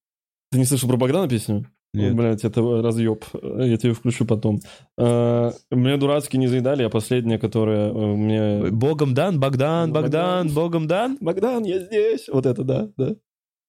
Ты 0.51 0.59
не 0.59 0.65
слышал 0.65 0.89
про 0.89 0.97
Богдана 0.97 1.29
песню? 1.29 1.67
Нет. 1.93 2.15
Блять, 2.15 2.45
это 2.45 2.63
разъеб. 2.83 3.25
Я 3.43 3.77
тебе 3.77 3.95
включу 3.95 4.25
потом. 4.25 4.61
А, 4.97 5.53
Мне 5.73 5.97
дурацкие 5.97 6.39
не 6.39 6.47
заедали, 6.47 6.85
а 6.85 6.89
последняя, 6.89 7.37
которая 7.37 7.91
э, 7.91 7.93
мне... 7.93 8.71
Богом 8.71 9.13
дан, 9.13 9.41
Богдан, 9.41 9.93
Богдан, 9.93 10.47
Богдан. 10.47 10.55
Богом 10.55 10.87
дан. 10.87 11.19
Богдан, 11.21 11.65
я 11.65 11.81
здесь. 11.81 12.29
Вот 12.29 12.47
это, 12.47 12.63
да, 12.63 12.89
да. 12.97 13.17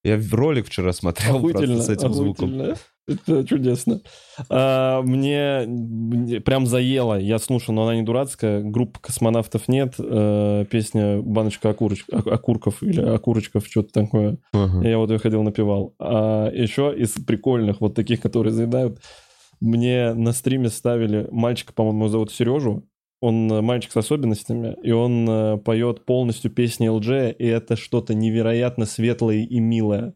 Я 0.03 0.19
ролик 0.31 0.67
вчера 0.67 0.93
смотрел 0.93 1.37
Охуительно, 1.37 1.75
просто 1.75 1.93
с 1.93 1.97
этим 1.97 2.13
звуком. 2.13 2.75
Это 3.11 3.45
чудесно. 3.45 4.01
А, 4.49 5.01
мне, 5.01 5.65
мне 5.67 6.39
прям 6.39 6.65
заело. 6.65 7.19
Я 7.19 7.39
слушал, 7.39 7.73
но 7.73 7.83
она 7.83 7.95
не 7.95 8.03
дурацкая. 8.03 8.61
Группы 8.61 8.99
космонавтов 9.01 9.67
нет. 9.67 9.95
Э, 9.99 10.65
песня 10.69 11.21
«Баночка 11.21 11.69
окуроч- 11.69 12.05
о- 12.11 12.33
окурков» 12.33 12.81
или 12.83 13.01
«Окурочков», 13.01 13.67
что-то 13.67 13.91
такое. 13.93 14.37
Ага. 14.53 14.87
Я 14.87 14.97
вот 14.97 15.11
ее 15.11 15.19
ходил 15.19 15.43
напевал. 15.43 15.95
А 15.99 16.49
еще 16.49 16.93
из 16.97 17.11
прикольных, 17.11 17.81
вот 17.81 17.95
таких, 17.95 18.21
которые 18.21 18.53
заедают, 18.53 18.99
мне 19.59 20.13
на 20.13 20.31
стриме 20.31 20.69
ставили 20.69 21.27
мальчика, 21.31 21.73
по-моему, 21.73 22.07
зовут 22.07 22.31
Сережу. 22.31 22.87
Он 23.19 23.47
мальчик 23.63 23.91
с 23.91 23.97
особенностями, 23.97 24.75
и 24.81 24.91
он 24.91 25.29
э, 25.29 25.57
поет 25.57 26.05
полностью 26.05 26.49
песни 26.49 26.87
ЛД, 26.87 27.35
и 27.37 27.45
это 27.45 27.75
что-то 27.75 28.15
невероятно 28.15 28.85
светлое 28.87 29.45
и 29.45 29.59
милое. 29.59 30.15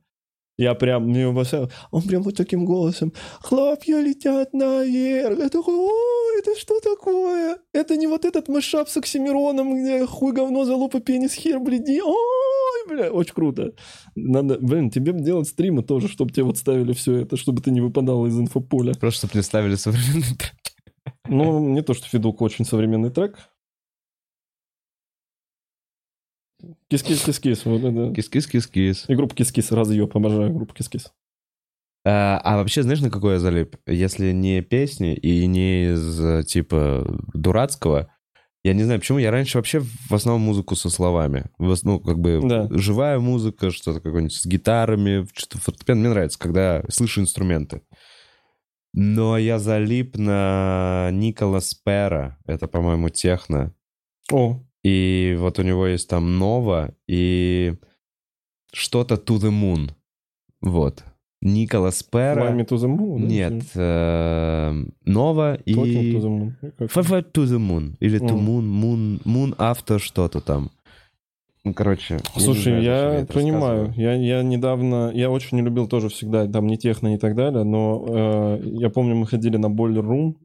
Я 0.58 0.74
прям, 0.74 1.10
мне 1.10 1.22
его 1.22 1.44
он 1.92 2.02
прям 2.04 2.24
вот 2.24 2.36
таким 2.36 2.66
голосом, 2.66 3.12
хлопья 3.42 4.00
летят 4.00 4.54
наверх. 4.54 5.40
Я 5.40 5.50
такой, 5.50 5.76
ой, 5.76 6.40
это 6.40 6.58
что 6.58 6.80
такое? 6.80 7.58
Это 7.74 7.98
не 7.98 8.08
вот 8.08 8.24
этот 8.24 8.48
мышап 8.48 8.88
с 8.88 8.96
Оксимироном, 8.96 9.76
где 9.76 10.06
хуй 10.06 10.32
говно 10.32 10.64
залупа 10.64 11.02
пенис 11.02 11.34
хер, 11.34 11.60
бледи. 11.60 12.00
Ой, 12.02 12.88
бля, 12.88 13.12
очень 13.12 13.34
круто. 13.34 13.74
Надо, 14.16 14.58
блин, 14.60 14.90
тебе 14.92 15.12
делать 15.12 15.50
стримы 15.50 15.84
тоже, 15.84 16.08
чтобы 16.08 16.32
тебе 16.32 16.44
вот 16.44 16.58
ставили 16.58 16.94
все 16.94 17.18
это, 17.18 17.36
чтобы 17.36 17.62
ты 17.62 17.72
не 17.72 17.82
выпадал 17.82 18.26
из 18.26 18.40
инфополя. 18.40 18.94
Просто, 18.94 19.20
чтобы 19.20 19.32
мне 19.36 19.44
ставили 19.44 19.76
современный 19.76 20.38
трек. 20.38 20.54
Ну, 21.28 21.60
не 21.70 21.82
то, 21.82 21.94
что 21.94 22.08
Фидук 22.08 22.42
очень 22.42 22.66
современный 22.66 23.10
трек. 23.10 23.38
Кис-кис-кис-кис, 26.90 27.66
вот 27.66 27.84
это. 27.84 28.14
Кис-кис-кис-кис. 28.14 29.06
И 29.08 29.16
группа 29.16 29.36
Кис-кис, 29.36 29.72
разъеб, 29.72 30.16
обожаю 30.16 30.54
группу 30.54 30.74
Кис-кис. 30.74 31.12
А, 32.08 32.40
а 32.44 32.58
вообще, 32.58 32.84
знаешь, 32.84 33.02
на 33.02 33.10
какой 33.10 33.34
я 33.34 33.40
залип? 33.40 33.78
Если 33.88 34.32
не 34.32 34.62
песни 34.62 35.16
и 35.16 35.46
не 35.48 35.94
из, 35.94 36.46
типа, 36.48 37.06
дурацкого, 37.34 38.10
я 38.64 38.74
не 38.74 38.84
знаю, 38.84 39.00
почему 39.00 39.18
я 39.20 39.32
раньше 39.32 39.58
вообще 39.58 39.80
в 39.80 40.12
основном 40.12 40.42
музыку 40.42 40.76
со 40.76 40.90
словами. 40.90 41.52
Ну, 41.60 42.00
как 42.00 42.18
бы 42.20 42.42
Да. 42.44 42.68
живая 42.72 43.20
музыка, 43.20 43.70
что-то 43.72 44.00
какое-нибудь 44.00 44.34
с 44.34 44.46
гитарами, 44.46 45.28
что-то 45.36 45.60
фортепиано. 45.60 46.00
Мне 46.02 46.10
нравится, 46.10 46.40
когда 46.40 46.84
слышу 46.90 47.22
инструменты. 47.22 47.82
Но 48.94 49.38
я 49.38 49.60
залип 49.60 50.18
на 50.18 51.10
Николас 51.12 51.74
Пера. 51.76 52.38
Это, 52.48 52.68
по-моему, 52.68 53.10
техно. 53.10 53.74
О, 54.32 54.64
И 54.86 55.36
вот 55.40 55.58
у 55.58 55.64
него 55.64 55.88
есть 55.88 56.08
там 56.08 56.38
Нова 56.38 56.94
и 57.08 57.74
что-то 58.72 59.16
To 59.16 59.38
the 59.38 59.50
Moon. 59.50 59.90
Вот. 60.62 61.04
Николас 61.42 62.04
Пера. 62.04 62.52
Fly 62.52 62.56
Me 62.56 62.68
to 62.68 62.78
the 62.78 62.96
Moon? 62.96 63.26
Нет. 63.26 63.64
э, 63.74 64.86
Нова 65.06 65.56
и... 65.56 65.74
Talking 65.74 66.12
to 66.14 66.22
the 66.22 66.30
Moon. 66.30 67.32
To 67.34 67.46
the 67.46 67.58
Moon. 67.58 67.96
Или 68.00 68.20
To. 68.20 68.38
Moon, 68.38 68.64
Moon, 68.64 69.24
Moon 69.24 69.56
After 69.58 69.98
что-то 69.98 70.40
там. 70.40 70.70
Ну, 71.64 71.74
короче. 71.74 72.20
Слушай, 72.38 72.84
я, 72.84 73.16
это 73.22 73.34
понимаю. 73.34 73.92
Я, 73.98 74.14
я 74.14 74.44
недавно, 74.44 75.12
я 75.16 75.32
очень 75.32 75.58
не 75.58 75.64
любил 75.64 75.88
тоже 75.88 76.10
всегда, 76.10 76.48
там 76.48 76.68
не 76.68 76.78
техно 76.78 77.16
и 77.16 77.18
так 77.18 77.36
далее, 77.36 77.64
но 77.64 78.06
э, 78.08 78.60
я 78.66 78.92
помню, 78.92 79.16
мы 79.16 79.26
ходили 79.26 79.58
на 79.58 79.66
Boiler 79.66 80.04
Room, 80.04 80.36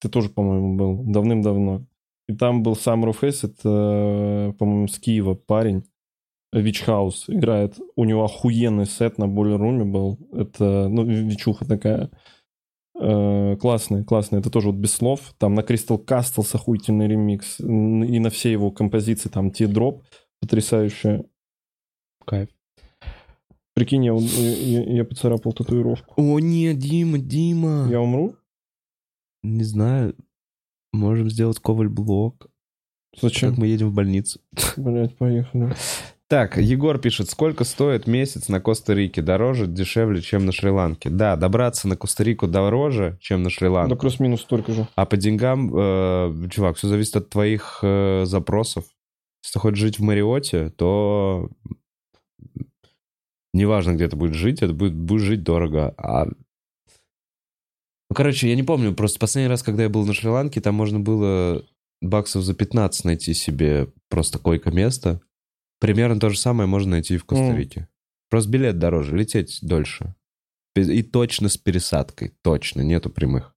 ты 0.00 0.08
тоже, 0.08 0.30
по-моему, 0.30 0.76
был 0.76 1.02
давным-давно. 1.04 1.84
И 2.30 2.34
там 2.36 2.62
был 2.62 2.74
Summer 2.74 3.10
of 3.12 3.20
Acid, 3.22 3.56
э, 3.64 4.52
по-моему, 4.52 4.86
с 4.86 4.98
Киева 5.00 5.34
парень, 5.34 5.82
Witch 6.54 6.86
House 6.86 7.24
играет. 7.26 7.78
У 7.96 8.04
него 8.04 8.24
охуенный 8.24 8.86
сет 8.86 9.18
на 9.18 9.24
Room 9.24 9.84
был. 9.84 10.18
Это, 10.32 10.88
ну, 10.88 11.04
вичуха 11.04 11.64
такая. 11.64 12.10
Э, 13.00 13.56
классный, 13.56 14.04
классный. 14.04 14.38
Это 14.38 14.50
тоже 14.50 14.68
вот 14.68 14.76
без 14.76 14.92
слов. 14.92 15.34
Там 15.38 15.54
на 15.54 15.60
Crystal 15.60 15.98
Castles 16.04 16.54
охуительный 16.54 17.08
ремикс. 17.08 17.58
И 17.60 18.18
на 18.20 18.30
все 18.30 18.52
его 18.52 18.70
композиции. 18.70 19.28
Там 19.28 19.48
Teardrop 19.48 20.02
потрясающая. 20.40 21.24
Кайф. 22.26 22.48
Прикинь, 23.74 24.04
я, 24.04 24.14
я- 24.14 24.84
я 24.96 25.04
поцарапал 25.04 25.52
татуировку. 25.52 26.14
О, 26.16 26.38
нет, 26.38 26.78
Дима, 26.78 27.18
Дима. 27.18 27.88
Я 27.90 28.00
умру? 28.00 28.34
Не 29.42 29.64
знаю. 29.64 30.14
Можем 30.92 31.30
сделать 31.30 31.58
коваль-блок. 31.60 32.48
Зачем? 33.20 33.50
Как 33.50 33.58
мы 33.58 33.66
едем 33.66 33.88
в 33.90 33.94
больницу. 33.94 34.40
Блять, 34.76 35.16
поехали. 35.16 35.74
Так, 36.28 36.58
Егор 36.58 36.96
пишет, 36.98 37.28
сколько 37.28 37.64
стоит 37.64 38.06
месяц 38.06 38.48
на 38.48 38.60
Коста-Рике? 38.60 39.20
Дороже, 39.20 39.66
дешевле, 39.66 40.22
чем 40.22 40.46
на 40.46 40.52
Шри-Ланке? 40.52 41.10
Да, 41.10 41.34
добраться 41.34 41.88
на 41.88 41.96
Коста-Рику 41.96 42.46
дороже, 42.46 43.18
чем 43.20 43.40
на 43.42 43.48
Да 43.48 43.50
Шри-Ланку. 43.50 43.96
плюс-минус 43.96 44.42
столько 44.42 44.72
же. 44.72 44.86
А 44.94 45.06
по 45.06 45.16
деньгам, 45.16 45.72
э, 45.74 46.48
чувак, 46.50 46.76
все 46.76 46.86
зависит 46.86 47.16
от 47.16 47.30
твоих 47.30 47.80
э, 47.82 48.26
запросов. 48.26 48.84
Если 49.42 49.54
ты 49.54 49.58
хочешь 49.58 49.80
жить 49.80 49.98
в 49.98 50.02
Мариоте, 50.02 50.70
то 50.70 51.48
неважно, 53.52 53.94
где 53.94 54.06
ты 54.06 54.14
будешь 54.14 54.36
жить, 54.36 54.62
это 54.62 54.72
будет, 54.72 54.94
будешь 54.94 55.22
жить 55.22 55.42
дорого. 55.42 55.94
А... 55.98 56.28
Ну, 58.10 58.16
короче, 58.16 58.48
я 58.48 58.56
не 58.56 58.64
помню, 58.64 58.92
просто 58.92 59.20
последний 59.20 59.48
раз, 59.48 59.62
когда 59.62 59.84
я 59.84 59.88
был 59.88 60.04
на 60.04 60.12
Шри-Ланке, 60.12 60.60
там 60.60 60.74
можно 60.74 60.98
было 60.98 61.64
баксов 62.00 62.42
за 62.42 62.54
15 62.54 63.04
найти 63.04 63.34
себе 63.34 63.92
просто 64.08 64.38
койко-место. 64.38 65.20
Примерно 65.78 66.18
то 66.18 66.28
же 66.28 66.38
самое 66.38 66.68
можно 66.68 66.92
найти 66.92 67.14
и 67.14 67.18
в 67.18 67.24
Коста-Рике. 67.24 67.88
Просто 68.28 68.50
билет 68.50 68.78
дороже, 68.78 69.16
лететь 69.16 69.60
дольше. 69.62 70.14
И 70.74 71.02
точно 71.02 71.48
с 71.48 71.56
пересадкой, 71.56 72.32
точно, 72.42 72.80
нету 72.80 73.10
прямых. 73.10 73.54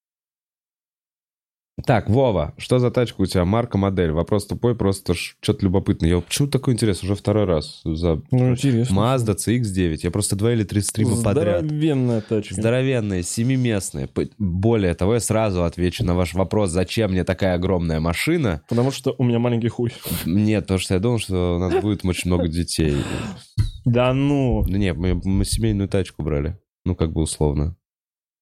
Так, 1.87 2.07
Вова, 2.07 2.53
что 2.59 2.77
за 2.77 2.91
тачка 2.91 3.21
у 3.21 3.25
тебя? 3.25 3.45
Марка, 3.45 3.79
модель? 3.79 4.11
Вопрос 4.11 4.45
тупой, 4.45 4.75
просто 4.75 5.15
что-то 5.15 5.65
любопытно. 5.65 6.05
Я 6.05 6.19
почему 6.21 6.47
такой 6.47 6.75
интерес? 6.75 7.03
Уже 7.03 7.15
второй 7.15 7.45
раз 7.45 7.81
за 7.83 8.21
Ну, 8.29 8.51
интересно. 8.51 8.93
Mazda 8.93 9.35
CX-9. 9.35 9.97
Я 10.03 10.11
просто 10.11 10.35
два 10.35 10.53
или 10.53 10.63
три 10.63 10.81
стрима 10.81 11.19
подряд. 11.23 11.63
Здоровенная 11.65 12.21
тачка. 12.21 12.53
Здоровенные, 12.53 13.23
семиместные. 13.23 14.05
П- 14.07 14.29
Более 14.37 14.93
того, 14.93 15.15
я 15.15 15.19
сразу 15.19 15.63
отвечу 15.63 16.05
на 16.05 16.13
ваш 16.13 16.35
вопрос, 16.35 16.69
зачем 16.69 17.11
мне 17.11 17.23
такая 17.23 17.55
огромная 17.55 17.99
машина. 17.99 18.61
Потому 18.69 18.91
что 18.91 19.15
у 19.17 19.23
меня 19.23 19.39
маленький 19.39 19.69
хуй. 19.69 19.91
Нет, 20.25 20.65
потому 20.65 20.79
что 20.79 20.93
я 20.93 20.99
думал, 20.99 21.17
что 21.17 21.55
у 21.55 21.59
нас 21.59 21.73
будет 21.81 22.05
очень 22.05 22.29
много 22.29 22.47
детей. 22.49 22.97
Да 23.83 24.13
ну. 24.13 24.63
Нет, 24.67 24.95
мы, 24.95 25.19
мы 25.23 25.43
семейную 25.43 25.89
тачку 25.89 26.21
брали. 26.21 26.55
Ну, 26.85 26.95
как 26.95 27.11
бы 27.13 27.21
условно. 27.23 27.75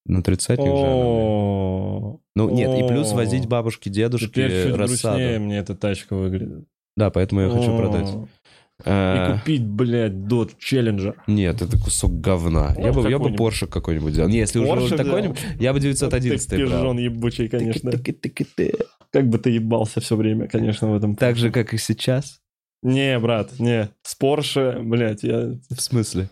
На 0.06 0.22
тридцатник 0.22 0.68
же 0.68 2.18
Ну, 2.36 2.49
нет, 2.49 2.70
и 2.80 2.88
плюс 2.88 3.12
возить 3.12 3.48
бабушки, 3.48 3.90
дедушки 3.90 4.28
Теперь 4.28 4.68
чуть 4.68 4.76
рассаду. 4.76 5.18
грустнее 5.18 5.40
мне 5.40 5.58
эта 5.58 5.76
тачка 5.76 6.16
выглядит. 6.16 6.66
Да, 6.95 7.10
поэтому 7.10 7.41
я 7.41 7.49
хочу 7.49 7.74
О. 7.74 7.78
продать. 7.78 8.10
И 8.84 8.84
А, 8.84 9.38
купить, 9.38 9.64
блядь, 9.64 10.14
Dodge 10.14 10.53
Challenger. 10.58 11.14
Нет, 11.28 11.62
это 11.62 11.78
кусок 11.78 12.20
говна. 12.20 12.74
Ну, 12.76 12.86
Я 12.86 12.94
бы, 12.94 13.10
я 13.12 13.20
бы. 13.20 13.30
Porsche 13.30 13.68
какой-нибудь 13.68 14.14
взял. 14.14 14.28
Не, 14.28 14.40
если 14.40 14.58
уже 14.60 14.72
Porsche 14.72 14.90
вот 14.90 14.98
такой, 14.98 15.22
взял? 15.22 15.36
я 15.60 15.74
бы 15.74 15.80
911 15.80 16.49
Ты 16.49 16.58
пижон 16.58 16.98
ебучий, 16.98 17.48
конечно. 17.48 17.91
Как 19.12 19.28
бы 19.30 19.38
ты 19.38 19.49
ебался 19.52 19.99
все 20.02 20.16
время, 20.16 20.48
конечно, 20.48 20.90
в 20.90 20.95
этом. 20.95 21.16
Так 21.16 21.36
же, 21.38 21.52
как 21.52 21.74
и 21.74 21.78
сейчас. 21.78 22.40
Не, 22.82 23.20
брат, 23.20 23.60
не. 23.60 23.90
С 24.02 24.18
Porsche, 24.20 24.82
блядь, 24.82 25.22
я... 25.24 25.58
В 25.70 25.80
смысле? 25.80 26.30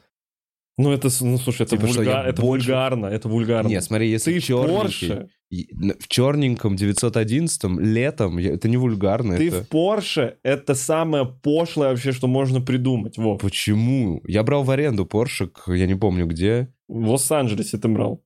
Ну, 0.80 0.92
это, 0.92 1.10
ну, 1.22 1.38
слушай, 1.38 1.64
это, 1.64 1.78
Типа 1.78 1.86
вульга- 1.88 2.24
это 2.24 2.42
больше- 2.42 2.68
вульгарно, 2.70 3.06
это 3.08 3.28
вульгарно. 3.28 3.68
Нет, 3.68 3.84
смотри, 3.84 4.10
если 4.10 4.34
ты 4.34 4.40
черненький, 4.40 5.08
Porsche, 5.10 5.26
и- 5.26 5.30
в 5.52 6.08
черненьком 6.08 6.76
911 6.76 7.64
летом, 7.80 8.38
это 8.38 8.70
не 8.70 8.78
вульгарно. 8.78 9.38
ты 9.38 9.48
это... 9.48 9.64
в 9.64 9.70
Porsche, 9.70 10.36
это 10.44 10.76
самое 10.76 11.26
пошлое 11.26 11.90
вообще, 11.90 12.12
что 12.12 12.28
можно 12.28 12.62
придумать. 12.62 13.18
Вов. 13.18 13.42
Почему? 13.42 14.22
Я 14.28 14.44
брал 14.44 14.64
в 14.64 14.70
аренду 14.70 15.06
к- 15.48 15.74
я 15.74 15.88
не 15.88 15.96
помню 15.96 16.28
где. 16.28 16.72
В 16.88 17.10
Лос-Анджелесе 17.10 17.78
ты 17.78 17.88
брал. 17.88 18.24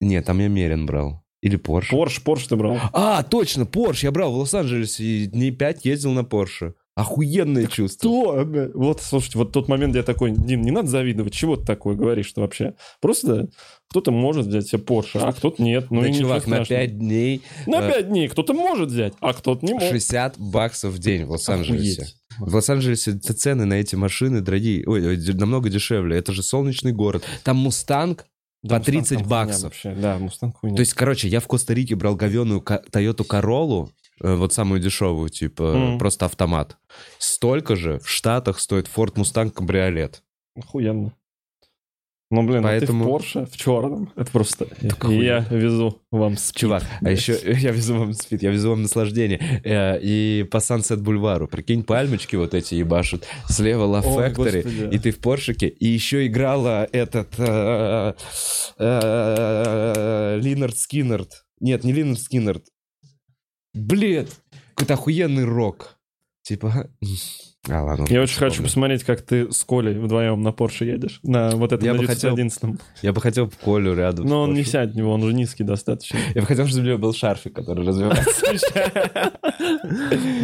Нет, 0.00 0.24
там 0.26 0.40
я 0.40 0.48
Мерин 0.48 0.86
брал. 0.86 1.24
Или 1.42 1.58
Porsche. 1.58 1.92
Porsche, 1.92 2.22
Porsche 2.24 2.48
ты 2.48 2.56
брал. 2.56 2.76
А, 2.92 3.22
точно, 3.22 3.62
Porsche. 3.62 4.04
Я 4.04 4.10
брал 4.10 4.32
в 4.32 4.36
Лос-Анджелесе 4.36 5.04
и 5.04 5.26
дней 5.26 5.52
5 5.52 5.84
ездил 5.84 6.12
на 6.12 6.20
Porsche. 6.20 6.74
Охуенное 6.96 7.66
чувство. 7.66 8.10
Что? 8.10 8.44
бля? 8.44 8.68
Вот, 8.74 9.00
слушайте, 9.00 9.38
вот 9.38 9.52
тот 9.52 9.68
момент, 9.68 9.90
где 9.90 10.00
я 10.00 10.04
такой, 10.04 10.32
Дим, 10.32 10.62
не 10.62 10.70
надо 10.70 10.88
завидовать, 10.88 11.32
чего 11.32 11.56
ты 11.56 11.64
такое 11.64 11.94
говоришь-то 11.94 12.40
вообще? 12.40 12.74
Просто 13.00 13.48
кто-то 13.90 14.10
может 14.10 14.46
взять 14.46 14.68
себе 14.68 14.82
Porsche, 14.82 15.20
а 15.20 15.32
кто-то 15.32 15.62
нет. 15.62 15.90
Ну 15.90 16.02
да, 16.02 16.08
и 16.08 16.12
чувак, 16.12 16.46
на 16.46 16.64
страшного. 16.64 16.82
5 16.82 16.98
дней 16.98 17.42
На 17.66 17.76
э, 17.80 17.92
5 17.92 18.08
дней 18.08 18.28
кто-то 18.28 18.54
может 18.54 18.90
взять, 18.90 19.14
а 19.20 19.32
кто-то 19.32 19.64
не 19.64 19.72
может. 19.72 19.88
60 19.88 20.38
баксов 20.38 20.92
в 20.92 20.98
день 20.98 21.24
в 21.24 21.30
Лос-Анджелесе. 21.30 22.02
Охуеть. 22.02 22.16
В 22.38 22.54
Лос-Анджелесе 22.54 23.12
цены 23.18 23.64
на 23.64 23.74
эти 23.74 23.96
машины 23.96 24.40
дорогие, 24.40 24.84
ой, 24.86 25.16
намного 25.34 25.68
дешевле. 25.68 26.16
Это 26.16 26.32
же 26.32 26.42
солнечный 26.42 26.92
город. 26.92 27.24
Там 27.44 27.56
Мустанг. 27.56 28.26
Да, 28.62 28.78
по 28.78 28.84
30 28.84 28.94
Мустанг 29.00 29.08
там 29.08 29.28
хуйня 29.28 29.46
баксов. 29.46 29.62
Вообще. 29.64 29.94
Да, 29.94 30.18
Мустанг 30.18 30.56
хуйня. 30.56 30.76
То 30.76 30.80
есть, 30.80 30.94
короче, 30.94 31.28
я 31.28 31.40
в 31.40 31.46
Коста-Рике 31.46 31.96
брал 31.96 32.14
говеную 32.14 32.60
Toyota 32.60 33.26
Corolla, 33.26 33.88
э, 33.88 33.90
вот 34.20 34.52
самую 34.52 34.80
дешевую, 34.80 35.28
типа, 35.30 35.72
Мгм. 35.74 35.98
просто 35.98 36.26
автомат. 36.26 36.76
Столько 37.18 37.76
же 37.76 37.98
в 38.00 38.08
Штатах 38.08 38.60
стоит 38.60 38.88
Ford 38.94 39.14
Mustang 39.14 39.50
кабриолет. 39.50 40.22
Охуенно. 40.56 41.12
Ну, 42.32 42.44
блин, 42.44 42.62
Поэтому- 42.62 43.02
а 43.02 43.06
ты 43.18 43.24
в 43.24 43.24
Porsche 43.26 43.46
в 43.50 43.56
черном. 43.56 44.12
Это 44.14 44.30
просто... 44.30 44.68
охуенно. 44.88 45.20
Я 45.20 45.38
везу 45.50 46.00
вам 46.12 46.36
спид. 46.36 46.60
Чувак, 46.60 46.84
а 47.02 47.10
еще 47.10 47.32
я 47.44 47.72
везу 47.72 47.96
вам 47.98 48.12
спид, 48.12 48.42
я 48.44 48.50
везу 48.52 48.70
вам 48.70 48.82
наслаждение. 48.82 49.60
Э, 49.64 49.98
И 50.00 50.44
по 50.48 50.58
Sunset 50.58 50.98
бульвару, 50.98 51.48
прикинь, 51.48 51.82
пальмочки 51.82 52.36
вот 52.36 52.54
эти 52.54 52.76
ебашут. 52.76 53.24
Слева 53.48 53.82
Laugh 53.86 54.00
Ой, 54.06 54.28
Factory, 54.28 54.94
и 54.94 54.98
ты 55.00 55.10
в 55.10 55.18
Поршике. 55.18 55.66
И 55.66 55.88
еще 55.88 56.24
играла 56.28 56.86
этот 56.92 57.34
э, 57.38 58.14
э, 58.78 60.38
Lynyrd 60.40 60.76
Skynyrd. 60.78 61.44
Нет, 61.60 61.82
не 61.84 61.92
Lynyrd 61.92 62.20
Skynyrd. 62.20 62.64
Блин, 63.74 64.26
какой-то 64.74 64.94
охуенный 64.94 65.44
рок. 65.44 65.96
Типа... 66.42 66.90
А, 67.68 67.82
ладно. 67.84 68.06
Я 68.08 68.22
очень 68.22 68.38
хочу 68.38 68.62
посмотреть, 68.62 69.04
как 69.04 69.20
ты 69.20 69.52
с 69.52 69.62
Колей 69.64 69.94
вдвоем 69.98 70.42
на 70.42 70.48
Porsche 70.48 70.86
едешь. 70.86 71.20
На 71.22 71.50
вот 71.50 71.72
этом 71.72 71.84
Я 71.84 71.92
на 71.92 72.00
бы 72.00 72.06
хотел- 72.06 72.34
911. 72.34 72.80
Я 73.02 73.12
бы 73.12 73.20
хотел 73.20 73.52
Колю 73.62 73.94
рядом. 73.94 74.26
Но 74.26 74.42
он 74.42 74.54
не 74.54 74.64
сядет 74.64 74.94
в 74.94 74.96
него, 74.96 75.12
он 75.12 75.22
же 75.22 75.34
низкий 75.34 75.62
достаточно. 75.62 76.18
Я 76.34 76.40
бы 76.40 76.46
хотел, 76.46 76.66
чтобы 76.66 76.80
у 76.80 76.84
меня 76.86 76.96
был 76.96 77.12
шарфик, 77.12 77.54
который 77.54 77.86
развивается. 77.86 78.46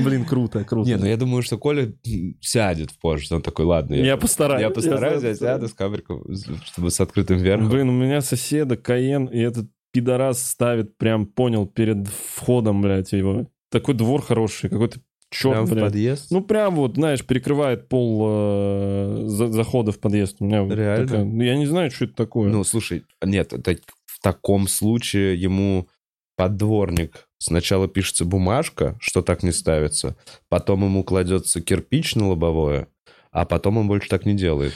Блин, 0.04 0.26
круто, 0.26 0.62
круто. 0.64 0.88
Не, 0.88 0.96
ну 0.96 1.06
я 1.06 1.16
думаю, 1.16 1.42
что 1.42 1.56
Коля 1.56 1.92
сядет 2.40 2.90
в 2.90 2.98
Porsche. 3.02 3.34
Он 3.34 3.40
такой, 3.42 3.64
ладно, 3.64 3.94
я, 3.94 4.18
постараюсь. 4.18 4.60
я 4.62 4.70
постараюсь, 4.70 5.22
я 5.22 5.34
сяду 5.34 5.68
с 5.68 5.72
камеркой, 5.72 6.18
чтобы 6.66 6.90
с 6.90 7.00
открытым 7.00 7.38
верхом. 7.38 7.70
Блин, 7.70 7.88
у 7.88 7.92
меня 7.92 8.20
соседа 8.20 8.76
Каен, 8.76 9.24
и 9.26 9.38
этот 9.40 9.66
пидорас 10.00 10.42
ставит, 10.46 10.96
прям 10.98 11.26
понял, 11.26 11.66
перед 11.66 12.06
входом, 12.08 12.82
блядь, 12.82 13.12
его. 13.12 13.46
Такой 13.70 13.94
двор 13.94 14.22
хороший, 14.22 14.68
какой-то 14.70 15.00
черт, 15.30 15.54
Прям 15.54 15.66
в 15.66 15.70
блядь. 15.70 15.84
подъезд. 15.84 16.30
Ну, 16.30 16.42
прям 16.42 16.76
вот, 16.76 16.94
знаешь, 16.96 17.24
перекрывает 17.24 17.88
пол 17.88 18.26
э, 18.28 19.22
за- 19.26 19.50
захода 19.52 19.92
в 19.92 19.98
подъезд. 19.98 20.36
У 20.40 20.44
меня 20.44 20.66
Реально? 20.68 21.06
такая- 21.06 21.24
ну, 21.24 21.42
я 21.42 21.56
не 21.56 21.66
знаю, 21.66 21.90
что 21.90 22.04
это 22.04 22.14
такое. 22.14 22.50
Ну, 22.50 22.62
слушай, 22.64 23.04
нет, 23.24 23.52
это 23.52 23.76
в 24.04 24.20
таком 24.20 24.68
случае 24.68 25.40
ему 25.40 25.88
под 26.36 26.56
дворник 26.56 27.28
сначала 27.38 27.88
пишется 27.88 28.24
бумажка, 28.24 28.96
что 29.00 29.22
так 29.22 29.42
не 29.42 29.52
ставится, 29.52 30.16
потом 30.48 30.84
ему 30.84 31.02
кладется 31.04 31.60
кирпич 31.60 32.14
на 32.14 32.28
лобовое, 32.28 32.88
а 33.32 33.44
потом 33.46 33.78
он 33.78 33.88
больше 33.88 34.08
так 34.08 34.26
не 34.26 34.34
делает. 34.34 34.74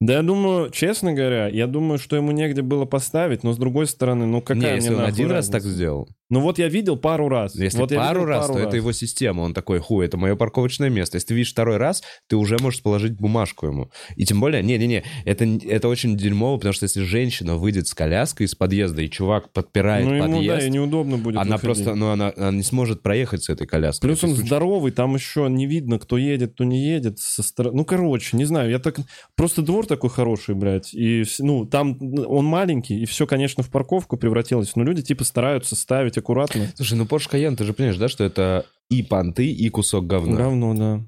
Да 0.00 0.14
я 0.14 0.22
думаю, 0.22 0.70
честно 0.70 1.12
говоря, 1.12 1.48
я 1.48 1.66
думаю, 1.66 1.98
что 1.98 2.16
ему 2.16 2.32
негде 2.32 2.62
было 2.62 2.86
поставить, 2.86 3.42
но 3.42 3.52
с 3.52 3.58
другой 3.58 3.86
стороны, 3.86 4.24
ну 4.26 4.40
какая 4.40 4.56
Не, 4.56 4.66
мне 4.66 4.74
если 4.76 4.90
он 4.90 4.96
нахуй 4.96 5.12
один 5.12 5.30
раз 5.30 5.48
так 5.48 5.62
сделал. 5.62 6.08
Ну 6.30 6.40
вот 6.40 6.58
я 6.58 6.68
видел 6.68 6.96
пару 6.96 7.28
раз. 7.28 7.56
Если 7.56 7.76
вот 7.78 7.92
пару 7.92 8.24
раз, 8.24 8.46
то 8.46 8.58
это 8.58 8.76
его 8.76 8.92
система. 8.92 9.42
Он 9.42 9.52
такой, 9.52 9.80
хуй, 9.80 10.06
это 10.06 10.16
мое 10.16 10.36
парковочное 10.36 10.88
место. 10.88 11.16
Если 11.16 11.28
ты 11.28 11.34
видишь 11.34 11.52
второй 11.52 11.76
раз, 11.76 12.02
ты 12.28 12.36
уже 12.36 12.56
можешь 12.60 12.82
положить 12.82 13.14
бумажку 13.14 13.66
ему. 13.66 13.90
И 14.16 14.24
тем 14.24 14.40
более, 14.40 14.62
не-не-не, 14.62 15.02
это, 15.24 15.44
это 15.44 15.88
очень 15.88 16.16
дерьмово, 16.16 16.58
потому 16.58 16.72
что 16.72 16.84
если 16.84 17.02
женщина 17.02 17.56
выйдет 17.56 17.88
с 17.88 17.94
коляской 17.94 18.46
из 18.46 18.54
подъезда, 18.54 19.02
и 19.02 19.10
чувак 19.10 19.52
подпирает 19.52 20.06
Ну 20.06 20.14
ему, 20.14 20.34
подъезд, 20.34 20.60
да, 20.60 20.66
и 20.66 20.70
неудобно 20.70 21.18
будет 21.18 21.36
она 21.36 21.56
выходить. 21.56 21.64
просто, 21.64 21.94
ну, 21.96 22.10
она, 22.10 22.32
она 22.36 22.52
не 22.52 22.62
сможет 22.62 23.02
проехать 23.02 23.42
с 23.42 23.48
этой 23.48 23.66
коляской. 23.66 24.08
Плюс 24.08 24.22
он 24.22 24.36
здоровый, 24.36 24.92
там 24.92 25.14
еще 25.16 25.48
не 25.50 25.66
видно, 25.66 25.98
кто 25.98 26.16
едет, 26.16 26.52
кто 26.52 26.62
не 26.62 26.80
едет. 26.80 27.18
Со 27.18 27.42
стороны... 27.42 27.76
Ну, 27.76 27.84
короче, 27.84 28.36
не 28.36 28.44
знаю, 28.44 28.70
я 28.70 28.78
так... 28.78 28.98
Просто 29.34 29.62
двор 29.62 29.86
такой 29.86 30.10
хороший, 30.10 30.54
блядь. 30.54 30.94
И, 30.94 31.24
ну, 31.40 31.66
там 31.66 31.98
он 32.00 32.44
маленький, 32.44 33.02
и 33.02 33.04
все, 33.04 33.26
конечно, 33.26 33.64
в 33.64 33.70
парковку 33.70 34.16
превратилось. 34.16 34.76
Но 34.76 34.84
люди, 34.84 35.02
типа, 35.02 35.24
стараются 35.24 35.74
ставить 35.74 36.19
аккуратно. 36.20 36.72
Слушай, 36.76 36.94
ну 36.98 37.04
Porsche 37.04 37.30
Cayenne, 37.30 37.56
ты 37.56 37.64
же 37.64 37.72
понимаешь, 37.72 37.98
да, 37.98 38.08
что 38.08 38.24
это 38.24 38.66
и 38.88 39.02
понты, 39.02 39.50
и 39.50 39.68
кусок 39.68 40.06
говна. 40.06 40.36
Говно, 40.36 40.74
да. 40.74 41.00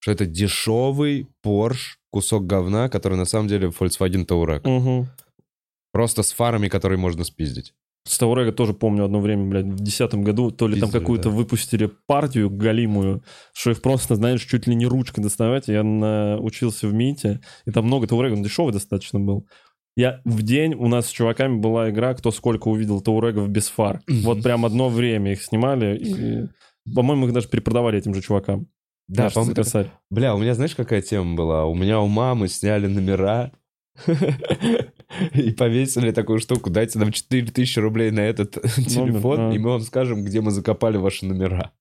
Что 0.00 0.12
это 0.12 0.26
дешевый 0.26 1.28
Porsche, 1.44 1.96
кусок 2.10 2.46
говна, 2.46 2.88
который 2.88 3.16
на 3.16 3.24
самом 3.24 3.48
деле 3.48 3.68
Volkswagen 3.68 4.26
Touareg. 4.26 4.66
Угу. 4.68 5.08
Просто 5.92 6.22
с 6.22 6.32
фарами, 6.32 6.68
которые 6.68 6.98
можно 6.98 7.24
спиздить. 7.24 7.74
С 8.04 8.18
Таурега 8.18 8.50
тоже 8.50 8.74
помню 8.74 9.04
одно 9.04 9.20
время, 9.20 9.48
блядь, 9.48 9.66
в 9.66 9.80
десятом 9.80 10.24
году, 10.24 10.50
то 10.50 10.66
ли 10.66 10.74
там 10.80 10.88
Пиздили, 10.88 11.00
какую-то 11.00 11.30
да. 11.30 11.36
выпустили 11.36 11.90
партию 12.06 12.50
галимую, 12.50 13.22
что 13.52 13.70
их 13.70 13.80
просто, 13.80 14.16
знаешь, 14.16 14.44
чуть 14.44 14.66
ли 14.66 14.74
не 14.74 14.86
ручкой 14.86 15.22
доставать. 15.22 15.68
Я 15.68 15.84
на- 15.84 16.36
учился 16.40 16.88
в 16.88 16.94
МИТе, 16.94 17.40
и 17.64 17.70
там 17.70 17.86
много 17.86 18.08
Таурегов, 18.08 18.38
он 18.38 18.44
дешевый 18.44 18.72
достаточно 18.72 19.20
был. 19.20 19.46
Я 19.96 20.20
в 20.24 20.42
день 20.42 20.74
у 20.74 20.88
нас 20.88 21.06
с 21.06 21.10
чуваками 21.10 21.58
была 21.58 21.90
игра, 21.90 22.14
кто 22.14 22.30
сколько 22.30 22.68
увидел 22.68 23.00
Таурегов 23.00 23.48
без 23.48 23.68
фар. 23.68 24.00
Вот 24.08 24.42
прям 24.42 24.64
одно 24.64 24.88
время 24.88 25.32
их 25.32 25.42
снимали, 25.42 25.96
и, 25.96 26.48
по-моему, 26.94 27.26
их 27.26 27.32
даже 27.32 27.48
перепродавали 27.48 27.98
этим 27.98 28.14
же 28.14 28.22
чувакам. 28.22 28.68
Да, 29.08 29.28
по-моему, 29.28 29.54
косарь. 29.54 29.90
Бля, 30.10 30.34
у 30.34 30.38
меня 30.38 30.54
знаешь, 30.54 30.74
какая 30.74 31.02
тема 31.02 31.34
была? 31.34 31.66
У 31.66 31.74
меня 31.74 32.00
у 32.00 32.06
мамы 32.06 32.48
сняли 32.48 32.86
номера 32.86 33.52
и 35.34 35.50
повесили 35.50 36.12
такую 36.12 36.38
штуку. 36.38 36.70
Дайте 36.70 36.98
нам 36.98 37.12
4000 37.12 37.78
рублей 37.78 38.10
на 38.10 38.20
этот 38.20 38.52
телефон, 38.62 39.40
а. 39.40 39.54
и 39.54 39.58
мы 39.58 39.70
вам 39.70 39.80
скажем, 39.82 40.24
где 40.24 40.40
мы 40.40 40.50
закопали 40.50 40.96
ваши 40.96 41.26
номера. 41.26 41.72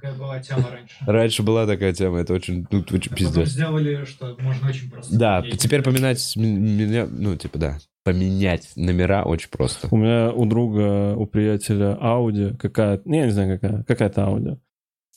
Такая 0.00 0.14
была 0.14 0.40
тема 0.40 0.70
раньше. 0.70 0.96
Раньше 1.06 1.42
была 1.42 1.66
такая 1.66 1.92
тема, 1.94 2.18
это 2.18 2.34
очень, 2.34 2.66
ну, 2.70 2.80
очень 2.80 2.92
А 2.92 2.98
потом 2.98 3.16
пиздец. 3.16 3.48
сделали, 3.48 4.04
что 4.04 4.36
можно 4.40 4.68
очень 4.68 4.90
просто. 4.90 5.18
Да, 5.18 5.38
ездить. 5.38 5.60
теперь 5.62 5.82
поменять 5.82 6.34
меня, 6.36 7.06
ну, 7.10 7.34
типа, 7.36 7.58
да, 7.58 7.78
поменять 8.04 8.72
номера 8.76 9.24
очень 9.24 9.48
просто. 9.50 9.88
У 9.90 9.96
меня 9.96 10.32
у 10.32 10.44
друга, 10.44 11.14
у 11.16 11.26
приятеля 11.26 11.96
Ауди 12.00 12.54
какая 12.58 13.00
не, 13.04 13.18
я 13.20 13.24
не 13.26 13.32
знаю 13.32 13.58
какая, 13.58 13.82
какая-то 13.84 14.26
Ауди, 14.26 14.56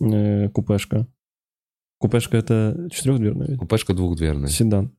э, 0.02 0.50
купешка. 0.50 1.06
Купешка 2.00 2.38
это 2.38 2.88
четырехдверная 2.92 3.48
ведь? 3.48 3.60
Купешка 3.60 3.94
двухдверная. 3.94 4.48
Седан. 4.48 4.92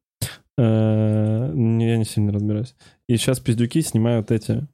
Э, 0.59 1.47
Я 1.53 1.97
не 1.97 2.05
сильно 2.05 2.33
разбираюсь. 2.33 2.75
И 3.09 3.17
сейчас 3.17 3.41
пиздюки 3.41 3.81
снимают 3.81 4.31
эти 4.31 4.67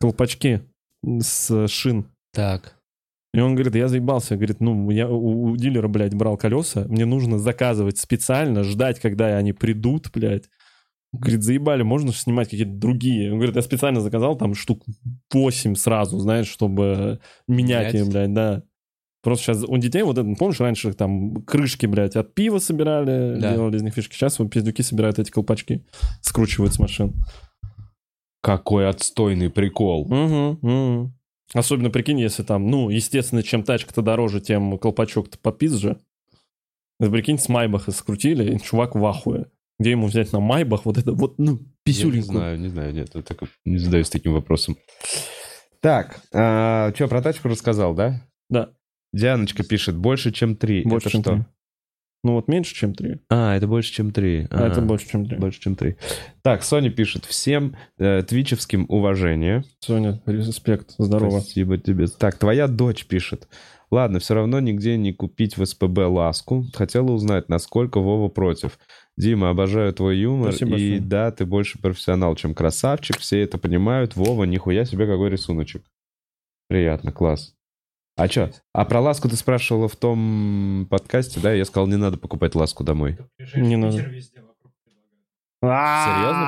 колпачки 0.00 0.60
с 1.04 1.66
шин. 1.66 2.06
Так. 2.32 2.76
И 3.34 3.40
он 3.40 3.54
говорит, 3.54 3.74
я 3.74 3.88
заебался. 3.88 4.36
Говорит, 4.36 4.60
ну, 4.60 4.90
я 4.90 5.08
у, 5.08 5.52
у 5.52 5.56
дилера, 5.56 5.88
блядь, 5.88 6.14
брал 6.14 6.36
колеса. 6.36 6.84
Мне 6.88 7.06
нужно 7.06 7.38
заказывать 7.38 7.98
специально, 7.98 8.62
ждать, 8.62 9.00
когда 9.00 9.36
они 9.36 9.52
придут, 9.52 10.10
блядь. 10.12 10.48
Говорит, 11.14 11.42
заебали, 11.42 11.82
можно 11.82 12.12
же 12.12 12.18
снимать 12.18 12.48
какие-то 12.48 12.72
другие. 12.72 13.30
Он 13.30 13.38
говорит, 13.38 13.56
я 13.56 13.62
специально 13.62 14.00
заказал 14.00 14.36
там 14.36 14.54
штук 14.54 14.82
8 15.32 15.74
сразу, 15.74 16.18
знаешь, 16.18 16.48
чтобы 16.48 17.20
менять 17.48 17.94
их, 17.94 18.08
блядь, 18.08 18.32
да. 18.32 18.62
Просто 19.22 19.44
сейчас 19.44 19.64
у 19.64 19.76
детей 19.78 20.02
вот 20.02 20.18
это, 20.18 20.34
помнишь, 20.34 20.60
раньше 20.60 20.92
там 20.94 21.42
крышки, 21.44 21.86
блядь, 21.86 22.16
от 22.16 22.34
пива 22.34 22.58
собирали, 22.58 23.38
Да. 23.38 23.52
делали 23.52 23.76
из 23.76 23.82
них 23.82 23.94
фишки. 23.94 24.14
Сейчас 24.14 24.38
вот 24.38 24.50
пиздюки 24.50 24.82
собирают 24.82 25.18
эти 25.18 25.30
колпачки, 25.30 25.86
скручивают 26.22 26.74
с 26.74 26.78
машин. 26.78 27.14
Какой 28.42 28.88
отстойный 28.88 29.48
прикол. 29.48 30.02
Угу, 30.12 30.58
угу. 30.60 31.12
Особенно 31.54 31.90
прикинь, 31.90 32.18
если 32.20 32.42
там, 32.42 32.70
ну, 32.70 32.88
естественно, 32.88 33.42
чем 33.42 33.62
тачка-то 33.62 34.00
дороже, 34.02 34.40
тем 34.40 34.78
колпачок-то 34.78 35.38
попизже. 35.38 35.98
Это, 36.98 37.10
прикинь, 37.10 37.38
с 37.38 37.48
Майбаха 37.48 37.90
скрутили, 37.90 38.54
и 38.54 38.60
чувак 38.60 38.94
в 38.94 39.04
ахуе. 39.04 39.46
Где 39.78 39.90
ему 39.90 40.06
взять 40.06 40.32
на 40.32 40.40
Майбах 40.40 40.84
вот 40.86 40.98
это 40.98 41.12
вот, 41.12 41.38
ну, 41.38 41.60
Я 41.84 42.20
не 42.20 42.22
знаю, 42.38 42.60
не 42.60 42.68
знаю, 42.68 42.94
нет, 42.94 43.10
я 43.14 43.22
так 43.22 43.42
не 43.64 43.78
задаюсь 43.78 44.08
таким 44.08 44.32
вопросом. 44.32 44.76
Так, 45.80 46.20
что, 46.28 47.06
про 47.08 47.22
тачку 47.22 47.48
рассказал, 47.48 47.94
да? 47.94 48.22
Да, 48.48 48.70
Дианочка 49.12 49.64
пишет, 49.64 49.96
больше, 49.96 50.32
чем 50.32 50.56
три. 50.56 50.84
больше, 50.84 51.08
это 51.08 51.12
чем 51.12 51.22
что? 51.22 51.32
три. 51.34 51.44
Ну, 52.24 52.34
вот 52.34 52.46
меньше, 52.46 52.74
чем 52.74 52.94
три. 52.94 53.20
А, 53.28 53.56
это 53.56 53.66
больше, 53.66 53.92
чем 53.92 54.12
три. 54.12 54.46
А 54.50 54.66
это 54.66 54.78
Ага. 54.78 54.82
больше, 54.82 55.08
чем 55.08 55.26
три. 55.26 55.38
Больше, 55.38 55.60
чем 55.60 55.74
три. 55.74 55.96
Так, 56.42 56.62
Соня 56.62 56.90
пишет, 56.90 57.24
всем 57.24 57.74
э, 57.98 58.22
твичевским 58.22 58.86
уважение. 58.88 59.64
Соня, 59.80 60.20
респект, 60.26 60.94
здорово. 60.98 61.40
Спасибо 61.40 61.78
тебе. 61.78 62.06
Так, 62.06 62.38
твоя 62.38 62.68
дочь 62.68 63.06
пишет. 63.06 63.48
Ладно, 63.90 64.20
все 64.20 64.34
равно 64.34 64.60
нигде 64.60 64.96
не 64.96 65.12
купить 65.12 65.56
в 65.58 65.66
СПБ 65.66 65.98
ласку. 66.06 66.64
Хотела 66.74 67.10
узнать, 67.10 67.48
насколько 67.48 67.98
Вова 68.00 68.28
против. 68.28 68.78
Дима, 69.18 69.50
обожаю 69.50 69.92
твой 69.92 70.16
юмор. 70.18 70.52
Спасибо 70.52 70.76
и 70.76 70.90
большое. 70.92 71.00
да, 71.00 71.30
ты 71.32 71.44
больше 71.44 71.78
профессионал, 71.78 72.34
чем 72.36 72.54
красавчик. 72.54 73.18
Все 73.18 73.42
это 73.42 73.58
понимают. 73.58 74.16
Вова, 74.16 74.44
нихуя 74.44 74.84
себе 74.86 75.06
какой 75.06 75.28
рисуночек. 75.28 75.82
Приятно, 76.68 77.12
класс. 77.12 77.54
А 78.16 78.28
что? 78.28 78.50
А 78.72 78.84
про 78.84 79.00
ласку 79.00 79.28
ты 79.28 79.36
спрашивала 79.36 79.88
в 79.88 79.96
том 79.96 80.86
подкасте, 80.90 81.40
да? 81.40 81.52
Я 81.52 81.64
сказал, 81.64 81.86
не 81.86 81.96
надо 81.96 82.18
покупать 82.18 82.54
ласку 82.54 82.84
домой. 82.84 83.18
Не 83.54 83.76
надо. 83.76 83.96
Серьезно 85.62 86.42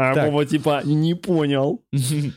А 0.00 0.14
Так. 0.14 0.30
Вова 0.30 0.46
типа 0.46 0.82
не 0.84 1.14
понял. 1.14 1.82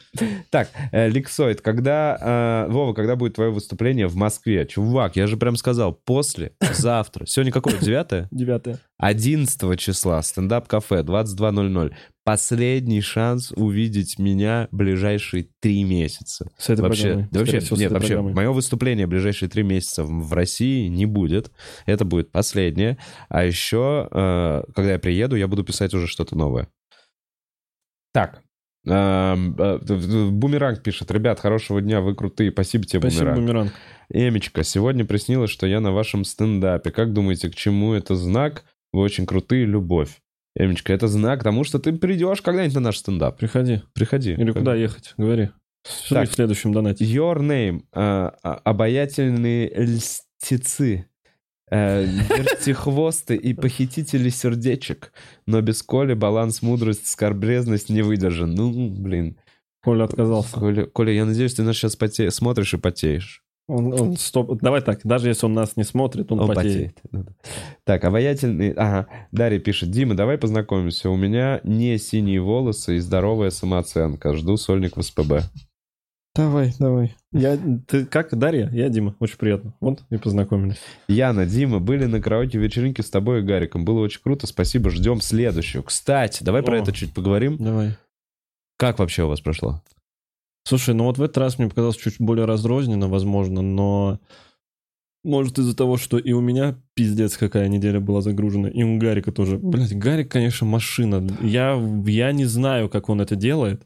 Так, 0.49 0.69
э, 0.91 1.09
Ликсоид, 1.09 1.61
когда... 1.61 2.65
э, 2.67 2.71
Вова, 2.71 2.93
когда 2.93 3.15
будет 3.15 3.35
твое 3.35 3.51
выступление 3.51 4.07
в 4.07 4.15
Москве? 4.15 4.65
Чувак, 4.65 5.15
я 5.15 5.27
же 5.27 5.37
прям 5.37 5.55
сказал, 5.55 5.93
после, 5.93 6.53
завтра. 6.73 7.25
Сегодня 7.25 7.51
какое, 7.51 7.77
9 7.79 8.27
Девятое. 8.31 8.79
11 8.99 9.79
числа, 9.79 10.21
стендап-кафе, 10.21 11.01
22.00. 11.01 11.93
Последний 12.23 13.01
шанс 13.01 13.51
увидеть 13.51 14.17
меня 14.17 14.69
ближайшие 14.71 15.47
три 15.59 15.83
месяца. 15.83 16.49
С 16.57 16.69
этой 16.69 16.81
Вообще, 16.81 17.03
программой. 17.03 17.27
да 17.31 17.39
вообще, 17.39 17.59
всего, 17.59 17.77
нет, 17.77 17.91
вообще, 17.91 18.07
программой. 18.07 18.33
мое 18.33 18.51
выступление 18.51 19.07
ближайшие 19.07 19.49
три 19.49 19.63
месяца 19.63 20.03
в 20.03 20.23
в 20.23 20.33
России 20.33 20.87
не 20.87 21.05
будет. 21.05 21.51
Это 21.85 22.05
будет 22.05 22.31
последнее. 22.31 22.97
А 23.29 23.43
еще, 23.43 24.07
э, 24.09 24.63
когда 24.73 24.93
я 24.93 24.99
приеду, 24.99 25.35
я 25.35 25.47
буду 25.47 25.63
писать 25.63 25.93
уже 25.93 26.07
что-то 26.07 26.37
новое. 26.37 26.69
Так. 28.13 28.41
Эм, 28.85 29.55
э, 29.57 30.29
Бумеранг 30.29 30.83
пишет. 30.83 31.09
Ребят, 31.11 31.39
хорошего 31.39 31.81
дня, 31.81 32.01
вы 32.01 32.15
крутые. 32.15 32.51
Спасибо 32.51 32.85
тебе, 32.85 32.99
Спасибо, 32.99 33.31
Бумеранг. 33.31 33.39
Бумеранг. 33.41 33.73
Эмечка, 34.09 34.63
сегодня 34.63 35.05
приснилось, 35.05 35.49
что 35.49 35.65
я 35.65 35.79
на 35.79 35.91
вашем 35.91 36.25
стендапе. 36.25 36.91
Как 36.91 37.13
думаете, 37.13 37.49
к 37.49 37.55
чему 37.55 37.93
это 37.93 38.15
знак? 38.15 38.65
Вы 38.91 39.01
очень 39.01 39.25
крутые, 39.25 39.65
любовь. 39.65 40.19
Эмечка, 40.55 40.93
это 40.93 41.07
знак 41.07 41.43
тому, 41.43 41.63
что 41.63 41.79
ты 41.79 41.93
придешь 41.93 42.41
когда-нибудь 42.41 42.75
на 42.75 42.81
наш 42.81 42.97
стендап. 42.97 43.37
Приходи. 43.37 43.81
Приходи. 43.93 44.33
Или 44.33 44.51
куда 44.51 44.75
ехать? 44.75 45.13
Говори. 45.17 45.49
Что 45.85 46.15
Так. 46.15 46.29
в 46.29 46.33
следующем 46.33 46.73
донате? 46.73 47.03
Your 47.05 47.37
name. 47.39 47.83
а, 47.91 48.35
а, 48.43 48.53
обаятельные 48.63 49.69
льстецы. 49.75 51.07
Э, 51.73 52.05
Вертихвосты 52.05 53.35
и 53.35 53.53
похитители 53.53 54.29
сердечек. 54.29 55.11
Но 55.47 55.61
без 55.61 55.81
Коли 55.83 56.13
баланс, 56.13 56.61
мудрость, 56.61 57.07
скорбрезность 57.07 57.89
не 57.89 58.01
выдержан. 58.01 58.53
Ну, 58.53 58.89
блин. 58.89 59.37
Коля 59.83 60.05
отказался. 60.05 60.59
Коля, 60.59 60.85
Коля, 60.85 61.11
я 61.11 61.25
надеюсь, 61.25 61.55
ты 61.55 61.63
нас 61.63 61.75
сейчас 61.75 61.95
поте... 61.95 62.31
смотришь 62.31 62.73
и 62.73 62.77
потеешь. 62.77 63.43
Он, 63.67 63.93
он 63.93 64.17
стоп. 64.17 64.59
Давай 64.61 64.81
так, 64.81 64.99
даже 65.03 65.29
если 65.29 65.45
он 65.45 65.53
нас 65.53 65.77
не 65.77 65.83
смотрит, 65.83 66.31
он, 66.31 66.41
Он 66.41 66.53
потеет. 66.53 66.99
потеет. 67.01 67.27
Так, 67.85 68.03
обаятельный... 68.03 68.71
Ага, 68.71 69.07
Дарья 69.31 69.59
пишет. 69.59 69.89
Дима, 69.89 70.15
давай 70.15 70.37
познакомимся. 70.37 71.09
У 71.09 71.15
меня 71.15 71.61
не 71.63 71.97
синие 71.97 72.41
волосы 72.41 72.97
и 72.97 72.99
здоровая 72.99 73.51
самооценка. 73.51 74.33
Жду 74.35 74.57
сольник 74.57 74.97
в 74.97 75.01
СПБ. 75.01 75.43
Давай, 76.35 76.73
давай. 76.77 77.15
Я, 77.33 77.57
ты 77.87 78.05
как, 78.05 78.35
Дарья? 78.37 78.69
Я 78.71 78.89
Дима. 78.89 79.15
Очень 79.19 79.37
приятно. 79.37 79.73
Вот 79.79 80.03
и 80.11 80.17
познакомились. 80.17 80.77
Яна, 81.07 81.45
Дима, 81.45 81.79
были 81.79 82.05
на 82.05 82.21
караоке 82.21 82.59
вечеринке 82.59 83.01
с 83.01 83.09
тобой 83.09 83.39
и 83.39 83.43
Гариком. 83.43 83.85
Было 83.85 83.99
очень 84.01 84.21
круто. 84.21 84.45
Спасибо, 84.47 84.91
ждем 84.91 85.19
следующую. 85.19 85.83
Кстати, 85.83 86.43
давай 86.43 86.61
про 86.61 86.77
О. 86.77 86.81
это 86.81 86.91
чуть 86.93 87.13
поговорим. 87.13 87.57
Давай. 87.57 87.97
Как 88.77 88.99
вообще 88.99 89.23
у 89.23 89.27
вас 89.27 89.41
прошло? 89.41 89.81
Слушай, 90.65 90.93
ну 90.93 91.05
вот 91.05 91.17
в 91.17 91.21
этот 91.23 91.37
раз 91.39 91.57
мне 91.57 91.67
показалось 91.67 91.97
чуть 91.97 92.15
более 92.19 92.45
разрозненно, 92.45 93.09
возможно, 93.09 93.61
но 93.61 94.19
Может, 95.23 95.57
из-за 95.57 95.75
того, 95.75 95.97
что 95.97 96.17
и 96.17 96.31
у 96.33 96.41
меня 96.41 96.75
пиздец 96.93 97.37
какая 97.37 97.67
неделя 97.67 97.99
была 97.99 98.21
загружена, 98.21 98.69
и 98.69 98.83
у 98.83 98.97
Гарика 98.97 99.31
тоже. 99.31 99.57
Блять, 99.57 99.97
Гарик, 99.97 100.31
конечно, 100.31 100.67
машина. 100.67 101.27
Я, 101.41 101.81
я 102.05 102.31
не 102.31 102.45
знаю, 102.45 102.89
как 102.89 103.09
он 103.09 103.21
это 103.21 103.35
делает. 103.35 103.85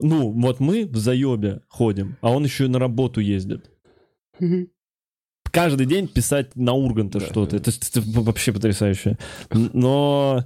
Ну, 0.00 0.30
вот 0.32 0.60
мы 0.60 0.86
в 0.86 0.96
заебе 0.96 1.62
ходим, 1.68 2.16
а 2.20 2.32
он 2.32 2.44
еще 2.44 2.64
и 2.64 2.68
на 2.68 2.78
работу 2.78 3.20
ездит. 3.20 3.70
Каждый 5.50 5.86
день 5.86 6.08
писать 6.08 6.56
на 6.56 6.72
Урганта 6.72 7.20
Да, 7.20 7.26
что-то. 7.26 7.52
да. 7.52 7.56
Это, 7.58 7.70
это 7.70 8.02
вообще 8.20 8.52
потрясающе. 8.52 9.18
Но, 9.52 10.44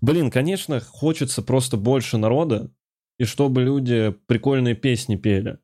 блин, 0.00 0.30
конечно, 0.30 0.80
хочется 0.80 1.42
просто 1.42 1.76
больше 1.76 2.16
народа, 2.16 2.70
и 3.18 3.24
чтобы 3.24 3.62
люди 3.62 4.14
прикольные 4.26 4.74
песни 4.74 5.16
пели. 5.16 5.58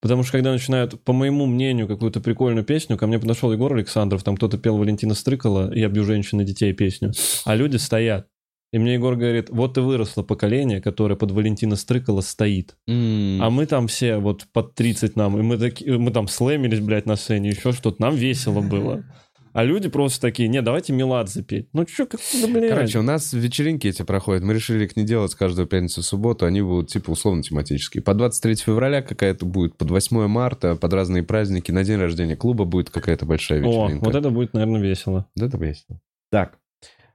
Потому 0.00 0.22
что 0.22 0.32
когда 0.32 0.52
начинают, 0.52 0.98
по 1.04 1.12
моему 1.12 1.44
мнению, 1.44 1.86
какую-то 1.86 2.22
прикольную 2.22 2.64
песню, 2.64 2.96
ко 2.96 3.06
мне 3.06 3.18
подошел 3.18 3.52
Егор 3.52 3.74
Александров, 3.74 4.22
там 4.22 4.36
кто-то 4.36 4.56
пел 4.56 4.78
Валентина 4.78 5.12
Стрыкала 5.14 5.70
«Я 5.74 5.90
бью 5.90 6.04
женщин 6.04 6.40
и 6.40 6.44
детей» 6.44 6.72
песню, 6.72 7.12
а 7.44 7.54
люди 7.54 7.76
стоят. 7.76 8.26
И 8.72 8.78
мне 8.78 8.94
Егор 8.94 9.16
говорит, 9.16 9.50
вот 9.50 9.76
и 9.78 9.80
выросло 9.80 10.22
поколение, 10.22 10.80
которое 10.80 11.16
под 11.16 11.32
Валентина 11.32 11.74
Стрыкала 11.74 12.20
стоит. 12.20 12.76
М. 12.86 13.42
А 13.42 13.50
мы 13.50 13.66
там 13.66 13.88
все 13.88 14.18
вот 14.18 14.46
под 14.52 14.74
30 14.74 15.16
нам, 15.16 15.38
и 15.38 15.42
мы, 15.42 15.58
таки, 15.58 15.90
мы 15.90 16.12
там 16.12 16.28
слэмились, 16.28 16.80
блядь, 16.80 17.06
на 17.06 17.16
сцене, 17.16 17.50
еще 17.50 17.72
что-то, 17.72 18.00
нам 18.00 18.14
весело 18.14 18.60
было. 18.60 19.04
А 19.52 19.64
люди 19.64 19.88
просто 19.88 20.20
такие, 20.20 20.48
не, 20.48 20.62
давайте 20.62 20.92
Меладзе 20.92 21.42
петь. 21.42 21.68
Ну 21.72 21.84
чё, 21.84 22.06
как, 22.06 22.20
да, 22.40 22.46
блядь. 22.46 22.70
Короче, 22.70 22.98
у 23.00 23.02
нас 23.02 23.32
вечеринки 23.32 23.88
эти 23.88 24.02
проходят. 24.02 24.44
Мы 24.44 24.54
решили 24.54 24.84
их 24.84 24.96
не 24.96 25.04
делать 25.04 25.34
каждую 25.34 25.66
пятницу 25.66 26.02
субботу. 26.02 26.46
Они 26.46 26.62
будут 26.62 26.88
типа 26.88 27.10
условно 27.10 27.42
тематические. 27.42 28.02
По 28.02 28.14
23 28.14 28.54
февраля 28.56 29.02
какая-то 29.02 29.46
будет, 29.46 29.76
под 29.76 29.90
8 29.90 30.28
марта, 30.28 30.76
под 30.76 30.92
разные 30.92 31.24
праздники. 31.24 31.72
На 31.72 31.82
день 31.82 31.98
рождения 31.98 32.36
клуба 32.36 32.64
будет 32.64 32.90
какая-то 32.90 33.26
большая 33.26 33.60
О, 33.60 33.62
вечеринка. 33.62 34.04
вот 34.04 34.14
это 34.14 34.30
будет, 34.30 34.54
наверное, 34.54 34.80
весело. 34.80 35.26
Да, 35.34 35.46
это 35.46 35.58
весело. 35.58 36.00
Так. 36.30 36.58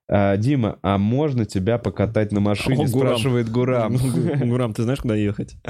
А, 0.07 0.37
Дима, 0.37 0.77
а 0.83 0.97
можно 0.97 1.45
тебя 1.45 1.77
покатать 1.77 2.31
на 2.31 2.39
машине? 2.39 2.85
О, 2.85 2.87
Гурам. 2.87 3.17
Спрашивает 3.17 3.49
Гурам. 3.49 3.97
Гурам, 4.49 4.73
ты 4.73 4.83
знаешь, 4.83 4.99
куда 4.99 5.15
ехать? 5.15 5.55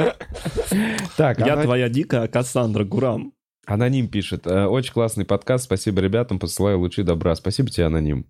Так, 1.18 1.40
Я 1.40 1.62
твоя 1.62 1.88
дикая 1.90 2.28
Кассандра, 2.28 2.84
Гурам. 2.84 3.32
аноним 3.66 4.07
пишет. 4.10 4.45
«Э, 4.45 4.66
Очень 4.66 4.94
классный 4.94 5.24
подкаст. 5.26 5.64
Спасибо 5.66 6.02
ребятам. 6.02 6.40
Посылаю 6.40 6.80
лучи 6.80 7.03
добра. 7.03 7.34
Спасибо 7.36 7.70
тебе, 7.70 7.86
аноним. 7.86 8.26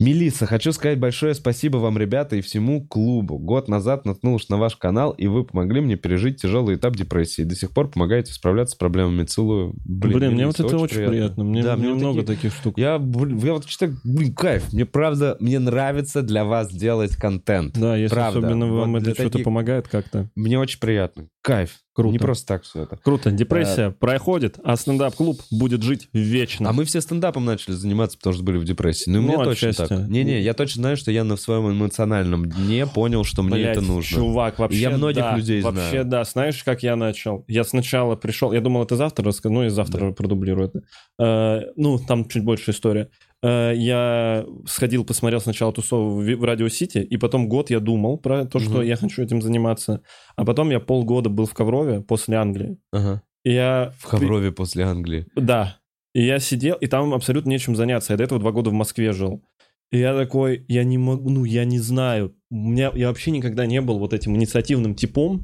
Мелисса, 0.00 0.46
хочу 0.46 0.72
сказать 0.72 0.98
большое 0.98 1.34
спасибо 1.34 1.76
вам, 1.76 1.96
ребята, 1.96 2.36
и 2.36 2.40
всему 2.40 2.84
клубу. 2.84 3.38
Год 3.38 3.68
назад 3.68 4.04
наткнулась 4.04 4.48
на 4.48 4.56
ваш 4.58 4.76
канал, 4.76 5.12
и 5.12 5.28
вы 5.28 5.44
помогли 5.44 5.80
мне 5.80 5.96
пережить 5.96 6.42
тяжелый 6.42 6.74
этап 6.76 6.96
депрессии. 6.96 7.42
До 7.42 7.54
сих 7.54 7.70
пор 7.70 7.90
помогаете 7.90 8.32
справляться 8.32 8.74
с 8.74 8.78
проблемами. 8.78 9.24
Целую. 9.24 9.74
Блин, 9.84 10.32
мне 10.32 10.46
вот 10.46 10.58
это 10.58 10.76
очень 10.76 11.06
приятно. 11.06 11.44
Мне, 11.44 11.62
Да, 11.62 11.76
мне 11.76 11.94
много 11.94 12.22
такие- 12.22 12.36
таких 12.36 12.54
штук. 12.54 12.78
Я, 12.78 12.98
блин, 12.98 13.38
я 13.38 13.52
вот 13.52 13.66
считаю, 13.68 13.96
блин, 14.02 14.34
кайф. 14.34 14.72
Мне 14.72 14.86
правда, 14.86 15.36
мне 15.40 15.58
нравится 15.58 16.22
для 16.22 16.44
вас 16.44 16.72
делать 16.72 17.14
контент. 17.16 17.78
Да, 17.78 17.96
если 17.96 18.14
Правда. 18.14 18.38
особенно 18.40 18.66
вам 18.72 18.92
Вот 18.92 18.96
это 18.98 19.04
для 19.06 19.14
что-то 19.14 19.30
таких- 19.30 19.44
помогает 19.44 19.88
как-то. 19.88 20.28
Мне 20.34 20.58
очень 20.58 20.80
приятно. 20.80 21.28
Кайф. 21.42 21.80
Круто. 21.94 22.12
Не 22.12 22.18
просто 22.18 22.46
так 22.46 22.62
все 22.62 22.84
это. 22.84 22.96
Круто, 22.96 23.30
депрессия 23.32 23.90
проходит, 23.90 24.58
а 24.64 24.76
стендап-клуб 24.76 25.42
будет 25.50 25.82
жить 25.82 26.08
вечно. 26.12 26.70
А 26.70 26.72
мы 26.72 26.84
все 26.84 27.00
стендапом 27.00 27.44
начали 27.44 27.74
заниматься, 27.74 28.16
потому 28.16 28.34
что 28.34 28.44
были 28.44 28.56
в 28.58 28.64
депрессии. 28.64 29.10
Ну, 29.10 29.18
и 29.18 29.20
мне 29.22 29.36
Ну, 29.36 29.44
точно 29.44 29.70
отчасти. 29.70 29.88
так. 29.94 30.08
Не-не, 30.08 30.40
я 30.40 30.54
точно 30.54 30.82
знаю, 30.82 30.96
что 30.96 31.10
я 31.10 31.24
на 31.24 31.36
своем 31.36 31.70
эмоциональном 31.70 32.46
дне 32.48 32.86
понял, 32.86 33.24
что 33.24 33.42
мне 33.42 33.56
Блядь, 33.56 33.76
это 33.76 33.84
нужно. 33.86 34.16
Чувак, 34.16 34.58
вообще 34.58 34.78
Я 34.78 34.90
многих 34.90 35.22
да, 35.22 35.36
людей 35.36 35.60
Вообще 35.60 35.90
знаю. 35.90 36.04
да. 36.06 36.24
Знаешь, 36.24 36.62
как 36.64 36.82
я 36.82 36.96
начал? 36.96 37.44
Я 37.48 37.64
сначала 37.64 38.14
пришел, 38.16 38.52
я 38.52 38.60
думал, 38.60 38.84
это 38.84 38.96
завтра 38.96 39.26
расскажу, 39.26 39.52
ну 39.54 39.64
и 39.64 39.68
завтра 39.68 40.12
продублирую 40.12 40.68
это. 40.68 40.82
Э, 41.18 41.72
ну, 41.76 41.98
там 41.98 42.26
чуть 42.28 42.44
больше 42.44 42.70
история. 42.70 43.10
Э, 43.42 43.72
я 43.74 44.46
сходил, 44.66 45.04
посмотрел 45.04 45.40
сначала 45.40 45.72
тусовку 45.72 46.20
в, 46.20 46.44
Радио 46.44 46.68
Сити, 46.68 46.98
и 46.98 47.16
потом 47.16 47.48
год 47.48 47.70
я 47.70 47.80
думал 47.80 48.18
про 48.18 48.44
то, 48.44 48.58
что 48.58 48.78
Мгм. 48.78 48.82
я 48.82 48.96
хочу 48.96 49.22
этим 49.22 49.42
заниматься. 49.42 50.02
А 50.36 50.44
потом 50.44 50.70
я 50.70 50.80
полгода 50.80 51.28
был 51.28 51.46
в 51.46 51.54
Коврове 51.54 52.00
после 52.00 52.36
Англии. 52.36 52.78
Ага. 52.92 53.22
И 53.44 53.52
я... 53.52 53.92
В 53.98 54.06
Коврове 54.06 54.52
после 54.52 54.84
Англии. 54.84 55.26
Да. 55.34 55.78
И 56.14 56.24
я 56.24 56.38
сидел, 56.38 56.76
и 56.76 56.86
там 56.86 57.12
абсолютно 57.14 57.50
нечем 57.50 57.74
заняться. 57.74 58.12
Я 58.12 58.16
до 58.16 58.24
этого 58.24 58.40
два 58.40 58.52
года 58.52 58.70
в 58.70 58.74
Москве 58.74 59.12
жил. 59.12 59.42
И 59.90 59.98
я 59.98 60.14
такой, 60.16 60.64
я 60.68 60.84
не 60.84 60.96
могу, 60.96 61.28
ну, 61.28 61.44
я 61.44 61.64
не 61.64 61.78
знаю. 61.78 62.34
У 62.50 62.56
меня, 62.56 62.92
я 62.94 63.08
вообще 63.08 63.30
никогда 63.30 63.66
не 63.66 63.80
был 63.80 63.98
вот 63.98 64.14
этим 64.14 64.36
инициативным 64.36 64.94
типом. 64.94 65.42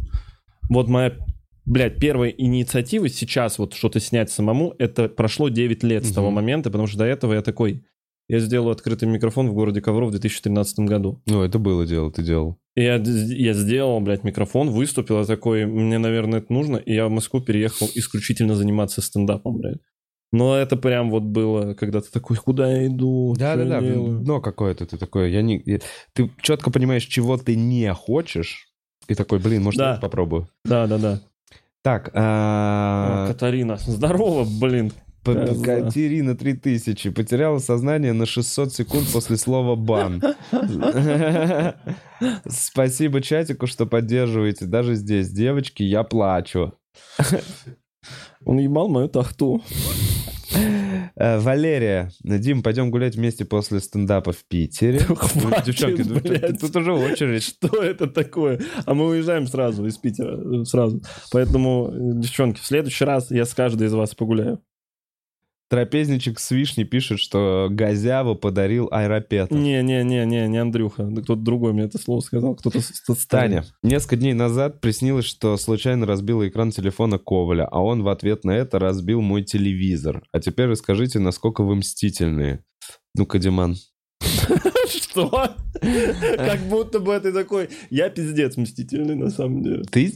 Вот 0.70 0.89
моя, 0.89 1.12
блядь, 1.69 1.99
первая 1.99 2.31
инициатива 2.31 3.09
сейчас 3.09 3.59
вот 3.59 3.74
что-то 3.74 4.01
снять 4.01 4.31
самому, 4.31 4.74
это 4.78 5.09
прошло 5.09 5.49
9 5.49 5.82
лет 5.85 6.05
с 6.07 6.12
того 6.12 6.31
момента, 6.31 6.70
потому 6.70 6.86
что 6.86 6.99
до 6.99 7.05
этого 7.05 7.35
я 7.35 7.43
такой, 7.43 7.85
я 8.28 8.40
сделал 8.40 8.70
открытый 8.70 9.09
микрофон 9.09 9.49
в 9.49 9.55
городе 9.55 9.81
Ковров 9.81 10.09
в 10.09 10.12
2013 10.12 10.81
году. 10.81 11.23
Ну, 11.27 11.43
это 11.43 11.59
было 11.59 11.86
дело, 11.86 12.11
ты 12.11 12.23
делал. 12.23 12.59
Я, 12.77 12.97
я 12.97 13.53
сделал, 13.55 14.01
блядь, 14.01 14.24
микрофон, 14.24 14.70
выступил, 14.70 15.19
я 15.19 15.24
такой, 15.24 15.66
мне, 15.66 15.99
наверное, 15.99 16.40
это 16.40 16.53
нужно, 16.53 16.77
и 16.77 16.95
я 16.95 17.07
в 17.07 17.11
Москву 17.11 17.40
переехал 17.40 17.89
исключительно 17.95 18.55
заниматься 18.55 19.01
стендапом, 19.03 19.59
блядь. 19.59 19.78
Но 20.31 20.55
это 20.57 20.77
прям 20.77 21.11
вот 21.11 21.23
было, 21.23 21.73
когда 21.74 22.01
ты 22.03 22.11
такой, 22.12 22.36
куда 22.36 22.70
я 22.70 22.86
иду? 22.86 23.35
я 23.39 23.57
Да-да-да, 23.57 23.81
делаю?» 23.81 24.20
дно 24.20 24.40
какое-то 24.43 24.85
ты 24.85 24.99
такое. 24.99 25.28
Я 25.28 25.40
не... 25.40 25.62
я- 25.65 25.81
Ты 26.12 26.31
четко 26.43 26.70
понимаешь, 26.70 27.05
чего 27.07 27.39
ты 27.39 27.57
не 27.57 27.93
хочешь, 27.95 28.69
и 29.09 29.15
такой, 29.15 29.39
блин, 29.39 29.62
может, 29.62 29.78
Да. 29.78 29.95
я 29.95 30.01
попробую. 30.01 30.49
Да, 30.66 30.86
да, 30.86 30.99
да. 30.99 31.20
Так, 31.89 32.10
а, 32.12 33.28
Катарина, 33.28 33.78
здорово, 33.78 34.44
блин. 34.44 34.93
Катерина 35.24 36.36
3000 36.36 37.09
потеряла 37.09 37.60
сознание 37.60 38.12
на 38.12 38.27
600 38.27 38.74
секунд 38.74 39.06
после 39.10 39.39
слова 39.39 39.74
«бан». 39.74 40.23
Спасибо 42.47 43.23
чатику, 43.23 43.66
что 43.66 43.86
поддерживаете. 43.86 44.66
Даже 44.66 44.97
здесь, 44.97 45.31
девочки, 45.31 45.82
я 45.82 46.02
плачу. 46.02 46.74
Он 48.44 48.59
ебал 48.59 48.89
мою 48.89 49.09
тахту. 49.09 49.62
Э, 51.16 51.39
Валерия, 51.39 52.11
Дим, 52.23 52.62
пойдем 52.62 52.91
гулять 52.91 53.16
вместе 53.16 53.45
после 53.45 53.81
стендапа 53.81 54.33
в 54.33 54.45
Питере. 54.45 54.99
Хватит, 55.01 55.65
Девчонки, 55.65 56.03
блядь. 56.03 56.61
тут 56.61 56.77
уже 56.77 56.93
очередь. 56.93 57.43
Что 57.59 57.83
это 57.83 58.07
такое? 58.07 58.61
А 58.87 58.95
мы 58.95 59.07
уезжаем 59.09 59.47
сразу 59.47 59.85
из 59.87 59.97
Питера, 59.97 60.61
э, 60.61 60.65
сразу. 60.65 61.03
Поэтому, 61.33 61.89
э, 61.89 62.20
девчонки, 62.20 62.61
в 62.61 62.66
следующий 62.66 63.05
раз 63.05 63.31
я 63.31 63.45
с 63.45 63.55
каждой 63.55 63.89
из 63.89 63.95
вас 63.95 64.15
погуляю. 64.15 64.61
Трапезничек 65.69 66.40
с 66.40 66.51
вишней 66.51 66.85
пишет, 66.85 67.19
что 67.19 67.69
Газяву 67.70 68.35
подарил 68.35 68.89
аэропет. 68.90 69.51
Не-не-не-не, 69.51 70.49
не 70.49 70.59
Андрюха. 70.59 71.11
Кто-то 71.11 71.36
другой 71.36 71.74
мне 71.74 71.85
это 71.85 71.99
слово 71.99 72.20
сказал. 72.20 72.55
Кто-то 72.55 72.81
Таня, 73.28 73.65
несколько 73.82 74.16
дней 74.16 74.32
назад 74.32 74.81
приснилось, 74.81 75.27
что 75.27 75.57
случайно 75.59 76.07
разбила 76.07 76.49
экран 76.49 76.70
телефона 76.70 77.19
Коваля, 77.19 77.69
а 77.70 77.82
он 77.82 78.03
в 78.03 78.09
ответ 78.09 78.45
на 78.45 78.53
это 78.53 78.78
разбил 78.78 79.20
мой 79.20 79.45
телевизор. 79.45 80.23
А 80.32 80.40
теперь 80.40 80.69
расскажите, 80.69 81.19
насколько 81.19 81.62
вы 81.62 81.77
мстительные. 81.77 82.65
Ну-ка, 83.15 83.39
Диман. 83.39 83.77
Что? 84.89 85.55
Как 85.81 86.61
будто 86.69 87.01
бы 87.01 87.19
ты 87.20 87.32
такой, 87.32 87.68
я 87.91 88.09
пиздец 88.09 88.57
мстительный 88.57 89.17
на 89.17 89.31
самом 89.31 89.62
деле. 89.62 89.83
Ты? 89.84 90.15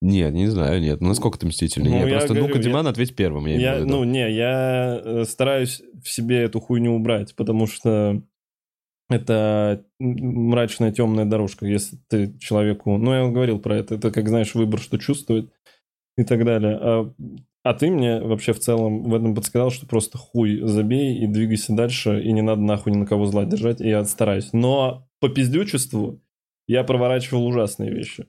Нет, 0.00 0.32
не 0.32 0.46
знаю, 0.46 0.80
нет. 0.80 1.00
Ну, 1.00 1.08
насколько 1.08 1.38
ты 1.38 1.46
мстительный? 1.46 1.90
Ну, 1.90 1.96
Нет, 1.98 2.08
я 2.08 2.12
просто, 2.18 2.28
говорю, 2.28 2.46
ну-ка, 2.46 2.58
я- 2.58 2.64
Диман, 2.64 2.86
ответь 2.86 3.16
первым. 3.16 3.46
Я, 3.46 3.78
Я, 3.78 3.84
ну, 3.84 4.04
не, 4.04 4.30
я 4.30 5.00
э, 5.04 5.24
стараюсь 5.24 5.82
в 6.02 6.08
себе 6.08 6.42
эту 6.42 6.60
хуйню 6.60 6.94
убрать, 6.94 7.34
потому 7.34 7.66
что 7.66 8.22
это 9.10 9.84
мрачная 9.98 10.92
темная 10.92 11.24
дорожка, 11.24 11.66
если 11.66 11.98
ты 12.08 12.38
человеку... 12.38 12.96
Ну, 12.96 13.12
я 13.12 13.28
говорил 13.28 13.58
про 13.58 13.76
это. 13.76 13.96
Это, 13.96 14.12
как 14.12 14.28
знаешь, 14.28 14.54
выбор, 14.54 14.78
что 14.80 14.98
чувствует 14.98 15.50
и 16.16 16.24
так 16.24 16.44
далее. 16.44 16.78
А, 16.80 17.14
а 17.64 17.74
ты 17.74 17.90
мне 17.90 18.20
вообще 18.20 18.52
в 18.52 18.60
целом 18.60 19.02
в 19.02 19.14
этом 19.14 19.34
подсказал, 19.34 19.70
что 19.70 19.86
просто 19.86 20.16
хуй 20.16 20.60
забей 20.62 21.18
и 21.18 21.26
двигайся 21.26 21.74
дальше, 21.74 22.22
и 22.22 22.32
не 22.32 22.42
надо 22.42 22.60
нахуй 22.60 22.92
ни 22.92 22.98
на 22.98 23.06
кого 23.06 23.26
зла 23.26 23.44
держать, 23.44 23.80
и 23.80 23.88
я 23.88 24.04
стараюсь. 24.04 24.52
Но 24.52 25.08
по 25.20 25.28
пиздючеству 25.28 26.20
я 26.68 26.84
проворачивал 26.84 27.46
ужасные 27.46 27.90
вещи. 27.90 28.26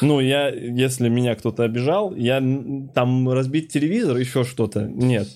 Ну, 0.00 0.20
я, 0.20 0.48
если 0.48 1.08
меня 1.08 1.34
кто-то 1.34 1.64
обижал, 1.64 2.14
я 2.14 2.38
там 2.94 3.28
разбить 3.30 3.72
телевизор, 3.72 4.16
еще 4.16 4.44
что-то, 4.44 4.82
нет. 4.86 5.28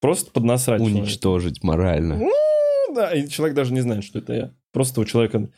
Просто 0.00 0.30
поднасрать 0.30 0.80
человека. 0.80 1.02
Уничтожить 1.02 1.62
морально. 1.62 2.16
Ну, 2.16 2.32
да, 2.94 3.12
и 3.14 3.28
человек 3.28 3.54
даже 3.56 3.72
не 3.74 3.80
знает, 3.80 4.02
что 4.04 4.18
это 4.18 4.32
я. 4.32 4.54
Просто 4.72 5.00
у 5.00 5.04
человека... 5.04 5.50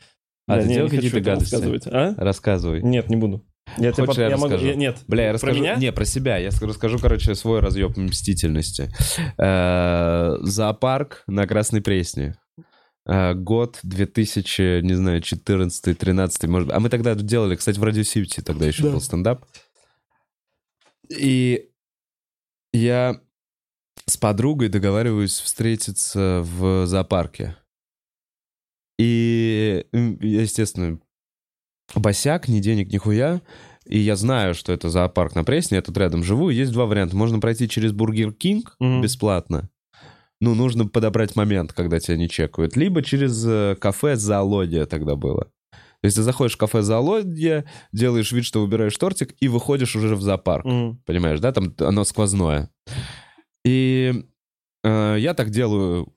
А 0.48 0.54
Бля, 0.56 0.62
ты 0.64 0.68
делал 0.74 0.88
какие-то 0.88 1.20
гадости? 1.20 1.54
рассказывать. 1.54 1.86
А? 1.86 2.14
Рассказывай. 2.16 2.82
Нет, 2.82 3.08
не 3.08 3.14
буду. 3.16 3.46
Я 3.78 3.92
тебе 3.92 4.06
Хочешь, 4.06 4.16
пот- 4.22 4.30
я 4.30 4.36
могу- 4.36 4.44
расскажу? 4.54 4.66
я- 4.66 4.74
Нет. 4.74 4.98
Бля, 5.06 5.22
я 5.22 5.28
Про 5.30 5.34
расскажу. 5.34 5.60
меня? 5.60 5.76
Не, 5.76 5.92
про 5.92 6.04
себя. 6.04 6.36
Я 6.38 6.48
ск- 6.48 6.66
расскажу, 6.66 6.98
короче, 6.98 7.36
свой 7.36 7.60
разъеб 7.60 7.96
мстительности. 7.96 8.90
Э, 9.38 10.34
Зоопарк 10.40 11.22
на 11.28 11.46
Красной 11.46 11.80
Пресне. 11.80 12.34
Э, 13.06 13.34
Год 13.34 13.80
2000, 13.82 14.80
не 14.82 14.94
знаю, 14.94 15.20
14 15.20 15.98
13 15.98 16.44
может. 16.44 16.70
А 16.70 16.80
мы 16.80 16.88
тогда 16.88 17.14
делали, 17.14 17.56
кстати, 17.56 17.78
в 17.78 17.82
Радио 17.82 18.02
Сити 18.04 18.40
тогда 18.40 18.66
еще 18.66 18.84
Да. 18.84 18.90
был 18.92 19.00
стендап. 19.00 19.44
И 21.10 21.68
я 22.72 23.20
с 24.06 24.16
подругой 24.16 24.68
договариваюсь 24.68 25.38
встретиться 25.40 26.42
в 26.44 26.86
зоопарке. 26.86 27.56
И, 28.98 29.84
естественно, 29.92 30.98
босяк, 31.94 32.48
ни 32.48 32.60
денег, 32.60 32.92
ни 32.92 32.98
хуя. 32.98 33.42
И 33.84 33.98
я 33.98 34.14
знаю, 34.14 34.54
что 34.54 34.72
это 34.72 34.90
зоопарк 34.90 35.34
на 35.34 35.42
Пресне, 35.42 35.76
я 35.76 35.82
тут 35.82 35.96
рядом 35.98 36.22
живу. 36.22 36.50
Есть 36.50 36.72
два 36.72 36.86
варианта. 36.86 37.16
Можно 37.16 37.40
пройти 37.40 37.68
через 37.68 37.92
Бургер 37.92 38.32
Кинг 38.32 38.76
Мгм. 38.78 39.02
бесплатно. 39.02 39.68
Ну, 40.42 40.56
нужно 40.56 40.88
подобрать 40.88 41.36
момент, 41.36 41.72
когда 41.72 42.00
тебя 42.00 42.16
не 42.16 42.28
чекают. 42.28 42.74
Либо 42.74 43.00
через 43.00 43.46
э, 43.46 43.76
кафе 43.80 44.16
«Зоология» 44.16 44.86
тогда 44.86 45.14
было. 45.14 45.44
То 45.70 46.06
есть 46.06 46.16
ты 46.16 46.22
заходишь 46.22 46.54
в 46.54 46.58
кафе 46.58 46.82
«Зоология», 46.82 47.64
делаешь 47.92 48.32
вид, 48.32 48.44
что 48.44 48.60
выбираешь 48.60 48.96
тортик, 48.98 49.36
и 49.38 49.46
выходишь 49.46 49.94
уже 49.94 50.16
в 50.16 50.20
зоопарк. 50.20 50.64
Мгм. 50.64 51.00
Понимаешь, 51.06 51.38
да? 51.38 51.52
Там 51.52 51.72
оно 51.78 52.02
сквозное. 52.02 52.70
И 53.64 54.24
э, 54.82 55.16
я 55.20 55.34
так 55.34 55.50
делаю 55.50 56.12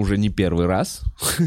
уже 0.00 0.16
не 0.18 0.30
первый 0.30 0.66
раз. 0.66 1.02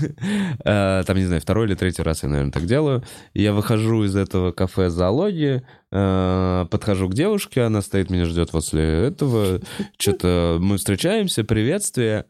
Э, 0.65 1.03
Там, 1.05 1.17
не 1.17 1.25
знаю, 1.25 1.41
второй 1.41 1.65
или 1.67 1.75
третий 1.75 2.03
раз 2.03 2.23
я, 2.23 2.29
наверное, 2.29 2.51
так 2.51 2.65
делаю. 2.65 3.03
Я 3.33 3.53
выхожу 3.53 4.03
из 4.03 4.15
этого 4.15 4.51
кафе 4.51 4.89
зоологии, 4.89 5.63
э, 5.91 6.65
подхожу 6.69 7.09
к 7.09 7.13
девушке, 7.13 7.61
она 7.61 7.81
стоит, 7.81 8.09
меня 8.09 8.25
ждет 8.25 8.53
возле 8.53 8.83
этого. 8.83 9.59
Что-то 9.97 10.57
мы 10.61 10.77
встречаемся, 10.77 11.43
приветствие. 11.43 12.25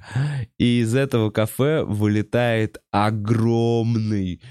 И 0.58 0.80
из 0.80 0.96
этого 0.96 1.30
кафе 1.30 1.84
вылетает 1.84 2.82
огромный 2.92 4.42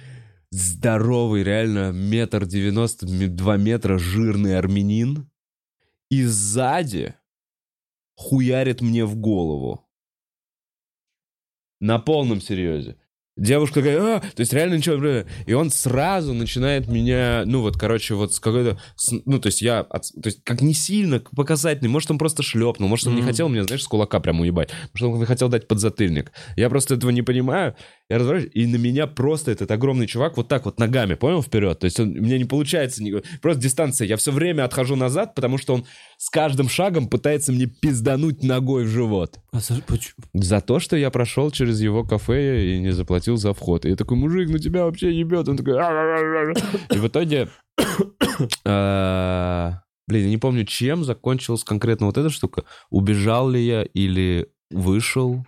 здоровый, 0.50 1.42
реально 1.42 1.92
метр 1.92 2.44
девяносто, 2.46 3.06
два 3.06 3.56
метра 3.56 3.98
жирный 3.98 4.58
армянин. 4.58 5.30
И 6.10 6.24
сзади 6.24 7.14
хуярит 8.16 8.82
мне 8.82 9.04
в 9.04 9.16
голову. 9.16 9.86
На 11.82 11.98
полном 11.98 12.40
серьезе. 12.40 12.94
Девушка 13.36 13.76
такая, 13.76 14.16
а! 14.16 14.20
то 14.20 14.40
есть 14.40 14.52
реально 14.52 14.74
ничего, 14.74 14.98
бля». 14.98 15.24
и 15.46 15.54
он 15.54 15.70
сразу 15.70 16.34
начинает 16.34 16.86
меня, 16.88 17.44
ну 17.46 17.62
вот, 17.62 17.78
короче, 17.78 18.14
вот 18.14 18.34
с 18.34 18.40
какой-то, 18.40 18.78
ну 19.24 19.38
то 19.38 19.46
есть 19.46 19.62
я, 19.62 19.80
от- 19.80 20.12
то 20.22 20.26
есть 20.26 20.44
как 20.44 20.60
не 20.60 20.74
сильно 20.74 21.18
показательный, 21.34 21.88
может 21.88 22.10
он 22.10 22.18
просто 22.18 22.42
шлепнул, 22.42 22.90
может 22.90 23.06
он 23.06 23.14
не 23.14 23.22
Мгм. 23.22 23.30
хотел 23.30 23.48
меня, 23.48 23.64
знаешь, 23.64 23.82
с 23.82 23.86
кулака 23.88 24.20
прям 24.20 24.40
уебать, 24.40 24.68
может 24.92 25.16
он 25.16 25.24
хотел 25.24 25.48
дать 25.48 25.66
подзатыльник. 25.66 26.30
Я 26.56 26.68
просто 26.68 26.94
этого 26.96 27.10
не 27.10 27.22
понимаю, 27.22 27.74
я 28.10 28.18
разворачиваюсь, 28.18 28.52
и 28.54 28.66
на 28.66 28.76
меня 28.76 29.06
просто 29.06 29.50
этот 29.50 29.70
огромный 29.70 30.06
чувак 30.06 30.36
вот 30.36 30.48
так 30.48 30.66
вот 30.66 30.78
ногами, 30.78 31.14
понял, 31.14 31.42
вперед, 31.42 31.78
то 31.78 31.86
есть 31.86 31.98
он, 32.00 32.10
у 32.10 32.20
меня 32.20 32.36
не 32.36 32.44
получается, 32.44 33.02
ни- 33.02 33.14
просто 33.40 33.62
дистанция, 33.62 34.06
я 34.08 34.18
все 34.18 34.30
время 34.30 34.64
отхожу 34.64 34.94
назад, 34.94 35.34
потому 35.34 35.56
что 35.56 35.72
он 35.72 35.86
с 36.18 36.28
каждым 36.28 36.68
шагом 36.68 37.08
пытается 37.08 37.50
мне 37.50 37.64
пиздануть 37.64 38.42
ногой 38.44 38.84
в 38.84 38.88
живот. 38.88 39.38
А 39.52 39.60
за- 39.60 39.80
За 40.34 40.60
то, 40.60 40.78
что 40.80 40.96
я 40.98 41.10
прошел 41.10 41.50
через 41.50 41.80
его 41.80 42.04
кафе 42.04 42.74
и 42.74 42.78
не 42.78 42.90
заплатил 42.92 43.21
за 43.26 43.52
вход. 43.54 43.84
И 43.84 43.88
я 43.90 43.96
такой, 43.96 44.16
мужик, 44.16 44.48
ну 44.50 44.58
тебя 44.58 44.84
вообще 44.84 45.12
ебет. 45.12 45.48
Он 45.48 45.56
такой... 45.56 45.74
И 45.74 46.98
в 46.98 47.06
итоге... 47.06 47.48
э, 48.64 49.72
Блин, 50.08 50.24
я 50.24 50.30
не 50.30 50.38
помню, 50.38 50.64
чем 50.64 51.04
закончилась 51.04 51.64
конкретно 51.64 52.06
вот 52.06 52.18
эта 52.18 52.28
штука. 52.30 52.64
Убежал 52.90 53.48
ли 53.48 53.64
я 53.64 53.82
или 53.82 54.48
вышел. 54.70 55.46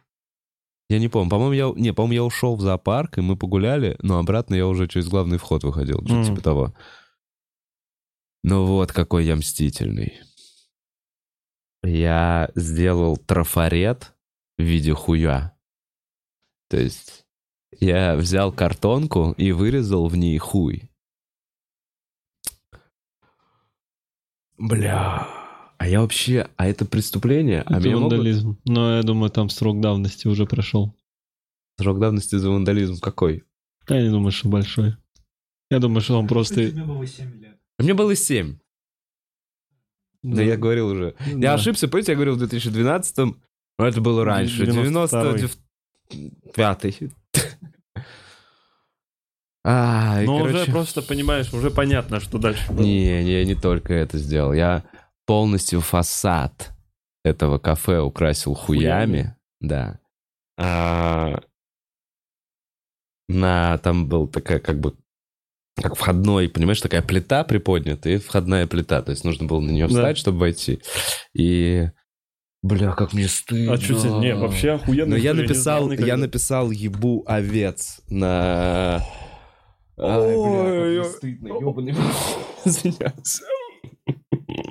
Я 0.89 0.99
не 0.99 1.09
помню. 1.09 1.31
По-моему, 1.31 1.53
я... 1.53 1.81
Не, 1.81 1.93
по-моему, 1.93 2.15
я 2.15 2.25
ушел 2.25 2.57
в 2.57 2.61
зоопарк, 2.61 3.19
и 3.19 3.21
мы 3.21 3.37
погуляли, 3.37 3.97
но 4.01 4.19
обратно 4.19 4.55
я 4.55 4.67
уже 4.67 4.87
через 4.87 5.09
главный 5.09 5.39
вход 5.39 5.65
выходил. 5.65 5.99
Что-то 5.99 6.15
Мгм. 6.15 6.25
типа 6.25 6.41
того. 6.41 6.75
Ну 8.43 8.65
вот, 8.67 8.93
какой 8.93 9.25
я 9.25 9.37
мстительный. 9.37 10.21
Я 11.83 12.51
сделал 12.55 13.17
трафарет 13.17 14.15
в 14.59 14.63
виде 14.63 14.93
хуя. 14.93 15.57
То 16.71 16.79
есть 16.79 17.24
я 17.81 18.17
взял 18.17 18.53
картонку 18.53 19.33
и 19.37 19.53
вырезал 19.53 20.09
в 20.09 20.17
ней 20.17 20.39
хуй. 20.39 20.91
Бля. 24.59 25.27
А 25.79 25.89
я 25.89 26.01
вообще... 26.01 26.49
А 26.57 26.67
это 26.67 26.85
преступление? 26.85 27.63
А 27.63 27.79
Это 27.79 27.87
меня 27.87 27.97
могут- 27.97 28.13
вандализм. 28.13 28.59
Но 28.65 28.97
я 28.97 29.03
думаю, 29.03 29.31
там 29.31 29.49
срок 29.51 29.81
давности 29.81 30.29
уже 30.29 30.47
прошел. 30.47 30.95
Срок 31.79 31.99
давности 31.99 32.37
за 32.37 32.51
вандализм 32.51 33.01
какой? 33.01 33.43
Я 33.89 34.03
не 34.03 34.11
думаю, 34.11 34.31
что 34.31 34.49
большой. 34.49 34.97
Я 35.71 35.81
думаю, 35.81 36.01
что 36.01 36.19
он 36.19 36.27
просто... 36.29 36.71
Тебе 36.71 36.85
было 36.85 37.07
7 37.07 37.41
лет. 37.41 37.59
А 37.79 37.83
Мне 37.83 37.95
было 37.95 38.15
7. 38.15 38.59
Да, 40.23 40.43
я 40.43 40.57
говорил 40.57 40.89
уже. 40.89 41.15
Я 41.27 41.37
Да. 41.39 41.55
ошибся, 41.55 41.89
помните, 41.89 42.13
я 42.13 42.17
говорил 42.17 42.37
в 42.37 42.43
2012-м, 42.43 43.43
но 43.79 43.87
это 43.87 44.01
было 44.01 44.25
раньше. 44.25 44.65
92-й. 44.65 45.51
95-й. 46.57 47.13
А, 49.67 50.21
Но 50.21 50.41
короче, 50.41 50.57
уже 50.59 50.71
просто 50.71 51.01
понимаешь, 51.01 51.51
уже 51.55 51.71
понятно, 51.71 52.21
что 52.21 52.37
дальше. 52.39 52.71
было. 52.71 52.85
Не, 52.85 53.25
не, 53.25 53.45
не 53.47 53.55
только 53.55 53.95
это 53.95 54.19
сделал. 54.19 54.53
Я 54.53 54.85
полностью 55.25 55.81
фасад 55.81 56.73
этого 57.25 57.59
кафе 57.59 58.01
украсил 58.01 58.53
хуями. 58.53 58.83
Хуями? 58.83 59.37
Да. 59.61 59.99
А, 60.59 61.41
на, 63.27 63.79
там 63.79 64.07
был 64.07 64.29
такая 64.29 64.59
как 64.59 64.79
бы 64.81 64.95
как 65.83 65.97
входной, 65.97 66.49
понимаешь, 66.49 66.81
такая 66.83 67.03
плита 67.03 67.43
приподнятая 67.43 68.15
и 68.17 68.19
входная 68.19 68.67
плита. 68.67 69.01
То 69.03 69.13
есть 69.13 69.25
нужно 69.25 69.47
было 69.47 69.61
на 69.61 69.71
нее 69.71 69.89
Да. 69.89 69.95
встать, 69.95 70.19
чтобы 70.19 70.39
войти. 70.41 70.81
И... 71.33 71.91
Бля, 72.65 72.93
как 72.93 73.13
мне 73.13 73.29
стыдно. 73.29 73.75
А 73.75 73.77
что 73.77 73.93
тебе? 73.95 74.11
Не, 74.21 74.35
вообще 74.35 74.71
охуенно. 74.71 75.11
Но 75.11 75.17
я 75.17 75.35
написал, 75.35 75.85
никогда. 75.85 76.07
я 76.07 76.17
написал 76.17 76.71
ебу 76.71 77.23
овец 77.27 78.01
на... 78.09 79.05
Ай, 79.99 80.35
бля, 80.35 80.65
как 80.65 80.87
мне 80.87 81.05
стыдно, 81.05 81.49
ёбаный. 81.49 81.95
Извиняюсь. 82.65 83.43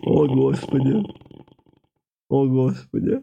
О, 0.08 0.26
господи. 0.26 1.06
О, 2.30 2.48
господи. 2.48 3.22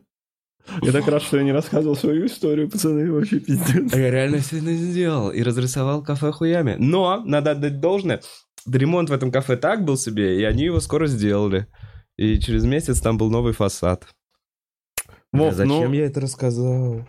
Я 0.82 0.92
так 0.92 1.08
рад, 1.08 1.22
что 1.24 1.38
я 1.38 1.42
не 1.42 1.50
рассказывал 1.50 1.96
свою 1.96 2.26
историю, 2.26 2.70
пацаны, 2.70 3.10
вообще 3.10 3.40
пиздец. 3.40 3.92
А 3.92 3.98
я 3.98 4.12
реально 4.12 4.38
сегодня 4.38 4.74
сделал 4.74 5.32
и 5.32 5.42
разрисовал 5.42 6.04
кафе 6.04 6.30
хуями. 6.30 6.76
Но, 6.78 7.24
надо 7.24 7.50
отдать 7.50 7.80
должное, 7.80 8.22
ремонт 8.72 9.10
в 9.10 9.12
этом 9.12 9.32
кафе 9.32 9.56
так 9.56 9.84
был 9.84 9.96
себе, 9.96 10.38
и 10.40 10.44
они 10.44 10.66
его 10.66 10.78
скоро 10.78 11.08
сделали. 11.08 11.66
И 12.16 12.38
через 12.38 12.62
месяц 12.62 13.00
там 13.00 13.18
был 13.18 13.30
новый 13.30 13.52
фасад. 13.52 14.06
Вов, 15.32 15.54
зачем 15.54 15.68
ну, 15.68 15.92
я 15.92 16.06
это 16.06 16.20
рассказал? 16.20 17.06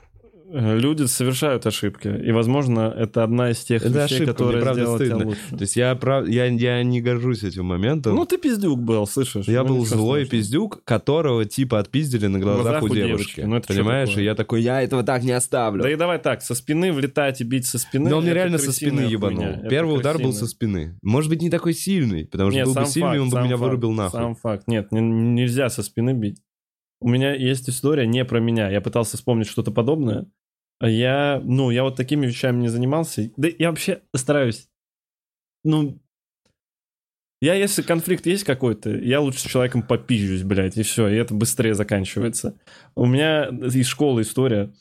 э, 0.54 0.78
люди 0.78 1.06
совершают 1.06 1.66
ошибки. 1.66 2.08
И, 2.08 2.32
возможно, 2.32 2.94
это 2.96 3.24
одна 3.24 3.52
из 3.52 3.60
тех 3.60 3.82
Это 3.84 4.04
вещей, 4.04 4.04
ошибка, 4.04 4.24
мне 4.24 4.34
которые 4.34 4.62
правда 4.62 4.82
тебя 4.82 4.96
стыдно. 4.96 5.26
лучше. 5.26 5.50
То 5.50 5.62
есть 5.62 5.76
я, 5.76 5.96
прав... 5.96 6.28
я, 6.28 6.46
я 6.46 6.84
не 6.84 7.02
горжусь 7.02 7.44
этим 7.44 7.66
моментом. 7.66 8.16
Ну, 8.16 8.26
ты 8.26 8.38
пиздюк 8.38 8.80
был, 8.80 9.08
слышишь? 9.08 9.48
я 9.48 9.64
Ну, 9.64 9.70
был 9.70 9.86
злой 9.86 10.26
страшного. 10.26 10.26
пиздюк, 10.26 10.84
которого 10.84 11.46
типа 11.46 11.80
отпиздили 11.80 12.28
на 12.28 12.40
глазах, 12.40 12.64
глазах 12.64 12.84
у 12.84 12.90
девушки. 12.90 13.08
девочки. 13.08 13.42
Ну, 13.42 13.56
это 13.56 13.68
Понимаешь? 13.68 14.16
И 14.18 14.24
я 14.24 14.36
такой, 14.36 14.62
я 14.62 14.82
этого 14.82 15.04
так 15.04 15.24
не 15.24 15.32
оставлю. 15.32 15.82
Да 15.82 15.92
и 15.92 15.96
давай 15.96 16.20
так, 16.20 16.42
со 16.42 16.54
спины 16.54 16.92
влетать 16.92 17.42
и 17.42 17.44
бить 17.44 17.66
со 17.66 17.80
спины. 17.80 18.10
Но 18.10 18.18
он 18.18 18.24
мне 18.24 18.32
это 18.32 18.40
реально 18.40 18.58
со 18.58 18.72
спины 18.72 19.02
ебанул. 19.02 19.44
хуйня, 19.44 19.60
это 19.60 19.70
Первый 19.70 19.98
удар 19.98 20.18
был 20.18 20.26
крысиная. 20.26 20.40
со 20.40 20.48
спины. 20.48 21.00
Может 21.02 21.30
быть, 21.30 21.42
не 21.42 21.50
такой 21.50 21.74
сильный, 21.74 22.26
потому 22.26 22.52
что 22.52 22.58
Нет, 22.60 22.68
был 22.68 22.74
бы 22.76 22.86
сильный, 22.86 23.10
факт, 23.10 23.22
он 23.22 23.30
бы 23.30 23.38
меня 23.40 23.58
факт, 23.58 23.62
вырубил 23.62 23.92
нахуй. 23.94 24.20
Сам 24.20 24.36
факт. 24.36 24.68
Нет, 24.68 24.92
нельзя 24.92 25.70
со 25.70 25.82
спины 25.82 26.14
бить. 26.14 26.38
У 27.02 27.10
меня 27.10 27.34
есть 27.34 27.68
история 27.68 28.06
не 28.06 28.24
про 28.24 28.40
меня. 28.40 28.70
Я 28.70 28.80
пытался 28.80 29.18
вспомнить 29.18 29.48
что-то 29.48 29.72
подобное. 29.72 30.28
Я, 30.80 31.42
ну, 31.44 31.72
я 31.72 31.84
вот 31.84 31.96
такими 31.96 32.28
вещами 32.28 32.62
не 32.62 32.70
занимался. 32.70 33.32
Да 33.38 33.50
я 33.58 33.70
вообще 33.70 34.02
стараюсь. 34.16 34.70
Ну, 35.64 36.00
я, 37.42 37.56
если 37.56 37.82
конфликт 37.82 38.28
есть 38.28 38.44
какой-то, 38.44 38.92
я 38.92 39.20
лучше 39.20 39.40
с 39.40 39.44
человеком 39.44 39.82
попизжусь, 39.82 40.44
блядь, 40.44 40.78
и 40.78 40.84
все, 40.84 41.08
и 41.08 41.16
это 41.16 41.34
быстрее 41.34 41.74
заканчивается. 41.74 42.56
У 42.96 43.08
меня 43.08 43.46
из 43.46 43.88
школы 43.88 44.22
история. 44.22 44.72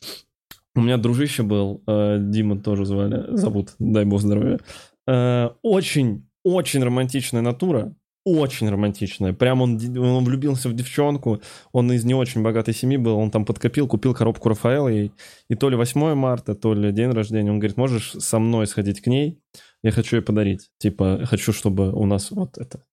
У 0.75 0.83
меня 0.83 0.99
дружище 0.99 1.43
был, 1.43 1.83
э, 1.87 2.19
Дима 2.21 2.61
тоже 2.61 2.85
звали, 2.85 3.35
зовут, 3.35 3.75
дай 3.79 4.05
бог 4.05 4.21
здоровья. 4.21 4.61
Э, 5.07 5.51
очень, 5.63 6.29
очень 6.45 6.85
романтичная 6.85 7.41
натура, 7.41 7.95
очень 8.25 8.69
романтичная. 8.69 9.33
Прям 9.33 9.63
он, 9.63 9.79
он 9.99 10.25
влюбился 10.25 10.69
в 10.69 10.75
девчонку, 10.75 11.41
он 11.73 11.91
из 11.93 12.05
не 12.05 12.15
очень 12.15 12.43
богатой 12.43 12.75
семьи 12.75 12.97
был, 12.97 13.17
он 13.17 13.31
там 13.31 13.45
подкопил, 13.45 13.89
купил 13.89 14.15
коробку 14.15 14.49
Рафаэла 14.49 14.89
ей, 14.89 15.13
и 15.49 15.55
то 15.55 15.71
ли 15.71 15.77
8 15.77 16.15
марта, 16.15 16.55
то 16.55 16.75
ли 16.75 16.93
день 16.93 17.11
рождения, 17.11 17.51
он 17.51 17.59
говорит, 17.59 17.77
можешь 17.77 18.13
со 18.13 18.39
мной 18.39 18.67
сходить 18.67 19.01
к 19.01 19.07
ней, 19.07 19.41
я 19.83 19.91
хочу 19.91 20.17
ей 20.17 20.23
подарить. 20.23 20.71
Типа, 20.79 21.23
хочу, 21.25 21.53
чтобы 21.53 21.93
у 21.93 22.05
нас 22.05 22.31
вот 22.31 22.59
это 22.59 22.85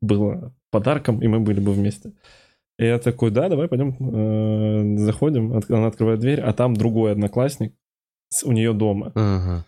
было 0.00 0.54
подарком, 0.70 1.22
и 1.22 1.28
мы 1.28 1.40
были 1.40 1.60
бы 1.60 1.72
вместе. 1.72 2.12
И 2.78 2.84
я 2.84 2.98
такой, 2.98 3.30
да, 3.30 3.48
давай 3.48 3.68
пойдем, 3.68 3.96
э, 3.98 4.98
заходим, 4.98 5.58
она 5.68 5.86
открывает 5.86 6.20
дверь, 6.20 6.40
а 6.40 6.52
там 6.52 6.74
другой 6.74 7.12
одноклассник 7.12 7.74
у 8.44 8.52
нее 8.52 8.74
дома. 8.74 9.12
Ага. 9.14 9.66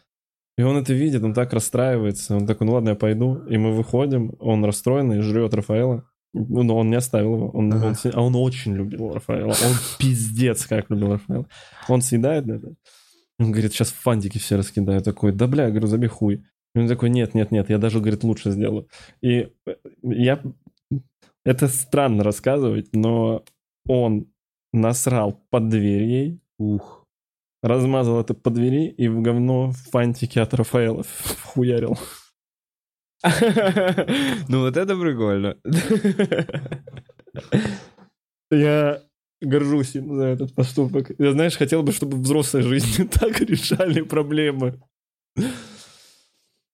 И 0.59 0.63
он 0.63 0.77
это 0.77 0.93
видит, 0.93 1.23
он 1.23 1.35
так 1.35 1.53
расстраивается, 1.53 2.37
он 2.37 2.45
такой, 2.45 2.67
ну 2.67 2.73
ладно, 2.73 2.91
я 2.91 2.95
пойду. 2.97 3.45
И 3.49 3.57
мы 3.57 3.73
выходим, 3.73 4.33
он 4.41 4.65
расстроенный, 4.65 5.21
жрет 5.21 5.55
Рафаэла. 5.55 6.05
Ну, 6.35 6.63
но 6.65 6.77
он 6.77 6.91
не 6.91 6.97
оставил 6.97 7.37
его. 7.37 7.51
Он, 7.51 7.73
Ага. 7.73 7.87
он 7.87 7.95
а 8.13 8.21
он 8.21 8.35
очень 8.35 8.75
любил 8.75 9.13
Рафаэла. 9.15 9.51
Он 9.51 9.73
пиздец 9.99 10.67
как 10.67 10.91
любил 10.91 11.13
Рафаэла. 11.13 11.47
Он 11.89 12.03
съедает 12.03 12.49
это. 12.49 12.75
Он 13.39 13.53
говорит, 13.53 13.73
сейчас 13.73 13.93
фантики 13.93 14.39
все 14.39 14.57
раскидаю. 14.57 15.01
Такой, 15.01 15.31
да 15.33 15.47
бля, 15.47 15.67
я 15.67 15.71
говорю, 15.71 15.87
забей 15.87 16.09
хуй. 16.09 16.45
И 16.75 16.79
он 16.79 16.89
такой, 16.89 17.11
нет, 17.11 17.35
нет, 17.35 17.53
нет, 17.53 17.71
я 17.71 17.79
даже, 17.79 18.01
говорит, 18.01 18.25
лучше 18.25 18.51
сделаю. 18.51 18.89
И 19.23 19.53
э, 19.65 19.75
я... 20.03 20.43
Это 21.45 21.69
странно 21.69 22.25
рассказывать, 22.25 22.89
но 22.93 23.45
он 23.87 24.27
насрал 24.73 25.41
под 25.51 25.69
дверь 25.69 26.03
ей, 26.03 26.41
Ух. 26.59 26.98
Размазал 27.63 28.21
это 28.21 28.35
по 28.35 28.51
двери 28.51 28.87
и 28.87 29.09
в 29.09 29.21
говно 29.21 29.73
фантики 29.91 30.39
от 30.39 30.55
Рафаэла 30.55 31.03
вхуярил. 31.03 31.99
Ну 34.49 34.61
вот 34.61 34.77
это 34.77 34.97
прикольно. 34.97 35.57
Я 38.51 39.03
горжусь 39.41 39.95
им 39.97 40.17
за 40.17 40.25
этот 40.25 40.55
поступок. 40.55 41.11
Я, 41.19 41.33
знаешь, 41.33 41.57
хотел 41.57 41.83
бы, 41.83 41.93
чтобы 41.93 42.17
в 42.17 42.21
взрослой 42.23 42.63
жизни 42.63 43.05
так 43.13 43.41
решали 43.41 44.03
проблемы. 44.03 44.81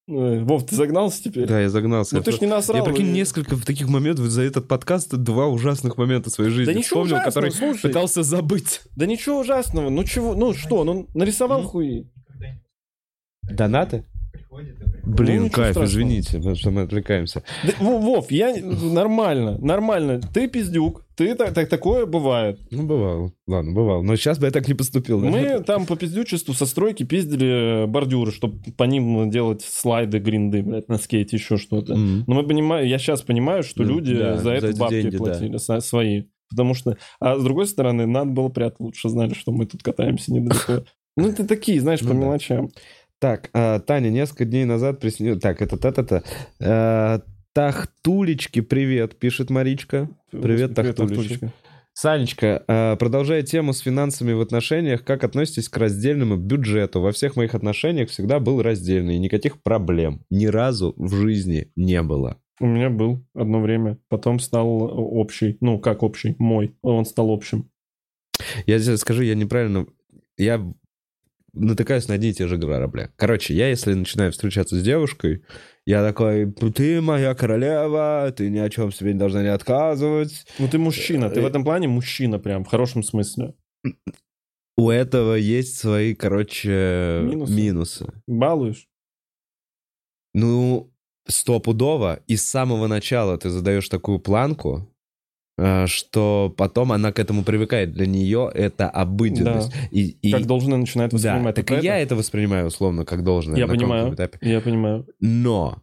Вов, 0.07 0.67
ты 0.67 0.77
загнался 0.77 1.23
теперь? 1.23 1.47
Да, 1.47 1.61
я 1.61 1.71
загнался. 1.71 2.17
Ну 2.17 2.23
ты 2.23 2.33
ж 2.33 2.41
не 2.43 2.47
насрал. 2.47 2.85
Я 2.85 2.85
прикинь, 2.93 3.09
и- 3.09 3.13
несколько 3.13 3.57
таких 3.57 3.89
моментов 3.89 4.27
за 4.27 4.43
этот 4.43 4.69
подкаст 4.69 5.11
два 5.17 5.47
ужасных 5.47 5.97
момента 5.97 6.29
своей 6.29 6.51
жизни 6.51 6.73
Да 6.73 6.79
ничего 6.79 7.05
вспомнил, 7.05 7.15
ужасного, 7.17 7.31
который 7.47 7.51
слушай. 7.53 7.83
пытался 7.89 8.23
забыть. 8.23 8.83
Да 8.97 9.07
ничего 9.07 9.41
ужасного. 9.41 9.89
Ну 9.89 10.05
чего? 10.05 10.35
Ну 10.35 10.53
что? 10.53 10.85
Ну 10.85 11.09
нарисовал 11.15 11.63
Ну. 11.63 11.69
хуи. 11.69 12.11
Донаты? 13.43 14.05
Блин, 15.07 15.45
ничего 15.45 15.57
кайф, 15.57 15.73
страшного. 15.75 15.85
извините, 15.87 16.39
потому 16.39 16.55
что 16.57 16.71
мы 16.71 16.83
отвлекаемся. 16.83 17.43
Да, 17.65 17.73
Во- 17.81 17.99
Вов, 17.99 18.31
я 18.31 18.55
нормально, 18.57 19.59
нормально. 19.59 20.21
Ты 20.33 20.49
пиздюк. 20.49 21.05
Ты 21.17 21.35
так, 21.35 21.53
так 21.55 21.69
такое 21.69 22.07
бывает. 22.07 22.59
Ну, 22.71 22.85
бывало. 22.87 23.33
Ладно, 23.47 23.73
бывало. 23.73 24.03
Но 24.03 24.17
сейчас 24.17 24.39
бы 24.39 24.47
я 24.47 24.51
так 24.51 24.67
не 24.67 24.75
поступил. 24.75 25.21
да? 25.21 25.29
Мы 25.29 25.61
там 25.63 25.87
по 25.87 25.97
пиздючеству 25.97 26.55
со 26.55 26.67
стройки 26.67 27.03
пиздили 27.05 27.87
бордюры, 27.87 28.33
чтобы 28.33 28.59
по 28.77 28.85
ним 28.85 29.31
делать 29.31 29.63
слайды, 29.63 30.19
гринды, 30.19 30.63
блядь, 30.63 30.89
на 30.89 30.99
скейте, 30.99 31.37
еще 31.37 31.57
что-то. 31.57 31.93
М. 31.95 32.25
Но 32.27 32.35
мы 32.35 32.43
понимаем, 32.45 32.87
я 32.87 32.99
сейчас 32.99 33.23
понимаю, 33.23 33.63
что 33.63 33.83
Ну, 33.83 33.91
люди 33.97 34.17
да, 34.17 34.37
за 34.39 34.43
за 34.43 34.51
это 34.53 34.77
бабки 34.77 35.03
деньги, 35.03 35.17
да. 35.17 35.19
платили 35.19 35.57
со- 35.59 35.81
свои. 35.81 36.25
Потому 36.51 36.75
что, 36.75 36.97
а 37.21 37.37
с 37.39 37.43
другой 37.43 37.67
стороны, 37.67 38.07
надо 38.07 38.31
было 38.31 38.49
прятать, 38.49 38.81
лучше 38.81 39.09
знали, 39.09 39.35
что 39.35 39.53
мы 39.53 39.67
тут 39.67 39.83
катаемся 39.83 40.33
недалеко. 40.33 40.85
Ну, 41.17 41.29
это 41.29 41.47
такие, 41.47 41.81
знаешь, 41.81 42.01
Ну 42.03 42.09
по 42.09 42.15
да. 42.15 42.21
мелочам. 42.21 42.71
Так, 43.25 43.49
а, 43.55 43.79
Таня, 43.79 44.11
несколько 44.11 44.45
дней 44.45 44.67
назад 44.67 45.01
приснилось... 45.01 45.41
Так, 45.41 45.63
это 45.63 45.79
та-та-та. 45.79 46.23
А, 46.61 47.23
Тахтулечки, 47.55 48.61
привет, 48.61 49.19
пишет 49.19 49.49
Маричка. 49.49 50.11
Привет, 50.31 50.75
Тахтулечка. 50.75 51.17
Тахтулечка. 51.17 51.53
Санечка, 51.95 52.63
а, 52.69 52.97
продолжая 52.97 53.41
тему 53.41 53.73
с 53.73 53.79
финансами 53.79 54.35
в 54.35 54.43
отношениях, 54.43 55.05
как 55.05 55.25
относитесь 55.25 55.71
к 55.71 55.77
раздельному 55.79 56.37
бюджету? 56.37 57.01
Во 57.01 57.13
всех 57.13 57.37
моих 57.37 57.55
отношениях 57.55 58.11
всегда 58.11 58.41
был 58.41 58.61
раздельный, 58.61 59.17
и 59.17 59.19
никаких 59.19 59.63
проблем 59.63 60.21
ни 60.29 60.45
разу 60.45 60.93
в 60.99 61.15
жизни 61.15 61.73
не 61.77 62.03
было. 62.03 62.37
У 62.61 62.67
меня 62.67 62.91
был 62.91 63.25
одно 63.35 63.63
время, 63.63 63.97
потом 64.11 64.39
стал 64.39 64.69
общий, 64.69 65.57
ну, 65.63 65.79
как 65.79 66.03
общий, 66.03 66.37
мой, 66.39 66.77
он 66.83 67.07
стал 67.07 67.31
общим. 67.31 67.71
Я 68.67 68.79
тебе 68.79 68.99
скажу, 68.99 69.23
я 69.23 69.35
неправильно... 69.35 69.87
Я 70.37 70.61
натыкаюсь 71.55 72.09
на 72.09 72.15
одни 72.15 72.31
и 72.31 72.33
те 72.33 72.47
же 72.47 72.57
грабли. 72.57 73.11
Короче, 73.17 73.55
я 73.55 73.69
если 73.69 73.95
начинаю 73.95 74.33
встречаться 74.33 74.77
с 74.79 74.83
девушкой, 74.83 75.45
я 75.87 76.03
такой, 76.03 76.51
ты 76.53 77.01
моя 77.01 77.35
королева, 77.35 78.33
ты 78.37 78.51
ни 78.51 78.59
о 78.59 78.71
чем 78.71 78.91
себе 78.93 79.13
не 79.13 79.19
должна 79.19 79.43
не 79.43 79.49
отказывать. 79.53 80.47
Ну, 80.59 80.69
ты 80.69 80.79
мужчина, 80.79 81.31
ты 81.31 81.41
Э, 81.41 81.43
в 81.43 81.47
этом 81.47 81.65
плане 81.65 81.89
мужчина 81.89 82.39
прям, 82.39 82.65
в 82.65 82.69
хорошем 82.69 83.03
смысле. 83.03 83.55
У 84.77 84.91
этого 84.91 85.35
есть 85.35 85.79
свои, 85.79 86.15
короче, 86.15 87.21
Минусы. 87.23 87.53
минусы. 87.53 88.07
Балуешь? 88.27 88.89
Ну, 90.33 90.93
стопудово. 91.29 92.21
И 92.27 92.37
с 92.37 92.45
самого 92.45 92.87
начала 92.87 93.39
ты 93.39 93.51
задаешь 93.51 93.89
такую 93.89 94.19
планку, 94.19 94.79
э, 94.79 94.94
что 95.87 96.53
потом 96.57 96.91
она 96.93 97.13
к 97.13 97.19
этому 97.19 97.45
привыкает. 97.45 97.93
Для 97.93 98.07
нее 98.07 98.51
это 98.53 98.91
обыденность. 98.91 99.73
И, 99.93 100.17
и- 100.23 100.33
Как 100.33 100.47
должна 100.47 100.77
начинает 100.77 101.11
да, 101.13 101.17
воспринимать. 101.17 101.55
так 101.55 101.71
Вот 101.71 101.83
и 101.83 101.85
я 101.87 101.97
это- 101.99 102.07
это 102.07 102.17
воспринимаю 102.17 102.67
условно 102.67 103.05
как 103.05 103.23
должное. 103.23 103.57
Я 103.57 103.67
понимаю. 103.69 104.15
этапе. 104.15 104.39
Я 104.43 104.61
понимаю. 104.61 105.07
Но 105.21 105.81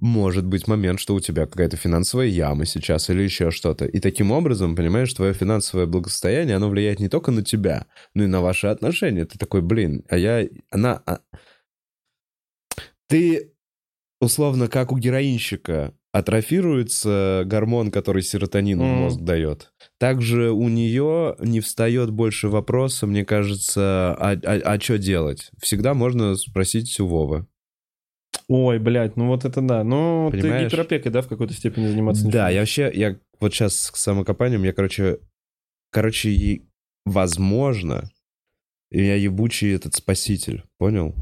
может 0.00 0.46
быть 0.46 0.68
момент, 0.68 1.00
что 1.00 1.14
у 1.14 1.20
тебя 1.20 1.46
какая-то 1.46 1.76
финансовая 1.76 2.26
яма 2.26 2.66
сейчас 2.66 3.10
или 3.10 3.22
еще 3.22 3.50
что-то. 3.50 3.84
И 3.86 3.98
таким 3.98 4.30
образом, 4.30 4.76
понимаешь, 4.76 5.12
твое 5.12 5.32
финансовое 5.34 5.86
благосостояние, 5.86 6.56
оно 6.56 6.68
влияет 6.68 7.00
не 7.00 7.08
только 7.08 7.30
на 7.32 7.42
тебя, 7.42 7.86
но 8.14 8.24
и 8.24 8.26
на 8.28 8.40
ваши 8.40 8.66
отношения. 8.68 9.24
Ты 9.24 9.38
такой, 9.38 9.62
блин, 9.62 10.04
а 10.08 10.16
я... 10.18 10.46
Она... 10.70 11.02
а- 11.06 11.20
Ты, 13.08 13.52
условно, 14.20 14.68
как 14.68 14.92
у 14.92 14.98
героинщика, 14.98 15.94
атрофируется 16.18 17.42
гормон, 17.46 17.90
который 17.90 18.22
серотонин 18.22 18.78
Мгм. 18.78 18.86
мозг 18.88 19.20
дает. 19.20 19.72
Также 19.98 20.50
у 20.50 20.68
нее 20.68 21.36
не 21.40 21.60
встает 21.60 22.10
больше 22.10 22.48
вопроса, 22.48 23.06
мне 23.06 23.24
кажется, 23.24 24.14
а, 24.18 24.80
что 24.80 24.98
делать? 24.98 25.50
Всегда 25.60 25.94
можно 25.94 26.34
спросить 26.36 26.98
у 27.00 27.06
Вовы. 27.06 27.46
Ой, 28.48 28.78
блядь, 28.78 29.16
ну 29.16 29.26
вот 29.28 29.44
это 29.44 29.60
да. 29.60 29.84
Ну, 29.84 30.30
ты 30.32 30.38
гиперопекой, 30.38 31.12
да, 31.12 31.22
в 31.22 31.28
какой-то 31.28 31.52
степени 31.54 31.86
заниматься 31.88 32.22
Да, 32.24 32.28
начинаешь? 32.50 32.54
я 32.54 32.60
вообще, 32.60 32.98
я 33.00 33.18
вот 33.40 33.54
сейчас 33.54 33.74
с 33.76 33.90
самокопанием, 33.94 34.62
я, 34.64 34.72
короче, 34.72 35.18
короче, 35.90 36.30
и, 36.30 36.62
возможно, 37.04 38.10
я 38.90 39.16
ебучий 39.16 39.74
этот 39.74 39.94
спаситель, 39.94 40.64
понял? 40.78 41.14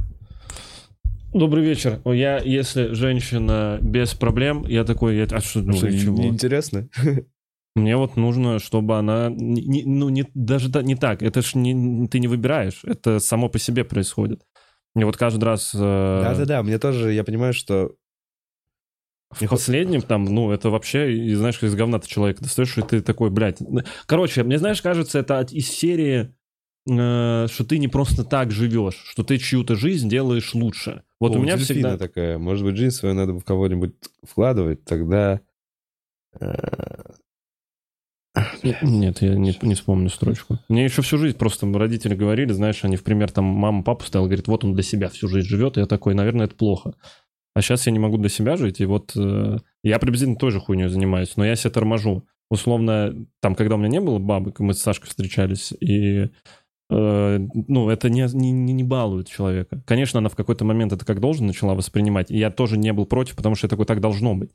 Добрый 1.37 1.63
вечер. 1.63 2.01
Я, 2.07 2.39
если 2.39 2.95
женщина 2.95 3.79
без 3.83 4.15
проблем, 4.15 4.65
я 4.67 4.85
такой, 4.85 5.17
я, 5.19 5.25
а 5.25 5.41
что, 5.43 5.61
ну, 5.61 5.75
Что, 5.75 5.93
чего? 5.93 6.17
неинтересно? 6.23 6.89
Мне 7.77 7.99
вот 7.99 8.17
нужно, 8.17 8.59
чтобы 8.59 8.97
она, 8.97 9.29
не- 9.29 9.85
ну, 9.85 10.09
не, 10.09 10.25
даже 10.33 10.73
та- 10.73 10.81
не 10.83 10.97
так, 10.97 11.23
это 11.23 11.43
ж 11.43 11.55
не, 11.55 12.09
ты 12.09 12.21
не 12.21 12.27
выбираешь, 12.27 12.81
это 12.85 13.19
само 13.19 13.51
по 13.51 13.59
себе 13.59 13.85
происходит. 13.85 14.41
И 14.97 15.05
вот 15.05 15.19
каждый 15.19 15.45
раз 15.45 15.73
э, 15.75 15.79
Да-да-да, 15.79 16.63
мне 16.63 16.79
тоже, 16.79 17.13
я 17.13 17.23
понимаю, 17.23 17.53
что... 17.53 17.91
в 19.31 19.47
последнем 19.47 20.01
там, 20.01 20.25
ну, 20.25 20.51
это 20.53 20.71
вообще, 20.71 21.13
и 21.13 21.35
знаешь, 21.35 21.59
как 21.59 21.69
из 21.69 21.75
говна 21.75 21.99
ты 21.99 22.09
человека 22.09 22.43
достаешь, 22.43 22.79
и 22.79 22.83
ты 22.83 23.03
такой, 23.03 23.29
блядь. 23.29 23.59
Короче, 24.07 24.43
мне, 24.43 24.59
знаешь, 24.59 24.81
кажется, 24.81 25.19
это 25.19 25.41
от- 25.41 25.53
из 25.53 25.69
серии, 25.71 26.15
э, 26.23 26.33
что 26.87 27.65
ты 27.69 27.79
не 27.79 27.89
просто 27.89 28.25
так 28.25 28.51
живешь, 28.51 29.03
что 29.11 29.25
ты 29.25 29.39
чью-то 29.39 29.75
жизнь 29.75 30.09
делаешь 30.09 30.55
лучше. 30.55 31.03
Вот 31.21 31.35
О, 31.35 31.39
у 31.39 31.43
меня 31.43 31.57
всегда... 31.57 31.99
такая, 31.99 32.39
может 32.39 32.65
быть, 32.65 32.77
жизнь 32.77 32.95
свою 32.95 33.15
надо 33.15 33.33
в 33.33 33.43
кого-нибудь 33.43 33.95
вкладывать, 34.23 34.85
тогда... 34.85 35.41
э, 36.39 36.47
Нет, 38.83 39.23
я 39.23 39.35
не, 39.35 39.57
не 39.63 39.75
вспомню 39.75 40.11
строчку. 40.11 40.59
Мне 40.69 40.85
еще 40.85 41.03
всю 41.03 41.19
жизнь 41.19 41.37
просто 41.37 41.67
родители 41.73 42.15
говорили, 42.15 42.53
знаешь, 42.53 42.85
они 42.85 42.97
в 42.97 43.03
пример 43.03 43.31
там 43.33 43.45
мама, 43.45 43.83
папу 43.83 44.05
ставил, 44.05 44.27
говорит, 44.27 44.47
вот 44.47 44.65
он 44.65 44.75
для 44.75 44.83
себя 44.83 45.09
всю 45.09 45.27
жизнь 45.29 45.49
живет, 45.49 45.77
и 45.77 45.81
я 45.81 45.87
такой, 45.87 46.15
наверное, 46.15 46.47
это 46.47 46.55
плохо. 46.55 46.95
А 47.55 47.63
сейчас 47.63 47.87
я 47.87 47.93
не 47.93 47.99
могу 47.99 48.19
для 48.19 48.29
себя 48.29 48.57
жить, 48.57 48.81
и 48.81 48.85
вот 48.85 49.17
э, 49.17 49.57
я 49.83 49.99
приблизительно 49.99 50.37
той 50.37 50.51
же 50.51 50.61
хуйней 50.61 50.89
занимаюсь, 50.89 51.37
но 51.37 51.47
я 51.47 51.57
себя 51.57 51.71
торможу. 51.71 52.27
Условно, 52.51 53.27
там, 53.41 53.55
когда 53.55 53.77
у 53.77 53.79
меня 53.79 53.89
не 53.89 54.01
было 54.01 54.19
бабок, 54.19 54.61
мы 54.61 54.75
с 54.75 54.83
Сашкой 54.83 55.09
встречались, 55.09 55.73
и 55.81 56.25
э, 56.25 56.29
ну, 56.89 57.91
это 57.91 58.09
не, 58.09 58.27
не, 58.33 58.53
не 58.53 58.85
балует 58.85 59.29
человека. 59.29 59.83
Конечно, 59.87 60.19
она 60.19 60.29
в 60.29 60.37
какой-то 60.37 60.65
момент 60.65 60.93
это 60.93 61.05
как 61.05 61.21
должен 61.21 61.47
начала 61.47 61.75
воспринимать, 61.75 62.31
и 62.31 62.39
я 62.39 62.51
тоже 62.51 62.79
не 62.79 62.93
был 62.93 63.07
против, 63.07 63.35
потому 63.35 63.57
что 63.57 63.67
я 63.67 63.71
такой, 63.71 63.87
так 63.87 64.01
должно 64.01 64.35
быть 64.35 64.53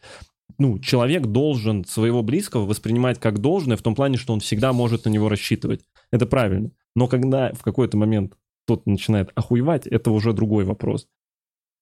ну, 0.58 0.80
человек 0.80 1.28
должен 1.28 1.86
своего 1.86 2.24
близкого 2.24 2.66
воспринимать 2.66 3.20
как 3.20 3.40
должное 3.40 3.78
в 3.78 3.82
том 3.82 3.96
плане, 3.96 4.18
что 4.18 4.34
он 4.34 4.40
всегда 4.40 4.74
может 4.74 5.06
на 5.06 5.10
него 5.10 5.30
рассчитывать. 5.30 5.82
Это 6.12 6.26
правильно. 6.26 6.72
Но 6.96 7.08
когда 7.08 7.52
в 7.54 7.64
какой-то 7.64 7.98
момент 7.98 8.38
кто-то 8.66 8.90
начинает 8.90 9.32
охуевать, 9.36 9.88
это 9.88 10.12
уже 10.12 10.34
другой 10.34 10.66
вопрос. 10.66 11.08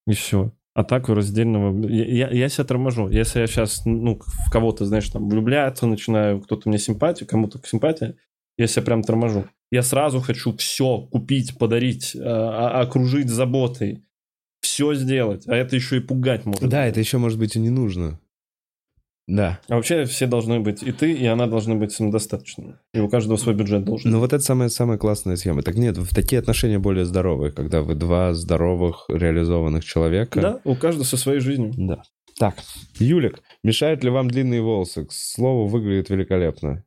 И 0.08 0.14
все. 0.14 0.54
А 0.74 0.84
так 0.84 1.10
раздельного... 1.10 1.88
Я, 1.88 2.06
я, 2.06 2.30
я 2.30 2.50
себя 2.50 2.64
торможу. 2.64 3.10
Если 3.10 3.40
я 3.40 3.48
сейчас, 3.48 3.86
ну, 3.86 4.20
в 4.22 4.52
кого-то, 4.52 4.86
знаешь, 4.86 5.10
там, 5.10 5.28
влюбляться 5.28 5.88
начинаю, 5.88 6.42
кто-то 6.42 6.70
мне 6.70 6.78
симпатию, 6.78 7.28
кому-то 7.28 7.60
симпатия, 7.66 8.16
я 8.60 8.68
себя 8.68 8.84
прям 8.84 9.04
торможу. 9.04 9.48
Я 9.72 9.84
сразу 9.84 10.20
хочу 10.20 10.56
все 10.58 11.00
купить, 11.00 11.58
подарить, 11.58 12.16
а- 12.16 12.82
окружить 12.82 13.30
заботой. 13.30 14.04
Все 14.62 14.94
сделать. 14.94 15.48
А 15.48 15.56
это 15.56 15.76
еще 15.76 15.98
и 15.98 16.00
пугать 16.02 16.46
может. 16.46 16.68
Да, 16.68 16.86
это 16.86 17.00
еще, 17.00 17.18
может 17.18 17.40
быть, 17.40 17.56
и 17.56 17.60
не 17.60 17.70
нужно. 17.70 18.20
Да. 19.28 19.60
А 19.70 19.76
вообще 19.76 20.06
все 20.06 20.26
должны 20.26 20.60
быть, 20.60 20.82
и 20.84 20.92
ты, 20.92 21.14
и 21.14 21.26
она 21.26 21.46
должны 21.46 21.76
быть 21.76 21.92
самодостаточными. 21.92 22.76
И 22.94 23.00
у 23.00 23.08
каждого 23.08 23.38
свой 23.38 23.56
бюджет 23.56 23.86
должен. 23.86 24.12
Ну 24.12 24.20
вот 24.20 24.34
это 24.34 24.44
самая, 24.44 24.70
самая 24.70 24.98
классная 24.98 25.38
схема. 25.38 25.62
Так 25.62 25.76
нет, 25.76 25.98
в 25.98 26.14
такие 26.14 26.40
отношения 26.40 26.80
более 26.80 27.06
здоровые, 27.06 27.52
когда 27.52 27.82
вы 27.82 27.94
два 27.96 28.34
здоровых, 28.34 29.06
реализованных 29.08 29.86
человека. 29.86 30.42
Да, 30.42 30.60
у 30.66 30.76
каждого 30.76 31.06
со 31.06 31.16
своей 31.16 31.40
жизнью. 31.40 31.72
Да. 31.78 32.02
Так, 32.40 32.56
Юлик, 32.98 33.42
мешают 33.64 34.04
ли 34.04 34.10
вам 34.10 34.30
длинные 34.30 34.62
волосы? 34.62 35.06
К 35.06 35.12
слову, 35.12 35.68
выглядит 35.68 36.10
великолепно. 36.10 36.84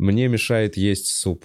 Мне 0.00 0.28
мешает 0.28 0.76
есть 0.78 1.06
суп. 1.08 1.44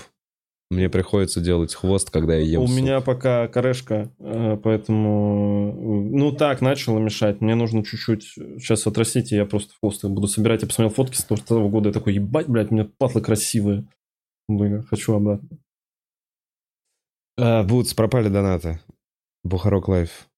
Мне 0.72 0.90
приходится 0.90 1.42
делать 1.42 1.75
хвост, 1.75 2.09
когда 2.09 2.35
я 2.35 2.42
ем 2.42 2.61
У 2.64 2.67
суп. 2.67 2.77
меня 2.77 3.01
пока 3.01 3.48
корешка, 3.50 4.11
э, 4.19 4.58
поэтому... 4.64 5.74
э, 5.74 6.17
Ну 6.17 6.32
так, 6.32 6.61
начало 6.61 6.98
мешать. 7.00 7.42
Мне 7.42 7.53
нужно 7.56 7.84
чуть-чуть 7.84 8.24
сейчас 8.24 8.88
отрастить, 8.88 9.32
и 9.32 9.35
я 9.35 9.45
просто 9.45 9.74
хвост 9.80 10.03
буду 10.06 10.27
собирать. 10.27 10.61
Я 10.61 10.67
посмотрел 10.67 10.93
фотки 10.95 11.17
с 11.17 11.24
того 11.25 11.69
года, 11.69 11.90
я 11.90 11.93
такой, 11.93 12.14
ебать, 12.16 12.48
блядь, 12.48 12.72
у 12.72 12.75
меня 12.75 12.90
патлы 12.98 13.22
красивые. 13.22 13.88
Блин, 14.48 14.84
хочу 14.84 15.14
обратно. 15.14 15.50
Бутс, 17.38 17.93
пропали 17.93 18.30
донаты. 18.30 18.80
Бухарог 19.43 19.90
Live. 19.90 20.30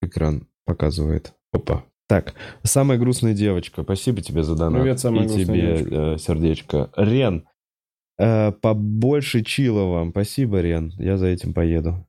Экран 0.00 0.46
показывает. 0.64 1.34
Опа. 1.52 1.84
Так, 2.08 2.34
самая 2.62 2.98
грустная 2.98 3.32
девочка. 3.34 3.82
Спасибо 3.82 4.20
тебе 4.20 4.42
за 4.42 4.54
донат. 4.54 4.82
Привет, 4.82 5.00
самая 5.00 5.24
И 5.24 5.26
грустная 5.28 5.44
тебе 5.46 5.76
девочка. 5.76 5.94
э, 5.94 6.18
сердечко. 6.18 6.90
Рен, 6.96 7.44
э, 8.18 8.52
побольше 8.52 9.42
чила 9.42 9.84
вам. 9.84 10.10
Спасибо, 10.10 10.60
Рен. 10.60 10.92
Я 10.98 11.16
за 11.16 11.26
этим 11.28 11.54
поеду. 11.54 12.06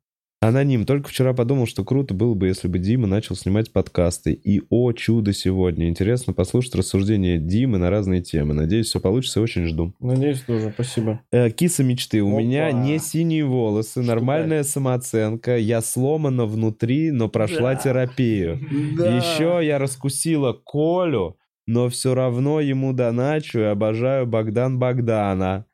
Аноним. 0.47 0.85
Только 0.85 1.09
вчера 1.09 1.33
подумал, 1.33 1.65
что 1.67 1.85
круто 1.85 2.13
было 2.13 2.33
бы, 2.33 2.47
если 2.47 2.67
бы 2.67 2.77
Дима 2.79 3.07
начал 3.07 3.35
снимать 3.35 3.71
подкасты. 3.71 4.33
И, 4.33 4.61
о 4.69 4.91
чудо, 4.91 5.31
сегодня. 5.33 5.87
Интересно 5.87 6.33
послушать 6.33 6.75
рассуждения 6.75 7.37
Димы 7.37 7.77
на 7.77 7.89
разные 7.89 8.21
темы. 8.21 8.53
Надеюсь, 8.53 8.87
все 8.87 8.99
получится. 8.99 9.41
Очень 9.41 9.67
жду. 9.67 9.93
Надеюсь, 9.99 10.41
тоже. 10.41 10.71
Спасибо. 10.73 11.21
Э, 11.31 11.49
Киса 11.49 11.83
мечты. 11.83 12.21
У 12.21 12.31
Опа. 12.33 12.41
меня 12.41 12.71
не 12.71 12.99
синие 12.99 13.45
волосы, 13.45 14.01
нормальная 14.01 14.63
самооценка. 14.63 15.57
Я 15.57 15.81
сломана 15.81 16.45
внутри, 16.45 17.11
но 17.11 17.29
прошла 17.29 17.75
Да. 17.75 17.79
терапию. 17.79 18.57
Еще 18.59 19.59
я 19.65 19.79
раскусила 19.79 20.53
Колю, 20.53 21.37
но 21.67 21.87
все 21.89 22.13
равно 22.13 22.59
ему 22.59 22.91
доначу 22.91 23.59
и 23.59 23.63
обожаю 23.63 24.27
Богдан 24.27 24.77
Богдана. 24.77 25.65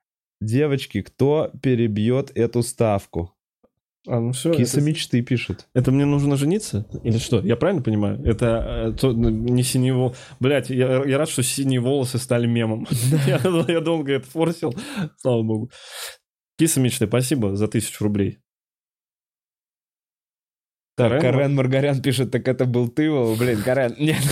Девочки, 0.42 1.02
кто 1.02 1.52
перебьет 1.62 2.32
эту 2.36 2.62
ставку? 2.62 3.34
А, 4.12 4.20
ну 4.20 4.32
все. 4.32 4.52
Киса 4.52 4.78
это, 4.78 4.88
мечты 4.88 5.22
пишет. 5.22 5.68
это 5.76 5.92
мне 5.92 6.04
нужно 6.04 6.36
жениться? 6.36 6.88
Или 7.04 7.20
что? 7.20 7.42
Я 7.42 7.56
правильно 7.56 7.84
понимаю? 7.84 8.20
Это 8.26 8.88
э, 8.90 8.98
то- 9.00 9.14
ну, 9.14 9.30
не 9.30 9.62
синие 9.62 9.94
волосы. 9.94 10.18
Блять, 10.40 10.72
я, 10.72 11.04
я 11.06 11.20
рад, 11.20 11.30
что 11.30 11.44
синие 11.44 11.80
волосы 11.80 12.18
стали 12.18 12.48
мемом. 12.48 12.88
я, 13.28 13.40
я 13.68 13.82
долго 13.82 14.14
это 14.14 14.26
форсил. 14.26 14.74
Слава 15.18 15.44
богу. 15.44 15.72
Киса 16.58 16.82
мечты, 16.82 17.06
спасибо 17.06 17.56
за 17.56 17.68
тысячу 17.68 18.04
рублей. 18.04 18.40
Так, 20.98 21.12
Карен? 21.12 21.22
Карен 21.22 21.56
Маргарян 21.56 22.02
пишет, 22.02 22.32
так 22.32 22.48
это 22.48 22.66
был 22.66 22.90
ты, 22.90 23.12
Вова? 23.12 23.36
Блин, 23.38 23.62
Карен, 23.62 23.96
нет. 24.00 24.24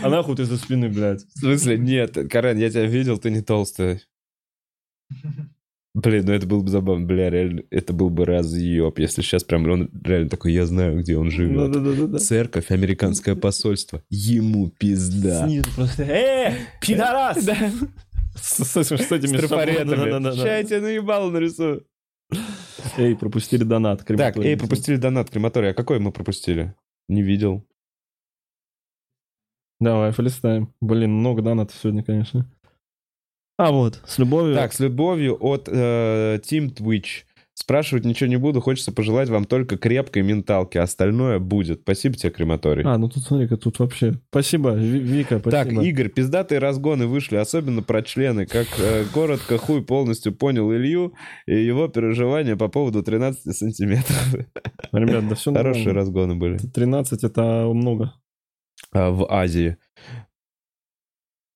А 0.00 0.08
нахуй 0.08 0.36
ты 0.36 0.44
за 0.44 0.56
спины, 0.56 0.88
блядь? 0.88 1.24
В 1.24 1.38
смысле, 1.40 1.76
нет, 1.76 2.16
Карен, 2.30 2.56
я 2.56 2.70
тебя 2.70 2.86
видел, 2.86 3.18
ты 3.18 3.30
не 3.30 3.42
толстая. 3.42 4.00
Блин, 5.92 6.24
ну 6.26 6.32
это 6.32 6.46
было 6.46 6.62
бы 6.62 6.68
забавно, 6.70 7.04
бля, 7.04 7.30
реально, 7.30 7.62
это 7.70 7.92
был 7.92 8.10
бы 8.10 8.24
разъеб, 8.24 8.96
если 9.00 9.22
сейчас 9.22 9.42
прям 9.42 9.68
он 9.68 9.90
реально 10.04 10.28
такой, 10.28 10.52
я 10.52 10.64
знаю, 10.64 11.00
где 11.00 11.16
он 11.18 11.32
живет. 11.32 11.72
Да-да-да-да. 11.72 12.18
Церковь, 12.18 12.70
американское 12.70 13.34
посольство, 13.34 14.00
ему 14.08 14.70
пизда. 14.70 15.46
Снизу 15.46 15.68
просто, 15.74 16.04
э, 16.04 16.54
пидорас! 16.80 17.44
С, 18.36 18.64
с- 18.64 18.84
с 18.84 19.12
этими 19.12 19.36
С 19.36 19.40
трафаретами. 19.40 19.96
Да-да-да-да. 19.96 20.36
Ща 20.36 20.58
я 20.58 20.62
тебе 20.64 20.80
наебало 20.80 21.30
нарисую. 21.30 21.84
Эй, 22.96 23.16
пропустили 23.16 23.64
донат. 23.64 24.04
Так, 24.06 24.36
эй, 24.38 24.56
пропустили 24.56 24.94
донат 24.96 25.28
крематорий. 25.30 25.70
А 25.70 25.74
какой 25.74 25.98
мы 25.98 26.12
пропустили? 26.12 26.72
Не 27.08 27.22
видел. 27.22 27.66
Давай, 29.80 30.12
полистаем. 30.12 30.72
Блин, 30.80 31.10
много 31.12 31.42
донатов 31.42 31.76
сегодня, 31.82 32.04
конечно. 32.04 32.48
А 33.60 33.72
вот, 33.72 34.00
с 34.06 34.16
любовью. 34.16 34.54
Так, 34.54 34.72
с 34.72 34.80
любовью 34.80 35.36
от 35.38 35.68
э, 35.70 36.40
Team 36.42 36.74
Twitch. 36.74 37.24
Спрашивать 37.52 38.06
ничего 38.06 38.30
не 38.30 38.36
буду, 38.36 38.62
хочется 38.62 38.90
пожелать 38.90 39.28
вам 39.28 39.44
только 39.44 39.76
крепкой 39.76 40.22
менталки, 40.22 40.78
остальное 40.78 41.38
будет. 41.38 41.80
Спасибо 41.82 42.14
тебе, 42.16 42.30
крематорий. 42.30 42.84
А, 42.86 42.96
ну 42.96 43.10
тут 43.10 43.22
смотри-ка, 43.22 43.58
тут 43.58 43.78
вообще. 43.78 44.14
Спасибо, 44.30 44.70
Ви- 44.70 45.00
Вика, 45.00 45.40
Так, 45.40 45.66
спасибо. 45.66 45.82
Игорь, 45.84 46.08
пиздатые 46.08 46.58
разгоны 46.58 47.06
вышли, 47.06 47.36
особенно 47.36 47.82
про 47.82 48.00
члены. 48.00 48.46
Как 48.46 48.66
э, 48.78 49.04
коротко 49.12 49.58
хуй 49.58 49.84
полностью 49.84 50.32
понял 50.34 50.72
Илью 50.72 51.12
и 51.46 51.54
его 51.62 51.86
переживания 51.88 52.56
по 52.56 52.68
поводу 52.68 53.02
13 53.02 53.54
сантиметров. 53.54 54.36
Ребят, 54.90 55.28
да 55.28 55.34
все 55.34 55.52
Хорошие 55.52 55.92
разгоны 55.92 56.34
были. 56.34 56.56
13 56.56 57.24
это 57.24 57.68
много. 57.74 58.14
А, 58.90 59.10
в 59.10 59.30
Азии. 59.30 59.76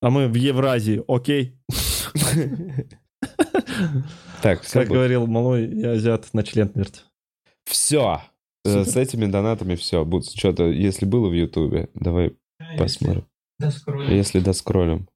А 0.03 0.11
мы 0.11 0.27
в 0.27 0.35
Евразии, 0.35 1.01
окей? 1.07 1.57
Так, 4.41 4.61
все. 4.61 4.81
Как 4.81 4.89
говорил 4.89 5.25
малой, 5.25 5.67
я 5.75 5.91
азиат 5.93 6.31
на 6.33 6.43
член 6.43 6.69
твердь. 6.69 7.05
Все. 7.65 8.21
Супер. 8.65 8.85
С 8.85 8.95
этими 8.95 9.25
донатами 9.25 9.75
все. 9.75 10.05
Будет 10.05 10.29
что-то, 10.31 10.65
если 10.65 11.05
было 11.05 11.27
в 11.29 11.33
Ютубе, 11.33 11.89
давай 11.95 12.35
посмотрим. 12.77 13.25
Если 14.09 14.39
доскроллим. 14.39 15.07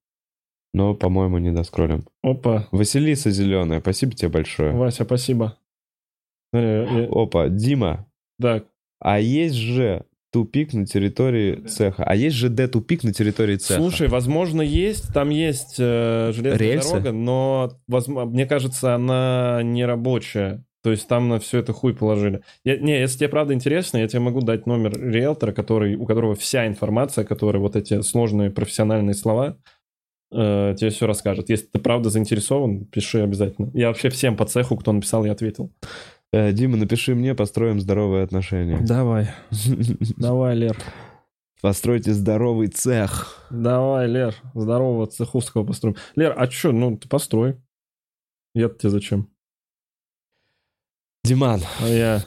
Но, 0.73 0.93
по-моему, 0.93 1.37
не 1.39 1.51
доскроллим. 1.51 2.05
Опа, 2.23 2.67
Василиса 2.71 3.31
Зеленая, 3.31 3.79
спасибо 3.81 4.13
тебе 4.13 4.29
большое. 4.29 4.71
Вася, 4.71 5.03
спасибо. 5.03 5.57
Смотри, 6.53 6.69
я- 6.69 7.09
Опа, 7.11 7.49
Дима, 7.49 8.07
Так, 8.39 8.65
а 8.99 9.19
есть 9.19 9.55
же 9.55 10.05
тупик 10.31 10.73
на 10.73 10.85
территории 10.85 11.55
цеха. 11.67 12.03
А 12.03 12.15
есть 12.15 12.35
же 12.35 12.49
Д-тупик 12.49 13.03
на 13.03 13.13
территории 13.13 13.55
цеха. 13.57 13.79
Слушай, 13.79 14.07
возможно, 14.07 14.61
есть, 14.61 15.13
там 15.13 15.29
есть 15.29 15.75
э, 15.79 16.31
железная 16.33 16.57
Рельсы? 16.57 16.89
дорога, 16.89 17.11
но, 17.11 17.71
возможно, 17.87 18.29
мне 18.31 18.45
кажется, 18.45 18.95
она 18.95 19.61
не 19.63 19.85
рабочая. 19.85 20.63
То 20.81 20.91
есть 20.91 21.07
там 21.07 21.27
на 21.27 21.39
все 21.39 21.59
это 21.59 21.73
хуй 21.73 21.93
положили. 21.93 22.41
Я- 22.63 22.77
не, 22.77 22.97
если 22.99 23.19
тебе 23.19 23.29
правда 23.29 23.53
интересно, 23.53 23.97
я 23.97 24.07
тебе 24.07 24.21
могу 24.21 24.41
дать 24.41 24.65
номер 24.65 24.97
риэлтора, 24.97 25.51
который, 25.51 25.95
у 25.95 26.05
которого 26.05 26.35
вся 26.35 26.67
информация, 26.67 27.25
который 27.25 27.59
вот 27.59 27.75
эти 27.75 28.01
сложные 28.01 28.49
профессиональные 28.49 29.13
слова, 29.15 29.57
э, 30.31 30.75
тебе 30.77 30.89
все 30.89 31.05
расскажет. 31.05 31.49
Если 31.49 31.65
ты 31.65 31.79
правда 31.79 32.09
заинтересован, 32.09 32.85
пиши 32.85 33.19
обязательно. 33.19 33.71
Я 33.73 33.87
вообще 33.87 34.09
всем 34.09 34.37
по 34.37 34.45
цеху, 34.45 34.77
кто 34.77 34.93
написал, 34.93 35.25
я 35.25 35.33
ответил. 35.33 35.71
Э, 36.31 36.51
Дима, 36.53 36.77
напиши 36.77 37.15
мне, 37.15 37.33
построим 37.35 37.79
здоровые 37.79 38.23
отношения. 38.23 38.79
Давай, 38.81 39.29
давай, 40.17 40.55
Лер. 40.55 40.77
Постройте 41.61 42.13
здоровый 42.13 42.67
цех. 42.67 43.45
Давай, 43.49 44.07
Лер, 44.07 44.35
здорового 44.53 45.07
цеховского 45.07 45.65
построим. 45.65 45.95
Лер, 46.15 46.33
а 46.37 46.49
что, 46.49 46.71
ну 46.71 46.97
ты 46.97 47.09
построй. 47.09 47.57
Я 48.53 48.69
тебе 48.69 48.89
зачем? 48.89 49.27
Диман, 51.23 51.61
А 51.81 51.87
я... 51.87 52.23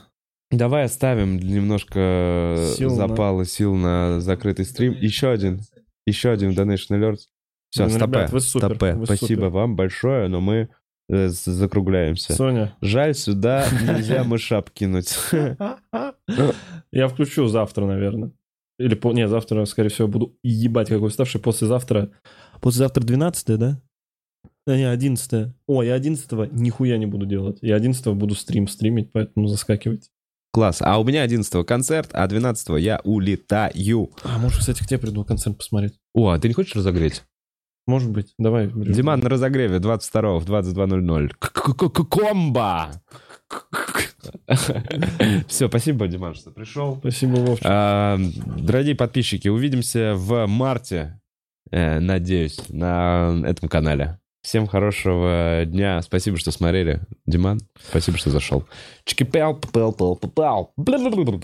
давай 0.50 0.84
оставим 0.84 1.38
немножко 1.38 2.56
Сил 2.76 2.90
на- 2.90 2.96
запала 3.08 3.44
сил 3.44 3.74
на 3.74 4.20
закрытый 4.20 4.64
стрим. 4.66 4.92
Еще 4.92 5.30
один. 5.30 5.60
Еще 6.06 6.30
один 6.30 6.50
Donation 6.50 6.90
Alerts. 6.98 7.28
Все, 7.70 7.86
Блин, 7.86 7.96
стопе. 7.96 8.12
ребят, 8.18 8.32
вы 8.32 8.40
супер, 8.40 8.68
стопе. 8.76 8.94
вы 8.94 9.06
Спасибо 9.06 9.26
супер. 9.40 9.48
вам 9.48 9.76
большое, 9.76 10.28
но 10.28 10.40
мы 10.42 10.54
э, 10.54 10.68
закругляемся. 11.12 12.32
Соня. 12.32 12.74
Жаль, 12.80 13.14
сюда 13.14 13.66
нельзя 13.82 14.24
мышап 14.24 14.70
кинуть. 14.70 15.14
Я 16.92 17.08
включу 17.08 17.46
завтра, 17.46 17.86
наверное. 17.86 18.32
Или, 18.78 18.94
по... 18.94 19.12
не, 19.12 19.28
завтра, 19.28 19.64
скорее 19.66 19.90
всего, 19.90 20.08
буду 20.08 20.36
ебать 20.42 20.88
какой 20.88 21.08
уставший. 21.08 21.40
Послезавтра... 21.40 22.10
Послезавтра 22.60 23.02
12 23.02 23.58
да? 23.58 23.80
Да 24.66 24.76
не, 24.76 24.88
11 24.88 25.52
О, 25.66 25.82
я 25.82 25.94
11 25.94 26.52
нихуя 26.52 26.96
не 26.96 27.06
буду 27.06 27.26
делать. 27.26 27.58
Я 27.62 27.76
11 27.76 28.06
буду 28.14 28.34
стрим 28.34 28.68
стримить, 28.68 29.12
поэтому 29.12 29.48
заскакивайте. 29.48 30.08
Класс. 30.52 30.78
А 30.80 31.00
у 31.00 31.04
меня 31.04 31.22
11 31.22 31.66
концерт, 31.66 32.10
а 32.12 32.26
12 32.26 32.80
я 32.80 33.00
улетаю. 33.04 34.10
А, 34.22 34.38
может, 34.38 34.60
кстати, 34.60 34.82
к 34.82 34.86
тебе 34.86 34.98
приду 34.98 35.24
концерт 35.24 35.56
посмотреть. 35.56 35.94
О, 36.14 36.28
а 36.28 36.38
ты 36.38 36.48
не 36.48 36.54
хочешь 36.54 36.76
разогреть? 36.76 37.22
Может 37.86 38.10
быть. 38.10 38.32
Давай. 38.38 38.70
Диман 38.72 39.20
на 39.20 39.28
разогреве 39.28 39.78
22 39.78 40.38
в 40.38 40.44
22.00. 40.44 41.30
К-к-к-к- 41.38 42.04
Комбо! 42.08 42.90
Все, 45.48 45.68
спасибо, 45.68 46.06
Диман, 46.08 46.34
что 46.34 46.50
пришел. 46.50 46.96
Спасибо, 46.98 47.36
Вовчик. 47.36 47.66
А, 47.68 48.18
Дорогие 48.56 48.94
подписчики, 48.94 49.48
увидимся 49.48 50.14
в 50.14 50.46
марте, 50.46 51.20
э, 51.70 51.98
надеюсь, 51.98 52.60
на 52.68 53.42
этом 53.44 53.68
канале. 53.68 54.18
Всем 54.42 54.66
хорошего 54.66 55.62
дня. 55.66 56.02
Спасибо, 56.02 56.36
что 56.36 56.50
смотрели. 56.50 57.00
Диман, 57.26 57.60
спасибо, 57.90 58.16
что 58.18 58.30
зашел. 58.30 58.64
Папау, 59.18 59.56
папау, 59.56 60.16
папау. 60.16 60.72
Бла-бла-бла-бла. 60.76 61.40